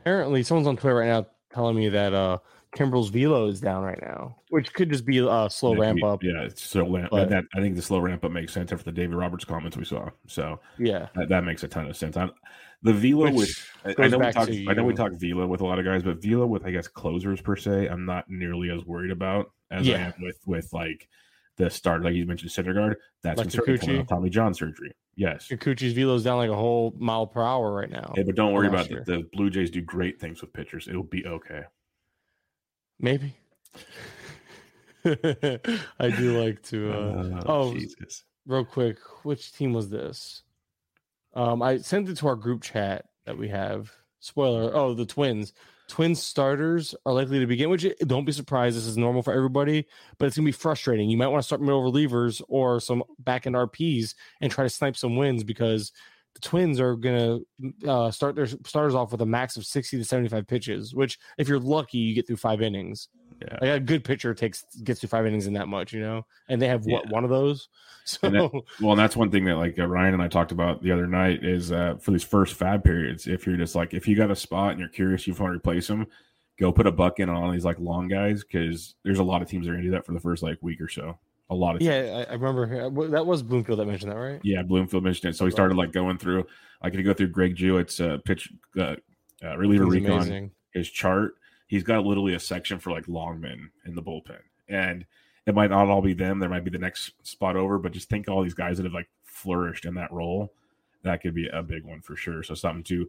Apparently, 0.00 0.42
someone's 0.42 0.66
on 0.68 0.76
Twitter 0.76 0.96
right 0.96 1.08
now 1.08 1.26
telling 1.52 1.76
me 1.76 1.88
that 1.88 2.12
uh 2.12 2.38
Kimbrel's 2.76 3.08
velo 3.08 3.48
is 3.48 3.60
down 3.60 3.82
right 3.82 3.98
now, 4.02 4.36
which 4.50 4.74
could 4.74 4.90
just 4.90 5.06
be 5.06 5.18
a 5.26 5.48
slow 5.50 5.72
Yeah, 5.74 5.80
ramp 5.80 6.04
up. 6.04 6.22
Yeah, 6.22 6.42
it's 6.42 6.62
so 6.62 6.86
ramp. 6.86 7.08
But- 7.10 7.30
that, 7.30 7.44
I 7.54 7.60
think 7.60 7.76
the 7.76 7.82
slow 7.82 7.98
ramp 7.98 8.24
up 8.26 8.30
makes 8.30 8.52
sense 8.52 8.70
after 8.72 8.84
the 8.84 8.92
David 8.92 9.16
Roberts 9.16 9.46
comments 9.46 9.76
we 9.78 9.86
saw. 9.86 10.10
So 10.26 10.60
Yeah. 10.78 11.08
that, 11.14 11.30
that 11.30 11.44
makes 11.44 11.62
a 11.62 11.68
ton 11.68 11.86
of 11.88 11.96
sense. 11.96 12.18
I'm, 12.18 12.30
the 12.82 12.92
velo 12.92 13.24
Which 13.30 13.34
with 13.34 13.96
I- 13.98 14.04
I 14.04 14.08
know 14.08 14.18
we 14.18 14.30
talk. 14.32 14.48
I 14.50 14.74
know 14.74 14.84
we 14.84 14.92
talk 14.94 15.12
velo 15.14 15.46
with 15.46 15.62
a 15.62 15.64
lot 15.64 15.78
of 15.78 15.86
guys, 15.86 16.02
but 16.02 16.20
velo 16.22 16.44
with 16.46 16.66
I 16.66 16.70
guess 16.70 16.86
closers 16.88 17.40
per 17.40 17.56
se, 17.56 17.86
I'm 17.86 18.04
not 18.04 18.28
nearly 18.28 18.70
as 18.70 18.84
worried 18.84 19.10
about 19.12 19.50
as 19.70 19.88
I 19.88 19.92
am 19.94 20.12
with 20.20 20.38
with 20.46 20.70
like 20.74 21.08
the 21.58 21.68
start. 21.68 22.02
Like 22.02 22.14
you 22.14 22.24
mentioned, 22.24 22.50
Syndergaard, 22.50 22.94
That's 23.22 23.38
Like 23.38 23.50
concerning 23.50 23.78
coming 23.78 23.96
Kikuchi. 23.96 24.00
off 24.00 24.08
Tommy 24.08 24.30
John 24.30 24.54
surgery. 24.54 24.92
Yes. 25.16 25.48
Kikuchi's 25.50 25.92
velo's 25.92 26.22
down 26.22 26.38
like 26.38 26.50
a 26.50 26.56
whole 26.56 26.94
mile 26.98 27.26
per 27.26 27.42
hour 27.42 27.74
right 27.74 27.90
now. 27.90 28.14
Yeah, 28.16 28.22
but 28.24 28.36
don't 28.36 28.52
worry 28.52 28.68
about 28.68 28.88
year. 28.88 29.02
the, 29.04 29.18
the 29.18 29.28
Blue 29.32 29.50
Jays 29.50 29.70
do 29.70 29.82
great 29.82 30.20
things 30.20 30.40
with 30.40 30.52
pitchers. 30.52 30.88
It'll 30.88 31.02
be 31.02 31.26
okay. 31.26 31.62
Maybe. 33.00 33.34
I 35.04 36.10
do 36.10 36.40
like 36.42 36.62
to 36.64 36.92
uh 36.92 37.42
oh, 37.46 37.72
Jesus. 37.74 38.24
real 38.46 38.64
quick, 38.64 38.98
which 39.22 39.52
team 39.52 39.72
was 39.72 39.88
this? 39.88 40.42
Um, 41.34 41.62
I 41.62 41.78
sent 41.78 42.08
it 42.08 42.16
to 42.18 42.28
our 42.28 42.36
group 42.36 42.62
chat 42.62 43.06
that 43.24 43.36
we 43.36 43.48
have. 43.48 43.90
Spoiler: 44.20 44.74
Oh, 44.74 44.94
the 44.94 45.06
Twins. 45.06 45.52
Twins 45.88 46.22
starters 46.22 46.94
are 47.06 47.12
likely 47.12 47.40
to 47.40 47.46
begin. 47.46 47.70
Which 47.70 47.86
don't 48.06 48.24
be 48.24 48.32
surprised. 48.32 48.76
This 48.76 48.86
is 48.86 48.96
normal 48.96 49.22
for 49.22 49.32
everybody, 49.32 49.86
but 50.18 50.26
it's 50.26 50.36
gonna 50.36 50.46
be 50.46 50.52
frustrating. 50.52 51.08
You 51.08 51.16
might 51.16 51.28
want 51.28 51.42
to 51.42 51.46
start 51.46 51.62
middle 51.62 51.82
relievers 51.82 52.42
or 52.48 52.78
some 52.78 53.02
back 53.20 53.46
end 53.46 53.56
RPs 53.56 54.14
and 54.40 54.52
try 54.52 54.64
to 54.64 54.70
snipe 54.70 54.96
some 54.96 55.16
wins 55.16 55.42
because 55.42 55.92
the 56.34 56.40
Twins 56.40 56.78
are 56.78 56.94
gonna 56.94 57.38
uh, 57.86 58.10
start 58.10 58.36
their 58.36 58.46
starters 58.46 58.94
off 58.94 59.12
with 59.12 59.22
a 59.22 59.26
max 59.26 59.56
of 59.56 59.64
sixty 59.64 59.96
to 59.96 60.04
seventy 60.04 60.28
five 60.28 60.46
pitches. 60.46 60.94
Which, 60.94 61.18
if 61.38 61.48
you're 61.48 61.58
lucky, 61.58 61.98
you 61.98 62.14
get 62.14 62.26
through 62.26 62.36
five 62.36 62.60
innings. 62.60 63.08
Yeah. 63.40 63.58
Like 63.60 63.70
a 63.70 63.80
good 63.80 64.04
pitcher 64.04 64.34
takes 64.34 64.64
gets 64.84 65.00
through 65.00 65.08
five 65.10 65.26
innings 65.26 65.46
in 65.46 65.52
that 65.54 65.68
much, 65.68 65.92
you 65.92 66.00
know, 66.00 66.26
and 66.48 66.60
they 66.60 66.66
have 66.68 66.84
what 66.84 67.04
Yeah. 67.04 67.10
one 67.12 67.24
of 67.24 67.30
those. 67.30 67.68
So 68.08 68.20
And 68.22 68.34
that- 68.36 68.62
Well, 68.80 68.92
and 68.92 68.98
that's 68.98 69.16
one 69.16 69.30
thing 69.30 69.44
that 69.44 69.56
like 69.58 69.78
uh, 69.78 69.86
Ryan 69.86 70.14
and 70.14 70.22
I 70.22 70.28
talked 70.28 70.50
about 70.50 70.82
the 70.82 70.90
other 70.92 71.06
night 71.06 71.44
is 71.44 71.70
uh, 71.72 71.96
for 72.00 72.10
these 72.10 72.24
first 72.24 72.58
FAAB 72.58 72.82
periods. 72.82 73.26
If 73.26 73.46
you're 73.46 73.58
just 73.58 73.74
like 73.74 73.92
if 73.92 74.08
you 74.08 74.16
got 74.16 74.30
a 74.30 74.36
spot 74.36 74.70
and 74.70 74.80
you're 74.80 74.88
curious, 74.88 75.26
you 75.26 75.34
want 75.34 75.52
to 75.52 75.56
replace 75.56 75.88
them, 75.88 76.06
go 76.58 76.72
put 76.72 76.86
a 76.86 76.90
buck 76.92 77.20
in 77.20 77.28
on 77.28 77.52
these 77.52 77.66
like 77.66 77.78
long 77.78 78.08
guys 78.08 78.42
because 78.44 78.94
there's 79.04 79.18
a 79.18 79.22
lot 79.22 79.42
of 79.42 79.48
teams 79.48 79.66
that 79.66 79.72
are 79.72 79.74
gonna 79.74 79.84
do 79.84 79.90
that 79.90 80.06
for 80.06 80.12
the 80.14 80.20
first 80.20 80.42
like 80.42 80.56
week 80.62 80.80
or 80.80 80.88
so. 80.88 81.18
A 81.50 81.54
lot 81.54 81.74
of 81.74 81.80
teams. 81.80 81.90
yeah, 81.90 82.24
I, 82.28 82.30
I 82.30 82.34
remember 82.34 82.86
uh, 82.86 83.08
that 83.10 83.26
was 83.26 83.42
Bloomfield 83.42 83.78
that 83.78 83.84
mentioned 83.86 84.10
that, 84.10 84.16
right? 84.16 84.40
Yeah, 84.42 84.62
Bloomfield 84.62 85.04
mentioned 85.04 85.34
it. 85.34 85.36
So 85.36 85.44
he 85.44 85.50
started 85.50 85.76
like 85.76 85.92
going 85.92 86.16
through, 86.16 86.46
like 86.82 86.94
if 86.94 86.98
you 86.98 87.04
go 87.04 87.12
through 87.12 87.28
Greg 87.28 87.56
Jewett's 87.56 88.00
uh, 88.00 88.16
pitch 88.24 88.50
uh, 88.78 88.96
uh, 89.44 89.56
reliever 89.58 89.84
He's 89.84 89.92
recon, 89.94 90.12
amazing. 90.18 90.50
his 90.72 90.88
chart, 90.90 91.34
he's 91.68 91.84
got 91.84 92.04
literally 92.04 92.34
a 92.34 92.40
section 92.40 92.78
for 92.78 92.90
like 92.90 93.06
long 93.06 93.40
men 93.40 93.70
in 93.86 93.94
the 93.94 94.02
bullpen. 94.02 94.40
And 94.68 95.06
it 95.46 95.54
might 95.54 95.70
not 95.70 95.88
all 95.88 96.02
be 96.02 96.12
them. 96.12 96.40
There 96.40 96.48
might 96.48 96.64
be 96.64 96.70
the 96.70 96.78
next 96.78 97.12
spot 97.22 97.56
over, 97.56 97.78
but 97.78 97.92
just 97.92 98.08
think 98.08 98.28
all 98.28 98.42
these 98.42 98.54
guys 98.54 98.76
that 98.76 98.84
have 98.84 98.92
like 98.92 99.08
flourished 99.24 99.84
in 99.84 99.94
that 99.94 100.12
role. 100.12 100.52
That 101.04 101.22
could 101.22 101.34
be 101.34 101.48
a 101.48 101.62
big 101.62 101.84
one 101.84 102.00
for 102.00 102.16
sure. 102.16 102.42
So 102.42 102.54
something 102.54 102.82
to 102.84 103.08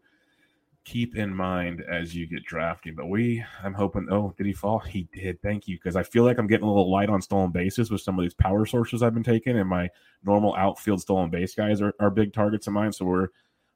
keep 0.85 1.15
in 1.15 1.33
mind 1.33 1.83
as 1.89 2.15
you 2.15 2.27
get 2.27 2.45
drafting. 2.45 2.95
But 2.95 3.09
we, 3.09 3.43
I'm 3.63 3.73
hoping, 3.73 4.07
oh, 4.09 4.33
did 4.37 4.45
he 4.45 4.53
fall? 4.53 4.79
He 4.79 5.07
did. 5.13 5.41
Thank 5.41 5.67
you. 5.67 5.77
Because 5.77 5.95
I 5.95 6.03
feel 6.03 6.23
like 6.23 6.37
I'm 6.37 6.47
getting 6.47 6.65
a 6.65 6.69
little 6.69 6.91
light 6.91 7.09
on 7.09 7.21
stolen 7.21 7.51
bases 7.51 7.91
with 7.91 8.01
some 8.01 8.17
of 8.17 8.23
these 8.23 8.33
power 8.33 8.65
sources 8.65 9.03
I've 9.03 9.13
been 9.13 9.23
taking, 9.23 9.57
and 9.57 9.69
my 9.69 9.89
normal 10.23 10.55
outfield 10.55 11.01
stolen 11.01 11.29
base 11.29 11.55
guys 11.55 11.81
are, 11.81 11.93
are 11.99 12.09
big 12.09 12.33
targets 12.33 12.67
of 12.67 12.73
mine. 12.73 12.91
So 12.91 13.05
we're 13.05 13.27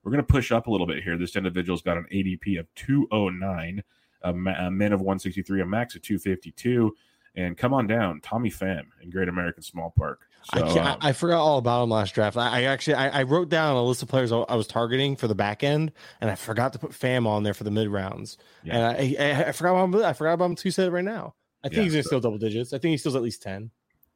we're 0.03 0.11
going 0.11 0.23
to 0.23 0.31
push 0.31 0.51
up 0.51 0.67
a 0.67 0.71
little 0.71 0.87
bit 0.87 1.03
here. 1.03 1.17
This 1.17 1.35
individual's 1.35 1.81
got 1.81 1.97
an 1.97 2.05
ADP 2.11 2.59
of 2.59 2.67
209, 2.75 3.83
a, 4.23 4.29
a 4.33 4.71
min 4.71 4.93
of 4.93 5.01
163, 5.01 5.61
a 5.61 5.65
max 5.65 5.95
of 5.95 6.01
252. 6.01 6.95
And 7.35 7.57
come 7.57 7.73
on 7.73 7.87
down, 7.87 8.21
Tommy 8.21 8.51
Pham 8.51 8.83
in 9.01 9.09
Great 9.09 9.27
American 9.27 9.63
Small 9.63 9.91
Park. 9.97 10.21
So, 10.53 10.63
I, 10.63 10.91
um, 10.91 10.97
I 11.01 11.13
forgot 11.13 11.39
all 11.39 11.57
about 11.57 11.83
him 11.83 11.89
last 11.89 12.13
draft. 12.13 12.37
I, 12.37 12.59
I 12.59 12.63
actually 12.63 12.93
I, 12.95 13.21
I 13.21 13.23
wrote 13.23 13.49
down 13.49 13.75
a 13.75 13.83
list 13.83 14.03
of 14.03 14.09
players 14.09 14.31
I, 14.31 14.55
was 14.55 14.67
targeting 14.67 15.15
for 15.15 15.27
the 15.27 15.33
back 15.33 15.63
end, 15.63 15.93
and 16.21 16.29
I 16.29 16.35
forgot 16.35 16.73
to 16.73 16.79
put 16.79 16.91
Pham 16.91 17.25
on 17.25 17.41
there 17.43 17.53
for 17.55 17.63
the 17.63 17.71
mid 17.71 17.87
rounds. 17.87 18.37
Yeah. 18.63 18.75
And 18.75 18.85
I, 18.85 19.15
I 19.25 19.43
I 19.45 19.51
forgot 19.53 19.71
about 19.71 19.83
him, 19.99 20.05
I 20.05 20.13
forgot 20.13 20.33
about 20.33 20.45
him 20.45 20.55
two 20.55 20.69
said 20.69 20.91
right 20.93 21.03
now. 21.03 21.33
I 21.63 21.69
think 21.69 21.77
Yeah, 21.77 21.83
he's 21.85 21.93
gonna 21.93 22.03
so- 22.03 22.07
steal 22.09 22.19
double 22.19 22.37
digits. 22.37 22.71
I 22.73 22.77
think 22.77 22.91
he 22.91 22.97
steals 22.97 23.15
at 23.15 23.21
least 23.23 23.41
ten. 23.41 23.71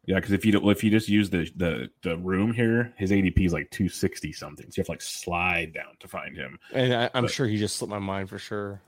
yeah, 0.06 0.16
because 0.16 0.34
if 0.34 0.46
you 0.46 0.70
if 0.70 0.84
you 0.84 0.92
just 0.92 1.08
use 1.10 1.30
the, 1.32 1.50
the 1.56 1.90
the 2.04 2.18
room 2.18 2.54
here, 2.54 2.94
his 2.98 3.10
ADP 3.12 3.46
is 3.46 3.54
like 3.54 3.72
260 3.72 4.32
something. 4.34 4.66
So 4.70 4.74
you 4.78 4.82
have 4.82 4.86
to 4.88 4.92
like 4.92 5.02
slide 5.02 5.74
down 5.74 5.96
to 6.02 6.08
find 6.10 6.36
him. 6.36 6.60
And 6.74 6.94
I, 6.94 7.10
I'm 7.16 7.24
But- 7.24 7.32
sure 7.32 7.48
he 7.48 7.58
just 7.58 7.78
slipped 7.78 7.90
my 7.90 8.00
mind 8.00 8.30
for 8.30 8.38
sure. 8.38 8.82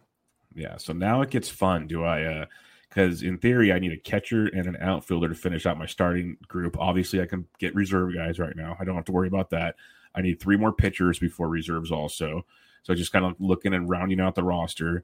Yeah, 0.55 0.77
so 0.77 0.93
now 0.93 1.21
it 1.21 1.30
gets 1.30 1.49
fun. 1.49 1.88
Do 1.88 2.03
I 2.03 2.23
uh 2.23 2.45
because 2.89 3.21
in 3.21 3.38
theory 3.38 3.71
I 3.71 3.80
need 3.80 3.91
a 3.91 3.97
catcher 3.97 4.47
and 4.47 4.65
an 4.65 4.77
outfielder 4.81 5.30
to 5.30 5.35
finish 5.35 5.65
out 5.65 5.77
my 5.77 5.85
starting 5.85 6.38
group. 6.47 6.77
Obviously, 6.80 7.21
I 7.21 7.26
can 7.26 7.45
get 7.59 7.76
reserve 7.76 8.13
guys 8.15 8.39
right 8.39 8.55
now. 8.55 8.76
I 8.80 8.84
don't 8.84 8.95
have 8.95 9.05
to 9.05 9.11
worry 9.11 9.27
about 9.27 9.51
that. 9.51 9.76
I 10.15 10.21
need 10.21 10.39
three 10.39 10.57
more 10.57 10.73
pitchers 10.73 11.19
before 11.19 11.49
reserves 11.49 11.91
also. 11.91 12.45
So 12.81 12.95
just 12.95 13.11
kind 13.11 13.26
of 13.26 13.35
looking 13.39 13.73
and 13.73 13.88
rounding 13.88 14.19
out 14.19 14.35
the 14.35 14.43
roster. 14.43 15.03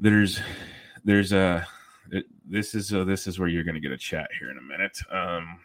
There's 0.00 0.40
there's 1.04 1.32
a 1.32 1.66
it, 2.10 2.26
this 2.44 2.74
is 2.74 2.92
uh 2.92 3.04
this 3.04 3.26
is 3.26 3.38
where 3.38 3.48
you're 3.48 3.64
going 3.64 3.74
to 3.74 3.80
get 3.80 3.92
a 3.92 3.98
chat 3.98 4.28
here 4.38 4.50
in 4.50 4.58
a 4.58 4.62
minute. 4.62 4.98
Um 5.10 5.60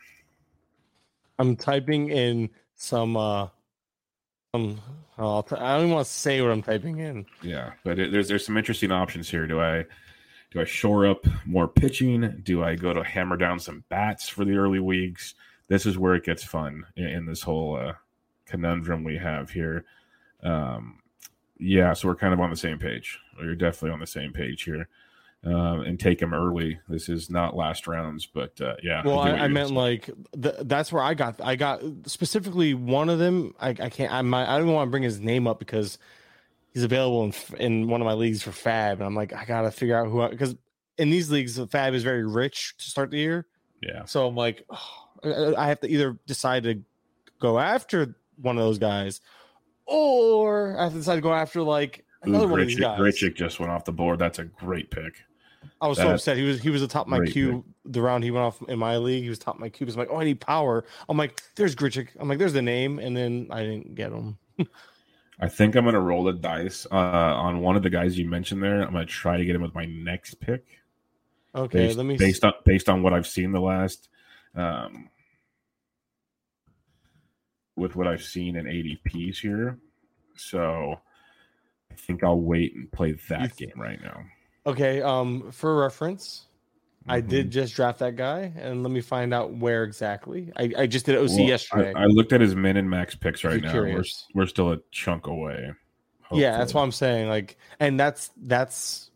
I'm 1.39 1.55
typing 1.55 2.09
in 2.09 2.49
some 2.75 3.17
uh 3.17 3.47
Um, 4.53 4.79
I'll 5.17 5.43
t- 5.43 5.55
I 5.55 5.73
don't 5.73 5.85
even 5.85 5.95
want 5.95 6.05
to 6.05 6.13
say 6.13 6.41
what 6.41 6.51
I'm 6.51 6.61
typing 6.61 6.99
in. 6.99 7.25
Yeah, 7.41 7.71
but 7.83 7.97
it, 7.97 8.11
there's 8.11 8.27
there's 8.27 8.45
some 8.45 8.57
interesting 8.57 8.91
options 8.91 9.29
here. 9.29 9.47
Do 9.47 9.59
I 9.59 9.85
do 10.51 10.61
I 10.61 10.65
shore 10.65 11.07
up 11.07 11.25
more 11.45 11.67
pitching? 11.67 12.41
Do 12.43 12.63
I 12.63 12.75
go 12.75 12.93
to 12.93 13.03
hammer 13.03 13.37
down 13.37 13.59
some 13.59 13.83
bats 13.89 14.29
for 14.29 14.45
the 14.45 14.55
early 14.55 14.79
weeks? 14.79 15.33
This 15.67 15.85
is 15.85 15.97
where 15.97 16.13
it 16.13 16.23
gets 16.23 16.43
fun 16.43 16.85
in, 16.95 17.05
in 17.05 17.25
this 17.25 17.41
whole 17.41 17.77
uh, 17.77 17.93
conundrum 18.45 19.03
we 19.03 19.17
have 19.17 19.49
here. 19.49 19.85
Um, 20.43 20.99
yeah, 21.57 21.93
so 21.93 22.07
we're 22.07 22.15
kind 22.15 22.33
of 22.33 22.39
on 22.39 22.49
the 22.49 22.55
same 22.55 22.77
page. 22.77 23.19
We're 23.39 23.55
definitely 23.55 23.91
on 23.91 23.99
the 23.99 24.07
same 24.07 24.33
page 24.33 24.63
here. 24.63 24.87
Um, 25.45 25.81
and 25.81 25.99
take 25.99 26.21
him 26.21 26.33
early. 26.33 26.79
This 26.87 27.09
is 27.09 27.29
not 27.29 27.53
last 27.53 27.85
rounds, 27.85 28.25
but 28.25 28.61
uh, 28.61 28.75
yeah. 28.81 29.01
Well, 29.05 29.19
I, 29.19 29.31
I 29.31 29.47
meant 29.49 29.67
saying. 29.67 29.77
like 29.77 30.09
th- 30.41 30.55
that's 30.61 30.89
where 30.93 31.03
I 31.03 31.15
got. 31.15 31.41
I 31.41 31.57
got 31.57 31.83
specifically 32.05 32.73
one 32.73 33.09
of 33.09 33.19
them. 33.19 33.53
I, 33.59 33.69
I 33.71 33.89
can't. 33.89 34.13
I 34.13 34.21
might. 34.21 34.47
I 34.47 34.57
don't 34.57 34.71
want 34.71 34.87
to 34.87 34.91
bring 34.91 35.03
his 35.03 35.19
name 35.19 35.45
up 35.45 35.59
because 35.59 35.97
he's 36.73 36.83
available 36.83 37.25
in 37.25 37.33
in 37.59 37.87
one 37.89 37.99
of 37.99 38.05
my 38.05 38.13
leagues 38.13 38.41
for 38.41 38.51
FAAB, 38.51 38.93
and 38.93 39.03
I'm 39.03 39.15
like, 39.15 39.33
I 39.33 39.43
gotta 39.43 39.69
figure 39.69 39.97
out 39.97 40.09
who 40.09 40.27
because 40.29 40.55
in 40.97 41.09
these 41.09 41.29
leagues, 41.29 41.59
FAAB 41.59 41.93
is 41.93 42.03
very 42.03 42.25
rich 42.25 42.75
to 42.77 42.85
start 42.85 43.11
the 43.11 43.17
year. 43.17 43.45
yeah. 43.81 44.05
So 44.05 44.27
I'm 44.27 44.35
like, 44.35 44.65
oh, 45.23 45.55
I 45.57 45.67
have 45.67 45.79
to 45.81 45.89
either 45.89 46.17
decide 46.25 46.63
to 46.63 46.81
go 47.39 47.59
after 47.59 48.15
one 48.41 48.57
of 48.57 48.63
those 48.63 48.79
guys, 48.79 49.21
or 49.85 50.77
I 50.79 50.83
have 50.83 50.93
to 50.93 50.99
decide 50.99 51.15
to 51.15 51.21
go 51.21 51.33
after 51.33 51.61
like 51.61 52.05
another 52.21 52.45
Ooh, 52.45 52.49
one 52.49 52.59
of 52.61 52.67
these 52.67 52.79
guys. 52.79 53.17
Just 53.17 53.59
went 53.59 53.71
off 53.71 53.85
the 53.85 53.91
board. 53.91 54.19
That's 54.19 54.39
a 54.39 54.45
great 54.45 54.89
pick. 54.89 55.23
I 55.81 55.87
was 55.87 55.97
so 55.97 56.05
That- 56.05 56.13
upset. 56.15 56.37
He 56.37 56.43
was 56.43 56.61
he 56.61 56.69
was 56.69 56.81
the 56.81 56.87
top 56.87 57.05
of 57.05 57.09
my 57.09 57.19
Great 57.19 57.33
queue 57.33 57.63
the 57.85 58.01
round 58.01 58.23
he 58.23 58.31
went 58.31 58.45
off 58.45 58.61
in 58.69 58.79
my 58.79 58.97
league. 58.97 59.23
He 59.23 59.29
was 59.29 59.39
top 59.39 59.55
of 59.55 59.61
my 59.61 59.69
queue. 59.69 59.85
I'm 59.87 59.93
like, 59.95 60.07
oh, 60.09 60.17
I 60.17 60.23
need 60.23 60.39
power. 60.39 60.85
I'm 61.09 61.17
like, 61.17 61.41
there's 61.55 61.75
Grichuk. 61.75 62.07
I'm 62.19 62.29
like, 62.29 62.37
there's 62.37 62.53
the 62.53 62.61
name, 62.61 62.99
and 62.99 63.15
then 63.15 63.47
I 63.51 63.63
didn't 63.63 63.95
get 63.95 64.11
him. 64.11 64.37
I 65.39 65.49
think 65.49 65.75
I'm 65.75 65.83
going 65.83 65.95
to 65.95 65.99
roll 65.99 66.23
the 66.23 66.33
dice 66.33 66.87
uh, 66.91 66.95
on 66.95 67.59
one 67.59 67.75
of 67.75 67.83
the 67.83 67.89
guys 67.89 68.17
you 68.17 68.29
mentioned 68.29 68.63
there. 68.63 68.81
I'm 68.81 68.93
to 68.93 69.05
try 69.05 69.35
to 69.35 69.43
get 69.43 69.55
him 69.55 69.61
with 69.61 69.75
my 69.75 69.85
next 69.85 70.39
pick. 70.39 70.63
Okay, 71.55 71.87
based, 71.87 71.97
let 71.97 72.05
me. 72.05 72.17
based 72.17 72.45
on 72.45 72.53
based 72.65 72.87
on 72.89 73.03
what 73.03 73.13
I've 73.13 73.27
seen 73.27 73.51
the 73.51 73.59
last, 73.59 74.09
um, 74.55 75.09
with 77.75 77.95
what 77.95 78.07
I've 78.07 78.23
seen 78.23 78.55
in 78.55 78.65
ADPs 78.65 79.37
here. 79.37 79.77
So 80.35 80.99
I 81.91 81.95
think 81.95 82.23
I'll 82.23 82.39
wait 82.39 82.75
and 82.75 82.91
play 82.91 83.13
that 83.29 83.55
th- 83.55 83.69
game 83.69 83.81
right 83.81 84.01
now. 84.01 84.23
Okay, 84.65 85.01
um, 85.01 85.51
for 85.51 85.75
reference, 85.77 86.47
I 87.07 87.21
Mhm. 87.21 87.27
did 87.27 87.51
just 87.51 87.75
draft 87.75 87.99
that 87.99 88.15
guy, 88.15 88.53
and 88.57 88.81
let 88.81 88.91
me 88.91 89.01
find 89.01 89.33
out 89.33 89.53
where 89.53 89.83
exactly. 89.83 90.51
I, 90.55 90.71
I 90.77 90.87
just 90.87 91.05
did 91.05 91.17
OC 91.17 91.39
Well, 91.39 91.47
yesterday. 91.49 91.93
I, 91.93 92.03
I 92.03 92.05
looked 92.05 92.31
at 92.31 92.39
his 92.39 92.55
min 92.55 92.77
and 92.77 92.89
max 92.89 93.13
picks 93.15 93.43
right 93.43 93.61
now. 93.61 93.73
We're, 93.73 94.03
we're 94.33 94.45
still 94.45 94.71
a 94.71 94.77
chunk 94.91 95.27
away. 95.27 95.71
yeah, 96.31 96.57
that's 96.57 96.71
hopefully. 96.71 96.79
what 96.79 96.83
I'm 96.83 96.91
saying. 96.93 97.29
Like, 97.29 97.57
and 97.79 97.99
that's 97.99 98.31
that's 98.37 99.11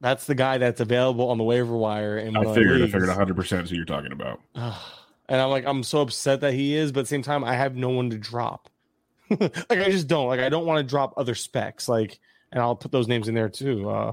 that's 0.00 0.26
the 0.26 0.34
guy 0.34 0.58
that's 0.58 0.80
available 0.80 1.28
on 1.30 1.38
the 1.38 1.44
waiver 1.44 1.76
wire. 1.76 2.18
And 2.18 2.36
I 2.36 2.40
one 2.40 2.46
of 2.46 2.50
my 2.50 2.54
figured. 2.54 2.82
I 2.82 2.86
figured 2.86 3.08
100 3.08 3.36
percent 3.36 3.68
who 3.68 3.76
you're 3.76 3.84
talking 3.84 4.12
about. 4.12 4.40
and 4.54 5.40
I'm 5.40 5.50
like, 5.50 5.66
I'm 5.66 5.82
so 5.82 6.02
upset 6.02 6.40
that 6.42 6.54
he 6.54 6.76
is, 6.76 6.92
but 6.92 7.00
at 7.00 7.02
the 7.04 7.08
same 7.08 7.22
time, 7.22 7.42
I 7.42 7.54
have 7.54 7.74
no 7.74 7.88
one 7.88 8.10
to 8.10 8.18
drop. 8.18 8.68
like, 9.40 9.70
I 9.70 9.90
just 9.90 10.06
don't 10.06 10.28
like. 10.28 10.38
I 10.38 10.48
don't 10.50 10.66
want 10.66 10.78
to 10.78 10.88
drop 10.88 11.14
other 11.16 11.34
specs. 11.34 11.88
Like, 11.88 12.20
and 12.52 12.62
I'll 12.62 12.76
put 12.76 12.92
those 12.92 13.08
names 13.08 13.26
in 13.26 13.34
there 13.34 13.48
too. 13.48 13.88
Uh, 13.88 14.12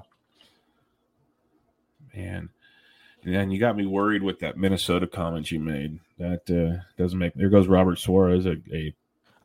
Man, 2.15 2.49
and 3.25 3.53
you 3.53 3.59
got 3.59 3.75
me 3.75 3.85
worried 3.85 4.23
with 4.23 4.39
that 4.39 4.57
Minnesota 4.57 5.07
comment 5.07 5.51
you 5.51 5.59
made. 5.59 5.99
That 6.17 6.49
uh, 6.49 6.83
doesn't 7.01 7.17
make. 7.17 7.33
There 7.35 7.49
goes 7.49 7.67
Robert 7.67 7.99
Suarez, 7.99 8.45
a, 8.45 8.55
a 8.73 8.93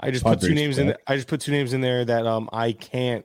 I 0.00 0.10
just 0.10 0.24
put 0.24 0.40
two 0.40 0.54
names 0.54 0.78
in. 0.78 0.88
spec. 0.88 1.00
I 1.06 1.16
just 1.16 1.28
put 1.28 1.40
two 1.40 1.52
names 1.52 1.72
in 1.72 1.80
there 1.80 2.04
that 2.04 2.26
um 2.26 2.48
I 2.52 2.72
can't 2.72 3.24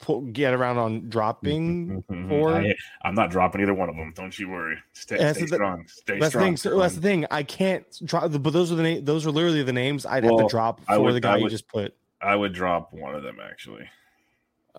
pull, 0.00 0.20
get 0.22 0.54
around 0.54 0.78
on 0.78 1.08
dropping. 1.08 2.02
Mhm. 2.08 2.28
for- 2.28 2.54
I, 2.54 2.74
I'm 3.02 3.14
not 3.14 3.30
dropping 3.30 3.60
either 3.62 3.74
one 3.74 3.88
of 3.88 3.96
them. 3.96 4.12
Don't 4.14 4.36
you 4.38 4.48
worry. 4.48 4.76
Stay, 4.92 5.16
stay 5.16 5.40
the- 5.42 5.46
strong. 5.48 5.84
Stay 5.88 6.14
That's 6.18 6.26
the 6.26 6.30
strong. 6.30 6.44
thing. 6.44 6.56
So 6.56 6.78
that's 6.78 6.94
the 6.94 7.00
thing. 7.00 7.26
I 7.30 7.42
can't 7.42 7.84
drop. 8.04 8.30
But 8.30 8.52
those 8.52 8.70
are 8.70 8.76
the 8.76 8.82
name. 8.82 9.04
Those 9.04 9.26
are 9.26 9.30
literally 9.30 9.62
the 9.62 9.72
names 9.72 10.06
I'd 10.06 10.24
have 10.24 10.36
to 10.36 10.46
drop 10.48 10.80
for 10.84 11.00
would- 11.00 11.14
the 11.14 11.20
guy 11.20 11.34
I 11.34 11.38
you 11.38 11.48
just 11.48 11.68
put. 11.68 11.94
I 12.20 12.34
would 12.34 12.52
drop 12.52 12.92
one 12.92 13.14
of 13.14 13.22
them 13.22 13.38
actually. 13.42 13.88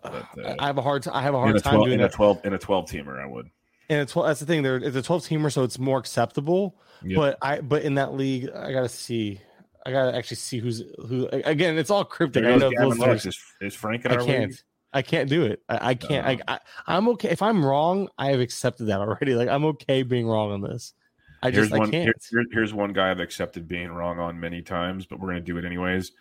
But, 0.02 0.14
uh, 0.38 0.56
I 0.60 0.68
have 0.68 0.78
a 0.78 0.82
hard. 0.82 1.04
T- 1.04 1.10
I 1.12 1.22
have 1.22 1.34
a 1.34 1.40
hard 1.40 1.56
a 1.56 1.60
time 1.60 1.74
12 1.76 1.88
doing 1.88 2.00
in 2.00 2.06
a 2.06 2.10
12 2.10 2.46
in 2.46 2.54
a 2.54 2.58
12 2.58 2.86
teamer. 2.90 3.22
I 3.22 3.26
would. 3.26 3.50
And 3.90 4.02
it's 4.02 4.16
well 4.16 4.26
that's 4.26 4.40
the 4.40 4.46
thing. 4.46 4.62
There, 4.64 4.78
it's 4.78 4.96
a 4.96 5.02
twelve 5.02 5.24
teamer, 5.24 5.52
so 5.52 5.64
it's 5.64 5.80
more 5.80 5.98
acceptable. 5.98 6.76
Yep. 7.04 7.16
But 7.16 7.38
I, 7.42 7.62
but 7.62 7.84
in 7.84 7.96
that 7.96 8.14
league, 8.14 8.50
I 8.54 8.72
gotta 8.72 8.90
see. 8.90 9.42
I 9.86 9.92
gotta 9.92 10.16
actually 10.16 10.38
see 10.38 10.60
who's 10.60 10.84
who. 11.08 11.28
Again, 11.32 11.78
it's 11.78 11.90
all 11.90 12.06
cryptic. 12.06 12.46
I 12.46 12.56
know 12.56 12.70
Gavin 12.70 13.02
Is, 13.16 13.40
is 13.62 13.76
Frank 13.76 14.06
in 14.06 14.12
I 14.12 14.16
our 14.16 14.24
can't. 14.26 14.52
league? 14.52 14.60
I 14.92 15.02
can't 15.02 15.30
do 15.30 15.46
it. 15.46 15.62
I, 15.70 15.90
I 15.90 15.96
can't. 15.96 16.40
No. 16.40 16.44
I, 16.48 16.60
I'm 16.86 17.08
okay. 17.10 17.30
If 17.30 17.42
I'm 17.42 17.66
wrong, 17.66 18.10
I 18.18 18.28
have 18.32 18.40
accepted 18.40 18.86
that 18.86 19.00
already. 19.00 19.34
Like 19.36 19.50
I'm 19.50 19.66
okay 19.66 20.04
being 20.04 20.28
wrong 20.28 20.52
on 20.52 20.62
this. 20.62 20.94
I 21.42 21.52
Here's 21.52 21.70
just 21.70 21.82
I 21.82 21.90
can't. 21.90 22.14
here- 22.32 22.46
here's 22.52 22.74
one 22.74 22.92
guy 22.92 23.10
I've 23.10 23.20
accepted 23.22 23.68
being 23.68 23.90
wrong 23.90 24.20
on 24.20 24.40
many 24.40 24.62
times, 24.62 25.06
but 25.06 25.20
we're 25.20 25.30
gonna 25.30 25.40
do 25.40 25.58
it 25.58 25.66
anyways. 25.66 26.12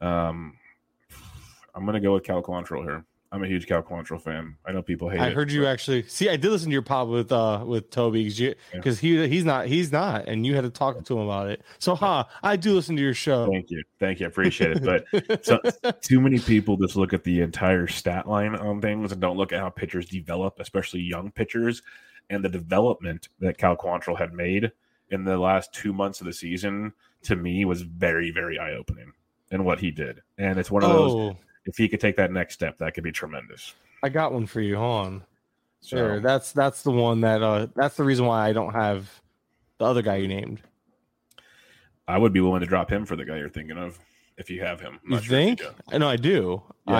Um, 0.00 0.56
I'm 1.74 1.86
gonna 1.86 2.00
go 2.00 2.14
with 2.14 2.24
Cal 2.24 2.42
Quantrill 2.42 2.82
here. 2.84 3.04
I'm 3.30 3.42
a 3.42 3.46
huge 3.46 3.66
Cal 3.66 3.82
Quantrill 3.82 4.20
fan. 4.20 4.56
I 4.64 4.72
know 4.72 4.80
people 4.80 5.10
hate 5.10 5.18
it. 5.18 5.22
I 5.22 5.28
it. 5.28 5.34
heard 5.34 5.52
you 5.52 5.62
but 5.62 5.68
actually 5.68 6.02
see. 6.04 6.30
I 6.30 6.36
did 6.36 6.50
listen 6.50 6.70
to 6.70 6.72
your 6.72 6.82
pod 6.82 7.08
with 7.08 7.30
uh 7.30 7.62
with 7.66 7.90
Toby 7.90 8.24
because 8.72 8.98
he 8.98 9.28
he's 9.28 9.44
not 9.44 9.66
he's 9.66 9.92
not, 9.92 10.26
and 10.26 10.46
you 10.46 10.54
had 10.54 10.64
to 10.64 10.70
talk 10.70 11.04
to 11.04 11.14
him 11.14 11.24
about 11.24 11.48
it. 11.48 11.62
So, 11.78 11.94
ha, 11.94 12.26
I 12.42 12.56
do 12.56 12.72
listen 12.72 12.96
to 12.96 13.02
your 13.02 13.12
show. 13.12 13.50
Thank 13.50 13.70
you, 13.70 13.82
thank 14.00 14.20
you, 14.20 14.26
I 14.26 14.28
appreciate 14.28 14.78
it. 14.78 14.82
But 14.82 15.44
so, 15.44 15.60
too 16.00 16.20
many 16.20 16.38
people 16.38 16.78
just 16.78 16.96
look 16.96 17.12
at 17.12 17.22
the 17.22 17.42
entire 17.42 17.86
stat 17.86 18.26
line 18.26 18.54
on 18.54 18.80
things 18.80 19.12
and 19.12 19.20
don't 19.20 19.36
look 19.36 19.52
at 19.52 19.60
how 19.60 19.68
pitchers 19.68 20.06
develop, 20.06 20.58
especially 20.58 21.00
young 21.00 21.30
pitchers, 21.30 21.82
and 22.30 22.42
the 22.42 22.48
development 22.48 23.28
that 23.40 23.58
Cal 23.58 23.76
Quantrill 23.76 24.18
had 24.18 24.32
made 24.32 24.72
in 25.10 25.24
the 25.24 25.36
last 25.36 25.74
two 25.74 25.92
months 25.92 26.20
of 26.20 26.26
the 26.26 26.32
season. 26.32 26.94
To 27.24 27.36
me, 27.36 27.64
was 27.66 27.82
very, 27.82 28.30
very 28.30 28.58
eye 28.58 28.72
opening 28.72 29.12
in 29.50 29.64
what 29.64 29.80
he 29.80 29.90
did, 29.90 30.22
and 30.38 30.58
it's 30.58 30.70
one 30.70 30.82
of 30.82 30.90
those. 30.90 31.34
If 31.68 31.76
he 31.76 31.86
could 31.86 32.00
take 32.00 32.16
that 32.16 32.32
next 32.32 32.54
step, 32.54 32.78
that 32.78 32.94
could 32.94 33.04
be 33.04 33.12
tremendous. 33.12 33.74
I 34.02 34.08
got 34.08 34.32
one 34.32 34.46
for 34.46 34.60
you. 34.60 34.76
Hold 34.76 35.06
on. 35.06 35.24
So, 35.80 35.96
Sure, 35.96 36.20
that's 36.20 36.50
that's 36.52 36.82
the 36.82 36.90
one 36.90 37.20
that 37.20 37.42
uh 37.42 37.68
that's 37.76 37.96
the 37.96 38.04
reason 38.04 38.26
why 38.26 38.48
I 38.48 38.52
don't 38.52 38.72
have 38.72 39.08
the 39.78 39.84
other 39.84 40.02
guy 40.02 40.16
you 40.16 40.26
named. 40.26 40.60
I 42.08 42.18
would 42.18 42.32
be 42.32 42.40
willing 42.40 42.60
to 42.60 42.66
drop 42.66 42.90
him 42.90 43.04
for 43.04 43.16
the 43.16 43.24
guy 43.24 43.36
you're 43.36 43.50
thinking 43.50 43.76
of 43.76 43.98
if 44.38 44.48
you 44.48 44.62
have 44.62 44.80
him. 44.80 44.98
I'm 45.04 45.10
You 45.10 45.16
not 45.16 45.24
sure 45.24 45.36
think? 45.36 45.58
do. 45.60 45.68
I 45.92 45.98
know 45.98 46.08
I 46.08 46.16
do. 46.16 46.62
Yeah, 46.86 46.94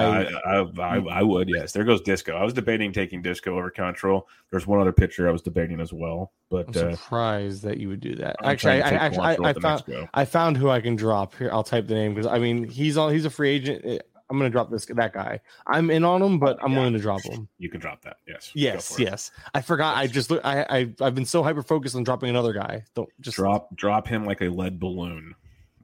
I, 0.44 0.58
I, 0.58 0.64
I, 0.78 0.96
I, 0.98 1.22
would. 1.22 1.48
Yes, 1.48 1.72
there 1.72 1.84
goes 1.84 2.02
Disco. 2.02 2.36
I 2.36 2.44
was 2.44 2.52
debating 2.52 2.92
taking 2.92 3.22
Disco 3.22 3.56
over 3.56 3.70
Quantrill. 3.70 4.24
There's 4.50 4.66
one 4.66 4.80
other 4.80 4.92
pitcher 4.92 5.26
I 5.26 5.32
was 5.32 5.40
debating 5.40 5.80
as 5.80 5.94
well, 5.94 6.32
I'm 6.52 6.66
but 6.66 6.76
uh, 6.76 6.94
surprised 6.94 7.62
that 7.62 7.78
you 7.78 7.88
would 7.88 8.00
do 8.00 8.14
that. 8.16 8.36
I'm 8.40 8.50
Actually, 8.50 8.82
I 8.82 8.90
actually 8.90 9.24
I, 9.24 9.48
I 9.48 9.52
found. 9.54 9.82
I 10.12 10.24
found 10.26 10.56
who 10.58 10.68
I 10.68 10.82
can 10.82 10.94
drop 10.94 11.34
here. 11.36 11.48
I'll 11.50 11.64
type 11.64 11.86
the 11.86 11.94
name 11.94 12.14
because 12.14 12.30
I 12.30 12.38
mean 12.38 12.64
he's 12.68 12.98
all 12.98 13.08
he's 13.08 13.24
a 13.24 13.30
free 13.30 13.50
agent. 13.50 14.02
I'm 14.30 14.36
gonna 14.38 14.50
drop 14.50 14.70
this 14.70 14.84
that 14.86 15.12
guy. 15.14 15.40
I'm 15.66 15.90
in 15.90 16.04
on 16.04 16.22
him, 16.22 16.38
but 16.38 16.58
I'm 16.62 16.72
Yeah. 16.72 16.78
willing 16.78 16.92
to 16.94 16.98
drop 16.98 17.22
him. 17.22 17.48
You 17.58 17.68
can 17.70 17.80
drop 17.80 18.02
that. 18.02 18.18
Yes. 18.26 18.48
Go 18.54 18.60
Yes, 18.60 18.98
it. 18.98 19.04
yes. 19.04 19.30
I 19.54 19.60
forgot. 19.62 19.96
I 19.96 20.06
just. 20.06 20.30
I, 20.32 20.66
I 20.68 20.94
I've 21.00 21.14
been 21.14 21.24
so 21.24 21.42
hyper 21.42 21.62
focused 21.62 21.96
on 21.96 22.04
dropping 22.04 22.28
another 22.30 22.52
guy. 22.52 22.84
Don't 22.94 23.08
just 23.20 23.36
Drop 23.36 23.74
drop 23.74 24.06
him 24.06 24.24
like 24.26 24.40
a 24.42 24.48
lead 24.48 24.78
balloon. 24.78 25.34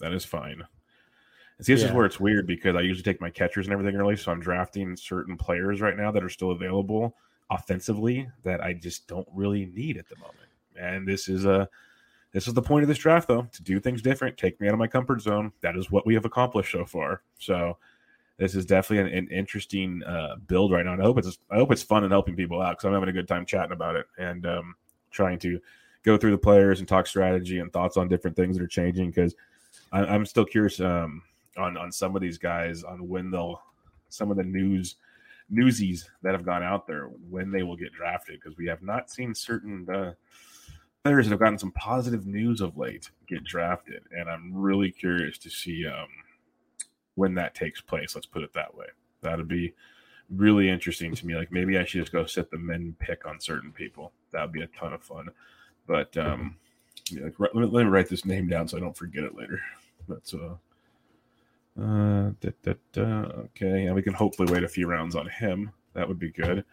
That 0.01 0.12
is 0.12 0.25
fine. 0.25 0.62
And 1.59 1.65
see, 1.66 1.73
this 1.75 1.85
is 1.85 1.93
where 1.93 2.05
it's 2.05 2.19
weird 2.21 2.47
because 2.47 2.75
I 2.77 2.81
usually 2.81 3.05
take 3.05 3.21
my 3.21 3.31
catchers 3.31 3.66
and 3.66 3.73
everything 3.73 3.95
early, 3.99 4.16
so 4.16 4.33
I'm 4.33 4.41
drafting 4.41 4.97
certain 4.97 5.37
players 5.37 5.81
right 5.81 5.97
now 5.97 6.11
that 6.11 6.23
are 6.25 6.29
still 6.29 6.51
available 6.51 7.16
offensively 7.51 8.29
that 8.43 8.61
I 8.62 8.73
just 8.73 9.07
don't 9.07 9.29
really 9.33 9.66
need 9.66 9.97
at 9.97 10.09
the 10.09 10.16
moment. 10.16 10.49
And 10.79 11.07
this 11.07 11.29
is 11.29 11.45
a 11.45 11.69
this 12.33 12.49
is 12.49 12.55
the 12.55 12.62
point 12.62 12.83
of 12.83 12.89
this 12.89 12.99
draft, 12.99 13.29
though, 13.29 13.47
to 13.53 13.62
do 13.62 13.79
things 13.79 14.03
different, 14.03 14.37
take 14.37 14.61
me 14.61 14.66
out 14.66 14.73
of 14.75 14.81
my 14.81 14.89
comfort 14.89 15.21
zone. 15.23 15.53
That 15.61 15.77
is 15.77 15.93
what 15.93 16.05
we 16.05 16.15
have 16.15 16.25
accomplished 16.25 16.73
so 16.73 16.85
far. 16.85 17.23
So 17.39 17.79
this 18.36 18.55
is 18.55 18.66
definitely 18.66 19.12
an, 19.12 19.19
an 19.19 19.28
interesting 19.31 20.02
uh, 20.05 20.36
build 20.47 20.73
right 20.73 20.85
now. 20.85 20.93
And 20.93 21.02
I 21.02 21.05
hope 21.05 21.19
it's 21.19 21.39
I 21.51 21.56
hope 21.56 21.73
it's 21.73 21.82
fun 21.82 22.05
and 22.05 22.12
helping 22.12 22.36
people 22.36 22.61
out 22.61 22.73
because 22.73 22.85
I'm 22.85 22.93
having 22.93 23.09
a 23.09 23.12
good 23.12 23.28
time 23.28 23.47
chatting 23.47 23.73
about 23.73 23.97
it 23.97 24.06
and 24.19 24.44
um, 24.47 24.74
trying 25.11 25.39
to 25.40 25.61
go 26.02 26.16
through 26.16 26.32
the 26.32 26.39
players 26.39 26.81
and 26.81 26.89
talk 26.89 27.06
strategy 27.06 27.61
and 27.61 27.73
thoughts 27.73 27.97
on 27.97 28.09
different 28.09 28.36
things 28.36 28.56
that 28.56 28.65
are 28.65 28.69
changing. 28.69 29.11
Because 29.11 29.35
I'm 29.93 30.27
still 30.27 30.44
curious 30.44 30.81
um, 30.81 31.23
on 31.56 31.77
on 31.77 31.93
some 31.93 32.16
of 32.16 32.23
these 32.23 32.39
guys 32.39 32.82
on 32.82 33.09
when 33.09 33.31
they'll 33.31 33.62
some 34.09 34.31
of 34.31 34.36
the 34.36 34.44
news 34.44 34.97
newsies 35.51 36.09
that 36.23 36.32
have 36.32 36.44
gone 36.44 36.62
out 36.62 36.86
there 36.86 37.11
when 37.28 37.51
they 37.51 37.62
will 37.62 37.77
get 37.77 37.93
drafted 37.93 38.40
because 38.40 38.56
we 38.56 38.66
have 38.66 38.82
not 38.82 39.11
seen 39.11 39.35
certain 39.35 39.86
uh, 39.90 40.12
players 41.05 41.27
that 41.27 41.32
have 41.32 41.40
gotten 41.40 41.59
some 41.59 41.73
positive 41.73 42.27
news 42.27 42.61
of 42.61 42.77
late 42.78 43.11
get 43.28 43.44
drafted, 43.44 44.02
and 44.16 44.28
I'm 44.28 44.55
really 44.55 44.90
curious 44.90 45.39
to 45.39 45.51
see 45.51 45.86
um, 45.86 46.09
when 47.15 47.35
that 47.35 47.55
takes 47.55 47.81
place. 47.81 48.15
Let's 48.15 48.27
put 48.27 48.43
it 48.43 48.53
that 48.55 48.74
way. 48.74 48.86
That'd 49.23 49.49
be 49.49 49.74
really 50.31 50.69
interesting 50.69 51.15
to 51.15 51.27
me. 51.27 51.35
Like 51.35 51.53
maybe 51.53 51.78
I 51.78 51.85
should 51.85 52.01
just 52.01 52.12
go 52.12 52.27
set 52.27 52.51
the 52.51 52.59
min 52.59 52.95
pick 52.99 53.27
on 53.27 53.41
certain 53.41 53.73
people. 53.73 54.12
That'd 54.32 54.53
be 54.53 54.62
a 54.62 54.66
ton 54.69 54.93
of 54.93 55.03
fun. 55.03 55.28
But 55.86 56.16
um, 56.16 56.57
yeah, 57.11 57.24
like, 57.24 57.39
let, 57.39 57.55
me, 57.55 57.66
let 57.66 57.85
me 57.85 57.91
write 57.91 58.09
this 58.09 58.24
name 58.24 58.49
down 58.49 58.69
so 58.69 58.77
I 58.77 58.81
don't 58.81 58.97
forget 58.97 59.24
it 59.24 59.36
later. 59.36 59.61
That's 60.09 60.35
uh, 60.35 60.57
Uh, 61.78 62.31
da, 62.41 62.51
da, 62.62 62.74
da. 62.93 63.03
Okay, 63.47 63.85
yeah, 63.85 63.93
we 63.93 64.03
can 64.03 64.15
hopefully 64.15 64.53
wait 64.53 64.62
a 64.62 64.69
few 64.69 64.86
rounds 64.86 65.16
on 65.16 65.28
him. 65.28 65.73
That 65.95 66.07
would 66.07 66.19
be 66.19 66.31
good. 66.31 66.65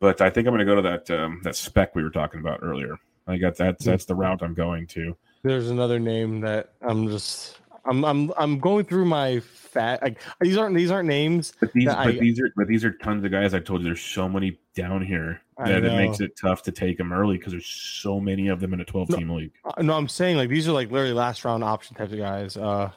But 0.00 0.20
I 0.20 0.30
think 0.30 0.46
I'm 0.46 0.54
going 0.54 0.66
to 0.66 0.72
go 0.72 0.76
to 0.76 0.82
that 0.82 1.10
um, 1.10 1.40
that 1.42 1.56
spec 1.56 1.94
we 1.94 2.02
were 2.02 2.10
talking 2.10 2.40
about 2.40 2.60
earlier. 2.62 2.98
I 3.26 3.36
got 3.36 3.56
that. 3.56 3.78
That's 3.78 4.04
the 4.06 4.14
route 4.14 4.42
I'm 4.42 4.54
going 4.54 4.86
to. 4.88 5.16
There's 5.42 5.70
another 5.70 5.98
name 5.98 6.40
that 6.40 6.72
I'm 6.80 7.08
just 7.08 7.58
I'm 7.84 8.04
I'm 8.04 8.32
I'm 8.36 8.58
going 8.58 8.84
through 8.84 9.04
my 9.06 9.40
fat. 9.40 10.02
Like, 10.02 10.20
these 10.40 10.56
aren't 10.56 10.76
these 10.76 10.90
aren't 10.90 11.08
names. 11.08 11.52
But 11.60 11.72
these, 11.72 11.86
but 11.86 11.96
I- 11.98 12.12
these 12.12 12.40
are, 12.40 12.52
but 12.56 12.66
these 12.68 12.84
are 12.84 12.92
tons 12.92 13.24
of 13.24 13.30
guys. 13.30 13.54
I 13.54 13.60
told 13.60 13.80
you, 13.80 13.86
there's 13.86 14.00
so 14.02 14.28
many 14.28 14.58
down 14.74 15.04
here 15.04 15.40
that 15.58 15.84
it 15.84 15.96
makes 15.96 16.20
it 16.20 16.36
tough 16.40 16.62
to 16.64 16.72
take 16.72 16.98
them 16.98 17.12
early 17.12 17.36
because 17.36 17.52
there's 17.52 17.66
so 17.66 18.20
many 18.20 18.48
of 18.48 18.60
them 18.60 18.72
in 18.74 18.80
a 18.80 18.84
12 18.84 19.08
team 19.08 19.30
league. 19.30 19.52
Uh, 19.64 19.82
No, 19.82 19.94
I'm 19.96 20.08
saying 20.08 20.36
like 20.36 20.48
these 20.48 20.68
are 20.68 20.72
like 20.72 20.90
literally 20.90 21.14
last 21.14 21.44
round 21.44 21.64
option 21.64 21.96
types 21.96 22.12
of 22.12 22.18
guys. 22.18 22.56
Uh, 22.56 22.90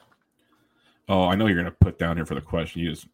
Oh, 1.08 1.24
I 1.24 1.34
know 1.34 1.46
you're 1.46 1.56
going 1.60 1.66
to 1.66 1.70
put 1.72 1.98
down 1.98 2.16
here 2.16 2.24
for 2.24 2.36
the 2.36 2.40
question. 2.40 2.80
You 2.80 2.90
just, 2.90 3.06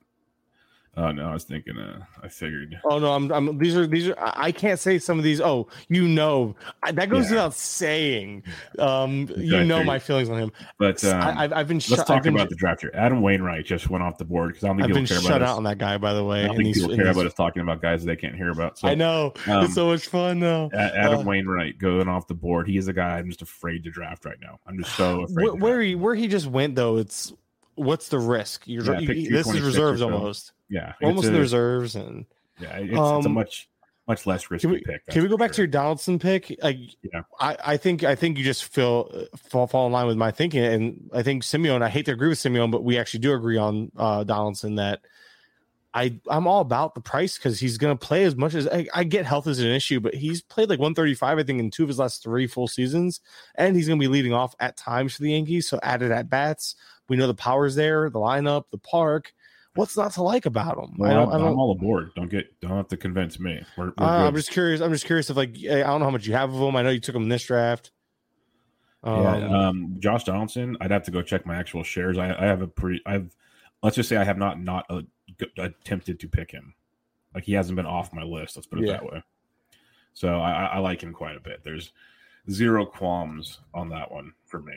oh 0.99 1.11
no, 1.13 1.31
I 1.31 1.33
was 1.33 1.45
thinking. 1.45 1.79
Uh, 1.79 2.01
I 2.23 2.29
figured. 2.29 2.79
oh 2.85 2.99
no, 2.99 3.13
I'm, 3.13 3.31
I'm 3.33 3.57
these 3.59 3.77
are 3.77 3.87
these 3.87 4.09
are. 4.09 4.15
I 4.19 4.53
can't 4.53 4.79
say 4.79 4.99
some 4.99 5.17
of 5.19 5.25
these. 5.25 5.41
Oh, 5.41 5.69
you 5.89 6.07
know, 6.07 6.55
I, 6.83 6.93
that 6.93 7.09
goes 7.09 7.25
Yeah. 7.27 7.31
without 7.37 7.55
saying. 7.55 8.43
Um, 8.79 9.29
I 9.37 9.41
you 9.41 9.65
know 9.65 9.77
figured. 9.77 9.87
my 9.87 9.99
feelings 9.99 10.29
on 10.29 10.39
him. 10.39 10.53
But 10.79 11.03
um, 11.05 11.21
I, 11.23 11.45
I've, 11.45 11.53
I've 11.53 11.69
been 11.69 11.81
let's 11.89 12.05
talk 12.05 12.23
been, 12.25 12.35
about 12.35 12.49
the 12.51 12.57
draft 12.57 12.83
here. 12.83 12.91
Adam 12.95 13.23
Wainwright 13.23 13.65
just 13.65 13.89
went 13.89 14.03
off 14.05 14.19
the 14.19 14.25
board 14.25 14.51
because 14.51 14.65
I 14.65 14.67
don't 14.69 14.77
think 14.77 14.85
I've 14.85 14.89
people 14.89 15.01
been 15.03 15.07
care 15.07 15.21
shut 15.21 15.37
about 15.37 15.49
out 15.49 15.57
on 15.57 15.63
that 15.65 15.79
guy. 15.79 15.97
By 15.99 16.13
the 16.13 16.25
way, 16.25 16.45
I 16.45 16.49
don't 16.49 16.57
think 16.57 16.75
people 16.75 16.95
care 16.95 17.09
about 17.09 17.27
us 17.27 17.35
talking 17.35 17.63
about 17.63 17.81
guys 17.81 18.05
that 18.05 18.09
they 18.09 18.17
can't 18.21 18.35
hear 18.35 18.51
about. 18.51 18.79
So 18.79 18.89
I 18.89 18.95
know 18.95 19.33
um, 19.47 19.65
it's 19.65 19.75
so 19.75 19.87
much 19.87 20.07
fun 20.09 20.41
though. 20.41 20.71
Adam 20.75 21.21
Uh, 21.21 21.23
Wainwright 21.23 21.79
going 21.79 22.09
off 22.09 22.27
the 22.27 22.35
board. 22.35 22.69
He 22.69 22.77
is 22.77 22.89
a 22.89 22.93
guy 22.93 23.19
I'm 23.19 23.29
just 23.29 23.43
afraid 23.43 23.85
to 23.85 23.91
draft 23.91 24.25
right 24.25 24.39
now. 24.41 24.59
I'm 24.67 24.79
just 24.79 24.95
so 24.97 25.21
afraid. 25.25 25.45
Where, 25.45 25.55
where 25.55 25.81
he 25.81 25.95
where 25.95 26.15
he 26.15 26.27
just 26.29 26.47
went 26.47 26.75
though, 26.75 26.97
it's 26.97 27.33
what's 27.77 28.09
the 28.09 28.19
risk? 28.19 28.63
You're, 28.67 28.85
Yeah, 28.85 28.99
you- 29.13 29.31
this 29.31 29.47
is 29.49 29.61
reserves 29.61 30.03
almost, 30.03 30.53
yeah, 30.69 30.95
almost 31.03 31.25
it's 31.25 31.29
in 31.29 31.35
the 31.35 31.41
reserves. 31.41 31.95
And 31.95 32.27
yeah, 32.61 32.77
it's, 32.79 32.91
it's 32.91 32.99
a 32.99 33.01
Um, 33.01 33.33
much 33.33 33.69
much 34.07 34.27
less 34.27 34.51
risky 34.51 34.67
can 34.67 34.71
we 34.73 34.81
pick. 34.81 35.07
can 35.07 35.23
we 35.23 35.29
go 35.29 35.37
back 35.37 35.53
to 35.53 35.59
your 35.59 35.67
Donaldson 35.67 36.19
pick? 36.19 36.57
Like, 36.63 36.79
Yeah. 37.03 37.23
I, 37.41 37.57
I 37.65 37.77
think 37.77 38.05
I 38.05 38.15
think 38.15 38.39
you 38.39 38.45
just 38.45 38.65
feel 38.65 39.11
uh, 39.13 39.37
fall 39.37 39.67
fall 39.67 39.87
in 39.87 39.93
line 39.93 40.07
with 40.07 40.17
my 40.17 40.31
thinking, 40.31 40.65
and 40.65 41.11
I 41.13 41.23
think 41.23 41.43
Simeon. 41.43 41.83
I 41.83 41.89
hate 41.91 42.07
to 42.07 42.13
agree 42.13 42.29
with 42.29 42.39
Simeon, 42.39 42.71
but 42.71 42.85
we 42.85 42.97
actually 42.99 43.21
do 43.21 43.35
agree 43.35 43.59
on 43.59 43.93
uh, 43.97 44.25
Donaldson 44.25 44.77
that 44.77 45.01
I 45.95 46.19
I'm 46.31 46.47
all 46.47 46.61
about 46.61 46.95
the 46.95 47.01
price 47.01 47.37
because 47.37 47.61
he's 47.61 47.77
going 47.79 47.97
to 47.97 48.07
play 48.07 48.25
as 48.25 48.37
much 48.37 48.55
as 48.55 48.67
I, 48.69 48.87
I 48.95 49.05
get 49.05 49.27
health 49.27 49.47
is 49.47 49.59
an 49.59 49.67
issue, 49.69 50.01
but 50.01 50.15
he's 50.15 50.41
played 50.43 50.69
like 50.71 50.79
135 50.79 51.39
I 51.39 51.43
think 51.43 51.61
in 51.61 51.71
two 51.71 51.83
of 51.83 51.89
his 51.89 51.99
last 51.99 52.23
three 52.23 52.47
full 52.47 52.69
seasons, 52.69 53.21
and 53.57 53.77
he's 53.77 53.89
going 53.89 53.99
to 53.99 54.03
be 54.03 54.09
leading 54.09 54.33
off 54.33 54.55
at 54.61 54.77
times 54.77 55.15
for 55.17 55.23
the 55.23 55.33
Yankees. 55.33 55.69
So 55.69 55.79
added 55.83 56.13
at 56.13 56.31
bats, 56.31 56.77
we 57.09 57.17
know 57.17 57.27
the 57.27 57.35
power's 57.35 57.75
there, 57.75 58.09
the 58.11 58.19
lineup, 58.19 58.65
the 58.71 58.79
park. 58.79 59.33
What's 59.79 59.97
not 59.97 60.11
to 60.15 60.25
like 60.25 60.45
about 60.45 60.75
them? 60.75 60.97
Well, 60.99 61.09
I 61.09 61.15
don't. 61.15 61.33
I'm, 61.33 61.45
I 61.45 61.49
I'm 61.51 61.57
all 61.57 61.71
aboard. 61.71 62.11
Don't 62.17 62.29
get 62.29 62.61
don't 62.61 62.73
have 62.73 62.89
to 62.89 62.97
convince 62.97 63.39
me. 63.39 63.63
We're, 63.77 63.93
we're 63.97 64.05
uh, 64.05 64.27
I'm 64.27 64.35
just 64.35 64.51
curious. 64.51 64.81
I'm 64.81 64.91
just 64.91 65.07
curious 65.07 65.31
if 65.31 65.37
like 65.37 65.51
I 65.57 65.83
don't 65.85 66.01
know 66.01 66.07
how 66.07 66.11
much 66.11 66.27
you 66.27 66.33
have 66.33 66.53
of 66.53 66.59
them. 66.59 66.75
I 66.75 66.83
know 66.83 66.91
you 66.91 66.99
took 66.99 67.13
them 67.13 67.23
in 67.23 67.29
this 67.29 67.45
draft. 67.45 67.93
Um, 69.05 69.23
yeah, 69.23 69.69
um, 69.69 69.97
Josh 70.01 70.25
Donaldson. 70.25 70.77
I'd 70.81 70.91
have 70.91 71.05
to 71.05 71.13
go 71.13 71.23
check 71.23 71.47
my 71.47 71.55
actual 71.55 71.85
shares. 71.85 72.19
I, 72.19 72.35
I 72.37 72.47
have 72.47 72.61
a 72.61 72.67
pretty. 72.67 73.01
I've 73.07 73.31
let's 73.81 73.95
just 73.95 74.09
say 74.09 74.17
I 74.17 74.25
have 74.25 74.37
not 74.37 74.61
not 74.61 74.85
g- 75.39 75.47
attempted 75.57 76.19
to 76.19 76.29
pick 76.29 76.51
him. 76.51 76.75
Like 77.33 77.45
he 77.45 77.53
hasn't 77.53 77.77
been 77.77 77.87
off 77.87 78.13
my 78.13 78.25
list. 78.25 78.57
Let's 78.57 78.67
put 78.67 78.81
it 78.81 78.87
Yeah. 78.87 78.95
that 78.95 79.05
way. 79.05 79.23
So 80.13 80.41
I 80.41 80.65
I 80.65 80.79
like 80.79 81.01
him 81.05 81.13
quite 81.13 81.37
a 81.37 81.41
bit. 81.41 81.63
There's 81.63 81.93
zero 82.51 82.85
qualms 82.85 83.61
on 83.73 83.91
that 83.91 84.11
one 84.11 84.33
for 84.45 84.61
me. 84.61 84.75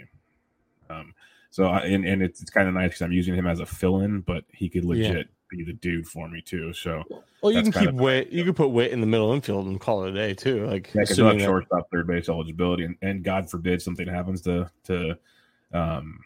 Um, 0.92 1.16
so 1.52 1.66
I, 1.66 1.82
and 1.82 2.04
and 2.06 2.24
it's, 2.24 2.42
it's 2.42 2.50
kind 2.50 2.68
of 2.68 2.74
nice 2.74 2.90
because 2.90 3.02
I'm 3.04 3.12
using 3.12 3.36
him 3.36 3.46
as 3.46 3.60
a 3.60 3.66
fill-in, 3.66 4.22
but 4.22 4.44
he 4.52 4.68
could 4.70 4.84
Yeah. 4.86 4.90
legit 5.10 5.28
be 5.50 5.64
the 5.64 5.74
dude 5.74 6.08
for 6.08 6.28
me 6.30 6.42
too. 6.42 6.72
So 6.74 7.04
well, 7.42 7.52
you 7.52 7.62
can 7.62 7.72
keep 7.74 7.90
of- 7.90 7.96
Witt. 7.96 8.32
You 8.32 8.44
could 8.46 8.56
put 8.56 8.70
Witt 8.70 8.92
in 8.92 9.02
the 9.02 9.08
middle 9.08 9.34
infield 9.34 9.68
and 9.68 9.80
call 9.80 10.06
it 10.06 10.12
a 10.12 10.14
day 10.14 10.34
too. 10.34 10.66
Like 10.66 10.88
Yeah, 10.94 11.02
because 11.02 11.18
he'll 11.18 11.26
have 11.28 11.36
assuming 11.36 11.38
that- 11.40 11.44
shortstop, 11.46 11.92
third 11.92 12.08
base 12.08 12.30
eligibility, 12.30 12.86
and, 12.86 12.96
and 13.02 13.24
God 13.24 13.50
forbid 13.50 13.82
something 13.82 14.08
happens 14.08 14.42
to 14.42 14.70
to 14.86 15.18
um, 15.74 16.22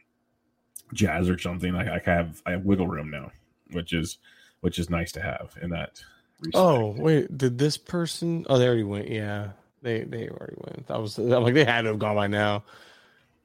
Jazz 0.94 1.30
or 1.30 1.38
something. 1.40 1.76
I, 1.76 1.96
I 1.96 2.02
have 2.06 2.42
I 2.46 2.52
have 2.52 2.64
wiggle 2.66 2.88
room 2.88 3.10
now, 3.10 3.32
which 3.72 3.94
is 3.94 4.20
which 4.62 4.78
is 4.80 4.90
nice 4.90 5.12
to 5.14 5.22
have 5.22 5.56
in 5.62 5.72
that. 5.72 6.02
respect. 6.40 6.56
Oh 6.56 6.94
wait, 6.98 7.36
did 7.36 7.58
this 7.58 7.78
person? 7.78 8.46
Oh, 8.48 8.60
they 8.60 8.68
already 8.68 8.84
went. 8.84 9.10
Yeah, 9.10 9.50
they 9.82 10.02
they 10.04 10.30
already 10.30 10.56
went. 10.58 10.86
That 10.88 11.02
was 11.02 11.18
I'm 11.18 11.30
like 11.44 11.56
they 11.56 11.66
had 11.66 11.82
to 11.84 11.88
have 11.90 12.00
gone 12.00 12.16
by 12.16 12.28
now. 12.28 12.64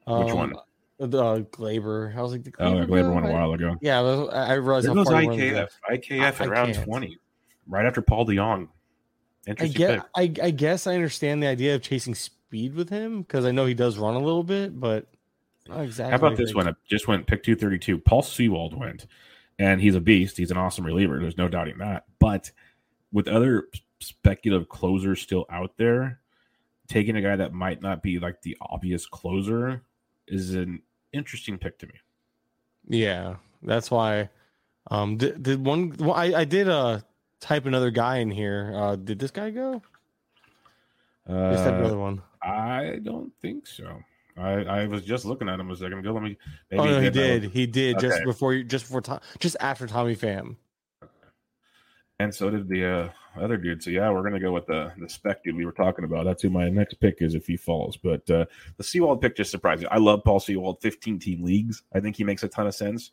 Which 0.05 0.29
Um, 0.31 0.37
one? 0.37 0.53
The 1.07 1.23
uh, 1.23 1.39
Gleyber. 1.39 2.15
I 2.15 2.21
was 2.21 2.31
like, 2.31 2.43
the 2.43 2.53
oh, 2.59 2.75
yeah, 2.75 2.85
Gleyber 2.85 3.07
guy? 3.07 3.09
won 3.09 3.25
a 3.25 3.31
while 3.31 3.53
ago. 3.53 3.75
Yeah, 3.81 3.99
I, 3.99 4.01
was, 4.03 4.29
I 4.31 4.53
realized 4.53 4.87
There 4.87 4.93
how 4.95 5.03
far 5.03 5.21
he 5.21 5.27
went 5.27 5.41
in 5.41 5.53
the 5.55 5.59
IKF. 5.61 5.69
IKF 5.89 6.21
I- 6.21 6.27
at 6.27 6.41
I 6.41 6.45
round 6.45 6.73
can't. 6.73 6.85
twenty, 6.85 7.17
right 7.67 7.85
after 7.85 8.01
Paul 8.01 8.27
DeJong. 8.27 8.67
I 9.47 9.49
Interesting 9.49 9.77
get. 9.77 10.09
I, 10.15 10.21
I 10.43 10.51
guess 10.51 10.85
I 10.85 10.93
understand 10.93 11.41
the 11.41 11.47
idea 11.47 11.73
of 11.73 11.81
chasing 11.81 12.13
speed 12.13 12.75
with 12.75 12.89
him 12.89 13.23
because 13.23 13.45
I 13.45 13.51
know 13.51 13.65
he 13.65 13.73
does 13.73 13.97
run 13.97 14.13
a 14.13 14.19
little 14.19 14.43
bit, 14.43 14.79
but 14.79 15.07
not 15.67 15.81
exactly. 15.81 16.11
How 16.11 16.27
about 16.27 16.37
this 16.37 16.53
one? 16.53 16.67
It 16.67 16.75
just 16.87 17.07
went 17.07 17.25
pick 17.25 17.41
232. 17.41 17.97
Paul 17.97 18.21
Sewald 18.21 18.77
went, 18.77 19.07
and 19.57 19.81
he's 19.81 19.95
a 19.95 20.01
beast. 20.01 20.37
He's 20.37 20.51
an 20.51 20.57
awesome 20.57 20.85
reliever. 20.85 21.19
There's 21.19 21.37
no 21.37 21.47
doubting 21.47 21.79
that. 21.79 22.05
But 22.19 22.51
with 23.11 23.27
other 23.27 23.69
speculative 23.99 24.69
closers 24.69 25.19
still 25.19 25.47
out 25.49 25.71
there, 25.77 26.19
taking 26.87 27.15
a 27.15 27.21
guy 27.21 27.35
that 27.35 27.53
might 27.53 27.81
not 27.81 28.03
be 28.03 28.19
like 28.19 28.43
the 28.43 28.55
obvious 28.61 29.07
closer 29.07 29.81
is 30.27 30.53
an 30.53 30.83
interesting 31.13 31.57
pick 31.57 31.77
to 31.79 31.87
me. 31.87 31.93
Yeah, 32.87 33.35
that's 33.61 33.91
why. 33.91 34.29
Um, 34.89 35.17
did, 35.17 35.43
did 35.43 35.63
one? 35.63 35.95
Well, 35.99 36.13
I 36.13 36.33
I 36.33 36.45
did 36.45 36.67
uh 36.67 36.99
type 37.39 37.65
another 37.65 37.91
guy 37.91 38.17
in 38.17 38.31
here. 38.31 38.71
Uh, 38.75 38.95
did 38.95 39.19
this 39.19 39.31
guy 39.31 39.49
go? 39.51 39.81
Just 41.27 41.65
Uh, 41.65 41.73
another 41.73 41.97
one. 41.97 42.21
I 42.41 42.99
don't 43.03 43.31
think 43.41 43.67
so. 43.67 44.01
I, 44.37 44.63
I 44.63 44.87
was 44.87 45.03
just 45.03 45.25
looking 45.25 45.49
at 45.49 45.59
him 45.59 45.69
a 45.69 45.75
second 45.75 45.99
ago. 45.99 46.13
Let 46.13 46.23
me. 46.23 46.37
Maybe 46.71 46.81
oh 46.81 46.85
no, 46.85 46.99
he 46.99 47.09
did 47.09 47.13
that. 47.13 47.41
did. 47.41 47.51
He 47.51 47.67
did 47.67 47.99
just 47.99 48.23
before 48.23 48.53
you, 48.53 48.63
just 48.63 48.85
before, 48.85 49.01
Tom, 49.01 49.19
just 49.39 49.55
after 49.59 49.85
Tommy 49.87 50.15
Pham. 50.15 50.55
And 52.21 52.33
so 52.33 52.51
did 52.51 52.67
the 52.67 52.85
uh, 52.85 53.09
other 53.41 53.57
dude. 53.57 53.81
So 53.81 53.89
yeah, 53.89 54.11
we're 54.11 54.21
gonna 54.21 54.39
go 54.39 54.51
with 54.51 54.67
the 54.67 54.93
the 54.99 55.09
spec 55.09 55.43
dude 55.43 55.55
we 55.55 55.65
were 55.65 55.71
talking 55.71 56.05
about. 56.05 56.25
That's 56.25 56.43
who 56.43 56.51
my 56.51 56.69
next 56.69 56.95
pick 56.99 57.17
is 57.19 57.33
if 57.33 57.47
he 57.47 57.57
falls. 57.57 57.97
But 57.97 58.29
uh, 58.29 58.45
the 58.77 58.83
Sewald 58.83 59.21
pick 59.21 59.35
just 59.35 59.49
surprised 59.49 59.81
me. 59.81 59.87
I 59.89 59.97
love 59.97 60.23
Paul 60.23 60.39
Sewald, 60.39 60.81
15 60.81 61.17
team 61.17 61.43
leagues. 61.43 61.81
I 61.93 61.99
think 61.99 62.15
he 62.15 62.23
makes 62.23 62.43
a 62.43 62.47
ton 62.47 62.67
of 62.67 62.75
sense. 62.75 63.09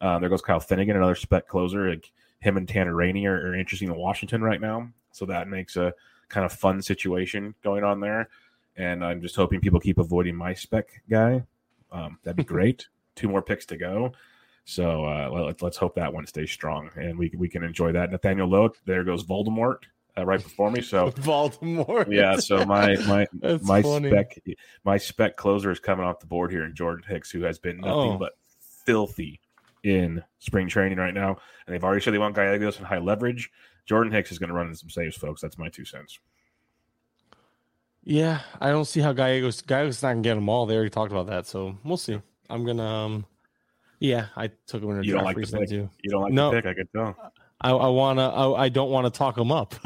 Uh, 0.00 0.18
there 0.18 0.28
goes 0.28 0.42
Kyle 0.42 0.58
Finnegan, 0.58 0.96
another 0.96 1.14
spec 1.14 1.46
closer. 1.46 1.88
Like 1.88 2.10
him 2.40 2.56
and 2.56 2.68
Tanner 2.68 2.96
Rainey 2.96 3.26
are, 3.26 3.36
are 3.36 3.54
interesting 3.54 3.88
in 3.88 3.96
Washington 3.96 4.42
right 4.42 4.60
now. 4.60 4.88
So 5.12 5.24
that 5.26 5.46
makes 5.46 5.76
a 5.76 5.94
kind 6.28 6.44
of 6.44 6.52
fun 6.52 6.82
situation 6.82 7.54
going 7.62 7.84
on 7.84 8.00
there. 8.00 8.28
And 8.76 9.04
I'm 9.04 9.20
just 9.20 9.36
hoping 9.36 9.60
people 9.60 9.78
keep 9.78 9.98
avoiding 9.98 10.34
my 10.34 10.54
spec 10.54 11.00
guy. 11.08 11.44
Um, 11.92 12.18
that'd 12.24 12.36
be 12.36 12.44
great. 12.54 12.88
Two 13.14 13.28
more 13.28 13.42
picks 13.42 13.66
to 13.66 13.76
go. 13.76 14.12
So 14.68 15.06
uh, 15.06 15.30
let, 15.32 15.62
let's 15.62 15.78
hope 15.78 15.94
that 15.94 16.12
one 16.12 16.26
stays 16.26 16.50
strong 16.50 16.90
and 16.96 17.18
we 17.18 17.32
we 17.38 17.48
can 17.48 17.64
enjoy 17.64 17.90
that. 17.92 18.10
Nathaniel 18.10 18.46
Lowe, 18.46 18.70
there 18.84 19.02
goes 19.02 19.24
Voldemort 19.24 19.78
uh, 20.18 20.26
right 20.26 20.42
before 20.42 20.70
me. 20.70 20.82
So 20.82 21.10
Voldemort, 21.12 22.12
yeah, 22.12 22.36
so 22.36 22.66
my 22.66 22.94
my 23.06 23.26
my 23.62 23.80
funny. 23.80 24.10
spec 24.10 24.38
my 24.84 24.98
spec 24.98 25.38
closer 25.38 25.70
is 25.70 25.80
coming 25.80 26.04
off 26.04 26.20
the 26.20 26.26
board 26.26 26.50
here 26.50 26.66
in 26.66 26.74
Jordan 26.74 27.02
Hicks, 27.08 27.30
who 27.30 27.40
has 27.44 27.58
been 27.58 27.78
nothing 27.78 28.12
Oh. 28.12 28.18
but 28.18 28.32
filthy 28.84 29.40
in 29.84 30.22
spring 30.38 30.68
training 30.68 30.98
right 30.98 31.14
now. 31.14 31.38
And 31.66 31.72
they've 31.74 31.82
already 31.82 32.02
said 32.02 32.12
they 32.12 32.18
want 32.18 32.34
Gallegos 32.34 32.76
and 32.76 32.86
high 32.86 32.98
leverage. 32.98 33.50
Jordan 33.86 34.12
Hicks 34.12 34.30
is 34.30 34.38
going 34.38 34.48
to 34.50 34.54
run 34.54 34.66
in 34.66 34.74
some 34.74 34.90
saves, 34.90 35.16
folks. 35.16 35.40
That's 35.40 35.56
my 35.56 35.70
two 35.70 35.86
cents. 35.86 36.18
Yeah, 38.04 38.40
I 38.60 38.68
don't 38.68 38.84
see 38.84 39.00
how 39.00 39.14
Gallegos 39.14 39.62
Gallegos 39.62 40.02
not 40.02 40.10
gonna 40.10 40.20
get 40.20 40.34
them 40.34 40.50
all. 40.50 40.66
They 40.66 40.74
already 40.74 40.90
talked 40.90 41.10
about 41.12 41.26
that, 41.28 41.46
so 41.46 41.78
we'll 41.84 41.96
see. 41.96 42.20
I'm 42.50 42.66
gonna 42.66 42.84
um, 42.86 43.26
yeah, 44.00 44.26
I 44.36 44.50
took 44.66 44.82
him 44.82 44.90
in 44.90 44.98
a 44.98 45.02
You 45.02 45.12
don't 45.14 45.24
like 45.24 45.36
recently 45.36 45.66
pick? 45.66 45.70
too. 45.70 45.90
You 46.02 46.10
don't 46.10 46.22
like 46.22 46.32
No. 46.32 46.50
the 46.50 46.56
pick, 46.62 46.66
I 46.70 46.74
could 46.74 46.88
tell. 46.92 47.32
I, 47.60 47.70
I 47.72 47.88
wanna 47.88 48.28
I, 48.28 48.64
I 48.64 48.68
don't 48.68 48.90
want 48.90 49.12
to 49.12 49.16
talk 49.16 49.36
him 49.36 49.50
up. 49.52 49.74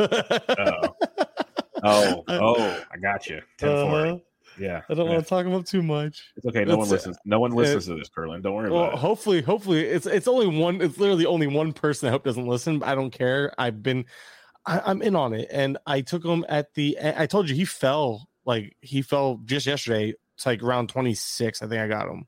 Oh, 1.84 2.22
oh, 2.28 2.56
oh! 2.58 2.80
I 2.92 2.96
got 2.98 3.28
you. 3.28 3.40
10 3.58 3.68
Uh-huh. 3.68 4.18
Yeah, 4.58 4.82
I 4.88 4.94
don't 4.94 5.06
yeah. 5.06 5.12
want 5.14 5.24
to 5.24 5.28
talk 5.28 5.44
him 5.46 5.52
up 5.54 5.64
too 5.64 5.82
much. 5.82 6.30
It's 6.36 6.46
okay. 6.46 6.64
No 6.64 6.76
one 6.76 6.82
It's, 6.84 6.92
uh, 6.92 6.94
listens. 6.94 7.16
No 7.24 7.40
one 7.40 7.50
listens 7.52 7.86
to 7.86 7.94
this, 7.96 8.08
Kurland. 8.08 8.42
Don't 8.42 8.54
worry 8.54 8.70
Well, 8.70 8.82
about 8.84 8.92
it. 8.94 8.98
hopefully, 9.00 9.40
hopefully, 9.42 9.80
it's 9.80 10.06
it's 10.06 10.28
only 10.28 10.46
one. 10.46 10.80
It's 10.80 10.98
literally 10.98 11.26
only 11.26 11.48
one 11.48 11.72
person. 11.72 12.08
I 12.08 12.12
hope 12.12 12.22
doesn't 12.22 12.46
listen. 12.46 12.78
But 12.78 12.88
I 12.90 12.94
don't 12.94 13.10
care. 13.10 13.52
I've 13.58 13.82
been, 13.82 14.04
I, 14.66 14.80
I'm 14.84 15.02
in 15.02 15.16
on 15.16 15.32
it, 15.34 15.48
and 15.50 15.78
I 15.86 16.02
took 16.02 16.24
him 16.24 16.44
at 16.48 16.72
the. 16.74 16.98
I 17.02 17.26
told 17.26 17.48
you 17.48 17.56
he 17.56 17.64
fell 17.64 18.28
like 18.44 18.76
he 18.80 19.02
fell 19.02 19.40
just 19.44 19.66
yesterday. 19.66 20.14
It's 20.36 20.46
like 20.46 20.62
around 20.62 20.88
26. 20.90 21.62
I 21.62 21.66
think 21.66 21.80
I 21.80 21.88
got 21.88 22.06
him. 22.06 22.26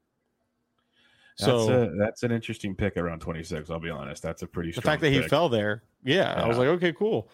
That's 1.39 1.47
So 1.51 1.83
a, 1.83 1.97
that's 1.97 2.23
an 2.23 2.31
interesting 2.31 2.75
pick 2.77 2.97
around 2.97 3.21
26. 3.21 3.71
I'll 3.71 3.81
be 3.81 3.91
honest. 3.91 4.23
That's 4.23 4.43
a 4.43 4.47
pretty 4.47 4.71
the 4.71 4.81
fact 4.83 5.01
that 5.03 5.11
he 5.11 5.23
fell 5.23 5.49
there, 5.49 5.83
yeah, 6.05 6.33
I 6.33 6.47
was 6.47 6.59
like, 6.59 6.69
okay, 6.69 6.93
cool. 6.93 7.29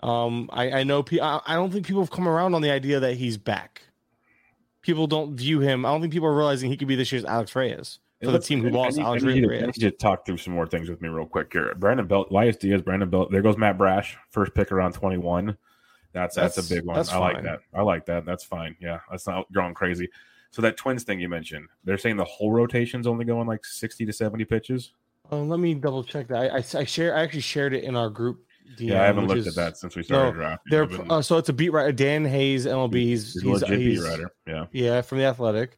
Um, 0.00 0.48
I 0.52 0.80
I 0.80 0.84
know. 0.84 1.02
pe- 1.02 1.20
I, 1.20 1.40
I 1.46 1.54
don't 1.54 1.70
think 1.70 1.86
people 1.86 2.02
have 2.02 2.10
come 2.10 2.28
around 2.28 2.54
on 2.54 2.62
the 2.62 2.70
idea 2.70 3.00
that 3.00 3.14
he's 3.16 3.36
back. 3.38 3.82
People 4.82 5.06
don't 5.06 5.34
view 5.34 5.60
him. 5.60 5.86
I 5.86 5.90
don't 5.90 6.00
think 6.02 6.12
people 6.12 6.28
are 6.28 6.36
realizing 6.36 6.70
he 6.70 6.76
could 6.76 6.88
be 6.88 6.94
this 6.96 7.10
year's 7.10 7.24
Alex 7.24 7.54
Reyes. 7.56 8.00
for 8.22 8.30
the 8.30 8.38
team 8.38 8.62
who 8.62 8.68
lost 8.70 8.98
Alex 8.98 9.24
I 9.24 9.28
need, 9.28 9.36
you 9.44 9.50
I 9.52 9.60
need 9.60 9.72
to 9.74 9.90
talk 9.90 10.26
through 10.26 10.36
some 10.38 10.52
more 10.52 10.66
things 10.66 10.90
with 10.90 11.00
me 11.00 11.08
real 11.08 11.26
quick 11.26 11.50
here. 11.52 11.74
Brandon 11.78 12.06
Belt, 12.06 12.28
Elias 12.30 12.56
Diaz, 12.56 12.82
Brandon 12.82 13.08
Belt. 13.08 13.30
There 13.30 13.40
goes 13.40 13.56
Matt 13.56 13.78
Brash, 13.78 14.16
first 14.30 14.54
pick 14.54 14.72
around 14.72 14.92
21. 14.92 15.56
That's 16.12 16.36
that's, 16.36 16.54
That's- 16.56 16.70
a 16.70 16.74
big 16.74 16.84
one. 16.84 16.96
that's 16.96 17.12
I 17.12 17.18
like 17.18 17.42
that. 17.42 17.60
I 17.72 17.82
like 17.82 18.06
that. 18.06 18.24
That's 18.26 18.44
fine. 18.44 18.76
Yeah, 18.80 19.00
that's 19.10 19.26
not 19.26 19.50
going 19.52 19.74
crazy. 19.74 20.08
So 20.54 20.62
that 20.62 20.76
twins 20.76 21.02
thing 21.02 21.18
you 21.18 21.28
mentioned, 21.28 21.66
they're 21.82 21.98
saying 21.98 22.16
the 22.16 22.22
whole 22.24 22.52
rotation's 22.52 23.08
only 23.08 23.24
going 23.24 23.48
like 23.48 23.64
60 23.64 24.06
to 24.06 24.12
70 24.12 24.44
pitches. 24.44 24.92
Oh, 25.32 25.42
let 25.42 25.58
me 25.58 25.74
double 25.74 26.04
check 26.04 26.28
that. 26.28 26.52
I, 26.52 26.58
I, 26.58 26.82
I 26.82 26.84
share. 26.84 27.16
I 27.16 27.22
actually 27.24 27.40
shared 27.40 27.74
it 27.74 27.82
in 27.82 27.96
our 27.96 28.08
group. 28.08 28.38
DM, 28.78 28.90
Yeah, 28.90 29.02
I 29.02 29.06
haven't 29.06 29.26
looked 29.26 29.40
is- 29.40 29.48
at 29.48 29.56
that 29.56 29.76
since 29.78 29.96
we 29.96 30.04
started 30.04 30.26
no, 30.28 30.32
drafting. 30.34 30.70
They're 30.70 30.86
been- 30.86 31.10
uh, 31.10 31.22
so 31.22 31.38
it's 31.38 31.48
a 31.48 31.52
beat 31.52 31.70
writer. 31.70 31.90
Dan 31.90 32.24
Hayes, 32.24 32.66
MLB. 32.66 32.94
He's 32.94 33.32
he's 33.32 33.42
a 33.42 33.46
he's, 33.46 33.62
legit 33.62 33.78
beat 33.80 34.00
writer. 34.00 34.30
Yeah. 34.46 34.66
Yeah, 34.70 35.00
from 35.00 35.18
the 35.18 35.24
Athletic. 35.24 35.76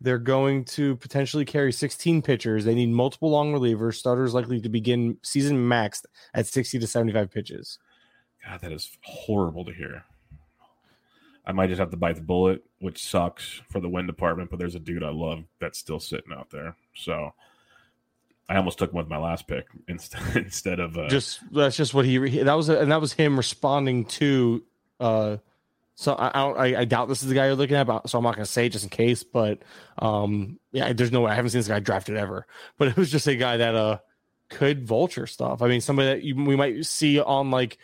They're 0.00 0.18
going 0.18 0.64
to 0.64 0.96
potentially 0.96 1.44
carry 1.44 1.72
16 1.72 2.20
pitchers. 2.20 2.64
They 2.64 2.74
need 2.74 2.90
multiple 2.90 3.30
long 3.30 3.52
relievers. 3.54 3.94
Starters 3.94 4.34
likely 4.34 4.60
to 4.60 4.68
begin 4.68 5.18
season 5.22 5.56
maxed 5.56 6.02
at 6.34 6.48
60 6.48 6.80
to 6.80 6.86
75 6.88 7.30
pitches. 7.30 7.78
God, 8.44 8.60
that 8.60 8.72
is 8.72 8.90
horrible 9.04 9.64
to 9.66 9.72
hear. 9.72 10.02
I 11.46 11.52
might 11.52 11.68
just 11.68 11.78
have 11.78 11.90
to 11.90 11.96
bite 11.96 12.16
the 12.16 12.22
bullet, 12.22 12.64
which 12.80 13.02
sucks 13.02 13.62
for 13.70 13.80
the 13.80 13.88
win 13.88 14.06
department, 14.06 14.50
but 14.50 14.58
there's 14.58 14.74
a 14.74 14.80
dude 14.80 15.04
I 15.04 15.10
love 15.10 15.44
that's 15.60 15.78
still 15.78 16.00
sitting 16.00 16.32
out 16.32 16.50
there. 16.50 16.76
So 16.94 17.32
I 18.48 18.56
almost 18.56 18.78
took 18.78 18.90
him 18.90 18.96
with 18.96 19.08
my 19.08 19.18
last 19.18 19.46
pick 19.46 19.66
instead 19.88 20.36
instead 20.36 20.80
of 20.80 20.96
uh, 20.96 21.08
just 21.08 21.40
that's 21.52 21.76
just 21.76 21.94
what 21.94 22.04
he 22.04 22.18
that 22.42 22.54
was 22.54 22.68
and 22.68 22.90
that 22.90 23.00
was 23.00 23.12
him 23.12 23.36
responding 23.36 24.04
to 24.06 24.64
uh 25.00 25.36
so 25.98 26.12
I, 26.12 26.28
I 26.28 26.80
I, 26.80 26.84
doubt 26.84 27.08
this 27.08 27.22
is 27.22 27.28
the 27.28 27.34
guy 27.34 27.46
you're 27.46 27.54
looking 27.54 27.76
at 27.76 27.86
but, 27.86 28.08
so 28.08 28.18
i'm 28.18 28.24
not 28.24 28.34
going 28.34 28.44
to 28.44 28.50
say 28.50 28.68
just 28.68 28.84
in 28.84 28.90
case 28.90 29.22
but 29.24 29.62
um 29.98 30.58
yeah 30.72 30.92
there's 30.92 31.12
no 31.12 31.22
way 31.22 31.32
i 31.32 31.34
haven't 31.34 31.50
seen 31.50 31.58
this 31.58 31.68
guy 31.68 31.80
drafted 31.80 32.16
ever 32.16 32.46
but 32.78 32.88
it 32.88 32.96
was 32.96 33.10
just 33.10 33.26
a 33.26 33.36
guy 33.36 33.58
that 33.58 33.74
uh 33.74 33.98
could 34.48 34.86
vulture 34.86 35.26
stuff 35.26 35.60
i 35.60 35.68
mean 35.68 35.80
somebody 35.80 36.08
that 36.08 36.22
you, 36.22 36.34
we 36.44 36.56
might 36.56 36.84
see 36.84 37.20
on 37.20 37.50
like 37.50 37.78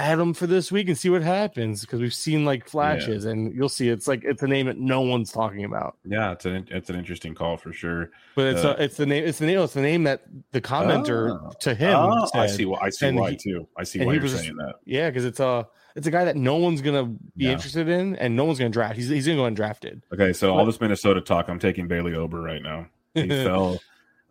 Adam 0.00 0.32
for 0.34 0.46
this 0.46 0.72
week 0.72 0.88
and 0.88 0.96
see 0.96 1.10
what 1.10 1.22
happens 1.22 1.82
because 1.82 2.00
we've 2.00 2.14
seen 2.14 2.44
like 2.44 2.66
flashes 2.68 3.24
and 3.26 3.54
you'll 3.54 3.68
see 3.68 3.88
it's 3.88 4.08
like 4.08 4.22
it's 4.24 4.42
a 4.42 4.46
name 4.46 4.66
that 4.66 4.78
no 4.78 5.02
one's 5.02 5.30
talking 5.30 5.64
about 5.64 5.96
yeah, 6.04 6.32
it's 6.32 6.46
an 6.46 6.66
it's 6.70 6.88
an 6.88 6.96
interesting 6.96 7.34
call 7.34 7.56
for 7.58 7.72
sure. 7.72 8.10
but 8.34 8.46
it's 8.46 8.64
Uh, 8.64 8.74
a, 8.78 8.82
it's 8.84 8.96
the 8.96 9.04
name 9.06 9.24
it's 9.24 9.38
the 9.38 9.46
name 9.46 9.58
it's 9.60 9.74
the 9.74 9.82
name 9.82 10.04
that 10.04 10.22
the 10.52 10.60
commenter 10.60 11.38
Oh. 11.42 11.50
to 11.60 11.74
him 11.74 11.94
Oh, 11.94 12.28
I 12.34 12.46
see 12.46 12.64
why 12.64 12.78
I 12.82 12.90
see 12.90 13.06
And 13.08 13.18
why 13.18 13.32
he- 13.32 13.36
too. 13.36 13.68
I 13.76 13.84
see 13.84 14.04
why 14.04 14.14
you're 14.14 14.22
was- 14.22 14.40
saying 14.40 14.56
that. 14.56 14.76
Yeah, 14.86 15.10
because 15.10 15.24
it's 15.26 15.40
a 15.40 15.66
it's 15.96 16.06
a 16.06 16.10
guy 16.10 16.24
that 16.24 16.36
no 16.36 16.56
one's 16.56 16.80
gonna 16.82 17.04
be 17.04 17.18
Yeah. 17.46 17.50
interested 17.52 17.88
in, 17.88 18.14
and 18.16 18.36
no 18.36 18.44
one's 18.44 18.58
gonna 18.58 18.70
draft. 18.70 18.96
He's 18.96 19.08
he's 19.08 19.26
gonna 19.26 19.36
go 19.38 19.44
undrafted. 19.62 20.02
Okay, 20.14 20.32
so 20.32 20.54
all 20.56 20.64
this 20.64 20.80
Minnesota 20.80 21.20
talk, 21.20 21.48
I'm 21.48 21.58
taking 21.58 21.88
Bailey 21.88 22.14
Ober 22.14 22.40
right 22.40 22.62
now. 22.62 22.86
He 23.14 23.28
fell. 23.44 23.80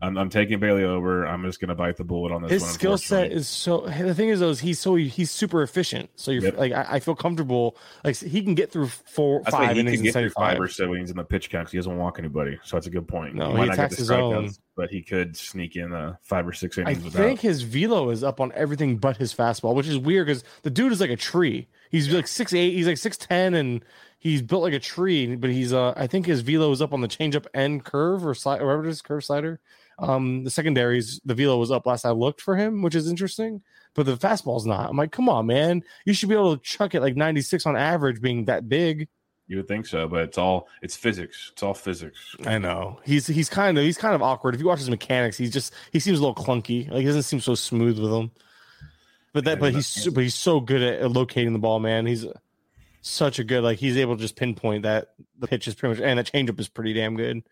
I'm, 0.02 0.18
I'm 0.18 0.30
taking 0.30 0.60
Bailey 0.60 0.84
Ober. 0.84 1.26
I'm 1.26 1.44
just 1.44 1.60
gonna 1.60 1.76
bite 1.76 1.98
the 1.98 2.04
bullet 2.06 2.32
on 2.32 2.42
this 2.42 2.52
His 2.52 2.62
one. 2.64 2.72
skill 2.72 2.98
set 2.98 3.32
is 3.32 3.48
so. 3.48 3.82
The 3.82 4.16
thing 4.16 4.30
is, 4.30 4.40
though, 4.40 4.50
is 4.50 4.60
he's 4.62 4.80
so 4.80 4.96
he's 4.96 5.30
super 5.30 5.62
efficient. 5.62 6.10
So 6.16 6.32
you're 6.32 6.44
Yep. 6.44 6.58
like, 6.58 6.72
I, 6.72 6.86
I 6.90 7.00
feel 7.00 7.16
comfortable. 7.16 7.76
Like 8.04 8.16
he 8.16 8.42
can 8.42 8.56
get 8.56 8.72
through 8.72 8.88
four, 8.88 9.42
That's 9.44 9.56
five 9.56 9.74
he 9.76 9.82
innings 9.82 9.98
can 9.98 10.04
get 10.06 10.14
through 10.14 10.30
five 10.30 10.60
or 10.60 10.68
so 10.70 10.94
innings 10.96 11.12
in 11.12 11.18
the 11.18 11.24
pitch 11.26 11.50
count 11.50 11.64
because 11.66 11.72
he 11.74 11.78
doesn't 11.80 11.98
walk 11.98 12.18
anybody. 12.20 12.58
So 12.64 12.78
that's 12.78 12.88
a 12.88 12.90
good 12.92 13.08
point. 13.08 13.36
No, 13.36 13.48
he 13.48 13.52
he 13.52 13.58
might 13.58 13.66
not 13.68 13.76
get 13.76 13.86
attacks 13.86 13.98
his 13.98 14.10
own. 14.12 14.50
but 14.78 14.90
he 14.90 15.02
could 15.02 15.36
sneak 15.36 15.76
in 15.76 15.92
uh, 15.94 16.16
five 16.22 16.48
or 16.48 16.54
six 16.54 16.78
I 16.78 16.82
innings 16.84 17.04
without. 17.04 17.20
think 17.20 17.42
his 17.42 17.64
velo 17.64 18.10
is 18.10 18.24
up 18.24 18.40
on 18.40 18.54
everything 18.56 18.98
but 18.98 19.18
his 19.18 19.34
fastball, 19.34 19.76
which 19.76 19.88
is 19.88 19.98
weird 19.98 20.28
because 20.28 20.44
the 20.64 20.70
dude 20.70 20.94
is 20.94 21.02
like 21.02 21.10
a 21.10 21.18
tree. 21.18 21.68
He's 21.92 22.08
like 22.14 22.28
six 22.28 22.54
eight. 22.54 22.72
He's 22.74 22.88
like 22.88 22.98
six 22.98 23.18
ten, 23.18 23.54
and 23.54 23.84
he's 24.20 24.42
built 24.42 24.62
like 24.64 24.74
a 24.74 24.80
tree. 24.80 25.36
But 25.36 25.50
he's 25.50 25.74
uh, 25.74 25.94
I 25.98 26.06
think 26.08 26.26
his 26.28 26.42
velo 26.42 26.72
is 26.72 26.82
up 26.82 26.94
on 26.94 27.02
the 27.02 27.08
changeup 27.08 27.48
and 27.54 27.84
curve 27.84 28.26
or 28.26 28.34
slide, 28.36 28.62
whatever 28.62 28.86
it 28.86 28.90
is, 28.90 29.02
curve 29.02 29.24
slider. 29.26 29.60
Um, 29.98 30.44
the 30.46 30.50
secondaries, 30.52 31.20
the 31.26 31.34
velo 31.36 31.58
was 31.58 31.72
up 31.72 31.86
last 31.86 32.06
I 32.06 32.12
looked 32.12 32.40
for 32.42 32.56
him, 32.56 32.82
which 32.82 32.96
is 32.96 33.10
interesting. 33.10 33.62
But 33.96 34.06
the 34.06 34.16
fastball's 34.16 34.66
not. 34.66 34.90
I'm 34.90 34.96
like, 34.96 35.12
come 35.12 35.28
on, 35.28 35.48
man. 35.48 35.84
You 36.06 36.14
should 36.14 36.30
be 36.30 36.36
able 36.36 36.56
to 36.56 36.64
chuck 36.64 36.96
it 36.96 37.02
like 37.02 37.16
96 37.18 37.66
on 37.66 37.76
average, 37.76 38.22
being 38.22 38.46
that 38.46 38.70
big. 38.70 39.10
you 39.48 39.58
would 39.58 39.68
think 39.68 39.86
so, 39.88 40.08
but 40.08 40.22
it's 40.22 40.38
all 40.38 40.68
it's 40.82 40.96
physics. 40.96 41.50
It's 41.52 41.64
all 41.64 41.74
physics. 41.74 42.18
I 42.46 42.60
know 42.60 43.00
he's 43.04 43.26
he's 43.28 43.50
kind 43.50 43.78
of 43.78 43.84
he's 43.84 43.98
kind 43.98 44.16
of 44.16 44.22
awkward. 44.22 44.54
If 44.54 44.62
you 44.62 44.68
watch 44.68 44.80
his 44.80 44.90
mechanics, 44.92 45.38
he's 45.38 45.52
just 45.52 45.74
he 45.92 46.00
seems 46.00 46.20
a 46.20 46.22
little 46.26 46.36
clunky. 46.46 46.88
Like 46.90 47.00
he 47.00 47.06
doesn't 47.06 47.24
seem 47.24 47.40
so 47.42 47.56
smooth 47.56 48.00
with 48.00 48.12
them. 48.12 48.32
But 49.34 49.44
that 49.46 49.52
Yeah, 49.58 49.60
but 49.60 49.74
he's 49.74 49.94
he's 49.94 49.98
not- 49.98 50.04
su- 50.04 50.12
but 50.12 50.24
he's 50.24 50.36
so 50.36 50.60
good 50.60 50.82
at 50.82 51.12
locating 51.12 51.52
the 51.54 51.60
ball, 51.60 51.80
man. 51.80 52.06
He's 52.06 52.26
such 53.02 53.40
a 53.40 53.44
good 53.44 53.64
like 53.64 53.80
he's 53.80 53.98
able 53.98 54.16
to 54.16 54.22
just 54.22 54.36
pinpoint 54.36 54.84
that 54.84 55.10
the 55.38 55.48
pitch 55.48 55.68
is 55.68 55.76
pretty 55.76 55.96
much 55.96 56.04
and 56.06 56.20
the 56.20 56.24
changeup 56.24 56.60
is 56.60 56.68
pretty 56.68 56.94
damn 56.94 57.16
good. 57.16 57.44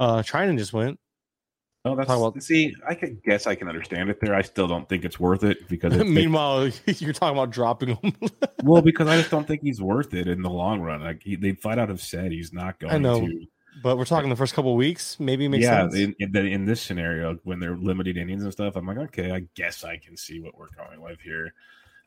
Uh 0.00 0.18
Treinen 0.18 0.58
just 0.58 0.72
went. 0.72 0.98
Oh, 1.84 1.94
that's 1.94 2.10
about- 2.10 2.42
see. 2.42 2.74
I 2.86 2.94
could 2.94 3.22
guess 3.22 3.46
I 3.46 3.54
can 3.54 3.68
understand 3.68 4.10
it 4.10 4.20
there. 4.20 4.34
I 4.34 4.42
still 4.42 4.66
don't 4.66 4.88
think 4.88 5.04
it's 5.04 5.18
worth 5.18 5.44
it 5.44 5.68
because 5.68 5.94
it, 5.96 6.04
Meanwhile, 6.06 6.70
you're 6.86 7.12
talking 7.12 7.36
about 7.36 7.50
dropping 7.50 7.96
him. 7.96 8.12
well, 8.64 8.82
because 8.82 9.08
I 9.08 9.16
just 9.16 9.30
don't 9.30 9.46
think 9.46 9.62
he's 9.62 9.80
worth 9.80 10.12
it 10.14 10.28
in 10.28 10.42
the 10.42 10.50
long 10.50 10.80
run. 10.80 11.00
Like 11.00 11.22
he, 11.22 11.36
they 11.36 11.52
flat 11.52 11.78
out 11.78 11.88
have 11.88 12.00
said 12.02 12.32
he's 12.32 12.52
not 12.52 12.78
going 12.78 12.92
I 12.92 12.98
know. 12.98 13.20
to. 13.20 13.46
but 13.82 13.96
we're 13.96 14.04
talking 14.04 14.28
the 14.28 14.36
first 14.36 14.54
couple 14.54 14.74
weeks. 14.76 15.18
Maybe 15.20 15.44
it 15.44 15.48
makes 15.50 15.64
yeah, 15.64 15.82
sense. 15.82 15.94
in, 15.94 16.14
in, 16.18 16.36
in 16.36 16.64
this 16.64 16.82
scenario, 16.82 17.38
when 17.44 17.60
they're 17.60 17.76
limited 17.76 18.16
innings 18.16 18.42
and 18.42 18.52
stuff, 18.52 18.76
I'm 18.76 18.86
like, 18.86 18.98
okay, 18.98 19.30
I 19.30 19.44
guess 19.54 19.84
I 19.84 19.96
can 19.96 20.16
see 20.16 20.40
what 20.40 20.58
we're 20.58 20.70
going 20.76 21.00
with 21.00 21.20
here. 21.20 21.54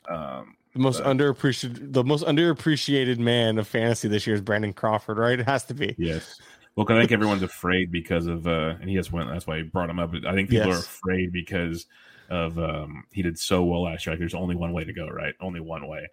Um, 0.10 0.56
the 0.74 0.80
most 0.80 1.04
but- 1.04 1.18
underappreciated 1.18 1.94
the 1.94 2.04
most 2.04 2.26
underappreciated 2.26 3.18
man 3.18 3.58
of 3.58 3.68
fantasy 3.68 4.08
this 4.08 4.26
year 4.26 4.36
is 4.36 4.42
Brandon 4.42 4.74
Crawford, 4.74 5.18
right? 5.18 5.40
It 5.40 5.46
has 5.46 5.66
to 5.66 5.74
be. 5.74 5.96
yes. 5.98 6.40
Well, 6.76 6.86
I 6.90 7.02
think 7.02 7.12
everyone's 7.12 7.44
afraid 7.44 7.92
because 7.92 8.28
of, 8.28 8.48
uh, 8.48 8.76
and 8.80 8.90
he 8.90 8.96
just 8.96 9.12
went. 9.12 9.30
That's 9.30 9.46
why 9.46 9.58
he 9.58 9.64
brought 9.64 9.90
him 9.90 10.00
up. 10.00 10.14
I 10.26 10.34
think 10.34 10.50
people 10.50 10.72
are 10.72 10.78
afraid 10.78 11.34
because 11.34 11.86
of 12.30 12.58
um, 12.58 13.04
he 13.12 13.22
did 13.22 13.38
so 13.38 13.64
well 13.66 13.84
last 13.84 14.06
year. 14.06 14.14
Like, 14.14 14.20
there's 14.20 14.34
only 14.34 14.56
one 14.56 14.72
way 14.72 14.86
to 14.86 14.94
go, 14.94 15.08
right? 15.08 15.34
Only 15.42 15.60
one 15.60 15.86
way. 15.88 16.08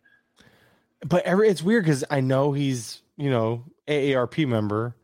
But 1.06 1.24
every, 1.24 1.48
it's 1.48 1.62
weird 1.62 1.84
because 1.84 2.02
I 2.10 2.20
know 2.20 2.52
he's 2.52 3.02
you 3.16 3.30
know 3.30 3.64
AARP 3.86 4.48
member. 4.48 4.96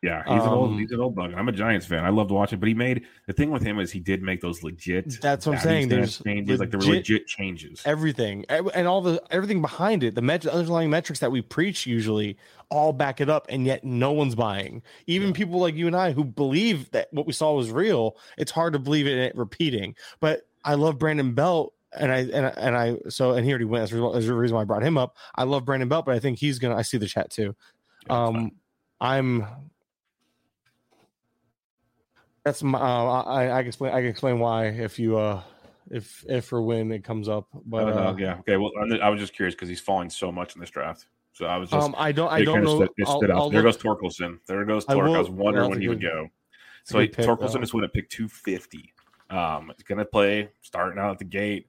Yeah, 0.00 0.22
he's 0.22 0.44
an 0.44 0.48
old 0.50 0.70
Um, 0.70 0.78
he's 0.78 0.92
an 0.92 1.00
old 1.00 1.16
bug. 1.16 1.34
I'm 1.34 1.48
a 1.48 1.52
Giants 1.52 1.84
fan. 1.84 2.04
I 2.04 2.10
loved 2.10 2.30
watching, 2.30 2.60
but 2.60 2.68
he 2.68 2.74
made 2.74 3.04
the 3.26 3.32
thing 3.32 3.50
with 3.50 3.62
him 3.62 3.80
is 3.80 3.90
he 3.90 3.98
did 3.98 4.22
make 4.22 4.40
those 4.40 4.62
legit. 4.62 5.20
That's 5.20 5.44
what 5.44 5.56
I'm 5.56 5.60
saying. 5.60 5.88
There's 5.88 6.18
changes, 6.18 6.60
like 6.60 6.70
there 6.70 6.78
were 6.78 6.84
legit- 6.86 6.96
legit 6.98 7.26
changes. 7.26 7.82
Everything 7.84 8.44
and 8.48 8.86
all 8.86 9.00
the 9.02 9.20
everything 9.32 9.60
behind 9.60 10.04
it, 10.04 10.14
the 10.14 10.22
met- 10.22 10.46
underlying 10.46 10.88
metrics 10.88 11.18
that 11.18 11.32
we 11.32 11.42
preach 11.42 11.84
usually 11.84 12.36
all 12.70 12.92
back 12.92 13.20
it 13.20 13.28
up, 13.28 13.46
and 13.48 13.66
yet 13.66 13.82
no 13.82 14.12
one's 14.12 14.36
buying. 14.36 14.82
Even 15.08 15.32
people 15.32 15.58
like 15.58 15.74
you 15.74 15.88
and 15.88 15.96
I 15.96 16.12
who 16.12 16.22
believe 16.22 16.88
that 16.92 17.08
what 17.12 17.26
we 17.26 17.32
saw 17.32 17.54
was 17.54 17.72
real, 17.72 18.16
it's 18.36 18.52
hard 18.52 18.74
to 18.74 18.78
believe 18.78 19.08
it 19.08 19.34
repeating. 19.34 19.96
But 20.20 20.42
I 20.64 20.74
love 20.74 20.96
Brandon 21.00 21.34
Belt, 21.34 21.74
and 21.92 22.12
I 22.12 22.18
and 22.18 22.46
I, 22.46 22.50
and 22.50 22.76
I 22.76 22.96
so 23.08 23.32
and 23.32 23.44
he 23.44 23.50
already 23.50 23.64
went. 23.64 23.90
That's 23.90 24.26
the 24.26 24.34
reason 24.34 24.54
why 24.54 24.60
I 24.62 24.64
brought 24.64 24.84
him 24.84 24.96
up. 24.96 25.16
I 25.34 25.42
love 25.42 25.64
Brandon 25.64 25.88
Belt, 25.88 26.06
but 26.06 26.14
I 26.14 26.20
think 26.20 26.38
he's 26.38 26.60
gonna. 26.60 26.76
I 26.76 26.82
see 26.82 26.98
the 26.98 27.06
chat 27.08 27.30
too. 27.30 27.56
Yeah. 28.06 28.26
Um, 28.26 28.52
I'm. 29.00 29.44
That's 32.48 32.62
my. 32.62 32.78
Uh, 32.78 33.22
I 33.24 33.56
I 33.58 33.60
can 33.60 33.66
explain. 33.68 33.92
I 33.92 34.00
can 34.00 34.06
explain 34.08 34.38
why 34.38 34.68
if 34.68 34.98
you 34.98 35.18
uh 35.18 35.42
if 35.90 36.24
if 36.28 36.50
or 36.50 36.62
when 36.62 36.90
it 36.92 37.04
comes 37.04 37.28
up. 37.28 37.46
But 37.66 37.84
Oh, 37.84 38.08
uh, 38.08 38.16
yeah, 38.18 38.38
okay. 38.40 38.56
Well, 38.56 38.72
I'm- 38.78 38.98
I 39.02 39.10
was 39.10 39.20
just 39.20 39.34
curious 39.34 39.54
because 39.54 39.68
he's 39.68 39.80
falling 39.80 40.08
so 40.08 40.32
much 40.32 40.54
in 40.54 40.60
this 40.62 40.70
draft. 40.70 41.06
So 41.34 41.44
I 41.44 41.58
was 41.58 41.68
just 41.68 41.84
um, 41.86 41.94
I 41.98 42.10
don't. 42.10 42.32
I 42.32 42.42
don't 42.42 42.64
know. 42.64 42.76
Stood, 42.76 42.90
I'll- 43.06 43.18
stood 43.18 43.30
out. 43.30 43.36
I'll 43.36 43.50
there 43.50 43.62
look- 43.62 43.80
goes 43.80 43.82
Torkelson. 43.82 44.38
There 44.46 44.64
goes 44.64 44.86
Tork. 44.86 44.98
I, 44.98 45.02
will- 45.02 45.18
was 45.18 45.28
wondering 45.28 45.68
when 45.70 45.80
he 45.80 45.88
would 45.88 46.00
go. 46.00 46.28
So 46.84 46.98
he, 47.00 47.06
good 47.06 47.16
pick, 47.18 47.26
Torkelson 47.26 47.62
is 47.62 47.74
went 47.74 47.84
at 47.84 47.92
pick 47.92 48.08
250. 48.08 48.94
Um, 49.28 49.68
it's 49.70 49.82
gonna 49.82 50.06
play 50.06 50.48
starting 50.62 50.98
out 50.98 51.10
at 51.10 51.18
the 51.18 51.24
gate. 51.26 51.66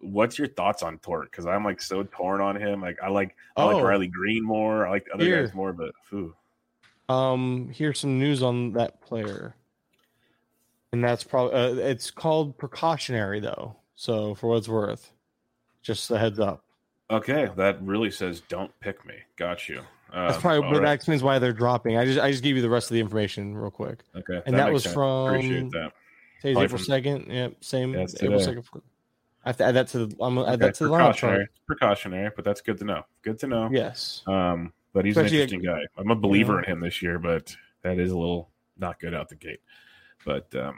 What's 0.00 0.38
your 0.38 0.48
thoughts 0.48 0.82
on 0.82 0.98
Torque? 0.98 1.30
Because 1.30 1.46
I'm 1.46 1.64
like 1.64 1.80
so 1.80 2.02
torn 2.02 2.40
on 2.40 2.56
him. 2.56 2.80
Like 2.80 2.98
I 3.00 3.08
like 3.10 3.36
I 3.56 3.62
Oh. 3.62 3.68
like 3.68 3.84
Riley 3.84 4.08
Greene 4.08 4.42
more. 4.44 4.86
I 4.88 4.90
like 4.90 5.04
the 5.06 5.14
other 5.14 5.24
Here. 5.24 5.44
guys 5.46 5.54
more, 5.54 5.72
but 5.72 5.92
phew. 6.08 6.34
Um, 7.08 7.70
here's 7.72 8.00
some 8.00 8.18
news 8.18 8.42
on 8.42 8.72
that 8.72 9.00
player, 9.00 9.54
and 10.92 11.02
that's 11.02 11.24
probably 11.24 11.54
uh, 11.54 11.74
it's 11.88 12.10
called 12.10 12.56
precautionary 12.58 13.40
though. 13.40 13.76
So 13.94 14.34
for 14.34 14.48
what 14.48 14.56
it's 14.56 14.68
worth, 14.68 15.12
just 15.82 16.10
a 16.10 16.18
heads 16.18 16.38
up. 16.40 16.64
Okay, 17.10 17.48
that 17.56 17.80
really 17.82 18.10
says 18.10 18.42
don't 18.48 18.72
pick 18.80 19.04
me. 19.06 19.14
Got 19.36 19.68
you. 19.68 19.82
Uh, 20.12 20.28
That's 20.28 20.40
probably, 20.40 20.70
but 20.70 20.74
that 20.76 20.82
right. 20.82 20.92
explains 20.92 21.22
why 21.22 21.38
they're 21.38 21.52
dropping. 21.52 21.96
I 21.96 22.04
just 22.04 22.20
I 22.20 22.30
just 22.30 22.42
gave 22.42 22.56
you 22.56 22.62
the 22.62 22.70
rest 22.70 22.90
of 22.90 22.94
the 22.94 23.00
information 23.00 23.56
real 23.56 23.70
quick. 23.70 24.04
okay, 24.14 24.40
and 24.46 24.56
that 24.56 24.66
makes 24.66 24.72
was 24.72 24.82
sense. 24.84 24.94
from- 24.94 25.34
appreciate 25.34 25.70
that. 25.72 25.92
Today's 26.40 26.58
April 26.58 26.78
second. 26.78 27.26
Yep, 27.28 27.54
same. 27.60 27.92
Yeah, 27.94 28.06
April 28.20 28.40
second. 28.40 28.64
I 29.44 29.48
have 29.48 29.56
to 29.58 29.64
add 29.64 29.74
that 29.74 29.88
to 29.88 30.06
the. 30.06 30.16
I'm 30.20 30.36
gonna 30.36 30.42
add 30.46 30.54
Okay, 30.54 30.66
that 30.66 30.74
to 30.76 30.84
the 30.84 30.90
precautionary, 30.90 31.48
precautionary, 31.66 32.30
but 32.34 32.44
that's 32.44 32.60
good 32.60 32.78
to 32.78 32.84
know. 32.84 33.02
Good 33.22 33.38
to 33.40 33.46
know. 33.46 33.68
Yes. 33.72 34.22
Um, 34.26 34.72
but 34.92 35.04
he's 35.04 35.16
Especially, 35.16 35.38
an 35.38 35.42
interesting 35.42 35.72
guy. 35.72 35.80
I'm 35.98 36.10
a 36.10 36.16
believer 36.16 36.54
know. 36.54 36.58
in 36.58 36.64
him 36.64 36.80
this 36.80 37.02
year, 37.02 37.18
but 37.18 37.54
that 37.82 37.98
is 37.98 38.10
a 38.10 38.16
little 38.16 38.50
not 38.78 39.00
good 39.00 39.14
out 39.14 39.28
the 39.28 39.34
gate. 39.34 39.60
But 40.26 40.54
um, 40.54 40.74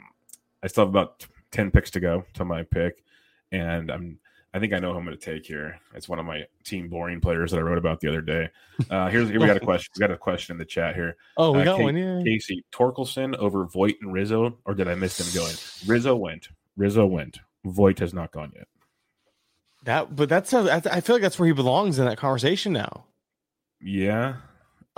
I 0.63 0.67
still 0.67 0.83
have 0.85 0.89
about 0.89 1.27
ten 1.51 1.71
picks 1.71 1.91
to 1.91 1.99
go 1.99 2.23
to 2.35 2.45
my 2.45 2.63
pick, 2.63 3.03
and 3.51 3.91
I'm 3.91 4.19
I 4.53 4.59
think 4.59 4.73
I 4.73 4.79
know 4.79 4.93
who 4.93 4.97
I'm 4.99 5.05
going 5.05 5.17
to 5.17 5.23
take 5.23 5.45
here. 5.45 5.79
It's 5.93 6.07
one 6.09 6.17
of 6.19 6.25
my 6.25 6.45
team 6.63 6.87
boring 6.89 7.19
players 7.21 7.51
that 7.51 7.57
I 7.57 7.61
wrote 7.61 7.77
about 7.77 7.99
the 7.99 8.07
other 8.07 8.21
day. 8.21 8.49
Uh, 8.89 9.09
here's 9.09 9.27
here 9.27 9.41
we 9.41 9.45
got 9.45 9.57
a 9.57 9.59
question. 9.59 9.91
We 9.95 9.99
got 9.99 10.09
a 10.11 10.17
question 10.17 10.53
in 10.53 10.57
the 10.57 10.63
chat 10.65 10.95
here. 10.95 11.17
Oh, 11.35 11.51
we 11.51 11.59
Uh, 11.61 11.65
got 11.65 11.77
Kate- 11.77 11.83
one. 11.83 11.97
Yeah. 11.97 12.21
Casey 12.23 12.63
Torkelson 12.71 13.35
over 13.35 13.65
Voit 13.65 13.95
and 14.01 14.13
Rizzo, 14.13 14.57
or 14.63 14.73
did 14.73 14.87
I 14.87 14.95
miss 14.95 15.19
him 15.19 15.27
going? 15.37 15.53
Rizzo 15.85 16.15
went. 16.15 16.47
Rizzo 16.77 17.05
went. 17.05 17.39
Voit 17.65 17.99
has 17.99 18.13
not 18.13 18.31
gone 18.31 18.53
yet. 18.55 18.67
That, 19.83 20.15
but 20.15 20.29
that's 20.29 20.53
a, 20.53 20.61
that's- 20.63 20.95
I 20.95 21.01
feel 21.01 21.15
like 21.17 21.21
that's 21.23 21.37
where 21.37 21.47
he 21.47 21.53
belongs 21.53 21.99
in 21.99 22.05
that 22.05 22.17
conversation 22.17 22.71
now. 22.71 23.03
Yeah. 23.81 24.35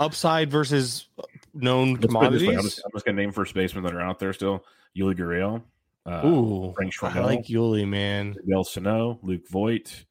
Upside 0.02 0.50
versus 0.50 1.06
known 1.54 1.94
Let's 1.94 2.12
put 2.12 2.24
it 2.24 2.30
this 2.32 2.42
way. 2.42 2.48
I'm 2.48 2.52
commodities. 2.54 2.74
just, 2.74 2.82
I'm 2.84 2.90
just 2.92 3.04
going 3.04 3.16
to 3.16 3.22
name 3.22 3.32
first 3.32 3.54
basemen 3.54 3.84
that 3.84 3.94
are 3.94 4.00
out 4.00 4.18
there 4.18 4.32
still. 4.32 4.64
Yuli 4.96 5.16
Gurriel. 5.16 5.62
Uh, 6.04 6.26
Ooh, 6.26 6.72
Frank 6.76 6.92
I 7.16 7.20
like 7.20 7.46
Yuli, 7.46 7.86
man. 7.86 8.34
Miguel 8.44 8.64
Sano, 8.64 9.18
Luke 9.22 9.48
Voit, 9.48 10.04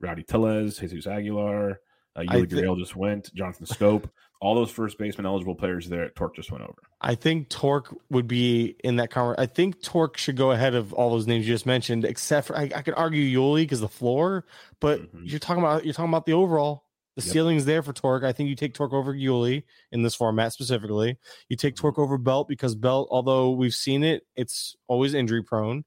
Rowdy 0.00 0.24
Tellez, 0.24 0.78
Jesus 0.78 1.06
Aguilar, 1.06 1.80
uh, 2.16 2.20
Yuli 2.20 2.50
thi- 2.50 2.56
Gurriel 2.56 2.76
just 2.78 2.96
went, 2.96 3.32
Jonathan 3.34 3.66
Schoop. 3.66 4.10
All 4.40 4.54
those 4.54 4.70
first 4.70 4.98
baseman 4.98 5.24
eligible 5.24 5.54
players 5.54 5.88
there, 5.88 6.10
Torque 6.10 6.36
just 6.36 6.50
went 6.52 6.62
over. 6.62 6.74
I 7.00 7.14
think 7.14 7.48
Torque 7.48 7.94
would 8.10 8.28
be 8.28 8.76
in 8.84 8.96
that 8.96 9.10
conversation. 9.10 9.42
I 9.42 9.46
think 9.46 9.80
Torque 9.82 10.18
should 10.18 10.36
go 10.36 10.50
ahead 10.50 10.74
of 10.74 10.92
all 10.92 11.08
those 11.10 11.26
names 11.26 11.46
you 11.48 11.54
just 11.54 11.64
mentioned, 11.64 12.04
except 12.04 12.48
for 12.48 12.56
I, 12.56 12.70
I 12.74 12.82
could 12.82 12.94
argue 12.94 13.24
Yuli 13.24 13.62
because 13.62 13.80
the 13.80 13.88
floor, 13.88 14.44
but 14.80 15.00
Mhm. 15.00 15.22
you're 15.30 15.38
talking 15.38 15.62
about 15.62 15.84
you're 15.86 15.94
talking 15.94 16.10
about 16.10 16.26
the 16.26 16.34
overall. 16.34 16.84
The 17.16 17.22
Yep. 17.22 17.32
ceiling's 17.32 17.64
there 17.64 17.82
for 17.82 17.94
Torque. 17.94 18.24
I 18.24 18.32
think 18.32 18.50
you 18.50 18.54
take 18.56 18.74
Torque 18.74 18.92
over 18.92 19.14
Yuli 19.14 19.64
in 19.90 20.02
this 20.02 20.14
format 20.14 20.52
specifically. 20.52 21.16
You 21.48 21.56
take 21.56 21.74
Torque 21.74 21.98
over 21.98 22.18
Belt 22.18 22.46
because 22.46 22.74
Belt, 22.74 23.08
although 23.10 23.50
we've 23.50 23.74
seen 23.74 24.04
it, 24.04 24.26
it's 24.36 24.76
always 24.86 25.14
injury 25.14 25.42
prone. 25.42 25.84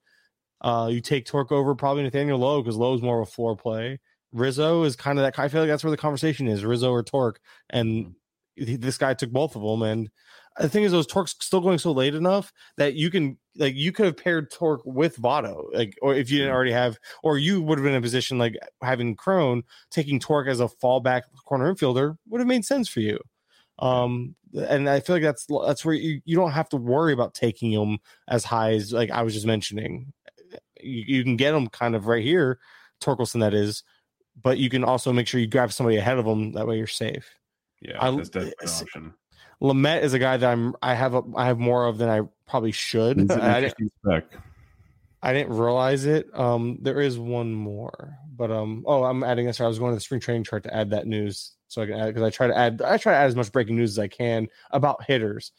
Uh, 0.61 0.89
you 0.91 1.01
take 1.01 1.25
Torque 1.25 1.51
over 1.51 1.75
probably 1.75 2.01
Nathaniel 2.03 2.39
Lowe 2.39 2.61
because 2.61 2.75
Lowe's 2.77 3.01
more 3.03 3.21
of 3.21 3.27
a 3.27 3.31
floor 3.31 3.55
play. 3.55 3.99
Rizzo 4.33 4.83
is 4.83 4.95
kind 4.95 5.19
of 5.19 5.23
that. 5.23 5.37
I 5.39 5.47
feel 5.49 5.61
like 5.61 5.69
that's 5.69 5.83
where 5.83 5.91
the 5.91 5.97
conversation 5.97 6.47
is: 6.47 6.65
Rizzo 6.65 6.91
or 6.91 7.03
Torque, 7.03 7.39
and 7.69 8.15
he- 8.55 8.75
this 8.75 8.97
guy 8.97 9.13
took 9.13 9.31
both 9.31 9.55
of 9.55 9.61
them. 9.61 9.81
And 9.83 10.09
the 10.59 10.69
thing 10.69 10.83
is, 10.83 10.91
those 10.91 11.07
Torque's 11.07 11.35
still 11.39 11.61
going 11.61 11.77
so 11.79 11.91
late 11.91 12.15
enough 12.15 12.51
that 12.77 12.93
you 12.95 13.09
can 13.09 13.37
like 13.55 13.75
you 13.75 13.91
could 13.91 14.05
have 14.05 14.17
paired 14.17 14.51
Torque 14.51 14.81
with 14.85 15.17
Votto, 15.17 15.65
like 15.73 15.97
or 16.01 16.13
if 16.13 16.29
you 16.29 16.37
didn't 16.39 16.51
Mhm. 16.51 16.55
already 16.55 16.71
have, 16.71 16.97
or 17.23 17.37
you 17.37 17.61
would 17.61 17.77
have 17.77 17.83
been 17.83 17.93
in 17.93 17.99
a 17.99 18.01
position 18.01 18.37
like 18.37 18.55
having 18.81 19.15
Cron 19.15 19.63
taking 19.89 20.19
Torque 20.19 20.47
as 20.47 20.59
a 20.59 20.67
fallback 20.67 21.23
corner 21.45 21.73
infielder 21.73 22.17
would 22.27 22.39
have 22.39 22.47
made 22.47 22.65
sense 22.65 22.87
for 22.87 22.99
you. 22.99 23.19
Um, 23.79 24.35
and 24.67 24.89
I 24.89 24.99
feel 24.99 25.15
like 25.15 25.23
that's 25.23 25.45
that's 25.65 25.85
where 25.85 25.95
you, 25.95 26.21
you 26.25 26.35
don't 26.35 26.51
have 26.51 26.69
to 26.69 26.77
worry 26.77 27.13
about 27.13 27.33
taking 27.33 27.71
them 27.71 27.99
as 28.27 28.43
high 28.43 28.73
as 28.73 28.91
like 28.93 29.09
I 29.11 29.21
was 29.21 29.33
just 29.33 29.45
mentioning. 29.45 30.11
You, 30.81 31.03
you 31.17 31.23
can 31.23 31.37
get 31.37 31.51
them 31.51 31.67
kind 31.67 31.95
of 31.95 32.07
right 32.07 32.23
here, 32.23 32.59
Torkelson 33.01 33.39
that 33.41 33.53
is, 33.53 33.83
but 34.41 34.57
you 34.57 34.69
can 34.69 34.83
also 34.83 35.13
make 35.13 35.27
sure 35.27 35.39
you 35.39 35.47
grab 35.47 35.71
somebody 35.71 35.97
ahead 35.97 36.17
of 36.17 36.25
them. 36.25 36.51
That 36.53 36.67
way 36.67 36.77
you're 36.77 36.87
safe. 36.87 37.29
Yeah, 37.81 37.97
I- 38.03 38.11
that's 38.15 38.29
definitely 38.29 38.53
an 38.61 38.69
option. 38.69 39.13
Lamet 39.61 40.03
is 40.03 40.13
a 40.13 40.19
guy 40.19 40.37
that 40.37 40.49
I'm 40.49 40.75
I 40.81 40.93
have 40.93 41.13
a, 41.13 41.23
I 41.35 41.45
have 41.45 41.59
more 41.59 41.85
of 41.85 41.97
than 41.97 42.09
I 42.09 42.21
probably 42.47 42.71
should. 42.71 43.17
I 43.31 43.61
didn't. 43.61 43.93
I 45.21 45.33
didn't 45.33 45.57
realize 45.57 46.05
it. 46.05 46.27
Um, 46.33 46.77
there 46.81 47.01
is 47.01 47.19
one 47.19 47.53
more, 47.53 48.17
but 48.37 48.51
um, 48.51 48.85
oh, 48.87 49.03
I'm 49.03 49.23
adding 49.23 49.45
this. 49.47 49.59
I 49.59 49.67
was 49.67 49.77
going 49.77 49.91
to 49.91 49.95
the 49.95 50.01
spring 50.01 50.21
training 50.21 50.45
chart 50.45 50.63
to 50.63 50.73
add 50.73 50.91
that 50.91 51.07
news, 51.07 51.55
so 51.67 51.81
I 51.81 51.87
can 51.87 51.95
add 51.99 52.07
because 52.07 52.23
I 52.23 52.29
try 52.29 52.47
to 52.47 52.57
add 52.57 52.81
I 52.81 52.97
try 52.97 53.11
to 53.13 53.17
add 53.17 53.27
as 53.27 53.35
much 53.35 53.51
breaking 53.51 53.75
news 53.75 53.91
as 53.91 53.99
I 53.99 54.07
can 54.07 54.47
about 54.71 55.03
hitters. 55.05 55.51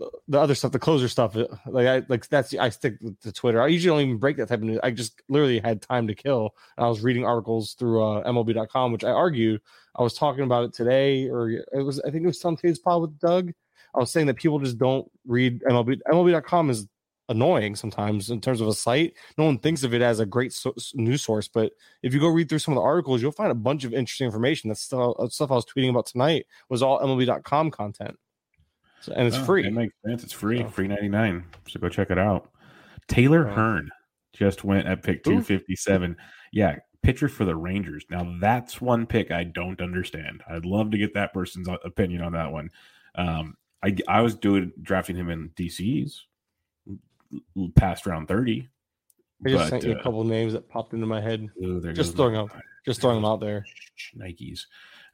The, 0.00 0.10
the 0.28 0.40
other 0.40 0.54
stuff, 0.54 0.72
the 0.72 0.78
closer 0.78 1.08
stuff, 1.08 1.36
uh, 1.36 1.46
like 1.66 1.86
I 1.86 2.02
like 2.08 2.26
that's 2.28 2.54
I 2.54 2.70
stick 2.70 2.94
to 3.22 3.32
Twitter. 3.32 3.60
I 3.60 3.66
usually 3.68 3.94
don't 3.94 4.08
even 4.08 4.18
break 4.18 4.38
that 4.38 4.48
type 4.48 4.60
of 4.60 4.64
news. 4.64 4.80
I 4.82 4.90
just 4.90 5.20
literally 5.28 5.60
had 5.60 5.82
time 5.82 6.08
to 6.08 6.14
kill. 6.14 6.54
And 6.76 6.86
I 6.86 6.88
was 6.88 7.02
reading 7.02 7.24
articles 7.24 7.74
through 7.74 8.02
uh, 8.02 8.24
MLB.com, 8.24 8.92
which 8.92 9.04
I 9.04 9.10
argued 9.10 9.60
I 9.94 10.02
was 10.02 10.14
talking 10.14 10.44
about 10.44 10.64
it 10.64 10.72
today, 10.72 11.28
or 11.28 11.50
it 11.50 11.84
was 11.84 12.00
I 12.00 12.10
think 12.10 12.24
it 12.24 12.28
was 12.28 12.44
on 12.44 12.56
today's 12.56 12.78
pod 12.78 13.02
with 13.02 13.18
Doug. 13.18 13.52
I 13.94 13.98
was 13.98 14.10
saying 14.10 14.26
that 14.28 14.36
people 14.36 14.58
just 14.58 14.78
don't 14.78 15.10
read 15.26 15.62
MLB. 15.62 16.00
MLB.com 16.10 16.70
is 16.70 16.88
annoying 17.28 17.76
sometimes 17.76 18.28
in 18.30 18.40
terms 18.40 18.60
of 18.60 18.68
a 18.68 18.74
site. 18.74 19.14
No 19.38 19.44
one 19.44 19.58
thinks 19.58 19.84
of 19.84 19.94
it 19.94 20.02
as 20.02 20.20
a 20.20 20.26
great 20.26 20.52
so- 20.52 20.74
news 20.94 21.22
source, 21.22 21.48
but 21.48 21.72
if 22.02 22.12
you 22.12 22.20
go 22.20 22.28
read 22.28 22.48
through 22.48 22.58
some 22.58 22.72
of 22.72 22.76
the 22.76 22.82
articles, 22.82 23.22
you'll 23.22 23.32
find 23.32 23.52
a 23.52 23.54
bunch 23.54 23.84
of 23.84 23.94
interesting 23.94 24.26
information. 24.26 24.68
That's 24.68 24.82
stuff, 24.82 25.14
uh, 25.18 25.28
stuff 25.28 25.50
I 25.50 25.54
was 25.54 25.64
tweeting 25.64 25.90
about 25.90 26.06
tonight 26.06 26.46
was 26.68 26.82
all 26.82 27.00
MLB.com 27.00 27.70
content, 27.70 28.18
and 29.08 29.26
it's 29.26 29.36
Oh, 29.36 29.44
free. 29.44 29.66
It 29.66 29.72
makes 29.72 29.94
sense. 30.06 30.22
It's 30.24 30.32
free. 30.32 30.64
Free 30.64 30.88
99. 30.88 31.44
So 31.68 31.80
go 31.80 31.88
check 31.88 32.10
it 32.10 32.18
out. 32.18 32.50
Taylor 33.08 33.48
Oh. 33.48 33.52
Hearn 33.52 33.90
just 34.32 34.64
went 34.64 34.86
at 34.86 35.02
pick 35.02 35.24
257. 35.24 36.16
Yeah, 36.52 36.76
pitcher 37.02 37.28
for 37.28 37.44
the 37.44 37.56
Rangers. 37.56 38.04
Now 38.10 38.36
that's 38.40 38.80
one 38.80 39.06
pick 39.06 39.30
I 39.30 39.44
don't 39.44 39.80
understand. 39.80 40.42
I'd 40.48 40.64
love 40.66 40.90
to 40.92 40.98
get 40.98 41.14
that 41.14 41.32
person's 41.32 41.68
opinion 41.84 42.22
on 42.22 42.32
that 42.32 42.52
one. 42.52 42.70
Um, 43.14 43.56
I 43.82 43.96
I 44.08 44.20
was 44.20 44.34
doing 44.34 44.72
drafting 44.82 45.16
him 45.16 45.30
in 45.30 45.50
DCs 45.50 46.20
past 47.74 48.06
round 48.06 48.28
30. 48.28 48.68
I 49.44 49.48
just 49.48 49.58
but, 49.58 49.68
sent 49.70 49.84
you 49.84 49.94
uh, 49.94 49.98
a 49.98 50.02
couple 50.02 50.22
names 50.24 50.52
that 50.52 50.68
popped 50.68 50.92
into 50.92 51.06
my 51.06 51.20
head. 51.20 51.48
oh, 51.64 51.80
there 51.80 51.92
Just 51.92 52.14
throwing 52.14 52.36
out, 52.36 52.50
just 52.84 53.00
throwing 53.00 53.16
them 53.16 53.24
out 53.24 53.40
there. 53.40 53.64
Nikes. 54.16 54.60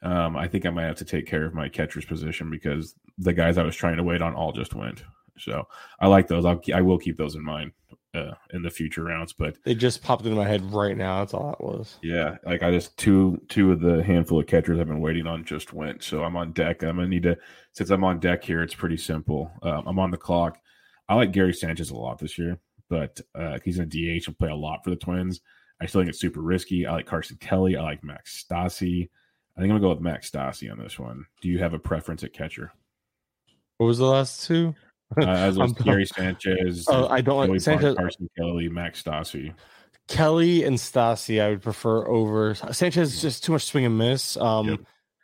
Um, 0.01 0.35
I 0.35 0.47
think 0.47 0.65
I 0.65 0.69
might 0.69 0.83
have 0.85 0.97
to 0.97 1.05
take 1.05 1.25
care 1.25 1.45
of 1.45 1.53
my 1.53 1.69
catcher's 1.69 2.05
position 2.05 2.49
because 2.49 2.93
the 3.17 3.33
guys 3.33 3.57
I 3.57 3.63
was 3.63 3.75
trying 3.75 3.97
to 3.97 4.03
wait 4.03 4.21
on 4.21 4.33
all 4.35 4.51
just 4.51 4.73
went. 4.75 5.03
So 5.39 5.67
I 5.99 6.07
like 6.07 6.27
those. 6.27 6.45
I'll 6.45 6.61
I 6.73 6.81
will 6.81 6.97
keep 6.97 7.17
those 7.17 7.35
in 7.35 7.43
mind 7.43 7.71
uh, 8.15 8.31
in 8.53 8.63
the 8.63 8.69
future 8.71 9.03
rounds. 9.03 9.33
But 9.33 9.57
They 9.63 9.75
just 9.75 10.01
popped 10.03 10.25
into 10.25 10.35
my 10.35 10.47
head 10.47 10.73
right 10.73 10.97
now. 10.97 11.19
That's 11.19 11.33
all 11.33 11.49
that 11.49 11.63
was. 11.63 11.97
yeah, 12.01 12.37
like 12.45 12.63
I 12.63 12.71
just 12.71 12.97
two 12.97 13.39
two 13.47 13.71
of 13.71 13.79
the 13.79 14.03
handful 14.03 14.39
of 14.39 14.47
catchers 14.47 14.79
I've 14.79 14.87
been 14.87 14.99
waiting 15.01 15.27
on 15.27 15.45
just 15.45 15.73
went. 15.73 16.03
So 16.03 16.23
I'm 16.23 16.35
on 16.35 16.53
deck. 16.53 16.81
I'm 16.83 16.95
gonna 16.95 17.07
need 17.07 17.23
to 17.23 17.37
since 17.73 17.89
I'm 17.91 18.03
on 18.03 18.19
deck 18.19 18.43
here. 18.43 18.63
It's 18.63 18.73
pretty 18.75 18.97
simple. 18.97 19.51
Um, 19.61 19.83
I'm 19.87 19.99
on 19.99 20.11
the 20.11 20.17
clock. 20.17 20.57
I 21.07 21.15
like 21.15 21.31
Gary 21.31 21.53
Sanchez 21.53 21.91
a 21.91 21.95
lot 21.95 22.17
this 22.17 22.37
year, 22.37 22.57
but 22.89 23.21
uh, 23.35 23.59
he's 23.63 23.77
in 23.77 23.83
a 23.83 23.85
DH 24.19 24.27
and 24.27 24.37
play 24.37 24.49
a 24.49 24.55
lot 24.55 24.83
for 24.83 24.89
the 24.89 24.95
Twins. 24.95 25.41
I 25.79 25.85
still 25.85 26.01
think 26.01 26.09
it's 26.09 26.19
super 26.19 26.41
risky. 26.41 26.87
I 26.87 26.93
like 26.93 27.05
Carson 27.05 27.37
Kelly. 27.39 27.77
I 27.77 27.83
like 27.83 28.03
Max 28.03 28.43
Stassi. 28.43 29.07
I 29.55 29.61
think 29.61 29.71
I'm 29.71 29.77
gonna 29.77 29.79
go 29.81 29.89
with 29.89 30.01
Max 30.01 30.29
Stassi 30.31 30.71
on 30.71 30.79
this 30.79 30.97
one. 30.97 31.25
Do 31.41 31.49
you 31.49 31.59
have 31.59 31.75
a 31.75 31.79
preference 31.79 32.23
at 32.23 32.33
catcher? 32.33 32.71
What 33.77 33.87
was 33.87 33.97
the 33.97 34.05
last 34.05 34.45
two? 34.47 34.75
Uh, 35.21 35.25
as 35.27 35.57
was 35.57 35.71
Gary 35.73 36.05
Sanchez. 36.05 36.85
Oh, 36.89 37.07
I 37.07 37.21
don't 37.21 37.49
like 37.49 37.61
Sanchez. 37.61 37.95
Carson 37.95 38.29
Kelly, 38.37 38.69
Max 38.69 39.03
Stassi. 39.03 39.53
Kelly 40.07 40.63
and 40.63 40.77
Stassi, 40.77 41.41
I 41.41 41.49
would 41.49 41.61
prefer 41.61 42.07
over 42.07 42.55
Sanchez. 42.55 43.15
is 43.15 43.21
Just 43.21 43.43
too 43.43 43.51
much 43.51 43.63
swing 43.65 43.85
and 43.85 43.97
miss. 43.97 44.37
Um, 44.37 44.67
Yep. 44.69 44.79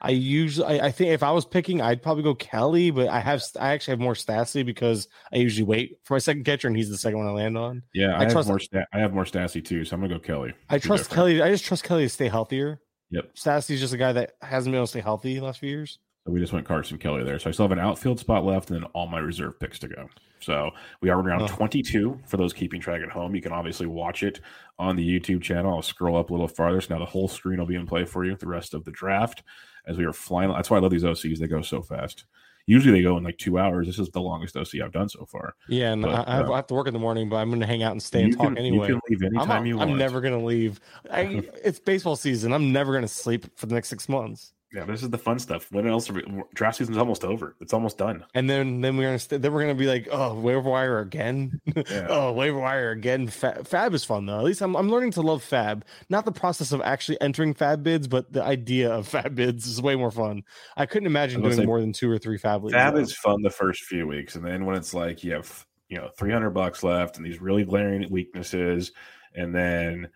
I 0.06 0.10
usually, 0.10 0.68
I, 0.82 0.88
I 0.88 0.92
think 0.92 1.12
if 1.12 1.24
I 1.24 1.32
was 1.32 1.46
picking, 1.46 1.80
I'd 1.80 2.02
probably 2.04 2.24
go 2.24 2.36
Kelly, 2.36 2.92
but 2.92 3.08
I 3.08 3.22
have, 3.22 3.42
I 3.58 3.70
actually 3.72 3.94
have 3.94 4.00
more 4.02 4.16
Stassi 4.16 4.66
because 4.66 5.08
I 5.32 5.38
usually 5.38 5.64
wait 5.64 5.98
for 6.04 6.16
my 6.16 6.18
second 6.18 6.44
catcher, 6.44 6.68
and 6.68 6.76
he's 6.76 6.90
the 6.90 6.98
second 6.98 7.20
one 7.20 7.28
I 7.28 7.32
land 7.32 7.58
on. 7.58 7.84
Yeah, 7.94 8.08
I, 8.14 8.18
I 8.18 8.24
have 8.24 8.32
trust- 8.34 8.50
more. 8.50 8.60
Sta- 8.60 8.84
I 8.94 9.00
have 9.00 9.14
more 9.14 9.24
Stassi 9.24 9.64
too, 9.64 9.86
so 9.86 9.96
I'm 9.96 10.02
gonna 10.02 10.16
go 10.16 10.20
Kelly. 10.20 10.54
I 10.70 10.78
Two 10.78 10.88
trust 10.90 11.04
different. 11.10 11.16
Kelly. 11.16 11.42
I 11.42 11.50
just 11.52 11.64
trust 11.64 11.86
Kelly 11.86 12.04
to 12.04 12.10
stay 12.10 12.28
healthier. 12.28 12.82
Yep. 13.12 13.34
Stassi's 13.36 13.80
just 13.80 13.94
a 13.94 13.98
guy 13.98 14.12
that 14.12 14.34
hasn't 14.42 14.74
been 14.74 14.80
able 14.80 14.88
to 14.88 14.90
stay 14.92 15.00
healthy 15.00 15.36
the 15.40 15.46
last 15.46 15.60
few 15.60 15.70
years. 15.70 16.00
So 16.26 16.32
we 16.32 16.40
just 16.40 16.54
went 16.54 16.66
Carson 16.66 16.98
Kelly 16.98 17.24
there. 17.24 17.38
So 17.38 17.50
I 17.50 17.54
still 17.54 17.66
have 17.66 17.72
an 17.74 17.80
outfield 17.80 18.18
spot 18.20 18.46
left 18.46 18.70
and 18.72 18.82
then 18.82 18.90
all 18.94 19.08
my 19.08 19.20
reserve 19.20 19.60
picks 19.60 19.78
to 19.80 19.90
go. 19.90 20.08
So 20.40 20.72
we 21.02 21.10
are 21.10 21.20
around 21.20 21.42
Oh. 21.44 21.48
22 21.48 22.20
for 22.26 22.38
those 22.38 22.54
keeping 22.54 22.80
track 22.80 23.02
at 23.02 23.10
home. 23.10 23.36
You 23.36 23.42
can 23.42 23.52
obviously 23.52 23.88
watch 23.88 24.24
it 24.24 24.40
on 24.80 24.96
the 24.96 25.06
YouTube 25.20 25.42
channel. 25.42 25.74
I'll 25.76 25.82
scroll 25.82 26.18
up 26.18 26.30
a 26.30 26.34
little 26.34 26.48
farther. 26.48 26.80
So 26.80 26.94
now 26.94 27.00
the 27.00 27.06
whole 27.10 27.28
screen 27.28 27.60
will 27.60 27.66
be 27.66 27.76
in 27.76 27.86
play 27.86 28.06
for 28.06 28.24
you 28.24 28.36
the 28.38 28.48
rest 28.48 28.74
of 28.74 28.86
the 28.86 28.92
draft 28.92 29.44
as 29.86 29.98
we 29.98 30.06
are 30.06 30.14
flying. 30.14 30.50
That's 30.52 30.70
why 30.70 30.78
I 30.78 30.80
love 30.80 30.92
these 30.92 31.04
OCs. 31.04 31.40
They 31.40 31.48
go 31.48 31.62
so 31.62 31.82
fast. 31.82 32.24
Usually 32.68 32.94
they 32.98 33.04
go 33.04 33.18
in 33.18 33.26
like 33.26 33.38
two 33.38 33.60
hours. 33.60 33.88
This 33.88 34.00
is 34.00 34.08
the 34.12 34.22
longest 34.22 34.56
OC 34.56 34.76
I've 34.82 34.94
done 34.94 35.10
so 35.10 35.26
far. 35.26 35.56
Yeah, 35.68 35.92
and 35.92 36.02
But, 36.04 36.26
I, 36.26 36.36
have, 36.38 36.50
uh, 36.50 36.54
I 36.54 36.56
have 36.56 36.68
to 36.68 36.74
work 36.74 36.88
in 36.88 36.94
the 36.94 37.00
morning, 37.00 37.28
but 37.28 37.36
I'm 37.36 37.50
going 37.50 37.60
to 37.60 37.68
hang 37.68 37.84
out 37.84 37.92
and 37.92 38.02
stay 38.02 38.22
and 38.24 38.30
you, 38.32 38.38
talk 38.38 38.46
can, 38.48 38.58
anyway. 38.58 38.88
you 38.88 38.94
can 38.94 39.02
leave 39.10 39.20
I'm, 39.22 39.38
anytime 39.38 39.66
you 39.66 39.80
I'm 39.82 39.90
want. 39.90 40.00
never 40.00 40.22
going 40.22 40.40
to 40.40 40.46
leave. 40.46 40.80
I, 41.12 41.44
it's 41.66 41.80
baseball 41.80 42.16
season. 42.16 42.54
I'm 42.54 42.72
never 42.72 42.94
going 42.94 43.02
to 43.02 43.08
sleep 43.10 43.48
for 43.58 43.66
the 43.66 43.76
next 43.76 43.90
six 43.90 44.08
months. 44.08 44.54
Yeah, 44.74 44.86
this 44.86 45.04
is 45.04 45.12
the 45.12 45.20
fun 45.20 45.38
stuff. 45.38 45.72
When 45.72 45.86
else? 45.86 46.10
Are 46.10 46.14
we, 46.14 46.24
draft 46.56 46.78
season's 46.78 46.98
almost 46.98 47.24
over. 47.24 47.56
It's 47.62 47.74
almost 47.74 48.00
done. 48.00 48.26
And 48.34 48.50
then 48.50 48.82
then 48.82 48.98
we're 48.98 49.04
gonna 49.04 49.20
st- 49.20 49.44
then 49.44 49.54
we're 49.54 49.62
gonna 49.62 49.76
be 49.76 49.86
like, 49.86 50.08
oh, 50.12 50.34
waiver 50.34 50.68
wire 50.68 51.00
again. 51.00 51.62
Yeah. 51.76 52.08
oh, 52.10 52.32
waiver 52.32 52.58
wire 52.58 52.90
again. 52.90 53.28
FAAB, 53.28 53.70
FAAB 53.70 53.94
is 53.94 54.04
fun 54.04 54.26
though. 54.26 54.40
At 54.40 54.46
least 54.46 54.62
I'm 54.62 54.76
I'm 54.76 54.90
learning 54.90 55.12
to 55.12 55.22
love 55.22 55.44
FAAB. 55.44 55.84
Not 56.10 56.26
the 56.26 56.32
process 56.32 56.72
of 56.72 56.82
actually 56.82 57.22
entering 57.22 57.54
FAAB 57.54 57.84
bids, 57.84 58.08
but 58.08 58.34
the 58.34 58.44
idea 58.44 58.92
of 58.92 59.08
FAAB 59.12 59.36
bids 59.36 59.68
is 59.68 59.80
way 59.80 59.96
more 59.96 60.12
fun. 60.12 60.42
I 60.76 60.88
couldn't 60.88 61.08
imagine 61.08 61.42
I 61.42 61.44
doing 61.44 61.58
say, 61.58 61.66
more 61.66 61.80
than 61.80 61.94
two 61.94 62.10
or 62.10 62.18
three 62.18 62.40
FAAB 62.40 62.64
leagues. 62.64 62.76
FAAB 62.76 62.94
though. 62.94 63.00
is 63.00 63.14
fun 63.16 63.44
the 63.44 63.52
first 63.52 63.84
few 63.84 64.08
weeks, 64.08 64.36
and 64.36 64.44
then 64.44 64.66
when 64.66 64.76
it's 64.76 64.96
like 64.96 65.24
you 65.24 65.34
have 65.34 65.68
you 65.90 65.98
know 65.98 66.10
300 66.18 66.50
bucks 66.50 66.82
left 66.82 67.18
and 67.18 67.26
these 67.26 67.40
really 67.40 67.64
glaring 67.64 68.10
weaknesses, 68.10 68.92
and 69.36 69.54
then 69.54 70.10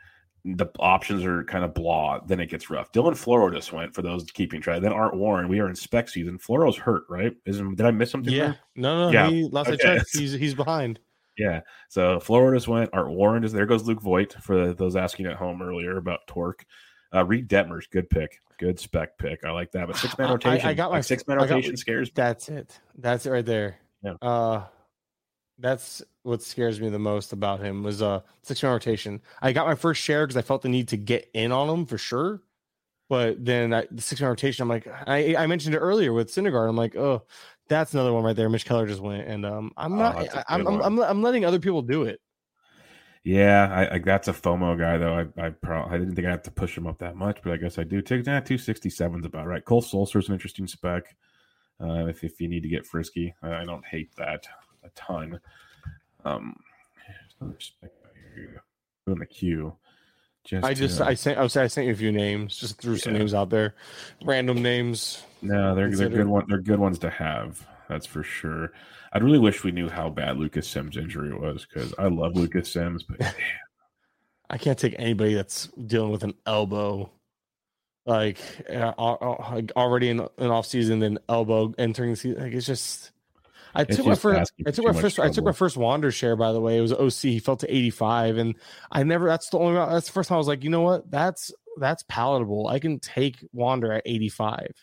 the 0.56 0.68
options 0.80 1.26
are 1.26 1.44
kind 1.44 1.66
of 1.66 1.74
blah, 1.74 2.20
then 2.20 2.40
it 2.40 2.48
gets 2.48 2.70
rough. 2.70 2.92
Dylan 2.92 3.14
Floro 3.14 3.54
just 3.54 3.74
went 3.74 3.94
for 3.94 4.02
those 4.02 4.24
keeping 4.32 4.62
track. 4.62 4.82
Then 4.82 4.94
Art 4.94 5.16
Warren, 5.16 5.50
we 5.50 5.60
are 5.60 5.68
in 5.68 5.76
spec 5.76 6.08
season. 6.08 6.38
Floro's 6.38 6.78
hurt, 6.78 7.04
right? 7.10 7.36
Isn't 7.46 7.76
did 7.76 7.86
I 7.86 7.92
miss 7.92 8.12
something? 8.12 8.34
yeah. 8.34 8.46
there? 8.46 8.60
No, 8.76 9.10
no. 9.10 9.12
Yeah. 9.12 9.30
He, 9.30 9.50
last 9.50 9.68
Okay. 9.68 9.90
I 9.90 9.98
checked, 9.98 10.10
he's 10.18 10.34
he's 10.34 10.56
behind. 10.56 11.00
Yeah. 11.38 11.62
So 11.90 12.20
Floro 12.20 12.54
just 12.54 12.68
went. 12.68 12.90
Art 12.94 13.10
Warren 13.10 13.44
is 13.44 13.52
there. 13.52 13.66
Goes 13.66 13.84
Luke 13.84 14.02
Voit 14.02 14.34
for 14.42 14.74
those 14.74 14.96
asking 14.96 15.26
at 15.26 15.36
home 15.36 15.62
earlier 15.62 15.98
about 15.98 16.26
Torque. 16.28 16.66
Uh, 17.14 17.26
Reid 17.26 17.48
Detmers, 17.50 17.90
good 17.90 18.10
pick, 18.10 18.42
good 18.58 18.80
spec 18.80 19.18
pick. 19.18 19.44
I 19.44 19.52
like 19.52 19.72
that. 19.72 19.88
But 19.88 19.98
six 19.98 20.18
man 20.18 20.30
rotation. 20.30 20.66
I, 20.68 20.72
I 20.72 20.74
got 20.74 20.92
my 20.92 20.98
like 20.98 21.04
six 21.04 21.28
man 21.28 21.38
rotation 21.38 21.72
got, 21.72 21.80
scares. 21.80 22.12
That's 22.14 22.50
it. 22.50 22.80
That's 22.98 23.26
it 23.26 23.32
right 23.32 23.46
there. 23.46 23.80
Yeah. 24.04 24.14
Uh, 24.22 24.64
that's 25.60 26.02
what 26.24 26.42
scares 26.42 26.80
me 26.80 26.90
the 26.90 27.00
most 27.00 27.34
about 27.34 27.60
him 27.60 27.84
was 27.84 28.02
uh 28.02 28.22
six 28.44 28.62
man 28.62 28.74
rotation. 28.74 29.22
I 29.42 29.52
got 29.54 29.68
my 29.68 29.76
first 29.76 30.02
share 30.02 30.26
because 30.26 30.38
I 30.38 30.42
felt 30.42 30.62
the 30.62 30.70
need 30.70 30.88
to 30.90 30.98
get 30.98 31.30
in 31.34 31.52
on 31.52 31.70
him 31.70 31.86
for 31.86 31.98
sure. 31.98 32.42
But 33.10 33.44
then 33.44 33.74
I, 33.74 33.86
the 33.90 34.02
six 34.02 34.20
man 34.20 34.30
rotation, 34.30 34.64
I'm 34.64 34.70
like, 34.70 34.88
I, 35.08 35.36
I 35.36 35.48
mentioned 35.48 35.74
it 35.76 35.80
earlier 35.80 36.12
with 36.12 36.30
Syndergaard. 36.30 36.68
I'm 36.68 36.76
like, 36.76 36.96
oh, 36.98 37.24
that's 37.70 37.94
another 37.94 38.12
one 38.12 38.24
right 38.24 38.36
there. 38.36 38.50
Mitch 38.50 38.66
Keller 38.66 38.86
just 38.86 39.02
went, 39.02 39.28
and 39.28 39.46
um, 39.46 39.72
I'm 39.78 39.94
oh, 39.94 39.98
not. 39.98 40.36
I, 40.36 40.44
I'm, 40.50 40.68
I'm, 40.68 40.82
I'm, 40.82 41.00
I'm 41.00 41.22
letting 41.24 41.46
other 41.46 41.60
people 41.60 41.82
do 41.82 42.04
it. 42.04 42.20
Yeah, 43.24 43.68
I, 43.74 43.96
I, 43.96 44.00
that's 44.00 44.28
a 44.28 44.34
FOMO 44.34 44.78
guy 44.78 44.98
though. 44.98 45.14
I 45.14 45.48
I, 45.48 45.50
probably, 45.50 45.96
I 45.96 45.98
didn't 46.00 46.16
think 46.16 46.28
I 46.28 46.32
had 46.32 46.44
to 46.46 46.52
push 46.52 46.78
him 46.78 46.88
up 46.88 46.98
that 47.00 47.16
much, 47.16 47.40
but 47.44 47.54
I 47.54 47.58
guess 47.58 47.78
I 47.78 47.84
do. 47.84 48.02
Take 48.02 48.24
that 48.26 48.46
two 48.46 48.58
sixty 48.58 48.90
seven 48.90 49.20
is 49.20 49.26
about 49.26 49.48
right. 49.48 49.64
Cole 49.64 49.82
Sulser's 49.82 50.28
an 50.28 50.34
interesting 50.34 50.68
spec. 50.68 51.04
Uh, 51.82 52.08
if 52.08 52.24
if 52.24 52.40
you 52.40 52.48
need 52.48 52.64
to 52.64 52.70
get 52.70 52.86
frisky, 52.86 53.34
I, 53.42 53.56
I 53.62 53.66
don't 53.66 53.86
hate 53.86 54.16
that 54.18 54.48
a 54.88 54.92
ton. 54.96 55.40
Um, 56.26 56.56
in 59.08 59.20
the 59.20 59.26
queue. 59.26 59.76
Just 60.44 60.66
I 60.66 60.74
just 60.74 61.02
I 61.02 61.14
sent 61.14 61.38
I, 61.38 61.44
was, 61.44 61.58
I 61.58 61.68
sent 61.68 61.88
you 61.88 61.94
a 61.94 61.98
few 61.98 62.12
names, 62.12 62.56
just 62.56 62.82
threw 62.82 62.94
yeah. 62.94 63.00
some 63.00 63.14
names 63.14 63.34
out 63.34 63.50
there, 63.50 63.76
random 64.24 64.62
names. 64.62 65.22
No, 65.42 65.76
they're 65.76 65.92
they're 65.92 66.10
good 66.10 66.28
one. 66.28 66.46
They're 66.48 66.62
good 66.62 66.80
ones 66.80 67.00
to 67.00 67.10
have. 67.10 67.66
That's 67.90 68.06
for 68.06 68.24
sure. 68.24 68.72
I'd 69.12 69.24
really 69.24 69.40
wish 69.40 69.64
we 69.64 69.72
knew 69.72 69.90
how 69.90 70.10
bad 70.10 70.38
Lucas 70.38 70.68
Sims' 70.68 70.96
injury 70.96 71.34
was 71.34 71.66
because 71.66 71.94
I 71.98 72.08
love 72.08 72.36
Lucas 72.36 72.72
Sims, 72.72 73.04
but 73.04 73.20
damn. 73.20 73.34
I 74.50 74.58
can't 74.58 74.80
take 74.80 74.96
anybody 74.98 75.34
that's 75.34 75.68
dealing 75.68 76.12
with 76.12 76.24
an 76.24 76.34
elbow, 76.46 77.12
like 78.06 78.38
uh, 78.70 78.94
already 78.98 80.10
in 80.10 80.22
an 80.38 80.50
off 80.50 80.66
season, 80.66 81.00
then 81.00 81.20
elbow 81.28 81.74
entering 81.78 82.12
the 82.12 82.16
season. 82.16 82.42
Like 82.42 82.54
it's 82.54 82.66
just 82.66 83.12
I 83.78 83.84
took 83.84 84.06
my 84.06 84.16
first. 84.16 84.54
I 84.66 84.72
took 84.72 84.86
my 84.86 84.94
first. 84.94 85.16
Trouble. 85.16 85.30
I 85.30 85.34
took 85.34 85.46
my 85.46 85.52
first 85.52 85.78
Wander 85.78 86.12
share. 86.12 86.36
By 86.36 86.52
the 86.52 86.60
way, 86.60 86.78
it 86.78 86.82
was 86.82 86.92
OC. 86.92 87.32
He 87.32 87.40
fell 87.40 87.58
to 87.58 87.74
eighty 87.74 87.92
five, 87.92 88.38
and 88.38 88.56
I 88.92 89.04
never. 89.04 89.28
That's 89.28 89.50
the 89.50 89.60
only. 89.60 89.76
That's 89.76 90.08
the 90.08 90.14
first 90.14 90.30
time 90.30 90.36
I 90.36 90.40
was 90.40 90.48
like, 90.48 90.64
you 90.64 90.70
know 90.70 90.82
what? 90.82 91.10
That's 91.12 91.52
that's 91.80 92.04
palatable. 92.10 92.68
I 92.68 92.80
can 92.80 93.00
take 93.00 93.38
Wander 93.54 93.94
at 93.94 94.02
eighty 94.06 94.30
five. 94.30 94.74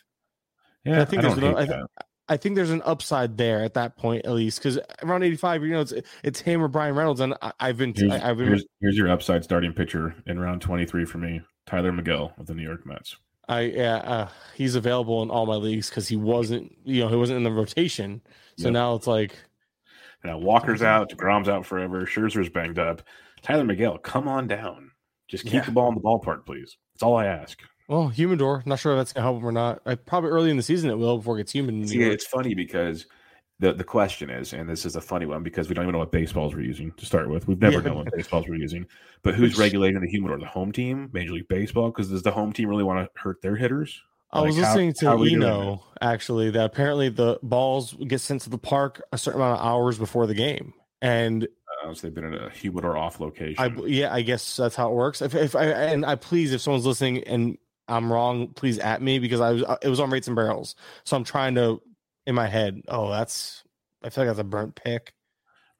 Yeah, 0.85 1.01
I 1.01 1.05
think 1.05 1.23
I 1.23 1.33
there's. 1.33 1.55
I, 1.55 1.65
th- 1.65 1.85
I, 2.29 2.37
think 2.37 2.55
there's 2.55 2.69
an 2.69 2.83
upside 2.85 3.37
there 3.37 3.63
at 3.63 3.73
that 3.73 3.97
point, 3.97 4.25
at 4.25 4.31
least, 4.31 4.59
because 4.59 4.79
around 5.03 5.23
eighty 5.23 5.35
five, 5.35 5.63
you 5.63 5.71
know, 5.71 5.81
it's 5.81 5.93
it's 6.23 6.39
him 6.39 6.63
or 6.63 6.67
Bryan 6.67 6.95
Reynolds, 6.95 7.19
and 7.19 7.33
I, 7.41 7.51
have 7.59 7.77
been. 7.77 7.93
Here's, 7.93 8.11
I, 8.11 8.19
have 8.19 8.37
been. 8.37 8.47
Here's, 8.47 8.65
here's 8.79 8.97
your 8.97 9.09
upside 9.09 9.43
starting 9.43 9.73
pitcher 9.73 10.15
in 10.25 10.39
round 10.39 10.61
twenty 10.61 10.85
three 10.85 11.03
for 11.05 11.17
me, 11.17 11.41
Tyler 11.65 11.91
Megill 11.91 12.37
of 12.39 12.45
the 12.45 12.53
New 12.53 12.63
York 12.63 12.85
Mets. 12.85 13.17
I 13.47 13.61
yeah, 13.61 13.97
uh, 13.97 14.29
he's 14.55 14.75
available 14.75 15.21
in 15.21 15.29
all 15.29 15.45
my 15.45 15.55
leagues 15.55 15.89
because 15.89 16.07
he 16.07 16.15
wasn't, 16.15 16.75
you 16.83 17.01
know, 17.01 17.09
he 17.09 17.15
wasn't 17.15 17.37
in 17.37 17.43
the 17.43 17.51
rotation. 17.51 18.21
So 18.57 18.65
yep. 18.65 18.73
now 18.73 18.95
it's 18.95 19.07
like, 19.07 19.35
now 20.23 20.37
Walker's 20.37 20.81
out, 20.81 21.09
deGrom's 21.09 21.49
out 21.49 21.65
forever, 21.65 22.05
Scherzer's 22.05 22.49
banged 22.49 22.79
up. 22.79 23.01
Tyler 23.41 23.63
Megill, 23.63 24.01
come 24.01 24.27
on 24.27 24.47
down. 24.47 24.91
Just 25.27 25.43
keep 25.43 25.53
yeah. 25.53 25.61
the 25.61 25.71
ball 25.71 25.89
in 25.89 25.95
the 25.95 26.01
ballpark, 26.01 26.45
please. 26.45 26.77
That's 26.93 27.03
all 27.03 27.17
I 27.17 27.25
ask. 27.25 27.59
Well, 27.87 28.07
Humidor, 28.09 28.63
not 28.65 28.79
sure 28.79 28.93
if 28.93 28.97
that's 28.97 29.13
gonna 29.13 29.25
help 29.25 29.37
him 29.37 29.45
or 29.45 29.51
not. 29.51 29.81
I 29.85 29.95
probably 29.95 30.31
early 30.31 30.49
in 30.49 30.57
the 30.57 30.63
season 30.63 30.89
it 30.89 30.97
will 30.97 31.17
before 31.17 31.35
it 31.35 31.41
gets 31.41 31.51
humid. 31.51 31.87
See, 31.87 32.01
it's 32.01 32.25
funny 32.25 32.55
because 32.55 33.05
the 33.59 33.73
the 33.73 33.83
question 33.83 34.29
is, 34.29 34.53
and 34.53 34.67
this 34.67 34.85
is 34.85 34.95
a 34.95 35.01
funny 35.01 35.25
one 35.25 35.43
because 35.43 35.69
we 35.69 35.75
don't 35.75 35.85
even 35.85 35.93
know 35.93 35.99
what 35.99 36.11
baseballs 36.11 36.55
we're 36.55 36.61
using 36.61 36.91
to 36.93 37.05
start 37.05 37.29
with. 37.29 37.47
We've 37.47 37.61
never 37.61 37.77
yeah. 37.77 37.83
known 37.83 37.97
what 37.97 38.11
baseballs 38.15 38.47
we're 38.47 38.55
using. 38.55 38.87
But 39.21 39.35
who's 39.35 39.57
regulating 39.57 40.01
the 40.01 40.09
humidor? 40.09 40.39
The 40.39 40.47
home 40.47 40.71
team, 40.71 41.09
Major 41.13 41.33
League 41.33 41.47
Baseball, 41.47 41.91
because 41.91 42.09
does 42.09 42.23
the 42.23 42.31
home 42.31 42.51
team 42.51 42.69
really 42.69 42.83
want 42.83 43.05
to 43.05 43.19
hurt 43.19 43.41
their 43.41 43.55
hitters? 43.55 44.01
I 44.35 44.41
was 44.41 44.57
listening 44.57 44.89
how, 45.01 45.17
to 45.17 45.17
how 45.17 45.23
Eno 45.23 45.83
actually 46.01 46.51
that 46.51 46.65
apparently 46.65 47.09
the 47.09 47.39
balls 47.41 47.93
get 48.07 48.21
sent 48.21 48.41
to 48.41 48.49
the 48.49 48.57
park 48.57 49.01
a 49.11 49.17
certain 49.17 49.41
amount 49.41 49.59
of 49.59 49.65
hours 49.65 49.97
before 49.97 50.27
the 50.27 50.33
game, 50.33 50.73
and 51.01 51.47
uh, 51.83 51.93
so 51.93 52.07
they've 52.07 52.13
been 52.13 52.25
in 52.25 52.33
a 52.33 52.49
humidor 52.49 52.97
off 52.97 53.19
location. 53.19 53.55
I, 53.57 53.67
yeah, 53.85 54.13
I 54.13 54.21
guess 54.21 54.55
that's 54.55 54.75
how 54.75 54.89
it 54.91 54.95
works. 54.95 55.21
If, 55.21 55.35
if 55.35 55.55
I 55.55 55.65
and 55.65 56.05
I 56.05 56.15
please, 56.15 56.53
if 56.53 56.61
someone's 56.61 56.85
listening 56.85 57.23
and 57.23 57.57
I'm 57.87 58.11
wrong, 58.11 58.49
please 58.49 58.79
at 58.79 59.01
me 59.01 59.19
because 59.19 59.41
I 59.41 59.51
was 59.51 59.63
it 59.81 59.89
was 59.89 59.99
on 59.99 60.09
rates 60.09 60.27
and 60.27 60.35
barrels, 60.35 60.75
so 61.03 61.15
I'm 61.15 61.23
trying 61.23 61.55
to 61.55 61.81
in 62.25 62.35
my 62.35 62.47
head. 62.47 62.81
Oh, 62.87 63.09
that's 63.09 63.63
I 64.03 64.09
feel 64.09 64.23
like 64.23 64.29
that's 64.29 64.39
a 64.39 64.43
burnt 64.43 64.75
pick. 64.75 65.13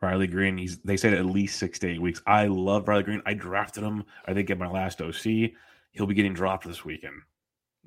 Riley 0.01 0.27
Greene, 0.27 0.57
he's 0.57 0.77
they 0.79 0.97
said 0.97 1.13
at 1.13 1.25
least 1.25 1.57
six 1.57 1.79
to 1.79 1.89
eight 1.89 2.01
weeks. 2.01 2.21
I 2.27 2.47
love 2.47 2.87
Riley 2.87 3.03
Greene. 3.03 3.21
I 3.25 3.33
drafted 3.33 3.83
him. 3.83 4.03
I 4.25 4.33
think 4.33 4.49
at 4.49 4.57
my 4.57 4.69
last 4.69 5.01
OC. 5.01 5.51
He'll 5.91 6.07
be 6.07 6.13
getting 6.13 6.33
dropped 6.33 6.67
this 6.67 6.83
weekend. 6.83 7.21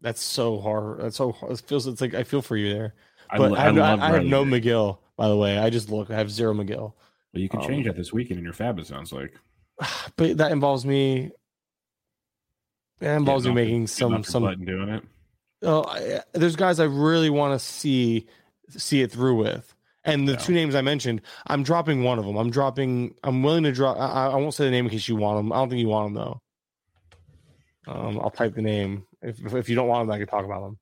That's 0.00 0.22
so 0.22 0.60
hard. 0.60 1.00
That's 1.00 1.16
so 1.16 1.32
hard. 1.32 1.52
It 1.52 1.60
feels 1.66 1.86
it's 1.86 2.00
like 2.00 2.14
I 2.14 2.22
feel 2.24 2.42
for 2.42 2.56
you 2.56 2.72
there. 2.72 2.94
But 3.36 3.52
I, 3.58 3.66
I, 3.66 3.70
I, 3.70 4.08
I 4.08 4.12
have 4.12 4.24
no 4.24 4.44
Megill, 4.44 4.98
by 5.16 5.28
the 5.28 5.36
way. 5.36 5.58
I 5.58 5.70
just 5.70 5.90
look. 5.90 6.10
I 6.10 6.14
have 6.14 6.30
zero 6.30 6.54
Megill. 6.54 6.92
Well, 7.32 7.42
you 7.42 7.48
can 7.48 7.60
change 7.60 7.86
um, 7.86 7.92
that 7.92 7.96
this 7.96 8.12
weekend 8.12 8.38
in 8.38 8.44
your 8.44 8.54
FAAB. 8.54 8.80
It 8.80 8.86
sounds 8.86 9.12
like. 9.12 9.34
But 10.16 10.38
that 10.38 10.52
involves 10.52 10.84
me. 10.84 11.30
That 13.00 13.16
involves 13.16 13.46
me 13.46 13.52
making 13.52 13.86
some 13.86 14.24
some 14.24 14.64
doing 14.64 14.88
it. 14.88 15.04
Oh, 15.62 15.84
I, 15.84 16.20
there's 16.32 16.56
guys 16.56 16.80
I 16.80 16.84
really 16.84 17.30
want 17.30 17.58
to 17.58 17.64
see 17.64 18.26
see 18.70 19.02
it 19.02 19.12
through 19.12 19.36
with. 19.36 19.74
And 20.04 20.26
the 20.26 20.32
yeah. 20.32 20.38
two 20.38 20.52
names 20.54 20.74
I 20.74 20.80
mentioned, 20.80 21.20
I'm 21.46 21.62
dropping 21.62 22.02
one 22.02 22.18
of 22.18 22.24
them. 22.24 22.36
I'm 22.36 22.50
dropping. 22.50 23.14
I'm 23.22 23.42
willing 23.42 23.64
to 23.64 23.72
drop. 23.72 23.98
I, 23.98 24.28
I, 24.28 24.36
won't 24.36 24.54
say 24.54 24.64
the 24.64 24.70
name 24.70 24.86
in 24.86 24.90
case 24.90 25.06
you 25.06 25.16
want 25.16 25.38
them. 25.38 25.52
I 25.52 25.56
don't 25.56 25.68
think 25.68 25.80
you 25.80 25.88
want 25.88 26.06
them 26.06 26.14
though. 26.14 26.40
Um, 27.88 28.20
I'll 28.20 28.30
type 28.30 28.54
the 28.54 28.62
name. 28.62 29.06
If 29.22 29.54
if 29.54 29.68
you 29.68 29.74
don't 29.74 29.88
want 29.88 30.06
them, 30.06 30.14
I 30.14 30.18
can 30.18 30.26
talk 30.26 30.44
about 30.44 30.62
them. 30.62 30.78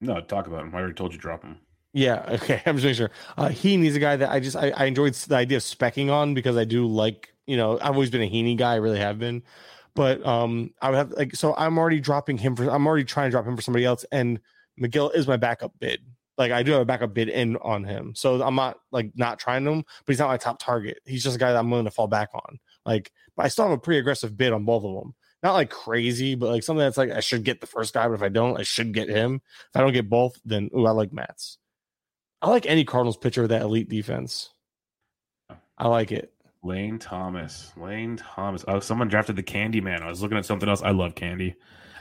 No, 0.00 0.20
talk 0.20 0.46
about 0.46 0.62
him. 0.62 0.74
I 0.74 0.78
already 0.78 0.94
told 0.94 1.12
you 1.12 1.18
drop 1.18 1.44
him. 1.44 1.58
Yeah, 1.92 2.24
okay. 2.28 2.62
I'm 2.64 2.76
just 2.76 2.84
making 2.84 2.94
sure. 2.94 3.10
Uh, 3.36 3.48
Heaney 3.48 3.86
is 3.86 3.96
a 3.96 4.00
guy 4.00 4.16
that 4.16 4.30
I 4.30 4.40
just 4.40 4.56
I, 4.56 4.70
I 4.70 4.84
enjoyed 4.86 5.14
the 5.14 5.36
idea 5.36 5.58
of 5.58 5.62
specking 5.62 6.10
on 6.10 6.34
because 6.34 6.56
I 6.56 6.64
do 6.64 6.86
like 6.86 7.32
you 7.46 7.56
know 7.56 7.78
I've 7.80 7.94
always 7.94 8.10
been 8.10 8.22
a 8.22 8.30
Heaney 8.30 8.56
guy. 8.56 8.72
I 8.72 8.76
really 8.76 8.98
have 8.98 9.18
been, 9.18 9.42
but 9.94 10.24
um 10.26 10.70
I 10.80 10.90
would 10.90 10.96
have 10.96 11.10
like 11.12 11.34
so 11.36 11.54
I'm 11.56 11.78
already 11.78 12.00
dropping 12.00 12.38
him 12.38 12.56
for 12.56 12.68
I'm 12.70 12.86
already 12.86 13.04
trying 13.04 13.28
to 13.28 13.30
drop 13.30 13.46
him 13.46 13.56
for 13.56 13.62
somebody 13.62 13.84
else, 13.84 14.04
and 14.10 14.40
Megill 14.80 15.14
is 15.14 15.28
my 15.28 15.36
backup 15.36 15.72
bid. 15.78 16.00
Like 16.38 16.52
I 16.52 16.62
do 16.62 16.72
have 16.72 16.82
a 16.82 16.86
backup 16.86 17.12
bid 17.12 17.28
in 17.28 17.56
on 17.58 17.84
him, 17.84 18.14
so 18.14 18.40
I'm 18.42 18.54
not 18.54 18.78
like 18.92 19.10
not 19.14 19.38
trying 19.38 19.66
him, 19.66 19.82
but 19.82 20.12
he's 20.12 20.20
not 20.20 20.28
my 20.28 20.36
top 20.38 20.58
target. 20.58 21.00
He's 21.04 21.24
just 21.24 21.36
a 21.36 21.38
guy 21.38 21.52
that 21.52 21.58
I'm 21.58 21.70
willing 21.70 21.84
to 21.84 21.90
fall 21.90 22.06
back 22.06 22.30
on. 22.32 22.58
Like, 22.86 23.10
but 23.36 23.44
I 23.44 23.48
still 23.48 23.64
have 23.64 23.72
a 23.72 23.78
pretty 23.78 23.98
aggressive 23.98 24.36
bid 24.36 24.52
on 24.52 24.64
both 24.64 24.84
of 24.84 24.94
them 24.94 25.14
not 25.42 25.54
like 25.54 25.70
crazy, 25.70 26.34
but 26.34 26.50
like 26.50 26.62
something 26.62 26.84
that's 26.84 26.96
like 26.96 27.10
I 27.10 27.20
should 27.20 27.44
get 27.44 27.60
the 27.60 27.66
first 27.66 27.94
guy, 27.94 28.06
but 28.08 28.14
if 28.14 28.22
I 28.22 28.28
don't, 28.28 28.58
I 28.58 28.62
should 28.62 28.92
get 28.92 29.08
him. 29.08 29.40
If 29.70 29.76
I 29.76 29.80
don't 29.80 29.92
get 29.92 30.08
both, 30.08 30.38
then 30.44 30.70
ooh, 30.76 30.86
I 30.86 30.90
like 30.90 31.12
Matz. 31.12 31.58
I 32.42 32.50
like 32.50 32.66
any 32.66 32.84
Cardinals 32.84 33.16
pitcher 33.16 33.42
with 33.42 33.50
that 33.50 33.62
elite 33.62 33.88
defense. 33.88 34.50
I 35.76 35.88
like 35.88 36.12
it. 36.12 36.32
Lane 36.62 36.98
Thomas. 36.98 37.72
Lane 37.76 38.16
Thomas. 38.16 38.64
Oh, 38.66 38.80
someone 38.80 39.08
drafted 39.08 39.36
the 39.36 39.42
Candy 39.42 39.80
Man. 39.80 40.02
I 40.02 40.08
was 40.08 40.22
looking 40.22 40.38
at 40.38 40.44
something 40.44 40.68
else. 40.68 40.82
I 40.82 40.90
love 40.90 41.14
Candy. 41.14 41.54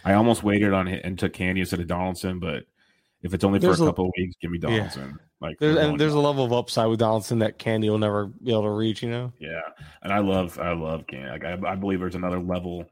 I 0.03 0.13
almost 0.13 0.43
waited 0.43 0.73
on 0.73 0.87
it 0.87 1.03
and 1.03 1.17
took 1.17 1.33
Candy 1.33 1.61
instead 1.61 1.79
of 1.79 1.87
Donaldson, 1.87 2.39
but 2.39 2.65
if 3.21 3.33
it's 3.33 3.43
only 3.43 3.59
for 3.59 3.67
there's 3.67 3.81
a 3.81 3.85
couple 3.85 4.05
a, 4.05 4.11
weeks, 4.17 4.35
give 4.41 4.51
me 4.51 4.57
Donaldson. 4.57 5.09
Yeah. 5.09 5.47
Like 5.47 5.59
there's, 5.59 5.75
and 5.75 5.99
there's 5.99 6.13
a 6.13 6.19
level 6.19 6.43
of 6.43 6.53
upside 6.53 6.87
with 6.87 6.99
Donaldson 6.99 7.39
that 7.39 7.59
Candy 7.59 7.89
will 7.89 7.99
never 7.99 8.27
be 8.27 8.51
able 8.51 8.63
to 8.63 8.71
reach. 8.71 9.03
You 9.03 9.09
know. 9.09 9.33
Yeah, 9.39 9.61
and 10.01 10.11
I 10.11 10.19
love 10.19 10.57
I 10.59 10.73
love 10.73 11.05
Candy. 11.07 11.29
Like 11.29 11.43
I, 11.43 11.71
I 11.71 11.75
believe 11.75 11.99
there's 11.99 12.15
another 12.15 12.39
level 12.39 12.85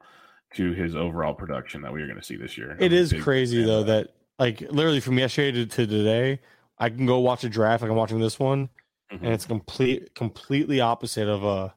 to 0.56 0.72
his 0.72 0.94
overall 0.94 1.34
production 1.34 1.82
that 1.82 1.92
we 1.92 2.02
are 2.02 2.06
going 2.06 2.18
to 2.18 2.24
see 2.24 2.36
this 2.36 2.56
year. 2.56 2.76
It 2.78 2.92
is 2.92 3.12
crazy 3.12 3.62
though 3.64 3.82
that. 3.84 4.06
that 4.06 4.12
like 4.38 4.60
literally 4.70 5.00
from 5.00 5.18
yesterday 5.18 5.52
to, 5.52 5.66
to, 5.66 5.86
today, 5.86 6.40
I 6.78 6.90
can 6.90 7.06
go 7.06 7.18
watch 7.20 7.44
a 7.44 7.48
draft 7.48 7.82
like 7.82 7.90
I'm 7.90 7.96
watching 7.96 8.20
this 8.20 8.38
one, 8.38 8.68
mm-hmm. 9.12 9.24
and 9.24 9.34
it's 9.34 9.46
complete 9.46 10.14
completely 10.14 10.80
opposite 10.80 11.28
of 11.28 11.44
a 11.44 11.74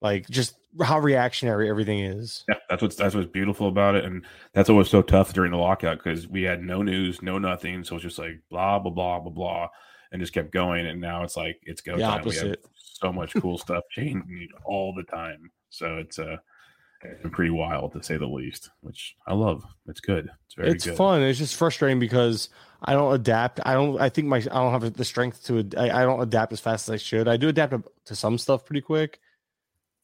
like 0.00 0.28
just 0.28 0.54
how 0.82 0.98
reactionary 0.98 1.68
everything 1.68 2.00
is. 2.00 2.44
Yeah, 2.48 2.56
that's 2.70 2.82
what's 2.82 2.96
that's 2.96 3.14
what's 3.14 3.30
beautiful 3.30 3.68
about 3.68 3.94
it, 3.94 4.04
and 4.04 4.24
that's 4.54 4.68
what 4.68 4.76
was 4.76 4.90
so 4.90 5.02
tough 5.02 5.32
during 5.32 5.50
the 5.50 5.58
lockout 5.58 5.98
because 5.98 6.26
we 6.26 6.42
had 6.42 6.62
no 6.62 6.82
news, 6.82 7.20
no 7.22 7.38
nothing, 7.38 7.84
so 7.84 7.96
it's 7.96 8.04
just 8.04 8.18
like 8.18 8.40
blah 8.50 8.78
blah 8.78 8.90
blah 8.90 9.20
blah 9.20 9.32
blah, 9.32 9.68
and 10.12 10.20
just 10.20 10.32
kept 10.32 10.52
going, 10.52 10.86
and 10.86 11.00
now 11.00 11.24
it's 11.24 11.36
like 11.36 11.60
it's 11.64 11.82
go 11.82 11.96
the 11.96 12.02
time. 12.02 12.20
Opposite. 12.20 12.42
We 12.42 12.48
have 12.50 12.58
so 12.74 13.12
much 13.12 13.34
cool 13.34 13.58
stuff 13.58 13.84
changing 13.90 14.48
all 14.64 14.94
the 14.94 15.04
time, 15.04 15.50
so 15.68 15.98
it's 15.98 16.18
uh 16.18 16.36
pretty 17.32 17.50
wild 17.50 17.92
to 17.92 18.02
say 18.02 18.16
the 18.16 18.26
least, 18.26 18.70
which 18.80 19.14
I 19.26 19.34
love. 19.34 19.62
It's 19.86 20.00
good. 20.00 20.28
It's 20.46 20.54
very 20.54 20.70
it's 20.70 20.84
good. 20.84 20.96
fun. 20.96 21.22
It's 21.22 21.38
just 21.38 21.56
frustrating 21.56 22.00
because 22.00 22.48
I 22.82 22.92
don't 22.92 23.14
adapt. 23.14 23.60
I 23.64 23.74
don't. 23.74 24.00
I 24.00 24.08
think 24.08 24.28
my 24.28 24.38
I 24.38 24.40
don't 24.40 24.72
have 24.72 24.92
the 24.92 25.04
strength 25.04 25.44
to. 25.46 25.68
I, 25.76 25.90
I 25.90 26.02
don't 26.02 26.20
adapt 26.20 26.52
as 26.52 26.60
fast 26.60 26.88
as 26.88 26.94
I 26.94 26.96
should. 26.96 27.28
I 27.28 27.36
do 27.36 27.48
adapt 27.48 27.74
to 28.06 28.16
some 28.16 28.38
stuff 28.38 28.64
pretty 28.64 28.80
quick, 28.80 29.20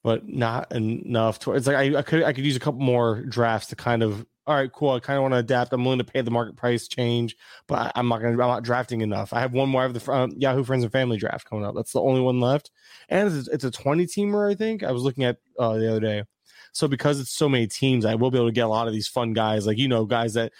but 0.02 0.28
not 0.28 0.72
enough 0.72 1.38
to. 1.40 1.52
It's 1.52 1.66
like 1.66 1.76
I, 1.76 1.98
I 1.98 2.02
could 2.02 2.22
I 2.22 2.32
could 2.32 2.44
use 2.44 2.56
a 2.56 2.60
couple 2.60 2.80
more 2.80 3.22
drafts 3.22 3.68
to 3.68 3.76
kind 3.76 4.02
of 4.02 4.26
all 4.46 4.54
right, 4.54 4.70
cool. 4.70 4.90
I 4.90 5.00
kind 5.00 5.16
of 5.16 5.22
want 5.22 5.32
to 5.32 5.38
adapt. 5.38 5.72
I'm 5.72 5.84
willing 5.84 5.98
to 5.98 6.04
pay 6.04 6.20
the 6.20 6.30
market 6.30 6.54
price 6.56 6.86
change, 6.86 7.34
but 7.66 7.92
I, 7.96 7.98
am 7.98 8.08
not 8.08 8.20
going 8.20 8.36
to. 8.36 8.42
I'm 8.42 8.48
not 8.48 8.62
drafting 8.62 9.00
enough. 9.00 9.32
I 9.32 9.40
have 9.40 9.54
one 9.54 9.70
more. 9.70 9.80
I 9.80 9.84
have 9.84 9.94
the 9.94 10.12
um, 10.12 10.32
Yahoo 10.36 10.64
Friends 10.64 10.84
and 10.84 10.92
Family 10.92 11.16
draft 11.16 11.48
coming 11.48 11.64
up. 11.64 11.74
That's 11.74 11.92
the 11.92 12.02
only 12.02 12.20
one 12.20 12.40
left, 12.40 12.70
and 13.08 13.32
it's, 13.32 13.48
it's 13.48 13.64
a 13.64 13.70
20 13.70 14.06
teamer. 14.06 14.50
I 14.50 14.54
think 14.54 14.82
I 14.82 14.92
was 14.92 15.02
looking 15.02 15.24
at 15.24 15.38
uh, 15.58 15.78
the 15.78 15.90
other 15.90 16.00
day. 16.00 16.24
So 16.74 16.88
because 16.88 17.20
it's 17.20 17.30
so 17.30 17.48
many 17.48 17.68
teams, 17.68 18.04
I 18.04 18.16
will 18.16 18.32
be 18.32 18.36
able 18.36 18.48
to 18.48 18.52
get 18.52 18.64
a 18.64 18.68
lot 18.68 18.88
of 18.88 18.92
these 18.92 19.06
fun 19.06 19.32
guys, 19.32 19.64
like 19.64 19.78
you 19.78 19.86
know, 19.86 20.04
guys 20.04 20.34
that 20.34 20.52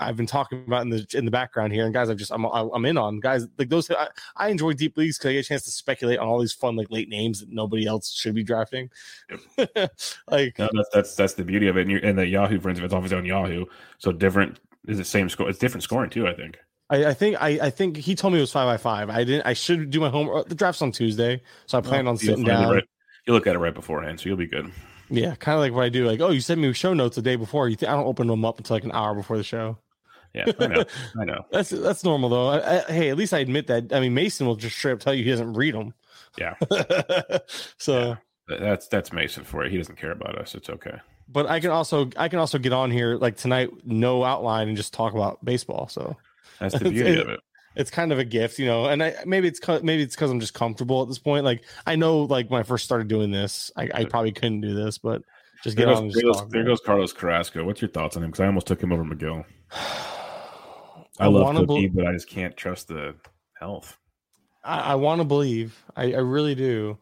I've 0.00 0.16
been 0.16 0.26
talking 0.26 0.64
about 0.66 0.82
in 0.82 0.90
the 0.90 1.06
in 1.14 1.24
the 1.24 1.30
background 1.30 1.72
here, 1.72 1.84
and 1.84 1.94
guys 1.94 2.10
I've 2.10 2.16
just 2.16 2.32
I'm 2.32 2.44
I'm 2.44 2.84
in 2.84 2.98
on 2.98 3.20
guys 3.20 3.46
like 3.58 3.68
those. 3.68 3.88
I, 3.92 4.08
I 4.36 4.48
enjoy 4.48 4.72
deep 4.72 4.96
leagues 4.96 5.18
because 5.18 5.30
I 5.30 5.32
get 5.34 5.44
a 5.44 5.48
chance 5.48 5.62
to 5.62 5.70
speculate 5.70 6.18
on 6.18 6.26
all 6.26 6.40
these 6.40 6.52
fun 6.52 6.74
like 6.74 6.90
late 6.90 7.08
names 7.08 7.40
that 7.40 7.48
nobody 7.48 7.86
else 7.86 8.12
should 8.12 8.34
be 8.34 8.42
drafting. 8.42 8.90
like 9.56 10.58
no, 10.58 10.68
that's 10.72 10.88
that's 10.92 11.14
that's 11.14 11.34
the 11.34 11.44
beauty 11.44 11.68
of 11.68 11.76
it. 11.76 11.86
And, 11.86 11.98
and 11.98 12.18
the 12.18 12.26
Yahoo, 12.26 12.58
for 12.58 12.68
instance, 12.68 12.86
it's 12.86 12.94
obviously 12.94 13.18
on 13.18 13.24
Yahoo, 13.24 13.66
so 13.98 14.10
different 14.10 14.58
is 14.88 14.98
the 14.98 15.04
same 15.04 15.28
score. 15.28 15.48
It's 15.48 15.60
different 15.60 15.84
scoring 15.84 16.10
too. 16.10 16.26
I 16.26 16.34
think. 16.34 16.58
I, 16.90 17.06
I, 17.06 17.14
think 17.14 17.40
I, 17.40 17.48
I 17.48 17.70
think 17.70 17.96
he 17.96 18.14
told 18.14 18.34
me 18.34 18.40
it 18.40 18.42
was 18.42 18.52
five 18.52 18.66
by 18.66 18.76
five. 18.76 19.08
I 19.08 19.24
didn't. 19.24 19.46
I 19.46 19.54
should 19.54 19.90
do 19.90 20.00
my 20.00 20.10
homework. 20.10 20.48
The 20.48 20.54
draft's 20.56 20.82
on 20.82 20.92
Tuesday, 20.92 21.40
so 21.66 21.78
I 21.78 21.80
plan 21.80 22.06
oh, 22.06 22.10
on 22.10 22.18
sitting 22.18 22.44
down. 22.44 22.74
Right. 22.74 22.84
You 23.26 23.32
look 23.32 23.46
at 23.46 23.54
it 23.54 23.60
right 23.60 23.72
beforehand, 23.72 24.18
so 24.18 24.28
you'll 24.28 24.36
be 24.36 24.48
good. 24.48 24.70
Yeah, 25.12 25.34
kind 25.34 25.56
of 25.56 25.60
like 25.60 25.72
what 25.72 25.84
I 25.84 25.90
do. 25.90 26.06
Like, 26.06 26.20
oh, 26.20 26.30
you 26.30 26.40
sent 26.40 26.58
me 26.58 26.72
show 26.72 26.94
notes 26.94 27.16
the 27.16 27.22
day 27.22 27.36
before. 27.36 27.68
You 27.68 27.76
think 27.76 27.90
I 27.90 27.94
don't 27.94 28.06
open 28.06 28.26
them 28.28 28.46
up 28.46 28.56
until 28.56 28.76
like 28.76 28.84
an 28.84 28.92
hour 28.92 29.14
before 29.14 29.36
the 29.36 29.44
show. 29.44 29.76
Yeah, 30.32 30.50
I 30.58 30.66
know. 30.66 30.84
I 31.20 31.24
know. 31.24 31.46
that's 31.50 31.68
that's 31.68 32.02
normal 32.02 32.30
though. 32.30 32.48
I, 32.48 32.78
I, 32.78 32.92
hey, 32.92 33.10
at 33.10 33.18
least 33.18 33.34
I 33.34 33.40
admit 33.40 33.66
that. 33.66 33.92
I 33.92 34.00
mean, 34.00 34.14
Mason 34.14 34.46
will 34.46 34.56
just 34.56 34.76
straight 34.76 34.92
up 34.92 35.00
tell 35.00 35.12
you 35.12 35.22
he 35.22 35.30
doesn't 35.30 35.52
read 35.52 35.74
them. 35.74 35.92
Yeah. 36.38 36.54
so 37.76 38.16
yeah. 38.48 38.56
that's 38.58 38.88
that's 38.88 39.12
Mason 39.12 39.44
for 39.44 39.64
you. 39.64 39.70
He 39.70 39.76
doesn't 39.76 39.96
care 39.96 40.12
about 40.12 40.38
us. 40.38 40.54
It's 40.54 40.70
okay. 40.70 40.98
But 41.28 41.46
I 41.46 41.60
can 41.60 41.70
also 41.70 42.08
I 42.16 42.28
can 42.28 42.38
also 42.38 42.56
get 42.56 42.72
on 42.72 42.90
here 42.90 43.16
like 43.16 43.36
tonight, 43.36 43.68
no 43.84 44.24
outline, 44.24 44.68
and 44.68 44.76
just 44.78 44.94
talk 44.94 45.12
about 45.12 45.44
baseball. 45.44 45.88
So 45.88 46.16
that's 46.58 46.78
the 46.78 46.90
beauty 46.90 47.20
of 47.20 47.28
it 47.28 47.40
it's 47.74 47.90
kind 47.90 48.12
of 48.12 48.18
a 48.18 48.24
gift, 48.24 48.58
you 48.58 48.66
know. 48.66 48.86
And 48.86 49.02
I 49.02 49.14
maybe 49.26 49.48
it's 49.48 49.60
maybe 49.82 50.02
it's 50.02 50.14
because 50.14 50.30
I'm 50.30 50.40
just 50.40 50.54
comfortable 50.54 51.02
at 51.02 51.08
this 51.08 51.18
point. 51.18 51.44
Like 51.44 51.64
I 51.86 51.96
know, 51.96 52.20
like 52.22 52.50
when 52.50 52.60
I 52.60 52.62
first 52.62 52.84
started 52.84 53.08
doing 53.08 53.30
this, 53.30 53.70
I, 53.76 53.88
I 53.94 54.04
probably 54.04 54.32
couldn't 54.32 54.60
do 54.60 54.74
this, 54.74 54.98
but 54.98 55.22
just 55.62 55.76
get 55.76 55.86
there 55.86 55.94
on. 55.94 56.08
Goes, 56.08 56.14
there, 56.14 56.22
goes, 56.24 56.48
there 56.50 56.64
goes, 56.64 56.80
Carlos 56.80 57.12
Carrasco. 57.12 57.64
What's 57.64 57.80
your 57.80 57.90
thoughts 57.90 58.16
on 58.16 58.24
him? 58.24 58.30
Because 58.30 58.40
I 58.40 58.46
almost 58.46 58.66
took 58.66 58.82
him 58.82 58.92
over 58.92 59.04
Megill. 59.04 59.44
I, 59.72 61.24
I 61.24 61.26
love 61.26 61.54
Cookie, 61.54 61.88
be- 61.88 61.88
but 61.88 62.06
I 62.06 62.12
just 62.12 62.28
can't 62.28 62.56
trust 62.56 62.88
the 62.88 63.14
health. 63.58 63.98
I, 64.64 64.78
I 64.80 64.94
want 64.94 65.20
to 65.20 65.24
believe. 65.24 65.76
I, 65.96 66.14
I 66.14 66.18
really 66.18 66.54
do. 66.54 66.98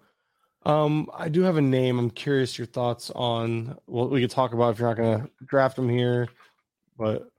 Um, 0.67 1.09
I 1.15 1.29
do 1.29 1.43
have 1.43 1.57
a 1.57 1.63
name. 1.63 1.99
I'm 1.99 2.11
curious 2.11 2.59
your 2.59 2.67
thoughts 2.67 3.11
on 3.15 3.79
what 3.87 4.11
we 4.11 4.21
could 4.21 4.31
talk 4.31 4.53
about 4.53 4.75
if 4.75 4.79
you're 4.79 4.89
not 4.89 4.97
going 4.99 5.23
to 5.23 5.31
draft 5.47 5.79
him 5.79 5.89
here, 5.89 6.29
but 6.99 7.30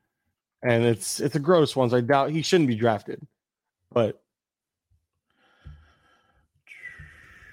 and 0.64 0.86
it's 0.86 1.20
it's 1.20 1.36
a 1.36 1.40
gross 1.40 1.76
one. 1.76 1.90
So 1.90 1.98
I 1.98 2.02
doubt 2.02 2.32
he 2.32 2.42
shouldn't 2.42 2.68
be 2.68 2.76
drafted, 2.76 3.26
but 3.92 4.22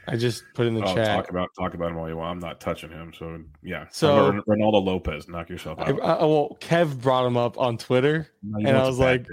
I 0.08 0.16
just 0.16 0.42
put 0.54 0.66
in 0.66 0.74
the 0.74 0.82
oh, 0.82 0.94
chat. 0.94 1.06
Talk 1.06 1.30
about 1.30 1.50
talk 1.58 1.74
about 1.74 1.90
him 1.90 1.98
all 1.98 2.08
you 2.08 2.16
want. 2.16 2.30
I'm 2.30 2.38
not 2.38 2.60
touching 2.60 2.90
him. 2.90 3.12
So 3.16 3.40
yeah. 3.62 3.86
So 3.90 4.32
Reynaldo 4.48 4.84
Lopez, 4.84 5.28
knock 5.28 5.50
yourself 5.50 5.78
out. 5.78 5.88
I, 5.88 6.06
I, 6.06 6.24
well, 6.24 6.56
Kev 6.60 7.00
brought 7.00 7.26
him 7.26 7.36
up 7.36 7.58
on 7.58 7.76
Twitter, 7.76 8.28
no, 8.42 8.66
and 8.66 8.76
I 8.76 8.86
was 8.86 8.98
like, 8.98 9.26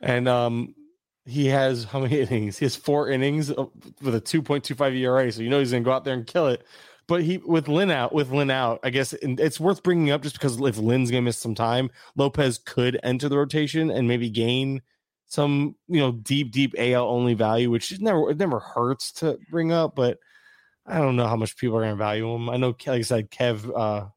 and 0.00 0.28
um, 0.28 0.74
he 1.24 1.46
has 1.46 1.84
how 1.84 2.00
many 2.00 2.20
innings? 2.20 2.58
He 2.58 2.64
has 2.64 2.76
four 2.76 3.10
innings 3.10 3.48
with 3.48 4.14
a 4.14 4.20
2.25 4.20 4.96
ERA. 4.96 5.32
So 5.32 5.42
you 5.42 5.50
know 5.50 5.58
he's 5.58 5.72
gonna 5.72 5.82
go 5.82 5.92
out 5.92 6.04
there 6.04 6.14
and 6.14 6.26
kill 6.26 6.46
it. 6.46 6.64
But 7.08 7.22
he 7.22 7.38
with 7.38 7.68
Lynn 7.68 7.90
out, 7.90 8.12
with 8.12 8.32
Lynn 8.32 8.50
out, 8.50 8.80
I 8.82 8.90
guess 8.90 9.14
it's 9.22 9.60
worth 9.60 9.82
bringing 9.82 10.10
up 10.10 10.22
just 10.22 10.34
because 10.34 10.60
if 10.60 10.78
Lynn's 10.78 11.10
gonna 11.10 11.22
miss 11.22 11.38
some 11.38 11.54
time, 11.54 11.90
Lopez 12.16 12.58
could 12.58 12.98
enter 13.02 13.28
the 13.28 13.38
rotation 13.38 13.90
and 13.90 14.08
maybe 14.08 14.28
gain 14.28 14.82
some, 15.26 15.76
you 15.88 16.00
know, 16.00 16.12
deep, 16.12 16.50
deep 16.50 16.74
AL 16.78 17.06
only 17.06 17.34
value, 17.34 17.70
which 17.70 18.00
never 18.00 18.30
it 18.30 18.38
never 18.38 18.58
hurts 18.58 19.12
to 19.12 19.38
bring 19.50 19.72
up. 19.72 19.94
But 19.94 20.18
I 20.84 20.98
don't 20.98 21.16
know 21.16 21.28
how 21.28 21.36
much 21.36 21.56
people 21.56 21.76
are 21.76 21.82
gonna 21.82 21.96
value 21.96 22.28
him. 22.32 22.50
I 22.50 22.56
know, 22.56 22.68
like 22.68 22.88
I 22.88 23.02
said, 23.02 23.30
Kev 23.30 23.70
uh, 23.76 24.08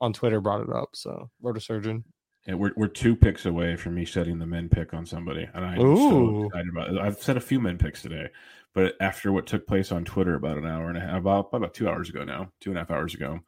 on 0.00 0.12
Twitter 0.12 0.40
brought 0.40 0.62
it 0.62 0.72
up. 0.72 0.90
So 0.94 1.30
rotosurgeon. 1.42 2.04
Yeah, 2.46 2.54
we're 2.54 2.72
we're 2.76 2.86
two 2.86 3.16
picks 3.16 3.46
away 3.46 3.74
from 3.74 3.94
me 3.96 4.04
setting 4.04 4.38
the 4.38 4.46
min 4.46 4.68
pick 4.68 4.94
on 4.94 5.06
somebody, 5.06 5.48
and 5.52 5.64
I'm 5.64 5.80
Ooh. 5.80 6.10
so 6.10 6.46
excited 6.46 6.68
about 6.70 6.90
it. 6.90 6.98
I've 7.00 7.20
set 7.20 7.36
a 7.36 7.40
few 7.40 7.60
min 7.60 7.78
picks 7.78 8.02
today. 8.02 8.28
But 8.76 8.94
after 9.00 9.32
what 9.32 9.46
took 9.46 9.66
place 9.66 9.90
on 9.90 10.04
Twitter 10.04 10.34
about 10.34 10.58
an 10.58 10.66
hour 10.66 10.90
and 10.90 10.98
a 10.98 11.00
half, 11.00 11.16
about 11.16 11.48
about 11.50 11.72
two 11.72 11.88
hours 11.88 12.10
ago 12.10 12.24
now, 12.24 12.52
two 12.60 12.68
and 12.68 12.76
a 12.76 12.82
half 12.82 12.90
hours 12.90 13.14
ago, 13.14 13.40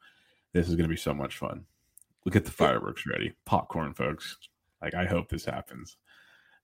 this 0.53 0.67
is 0.67 0.73
going 0.73 0.89
to 0.89 0.91
be 0.91 0.97
so 0.97 1.13
much 1.13 1.37
fun. 1.37 1.65
Look 2.25 2.35
at 2.35 2.45
the 2.45 2.51
fireworks 2.51 3.05
ready, 3.05 3.33
popcorn, 3.45 3.93
folks. 3.93 4.39
Like 4.81 4.95
I 4.95 5.05
hope 5.05 5.29
this 5.29 5.45
happens. 5.45 5.97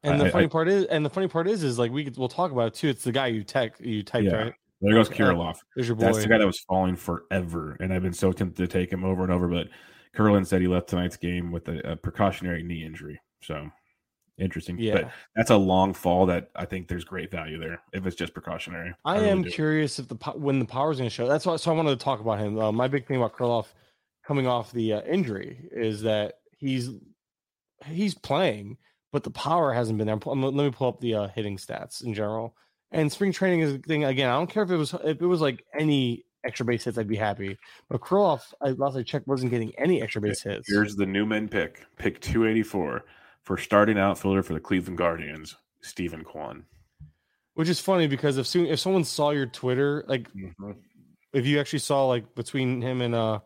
And 0.01 0.19
the 0.19 0.25
I, 0.25 0.29
funny 0.31 0.45
I, 0.45 0.47
part 0.47 0.67
is, 0.67 0.85
and 0.85 1.05
the 1.05 1.11
funny 1.11 1.27
part 1.27 1.47
is, 1.47 1.61
is 1.61 1.77
like 1.77 1.91
we 1.91 2.05
could, 2.05 2.17
we'll 2.17 2.27
talk 2.27 2.51
about 2.51 2.69
it 2.69 2.73
too. 2.73 2.87
It's 2.89 3.03
the 3.03 3.11
guy 3.11 3.27
you 3.27 3.43
tech 3.43 3.75
you 3.79 4.01
typed 4.01 4.25
yeah. 4.25 4.35
right. 4.35 4.53
There 4.81 4.95
goes 4.95 5.11
uh, 5.11 5.13
Kirilloff. 5.13 5.59
There's 5.75 5.87
your 5.87 5.95
boy. 5.95 6.05
That's 6.05 6.23
the 6.23 6.27
guy 6.27 6.39
that 6.39 6.47
was 6.47 6.65
falling 6.67 6.95
forever, 6.95 7.77
and 7.79 7.93
I've 7.93 8.01
been 8.01 8.13
so 8.13 8.31
tempted 8.31 8.57
to 8.57 8.67
take 8.67 8.91
him 8.91 9.05
over 9.05 9.21
and 9.21 9.31
over. 9.31 9.47
But 9.47 9.67
Curlin 10.15 10.43
said 10.43 10.61
he 10.61 10.67
left 10.67 10.89
tonight's 10.89 11.17
game 11.17 11.51
with 11.51 11.67
a, 11.67 11.91
a 11.91 11.95
precautionary 11.95 12.63
knee 12.63 12.83
injury. 12.83 13.21
So 13.41 13.69
interesting. 14.37 14.77
Yeah. 14.79 14.93
But 14.93 15.11
that's 15.35 15.49
a 15.49 15.57
long 15.57 15.93
fall 15.93 16.25
that 16.27 16.49
I 16.55 16.65
think 16.65 16.87
there's 16.87 17.03
great 17.03 17.31
value 17.31 17.59
there 17.59 17.81
if 17.93 18.05
it's 18.05 18.15
just 18.15 18.33
precautionary. 18.33 18.93
I, 19.03 19.13
I 19.13 19.15
really 19.17 19.29
am 19.29 19.41
do. 19.43 19.49
curious 19.49 19.99
if 19.99 20.07
the 20.07 20.15
when 20.35 20.59
the 20.59 20.65
power 20.65 20.91
is 20.91 20.97
going 20.97 21.09
to 21.09 21.13
show. 21.13 21.27
That's 21.27 21.45
why. 21.45 21.55
So 21.57 21.71
I 21.71 21.75
wanted 21.75 21.97
to 21.97 22.03
talk 22.03 22.19
about 22.19 22.39
him. 22.39 22.59
Uh, 22.59 22.71
my 22.71 22.87
big 22.87 23.07
thing 23.07 23.17
about 23.17 23.35
Kirilloff 23.35 23.67
coming 24.25 24.47
off 24.47 24.71
the 24.71 24.93
uh, 24.93 25.01
injury 25.01 25.69
is 25.71 26.01
that 26.01 26.35
he's 26.57 26.89
he's 27.85 28.15
playing, 28.15 28.77
but 29.11 29.23
the 29.23 29.31
power 29.31 29.73
hasn't 29.73 29.97
been 29.97 30.07
there. 30.07 30.19
Let 30.25 30.53
me 30.53 30.71
pull 30.71 30.87
up 30.87 30.99
the 30.99 31.15
uh, 31.15 31.27
hitting 31.29 31.57
stats 31.57 32.03
in 32.03 32.13
general. 32.13 32.55
And 32.91 33.11
spring 33.11 33.31
training 33.31 33.61
is 33.61 33.73
a 33.73 33.77
thing 33.79 34.05
again. 34.05 34.29
I 34.29 34.33
don't 34.33 34.49
care 34.49 34.63
if 34.63 34.71
it 34.71 34.77
was 34.77 34.93
if 34.93 35.21
it 35.21 35.25
was 35.25 35.41
like 35.41 35.63
any 35.77 36.23
extra 36.45 36.65
base 36.65 36.83
hits, 36.85 36.97
I'd 36.97 37.07
be 37.07 37.15
happy. 37.15 37.57
But 37.89 38.01
Kirilloff, 38.01 38.53
I 38.61 38.69
last 38.69 38.95
I 38.95 39.03
checked, 39.03 39.27
wasn't 39.27 39.51
getting 39.51 39.73
any 39.77 40.01
extra 40.01 40.21
base 40.21 40.43
hits. 40.43 40.69
Here's 40.69 40.95
the 40.95 41.05
new 41.05 41.25
min 41.25 41.49
pick, 41.49 41.85
pick 41.97 42.21
284 42.21 43.03
for 43.45 43.57
starting 43.57 43.97
outfielder 43.97 44.43
for 44.43 44.53
the 44.53 44.59
Cleveland 44.59 44.97
Guardians, 44.97 45.55
Steven 45.81 46.23
Kwan. 46.23 46.65
Which 47.53 47.69
is 47.69 47.79
funny 47.79 48.07
because 48.07 48.37
if 48.37 48.47
soon 48.47 48.65
if 48.65 48.79
someone 48.79 49.05
saw 49.05 49.29
your 49.29 49.45
Twitter, 49.45 50.03
like 50.07 50.29
mm-hmm. 50.33 50.71
if 51.31 51.45
you 51.45 51.59
actually 51.59 51.79
saw 51.79 52.07
like 52.07 52.35
between 52.35 52.81
him 52.81 53.01
and 53.01 53.15
uh 53.15 53.39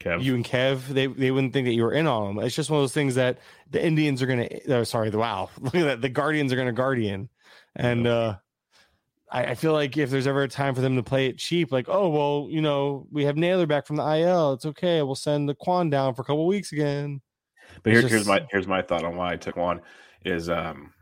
Kev. 0.00 0.24
you 0.24 0.34
and 0.34 0.44
Kev, 0.44 0.88
they 0.88 1.06
they 1.06 1.30
wouldn't 1.30 1.52
think 1.52 1.66
that 1.66 1.74
you 1.74 1.84
were 1.84 1.92
in 1.92 2.08
on 2.08 2.34
them. 2.34 2.44
It's 2.44 2.56
just 2.56 2.70
one 2.70 2.78
of 2.78 2.82
those 2.82 2.94
things 2.94 3.14
that 3.14 3.38
the 3.70 3.84
Indians 3.84 4.20
are 4.20 4.26
gonna 4.26 4.48
uh, 4.68 4.84
sorry, 4.84 5.10
the 5.10 5.18
wow. 5.18 5.50
Look 5.60 5.76
at 5.76 5.84
that. 5.84 6.00
The 6.00 6.08
Guardians 6.08 6.52
are 6.52 6.56
gonna 6.56 6.72
guardian. 6.72 7.28
And 7.76 8.06
uh 8.08 8.36
I, 9.30 9.44
I, 9.44 9.54
feel 9.54 9.72
like 9.72 9.96
if 9.96 10.10
there's 10.10 10.26
ever 10.26 10.42
a 10.42 10.48
time 10.48 10.74
for 10.74 10.80
them 10.80 10.96
to 10.96 11.04
play 11.04 11.26
it 11.26 11.38
cheap, 11.38 11.70
like, 11.70 11.88
oh 11.88 12.08
well, 12.08 12.48
you 12.50 12.60
know, 12.60 13.06
we 13.12 13.26
have 13.26 13.36
Naylor 13.36 13.66
back 13.66 13.86
from 13.86 13.94
the 13.94 14.02
IL. 14.02 14.54
It's 14.54 14.66
okay. 14.66 15.02
We'll 15.02 15.14
send 15.14 15.48
the 15.48 15.54
Kwan 15.54 15.88
down 15.88 16.14
for 16.14 16.22
a 16.22 16.24
couple 16.24 16.48
weeks 16.48 16.72
again. 16.72 17.20
But 17.82 17.92
here, 17.92 18.02
just... 18.02 18.12
here's 18.12 18.26
my 18.26 18.46
here's 18.50 18.66
my 18.66 18.82
thought 18.82 19.04
on 19.04 19.16
why 19.16 19.32
I 19.32 19.36
took 19.36 19.56
one 19.56 19.80
is 20.24 20.48
um 20.50 20.92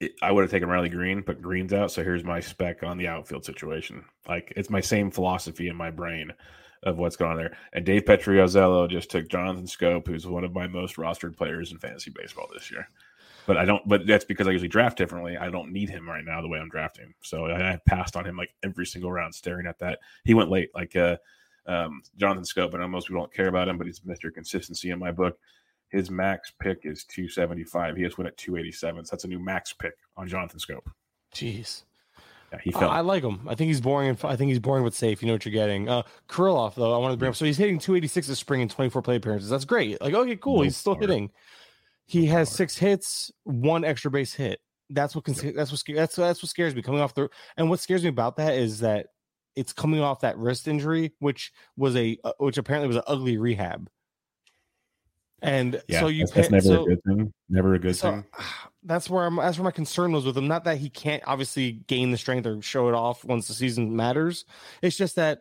it, 0.00 0.12
I 0.22 0.30
would 0.30 0.42
have 0.42 0.50
taken 0.50 0.68
Riley 0.68 0.88
Greene, 0.88 1.22
but 1.22 1.42
Greene's 1.42 1.72
out, 1.72 1.90
so 1.90 2.04
here's 2.04 2.24
my 2.24 2.40
spec 2.40 2.82
on 2.82 2.98
the 2.98 3.08
outfield 3.08 3.44
situation. 3.44 4.04
Like 4.28 4.52
it's 4.56 4.70
my 4.70 4.80
same 4.80 5.10
philosophy 5.10 5.68
in 5.68 5.76
my 5.76 5.90
brain 5.90 6.32
of 6.84 6.98
what's 6.98 7.16
going 7.16 7.32
on 7.32 7.36
there. 7.36 7.56
And 7.72 7.84
Dave 7.84 8.04
Petrozello 8.04 8.88
just 8.88 9.10
took 9.10 9.28
Jonathan 9.28 9.66
Schoop, 9.66 10.06
who's 10.06 10.26
one 10.26 10.44
of 10.44 10.54
my 10.54 10.66
most 10.66 10.96
rostered 10.96 11.36
players 11.36 11.72
in 11.72 11.78
fantasy 11.78 12.10
baseball 12.10 12.48
this 12.52 12.70
year. 12.70 12.88
But 13.46 13.56
I 13.56 13.64
don't. 13.64 13.86
But 13.88 14.06
that's 14.06 14.26
because 14.26 14.46
I 14.46 14.50
usually 14.50 14.68
draft 14.68 14.98
differently. 14.98 15.38
I 15.38 15.48
don't 15.48 15.72
need 15.72 15.88
him 15.88 16.06
right 16.06 16.24
now 16.24 16.42
the 16.42 16.48
way 16.48 16.58
I'm 16.58 16.68
drafting. 16.68 17.14
So 17.22 17.46
I, 17.46 17.72
I 17.72 17.78
passed 17.86 18.14
on 18.14 18.26
him 18.26 18.36
like 18.36 18.50
every 18.62 18.84
single 18.84 19.10
round, 19.10 19.34
staring 19.34 19.66
at 19.66 19.78
that. 19.78 20.00
He 20.24 20.34
went 20.34 20.50
late, 20.50 20.68
like 20.74 20.94
uh, 20.94 21.16
um, 21.66 22.02
Jonathan 22.18 22.44
Schoop. 22.44 22.74
I 22.74 22.78
know 22.78 22.88
most 22.88 23.08
people 23.08 23.22
don't 23.22 23.32
care 23.32 23.48
about 23.48 23.68
him, 23.68 23.78
but 23.78 23.86
he's 23.86 24.00
Mr. 24.00 24.32
Consistency 24.32 24.90
in 24.90 24.98
my 24.98 25.12
book. 25.12 25.38
His 25.90 26.10
max 26.10 26.52
pick 26.60 26.80
is 26.84 27.04
275. 27.04 27.96
He 27.96 28.02
has 28.02 28.18
went 28.18 28.28
at 28.28 28.36
287. 28.36 29.04
So 29.04 29.10
that's 29.10 29.24
a 29.24 29.28
new 29.28 29.38
max 29.38 29.72
pick 29.72 29.94
on 30.16 30.28
Jonathan 30.28 30.60
Schoop. 30.60 30.86
Jeez. 31.34 31.84
Yeah, 32.52 32.58
he 32.62 32.70
felt. 32.72 32.84
Uh, 32.84 32.88
I 32.88 33.00
like 33.00 33.22
him. 33.22 33.40
I 33.46 33.54
think 33.54 33.68
he's 33.68 33.80
boring. 33.80 34.10
And 34.10 34.24
I 34.24 34.36
think 34.36 34.50
he's 34.50 34.58
boring 34.58 34.84
but 34.84 34.94
safe. 34.94 35.22
You 35.22 35.28
know 35.28 35.34
what 35.34 35.44
you're 35.44 35.52
getting. 35.52 35.88
Uh, 35.88 36.02
Kirilloff, 36.28 36.74
though, 36.74 36.94
I 36.94 36.98
wanted 36.98 37.14
to 37.14 37.18
bring 37.18 37.30
up. 37.30 37.36
So 37.36 37.44
he's 37.44 37.56
hitting 37.56 37.78
286 37.78 38.26
this 38.26 38.38
spring 38.38 38.60
in 38.60 38.68
24 38.68 39.02
play 39.02 39.16
appearances. 39.16 39.50
That's 39.50 39.64
great. 39.64 40.00
Like, 40.00 40.14
okay, 40.14 40.36
cool. 40.36 40.56
No 40.56 40.62
he's 40.62 40.76
still 40.76 40.94
hitting. 40.94 41.30
He 42.06 42.26
no 42.26 42.32
has 42.32 42.50
six 42.50 42.76
hits, 42.76 43.30
one 43.44 43.84
extra 43.84 44.10
base 44.10 44.32
hit. 44.32 44.60
That's 44.90 45.14
what 45.14 45.28
yep. 45.28 45.54
that's 45.54 45.70
what 45.70 45.82
that's 45.94 46.16
that's 46.16 46.42
what 46.42 46.48
scares 46.48 46.74
me 46.74 46.80
coming 46.80 47.02
off 47.02 47.14
the. 47.14 47.28
And 47.58 47.68
what 47.68 47.80
scares 47.80 48.02
me 48.02 48.08
about 48.08 48.36
that 48.36 48.54
is 48.54 48.80
that 48.80 49.08
it's 49.54 49.72
coming 49.72 50.00
off 50.00 50.20
that 50.20 50.38
wrist 50.38 50.68
injury, 50.68 51.12
which 51.18 51.52
was 51.76 51.94
a 51.96 52.18
uh, 52.24 52.32
which 52.38 52.56
apparently 52.56 52.88
was 52.88 52.96
an 52.96 53.02
ugly 53.06 53.36
rehab. 53.36 53.90
And 55.42 55.80
yeah, 55.86 56.00
so 56.00 56.08
you 56.08 56.26
that's, 56.26 56.48
that's 56.48 56.50
never 56.50 56.66
so, 56.66 56.82
a 56.82 56.88
good 56.88 57.04
thing. 57.04 57.32
Never 57.48 57.74
a 57.74 57.78
good 57.78 57.96
so, 57.96 58.10
thing. 58.10 58.24
That's 58.84 59.10
where 59.10 59.26
I'm. 59.26 59.36
That's 59.36 59.58
where 59.58 59.64
my 59.64 59.70
concern 59.70 60.12
was 60.12 60.24
with 60.24 60.38
him. 60.38 60.48
Not 60.48 60.64
that 60.64 60.78
he 60.78 60.88
can't 60.88 61.22
obviously 61.26 61.72
gain 61.88 62.10
the 62.10 62.16
strength 62.16 62.46
or 62.46 62.62
show 62.62 62.88
it 62.88 62.94
off 62.94 63.24
once 63.24 63.46
the 63.46 63.52
season 63.52 63.94
matters. 63.94 64.44
It's 64.82 64.96
just 64.96 65.16
that 65.16 65.40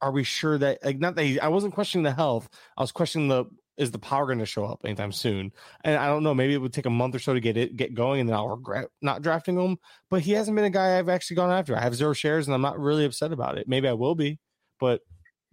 are 0.00 0.10
we 0.10 0.24
sure 0.24 0.58
that 0.58 0.84
like 0.84 0.98
not 0.98 1.14
that 1.14 1.24
he, 1.24 1.38
I 1.38 1.48
wasn't 1.48 1.74
questioning 1.74 2.02
the 2.02 2.12
health. 2.12 2.48
I 2.76 2.82
was 2.82 2.90
questioning 2.90 3.28
the 3.28 3.44
is 3.76 3.90
the 3.90 3.98
power 3.98 4.26
going 4.26 4.38
to 4.38 4.46
show 4.46 4.64
up 4.64 4.80
anytime 4.84 5.12
soon? 5.12 5.52
And 5.82 5.96
I 5.96 6.06
don't 6.06 6.22
know. 6.22 6.34
Maybe 6.34 6.54
it 6.54 6.58
would 6.58 6.72
take 6.72 6.86
a 6.86 6.90
month 6.90 7.14
or 7.14 7.18
so 7.18 7.34
to 7.34 7.40
get 7.40 7.56
it 7.56 7.76
get 7.76 7.94
going, 7.94 8.20
and 8.20 8.28
then 8.28 8.36
I'll 8.36 8.48
regret 8.48 8.88
not 9.02 9.22
drafting 9.22 9.58
him. 9.58 9.78
But 10.10 10.22
he 10.22 10.32
hasn't 10.32 10.54
been 10.56 10.64
a 10.64 10.70
guy 10.70 10.98
I've 10.98 11.08
actually 11.08 11.36
gone 11.36 11.50
after. 11.50 11.76
I 11.76 11.80
have 11.80 11.94
zero 11.94 12.12
shares, 12.12 12.46
and 12.46 12.54
I'm 12.54 12.62
not 12.62 12.78
really 12.78 13.04
upset 13.04 13.32
about 13.32 13.58
it. 13.58 13.68
Maybe 13.68 13.88
I 13.88 13.92
will 13.92 14.14
be, 14.14 14.38
but 14.80 15.00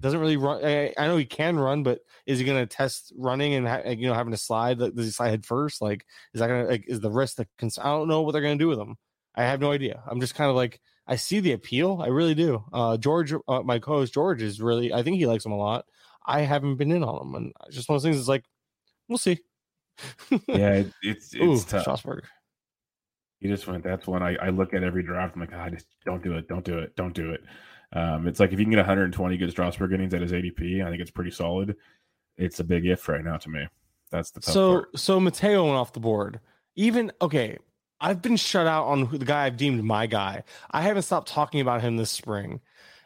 doesn't 0.02 0.20
really 0.20 0.38
run. 0.38 0.66
I, 0.66 0.94
I 0.98 1.08
know 1.08 1.18
he 1.18 1.26
can 1.26 1.60
run, 1.60 1.84
but 1.84 2.00
is 2.26 2.40
he 2.40 2.46
going 2.46 2.60
to 2.60 2.66
test 2.66 3.14
running 3.16 3.54
and 3.54 3.68
ha- 3.68 3.90
you 3.90 4.08
know 4.08 4.14
having 4.14 4.32
to 4.32 4.38
slide? 4.38 4.80
Does 4.80 4.92
he 4.96 5.12
slide 5.12 5.30
head 5.30 5.46
first? 5.46 5.82
Like, 5.82 6.06
is 6.34 6.40
that 6.40 6.48
going 6.48 6.66
to 6.66 6.72
like, 6.72 6.86
is 6.88 7.00
the 7.00 7.12
risk 7.12 7.38
that 7.38 7.48
cons- 7.58 7.78
I 7.80 7.86
don't 7.86 8.08
know 8.08 8.22
what 8.22 8.32
they're 8.34 8.42
going 8.42 8.58
to 8.58 8.64
do 8.64 8.68
with 8.68 8.80
him. 8.80 8.98
I 9.36 9.44
have 9.44 9.62
no 9.62 9.72
idea. 9.72 10.04
I'm 10.08 10.20
just 10.20 10.36
kind 10.36 10.50
of 10.50 10.56
like 10.56 10.82
I 11.08 11.16
see 11.16 11.40
the 11.40 11.54
appeal. 11.54 12.00
I 12.02 12.08
really 12.08 12.36
do. 12.36 12.64
Uh, 12.74 12.98
George, 12.98 13.34
uh, 13.48 13.62
my 13.64 13.80
co-host 13.80 14.14
George, 14.14 14.42
is 14.42 14.62
really. 14.62 14.94
I 14.94 15.04
think 15.04 15.18
he 15.18 15.26
likes 15.26 15.46
him 15.46 15.52
a 15.52 15.58
lot. 15.58 15.86
I 16.26 16.42
haven't 16.42 16.76
been 16.76 16.92
in 16.92 17.04
on 17.04 17.28
him, 17.28 17.36
and 17.36 17.54
just 17.72 17.90
one 17.90 17.96
of 17.96 18.02
those 18.02 18.08
things 18.08 18.22
is 18.22 18.30
like, 18.30 18.46
we'll 19.08 19.18
see. 19.18 19.40
yeah, 20.48 20.74
it, 20.74 20.94
it's 21.02 21.34
it's 21.34 21.36
Ooh, 21.36 21.70
tough. 21.70 21.82
Strasburg. 21.82 22.26
You 23.40 23.50
just 23.50 23.68
went. 23.68 23.84
That's 23.84 24.08
when 24.08 24.22
I, 24.22 24.36
I 24.36 24.50
look 24.50 24.74
at 24.74 24.84
every 24.84 25.04
draft. 25.04 25.36
I'm 25.36 25.42
like, 25.42 25.54
I 25.54 25.70
just 25.70 25.88
don't 26.06 26.24
do 26.24 26.38
it, 26.38 26.48
don't 26.48 26.64
do 26.64 26.78
it, 26.80 26.96
don't 26.96 27.14
do 27.14 27.32
it. 27.32 27.42
Um, 27.94 28.28
it's 28.28 28.40
like 28.40 28.54
if 28.54 28.60
you 28.60 28.66
can 28.66 28.72
get 28.72 28.78
120 28.78 29.38
good 29.38 29.52
Strasburg 29.52 29.92
innings 29.94 30.14
at 30.14 30.22
his 30.22 30.32
ADP, 30.32 30.86
I 30.86 30.90
think 30.90 31.02
it's 31.02 31.12
pretty 31.12 31.32
solid. 31.32 31.76
It's 32.38 32.60
a 32.60 32.64
big 32.64 32.86
if 32.86 33.08
right 33.10 33.24
now 33.24 33.38
to 33.38 33.50
me. 33.50 33.68
That's 34.12 34.32
the 34.32 34.40
tough 34.40 34.54
So 34.54 34.72
part. 34.74 35.00
so 35.00 35.20
Mateo 35.20 35.66
went 35.66 35.78
off 35.78 35.94
the 35.94 36.00
board. 36.00 36.40
Even 36.76 37.12
okay, 37.22 37.58
I've 38.00 38.22
been 38.22 38.38
shut 38.38 38.66
out 38.68 38.86
on 38.86 39.06
who, 39.06 39.18
the 39.18 39.26
guy 39.26 39.46
I've 39.46 39.58
deemed 39.58 39.84
my 39.84 40.06
guy. 40.08 40.44
I 40.72 40.82
haven't 40.82 41.04
stopped 41.04 41.28
talking 41.28 41.60
about 41.62 41.82
him 41.82 41.98
this 41.98 42.12
spring, 42.12 42.62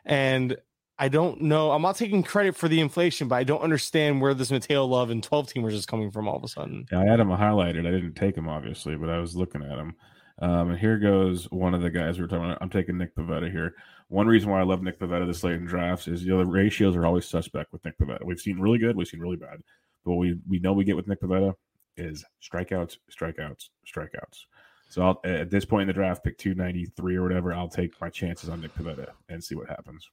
and 0.06 0.56
I 0.98 1.10
don't 1.10 1.42
know. 1.42 1.72
I'm 1.72 1.82
not 1.82 1.98
taking 1.98 2.24
credit 2.24 2.56
for 2.56 2.68
the 2.68 2.80
inflation, 2.80 3.28
but 3.28 3.36
I 3.36 3.44
don't 3.44 3.62
understand 3.62 4.22
where 4.22 4.34
this 4.34 4.52
Mateo 4.52 4.86
love 4.86 5.10
and 5.10 5.22
12 5.22 5.48
teamers 5.48 5.74
is 5.74 5.86
coming 5.86 6.12
from 6.12 6.28
all 6.28 6.38
of 6.38 6.44
a 6.44 6.48
sudden. 6.48 6.86
Yeah, 6.92 7.02
I 7.02 7.06
had 7.06 7.20
him 7.20 7.28
highlighted. 7.30 7.80
I 7.88 7.92
didn't 7.92 8.14
take 8.14 8.38
him 8.38 8.48
obviously, 8.48 8.96
but 8.96 9.10
I 9.10 9.18
was 9.20 9.36
looking 9.36 9.62
at 9.62 9.78
him. 9.78 9.96
Um, 10.40 10.72
and 10.72 10.80
here 10.80 10.98
goes 10.98 11.50
one 11.52 11.74
of 11.74 11.82
the 11.82 11.90
guys 11.90 12.18
we 12.18 12.24
were 12.24 12.28
talking 12.28 12.46
about. 12.46 12.58
I'm 12.62 12.70
taking 12.70 12.98
Nick 12.98 13.16
Pivetta 13.16 13.50
here. 13.50 13.74
One 14.10 14.28
reason 14.28 14.50
why 14.50 14.60
I 14.60 14.64
love 14.64 14.84
Nick 14.84 15.00
Pivetta 15.00 15.26
this 15.26 15.44
late 15.44 15.56
in 15.56 15.66
drafts 15.66 16.08
is 16.08 16.24
you 16.24 16.32
know 16.32 16.40
the 16.40 16.46
ratios 16.46 16.96
are 16.96 17.06
always 17.06 17.26
suspect 17.26 17.72
with 17.72 17.84
Nick 17.86 17.98
Pivetta. 17.98 18.26
We've 18.26 18.40
seen 18.40 18.60
really 18.60 18.78
good, 18.78 18.96
we've 18.96 19.08
seen 19.08 19.22
really 19.22 19.38
bad. 19.38 19.62
But 20.04 20.12
what 20.12 20.20
we 20.20 20.38
we 20.48 20.60
know 20.60 20.74
we 20.74 20.84
get 20.84 20.96
with 20.96 21.08
Nick 21.08 21.22
Pivetta 21.22 21.56
is 21.98 22.26
strikeouts, 22.42 22.98
strikeouts, 23.10 23.70
strikeouts. 23.88 24.46
So 24.90 25.02
I'll, 25.02 25.22
at 25.24 25.50
this 25.50 25.66
point 25.66 25.84
in 25.84 25.88
the 25.88 25.94
draft, 25.94 26.24
pick 26.24 26.38
293 26.38 27.16
or 27.16 27.24
whatever, 27.24 27.54
I'll 27.54 27.70
take 27.70 28.00
my 28.00 28.10
chances 28.10 28.50
on 28.50 28.62
Nick 28.62 28.76
Pivetta 28.76 29.10
and 29.30 29.44
see 29.44 29.56
what 29.56 29.68
happens. 29.68 30.08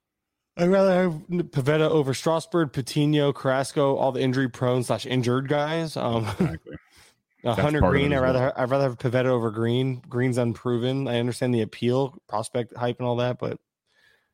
I'd 0.56 0.68
rather 0.68 1.02
have 1.02 1.12
Pivetta 1.28 1.88
over 1.88 2.12
Strasburg, 2.12 2.72
Patino, 2.72 3.32
Carrasco, 3.32 3.96
all 3.96 4.12
the 4.12 4.20
injury 4.20 4.48
prone 4.48 4.82
slash 4.82 5.06
injured 5.06 5.48
guys. 5.48 5.96
Um, 5.96 6.26
Exactly. 6.40 6.76
That's 7.42 7.58
Hunter 7.58 7.80
part 7.80 7.96
of 7.96 8.00
it 8.00 8.02
Greene, 8.02 8.12
I 8.12 8.20
well. 8.20 8.32
rather 8.32 8.60
I'd 8.60 8.70
rather 8.70 8.84
have 8.84 8.98
Pivetta 8.98 9.26
over 9.26 9.50
Greene. 9.50 10.00
Greene's 10.08 10.38
unproven. 10.38 11.08
I 11.08 11.18
understand 11.18 11.54
the 11.54 11.62
appeal, 11.62 12.16
prospect 12.28 12.76
hype, 12.76 12.98
and 12.98 13.06
all 13.06 13.16
that, 13.16 13.38
but 13.38 13.58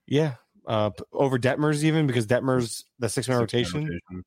yeah, 0.07 0.35
uh, 0.67 0.91
over 1.13 1.39
Detmers 1.39 1.83
even 1.85 2.07
because 2.07 2.27
Detmers 2.27 2.85
the 2.99 3.09
six 3.09 3.29
man 3.29 3.39
rotation, 3.39 3.85
rotation. 3.85 4.25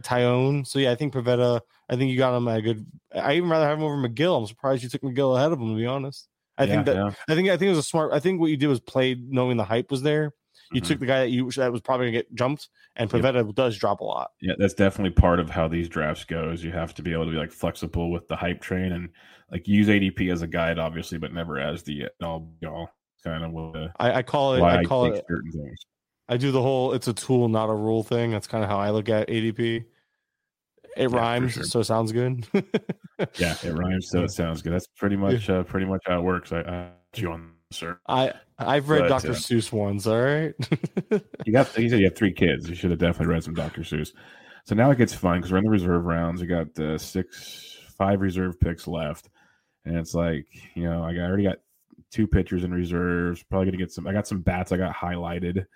Tyone. 0.00 0.66
So 0.66 0.78
yeah, 0.78 0.92
I 0.92 0.94
think 0.94 1.12
Pivetta. 1.12 1.60
I 1.88 1.96
think 1.96 2.10
you 2.10 2.16
got 2.16 2.36
him 2.36 2.48
at 2.48 2.58
a 2.58 2.62
good. 2.62 2.86
I 3.14 3.34
even 3.34 3.50
rather 3.50 3.66
have 3.66 3.78
him 3.78 3.84
over 3.84 3.96
Megill. 3.96 4.38
I'm 4.38 4.46
surprised 4.46 4.82
you 4.82 4.88
took 4.88 5.02
Megill 5.02 5.36
ahead 5.36 5.52
of 5.52 5.60
him. 5.60 5.68
To 5.68 5.76
be 5.76 5.86
honest, 5.86 6.28
I 6.56 6.66
think 6.66 6.86
that 6.86 6.96
yeah. 6.96 7.12
I 7.28 7.34
think 7.34 7.50
I 7.50 7.56
think 7.56 7.68
it 7.68 7.70
was 7.70 7.78
a 7.78 7.82
smart. 7.82 8.12
I 8.12 8.20
think 8.20 8.40
what 8.40 8.50
you 8.50 8.56
did 8.56 8.68
was 8.68 8.80
play 8.80 9.14
knowing 9.14 9.58
the 9.58 9.64
hype 9.64 9.90
was 9.90 10.02
there. 10.02 10.32
You 10.72 10.80
Mhm. 10.80 10.86
took 10.86 10.98
the 11.00 11.06
guy 11.06 11.20
that 11.20 11.28
you 11.30 11.50
that 11.52 11.70
was 11.70 11.80
probably 11.80 12.06
gonna 12.06 12.18
get 12.18 12.34
jumped, 12.34 12.68
and 12.96 13.12
Yep. 13.12 13.54
Does 13.54 13.76
drop 13.76 14.00
a 14.00 14.04
lot. 14.04 14.32
Yeah, 14.40 14.54
that's 14.58 14.74
definitely 14.74 15.10
part 15.12 15.38
of 15.38 15.50
how 15.50 15.68
these 15.68 15.88
drafts 15.88 16.24
goes. 16.24 16.64
You 16.64 16.72
have 16.72 16.94
to 16.94 17.02
be 17.02 17.12
able 17.12 17.26
to 17.26 17.30
be 17.30 17.36
like 17.36 17.52
flexible 17.52 18.10
with 18.10 18.26
the 18.28 18.36
hype 18.36 18.60
train 18.60 18.92
and 18.92 19.10
like 19.50 19.68
use 19.68 19.88
ADP 19.88 20.30
as 20.32 20.42
a 20.42 20.46
guide, 20.46 20.78
obviously, 20.78 21.18
but 21.18 21.32
never 21.32 21.58
as 21.58 21.82
the 21.82 22.08
all 22.22 22.52
you 22.60 22.68
know 22.68 22.88
kind 23.22 23.44
of 23.44 23.52
what, 23.52 23.76
uh, 23.76 23.88
I, 24.00 24.12
I 24.14 24.22
call 24.22 24.54
it. 24.54 24.62
I 24.62 24.78
I 24.80 24.84
call 24.84 25.10
take 25.10 25.18
it. 25.18 25.24
certain 25.28 25.52
things. 25.52 25.78
I 26.28 26.36
do 26.36 26.50
the 26.50 26.62
whole 26.62 26.92
it's 26.94 27.08
a 27.08 27.12
tool, 27.12 27.48
not 27.48 27.68
a 27.68 27.74
rule 27.74 28.02
thing. 28.02 28.30
That's 28.30 28.46
kind 28.46 28.64
of 28.64 28.70
how 28.70 28.78
I 28.78 28.90
look 28.90 29.08
at 29.08 29.28
ADP. 29.28 29.84
It 30.96 31.08
for 31.08 31.16
rhymes, 31.16 31.52
sure. 31.54 31.62
so 31.64 31.80
it 31.80 31.84
sounds 31.84 32.12
good. 32.12 32.46
Yeah, 33.38 33.56
it 33.64 33.72
rhymes, 33.72 34.08
so 34.10 34.24
it 34.24 34.30
sounds 34.32 34.62
good. 34.62 34.72
That's 34.72 34.86
pretty 34.96 35.16
much 35.16 35.48
uh, 35.48 35.62
pretty 35.64 35.86
much 35.86 36.02
how 36.06 36.18
it 36.18 36.22
works. 36.22 36.52
I, 36.52 36.60
I 36.60 36.90
you 37.16 37.30
on 37.32 37.52
sir. 37.70 37.98
I 38.06 38.32
I've 38.66 38.88
read 38.88 39.02
But, 39.02 39.08
Dr. 39.08 39.30
uh, 39.30 39.34
Seuss 39.34 39.72
once. 39.72 40.06
All 40.06 40.20
right. 40.20 40.54
You 41.44 41.52
got 41.52 41.76
you 41.76 41.88
said 41.88 41.98
you 41.98 42.06
have 42.06 42.16
three 42.16 42.32
kids. 42.32 42.68
You 42.68 42.74
should 42.74 42.90
have 42.90 43.00
definitely 43.00 43.34
read 43.34 43.44
some 43.44 43.54
Dr. 43.54 43.82
Seuss. 43.82 44.12
So 44.64 44.74
now 44.74 44.90
it 44.92 44.98
gets 44.98 45.12
fun 45.12 45.38
because 45.38 45.50
we're 45.50 45.58
in 45.58 45.64
the 45.64 45.70
reserve 45.70 46.04
rounds. 46.04 46.40
We 46.40 46.46
got 46.46 46.78
uh, 46.78 46.96
six, 46.96 47.78
five 47.98 48.20
reserve 48.20 48.60
picks 48.60 48.86
left, 48.86 49.28
and 49.84 49.96
it's 49.96 50.14
like 50.14 50.46
you 50.74 50.84
know 50.84 51.02
I 51.02 51.12
got, 51.14 51.22
I 51.22 51.26
already 51.26 51.42
got 51.42 51.58
two 52.10 52.26
pitchers 52.28 52.62
in 52.62 52.72
reserves. 52.72 53.42
Probably 53.42 53.66
gonna 53.66 53.76
get 53.76 53.90
some. 53.90 54.06
I 54.06 54.12
got 54.12 54.28
some 54.28 54.40
bats. 54.40 54.70
I 54.70 54.76
got 54.76 54.94
highlighted. 54.94 55.66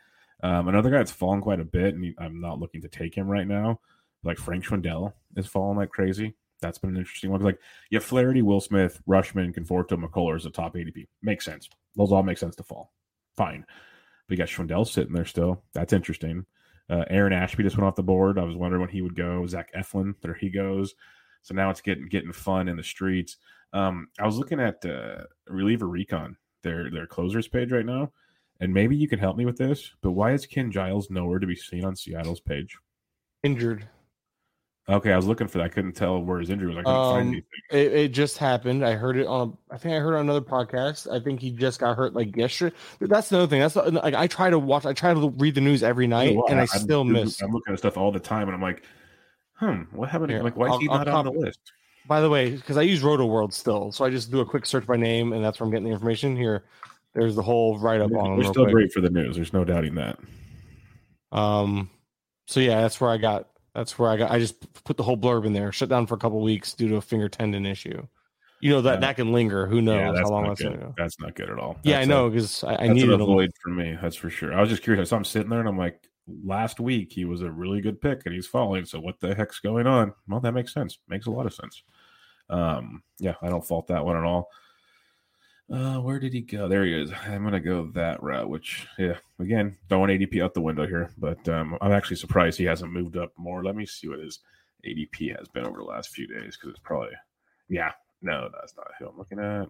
Um, 0.43 0.69
another 0.69 0.91
guy 0.91 0.99
that's 0.99 1.11
fallen 1.11 1.41
quite 1.41 1.61
a 1.61 1.65
bit, 1.65 1.95
and 1.95 2.15
I'm 2.19 2.41
not 2.41 2.61
looking 2.61 2.83
to 2.83 2.89
take 2.89 3.15
him 3.15 3.27
right 3.27 3.47
now. 3.47 3.81
Like 4.23 4.39
Frank 4.39 4.65
Schwindel 4.65 5.13
is 5.37 5.47
falling 5.47 5.79
like 5.79 5.91
crazy. 5.91 6.35
That's 6.61 6.79
been 6.79 6.91
an 6.91 6.97
interesting 6.97 7.31
one. 7.31 7.41
Like 7.41 7.59
you 7.91 7.99
have 7.99 8.05
Flaherty, 8.05 8.43
Will 8.43 8.61
Smith, 8.61 9.01
Rutschman, 9.09 9.55
Conforto, 9.55 10.03
McCullers, 10.03 10.45
the 10.45 10.51
top 10.51 10.75
ADP. 10.75 11.07
Makes 11.23 11.45
sense. 11.45 11.69
Those 11.97 12.13
all 12.13 12.23
make 12.23 12.39
sense 12.39 12.57
to 12.57 12.63
fall. 12.63 12.93
Fine. 13.37 13.65
But 14.27 14.33
you 14.33 14.39
got 14.39 14.49
Schwindel 14.49 14.87
sitting 14.87 15.13
there 15.13 15.25
still. 15.25 15.63
That's 15.73 15.93
interesting. 15.93 16.47
Uh, 16.89 17.05
Aaron 17.11 17.33
Ashby 17.33 17.63
just 17.63 17.77
went 17.77 17.87
off 17.87 17.97
the 17.97 18.03
board. 18.03 18.39
I 18.39 18.45
was 18.45 18.57
wondering 18.57 18.81
when 18.81 18.91
he 18.91 19.03
would 19.03 19.17
go. 19.17 19.47
Zach 19.47 19.73
Eflin, 19.75 20.15
there 20.23 20.35
he 20.35 20.51
goes. 20.51 20.95
So 21.43 21.55
now 21.55 21.71
it's 21.71 21.81
getting 21.81 22.09
getting 22.09 22.33
fun 22.33 22.69
in 22.69 22.77
the 22.77 22.83
streets. 22.83 23.37
Um, 23.73 24.09
I 24.19 24.27
was 24.27 24.39
looking 24.39 24.61
at 24.61 24.85
uh, 24.85 25.25
reliever 25.49 25.87
recon, 25.89 26.37
their 26.63 26.91
their 26.91 27.07
closers 27.07 27.49
page 27.49 27.73
right 27.73 27.87
now, 27.87 28.13
and 28.61 28.73
maybe 28.73 28.97
you 28.97 29.09
can 29.09 29.19
help 29.19 29.37
me 29.37 29.45
with 29.45 29.59
this. 29.59 29.93
But 30.01 30.13
why 30.13 30.33
is 30.33 30.47
Ken 30.47 30.71
Giles 30.71 31.11
nowhere 31.11 31.39
to 31.39 31.47
be 31.47 31.57
seen 31.57 31.85
on 31.85 31.97
Seattle's 31.97 32.41
page? 32.41 32.77
Injured. 33.43 33.89
Okay, 34.89 35.11
I 35.13 35.17
was 35.17 35.27
looking 35.27 35.49
for 35.49 35.59
that. 35.59 35.65
I 35.65 35.69
couldn't 35.69 35.95
tell 35.95 36.21
where 36.23 36.39
his 36.39 36.49
injury 36.49 36.69
was. 36.69 36.77
I 36.79 36.83
couldn't 36.83 36.95
find 36.95 37.21
Um, 37.23 37.29
anything. 37.29 37.43
It, 37.73 37.93
it 38.05 38.09
just 38.13 38.39
happened. 38.39 38.85
I 38.85 38.93
heard 38.93 39.17
it 39.17 39.27
on. 39.27 39.57
A, 39.71 39.75
I 39.75 39.79
think 39.79 39.95
I 39.95 39.99
heard 39.99 40.15
it 40.15 40.19
on 40.19 40.21
another 40.27 40.41
podcast. 40.41 41.11
I 41.13 41.19
think 41.19 41.41
he 41.41 41.51
just 41.51 41.81
got 41.81 41.97
hurt 41.97 42.15
like 42.15 42.37
yesterday. 42.37 42.75
That's 43.01 43.33
another 43.33 43.49
thing. 43.49 43.59
That's 43.61 43.75
like 43.75 44.15
I 44.15 44.29
try 44.29 44.49
to 44.49 44.61
watch. 44.61 44.87
I 44.87 44.93
try 44.93 45.13
to 45.13 45.29
read 45.39 45.57
the 45.57 45.61
news 45.61 45.83
every 45.83 46.07
night, 46.07 46.37
Well, 46.37 46.47
and 46.49 46.59
I 46.59 46.69
I'm- 46.73 46.81
still 46.81 47.01
I'm, 47.01 47.11
miss. 47.13 47.43
I'm 47.43 47.51
looking 47.51 47.73
at 47.73 47.81
stuff 47.81 47.97
all 47.97 48.13
the 48.13 48.21
time, 48.21 48.47
and 48.47 48.55
I'm 48.55 48.63
like, 48.63 48.85
hmm, 49.55 49.83
what 49.91 50.09
happened? 50.09 50.31
Here, 50.31 50.43
like, 50.45 50.57
why 50.57 50.67
is 50.67 50.73
I'll- 50.75 50.79
he 50.79 50.89
I'll 50.89 50.99
not 50.99 51.09
on 51.09 51.25
the 51.25 51.33
list? 51.33 51.59
By 52.07 52.21
the 52.21 52.31
way, 52.31 52.51
because 52.53 52.77
I 52.77 52.83
use 52.83 53.03
Roto 53.03 53.27
World 53.27 53.53
still, 53.53 53.91
so 53.91 54.05
I 54.05 54.11
just 54.11 54.31
do 54.31 54.39
a 54.39 54.47
quick 54.47 54.67
search 54.67 54.87
by 54.87 54.97
name, 54.97 55.33
and 55.33 55.45
that's 55.45 55.59
where 55.59 55.65
I'm 55.65 55.73
getting 55.73 55.87
the 55.89 55.91
information. 55.91 56.37
Here, 56.37 56.63
there's 57.13 57.35
the 57.35 57.43
whole 57.43 57.77
write 57.81 58.01
up 58.01 58.13
on. 58.13 58.37
We're 58.37 58.45
still 58.45 58.63
quick. 58.67 58.73
great 58.75 58.93
for 58.93 59.01
the 59.01 59.11
news. 59.11 59.35
There's 59.35 59.53
no 59.53 59.65
doubting 59.65 59.97
that. 59.97 60.17
Um, 61.33 61.91
so 62.47 62.61
yeah, 62.61 62.83
that's 62.83 63.01
where 63.01 63.11
I 63.11 63.17
got. 63.17 63.49
That's 63.77 63.99
where 63.99 64.11
I 64.11 64.17
got. 64.17 64.31
I 64.31 64.39
just 64.39 64.57
put 64.85 64.97
the 64.97 65.03
whole 65.03 65.19
blurb 65.19 65.45
in 65.45 65.53
there. 65.53 65.71
Shut 65.71 65.91
down 65.91 66.07
for 66.07 66.15
a 66.15 66.19
couple 66.19 66.41
weeks 66.41 66.73
due 66.73 66.89
to 66.89 66.97
a 66.97 67.01
finger 67.03 67.29
tendon 67.29 67.67
issue. 67.67 68.07
You 68.61 68.71
know 68.71 68.81
that 68.81 68.95
Yeah. 68.95 69.01
that 69.01 69.17
can 69.17 69.33
linger. 69.33 69.67
Who 69.67 69.83
knows 69.83 69.97
yeah, 69.99 70.13
that's 70.13 70.31
how 70.31 70.35
long 70.35 70.49
that's 70.49 70.63
good. 70.63 70.73
gonna 70.73 70.85
go? 70.87 70.95
That's 70.97 71.21
not 71.21 71.35
good 71.35 71.51
at 71.51 71.59
all. 71.59 71.77
Yeah, 71.83 71.99
I 72.01 72.07
know 72.07 72.31
because 72.31 72.65
I, 72.65 72.69
I 72.73 72.77
that's 72.79 72.95
needed 72.95 73.13
an 73.13 73.21
a 73.21 73.25
avoid 73.25 73.51
for 73.63 73.69
me. 73.69 73.99
That's 74.01 74.17
for 74.17 74.31
sure. 74.31 74.55
I 74.55 74.61
was 74.63 74.71
just 74.71 74.83
curious. 74.83 75.11
So 75.11 75.17
I'm 75.17 75.25
sitting 75.27 75.51
there 75.51 75.61
and 75.61 75.69
I'm 75.69 75.77
like, 75.77 76.01
last 76.43 76.81
week 76.81 77.13
he 77.13 77.27
was 77.27 77.43
a 77.43 77.51
really 77.51 77.83
good 77.83 78.01
pick 78.01 78.23
and 78.25 78.35
he's 78.35 78.47
falling. 78.47 78.87
So 78.87 78.99
what 78.99 79.21
the 79.21 79.35
heck's 79.35 79.61
going 79.61 79.87
on? 79.87 80.15
Well, 80.27 80.41
that 80.41 80.53
makes 80.53 80.73
sense. 80.73 80.99
Makes 81.07 81.27
a 81.27 81.31
lot 81.31 81.45
of 81.45 81.53
sense. 81.53 81.83
Um, 82.49 83.03
yeah, 83.19 83.35
I 83.43 83.51
don't 83.51 83.65
fault 83.65 83.89
that 83.89 84.05
one 84.07 84.17
at 84.17 84.25
all. 84.25 84.49
Uh, 85.71 85.97
where 85.97 86.21
did 86.21 86.33
he 86.33 86.43
go? 86.43 86.69
There 86.69 86.85
he 86.85 86.95
is. 86.95 87.11
I'm 87.27 87.43
gonna 87.43 87.59
go 87.61 87.91
that 87.95 88.23
route. 88.23 88.49
Which, 88.49 88.87
yeah, 88.99 89.17
again, 89.41 89.77
throwing 89.89 90.17
ADP 90.17 90.43
out 90.43 90.55
the 90.55 90.61
window 90.61 90.87
here, 90.87 91.11
but 91.19 91.49
um, 91.49 91.77
I'm 91.81 91.93
actually 91.93 92.17
surprised 92.17 92.59
he 92.59 92.65
hasn't 92.65 92.93
moved 92.93 93.17
up 93.17 93.33
more. 93.37 93.65
Let 93.65 93.75
me 93.75 93.85
see 93.85 94.09
what 94.09 94.21
his 94.21 94.39
ADP 94.87 95.37
has 95.37 95.49
been 95.49 95.67
over 95.67 95.79
the 95.79 95.85
last 95.85 96.11
few 96.11 96.29
days 96.29 96.57
because 96.57 96.71
it's 96.71 96.79
probably, 96.79 97.11
yeah, 97.69 97.91
no, 98.23 98.49
that's 98.53 98.77
not 98.77 98.87
who 98.99 99.09
I'm 99.09 99.19
looking 99.19 99.41
at. 99.41 99.69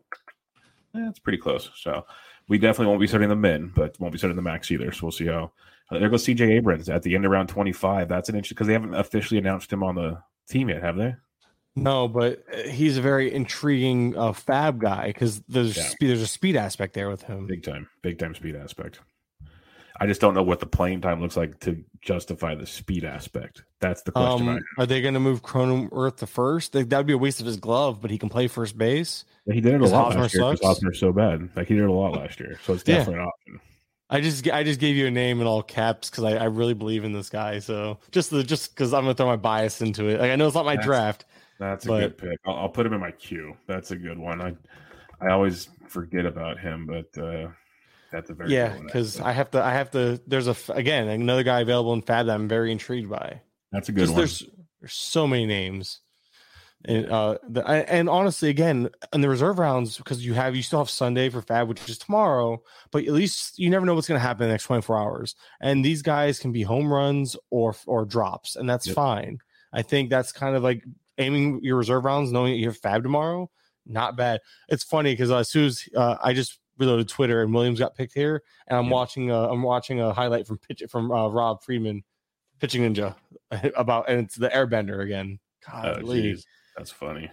Eh, 0.95 1.09
it's 1.09 1.19
pretty 1.19 1.39
close. 1.39 1.71
So 1.77 2.05
we 2.49 2.59
definitely 2.59 2.89
won't 2.89 3.01
be 3.01 3.07
starting 3.07 3.31
the 3.31 3.37
min, 3.37 3.73
but 3.75 3.99
won't 3.99 4.13
be 4.13 4.19
starting 4.19 4.37
the 4.37 4.43
max 4.43 4.71
either. 4.71 4.93
So 4.93 5.07
we'll 5.07 5.13
see 5.13 5.27
how. 5.27 5.53
Uh, 5.91 5.99
there 6.01 6.09
goes 6.09 6.27
CJ 6.27 6.51
Abrams 6.51 6.89
at 6.89 7.03
the 7.05 7.15
end 7.15 7.25
of 7.25 7.31
round 7.31 7.49
25. 7.49 8.09
That's 8.09 8.29
an 8.29 8.35
interesting 8.35 8.57
because 8.57 8.67
they 8.67 8.73
haven't 8.73 8.95
officially 8.95 9.39
announced 9.39 9.73
him 9.73 9.85
on 9.85 9.95
the 9.95 10.21
team 10.49 10.69
yet, 10.69 10.83
have 10.83 10.97
they? 10.97 11.15
No, 11.77 12.09
but 12.09 12.43
uh, 12.53 12.69
he's 12.69 12.97
a 12.97 13.03
very 13.03 13.33
intriguing 13.33 14.17
uh, 14.17 14.33
FAAB 14.33 14.79
guy 14.79 15.07
because 15.09 15.41
there's 15.49 15.77
Yeah. 15.77 15.83
speed, 15.85 16.07
there's 16.09 16.23
a 16.23 16.27
speed 16.27 16.57
aspect 16.57 16.95
there 16.95 17.09
with 17.11 17.23
him. 17.23 17.47
Big 17.47 17.63
time, 17.63 17.87
big 18.03 18.19
time 18.19 18.35
speed 18.35 18.57
aspect. 18.57 19.01
I 19.99 20.07
just 20.07 20.21
don't 20.21 20.35
know 20.35 20.43
what 20.43 20.61
the 20.61 20.67
playing 20.67 21.01
time 21.01 21.23
looks 21.23 21.37
like 21.39 21.59
to 21.61 21.83
justify 22.03 22.55
the 22.55 22.67
speed 22.67 23.03
aspect. 23.05 23.63
That's 23.81 24.03
the 24.03 24.13
question. 24.13 24.49
Um, 24.49 24.65
are 24.79 24.85
they 24.87 25.01
going 25.01 25.15
to 25.15 25.21
move 25.21 25.43
Cronenworth 25.43 26.17
to 26.19 26.27
first? 26.27 26.73
That 26.73 26.91
would 26.93 27.07
be 27.07 27.15
a 27.15 27.19
waste 27.19 27.41
of 27.41 27.47
his 27.47 27.57
glove, 27.57 28.03
but 28.03 28.11
he 28.11 28.19
can 28.19 28.29
play 28.29 28.47
first 28.47 28.77
base. 28.77 29.25
he 29.51 29.61
did 29.61 29.75
it 29.75 29.81
a 29.81 29.87
lot 29.87 30.07
Hosmer 30.07 30.23
last 30.23 30.35
year 30.35 30.43
because 30.45 30.59
sucks? 30.61 30.67
Hosmer's 30.81 31.01
so 31.01 31.13
bad. 31.13 31.49
Like 31.57 31.69
he 31.69 31.75
did 31.75 31.85
it 31.85 31.89
a 31.89 31.93
lot 31.93 32.13
last 32.13 32.41
year, 32.41 32.59
so 32.65 32.75
it's 32.75 32.85
Yeah. 32.87 32.97
definitely 32.99 33.23
an 33.23 33.27
option. 33.29 33.61
I 34.09 34.21
just 34.21 34.49
I 34.51 34.63
just 34.63 34.79
gave 34.81 34.97
you 34.97 35.07
a 35.07 35.11
name 35.11 35.41
in 35.41 35.47
all 35.47 35.63
caps 35.63 36.11
because 36.11 36.25
I, 36.25 36.33
I 36.37 36.45
really 36.45 36.75
believe 36.75 37.03
in 37.05 37.13
this 37.13 37.29
guy. 37.31 37.59
So 37.59 37.99
just 38.13 38.31
the, 38.31 38.45
just 38.45 38.75
because 38.75 38.93
I'm 38.95 39.03
gonna 39.05 39.15
throw 39.15 39.27
my 39.27 39.37
bias 39.37 39.81
into 39.83 40.09
it. 40.09 40.21
Like 40.21 40.31
I 40.31 40.37
know 40.37 40.47
it's 40.47 40.55
not 40.55 40.65
my 40.67 40.75
That's- 40.77 40.87
draft. 40.87 41.25
That's 41.59 41.85
a 41.87 41.89
But- 41.89 42.01
good 42.01 42.19
pick. 42.19 42.39
I'll, 42.47 42.55
I'll 42.57 42.69
put 42.69 42.87
him 42.87 42.93
in 42.93 43.01
my 43.01 43.13
queue. 43.13 43.57
That's 43.67 43.91
a 43.91 43.97
good 43.97 44.19
one. 44.19 44.41
I 44.43 44.57
I 45.21 45.31
always 45.33 45.69
forget 45.89 46.27
about 46.27 46.59
him, 46.61 46.87
but 46.87 47.17
uh, 47.23 47.49
that's 48.13 48.29
a 48.31 48.35
very 48.35 48.53
Yeah, 48.53 48.77
because. 48.79 49.19
I 49.21 49.33
have 49.33 49.51
to 49.53 49.63
I 49.63 49.73
have 49.73 49.91
to. 49.93 50.21
There's 50.27 50.49
a 50.49 50.57
again 50.71 51.09
another 51.09 51.43
guy 51.43 51.61
available 51.61 51.95
in 51.95 52.03
FAAB 52.03 52.27
that 52.27 52.31
I'm 52.35 52.49
very 52.49 52.71
intrigued 52.73 53.09
by. 53.09 53.41
that's 53.73 53.89
a 53.89 53.93
good 53.93 54.09
one. 54.09 54.19
there's 54.19 54.45
there's 54.81 54.93
so 54.93 55.27
many 55.27 55.47
names, 55.47 56.01
and 56.85 57.11
uh, 57.11 57.39
the, 57.49 57.67
and 57.67 58.11
honestly, 58.11 58.51
again, 58.51 58.91
in 59.15 59.23
the 59.23 59.29
reserve 59.31 59.59
rounds 59.59 59.97
because 59.97 60.25
you 60.25 60.35
have 60.35 60.55
you 60.55 60.63
still 60.63 60.81
have 60.81 60.91
Sunday 60.91 61.31
for 61.31 61.41
FAAB, 61.41 61.67
which 61.69 61.89
is 61.89 61.97
tomorrow, 61.97 62.63
but 62.93 63.05
at 63.05 63.13
least 63.13 63.59
you 63.59 63.71
never 63.71 63.87
know 63.87 63.95
what's 63.95 64.07
going 64.07 64.21
to 64.21 64.27
happen 64.27 64.43
in 64.43 64.49
the 64.51 64.53
next 64.53 64.65
24 64.65 64.99
hours. 64.99 65.35
And 65.63 65.83
these 65.83 66.03
guys 66.03 66.39
can 66.39 66.53
be 66.53 66.63
home 66.63 66.93
runs 66.93 67.35
or 67.51 67.75
or 67.87 68.05
drops, 68.05 68.57
and 68.57 68.69
that's 68.69 68.87
Yep. 68.87 68.95
fine. 68.97 69.39
I 69.73 69.81
think 69.81 70.11
that's 70.11 70.31
kind 70.33 70.55
of 70.55 70.63
like 70.63 70.85
aiming 71.19 71.61
your 71.63 71.77
reserve 71.77 72.05
rounds, 72.05 72.33
knowing 72.33 72.53
that 72.53 72.59
you 72.59 72.67
have 72.67 72.81
FAAB 72.81 73.03
tomorrow. 73.03 73.51
Not 73.87 74.17
bad. 74.17 74.41
It's 74.69 74.83
funny 74.85 75.13
because 75.13 75.31
uh, 75.31 75.39
as 75.39 75.49
soon 75.51 75.67
as 75.67 75.89
uh, 75.97 76.17
I 76.23 76.33
just 76.33 76.59
reloaded 76.79 77.09
Twitter 77.09 77.43
and 77.43 77.55
Williams 77.55 77.79
got 77.79 77.95
picked 77.95 78.13
here, 78.15 78.43
and 78.67 78.77
I'm 78.79 78.87
Yep. 78.87 78.93
watching 78.93 79.31
a, 79.31 79.49
I'm 79.49 79.63
watching 79.63 80.01
a 80.01 80.13
highlight 80.13 80.47
from 80.47 80.59
pitch 80.59 80.83
from 80.91 81.11
uh, 81.13 81.29
Rob 81.29 81.63
Friedman, 81.63 82.03
pitching 82.61 82.83
ninja, 82.83 83.15
about 83.77 84.09
and 84.11 84.21
it's 84.27 84.35
the 84.35 84.49
Airbender 84.49 85.03
again. 85.03 85.39
Oh, 85.73 86.01
Golly. 86.01 86.23
geez. 86.23 86.47
That's 86.77 86.91
funny. 86.91 87.31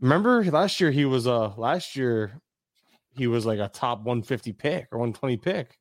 Remember 0.00 0.44
last 0.44 0.80
year 0.80 0.90
he 0.90 1.04
was 1.06 1.26
uh 1.26 1.54
last 1.56 1.96
year 1.96 2.40
he 3.16 3.26
was 3.26 3.46
like 3.46 3.58
a 3.58 3.68
top 3.68 3.98
150 4.00 4.52
pick 4.52 4.88
or 4.92 4.98
120 4.98 5.38
pick. 5.38 5.78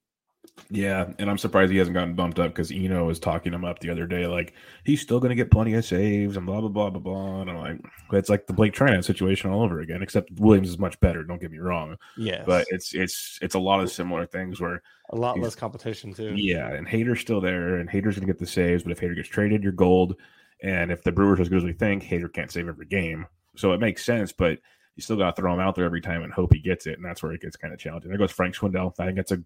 Yeah, 0.70 1.12
and 1.20 1.30
I'm 1.30 1.38
surprised 1.38 1.72
he 1.72 1.78
hasn't 1.78 1.94
gotten 1.94 2.16
bumped 2.16 2.40
up 2.40 2.52
because 2.52 2.72
Eno 2.72 3.06
was 3.06 3.20
talking 3.20 3.54
him 3.54 3.64
up 3.64 3.80
the 3.80 3.90
other 3.90 4.08
day, 4.08 4.26
like 4.26 4.54
he's 4.84 5.02
still 5.02 5.20
going 5.20 5.30
to 5.30 5.36
get 5.36 5.52
plenty 5.52 5.74
of 5.74 5.86
saves 5.86 6.38
and 6.38 6.46
blah 6.46 6.60
blah 6.60 6.70
blah 6.70 6.90
blah 6.90 7.00
blah. 7.02 7.42
And 7.42 7.50
I'm 7.52 7.58
like, 7.58 7.80
it's 8.14 8.30
like 8.30 8.48
the 8.48 8.54
Blake 8.54 8.74
Treinen 8.74 9.04
situation 9.04 9.52
all 9.52 9.62
over 9.62 9.82
again, 9.82 10.02
except 10.02 10.32
Williams 10.40 10.70
is 10.70 10.80
much 10.80 11.00
better. 11.00 11.24
Don't 11.24 11.42
get 11.42 11.52
me 11.52 11.60
wrong, 11.60 11.98
Yeah, 12.18 12.44
but 12.46 12.66
it's 12.70 12.94
it's 12.96 13.38
it's 13.42 13.56
a 13.56 13.60
lot 13.60 13.80
of 13.82 13.92
similar 13.92 14.26
things 14.26 14.60
where 14.60 14.82
a 15.12 15.16
lot 15.16 15.40
less 15.40 15.56
competition 15.56 16.14
too. 16.14 16.34
yeah, 16.36 16.74
and 16.74 16.88
Hader's 16.88 17.22
still 17.22 17.42
there, 17.42 17.76
and 17.78 17.90
Hader's 17.90 18.16
going 18.16 18.28
to 18.28 18.34
get 18.34 18.40
the 18.40 18.48
saves, 18.48 18.84
but 18.84 18.92
if 18.92 19.00
Hader 19.00 19.16
gets 19.16 19.30
traded, 19.30 19.64
you're 19.64 19.72
gold. 19.72 20.16
And 20.64 20.92
if 20.92 21.04
the 21.04 21.12
Brewers 21.12 21.40
are 21.40 21.44
as 21.44 21.50
good 21.50 21.60
as 21.60 21.64
we 21.64 21.74
think, 21.74 22.04
Hader 22.04 22.32
can't 22.32 22.52
save 22.52 22.68
every 22.68 22.88
game, 22.88 23.28
so 23.56 23.74
it 23.74 23.80
makes 23.80 24.06
sense, 24.06 24.32
but. 24.32 24.60
You 24.98 25.02
still 25.02 25.18
got 25.18 25.36
to 25.36 25.42
throw 25.42 25.54
him 25.54 25.60
out 25.60 25.76
there 25.76 25.84
every 25.84 26.00
time 26.00 26.24
and 26.24 26.32
hope 26.32 26.54
he 26.54 26.60
gets 26.62 26.88
it, 26.88 26.96
and 26.96 27.04
that's 27.04 27.22
where 27.22 27.34
it 27.34 27.42
gets 27.42 27.58
kind 27.58 27.74
of 27.74 27.80
challenging. 27.82 28.08
There 28.08 28.18
goes 28.18 28.32
Frank 28.32 28.56
Swindell. 28.56 28.94
I 28.98 29.04
think 29.04 29.18
that's 29.18 29.34
a 29.34 29.44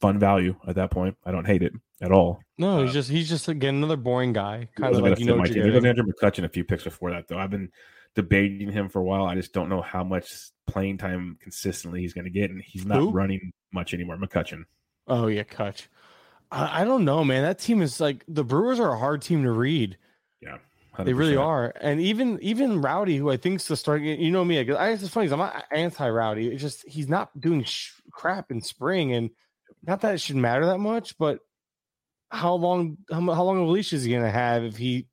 fun 0.00 0.18
value 0.18 0.54
at 0.66 0.76
that 0.76 0.90
point. 0.90 1.16
I 1.24 1.30
don't 1.30 1.46
hate 1.46 1.62
it 1.62 1.72
at 2.00 2.12
all. 2.12 2.40
No, 2.58 2.82
he's 2.82 2.90
Uh, 2.90 2.94
just 2.94 3.10
he's 3.10 3.28
just 3.28 3.48
again 3.48 3.76
another 3.76 3.96
boring 3.96 4.32
guy. 4.32 4.68
Kind 4.76 4.94
of 4.94 5.02
like 5.02 5.18
you 5.18 5.26
know 5.26 5.36
my 5.36 5.46
team. 5.46 5.64
He. 5.70 5.88
Andrew 5.88 6.04
McCutchen 6.04 6.44
a 6.44 6.48
few 6.48 6.64
picks 6.64 6.84
before 6.84 7.10
that, 7.10 7.28
though. 7.28 7.38
I've 7.38 7.50
been 7.50 7.70
debating 8.14 8.70
him 8.72 8.88
for 8.88 8.98
a 9.00 9.04
while. 9.04 9.24
I 9.24 9.34
just 9.34 9.52
don't 9.52 9.68
know 9.68 9.82
how 9.82 10.02
much 10.04 10.26
playing 10.66 10.98
time 10.98 11.38
consistently 11.40 12.00
he's 12.00 12.12
going 12.12 12.24
to 12.24 12.30
get, 12.30 12.50
and 12.50 12.60
he's 12.62 12.84
not 12.86 12.98
Who? 12.98 13.10
running 13.10 13.52
much 13.72 13.94
anymore. 13.94 14.16
McCutchen. 14.16 14.64
Oh 15.06 15.26
yeah, 15.26 15.44
Kutch. 15.44 15.86
I, 16.50 16.82
I 16.82 16.84
don't 16.84 17.04
know, 17.04 17.24
man. 17.24 17.42
That 17.42 17.58
team 17.58 17.82
is 17.82 18.00
like 18.00 18.24
the 18.28 18.44
Brewers 18.44 18.80
are 18.80 18.92
a 18.92 18.98
hard 18.98 19.22
team 19.22 19.42
to 19.44 19.50
read. 19.52 19.96
Yeah, 20.40 20.58
They 21.04 21.12
really 21.12 21.36
are, 21.36 21.72
and 21.80 22.00
even 22.00 22.38
even 22.42 22.80
Rowdy, 22.80 23.16
who 23.16 23.30
I 23.30 23.36
think's 23.36 23.66
the 23.68 23.76
starting. 23.76 24.20
You 24.20 24.30
know 24.30 24.44
me, 24.44 24.58
I, 24.58 24.74
I 24.74 24.90
it's 24.90 25.06
funny. 25.08 25.30
I'm 25.30 25.38
not 25.38 25.64
anti 25.70 26.08
Rowdy. 26.08 26.48
It's 26.48 26.62
just 26.62 26.86
he's 26.88 27.08
not 27.08 27.38
doing 27.40 27.62
sh- 27.64 27.92
crap 28.10 28.50
in 28.50 28.60
spring, 28.62 29.12
and 29.12 29.30
not 29.82 30.00
that 30.02 30.14
it 30.14 30.20
should 30.20 30.36
matter 30.36 30.66
that 30.66 30.78
much. 30.78 31.16
But 31.18 31.40
how 32.30 32.54
long 32.54 32.98
how, 33.10 33.20
how 33.20 33.44
long 33.44 33.60
of 33.60 33.68
a 33.68 33.70
leash 33.70 33.92
is 33.92 34.04
he 34.04 34.12
going 34.12 34.24
to 34.24 34.30
have 34.30 34.64
if 34.64 34.76
he 34.76 35.06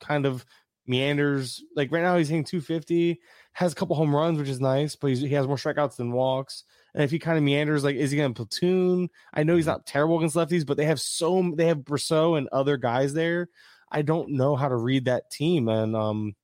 kind 0.00 0.26
of 0.26 0.44
meanders? 0.86 1.62
Like 1.76 1.92
right 1.92 2.02
now, 2.02 2.16
he's 2.16 2.28
hitting 2.28 2.44
250, 2.44 3.20
has 3.52 3.72
a 3.72 3.74
couple 3.74 3.96
home 3.96 4.14
runs, 4.14 4.38
which 4.38 4.48
is 4.48 4.60
nice, 4.60 4.96
but 4.96 5.08
he's, 5.08 5.20
he 5.20 5.34
has 5.34 5.46
more 5.46 5.56
strikeouts 5.56 5.96
than 5.96 6.12
walks. 6.12 6.64
And 6.94 7.02
if 7.02 7.10
he 7.10 7.18
kind 7.18 7.36
of 7.36 7.44
meanders, 7.44 7.82
like, 7.82 7.96
is 7.96 8.10
he 8.10 8.16
going 8.16 8.32
to 8.32 8.36
platoon? 8.36 9.08
I 9.32 9.42
know 9.42 9.56
he's 9.56 9.66
not 9.66 9.86
terrible 9.86 10.18
against 10.18 10.36
lefties, 10.36 10.66
but 10.66 10.76
they 10.76 10.86
have 10.86 11.00
so 11.00 11.52
they 11.56 11.66
have 11.66 11.78
Brosseau 11.78 12.38
and 12.38 12.48
other 12.52 12.76
guys 12.76 13.14
there. 13.14 13.48
I 13.90 14.02
don't 14.02 14.30
know 14.30 14.56
how 14.56 14.68
to 14.68 14.76
read 14.76 15.04
that 15.04 15.30
team, 15.30 15.68
and 15.68 15.94
um, 15.94 16.34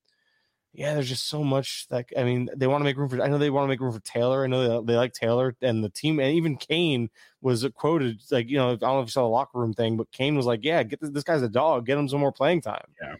yeah, 0.72 0.94
there's 0.94 1.08
just 1.08 1.28
so 1.28 1.42
much 1.42 1.88
that 1.88 2.06
I 2.16 2.22
mean, 2.22 2.48
they 2.56 2.68
want 2.68 2.80
to 2.80 2.84
make 2.84 2.96
room 2.96 3.08
for. 3.08 3.20
I 3.20 3.26
know 3.26 3.38
they 3.38 3.50
want 3.50 3.64
to 3.64 3.68
make 3.68 3.80
room 3.80 3.92
for 3.92 4.00
Taylor. 4.00 4.44
I 4.44 4.46
know 4.46 4.82
they, 4.82 4.92
they 4.92 4.96
like 4.96 5.12
Taylor 5.12 5.56
and 5.62 5.82
the 5.82 5.88
team, 5.88 6.20
and 6.20 6.32
even 6.34 6.56
Cain 6.56 7.10
was 7.40 7.66
quoted 7.74 8.20
like, 8.30 8.48
you 8.48 8.56
know, 8.56 8.72
I 8.72 8.76
don't 8.76 8.80
know 8.80 9.00
if 9.00 9.06
you 9.06 9.12
saw 9.12 9.22
the 9.22 9.28
locker 9.28 9.58
room 9.58 9.74
thing, 9.74 9.96
but 9.96 10.12
Cain 10.12 10.36
was 10.36 10.46
like, 10.46 10.60
"Yeah, 10.62 10.82
get 10.84 11.00
this, 11.00 11.10
this 11.10 11.24
guy's 11.24 11.42
a 11.42 11.48
dog. 11.48 11.86
Get 11.86 11.98
him 11.98 12.08
some 12.08 12.20
more 12.20 12.30
playing 12.30 12.60
time." 12.60 12.84
Yeah. 13.02 13.14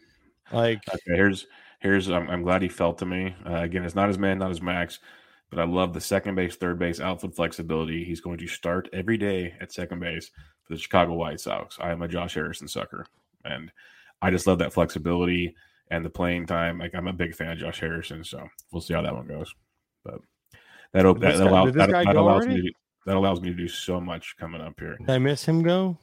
like 0.53 0.79
Okay, 0.87 0.99
here's 1.07 1.45
here's. 1.79 2.09
I'm, 2.09 2.29
I'm 2.29 2.43
glad 2.43 2.61
he 2.61 2.69
felt 2.69 2.99
to 2.99 3.05
me. 3.05 3.35
Uh, 3.45 3.55
again, 3.55 3.83
it's 3.83 3.95
not 3.95 4.07
his 4.07 4.17
man, 4.17 4.39
not 4.39 4.49
his 4.49 4.61
max, 4.61 4.99
but 5.49 5.59
I 5.59 5.65
love 5.65 5.93
the 5.93 6.01
second 6.01 6.35
base, 6.35 6.55
third 6.55 6.79
base 6.79 7.01
outfield 7.01 7.35
flexibility. 7.35 8.05
He's 8.05 8.21
going 8.21 8.37
to 8.37 8.47
start 8.47 8.87
every 8.93 9.17
day 9.17 9.55
at 9.59 9.73
second 9.73 9.99
base 9.99 10.31
for 10.63 10.73
the 10.73 10.79
Chicago 10.79 11.15
White 11.15 11.41
Sox. 11.41 11.77
I 11.81 11.91
am 11.91 12.01
a 12.01 12.07
Josh 12.07 12.33
Harrison 12.33 12.69
sucker, 12.69 13.05
and 13.43 13.73
I 14.21 14.31
just 14.31 14.47
love 14.47 14.59
that 14.59 14.71
flexibility 14.71 15.53
and 15.91 16.03
the 16.03 16.09
playing 16.09 16.47
time. 16.47 16.79
Like 16.79 16.95
I'm 16.95 17.07
a 17.07 17.13
big 17.13 17.35
fan 17.35 17.51
of 17.51 17.59
Josh 17.59 17.79
Harrison, 17.79 18.23
so 18.23 18.47
we'll 18.71 18.81
see 18.81 18.95
how 18.95 19.03
that 19.03 19.13
one 19.13 19.27
goes. 19.27 19.53
But 20.03 20.21
that 20.93 21.03
that, 21.03 21.19
that, 21.19 21.21
guy- 21.21 21.49
allows, 21.49 21.73
that, 21.73 21.89
that 21.91 22.15
allows 22.15 22.47
me 22.47 22.61
to, 22.61 22.71
that 23.05 23.15
allows 23.15 23.41
me 23.41 23.49
to 23.49 23.55
do 23.55 23.67
so 23.67 24.01
much 24.01 24.35
coming 24.39 24.61
up 24.61 24.79
here. 24.79 24.97
did 24.97 25.09
I 25.09 25.19
miss 25.19 25.45
him 25.45 25.61
go 25.61 25.99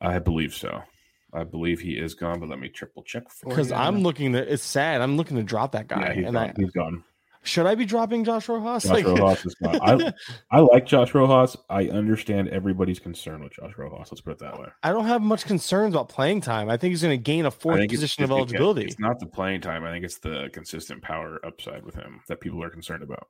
I 0.00 0.18
believe 0.18 0.54
so. 0.54 0.82
I 1.32 1.42
believe 1.42 1.80
he 1.80 1.98
is 1.98 2.14
gone, 2.14 2.38
but 2.38 2.48
let 2.48 2.60
me 2.60 2.68
triple 2.68 3.02
check 3.02 3.28
for 3.28 3.48
because. 3.48 3.72
I'm 3.72 4.02
looking 4.02 4.32
to. 4.34 4.52
It's 4.52 4.62
sad. 4.62 5.00
I'm 5.00 5.16
looking 5.16 5.36
to 5.36 5.42
drop 5.42 5.72
that 5.72 5.88
guy, 5.88 6.14
yeah, 6.16 6.26
and 6.26 6.34
gone. 6.34 6.50
I 6.50 6.52
he's 6.56 6.70
gone. 6.70 7.02
Should 7.44 7.66
I 7.66 7.74
be 7.74 7.84
dropping 7.84 8.24
Josh 8.24 8.48
Rojas? 8.48 8.82
Josh 8.84 8.92
Like- 8.92 9.06
Rojas 9.06 9.46
is 9.46 9.54
gone. 9.54 9.80
I, 9.82 10.12
I 10.50 10.60
like 10.60 10.86
Josh 10.86 11.14
Rojas. 11.14 11.56
I 11.68 11.88
understand 11.88 12.48
everybody's 12.48 12.98
concern 12.98 13.42
with 13.42 13.52
Josh 13.52 13.72
Rojas. 13.76 14.10
Let's 14.10 14.20
put 14.20 14.32
it 14.32 14.38
that 14.40 14.58
way. 14.58 14.68
I 14.82 14.90
don't 14.90 15.06
have 15.06 15.22
much 15.22 15.44
concerns 15.44 15.94
about 15.94 16.08
playing 16.08 16.40
time. 16.40 16.68
I 16.68 16.76
think 16.76 16.90
he's 16.92 17.02
going 17.02 17.16
to 17.16 17.22
gain 17.22 17.46
a 17.46 17.50
fourth 17.50 17.88
position 17.88 18.24
of 18.24 18.30
eligibility. 18.30 18.84
It's 18.84 18.98
not 18.98 19.20
the 19.20 19.26
playing 19.26 19.60
time. 19.60 19.84
I 19.84 19.92
think 19.92 20.04
it's 20.04 20.18
the 20.18 20.48
consistent 20.52 21.02
power 21.02 21.40
upside 21.44 21.84
with 21.84 21.94
him 21.94 22.20
that 22.28 22.40
people 22.40 22.62
are 22.62 22.70
concerned 22.70 23.02
about. 23.02 23.28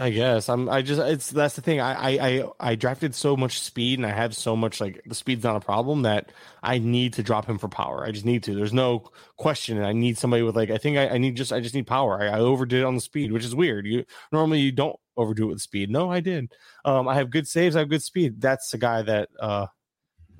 I 0.00 0.08
guess 0.10 0.48
I'm. 0.48 0.68
I 0.70 0.80
just 0.80 0.98
it's 1.00 1.28
that's 1.30 1.56
the 1.56 1.60
thing. 1.60 1.78
I, 1.80 2.16
I 2.40 2.44
I 2.58 2.74
drafted 2.74 3.14
so 3.14 3.36
much 3.36 3.60
speed, 3.60 3.98
and 3.98 4.06
I 4.06 4.10
have 4.12 4.34
so 4.34 4.56
much 4.56 4.80
like 4.80 5.02
the 5.04 5.14
speed's 5.14 5.44
not 5.44 5.56
a 5.56 5.60
problem 5.60 6.02
that 6.02 6.32
I 6.62 6.78
need 6.78 7.12
to 7.14 7.22
drop 7.22 7.46
him 7.46 7.58
for 7.58 7.68
power. 7.68 8.02
I 8.04 8.10
just 8.10 8.24
need 8.24 8.42
to. 8.44 8.54
There's 8.54 8.72
no 8.72 9.10
question. 9.36 9.76
And 9.76 9.86
I 9.86 9.92
need 9.92 10.16
somebody 10.16 10.42
with 10.42 10.56
like 10.56 10.70
I 10.70 10.78
think 10.78 10.96
I, 10.96 11.08
I 11.10 11.18
need 11.18 11.36
just 11.36 11.52
I 11.52 11.60
just 11.60 11.74
need 11.74 11.86
power. 11.86 12.18
I, 12.18 12.28
I 12.28 12.38
overdid 12.40 12.80
it 12.80 12.84
on 12.84 12.94
the 12.94 13.00
speed, 13.02 13.30
which 13.30 13.44
is 13.44 13.54
weird. 13.54 13.86
You 13.86 14.06
normally 14.32 14.60
you 14.60 14.72
don't 14.72 14.96
overdo 15.18 15.44
it 15.44 15.52
with 15.52 15.60
speed. 15.60 15.90
No, 15.90 16.10
I 16.10 16.20
did. 16.20 16.50
Um, 16.84 17.06
I 17.06 17.16
have 17.16 17.28
good 17.30 17.46
saves. 17.46 17.76
I 17.76 17.80
have 17.80 17.90
good 17.90 18.02
speed. 18.02 18.40
That's 18.40 18.70
the 18.70 18.78
guy 18.78 19.02
that 19.02 19.28
uh. 19.38 19.66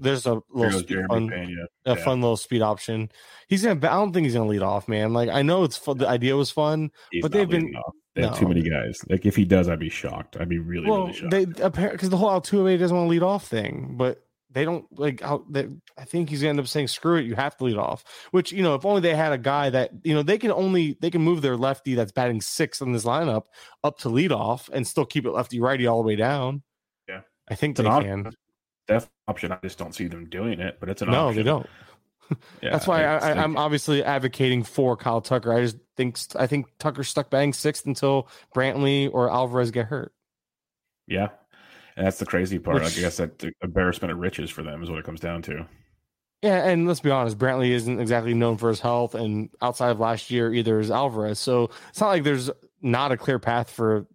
There's 0.02 0.24
a 0.24 0.40
little 0.50 0.80
speed, 0.80 1.04
fun, 1.10 1.28
Pena. 1.28 1.66
a 1.84 1.90
Yeah. 1.90 1.94
fun 2.02 2.22
little 2.22 2.38
speed 2.38 2.62
option. 2.62 3.10
He's 3.48 3.62
gonna. 3.62 3.74
I 3.86 3.96
don't 3.96 4.14
think 4.14 4.24
he's 4.24 4.32
gonna 4.32 4.48
lead 4.48 4.62
off, 4.62 4.88
man. 4.88 5.12
Like 5.12 5.28
I 5.28 5.42
know 5.42 5.64
it's 5.64 5.76
fun. 5.76 5.98
The 5.98 6.08
idea 6.08 6.34
was 6.36 6.50
fun. 6.50 6.90
He's 7.10 7.20
but 7.20 7.32
they've 7.32 7.46
been- 7.46 7.74
off. 7.76 7.92
They 8.14 8.22
have 8.22 8.38
too 8.38 8.48
many 8.48 8.62
guys. 8.62 9.00
Like 9.08 9.24
if 9.24 9.36
he 9.36 9.44
does, 9.44 9.68
I'd 9.68 9.78
be 9.78 9.88
shocked. 9.88 10.36
I'd 10.38 10.48
be 10.48 10.58
really, 10.58 10.88
well, 10.90 11.02
really 11.06 11.12
shocked. 11.12 11.30
they 11.30 11.42
apparently 11.62 11.96
because 11.96 12.10
the 12.10 12.16
whole 12.16 12.28
Altuve 12.30 12.78
doesn't 12.78 12.96
want 12.96 13.06
to 13.06 13.10
lead 13.10 13.22
off 13.22 13.46
thing, 13.46 13.94
but 13.96 14.24
they 14.52 14.64
don't 14.64 14.84
like 14.98 15.20
how 15.20 15.44
they, 15.48 15.68
I 15.96 16.04
think 16.04 16.28
he's 16.28 16.40
gonna 16.40 16.50
end 16.50 16.58
up 16.60 16.66
saying 16.66 16.88
screw 16.88 17.16
it, 17.18 17.24
you 17.24 17.36
have 17.36 17.56
to 17.58 17.64
lead 17.64 17.76
off. 17.76 18.02
Which 18.32 18.50
you 18.50 18.64
know, 18.64 18.74
if 18.74 18.84
only 18.84 19.00
they 19.00 19.14
had 19.14 19.32
a 19.32 19.38
guy 19.38 19.70
that 19.70 19.92
you 20.02 20.12
know 20.12 20.24
they 20.24 20.38
can 20.38 20.50
only 20.50 20.96
they 21.00 21.10
can 21.10 21.22
move 21.22 21.40
their 21.40 21.56
lefty 21.56 21.94
that's 21.94 22.10
batting 22.10 22.40
sixth 22.40 22.82
in 22.82 22.90
this 22.92 23.04
lineup 23.04 23.44
up 23.84 23.98
to 24.00 24.08
lead 24.08 24.32
off 24.32 24.68
and 24.72 24.84
still 24.86 25.04
keep 25.06 25.24
it 25.24 25.30
lefty 25.30 25.60
righty 25.60 25.86
all 25.86 26.02
the 26.02 26.06
way 26.08 26.16
down. 26.16 26.62
Yeah. 27.08 27.20
I 27.48 27.54
think 27.54 27.78
It's 27.78 27.82
they 27.82 27.86
an 27.86 27.92
op- 27.92 28.02
can. 28.02 28.32
Def 28.88 29.08
option. 29.28 29.52
I 29.52 29.58
just 29.62 29.78
don't 29.78 29.94
see 29.94 30.08
them 30.08 30.28
doing 30.28 30.58
it, 30.58 30.78
but 30.80 30.88
it's 30.88 31.00
an 31.00 31.12
No, 31.12 31.28
option. 31.28 31.36
they 31.36 31.42
don't. 31.44 31.66
Yeah, 32.62 32.70
That's 32.70 32.86
why 32.86 33.04
I, 33.04 33.32
I'm 33.32 33.56
obviously 33.56 34.04
advocating 34.04 34.62
for 34.62 34.96
Kyle 34.96 35.20
Tucker. 35.20 35.52
I 35.52 35.62
just 35.62 35.76
think 35.96 36.18
I 36.36 36.46
think 36.46 36.66
Tucker's 36.78 37.08
stuck 37.08 37.30
batting 37.30 37.52
sixth 37.52 37.86
until 37.86 38.28
Brantley 38.54 39.10
or 39.12 39.30
Alvarez 39.30 39.70
get 39.70 39.86
hurt. 39.86 40.12
yeah. 41.06 41.28
And 41.96 42.06
that's 42.06 42.18
the 42.18 42.26
crazy 42.26 42.58
part. 42.58 42.82
Which- 42.82 42.96
I 42.98 43.00
guess 43.00 43.16
that 43.16 43.40
the 43.40 43.52
embarrassment 43.62 44.12
of 44.12 44.18
riches 44.18 44.48
for 44.50 44.62
them 44.62 44.82
is 44.82 44.88
what 44.88 44.98
it 44.98 45.04
comes 45.04 45.20
down 45.20 45.42
to. 45.42 45.66
Yeah, 46.42 46.64
and 46.68 46.86
let's 46.86 47.00
be 47.00 47.10
honest, 47.10 47.36
Brantley 47.36 47.70
isn't 47.70 48.00
exactly 48.00 48.32
known 48.32 48.56
for 48.56 48.70
his 48.70 48.80
health, 48.80 49.14
and 49.14 49.50
outside 49.60 49.90
of 49.90 50.00
last 50.00 50.30
year, 50.30 50.54
either 50.54 50.78
is 50.80 50.90
Alvarez. 50.90 51.38
So 51.38 51.68
it's 51.90 52.00
not 52.00 52.08
like 52.08 52.22
there's 52.24 52.50
not 52.80 53.12
a 53.12 53.16
clear 53.18 53.38
path 53.38 53.70
for 53.70 54.06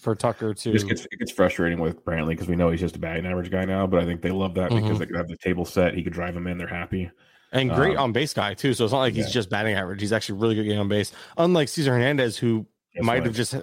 for 0.00 0.14
Tucker 0.14 0.54
to. 0.54 0.70
It 0.70 0.72
just 0.72 0.88
gets 0.88 1.04
it 1.04 1.18
gets 1.18 1.30
frustrating 1.30 1.78
with 1.80 2.04
Brantley 2.04 2.30
because 2.30 2.48
we 2.48 2.56
know 2.56 2.70
he's 2.70 2.80
just 2.80 2.96
a 2.96 2.98
batting 2.98 3.26
average 3.26 3.50
guy 3.50 3.64
now. 3.64 3.86
But 3.86 4.00
I 4.02 4.06
think 4.06 4.22
they 4.22 4.30
love 4.30 4.54
that 4.54 4.70
Mm-hmm. 4.70 4.82
because 4.84 4.98
they 4.98 5.06
can 5.06 5.14
have 5.16 5.28
the 5.28 5.36
table 5.36 5.64
set. 5.64 5.94
He 5.94 6.02
could 6.02 6.12
drive 6.12 6.34
them 6.34 6.46
in. 6.46 6.58
They're 6.58 6.66
happy. 6.66 7.10
and 7.52 7.70
great 7.70 7.96
um, 7.96 8.04
on 8.04 8.12
base 8.12 8.32
guy 8.34 8.54
too. 8.54 8.74
So 8.74 8.84
it's 8.84 8.92
not 8.92 9.00
like 9.00 9.14
he's 9.14 9.30
just 9.30 9.50
batting 9.50 9.74
average. 9.74 10.00
He's 10.00 10.12
actually 10.12 10.38
really 10.40 10.54
good 10.54 10.64
getting 10.64 10.78
on 10.78 10.88
base. 10.88 11.12
Unlike 11.36 11.68
Cesar 11.68 11.92
Hernandez, 11.92 12.36
who 12.38 12.66
Guess 12.94 13.04
might 13.04 13.24
have 13.24 13.34
just, 13.34 13.54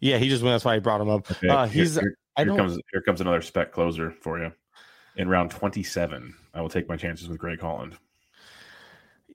yeah, 0.00 0.18
he 0.18 0.28
just 0.28 0.42
went. 0.42 0.54
That's 0.54 0.64
why 0.64 0.74
I 0.74 0.78
brought 0.78 1.00
him 1.00 1.08
up. 1.08 1.30
Okay, 1.30 1.48
Uh, 1.48 1.66
here- 1.66 1.84
he's. 1.84 1.94
here, 1.94 2.16
I 2.36 2.40
here 2.42 2.46
don't. 2.48 2.56
comes 2.56 2.78
here 2.92 3.00
comes 3.02 3.20
another 3.20 3.40
spec 3.42 3.72
closer 3.72 4.10
for 4.10 4.38
you. 4.42 4.52
in 5.16 5.28
round 5.28 5.50
27, 5.52 6.34
I 6.54 6.60
will 6.60 6.68
take 6.68 6.88
my 6.88 6.96
chances 6.96 7.28
with 7.28 7.38
Greg 7.38 7.60
Holland. 7.60 7.96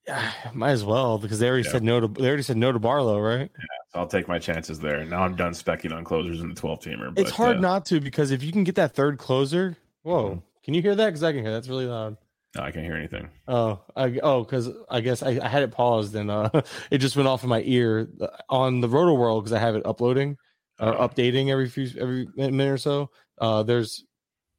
Yeah, 0.09 0.31
might 0.53 0.71
as 0.71 0.83
well 0.83 1.17
because 1.17 1.39
they 1.39 1.47
already 1.47 1.63
Yeah. 1.65 1.71
said 1.73 1.83
no 1.83 1.99
to 1.99 2.07
they 2.07 2.27
already 2.27 2.43
said 2.43 2.57
no 2.57 2.71
to 2.71 2.79
Barlow, 2.79 3.19
right? 3.19 3.49
So 3.93 3.99
I'll 3.99 4.07
take 4.07 4.27
my 4.27 4.39
chances 4.39 4.79
there. 4.79 5.03
Now 5.05 5.23
I'm 5.23 5.35
done 5.35 5.53
specking 5.53 5.93
on 5.95 6.03
closers 6.03 6.41
in 6.41 6.49
the 6.49 6.55
12 6.55 6.79
teamer. 6.81 7.13
it's 7.17 7.31
hard 7.31 7.57
uh, 7.57 7.61
not 7.61 7.85
to 7.87 7.99
because 7.99 8.31
if 8.31 8.43
you 8.43 8.51
can 8.51 8.63
get 8.63 8.75
that 8.75 8.93
third 8.95 9.17
closer, 9.17 9.77
whoa, 10.03 10.29
Mhm. 10.35 10.43
can 10.63 10.73
you 10.73 10.81
hear 10.81 10.95
that? 10.95 11.05
Because 11.07 11.23
I 11.23 11.31
can 11.31 11.41
hear 11.43 11.51
that's 11.51 11.67
really 11.69 11.85
loud. 11.85 12.17
no, 12.55 12.63
I 12.63 12.71
can't 12.71 12.85
hear 12.85 12.95
anything. 12.95 13.29
Oh, 13.47 13.79
I, 13.95 14.19
oh, 14.23 14.43
because 14.43 14.69
I 14.89 15.01
guess 15.01 15.21
I, 15.21 15.39
I 15.41 15.47
had 15.47 15.61
it 15.63 15.71
paused 15.71 16.15
and 16.15 16.31
uh, 16.31 16.49
it 16.91 16.97
just 16.97 17.15
went 17.15 17.27
off 17.29 17.43
in 17.43 17.49
my 17.49 17.61
ear 17.63 18.07
uh, 18.21 18.27
on 18.49 18.81
the 18.81 18.89
Roto 18.89 19.13
World 19.13 19.43
because 19.43 19.53
I 19.53 19.59
have 19.59 19.75
it 19.75 19.85
uploading 19.85 20.37
or 20.79 20.95
Oh. 20.99 21.07
updating 21.07 21.49
every 21.51 21.69
few 21.69 21.87
every 21.99 22.27
minute 22.35 22.69
or 22.71 22.77
so. 22.77 23.09
Uh, 23.39 23.61
there's 23.63 24.03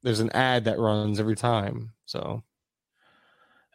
there's 0.03 0.19
an 0.21 0.29
ad 0.31 0.65
that 0.65 0.79
runs 0.79 1.19
every 1.19 1.35
time. 1.35 1.91
So 2.05 2.43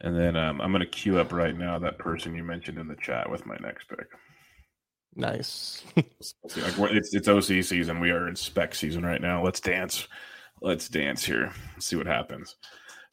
And 0.01 0.19
then 0.19 0.37
um, 0.37 0.61
I'm 0.61 0.73
going 0.73 0.81
to 0.81 0.87
queue 0.87 1.19
up 1.19 1.33
right 1.33 1.57
now 1.57 1.79
that 1.79 1.99
person 1.99 2.35
you 2.35 2.45
mentioned 2.45 2.79
in 2.79 2.89
the 2.89 2.97
chat 2.97 3.31
with 3.31 3.47
my 3.47 3.57
next 3.63 3.89
pick. 3.89 4.07
nice. 5.15 5.85
Like, 5.97 6.93
it's 6.93 7.15
it's 7.15 7.29
OC 7.29 7.65
season. 7.65 8.01
We 8.01 8.11
are 8.11 8.29
in 8.29 8.37
spec 8.37 8.75
season 8.75 9.05
right 9.05 9.21
now. 9.21 9.43
Let's 9.43 9.61
dance. 9.61 10.07
Let's 10.61 10.89
dance 10.89 11.25
here. 11.25 11.53
Let's 11.75 11.87
see 11.87 11.97
what 11.97 12.07
happens. 12.07 12.57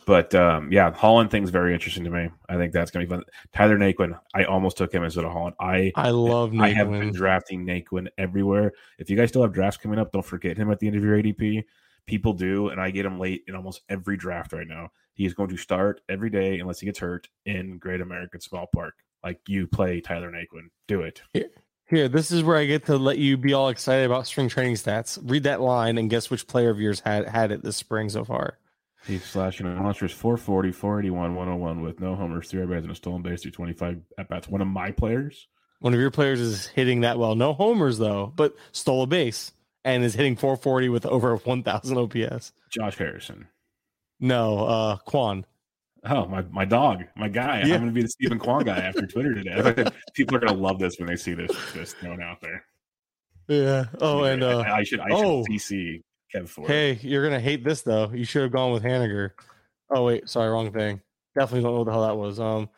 But 0.06 0.36
um, 0.36 0.72
yeah, 0.72 0.92
Holland 0.92 1.32
thing's 1.32 1.50
very 1.50 1.74
interesting 1.74 2.04
to 2.04 2.10
me. 2.10 2.30
I 2.50 2.58
think 2.58 2.74
that's 2.74 2.92
gonna 2.92 3.06
be 3.06 3.10
fun. 3.10 3.24
Tyler 3.54 3.78
Naquin, 3.78 4.20
I 4.34 4.44
almost 4.44 4.78
took 4.78 4.94
him 4.94 5.04
instead 5.04 5.24
of 5.24 5.32
Holland. 5.32 5.56
I 5.60 5.92
I 5.96 6.10
love 6.10 6.52
Naquin. 6.52 6.62
I 6.62 6.70
have 6.74 6.92
been 6.92 7.14
drafting 7.14 7.66
Naquin 7.66 8.08
everywhere. 8.18 8.74
If 9.00 9.10
you 9.10 9.16
guys 9.16 9.30
still 9.30 9.42
have 9.42 9.54
drafts 9.54 9.78
coming 9.78 10.00
up, 10.00 10.12
don't 10.12 10.26
forget 10.26 10.58
him 10.58 10.72
at 10.72 10.80
the 10.80 10.88
end 10.88 10.98
of 10.98 11.04
your 11.04 11.18
ADP. 11.18 11.64
People 12.06 12.34
do, 12.34 12.70
and 12.70 12.82
I 12.82 12.92
get 12.92 13.06
him 13.06 13.20
late 13.20 13.44
in 13.48 13.56
almost 13.56 13.82
every 13.90 14.18
draft 14.18 14.54
right 14.54 14.68
now. 14.68 14.92
He 15.14 15.26
is 15.26 15.34
going 15.34 15.50
to 15.50 15.58
start 15.58 16.02
every 16.10 16.30
day 16.30 16.60
unless 16.60 16.80
he 16.80 16.86
gets 16.86 17.00
hurt 17.00 17.30
in 17.46 17.78
Great 17.78 18.02
American 18.02 18.42
Small 18.42 18.68
Park. 18.68 18.96
Like 19.24 19.40
you 19.48 19.68
play 19.68 20.02
Tyler 20.02 20.32
Naquin, 20.32 20.70
do 20.88 21.02
it. 21.02 21.22
Here, 21.86 22.10
this 22.10 22.32
is 22.32 22.44
where 22.44 22.58
I 22.58 22.66
get 22.66 22.86
to 22.88 22.98
let 22.98 23.18
you 23.18 23.38
be 23.38 23.54
all 23.54 23.70
excited 23.70 24.06
about 24.06 24.26
spring 24.26 24.50
training 24.50 24.76
stats. 24.76 25.20
Read 25.22 25.44
that 25.44 25.62
line 25.62 25.98
and 25.98 26.10
guess 26.10 26.30
which 26.30 26.48
player 26.48 26.70
of 26.70 26.80
yours 26.80 27.00
had 27.00 27.28
had 27.28 27.52
it 27.52 27.64
this 27.64 27.78
spring 27.78 28.10
so 28.10 28.24
far. 28.24 28.58
He's 29.06 29.24
slashing 29.24 29.68
a 29.68 29.76
monstrous 29.76 30.14
440, 30.14 30.72
481, 30.72 31.36
101 31.36 31.82
with 31.82 32.00
no 32.00 32.16
homers, 32.16 32.50
three 32.50 32.62
RBIs, 32.62 32.80
and 32.80 32.92
a 32.92 32.96
stolen 32.96 33.22
base 33.22 33.42
through 33.42 33.52
25 33.52 34.02
at 34.18 34.30
bats. 34.30 34.48
One 34.48 34.62
of 34.62 34.68
my 34.68 34.92
players. 34.92 35.48
One 35.80 35.94
of 35.94 36.00
your 36.00 36.12
players 36.12 36.40
is 36.40 36.68
hitting 36.68 37.02
that 37.02 37.20
well. 37.20 37.36
No 37.36 37.54
homers 37.54 37.98
though, 37.98 38.32
but 38.34 38.56
stole 38.72 39.04
a 39.04 39.08
base 39.08 39.52
and 39.84 40.04
is 40.04 40.14
hitting 40.14 40.36
440 40.36 40.90
with 40.90 41.06
over 41.06 41.36
1,000 41.36 41.98
OPS. 41.98 42.54
Josh 42.72 42.98
Harrison. 42.98 43.48
No, 44.20 44.66
uh, 44.66 44.98
Kwan. 44.98 45.46
Oh, 46.06 46.26
my, 46.26 46.42
my 46.44 46.66
dog, 46.66 47.04
my 47.16 47.30
guy. 47.30 47.64
Yeah. 47.66 47.76
I'm 47.76 47.82
going 47.82 47.86
to 47.88 47.92
be 47.92 48.02
the 48.02 48.10
Steven 48.10 48.40
Kwan 48.40 48.64
guy 48.64 48.78
after 48.78 49.06
Twitter 49.08 49.34
today. 49.34 49.90
People 50.14 50.36
are 50.36 50.40
going 50.40 50.54
to 50.54 50.60
love 50.60 50.80
this 50.80 50.98
when 51.00 51.08
they 51.08 51.16
see 51.16 51.34
this 51.34 51.52
this 51.74 51.94
thrown 51.94 52.22
out 52.22 52.42
there. 52.42 52.66
Yeah. 53.48 53.86
Oh, 54.00 54.24
and 54.24 54.44
uh, 54.44 54.60
I, 54.60 54.78
I 54.78 54.84
should 54.84 55.00
I 55.00 55.08
oh. 55.12 55.44
should 55.46 55.54
CC 55.54 56.02
Kev 56.34 56.48
for 56.50 56.68
hey, 56.68 57.00
you're 57.02 57.24
gonna 57.24 57.40
hate 57.40 57.64
this 57.64 57.82
though. 57.82 58.12
You 58.14 58.26
should 58.26 58.44
have 58.44 58.52
gone 58.52 58.72
with 58.72 58.84
Haniger. 58.84 59.32
Oh 59.94 60.06
wait, 60.06 60.30
sorry, 60.30 60.50
wrong 60.50 60.72
thing. 60.72 61.02
Definitely 61.38 61.64
don't 61.64 61.74
know 61.74 61.80
what 61.80 61.86
the 61.86 61.92
hell 61.92 62.08
that 62.08 62.18
was. 62.18 62.40
Um, 62.40 62.70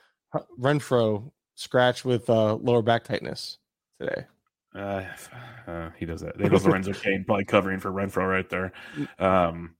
Renfroe 0.59 1.31
scratch 1.55 2.03
with 2.03 2.29
uh 2.29 2.55
lower 2.55 2.81
back 2.81 3.03
tightness 3.03 3.59
today. 3.99 4.25
Uh, 4.75 5.03
uh, 5.67 5.89
he 5.97 6.05
does 6.05 6.21
that. 6.21 6.37
They 6.37 6.49
does 6.49 6.65
Lorenzo 6.65 6.93
Cain 6.93 7.23
probably 7.25 7.45
covering 7.45 7.79
for 7.79 7.91
Renfroe 7.91 8.29
right 8.29 8.49
there. 8.49 8.73
Um, 9.19 9.75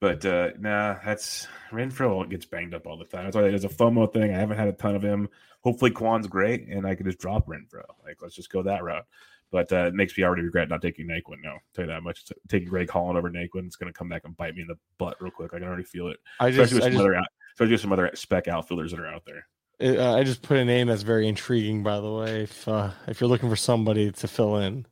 but 0.00 0.24
uh, 0.24 0.50
nah, 0.58 0.96
that's 1.04 1.46
Renfroe 1.70 2.28
gets 2.30 2.46
banged 2.46 2.74
up 2.74 2.86
all 2.86 2.96
the 2.96 3.04
time. 3.04 3.24
That's 3.24 3.36
why 3.36 3.42
there's 3.42 3.64
a 3.64 3.68
FOMO 3.68 4.12
thing. 4.12 4.32
I 4.32 4.38
haven't 4.38 4.56
had 4.58 4.68
a 4.68 4.72
ton 4.72 4.94
of 4.94 5.02
him. 5.02 5.28
Hopefully, 5.62 5.90
Kwan's 5.90 6.28
great, 6.28 6.68
and 6.68 6.86
I 6.86 6.94
could 6.94 7.06
just 7.06 7.18
drop 7.18 7.46
Renfroe. 7.46 7.82
Like, 8.04 8.22
let's 8.22 8.34
just 8.36 8.50
go 8.50 8.62
that 8.62 8.84
route. 8.84 9.04
But 9.50 9.72
uh, 9.72 9.86
it 9.86 9.94
makes 9.94 10.16
me 10.16 10.24
already 10.24 10.42
regret 10.42 10.68
not 10.68 10.82
taking 10.82 11.06
Naquin. 11.06 11.42
No, 11.42 11.50
I'll 11.52 11.60
tell 11.74 11.86
you 11.86 11.90
that 11.90 12.02
much. 12.02 12.24
Taking 12.48 12.68
Greg 12.68 12.90
Holland 12.90 13.16
over 13.18 13.30
Naquin, 13.30 13.66
it's 13.66 13.76
going 13.76 13.92
to 13.92 13.98
come 13.98 14.08
back 14.08 14.22
and 14.24 14.36
bite 14.36 14.54
me 14.54 14.60
in 14.62 14.68
the 14.68 14.78
butt 14.98 15.16
real 15.20 15.30
quick. 15.32 15.52
I 15.54 15.58
can 15.58 15.66
already 15.66 15.84
feel 15.84 16.08
it. 16.08 16.18
I 16.38 16.50
just, 16.50 16.72
Especially 16.72 16.74
with 16.76 16.82
I 16.82 16.86
some 16.86 16.92
just, 16.92 17.00
other, 17.00 17.14
out- 17.14 17.28
especially 17.54 17.72
with 17.72 17.80
some 17.80 17.92
other 17.92 18.10
spec 18.14 18.46
outfielders 18.46 18.90
that 18.92 19.00
are 19.00 19.06
out 19.08 19.24
there. 19.26 19.46
Uh, 19.80 20.14
I 20.16 20.24
just 20.24 20.42
put 20.42 20.56
a 20.56 20.64
name 20.64 20.88
that's 20.88 21.02
very 21.02 21.28
intriguing. 21.28 21.82
By 21.82 22.00
the 22.00 22.12
way, 22.12 22.42
if 22.42 22.66
uh, 22.66 22.90
if 23.06 23.20
you're 23.20 23.28
looking 23.30 23.48
for 23.48 23.56
somebody 23.56 24.10
to 24.10 24.28
fill 24.28 24.56
in, 24.56 24.86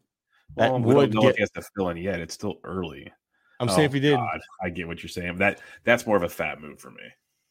that 0.56 0.70
Well, 0.70 0.81
we 0.81 0.94
would 0.94 1.12
don't 1.12 1.15
know 1.16 1.20
get. 1.23 1.31
if 1.31 1.36
he 1.36 1.42
has 1.42 1.50
to 1.50 1.62
fill 1.74 1.89
in 1.89 1.97
yet. 1.97 2.20
It's 2.20 2.34
still 2.34 2.56
early. 2.65 3.12
I'm 3.58 3.68
saying 3.68 3.81
Oh, 3.81 3.84
if 3.84 3.92
he 3.94 4.00
did, 4.00 4.16
God, 4.16 4.40
I 4.62 4.68
get 4.70 4.86
what 4.86 5.02
you're 5.02 5.08
saying. 5.10 5.39
That 5.39 5.60
that's 5.84 6.06
more 6.06 6.16
of 6.16 6.23
a 6.23 6.28
fat 6.28 6.60
move 6.60 6.78
for 6.78 6.90
me. 6.90 7.02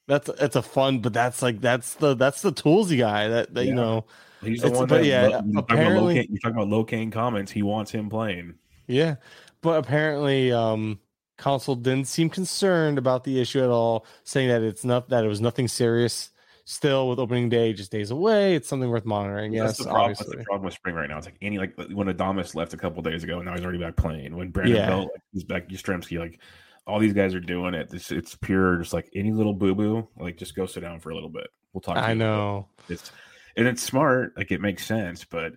that's 0.07 0.30
that's 0.39 0.55
a 0.55 0.61
fun, 0.61 0.99
but 0.99 1.11
that's 1.14 1.41
like 1.41 1.59
that's 1.61 1.95
the 1.95 2.14
that's 2.15 2.41
the 2.41 2.53
toolsy 2.53 2.97
guy 2.99 3.27
that 3.27 3.53
that 3.53 3.65
you 3.65 3.73
know. 3.73 4.05
He's 4.41 4.61
the 4.61 4.67
It's- 4.67 4.80
one 4.80 4.88
but 4.88 4.97
that 5.01 5.05
yeah, 5.05 5.23
lo- 5.23 5.30
you're, 5.30 5.31
talking 5.39 5.49
about 5.57 5.69
low 5.72 5.75
apparently- 5.81 6.15
you're 6.30 6.39
talking 6.39 6.55
about 6.57 6.67
low 6.69 6.83
cane 6.83 7.09
comments. 7.11 7.51
He 7.51 7.64
wants 7.64 7.91
him 7.91 8.09
playing. 8.09 8.53
Yeah, 8.88 9.15
but 9.61 9.80
apparently, 9.80 10.51
um, 10.51 10.99
Counsell 11.39 11.75
didn't 11.75 12.07
seem 12.07 12.30
concerned 12.30 12.97
about 12.99 13.23
the 13.23 13.41
issue 13.41 13.61
at 13.64 13.69
all, 13.69 14.05
saying 14.23 14.47
that 14.49 14.61
it's 14.61 14.85
not 14.85 15.09
that 15.09 15.25
it 15.25 15.27
was 15.27 15.41
nothing 15.41 15.67
serious. 15.67 16.30
Still, 16.68 17.08
with 17.10 17.19
opening 17.19 17.48
day 17.48 17.74
just 17.74 17.92
days 17.92 18.10
away, 18.10 18.56
it's 18.56 18.68
something 18.68 18.90
worth 18.90 19.06
monitoring. 19.06 19.52
that's 19.52 19.77
Yes, 19.77 19.77
the 19.77 19.84
problem. 19.84 20.10
That's 20.10 20.22
obviously. 20.22 20.38
the 20.40 20.44
problem 20.45 20.66
with 20.66 20.74
spring 20.74 20.95
right 20.95 21.08
now. 21.08 21.18
It's 21.18 21.27
like 21.27 21.38
any 21.42 21.60
like 21.60 21.76
uh, 21.77 21.85
when 21.94 22.08
Adames 22.08 22.56
left 22.56 22.74
a 22.74 22.77
couple 22.77 23.03
days 23.03 23.24
ago, 23.24 23.38
and 23.38 23.45
now 23.45 23.53
he's 23.53 23.64
already 23.64 23.77
back 23.77 23.95
playing. 23.95 24.35
When 24.35 24.50
Brandon 24.50 24.76
Yeah. 24.77 24.88
Belt 24.88 25.11
he's 25.32 25.44
back, 25.44 25.69
Yastrzemski, 25.69 26.18
like 26.18 26.40
all 26.88 26.98
these 27.00 27.14
guys 27.14 27.35
are 27.35 27.40
doing 27.40 27.76
it. 27.76 27.94
It's, 27.94 28.11
it's 28.11 28.35
pure, 28.35 28.77
just 28.77 28.94
like 28.94 29.10
any 29.16 29.32
little 29.32 29.53
boo 29.53 29.76
boo. 29.76 30.08
Like 30.18 30.38
just 30.38 30.56
go 30.56 30.66
sit 30.66 30.80
down 30.82 31.00
for 31.00 31.11
a 31.11 31.14
little 31.14 31.30
bit. 31.30 31.48
We'll 31.74 31.82
talk. 31.82 31.98
to 31.98 32.02
I 32.02 32.16
know. 32.16 32.68
it's 32.90 33.11
and 33.56 33.68
it's 33.68 33.84
smart. 33.84 34.35
Like 34.35 34.52
it 34.52 34.60
makes 34.60 34.88
sense, 34.88 35.24
but 35.24 35.53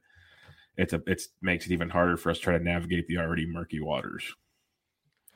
it's 0.77 0.93
a 0.93 1.01
it's 1.07 1.28
makes 1.41 1.65
it 1.65 1.73
even 1.73 1.89
harder 1.89 2.19
for 2.19 2.31
us 2.31 2.37
to 2.37 2.45
try 2.45 2.59
to 2.59 2.62
navigate 2.62 3.07
the 3.09 3.17
already 3.17 3.47
murky 3.47 3.81
waters. 3.81 4.31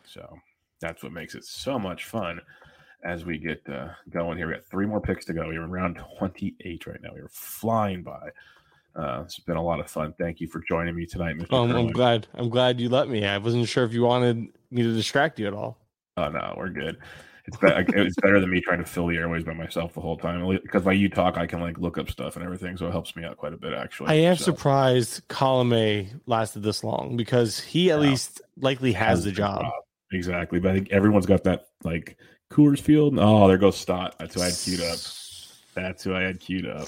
So 0.05 0.37
that's 0.81 1.03
what 1.03 1.13
makes 1.13 1.35
it 1.35 1.45
so 1.45 1.79
much 1.79 2.05
fun 2.05 2.43
as 3.05 3.25
we 3.25 3.39
get 3.39 3.63
uh, 3.69 3.89
going 4.11 4.39
here. 4.39 4.47
We 4.47 4.55
got 4.55 4.65
three 4.65 4.87
more 4.87 5.01
picks 5.01 5.25
to 5.27 5.33
go. 5.33 5.47
We're 5.49 5.65
in 5.65 5.71
round 5.71 6.01
28 6.19 6.87
right 6.87 7.03
now. 7.03 7.11
We're 7.15 7.29
flying 7.29 8.03
by. 8.03 8.31
Uh, 8.95 9.23
it's 9.25 9.39
been 9.39 9.57
a 9.57 9.63
lot 9.63 9.81
of 9.81 9.91
fun. 9.91 10.15
Thank 10.19 10.41
you 10.41 10.47
for 10.49 10.63
joining 10.69 10.95
me 10.95 11.07
tonight, 11.07 11.37
Mr. 11.37 11.77
I'm 11.77 11.91
glad. 11.93 12.27
I'm 12.35 12.51
glad 12.51 12.79
you 12.81 12.89
let 12.89 13.09
me. 13.09 13.25
I 13.25 13.39
wasn't 13.39 13.67
sure 13.69 13.85
if 13.85 13.93
you 13.93 14.03
wanted 14.03 14.49
me 14.71 14.83
to 14.83 14.93
distract 14.95 15.39
you 15.39 15.47
at 15.47 15.55
all. 15.55 15.79
Oh 16.19 16.29
no, 16.29 16.55
we're 16.59 16.69
good. 16.69 16.99
It's 17.47 17.57
better. 17.57 17.85
it's 17.97 18.15
better 18.23 18.39
than 18.39 18.51
me 18.51 18.61
trying 18.61 18.79
to 18.79 18.85
fill 18.85 19.07
the 19.09 19.17
airways 19.17 19.43
by 19.45 19.55
myself 19.55 19.95
the 19.95 20.01
whole 20.01 20.17
time. 20.19 20.47
Because 20.63 20.85
while 20.85 20.95
you 20.95 21.09
talk, 21.09 21.39
I 21.39 21.47
can 21.47 21.61
like 21.61 21.79
look 21.79 21.97
up 21.99 22.11
stuff 22.11 22.37
and 22.37 22.45
everything, 22.45 22.77
so 22.77 22.87
it 22.87 22.93
helps 22.93 23.17
me 23.17 23.25
out 23.25 23.37
quite 23.39 23.55
a 23.55 23.57
bit. 23.57 23.73
Actually, 23.73 24.11
I 24.11 24.15
am 24.15 24.37
So, 24.37 24.45
surprised 24.45 25.27
Colomé 25.29 26.09
lasted 26.27 26.63
this 26.63 26.85
long 26.85 27.17
because 27.17 27.59
he 27.61 27.91
at 27.91 27.99
Yeah. 27.99 28.11
least 28.11 28.43
likely 28.59 28.93
has 28.93 29.25
the 29.25 29.33
job. 29.33 29.65
exactly. 30.13 30.61
But 30.61 30.71
I 30.73 30.75
think 30.75 30.91
everyone's 30.93 31.27
got 31.27 31.43
that 31.45 31.69
like 31.83 32.17
Coors 32.53 32.81
Field. 32.81 33.19
Oh, 33.19 33.49
there 33.49 33.59
goes 33.59 33.77
Stott. 33.77 34.17
That's 34.19 34.35
who 34.35 34.43
I 34.43 34.47
had 34.47 34.55
queued 34.55 34.81
up. 34.81 34.99
That's 35.75 36.05
who 36.05 36.15
I 36.15 36.21
had 36.23 36.39
queued 36.41 36.67
up. 36.67 36.87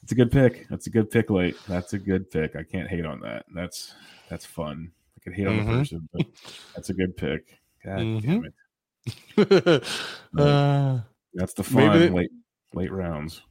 That's 0.00 0.12
a 0.12 0.14
good 0.14 0.32
pick. 0.32 0.66
That's 0.68 0.86
a 0.86 0.90
good 0.90 1.10
pick 1.10 1.30
late. 1.30 1.56
That's 1.68 1.92
a 1.92 1.98
good 1.98 2.30
pick. 2.30 2.56
I 2.56 2.62
can't 2.62 2.88
hate 2.88 3.04
on 3.04 3.20
that. 3.20 3.44
That's 3.54 3.94
that's 4.28 4.46
fun. 4.46 4.90
I 5.16 5.20
could 5.20 5.34
hate 5.34 5.46
on 5.46 5.58
the 5.58 5.62
Mhm. 5.62 5.78
person, 5.78 6.08
but 6.12 6.26
that's 6.74 6.88
a 6.90 6.94
good 6.94 7.16
pick. 7.16 7.58
God 7.84 7.98
Mhm. 7.98 8.22
damn 8.22 8.44
it. 8.46 8.54
uh, 10.38 11.00
That's 11.34 11.52
the 11.54 11.62
fun 11.64 11.98
they- 11.98 12.08
late 12.08 12.30
late 12.74 12.90
rounds. 12.92 13.42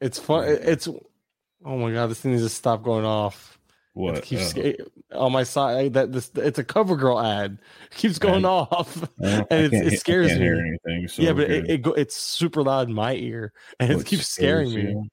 it's 0.00 0.18
fun. 0.18 0.44
It's 0.46 0.86
oh 0.88 1.78
my 1.78 1.92
god, 1.92 2.08
this 2.08 2.20
thing 2.20 2.32
needs 2.32 2.44
to 2.44 2.48
stop 2.50 2.82
going 2.82 3.04
off. 3.04 3.58
What? 3.96 4.18
It 4.18 4.24
keeps 4.24 4.54
Oh. 4.54 4.74
on 5.18 5.32
my 5.32 5.42
side. 5.42 5.94
That 5.94 6.12
this 6.12 6.30
it's 6.34 6.58
a 6.58 6.64
cover 6.64 6.96
girl 6.96 7.18
ad. 7.18 7.56
It 7.90 7.96
keeps 7.96 8.18
going 8.18 8.42
Right. 8.42 8.50
off, 8.50 8.94
Well, 9.18 9.46
and 9.50 9.72
I 9.74 9.76
it 9.78 9.92
I 9.94 9.96
scares 9.96 10.32
me. 10.32 10.38
hear 10.38 10.56
anything. 10.56 11.08
So 11.08 11.22
yeah, 11.22 11.32
but 11.32 11.50
it, 11.50 11.70
it 11.70 11.78
go, 11.82 11.92
it's 11.94 12.14
super 12.14 12.62
loud 12.62 12.88
in 12.88 12.94
my 12.94 13.14
ear, 13.14 13.54
and 13.80 13.94
What 13.94 14.00
it 14.02 14.06
keeps 14.06 14.28
scaring 14.28 14.74
me. 14.74 14.82
you? 14.82 15.08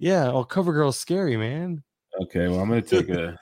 Yeah, 0.00 0.32
oh, 0.32 0.42
cover 0.42 0.72
girl's 0.72 0.98
scary, 0.98 1.36
man. 1.36 1.84
Okay, 2.22 2.48
well, 2.48 2.58
I'm 2.58 2.68
gonna 2.68 2.82
take 2.82 3.10
a, 3.10 3.38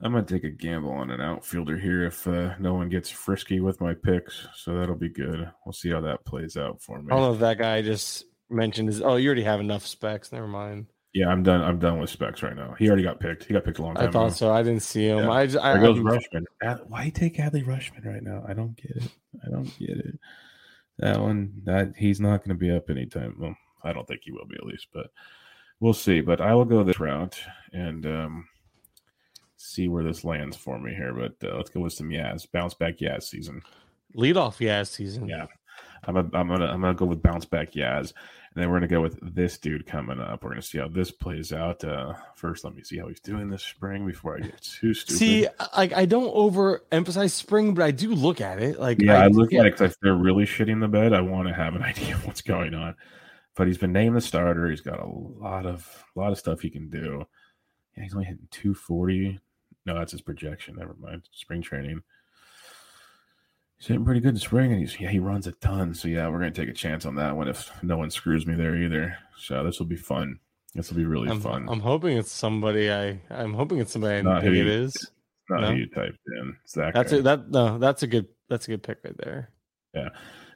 I'm 0.00 0.12
gonna 0.12 0.24
take 0.24 0.44
a 0.44 0.50
gamble 0.50 0.92
on 0.92 1.10
an 1.10 1.20
outfielder 1.20 1.76
here 1.76 2.04
if 2.04 2.28
uh, 2.28 2.54
no 2.60 2.74
one 2.74 2.88
gets 2.88 3.10
frisky 3.10 3.58
with 3.58 3.80
my 3.80 3.92
picks. 3.92 4.46
So 4.54 4.78
that'll 4.78 4.94
be 4.94 5.08
good. 5.08 5.50
We'll 5.66 5.72
see 5.72 5.90
how 5.90 6.00
that 6.02 6.24
plays 6.24 6.56
out 6.56 6.80
for 6.80 7.00
me. 7.02 7.08
I 7.10 7.16
don't 7.16 7.22
know 7.24 7.34
if 7.34 7.40
that 7.40 7.58
guy 7.58 7.82
just 7.82 8.26
mentioned 8.48 8.88
is. 8.88 9.02
Oh, 9.02 9.16
you 9.16 9.28
already 9.28 9.42
have 9.42 9.58
enough 9.58 9.84
specs. 9.84 10.30
Never 10.30 10.46
mind. 10.46 10.86
Yeah, 11.14 11.28
I'm 11.28 11.42
done. 11.44 11.62
I'm 11.62 11.78
done 11.78 12.00
with 12.00 12.10
specs 12.10 12.42
right 12.42 12.56
now. 12.56 12.74
He 12.76 12.88
already 12.88 13.04
got 13.04 13.20
picked. 13.20 13.44
He 13.44 13.54
got 13.54 13.64
picked 13.64 13.78
a 13.78 13.82
long 13.82 13.94
time 13.94 14.08
I 14.08 14.10
thought 14.10 14.26
ago. 14.26 14.34
so. 14.34 14.52
I 14.52 14.62
didn't 14.64 14.82
see 14.82 15.06
him. 15.06 15.18
Yeah. 15.20 15.30
I 15.30 15.46
just. 15.46 15.64
I, 15.64 15.74
There 15.74 15.82
goes 15.82 15.98
I'm- 15.98 16.06
Rutschman. 16.06 16.44
Ad- 16.62 16.80
Why 16.88 17.08
take 17.10 17.36
Adley 17.36 17.64
Rutschman 17.64 18.04
right 18.04 18.22
now? 18.22 18.44
I 18.48 18.52
don't 18.52 18.76
get 18.76 18.90
it. 18.96 19.08
I 19.46 19.48
don't 19.50 19.78
get 19.78 19.90
it. 19.90 20.18
That 20.98 21.20
one, 21.20 21.52
that 21.64 21.92
he's 21.96 22.20
not 22.20 22.38
going 22.38 22.50
to 22.50 22.54
be 22.60 22.70
up 22.70 22.90
anytime. 22.90 23.36
Well, 23.38 23.56
I 23.84 23.92
don't 23.92 24.06
think 24.08 24.20
he 24.24 24.32
will 24.32 24.46
be 24.46 24.56
at 24.56 24.66
least, 24.66 24.88
but 24.92 25.06
we'll 25.80 25.92
see. 25.94 26.20
But 26.20 26.40
I 26.40 26.52
will 26.54 26.64
go 26.64 26.82
this 26.82 26.98
route 27.00 27.38
and 27.72 28.04
um, 28.06 28.48
see 29.56 29.86
where 29.88 30.02
this 30.04 30.24
lands 30.24 30.56
for 30.56 30.78
me 30.80 30.94
here. 30.94 31.12
But 31.14 31.48
uh, 31.48 31.56
let's 31.56 31.70
go 31.70 31.80
with 31.80 31.92
some 31.92 32.08
Yaz 32.10 32.50
bounce 32.50 32.74
back 32.74 32.98
Yaz 32.98 33.22
season. 33.24 33.62
Leadoff 34.16 34.58
Yaz 34.58 34.88
season. 34.88 35.28
Yeah. 35.28 35.46
I'm 36.06 36.16
a, 36.16 36.20
I'm 36.20 36.48
gonna 36.48 36.66
I'm 36.66 36.80
gonna 36.82 36.94
go 36.94 37.06
with 37.06 37.22
bounce 37.22 37.46
back 37.46 37.72
Yaz, 37.72 38.12
and 38.54 38.62
then 38.62 38.70
we're 38.70 38.76
gonna 38.76 38.86
go 38.86 39.00
with 39.00 39.18
this 39.34 39.58
dude 39.58 39.84
coming 39.84 40.20
up. 40.20 40.44
We're 40.44 40.50
gonna 40.50 40.62
see 40.62 40.78
how 40.78 40.86
this 40.86 41.10
plays 41.10 41.52
out. 41.52 41.82
Uh, 41.82 42.14
first, 42.36 42.64
let 42.64 42.74
me 42.74 42.84
see 42.84 42.98
how 42.98 43.08
he's 43.08 43.20
doing 43.20 43.50
this 43.50 43.64
spring 43.64 44.06
before 44.06 44.36
I 44.36 44.40
get 44.40 44.62
too 44.62 44.94
stupid. 44.94 45.18
See, 45.18 45.48
like 45.76 45.92
I 45.92 46.04
don't 46.06 46.32
overemphasize 46.32 47.32
spring, 47.32 47.74
but 47.74 47.84
I 47.84 47.90
do 47.90 48.14
look 48.14 48.40
at 48.40 48.62
it. 48.62 48.78
Like 48.78 49.00
yeah, 49.00 49.18
I, 49.18 49.24
I 49.24 49.26
look 49.26 49.50
yeah. 49.50 49.60
at 49.60 49.66
it 49.66 49.72
because 49.72 49.92
if 49.92 50.00
they're 50.00 50.14
really 50.14 50.44
shitting 50.44 50.80
the 50.80 50.86
bed, 50.86 51.12
I 51.12 51.20
want 51.20 51.48
to 51.48 51.54
have 51.54 51.74
an 51.74 51.82
idea 51.84 52.14
of 52.14 52.24
what's 52.26 52.42
going 52.42 52.74
on. 52.74 52.94
But 53.56 53.66
he's 53.66 53.78
been 53.78 53.92
named 53.92 54.16
the 54.16 54.20
starter. 54.20 54.70
He's 54.70 54.80
got 54.80 55.00
a 55.00 55.06
lot 55.06 55.66
of 55.66 56.04
a 56.14 56.20
lot 56.20 56.30
of 56.30 56.38
stuff 56.38 56.60
he 56.60 56.70
can 56.70 56.88
do. 56.88 57.24
Yeah, 57.96 58.04
he's 58.04 58.14
only 58.14 58.26
hitting 58.26 58.48
240. 58.52 59.40
No, 59.86 59.94
that's 59.98 60.12
his 60.12 60.22
projection. 60.22 60.76
Never 60.76 60.94
mind. 60.94 61.28
Spring 61.32 61.60
training. 61.60 62.02
He's 63.78 63.88
hitting 63.88 64.04
pretty 64.04 64.20
good 64.20 64.34
in 64.34 64.38
spring, 64.38 64.72
and 64.72 64.80
he's 64.80 64.98
yeah 65.00 65.10
he 65.10 65.18
runs 65.18 65.46
a 65.46 65.52
ton. 65.52 65.94
So 65.94 66.08
yeah, 66.08 66.28
we're 66.28 66.38
gonna 66.38 66.50
take 66.50 66.68
a 66.68 66.74
chance 66.74 67.06
on 67.06 67.14
that 67.16 67.36
one 67.36 67.48
if 67.48 67.70
no 67.82 67.96
one 67.96 68.10
screws 68.10 68.46
me 68.46 68.54
there 68.54 68.76
either. 68.76 69.16
So 69.38 69.64
this 69.64 69.78
will 69.78 69.86
be 69.86 69.96
fun. 69.96 70.38
This 70.74 70.90
will 70.90 70.96
be 70.96 71.04
really 71.04 71.28
I'm, 71.28 71.40
fun. 71.40 71.68
I'm 71.68 71.80
hoping 71.80 72.16
it's 72.16 72.32
somebody 72.32 72.90
I 72.90 73.20
I'm 73.30 73.54
hoping 73.54 73.78
it's 73.78 73.92
somebody 73.92 74.18
I 74.18 74.22
Not 74.22 74.42
think 74.42 74.54
who 74.54 74.60
it 74.60 74.66
is. 74.66 75.10
Not 75.50 75.60
no. 75.60 75.70
who 75.72 75.76
you 75.76 75.86
typed 75.86 76.18
in. 76.38 76.56
It's 76.64 76.72
that 76.74 76.94
That's 76.94 77.12
guy. 77.12 77.18
it. 77.18 77.22
That 77.24 77.50
no, 77.50 77.78
that's 77.78 78.02
a 78.02 78.06
good 78.06 78.28
that's 78.48 78.66
a 78.66 78.70
good 78.70 78.82
pick 78.82 78.98
right 79.04 79.16
there. 79.18 79.50
Yeah. 79.94 80.08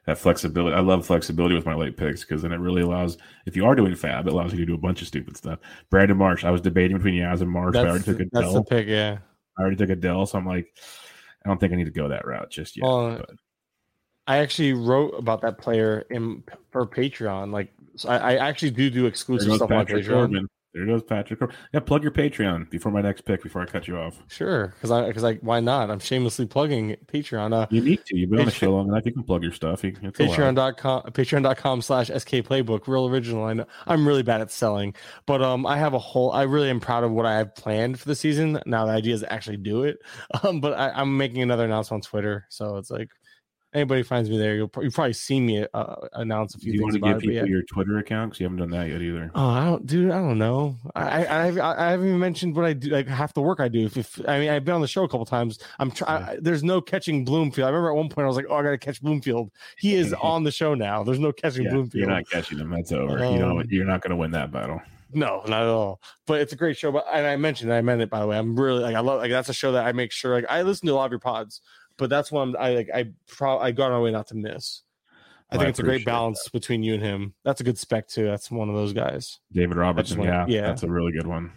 That 0.07 0.17
flexibility. 0.17 0.75
I 0.75 0.81
love 0.81 1.07
flexibility 1.07 1.55
with 1.55 1.67
my 1.67 1.75
late 1.75 1.99
picks 1.99 2.25
because 2.25 2.41
then 2.41 2.51
it 2.51 2.57
really 2.57 2.81
allows, 2.81 3.19
if 3.45 3.55
you 3.55 3.67
are 3.67 3.75
doing 3.75 3.93
FAAB, 3.93 4.27
it 4.27 4.33
allows 4.33 4.53
you 4.53 4.59
to 4.59 4.65
do 4.65 4.75
a 4.75 4.79
bunch 4.79 5.03
of 5.03 5.07
stupid 5.07 5.37
stuff. 5.37 5.59
Brandon 5.91 6.17
Marsh, 6.17 6.45
I 6.45 6.51
was 6.51 6.63
debating 6.63 6.97
between 6.97 7.13
Yaz 7.13 7.43
and 7.43 7.51
Marsh, 7.51 7.75
but 7.75 7.85
I 7.85 7.91
already 7.91 8.05
took 8.05 8.17
the, 8.17 8.29
that's 8.33 8.55
the 8.55 8.63
pick. 8.63 8.89
Yeah. 8.89 9.19
I 9.59 9.61
already 9.61 9.77
took 9.77 9.91
Adell, 9.91 10.27
so 10.27 10.39
I'm 10.39 10.47
like, 10.47 10.75
I 11.45 11.49
don't 11.49 11.59
think 11.59 11.73
I 11.73 11.77
need 11.77 11.85
to 11.85 11.91
go 11.91 12.09
that 12.09 12.27
route 12.27 12.51
just 12.51 12.77
yet. 12.77 12.85
But 12.85 13.31
I 14.27 14.39
actually 14.39 14.75
wrote 14.75 15.11
about 15.11 15.41
that 15.43 15.59
player 15.59 16.05
in 16.11 16.43
for 16.71 16.87
Patreon. 16.87 17.53
Like 17.53 17.73
so 17.97 18.09
I, 18.11 18.35
I 18.35 18.49
actually 18.49 18.71
do 18.71 18.91
do 18.91 19.07
exclusive 19.07 19.55
stuff 19.55 19.71
on 19.71 19.87
Patreon. 19.87 20.07
Corbin. 20.07 20.49
There 20.79 20.87
goes 20.87 21.03
Patrick. 21.03 21.41
Yeah, 21.73 21.81
plug 21.81 22.03
your 22.05 22.13
Patreon 22.13 22.71
before 22.71 22.93
my 22.93 23.01
next 23.01 23.23
pick. 23.23 23.43
Before 23.43 23.61
I 23.61 23.67
cut 23.67 23.89
you 23.89 23.97
off, 23.99 24.23
Sure, 24.29 24.69
because 24.69 24.93
I 24.93 25.09
because 25.09 25.25
I 25.25 25.35
why 25.37 25.59
not? 25.59 25.91
I'm 25.91 25.99
shamelessly 25.99 26.47
plugging 26.47 26.95
Patreon. 27.07 27.53
Uh, 27.53 27.67
you 27.71 27.81
need 27.81 28.05
to. 28.07 28.17
You've 28.17 28.31
been 28.31 28.39
on 28.39 28.45
the 28.45 28.53
show 28.53 28.71
long 28.71 28.89
enough. 28.89 29.05
You 29.05 29.13
can 29.13 29.25
plug 29.25 29.43
your 29.43 29.51
stuff. 29.53 29.83
You. 29.83 29.91
Patreon.com 29.93 31.03
Patreon.com 31.11 31.83
slash 31.83 32.07
SK 32.09 32.31
Playbook. 32.47 32.87
Real 32.87 33.09
original. 33.09 33.45
I 33.45 33.55
know 33.55 33.67
I'm 33.89 34.07
really 34.07 34.23
bad 34.23 34.41
at 34.41 34.53
selling, 34.53 34.95
but 35.27 35.43
um 35.43 35.67
I 35.67 35.79
have 35.79 35.95
a 35.95 35.99
whole 35.99 36.31
I 36.31 36.43
really 36.43 36.71
am 36.71 36.79
proud 36.79 37.03
of 37.03 37.11
what 37.11 37.27
I 37.27 37.39
have 37.39 37.57
planned 37.57 37.99
for 37.99 38.09
the 38.09 38.15
season. 38.15 38.61
Now 38.65 38.87
the 38.87 38.93
idea 38.93 39.15
is 39.15 39.21
to 39.23 39.33
actually 39.33 39.57
do 39.59 39.83
it. 39.83 39.99
Um, 40.45 40.61
but 40.61 40.75
I, 40.75 40.91
I'm 40.91 41.17
making 41.17 41.43
another 41.43 41.65
announcement 41.65 42.05
on 42.05 42.09
Twitter. 42.11 42.47
So 42.49 42.77
it's 42.77 42.91
like 42.91 43.09
anybody 43.75 44.03
finds 44.03 44.31
me 44.31 44.39
there, 44.39 44.55
you'll, 44.57 44.71
you'll 44.81 44.91
probably 44.91 45.13
see 45.13 45.41
me 45.41 45.67
uh, 45.75 45.97
announce 46.15 46.55
a 46.55 46.59
Do 46.59 46.65
few 46.65 46.73
you 46.73 46.79
things 46.81 46.99
want 47.01 47.05
to 47.05 47.13
give 47.13 47.21
people 47.21 47.37
yeah. 47.37 47.45
your 47.45 47.63
Twitter 47.63 47.99
account? 47.99 48.31
Because 48.31 48.41
you 48.41 48.45
haven't 48.45 48.59
done 48.59 48.71
that 48.71 48.89
yet 48.89 49.01
either. 49.03 49.31
Oh, 49.35 49.49
I 49.49 49.65
don't, 49.65 49.87
dude. 49.87 50.11
I 50.11 50.19
don't 50.21 50.39
know. 50.39 50.77
I, 50.97 51.25
I, 51.27 51.47
I, 51.49 51.87
I 51.89 51.91
haven't 51.91 52.07
even 52.09 52.19
mentioned 52.19 52.57
what 52.57 52.65
I 52.65 52.73
do, 52.73 52.91
like 52.91 53.07
half 53.09 53.35
the 53.35 53.43
work 53.43 53.61
I 53.61 53.69
do. 53.69 53.85
If, 53.87 53.97
if 53.97 54.21
I 54.29 54.39
mean, 54.39 54.51
I've 54.51 54.65
been 54.65 54.75
on 54.75 54.81
the 54.81 54.89
show 54.89 55.05
a 55.05 55.09
couple 55.09 55.27
times. 55.27 55.59
I'm 55.79 55.91
trying. 55.91 56.43
There's 56.43 56.65
no 56.65 56.81
catching 56.81 57.25
Bloomfield. 57.25 57.67
I 57.67 57.71
remember 57.71 57.91
at 57.91 57.97
one 57.97 58.09
point 58.09 58.25
I 58.25 58.29
was 58.29 58.37
like, 58.37 58.47
oh, 58.49 58.57
I 58.57 58.63
got 58.63 58.71
to 58.71 58.79
catch 58.79 59.03
Bloomfield. 59.03 59.51
He 59.77 59.95
is 59.95 60.13
on 60.23 60.45
the 60.45 60.51
show 60.53 60.75
now. 60.75 61.03
There's 61.05 61.19
no 61.19 61.33
catching 61.33 61.65
Yeah, 61.65 61.71
Bloomfield. 61.73 61.95
you're 62.01 62.09
not 62.11 62.29
catching 62.31 62.59
him. 62.59 62.71
That's 62.71 62.93
over. 62.93 63.19
you 63.19 63.39
know, 63.39 63.61
Um, 63.61 63.67
you're 63.69 63.85
not 63.85 64.01
going 64.03 64.11
to 64.11 64.17
win 64.17 64.31
that 64.33 64.51
battle. 64.51 64.81
No, 65.13 65.43
not 65.47 65.63
at 65.63 65.69
all. 65.69 66.03
But 66.27 66.43
it's 66.43 66.53
a 66.53 66.57
great 66.57 66.77
show. 66.77 66.93
But 66.93 67.07
and 67.11 67.27
I 67.27 67.37
mentioned, 67.37 67.73
I 67.73 67.81
meant 67.81 68.03
it 68.03 68.11
by 68.11 68.21
the 68.21 68.27
way. 68.27 68.37
I'm 68.37 68.55
really 68.59 68.81
like 68.83 68.95
I 68.95 69.01
love 69.01 69.21
like 69.21 69.31
that's 69.31 69.49
a 69.49 69.55
show 69.55 69.73
that 69.73 69.87
I 69.87 69.93
make 69.93 70.13
sure 70.13 70.35
like 70.35 70.45
I 70.51 70.61
listen 70.63 70.87
to 70.87 70.93
a 70.93 70.97
lot 70.97 71.07
of 71.07 71.13
your 71.13 71.19
pods, 71.19 71.63
but 71.99 72.09
that's 72.11 72.33
one 72.33 72.57
I 72.59 72.71
like 72.75 72.89
I 72.95 73.13
pro 73.27 73.59
I 73.59 73.73
got 73.73 73.87
on 73.93 73.99
my 73.99 74.01
way 74.05 74.11
not 74.13 74.29
to 74.29 74.35
miss. 74.37 74.83
I 75.51 75.57
Well, 75.57 75.61
think 75.61 75.67
I 75.67 75.71
it's 75.71 75.79
a 75.79 75.83
great 75.83 76.05
balance 76.05 76.49
between 76.51 76.83
you 76.83 76.95
and 76.95 77.03
him. 77.03 77.35
That's 77.45 77.61
a 77.61 77.65
good 77.65 77.79
spec 77.79 78.09
too. 78.09 78.25
That's 78.27 78.51
one 78.51 78.69
of 78.69 78.75
those 78.75 78.93
guys. 78.93 79.39
David 79.53 79.77
Robertson, 79.77 80.19
wanna- 80.19 80.31
yeah, 80.31 80.47
yeah. 80.49 80.61
that's 80.69 80.83
a 80.83 80.89
really 80.91 81.13
good 81.13 81.27
one. 81.27 81.53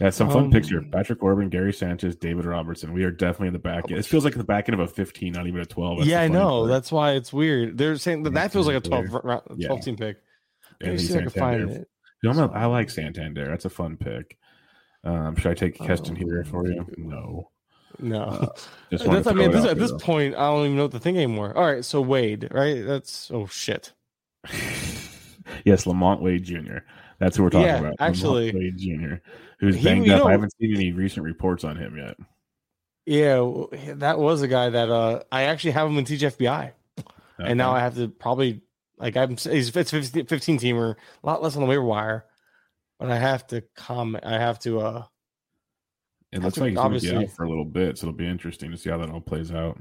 Yeah, 0.00 0.10
some 0.10 0.28
fun 0.30 0.44
Um, 0.44 0.50
picks 0.50 0.68
here. 0.68 0.82
Patrick 0.90 1.20
Corbin, 1.20 1.48
Gary 1.48 1.72
Sanchez, 1.72 2.16
David 2.16 2.44
Robertson. 2.44 2.92
We 2.92 3.04
are 3.04 3.12
definitely 3.12 3.48
in 3.48 3.52
the 3.52 3.60
back 3.60 3.88
end. 3.88 4.00
It 4.00 4.04
feels 4.06 4.24
like 4.24 4.34
the 4.34 4.42
back 4.42 4.68
end 4.68 4.74
of 4.74 4.80
a 4.80 4.88
15, 4.92 5.32
not 5.32 5.46
even 5.46 5.60
a 5.60 5.66
12. 5.66 5.98
That's 5.98 6.10
yeah, 6.10 6.22
I 6.22 6.26
know. 6.28 6.60
part. 6.62 6.68
That's 6.70 6.90
why 6.90 7.12
it's 7.12 7.32
weird. 7.32 7.78
They're 7.78 7.94
saying 7.96 8.24
that 8.24 8.34
that 8.34 8.50
feels 8.52 8.66
like 8.66 8.74
a 8.76 8.80
12, 8.80 9.06
Player. 9.06 9.20
12 9.20 9.58
Yeah. 9.58 9.76
team 9.80 9.96
pick. 9.96 10.16
Let 10.80 10.86
me 10.86 10.92
Anthony 10.94 10.98
see 11.08 11.14
I 11.18 11.20
can 11.20 11.30
find 11.30 11.70
it. 11.70 11.88
You 12.24 12.32
know, 12.32 12.50
I 12.52 12.66
like 12.66 12.90
Santander. 12.90 13.46
That's 13.46 13.64
a 13.66 13.70
fun 13.70 13.96
pick. 13.96 14.36
Um, 15.04 15.36
should 15.36 15.52
I 15.52 15.54
take 15.54 15.76
Keston 15.78 16.16
Oh, 16.16 16.18
here 16.26 16.44
for 16.44 16.66
you? 16.68 16.84
No. 16.96 17.50
No. 17.98 18.22
Uh, 18.22 18.46
Just 18.90 19.04
That's, 19.04 19.26
I 19.26 19.32
mean—at 19.32 19.52
this, 19.52 19.64
at 19.64 19.78
this 19.78 19.90
there, 19.90 19.98
point, 19.98 20.34
I 20.34 20.48
don't 20.50 20.64
even 20.66 20.76
know 20.76 20.82
what 20.84 20.92
to 20.92 20.98
think 21.00 21.16
anymore. 21.16 21.56
All 21.56 21.64
right, 21.64 21.84
so 21.84 22.00
Wade, 22.00 22.48
right? 22.50 22.84
That's 22.84 23.30
oh 23.30 23.46
shit. 23.46 23.92
yes, 25.64 25.84
LaMonte 25.84 26.20
Wade 26.20 26.44
Jr. 26.44 26.78
That's 27.18 27.36
who 27.36 27.44
we're 27.44 27.50
talking 27.50 27.66
Yeah, 27.66 27.78
about. 27.80 27.94
actually. 28.00 28.52
LaMonte 28.52 28.58
Wade 28.58 28.78
Jr. 28.78 29.14
Who's 29.60 29.76
He- 29.76 29.84
banged 29.84 30.06
you 30.06 30.12
up. 30.14 30.20
know- 30.20 30.26
I 30.28 30.32
haven't 30.32 30.52
seen 30.60 30.74
any 30.74 30.92
recent 30.92 31.24
reports 31.24 31.64
on 31.64 31.76
him 31.76 31.96
yet. 31.96 32.16
Yeah, 33.06 33.64
that 33.96 34.18
was 34.18 34.42
a 34.42 34.48
guy 34.48 34.70
that 34.70 34.88
uh 34.88 35.22
I 35.32 35.44
actually 35.44 35.72
have 35.72 35.88
him 35.88 35.98
in 35.98 36.04
TGFBI, 36.04 36.72
and 37.38 37.58
now 37.58 37.72
I 37.72 37.80
have 37.80 37.96
to 37.96 38.08
probably 38.08 38.62
like 38.98 39.16
I'm 39.16 39.30
he's 39.30 39.74
it's 39.76 39.90
15, 39.90 40.26
15 40.26 40.58
teamer, 40.58 40.94
a 41.22 41.26
lot 41.26 41.42
less 41.42 41.56
on 41.56 41.62
the 41.62 41.68
waiver 41.68 41.82
wire, 41.82 42.26
but 43.00 43.10
I 43.10 43.18
have 43.18 43.44
to 43.48 43.62
comment. 43.74 44.24
I 44.24 44.34
have 44.38 44.60
to 44.60 44.80
uh 44.80 45.04
it 46.32 46.40
looks 46.40 46.56
like 46.56 46.70
he's 46.70 46.78
going 46.78 46.98
to 46.98 47.00
be 47.00 47.14
out 47.14 47.30
for 47.30 47.44
a 47.44 47.48
little 47.48 47.64
bit, 47.64 47.98
so 47.98 48.06
it'll 48.08 48.16
be 48.16 48.26
interesting 48.26 48.70
to 48.70 48.76
see 48.76 48.90
how 48.90 48.98
that 48.98 49.10
all 49.10 49.20
plays 49.20 49.52
out. 49.52 49.78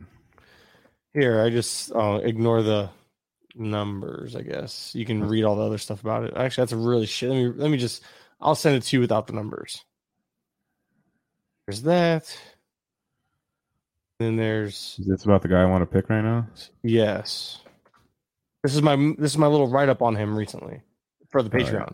here. 1.14 1.42
I 1.42 1.50
just 1.50 1.92
uh, 1.94 2.20
ignore 2.24 2.62
the 2.62 2.90
numbers. 3.56 4.36
I 4.36 4.42
guess 4.42 4.94
you 4.94 5.06
can 5.06 5.24
read 5.24 5.46
all 5.46 5.56
the 5.56 5.64
other 5.64 5.78
stuff 5.78 6.02
about 6.02 6.26
it. 6.26 6.34
Actually, 6.36 6.64
that's 6.64 6.72
a 6.74 6.78
really 6.78 7.06
shit. 7.06 7.30
Let 7.30 7.38
me 7.38 7.48
let 7.48 7.72
me 7.72 7.78
just 7.78 8.04
I'll 8.42 8.56
send 8.56 8.76
it 8.76 8.84
to 8.84 8.98
you 8.98 9.02
without 9.02 9.28
the 9.28 9.34
numbers. 9.34 9.84
There's 11.68 11.84
that. 11.84 12.38
Then 14.20 14.36
there's 14.36 14.98
Is 15.00 15.08
this 15.08 15.24
about 15.24 15.42
the 15.42 15.48
guy 15.48 15.62
I 15.62 15.66
want 15.66 15.82
to 15.82 15.86
pick 15.86 16.10
right 16.10 16.22
now? 16.22 16.48
Yes. 16.84 17.62
This 18.64 18.76
is 18.76 18.82
my 18.82 18.96
this 19.18 19.32
is 19.32 19.38
my 19.38 19.48
little 19.48 19.68
write 19.68 19.90
up 19.90 20.02
on 20.02 20.16
him 20.16 20.36
recently 20.36 20.82
for 21.30 21.42
the 21.42 21.50
right. 21.50 21.94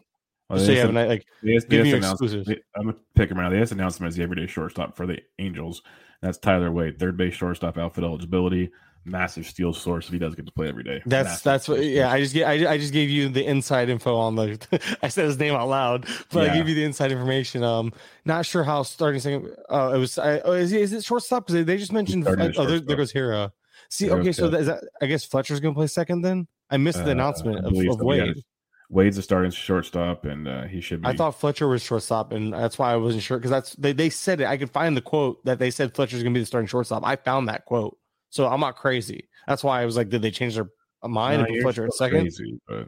Well, 0.49 0.59
so 0.59 0.71
you 0.71 0.79
have 0.79 0.89
an, 0.89 0.95
like 0.95 1.25
give 1.43 1.85
you 1.85 1.95
announced- 1.97 2.21
they- 2.45 2.61
I'm 2.75 2.85
gonna 2.85 2.95
pick 3.15 3.29
him 3.29 3.39
out. 3.39 3.51
They 3.51 3.59
just 3.59 3.73
announced 3.73 3.99
him 3.99 4.07
as 4.07 4.15
the 4.15 4.23
everyday 4.23 4.47
shortstop 4.47 4.95
for 4.95 5.05
the 5.05 5.19
Angels. 5.39 5.81
That's 6.21 6.37
Tyler 6.37 6.71
Wade, 6.71 6.97
third 6.97 7.17
base 7.17 7.33
shortstop, 7.35 7.77
outfit 7.77 8.03
eligibility, 8.05 8.71
massive 9.05 9.45
steal 9.45 9.73
source. 9.73 10.07
If 10.07 10.13
he 10.13 10.19
does 10.19 10.35
get 10.35 10.45
to 10.45 10.51
play 10.53 10.67
every 10.69 10.83
day, 10.83 11.01
That's 11.05 11.27
Massive 11.27 11.43
that's 11.43 11.67
what 11.67 11.83
yeah. 11.83 12.09
I 12.11 12.19
just 12.21 12.33
get 12.33 12.47
I, 12.47 12.71
I 12.71 12.77
just 12.77 12.93
gave 12.93 13.09
you 13.09 13.27
the 13.29 13.45
inside 13.45 13.89
info 13.89 14.15
on 14.15 14.35
the. 14.35 14.97
I 15.03 15.09
said 15.09 15.25
his 15.25 15.37
name 15.37 15.53
out 15.53 15.67
loud, 15.67 16.07
but 16.31 16.43
I 16.43 16.45
Yeah. 16.47 16.53
gave 16.55 16.69
you 16.69 16.75
the 16.75 16.83
inside 16.85 17.11
information. 17.11 17.63
Um, 17.63 17.91
not 18.25 18.45
sure 18.45 18.63
how 18.63 18.83
starting 18.83 19.19
second. 19.19 19.49
Oh, 19.69 19.93
it 19.93 19.97
was. 19.99 20.17
I, 20.17 20.39
oh, 20.39 20.53
is, 20.53 20.71
is 20.71 20.93
it 20.93 21.03
shortstop? 21.03 21.45
Because 21.45 21.55
they, 21.55 21.63
they 21.63 21.77
just 21.77 21.91
mentioned. 21.91 22.25
Oh, 22.25 22.35
there, 22.35 22.79
there 22.79 22.95
goes 22.95 23.11
Hiura. 23.11 23.51
See, 23.89 24.07
There 24.07 24.17
okay, 24.19 24.31
so 24.31 24.49
that, 24.49 24.59
is 24.61 24.67
that 24.67 24.83
I 25.01 25.05
guess 25.05 25.23
Fletcher's 25.25 25.59
gonna 25.59 25.75
play 25.75 25.87
second 25.87 26.21
then. 26.21 26.47
I 26.69 26.77
missed 26.77 26.99
the 27.03 27.09
Uh, 27.09 27.11
announcement 27.11 27.57
I 27.63 27.67
of, 27.69 27.99
of. 27.99 28.01
Wade. 28.01 28.35
Wade's 28.89 29.17
a 29.17 29.21
starting 29.21 29.51
shortstop, 29.51 30.23
and 30.25 30.47
uh, 30.47 30.63
he 30.63 30.79
should 30.79 31.01
be. 31.01 31.07
I 31.07 31.13
thought 31.13 31.39
Fletcher 31.39 31.67
was 31.67 31.81
shortstop, 31.81 32.31
and 32.31 32.53
that's 32.53 32.79
why 32.79 32.93
I 32.93 32.95
wasn't 32.95 33.23
sure 33.23 33.37
because 33.37 33.51
that's 33.51 33.73
they, 33.73 33.91
they 33.91 34.09
said 34.09 34.39
it. 34.39 34.47
I 34.47 34.55
could 34.55 34.71
find 34.71 34.95
the 34.95 35.01
quote 35.01 35.43
that 35.43 35.59
they 35.59 35.71
said 35.71 35.93
Fletcher's 35.93 36.23
gonna 36.23 36.33
be 36.33 36.39
the 36.39 36.45
starting 36.45 36.67
shortstop. 36.67 37.03
I 37.05 37.17
found 37.17 37.49
that 37.49 37.65
quote, 37.65 37.97
so 38.29 38.47
I'm 38.47 38.61
not 38.61 38.77
crazy. 38.77 39.27
That's 39.45 39.63
why 39.63 39.81
I 39.81 39.85
was 39.85 39.97
like, 39.97 40.09
did 40.09 40.21
they 40.21 40.31
change 40.31 40.55
their 40.55 40.69
mind 41.03 41.41
No, 41.41 41.45
and 41.47 41.55
put 41.55 41.63
Fletcher 41.63 41.85
at 41.85 41.93
second? 41.93 42.21
crazy, 42.21 42.59
but 42.67 42.87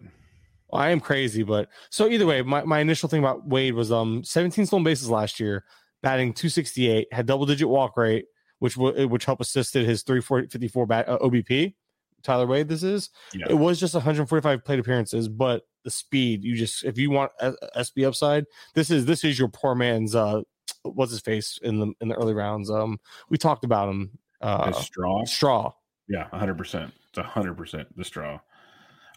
Well, 0.70 0.82
I 0.82 0.90
am 0.90 1.02
crazy, 1.02 1.44
but 1.44 1.68
so 1.90 2.08
either 2.08 2.26
way, 2.26 2.42
my, 2.44 2.64
my 2.64 2.80
initial 2.80 3.10
thing 3.10 3.20
about 3.20 3.46
Wade 3.48 3.74
was 3.74 3.92
um 3.92 4.24
17 4.24 4.68
stolen 4.68 4.86
bases 4.86 5.10
last 5.10 5.38
year, 5.40 5.66
batting 6.02 6.34
268, 6.34 7.08
had 7.12 7.26
double 7.26 7.46
digit 7.46 7.68
walk 7.68 7.98
rate, 7.98 8.26
which 8.60 8.76
w- 8.76 9.06
which 9.10 9.26
helped 9.26 9.42
assisted 9.42 9.86
his 9.86 10.04
354 10.04 10.86
bat 10.86 11.10
uh, 11.10 11.18
OBP. 11.20 11.76
Tyler 12.24 12.48
Wade, 12.48 12.68
this 12.68 12.84
is. 12.84 13.10
Yeah. 13.34 13.48
It 13.50 13.56
was 13.56 13.80
just 13.80 13.94
145 13.94 14.64
plate 14.64 14.80
appearances, 14.80 15.28
but 15.28 15.64
the 15.84 15.92
speed 15.92 16.44
you 16.44 16.56
just 16.56 16.84
if 16.84 16.98
you 16.98 17.10
want 17.10 17.32
SB 17.42 18.06
upside, 18.06 18.46
this 18.76 18.92
is 18.92 19.06
this 19.06 19.24
is 19.24 19.40
your 19.40 19.48
poor 19.48 19.76
man's 19.76 20.14
uh 20.16 20.42
what's 20.84 21.12
his 21.12 21.22
face 21.22 21.60
in 21.62 21.80
the 21.80 21.94
in 22.02 22.08
the 22.08 22.16
early 22.16 22.34
rounds. 22.34 22.70
Um, 22.70 23.00
we 23.30 23.38
talked 23.38 23.64
about 23.64 23.90
him. 23.90 24.18
Uh, 24.42 24.72
the 24.72 24.80
straw, 24.80 25.26
Straw. 25.26 25.74
yeah, 26.08 26.28
100. 26.30 26.58
percent 26.58 26.94
It's 27.10 27.18
100 27.18 27.56
percent 27.56 27.98
the 27.98 28.06
straw. 28.06 28.40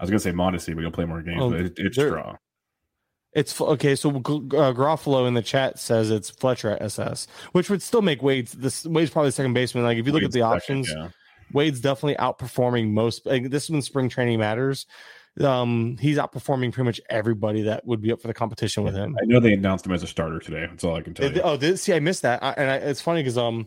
I 0.00 0.02
was 0.02 0.10
gonna 0.10 0.20
say 0.20 0.32
Mondesi, 0.32 0.74
but 0.74 0.80
he'll 0.80 0.90
play 0.90 1.04
more 1.04 1.22
games. 1.22 1.40
Um, 1.40 1.50
but 1.50 1.60
it, 1.60 1.72
it's 1.76 1.96
straw. 1.96 2.36
It's 3.34 3.58
okay. 3.60 3.94
So 3.94 4.10
uh, 4.10 4.20
Garofalo 4.20 5.26
in 5.26 5.34
the 5.34 5.42
chat 5.42 5.78
says 5.78 6.10
it's 6.10 6.28
Fletcher 6.28 6.70
at 6.70 6.82
SS, 6.82 7.26
which 7.52 7.70
would 7.70 7.80
still 7.80 8.02
make 8.02 8.22
Wade 8.22 8.48
this 8.48 8.84
Wade's 8.84 9.10
probably 9.10 9.30
second 9.30 9.54
baseman. 9.54 9.84
Like 9.84 9.96
if 9.96 10.06
you 10.06 10.12
look 10.12 10.22
at 10.22 10.32
the 10.32 10.40
second, 10.40 10.56
options, 10.56 10.90
yeah. 10.90 11.08
Wade's 11.52 11.80
definitely 11.80 12.16
outperforming 12.16 12.90
most. 12.90 13.26
Like, 13.26 13.50
this 13.50 13.64
is 13.64 13.70
when 13.70 13.82
spring 13.82 14.08
training 14.08 14.38
matters. 14.38 14.86
Um, 15.40 15.96
he's 15.98 16.18
outperforming 16.18 16.72
pretty 16.72 16.84
much 16.84 17.00
everybody 17.08 17.62
that 17.62 17.86
would 17.86 18.02
be 18.02 18.12
up 18.12 18.20
for 18.20 18.28
the 18.28 18.34
competition 18.34 18.82
with 18.84 18.94
him. 18.94 19.16
I 19.20 19.24
know 19.24 19.40
they 19.40 19.54
announced 19.54 19.86
him 19.86 19.92
as 19.92 20.02
a 20.02 20.06
starter 20.06 20.38
today. 20.38 20.66
That's 20.68 20.84
all 20.84 20.94
I 20.94 21.00
can 21.00 21.14
tell 21.14 21.26
It- 21.26 21.36
you. 21.36 21.42
oh, 21.42 21.56
this, 21.56 21.82
see, 21.82 21.94
I 21.94 22.00
missed 22.00 22.22
that, 22.22 22.42
I, 22.42 22.50
and 22.52 22.70
I, 22.70 22.76
it's 22.76 23.00
funny 23.00 23.20
because 23.22 23.38
um, 23.38 23.66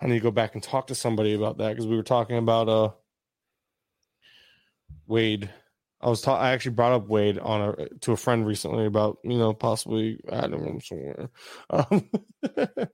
I 0.00 0.06
need 0.06 0.14
to 0.14 0.20
go 0.20 0.30
back 0.30 0.54
and 0.54 0.62
talk 0.62 0.88
to 0.88 0.94
somebody 0.94 1.32
about 1.34 1.56
that 1.58 1.70
because 1.70 1.86
we 1.86 1.96
were 1.96 2.02
talking 2.02 2.36
about 2.36 2.68
uh 2.68 2.90
Wade. 5.06 5.48
I 6.00 6.08
was 6.08 6.20
ta- 6.20 6.38
I 6.38 6.52
actually 6.52 6.72
brought 6.74 6.92
up 6.92 7.08
Wade 7.08 7.38
on 7.38 7.74
a 7.78 7.88
to 8.00 8.12
a 8.12 8.16
friend 8.16 8.46
recently 8.46 8.86
about 8.86 9.18
you 9.24 9.38
know 9.38 9.52
possibly 9.54 10.20
adding 10.30 10.62
him 10.64 10.80
somewhere. 10.80 11.30
Um, 11.70 12.10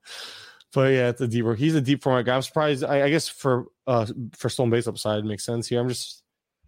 but 0.75 0.91
yeah, 0.91 1.07
it's 1.07 1.21
a 1.21 1.27
deep. 1.27 1.45
He's 1.57 1.73
a 1.73 1.81
deep 1.81 2.03
format 2.03 2.25
guy. 2.25 2.35
I'm 2.35 2.41
surprised. 2.41 2.83
I, 2.83 3.03
I 3.03 3.09
guess 3.09 3.27
for 3.29 3.67
uh 3.87 4.05
for 4.33 4.49
stolen 4.49 4.69
base 4.69 4.87
upside 4.87 5.23
makes 5.23 5.45
sense 5.45 5.67
here. 5.67 5.79
I'm 5.79 5.87
just 5.89 6.21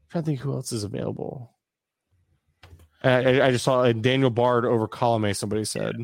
trying 0.09 0.23
to 0.23 0.25
think 0.25 0.39
who 0.39 0.53
else 0.53 0.71
is 0.71 0.85
available. 0.85 1.51
I, 3.03 3.41
I 3.41 3.51
just 3.51 3.65
saw 3.65 3.91
Daniel 3.91 4.29
Bard 4.29 4.65
over 4.65 4.87
Colome. 4.87 5.35
Somebody 5.35 5.65
said. 5.65 5.95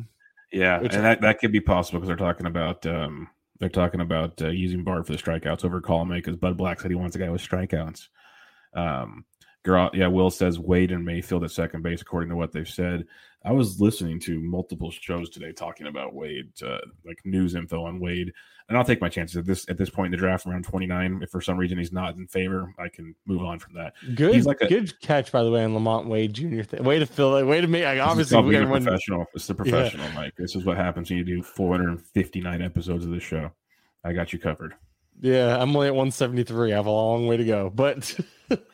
Yeah, 0.51 0.80
Which- 0.82 0.93
and 0.93 1.03
that, 1.03 1.22
that 1.22 1.40
could 1.40 1.51
be 1.51 1.61
possible 1.61 1.99
because 1.99 2.09
they're 2.09 2.17
talking 2.27 2.45
about 2.45 2.85
um, 2.85 3.30
they're 3.59 3.69
talking 3.69 4.01
about 4.01 4.41
uh, 4.41 4.49
using 4.49 4.83
Bard 4.83 5.07
for 5.07 5.14
the 5.14 5.17
strikeouts 5.17 5.64
over 5.65 5.82
Colome 5.82 6.15
because 6.15 6.35
Bud 6.35 6.57
Black 6.57 6.82
said 6.82 6.91
he 6.91 6.95
wants 6.95 7.15
a 7.15 7.19
guy 7.19 7.30
with 7.30 7.41
strikeouts. 7.41 8.09
Um, 8.75 9.25
girl, 9.64 9.90
yeah, 9.93 10.07
Will 10.07 10.30
says 10.30 10.59
Wade 10.59 10.91
and 10.91 11.06
Mayfield 11.06 11.43
at 11.43 11.51
second 11.51 11.82
base 11.83 12.01
according 12.01 12.30
to 12.30 12.35
what 12.35 12.51
they've 12.51 12.67
said. 12.69 13.06
I 13.46 13.52
was 13.52 13.82
listening 13.82 14.20
to 14.22 14.40
multiple 14.40 14.90
shows 14.90 15.30
today 15.30 15.52
talking 15.52 15.88
about 15.88 16.14
Wade, 16.14 16.50
uh, 16.66 16.78
like 17.06 17.20
news 17.26 17.56
info 17.56 17.84
on 17.84 18.00
Wade, 18.00 18.32
and 18.70 18.78
I'll 18.78 18.86
take 18.86 19.02
my 19.02 19.10
chances 19.10 19.36
at 19.36 19.46
this 19.46 19.68
at 19.70 19.78
this 19.78 19.90
point 19.90 20.08
in 20.08 20.12
the 20.12 20.18
draft, 20.18 20.46
around 20.46 20.64
twenty 20.64 20.86
nine. 20.86 21.20
If 21.22 21.30
for 21.30 21.42
some 21.42 21.58
reason 21.58 21.78
he's 21.78 21.92
not 21.92 22.16
in 22.16 22.26
favor, 22.28 22.74
I 22.80 22.88
can 22.88 23.14
move 23.26 23.42
on 23.42 23.60
from 23.60 23.74
that. 23.74 23.94
Good, 24.16 24.34
He's 24.34 24.46
like 24.46 24.62
a- 24.62 24.68
good 24.68 24.98
catch 25.02 25.32
by 25.32 25.44
the 25.44 25.52
way 25.52 25.64
on 25.66 25.74
LaMonte 25.74 26.08
Wade 26.08 26.34
Jr. 26.34 26.62
Thing. 26.64 26.84
Way 26.86 27.00
to 27.00 27.06
fill 27.06 27.36
it. 27.36 27.44
Way 27.44 27.60
to 27.60 27.68
make. 27.68 27.84
Like, 27.84 28.00
obviously, 28.00 28.42
being 28.44 28.64
a 28.64 28.68
professional. 28.68 29.26
It's 29.36 29.48
the 29.48 29.56
professional, 29.56 30.10
Mike. 30.12 30.36
This 30.38 30.56
is 30.56 30.64
what 30.64 30.78
happens 30.78 31.10
when 31.10 31.18
you 31.18 31.26
do 31.26 31.44
459 31.44 32.62
episodes 32.62 33.04
of 33.04 33.12
this 33.12 33.24
show. 33.24 33.52
I 34.06 34.14
got 34.14 34.32
you 34.32 34.40
covered. 34.40 34.74
Yeah, 35.20 35.58
I'm 35.62 35.76
only 35.76 35.88
at 35.88 35.96
173. 35.96 36.74
I 36.74 36.76
have 36.76 36.88
a 36.88 36.92
long 36.92 37.28
way 37.28 37.38
to 37.38 37.46
go, 37.46 37.70
but 37.70 38.18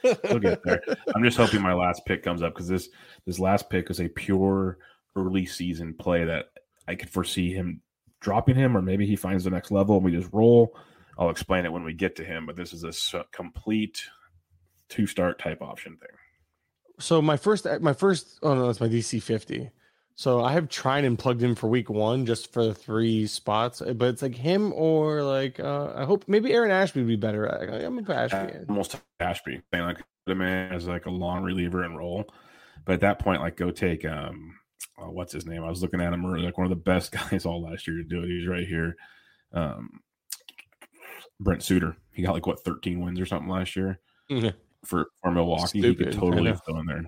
We'll 0.03 0.39
get 0.39 0.63
there. 0.63 0.81
I'm 1.15 1.23
just 1.23 1.37
hoping 1.37 1.61
my 1.61 1.73
last 1.73 2.05
pick 2.05 2.23
comes 2.23 2.41
up 2.41 2.53
because 2.53 2.67
this 2.67 2.89
this 3.25 3.39
last 3.39 3.69
pick 3.69 3.89
is 3.89 3.99
a 3.99 4.07
pure 4.07 4.77
early 5.15 5.45
season 5.45 5.93
play 5.93 6.23
that 6.25 6.49
I 6.87 6.95
could 6.95 7.09
foresee 7.09 7.53
him 7.53 7.81
dropping 8.19 8.55
him, 8.55 8.75
or 8.75 8.81
maybe 8.81 9.05
he 9.05 9.15
finds 9.15 9.43
the 9.43 9.49
next 9.49 9.71
level 9.71 9.95
and 9.95 10.05
we 10.05 10.11
just 10.11 10.29
roll. 10.31 10.75
I'll 11.17 11.29
explain 11.29 11.65
it 11.65 11.71
when 11.73 11.83
we 11.83 11.93
get 11.93 12.15
to 12.17 12.23
him, 12.23 12.45
but 12.45 12.55
this 12.55 12.73
is 12.73 12.83
a 12.83 13.25
complete 13.31 14.01
two 14.87 15.05
start 15.05 15.39
type 15.39 15.61
option 15.61 15.97
thing. 15.97 16.09
So 16.99 17.21
my 17.21 17.37
first, 17.37 17.65
uh, 17.65 17.79
my 17.81 17.93
first, 17.93 18.39
oh 18.43 18.55
no, 18.55 18.67
that's 18.67 18.81
my 18.81 18.87
DC 18.87 19.21
50. 19.21 19.69
So 20.15 20.43
I 20.43 20.51
have 20.51 20.67
tried 20.67 21.05
and 21.05 21.17
plugged 21.17 21.43
in 21.43 21.55
for 21.55 21.69
week 21.69 21.89
one 21.89 22.25
just 22.25 22.51
for 22.51 22.65
the 22.65 22.73
three 22.73 23.25
spots, 23.25 23.81
uh, 23.81 23.93
but 23.93 24.09
it's 24.09 24.21
like 24.21 24.35
him 24.35 24.73
or 24.73 25.23
like 25.23 25.61
uh 25.61 25.93
I 25.95 26.03
hope 26.03 26.25
maybe 26.27 26.51
Aaron 26.51 26.71
Ashby 26.71 26.99
would 26.99 27.07
be 27.07 27.15
better. 27.15 27.49
I, 27.49 27.85
I'm 27.85 27.95
gonna 27.95 28.03
put 28.03 28.15
Ashby 28.17 28.37
uh, 28.37 28.61
in. 28.61 28.65
almost 28.67 28.97
Ashby, 29.21 29.61
saying 29.71 29.85
like 29.85 30.03
put 30.25 30.33
him 30.33 30.41
in 30.41 30.73
as 30.73 30.87
like 30.87 31.05
a 31.05 31.09
long 31.09 31.41
reliever 31.43 31.83
and 31.83 31.97
roll. 31.97 32.29
But 32.85 32.93
at 32.93 33.01
that 33.01 33.19
point, 33.19 33.41
like 33.41 33.57
go 33.57 33.71
take 33.71 34.05
um, 34.05 34.55
oh, 34.97 35.09
what's 35.11 35.33
his 35.33 35.45
name? 35.45 35.63
I 35.63 35.69
was 35.69 35.81
looking 35.81 36.01
at 36.01 36.13
him 36.13 36.25
earlier, 36.25 36.45
like 36.45 36.57
one 36.57 36.65
of 36.65 36.71
the 36.71 36.75
best 36.75 37.11
guys 37.31 37.45
all 37.45 37.61
last 37.63 37.87
year 37.87 37.97
to 37.97 38.03
do 38.03 38.23
it. 38.23 38.27
He's 38.27 38.47
right 38.47 38.67
here. 38.67 38.95
Um, 39.53 40.01
Brent 41.39 41.63
Suter. 41.63 41.95
He 42.11 42.21
got 42.23 42.33
like 42.33 42.45
what 42.47 42.63
13 42.63 42.99
wins 42.99 43.19
or 43.19 43.25
something 43.25 43.49
last 43.49 43.75
year 43.75 43.99
Mhm. 44.29 44.53
for 44.85 45.07
for 45.21 45.31
Milwaukee. 45.31 45.81
he 45.81 45.95
could 45.95 46.11
totally 46.11 46.53
fill 46.65 46.79
in 46.79 46.85
there. 46.85 47.03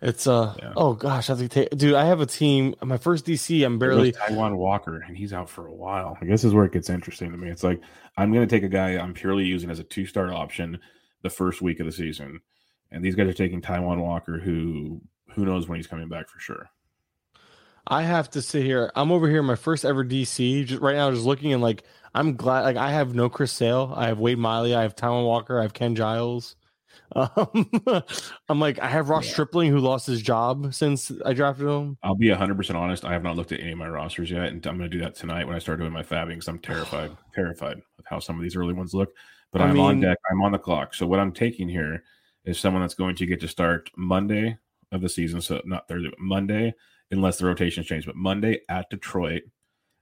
It's 0.00 0.28
uh 0.28 0.54
Yeah. 0.58 0.72
oh 0.76 0.94
gosh, 0.94 1.28
I 1.28 1.34
to 1.34 1.48
take 1.48 1.70
dude. 1.70 1.94
I 1.94 2.04
have 2.04 2.20
a 2.20 2.26
team. 2.26 2.76
My 2.84 2.98
first 2.98 3.26
DC, 3.26 3.64
I'm 3.64 3.80
barely. 3.80 4.12
Taijuan 4.12 4.56
Walker, 4.56 5.00
and 5.04 5.16
he's 5.16 5.32
out 5.32 5.50
for 5.50 5.66
a 5.66 5.74
while. 5.74 6.16
I 6.20 6.24
guess 6.24 6.42
this 6.42 6.44
is 6.50 6.54
where 6.54 6.64
it 6.66 6.72
gets 6.72 6.88
interesting 6.88 7.32
to 7.32 7.36
me. 7.36 7.50
It's 7.50 7.64
like 7.64 7.80
I'm 8.16 8.32
going 8.32 8.46
to 8.46 8.54
take 8.56 8.62
a 8.62 8.68
guy 8.68 8.90
I'm 8.96 9.12
purely 9.12 9.44
using 9.44 9.70
as 9.70 9.80
a 9.80 9.84
two 9.84 10.06
start 10.06 10.30
option 10.30 10.78
the 11.22 11.30
first 11.30 11.60
week 11.60 11.80
of 11.80 11.86
the 11.86 11.92
season, 11.92 12.38
and 12.90 13.04
these 13.04 13.14
guys 13.14 13.28
are 13.28 13.32
taking 13.34 13.60
Taijuan 13.60 14.00
Walker, 14.00 14.38
who 14.38 15.00
who 15.30 15.44
knows 15.44 15.68
when 15.68 15.76
he's 15.76 15.86
coming 15.86 16.08
back 16.08 16.28
for 16.28 16.40
sure. 16.40 16.70
I 17.86 18.02
have 18.02 18.28
to 18.30 18.42
sit 18.42 18.64
here. 18.64 18.92
I'm 18.94 19.10
over 19.10 19.28
here, 19.28 19.40
in 19.40 19.46
my 19.46 19.56
first 19.56 19.84
ever 19.84 20.04
DC. 20.04 20.66
Just 20.66 20.82
right 20.82 20.96
now, 20.96 21.10
just 21.10 21.24
looking 21.24 21.52
and 21.52 21.62
like 21.62 21.84
I'm 22.14 22.36
glad. 22.36 22.62
Like 22.62 22.76
I 22.76 22.90
have 22.90 23.14
no 23.14 23.28
Chris 23.28 23.52
Sale. 23.52 23.92
I 23.96 24.06
have 24.08 24.18
Wade 24.18 24.38
Miley. 24.38 24.74
I 24.74 24.82
have 24.82 24.94
Taijuan 24.94 25.24
Walker. 25.24 25.58
I 25.58 25.62
have 25.62 25.72
Ken 25.74 25.94
Giles. 25.94 26.56
Um, 27.16 27.70
I'm 28.50 28.60
like 28.60 28.78
I 28.80 28.86
have 28.86 29.08
Ross 29.08 29.24
Yeah. 29.24 29.32
Stripling 29.32 29.70
who 29.70 29.78
lost 29.78 30.06
his 30.06 30.20
job 30.20 30.74
since 30.74 31.10
I 31.24 31.32
drafted 31.32 31.66
him. 31.66 31.96
I'll 32.02 32.14
be 32.14 32.26
100% 32.28 32.74
honest. 32.74 33.02
I 33.06 33.12
have 33.14 33.22
not 33.22 33.34
looked 33.34 33.50
at 33.50 33.60
any 33.60 33.72
of 33.72 33.78
my 33.78 33.88
rosters 33.88 34.30
yet, 34.30 34.48
and 34.48 34.64
I'm 34.66 34.76
going 34.76 34.90
to 34.90 34.94
do 34.94 35.02
that 35.02 35.14
tonight 35.14 35.46
when 35.46 35.56
I 35.56 35.58
start 35.58 35.78
doing 35.78 35.90
my 35.92 36.02
fabbing 36.02 36.30
because 36.30 36.48
I'm 36.48 36.58
terrified, 36.58 37.16
terrified 37.34 37.78
of 37.98 38.04
how 38.04 38.18
some 38.18 38.36
of 38.36 38.42
these 38.42 38.56
early 38.56 38.74
ones 38.74 38.92
look. 38.92 39.14
But 39.52 39.62
I 39.62 39.68
I'm 39.68 39.80
on 39.80 40.00
deck. 40.00 40.18
I'm 40.30 40.42
on 40.42 40.52
the 40.52 40.58
clock. 40.58 40.92
So 40.92 41.06
what 41.06 41.18
I'm 41.18 41.32
taking 41.32 41.66
here 41.66 42.02
is 42.48 42.58
someone 42.58 42.82
that's 42.82 42.94
going 42.94 43.14
to 43.16 43.26
get 43.26 43.40
to 43.40 43.48
start 43.48 43.90
Monday 43.96 44.56
of 44.90 45.02
the 45.02 45.08
season. 45.08 45.40
So 45.40 45.60
not 45.66 45.86
Thursday, 45.86 46.08
but 46.08 46.18
Monday, 46.18 46.74
unless 47.10 47.36
the 47.38 47.46
rotations 47.46 47.86
change. 47.86 48.06
But 48.06 48.16
Monday 48.16 48.60
at 48.68 48.88
Detroit. 48.90 49.42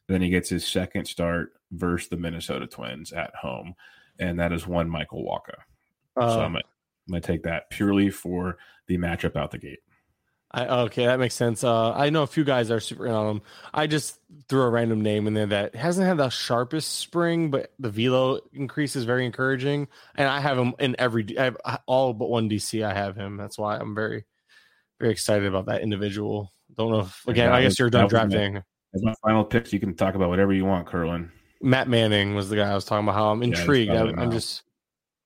Then 0.08 0.22
he 0.22 0.28
gets 0.28 0.48
his 0.48 0.64
second 0.64 1.06
start 1.06 1.54
versus 1.72 2.08
the 2.08 2.16
Minnesota 2.16 2.68
Twins 2.68 3.12
at 3.12 3.34
home, 3.34 3.74
and 4.20 4.38
that 4.38 4.52
is 4.52 4.64
one 4.64 4.88
Michael 4.88 5.24
Wacha. 5.24 5.56
so 6.16 6.40
Uh, 6.40 6.44
I'm 6.44 6.52
going 7.10 7.20
to 7.20 7.20
take 7.20 7.42
that 7.42 7.68
purely 7.70 8.10
for 8.10 8.56
the 8.86 8.98
matchup 8.98 9.34
out 9.34 9.50
the 9.50 9.58
gate. 9.58 9.80
I, 10.50 10.66
okay, 10.84 11.06
that 11.06 11.18
makes 11.18 11.34
sense. 11.34 11.64
Uh, 11.64 11.92
I 11.92 12.10
know 12.10 12.22
a 12.22 12.26
few 12.26 12.44
guys 12.44 12.70
are 12.70 12.80
super 12.80 13.06
in 13.06 13.12
on 13.12 13.36
him. 13.36 13.42
I 13.74 13.86
just 13.86 14.18
threw 14.48 14.62
a 14.62 14.70
random 14.70 15.02
name 15.02 15.26
in 15.26 15.34
there 15.34 15.46
that 15.46 15.74
hasn't 15.74 16.06
had 16.06 16.18
the 16.18 16.30
sharpest 16.30 16.96
spring, 16.96 17.50
but 17.50 17.72
the 17.78 17.90
velo 17.90 18.40
increase 18.52 18.96
is 18.96 19.04
very 19.04 19.26
encouraging. 19.26 19.88
And 20.14 20.28
I 20.28 20.40
have 20.40 20.56
him 20.56 20.74
in 20.78 20.96
every. 20.98 21.38
I 21.38 21.44
have 21.44 21.56
all 21.86 22.14
but 22.14 22.30
one 22.30 22.48
DC. 22.48 22.84
I 22.84 22.94
have 22.94 23.16
him. 23.16 23.36
That's 23.36 23.58
why 23.58 23.76
I'm 23.76 23.94
very, 23.94 24.24
very 25.00 25.12
excited 25.12 25.46
about 25.46 25.66
that 25.66 25.82
individual. 25.82 26.52
Don't 26.76 26.92
know 26.92 27.00
if 27.00 27.26
again. 27.26 27.50
I 27.50 27.62
guess 27.62 27.78
you're 27.78 27.90
done 27.90 28.02
that 28.02 28.04
was 28.04 28.12
my- 28.12 28.36
drafting. 28.36 28.62
As 28.94 29.02
my 29.02 29.14
final 29.22 29.44
picks, 29.44 29.74
you 29.74 29.80
can 29.80 29.94
talk 29.94 30.14
about 30.14 30.30
whatever 30.30 30.54
you 30.54 30.64
want, 30.64 30.88
Kurland. 30.88 31.28
Matt 31.60 31.86
Manning 31.86 32.34
was 32.34 32.48
the 32.48 32.56
guy 32.56 32.70
I 32.70 32.74
was 32.74 32.86
talking 32.86 33.06
about. 33.06 33.14
How 33.14 33.30
I'm 33.30 33.42
intrigued. 33.42 33.90
probably 33.90 34.14
I, 34.14 34.22
I'm 34.22 34.30
just 34.30 34.62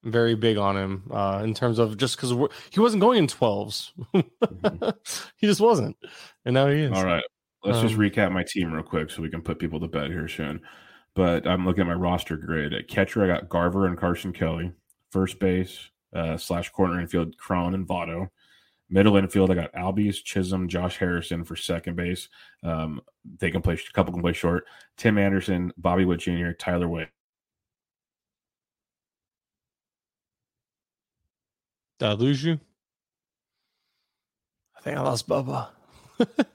very 0.04 0.34
big 0.34 0.56
on 0.56 0.76
him 0.76 1.10
uh, 1.10 1.40
in 1.44 1.54
terms 1.54 1.78
of 1.78 1.96
just 1.96 2.16
because 2.16 2.32
he 2.70 2.80
wasn't 2.80 3.00
going 3.00 3.18
in 3.18 3.26
12s. 3.26 3.92
he 5.36 5.46
just 5.46 5.60
wasn't, 5.60 5.96
and 6.44 6.54
now 6.54 6.68
he 6.68 6.80
is. 6.80 6.92
All 6.92 7.04
right. 7.04 7.24
Let's 7.62 7.80
just 7.80 7.94
Um, 7.94 8.00
recap 8.00 8.32
my 8.32 8.42
team 8.42 8.72
real 8.72 8.82
quick 8.82 9.10
so 9.10 9.20
we 9.20 9.28
can 9.28 9.42
put 9.42 9.58
people 9.58 9.80
to 9.80 9.88
bed 9.88 10.10
here 10.10 10.28
soon. 10.28 10.62
But 11.14 11.46
I'm 11.46 11.66
looking 11.66 11.82
at 11.82 11.86
my 11.86 11.94
roster 11.94 12.36
grid. 12.36 12.72
At 12.72 12.88
catcher, 12.88 13.22
I 13.22 13.26
got 13.26 13.48
Garver 13.48 13.86
and 13.86 13.98
Carson 13.98 14.32
Kelly. 14.32 14.72
First 15.10 15.38
base 15.38 15.90
uh, 16.14 16.36
slash 16.36 16.70
corner 16.70 17.00
infield, 17.00 17.36
Cron 17.36 17.74
and 17.74 17.86
Votto. 17.86 18.28
Middle 18.88 19.16
infield, 19.16 19.50
I 19.50 19.54
got 19.54 19.72
Albies, 19.72 20.22
Chisholm, 20.24 20.68
Josh 20.68 20.96
Harrison 20.96 21.44
for 21.44 21.54
second 21.54 21.96
base. 21.96 22.28
Um, 22.64 23.00
they 23.38 23.50
can 23.50 23.62
play, 23.62 23.74
a 23.74 23.92
couple 23.92 24.12
can 24.12 24.22
play 24.22 24.32
short. 24.32 24.64
Tim 24.96 25.18
Anderson, 25.18 25.72
Bobby 25.76 26.04
Witt 26.04 26.20
Jr., 26.20 26.52
Tyler 26.52 26.88
Wade. 26.88 27.08
Did 32.00 32.08
I 32.08 32.12
lose 32.14 32.42
you? 32.42 32.58
I 34.76 34.80
think 34.80 34.96
I 34.96 35.02
lost 35.02 35.28
Bubba. 35.28 35.68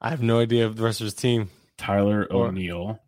I 0.00 0.08
have 0.10 0.22
no 0.22 0.40
idea 0.40 0.64
of 0.66 0.76
the 0.76 0.82
rest 0.82 1.00
of 1.00 1.04
his 1.04 1.12
team. 1.14 1.50
Tyler 1.76 2.26
Or- 2.30 2.48
O'Neill. 2.48 2.98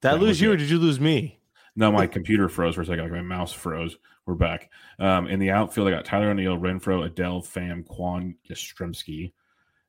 Did 0.00 0.08
I 0.08 0.12
That 0.14 0.20
lose 0.20 0.28
was 0.28 0.40
you 0.40 0.52
or 0.52 0.56
did 0.56 0.70
you 0.70 0.78
lose 0.78 1.00
me? 1.00 1.40
No, 1.74 1.90
my 1.92 2.06
computer 2.06 2.48
froze 2.48 2.76
for 2.76 2.82
a 2.82 2.86
second. 2.86 3.02
Like 3.02 3.12
my 3.12 3.20
mouse 3.22 3.52
froze. 3.52 3.96
We're 4.26 4.34
back. 4.34 4.70
Um, 5.00 5.26
in 5.26 5.40
the 5.40 5.50
outfield, 5.50 5.88
I 5.88 5.90
got 5.90 6.04
Tyler 6.04 6.30
O'Neill, 6.30 6.56
Renfroe, 6.56 7.08
Adell, 7.10 7.44
Pham, 7.44 7.84
Kwan, 7.86 8.36
Yastrzemski. 8.48 9.32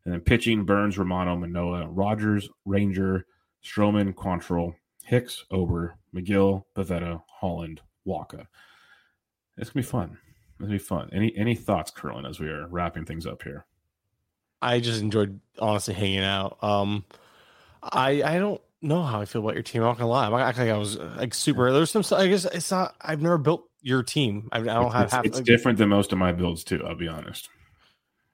And 0.03 0.13
then 0.13 0.21
pitching, 0.21 0.65
Burnes, 0.65 0.97
Romano, 0.97 1.35
Manoah, 1.35 1.87
Rogers, 1.89 2.49
Ranger, 2.65 3.25
Stroman, 3.63 4.13
Quantrill, 4.15 4.73
Hicks, 5.03 5.45
Ober, 5.51 5.95
McGill, 6.13 6.63
Pivetta, 6.75 7.21
Holland, 7.27 7.81
Wacha. 8.07 8.47
It's 9.57 9.69
gonna 9.69 9.83
be 9.83 9.87
fun. 9.87 10.17
It's 10.51 10.59
gonna 10.61 10.71
be 10.71 10.77
fun. 10.77 11.09
Any 11.11 11.35
any 11.35 11.55
thoughts, 11.55 11.91
Kurland, 11.91 12.27
as 12.29 12.39
we 12.39 12.47
are 12.49 12.67
wrapping 12.67 13.05
things 13.05 13.25
up 13.25 13.43
here? 13.43 13.65
I 14.61 14.79
just 14.79 15.01
enjoyed 15.01 15.39
honestly 15.59 15.93
hanging 15.93 16.23
out. 16.23 16.57
Um, 16.63 17.05
I 17.83 18.23
I 18.23 18.39
don't 18.39 18.61
know 18.81 19.03
how 19.03 19.21
I 19.21 19.25
feel 19.25 19.41
about 19.41 19.53
your 19.53 19.63
team. 19.63 19.81
I'm 19.81 19.89
not 19.89 19.97
gonna 19.97 20.09
lie. 20.09 20.25
I'm 20.25 20.31
not 20.31 20.57
like 20.57 20.57
I 20.57 20.77
was 20.77 20.97
uh, 20.97 21.15
like 21.17 21.33
super. 21.33 21.71
There's 21.71 21.91
some. 21.91 22.03
I 22.17 22.27
guess 22.27 22.45
it's 22.45 22.71
not. 22.71 22.95
I've 23.01 23.21
never 23.21 23.37
built 23.37 23.63
your 23.81 24.03
team. 24.03 24.49
I, 24.51 24.59
I 24.59 24.63
don't 24.63 24.85
It's, 24.87 24.93
have. 24.93 25.03
it's, 25.05 25.13
half, 25.13 25.25
it's 25.25 25.35
like, 25.37 25.45
different 25.45 25.77
than 25.77 25.89
most 25.89 26.11
of 26.11 26.17
my 26.17 26.31
builds 26.31 26.63
too. 26.63 26.83
I'll 26.85 26.95
be 26.95 27.07
honest. 27.07 27.49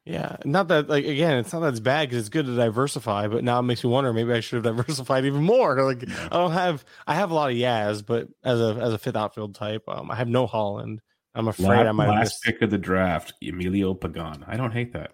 Yeah, 0.06 0.35
not 0.43 0.68
that 0.68 0.90
like 0.90 1.06
again, 1.06 1.38
it's 1.38 1.53
not 1.53 1.61
that 1.61 1.69
it's 1.69 1.80
bad 1.80 2.10
because 2.10 2.19
it's 2.19 2.30
good 2.30 2.45
to 2.45 2.56
diversify, 2.56 3.27
but 3.30 3.43
now 3.43 3.60
it 3.60 3.64
makes 3.64 3.84
me 3.85 3.90
wonder 3.90 4.11
maybe 4.11 4.34
I 4.34 4.42
should 4.42 4.66
have 4.66 4.76
diversified 4.77 5.24
even 5.26 5.43
more. 5.43 5.82
Like 5.84 6.02
Yeah. 6.02 6.27
I 6.30 6.38
don't 6.38 6.52
have, 6.52 6.84
I 7.08 7.16
have 7.16 7.32
a 7.32 7.34
lot 7.34 7.52
of 7.52 7.56
Yaz, 7.56 8.06
but 8.06 8.27
as 8.43 8.60
a 8.60 8.77
as 8.82 8.92
a 8.93 8.98
fifth 8.98 9.16
outfield 9.16 9.56
type, 9.56 9.84
um, 9.88 10.11
I 10.11 10.16
have 10.16 10.27
no 10.27 10.45
Holland. 10.45 11.02
I'm 11.35 11.47
afraid 11.47 11.67
I 11.79 11.83
Last, 11.85 11.95
might 11.95 12.07
last 12.09 12.19
missed. 12.19 12.43
pick 12.43 12.61
of 12.61 12.69
the 12.69 12.77
draft, 12.77 13.33
Emilio 13.41 13.93
Pagan. 13.93 14.43
I 14.47 14.55
don't 14.57 14.71
hate 14.71 14.93
that. 14.93 15.11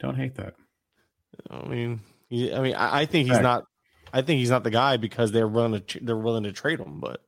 Don't 0.00 0.16
hate 0.16 0.34
that. 0.36 0.54
I 1.50 1.66
mean, 1.66 2.00
he, 2.28 2.52
I 2.52 2.60
mean, 2.60 2.74
I, 2.74 3.00
I 3.00 3.06
think 3.06 3.26
he's 3.26 3.36
Fact. 3.36 3.42
not. 3.42 3.64
I 4.12 4.20
think 4.22 4.38
he's 4.40 4.50
not 4.50 4.64
the 4.64 4.70
guy 4.70 4.98
because 4.98 5.32
they're 5.32 5.48
willing 5.48 5.80
to 5.82 6.00
they're 6.00 6.16
willing 6.16 6.42
to 6.44 6.52
trade 6.52 6.78
him. 6.80 7.00
But 7.00 7.22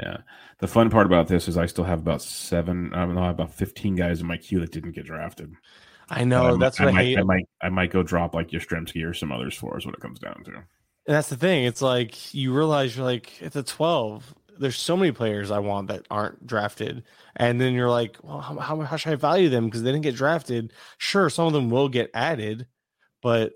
Yeah. 0.00 0.18
The 0.58 0.66
fun 0.68 0.90
part 0.90 1.06
about 1.06 1.28
this 1.28 1.46
is 1.48 1.56
I 1.56 1.66
still 1.66 1.84
have 1.84 2.00
about 2.00 2.22
seven, 2.22 2.92
I 2.94 3.04
don't 3.04 3.14
know, 3.14 3.28
about 3.28 3.52
15 3.54 3.94
guys 3.96 4.20
in 4.20 4.26
my 4.26 4.36
queue 4.36 4.60
that 4.60 4.70
didn't 4.72 4.92
get 4.92 5.04
drafted. 5.06 5.52
I 6.08 6.24
know. 6.24 6.54
I 6.54 6.58
that's 6.58 6.78
might, 6.80 6.86
what 6.86 6.94
I, 6.94 6.98
I, 7.00 7.04
hate. 7.04 7.16
might, 7.16 7.20
I 7.20 7.24
might, 7.24 7.48
I 7.62 7.68
might 7.68 7.90
go 7.92 8.02
drop 8.02 8.34
like 8.34 8.50
Yastrzemski 8.50 9.04
or 9.08 9.12
some 9.14 9.32
others 9.32 9.54
for 9.56 9.76
is 9.78 9.86
what 9.86 9.94
it 9.94 10.00
comes 10.00 10.18
down 10.18 10.42
to. 10.44 10.52
And 10.54 10.64
that's 11.16 11.28
the 11.28 11.36
thing. 11.36 11.64
It's 11.64 11.82
like 11.82 12.32
you 12.34 12.52
realize 12.54 12.96
you're 12.96 13.04
like 13.04 13.32
at 13.42 13.52
the 13.52 13.62
12. 13.62 14.34
There's 14.58 14.76
so 14.76 14.96
many 14.96 15.12
players 15.12 15.50
I 15.50 15.58
want 15.58 15.88
that 15.88 16.06
aren't 16.10 16.46
drafted, 16.46 17.04
and 17.36 17.60
then 17.60 17.72
you're 17.72 17.90
like, 17.90 18.16
well, 18.22 18.40
how, 18.40 18.58
how, 18.58 18.80
how 18.80 18.96
should 18.96 19.12
I 19.12 19.16
value 19.16 19.48
them 19.48 19.64
because 19.66 19.82
they 19.82 19.90
didn't 19.90 20.02
get 20.04 20.14
drafted? 20.14 20.72
Sure, 20.98 21.28
some 21.30 21.46
of 21.46 21.52
them 21.52 21.70
will 21.70 21.88
get 21.88 22.10
added, 22.14 22.66
but 23.22 23.52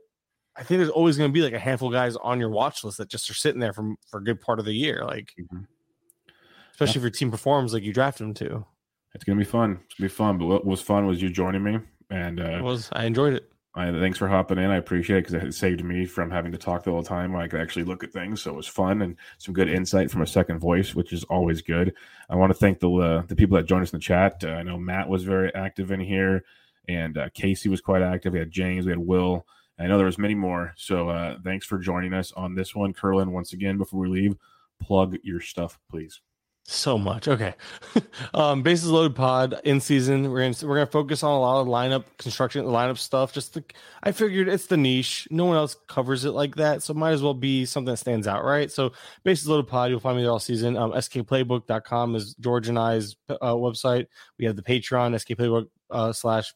I 0.57 0.62
think 0.62 0.78
there's 0.78 0.91
always 0.91 1.18
going 1.18 1.28
to 1.31 1.34
be 1.34 1.42
like 1.42 1.52
a 1.52 1.58
handful 1.58 1.89
of 1.89 1.92
guys 1.92 2.16
on 2.16 2.41
your 2.41 2.49
watch 2.49 2.83
list 2.83 2.97
that 2.99 3.08
just 3.10 3.28
are 3.28 3.34
sitting 3.34 3.60
there 3.60 3.75
from 3.75 3.97
for 4.10 4.20
a 4.20 4.25
good 4.25 4.41
part 4.41 4.58
of 4.58 4.65
the 4.65 4.73
year, 4.73 5.05
like 5.05 5.33
Mhm. 5.39 5.66
especially 6.73 6.99
if 6.99 7.02
your 7.02 7.10
team 7.10 7.31
performs 7.31 7.75
like 7.75 7.83
you 7.83 7.92
drafted 7.92 8.26
them 8.26 8.34
to. 8.34 8.65
It's 9.15 9.25
gonna 9.25 9.39
be 9.39 9.44
fun. 9.44 9.81
It's 9.84 9.94
gonna 9.94 10.08
be 10.08 10.15
fun. 10.15 10.39
But 10.39 10.47
what 10.47 10.65
was 10.66 10.81
fun 10.81 11.07
was 11.07 11.20
you 11.23 11.28
joining 11.31 11.62
me, 11.62 11.78
and 12.10 12.39
It 12.41 12.60
uh, 12.60 12.62
was 12.62 12.89
I 12.92 13.05
enjoyed 13.05 13.34
it. 13.34 13.50
I, 13.76 13.92
thanks 13.92 14.16
for 14.16 14.26
hopping 14.26 14.56
in. 14.56 14.70
I 14.70 14.76
appreciate 14.76 15.18
it 15.18 15.26
because 15.26 15.44
it 15.44 15.52
saved 15.52 15.84
me 15.84 16.06
from 16.06 16.30
having 16.30 16.50
to 16.52 16.58
talk 16.58 16.82
the 16.82 16.90
whole 16.90 17.02
time. 17.02 17.36
I 17.36 17.46
could 17.46 17.60
actually 17.60 17.84
look 17.84 18.02
at 18.02 18.10
things, 18.10 18.40
so 18.40 18.50
it 18.50 18.56
was 18.56 18.66
fun 18.66 19.02
and 19.02 19.16
some 19.36 19.52
good 19.52 19.68
insight 19.68 20.10
from 20.10 20.22
a 20.22 20.26
second 20.26 20.60
voice, 20.60 20.94
which 20.94 21.12
is 21.12 21.24
always 21.24 21.60
good. 21.60 21.92
I 22.30 22.36
want 22.36 22.50
to 22.50 22.58
thank 22.58 22.80
the 22.80 22.90
uh, 22.90 23.22
the 23.26 23.36
people 23.36 23.56
that 23.56 23.66
joined 23.66 23.82
us 23.82 23.92
in 23.92 23.98
the 23.98 24.02
chat. 24.02 24.42
Uh, 24.42 24.52
I 24.52 24.62
know 24.62 24.78
Matt 24.78 25.10
was 25.10 25.24
very 25.24 25.55
active 25.55 25.90
in 25.90 26.00
here, 26.00 26.44
and 26.88 27.18
uh, 27.18 27.28
Casey 27.34 27.68
was 27.68 27.82
quite 27.82 28.00
active. 28.00 28.32
We 28.32 28.38
had 28.38 28.50
James, 28.50 28.86
we 28.86 28.92
had 28.92 28.98
Will. 28.98 29.46
I 29.78 29.86
know 29.86 29.98
there 29.98 30.06
was 30.06 30.16
many 30.16 30.34
more. 30.34 30.72
So 30.78 31.10
uh, 31.10 31.36
thanks 31.44 31.66
for 31.66 31.78
joining 31.78 32.14
us 32.14 32.32
on 32.32 32.55
this 32.55 32.74
one, 32.74 32.94
Kurland. 32.94 33.28
Once 33.28 33.52
again, 33.52 33.76
before 33.76 34.00
we 34.00 34.08
leave, 34.08 34.36
plug 34.80 35.18
your 35.22 35.40
stuff, 35.40 35.78
please. 35.90 36.22
So 36.68 36.98
much. 36.98 37.28
Okay. 37.28 37.54
um, 38.34 38.62
bases 38.62 38.90
loaded 38.90 39.14
pod 39.14 39.60
in 39.62 39.80
season. 39.80 40.32
We're 40.32 40.40
gonna 40.40 40.66
we're 40.68 40.74
gonna 40.74 40.86
focus 40.86 41.22
on 41.22 41.30
a 41.30 41.38
lot 41.38 41.60
of 41.60 41.68
lineup 41.68 42.04
construction, 42.18 42.64
lineup 42.64 42.98
stuff. 42.98 43.32
Just 43.32 43.54
to, 43.54 43.62
I 44.02 44.10
figured 44.10 44.48
it's 44.48 44.66
the 44.66 44.76
niche. 44.76 45.28
No 45.30 45.44
one 45.44 45.56
else 45.56 45.76
covers 45.86 46.24
it 46.24 46.32
like 46.32 46.56
that, 46.56 46.82
so 46.82 46.92
might 46.92 47.12
as 47.12 47.22
well 47.22 47.34
be 47.34 47.66
something 47.66 47.92
that 47.92 47.98
stands 47.98 48.26
out, 48.26 48.44
right? 48.44 48.70
So 48.70 48.92
bases 49.22 49.46
loaded 49.46 49.68
pod. 49.68 49.90
You'll 49.90 50.00
find 50.00 50.16
me 50.16 50.24
there 50.24 50.32
all 50.32 50.40
season. 50.40 50.76
Um, 50.76 50.90
skplaybook.com 50.90 52.16
is 52.16 52.34
George 52.34 52.68
and 52.68 52.80
I's 52.80 53.14
uh, 53.28 53.54
website. 53.54 54.06
We 54.36 54.44
have 54.46 54.56
the 54.56 54.62
Patreon 54.62 55.14
skplaybook 55.14 55.68
uh, 55.90 56.12
slash. 56.12 56.52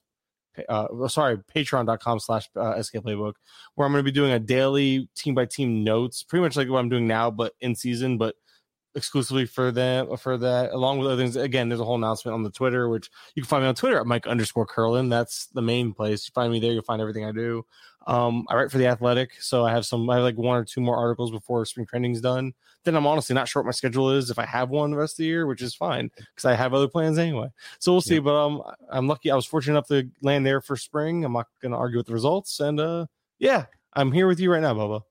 Uh, 0.69 1.07
sorry, 1.07 1.39
patreon.com 1.55 2.19
slash 2.19 2.51
uh, 2.57 2.75
skplaybook, 2.75 3.35
where 3.77 3.87
I'm 3.87 3.93
going 3.93 4.05
to 4.05 4.11
be 4.11 4.11
doing 4.11 4.33
a 4.33 4.41
daily 4.41 5.09
team 5.15 5.35
by 5.37 5.47
team 5.47 5.85
notes, 5.85 6.25
pretty 6.25 6.43
much 6.43 6.57
like 6.57 6.69
what 6.69 6.81
I'm 6.81 6.89
doing 6.89 7.07
now, 7.07 7.31
but 7.31 7.55
in 7.61 7.77
season, 7.77 8.19
but 8.19 8.35
exclusively 8.95 9.47
for 9.47 9.71
them 9.71 10.17
for 10.17 10.37
that 10.37 10.73
along 10.73 10.99
with 10.99 11.07
other 11.09 11.17
things. 11.23 11.37
Again 11.37 11.69
there's 11.69 11.81
a 11.81 11.85
whole 11.85 11.95
announcement 11.95 12.35
on 12.35 12.43
the 12.43 12.51
twitter 12.51 12.89
which 12.89 13.09
you 13.35 13.43
can 13.43 13.49
find 13.49 13.63
me 13.63 13.69
on 13.69 13.75
twitter 13.75 13.99
at 13.99 14.07
mike 14.07 14.27
underscore 14.27 14.67
kurland. 14.67 15.11
That's 15.11 15.47
the 15.47 15.63
main 15.63 15.93
place. 15.93 16.27
You 16.27 16.33
find 16.35 16.53
me 16.53 16.59
there 16.61 16.73
you'll 16.73 16.83
find 16.83 17.01
everything 17.01 17.25
i 17.25 17.33
do. 17.33 17.65
Um 18.07 18.47
i 18.49 18.55
write 18.57 18.71
for 18.71 18.79
the 18.79 18.87
athletic 18.87 19.41
so 19.41 19.65
i 19.65 19.71
have 19.71 19.87
some 19.87 20.09
i 20.11 20.15
have 20.17 20.25
like 20.25 20.37
one 20.39 20.57
or 20.57 20.65
two 20.65 20.81
more 20.81 20.97
articles 20.97 21.31
before 21.31 21.65
spring 21.67 21.87
training's 21.87 22.21
done. 22.21 22.53
Then 22.85 22.97
i'm 22.97 23.07
honestly 23.07 23.35
not 23.35 23.47
sure 23.47 23.63
what 23.63 23.67
my 23.69 23.73
schedule 23.73 24.11
is 24.11 24.31
if 24.31 24.39
i 24.39 24.45
have 24.47 24.71
one 24.71 24.91
the 24.91 24.97
rest 24.97 25.15
of 25.15 25.19
the 25.19 25.27
year 25.27 25.47
which 25.47 25.63
is 25.63 25.75
fine 25.75 26.11
because 26.17 26.45
i 26.47 26.55
have 26.55 26.75
other 26.75 26.89
plans 26.89 27.19
anyway. 27.19 27.49
So 27.79 27.93
we'll 27.93 28.01
see 28.01 28.15
Yeah. 28.15 28.21
but 28.21 28.35
um 28.45 28.63
i'm 28.91 29.07
lucky 29.07 29.31
i 29.31 29.37
was 29.37 29.47
fortunate 29.47 29.75
enough 29.75 29.89
to 29.89 30.11
land 30.23 30.45
there 30.47 30.61
for 30.61 30.77
spring. 30.77 31.25
I'm 31.25 31.33
not 31.35 31.47
gonna 31.63 31.77
argue 31.79 31.99
with 31.99 32.07
the 32.07 32.15
results 32.15 32.59
and 32.61 32.81
uh 32.81 33.07
yeah 33.39 33.67
i'm 33.95 34.11
here 34.13 34.27
with 34.27 34.41
you 34.41 34.51
right 34.53 34.63
now 34.63 34.75
bubba 34.75 35.03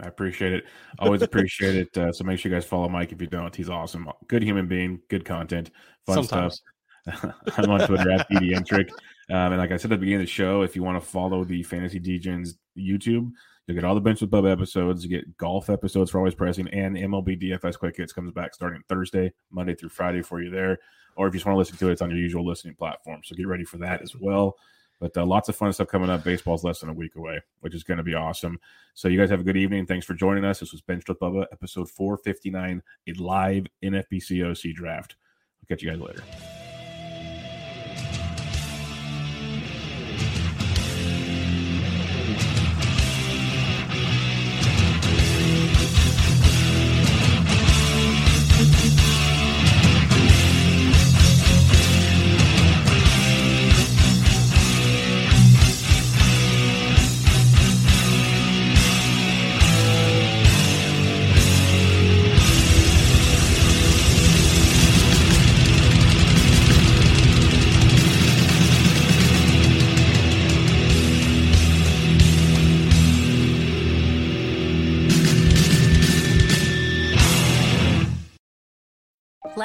I 0.00 0.06
appreciate 0.06 0.52
it. 0.52 0.64
Always 0.98 1.22
appreciate 1.22 1.74
it. 1.74 1.96
Uh, 1.96 2.12
so 2.12 2.24
make 2.24 2.38
sure 2.38 2.50
you 2.50 2.56
guys 2.56 2.64
follow 2.64 2.88
Mike 2.88 3.12
if 3.12 3.20
you 3.20 3.26
don't. 3.26 3.54
He's 3.54 3.68
awesome. 3.68 4.08
Good 4.28 4.42
human 4.42 4.68
being, 4.68 5.00
good 5.08 5.24
content, 5.24 5.70
fun 6.06 6.24
sometimes 6.24 6.54
stuff. 6.54 7.34
I'm 7.56 7.70
on 7.70 7.86
Twitter 7.86 8.10
at 8.10 8.28
BDentric. 8.30 8.90
Um, 9.30 9.52
and 9.52 9.58
like 9.58 9.72
I 9.72 9.76
said 9.76 9.92
at 9.92 9.96
the 9.96 9.98
beginning 9.98 10.22
of 10.22 10.26
the 10.26 10.32
show, 10.32 10.62
if 10.62 10.76
you 10.76 10.82
want 10.82 11.02
to 11.02 11.06
follow 11.06 11.44
the 11.44 11.62
Fantasy 11.62 12.00
Degens 12.00 12.50
YouTube, 12.76 13.30
you'll 13.66 13.74
get 13.74 13.84
all 13.84 13.94
the 13.94 14.00
Bench 14.00 14.20
with 14.20 14.30
Bubba 14.30 14.50
episodes. 14.50 15.04
You 15.04 15.10
get 15.10 15.36
golf 15.36 15.70
episodes 15.70 16.10
for 16.10 16.18
always 16.18 16.34
pressing, 16.34 16.68
and 16.68 16.96
MLB 16.96 17.42
DFS 17.42 17.78
Quick 17.78 17.96
Hits 17.96 18.12
comes 18.12 18.32
back 18.32 18.54
starting 18.54 18.82
Thursday, 18.88 19.32
Monday 19.50 19.74
through 19.74 19.90
Friday 19.90 20.22
for 20.22 20.42
you 20.42 20.50
there. 20.50 20.78
Or 21.16 21.26
if 21.26 21.34
you 21.34 21.38
just 21.38 21.46
want 21.46 21.54
to 21.54 21.58
listen 21.58 21.76
to 21.78 21.88
it, 21.88 21.92
it's 21.92 22.02
on 22.02 22.10
your 22.10 22.18
usual 22.18 22.46
listening 22.46 22.74
platform. 22.74 23.20
So 23.24 23.34
get 23.34 23.48
ready 23.48 23.64
for 23.64 23.78
that 23.78 24.02
as 24.02 24.14
well. 24.16 24.56
But 25.00 25.16
uh, 25.16 25.24
lots 25.24 25.48
of 25.48 25.56
fun 25.56 25.72
stuff 25.72 25.88
coming 25.88 26.10
up. 26.10 26.24
Baseball's 26.24 26.64
less 26.64 26.80
than 26.80 26.88
a 26.88 26.94
week 26.94 27.14
away, 27.16 27.40
which 27.60 27.74
is 27.74 27.84
going 27.84 27.98
to 27.98 28.04
be 28.04 28.14
awesome. 28.14 28.58
So 28.94 29.08
you 29.08 29.18
guys 29.18 29.30
have 29.30 29.40
a 29.40 29.44
good 29.44 29.56
evening. 29.56 29.86
Thanks 29.86 30.06
for 30.06 30.14
joining 30.14 30.44
us. 30.44 30.60
This 30.60 30.72
was 30.72 30.80
Benched 30.80 31.08
with 31.08 31.20
Bubba, 31.20 31.46
episode 31.52 31.88
459, 31.88 32.82
a 33.06 33.12
live 33.14 33.66
NFBC 33.82 34.44
OC 34.44 34.74
draft. 34.74 35.16
I'll 35.62 35.66
catch 35.68 35.82
you 35.82 35.90
guys 35.90 36.00
later. 36.00 36.57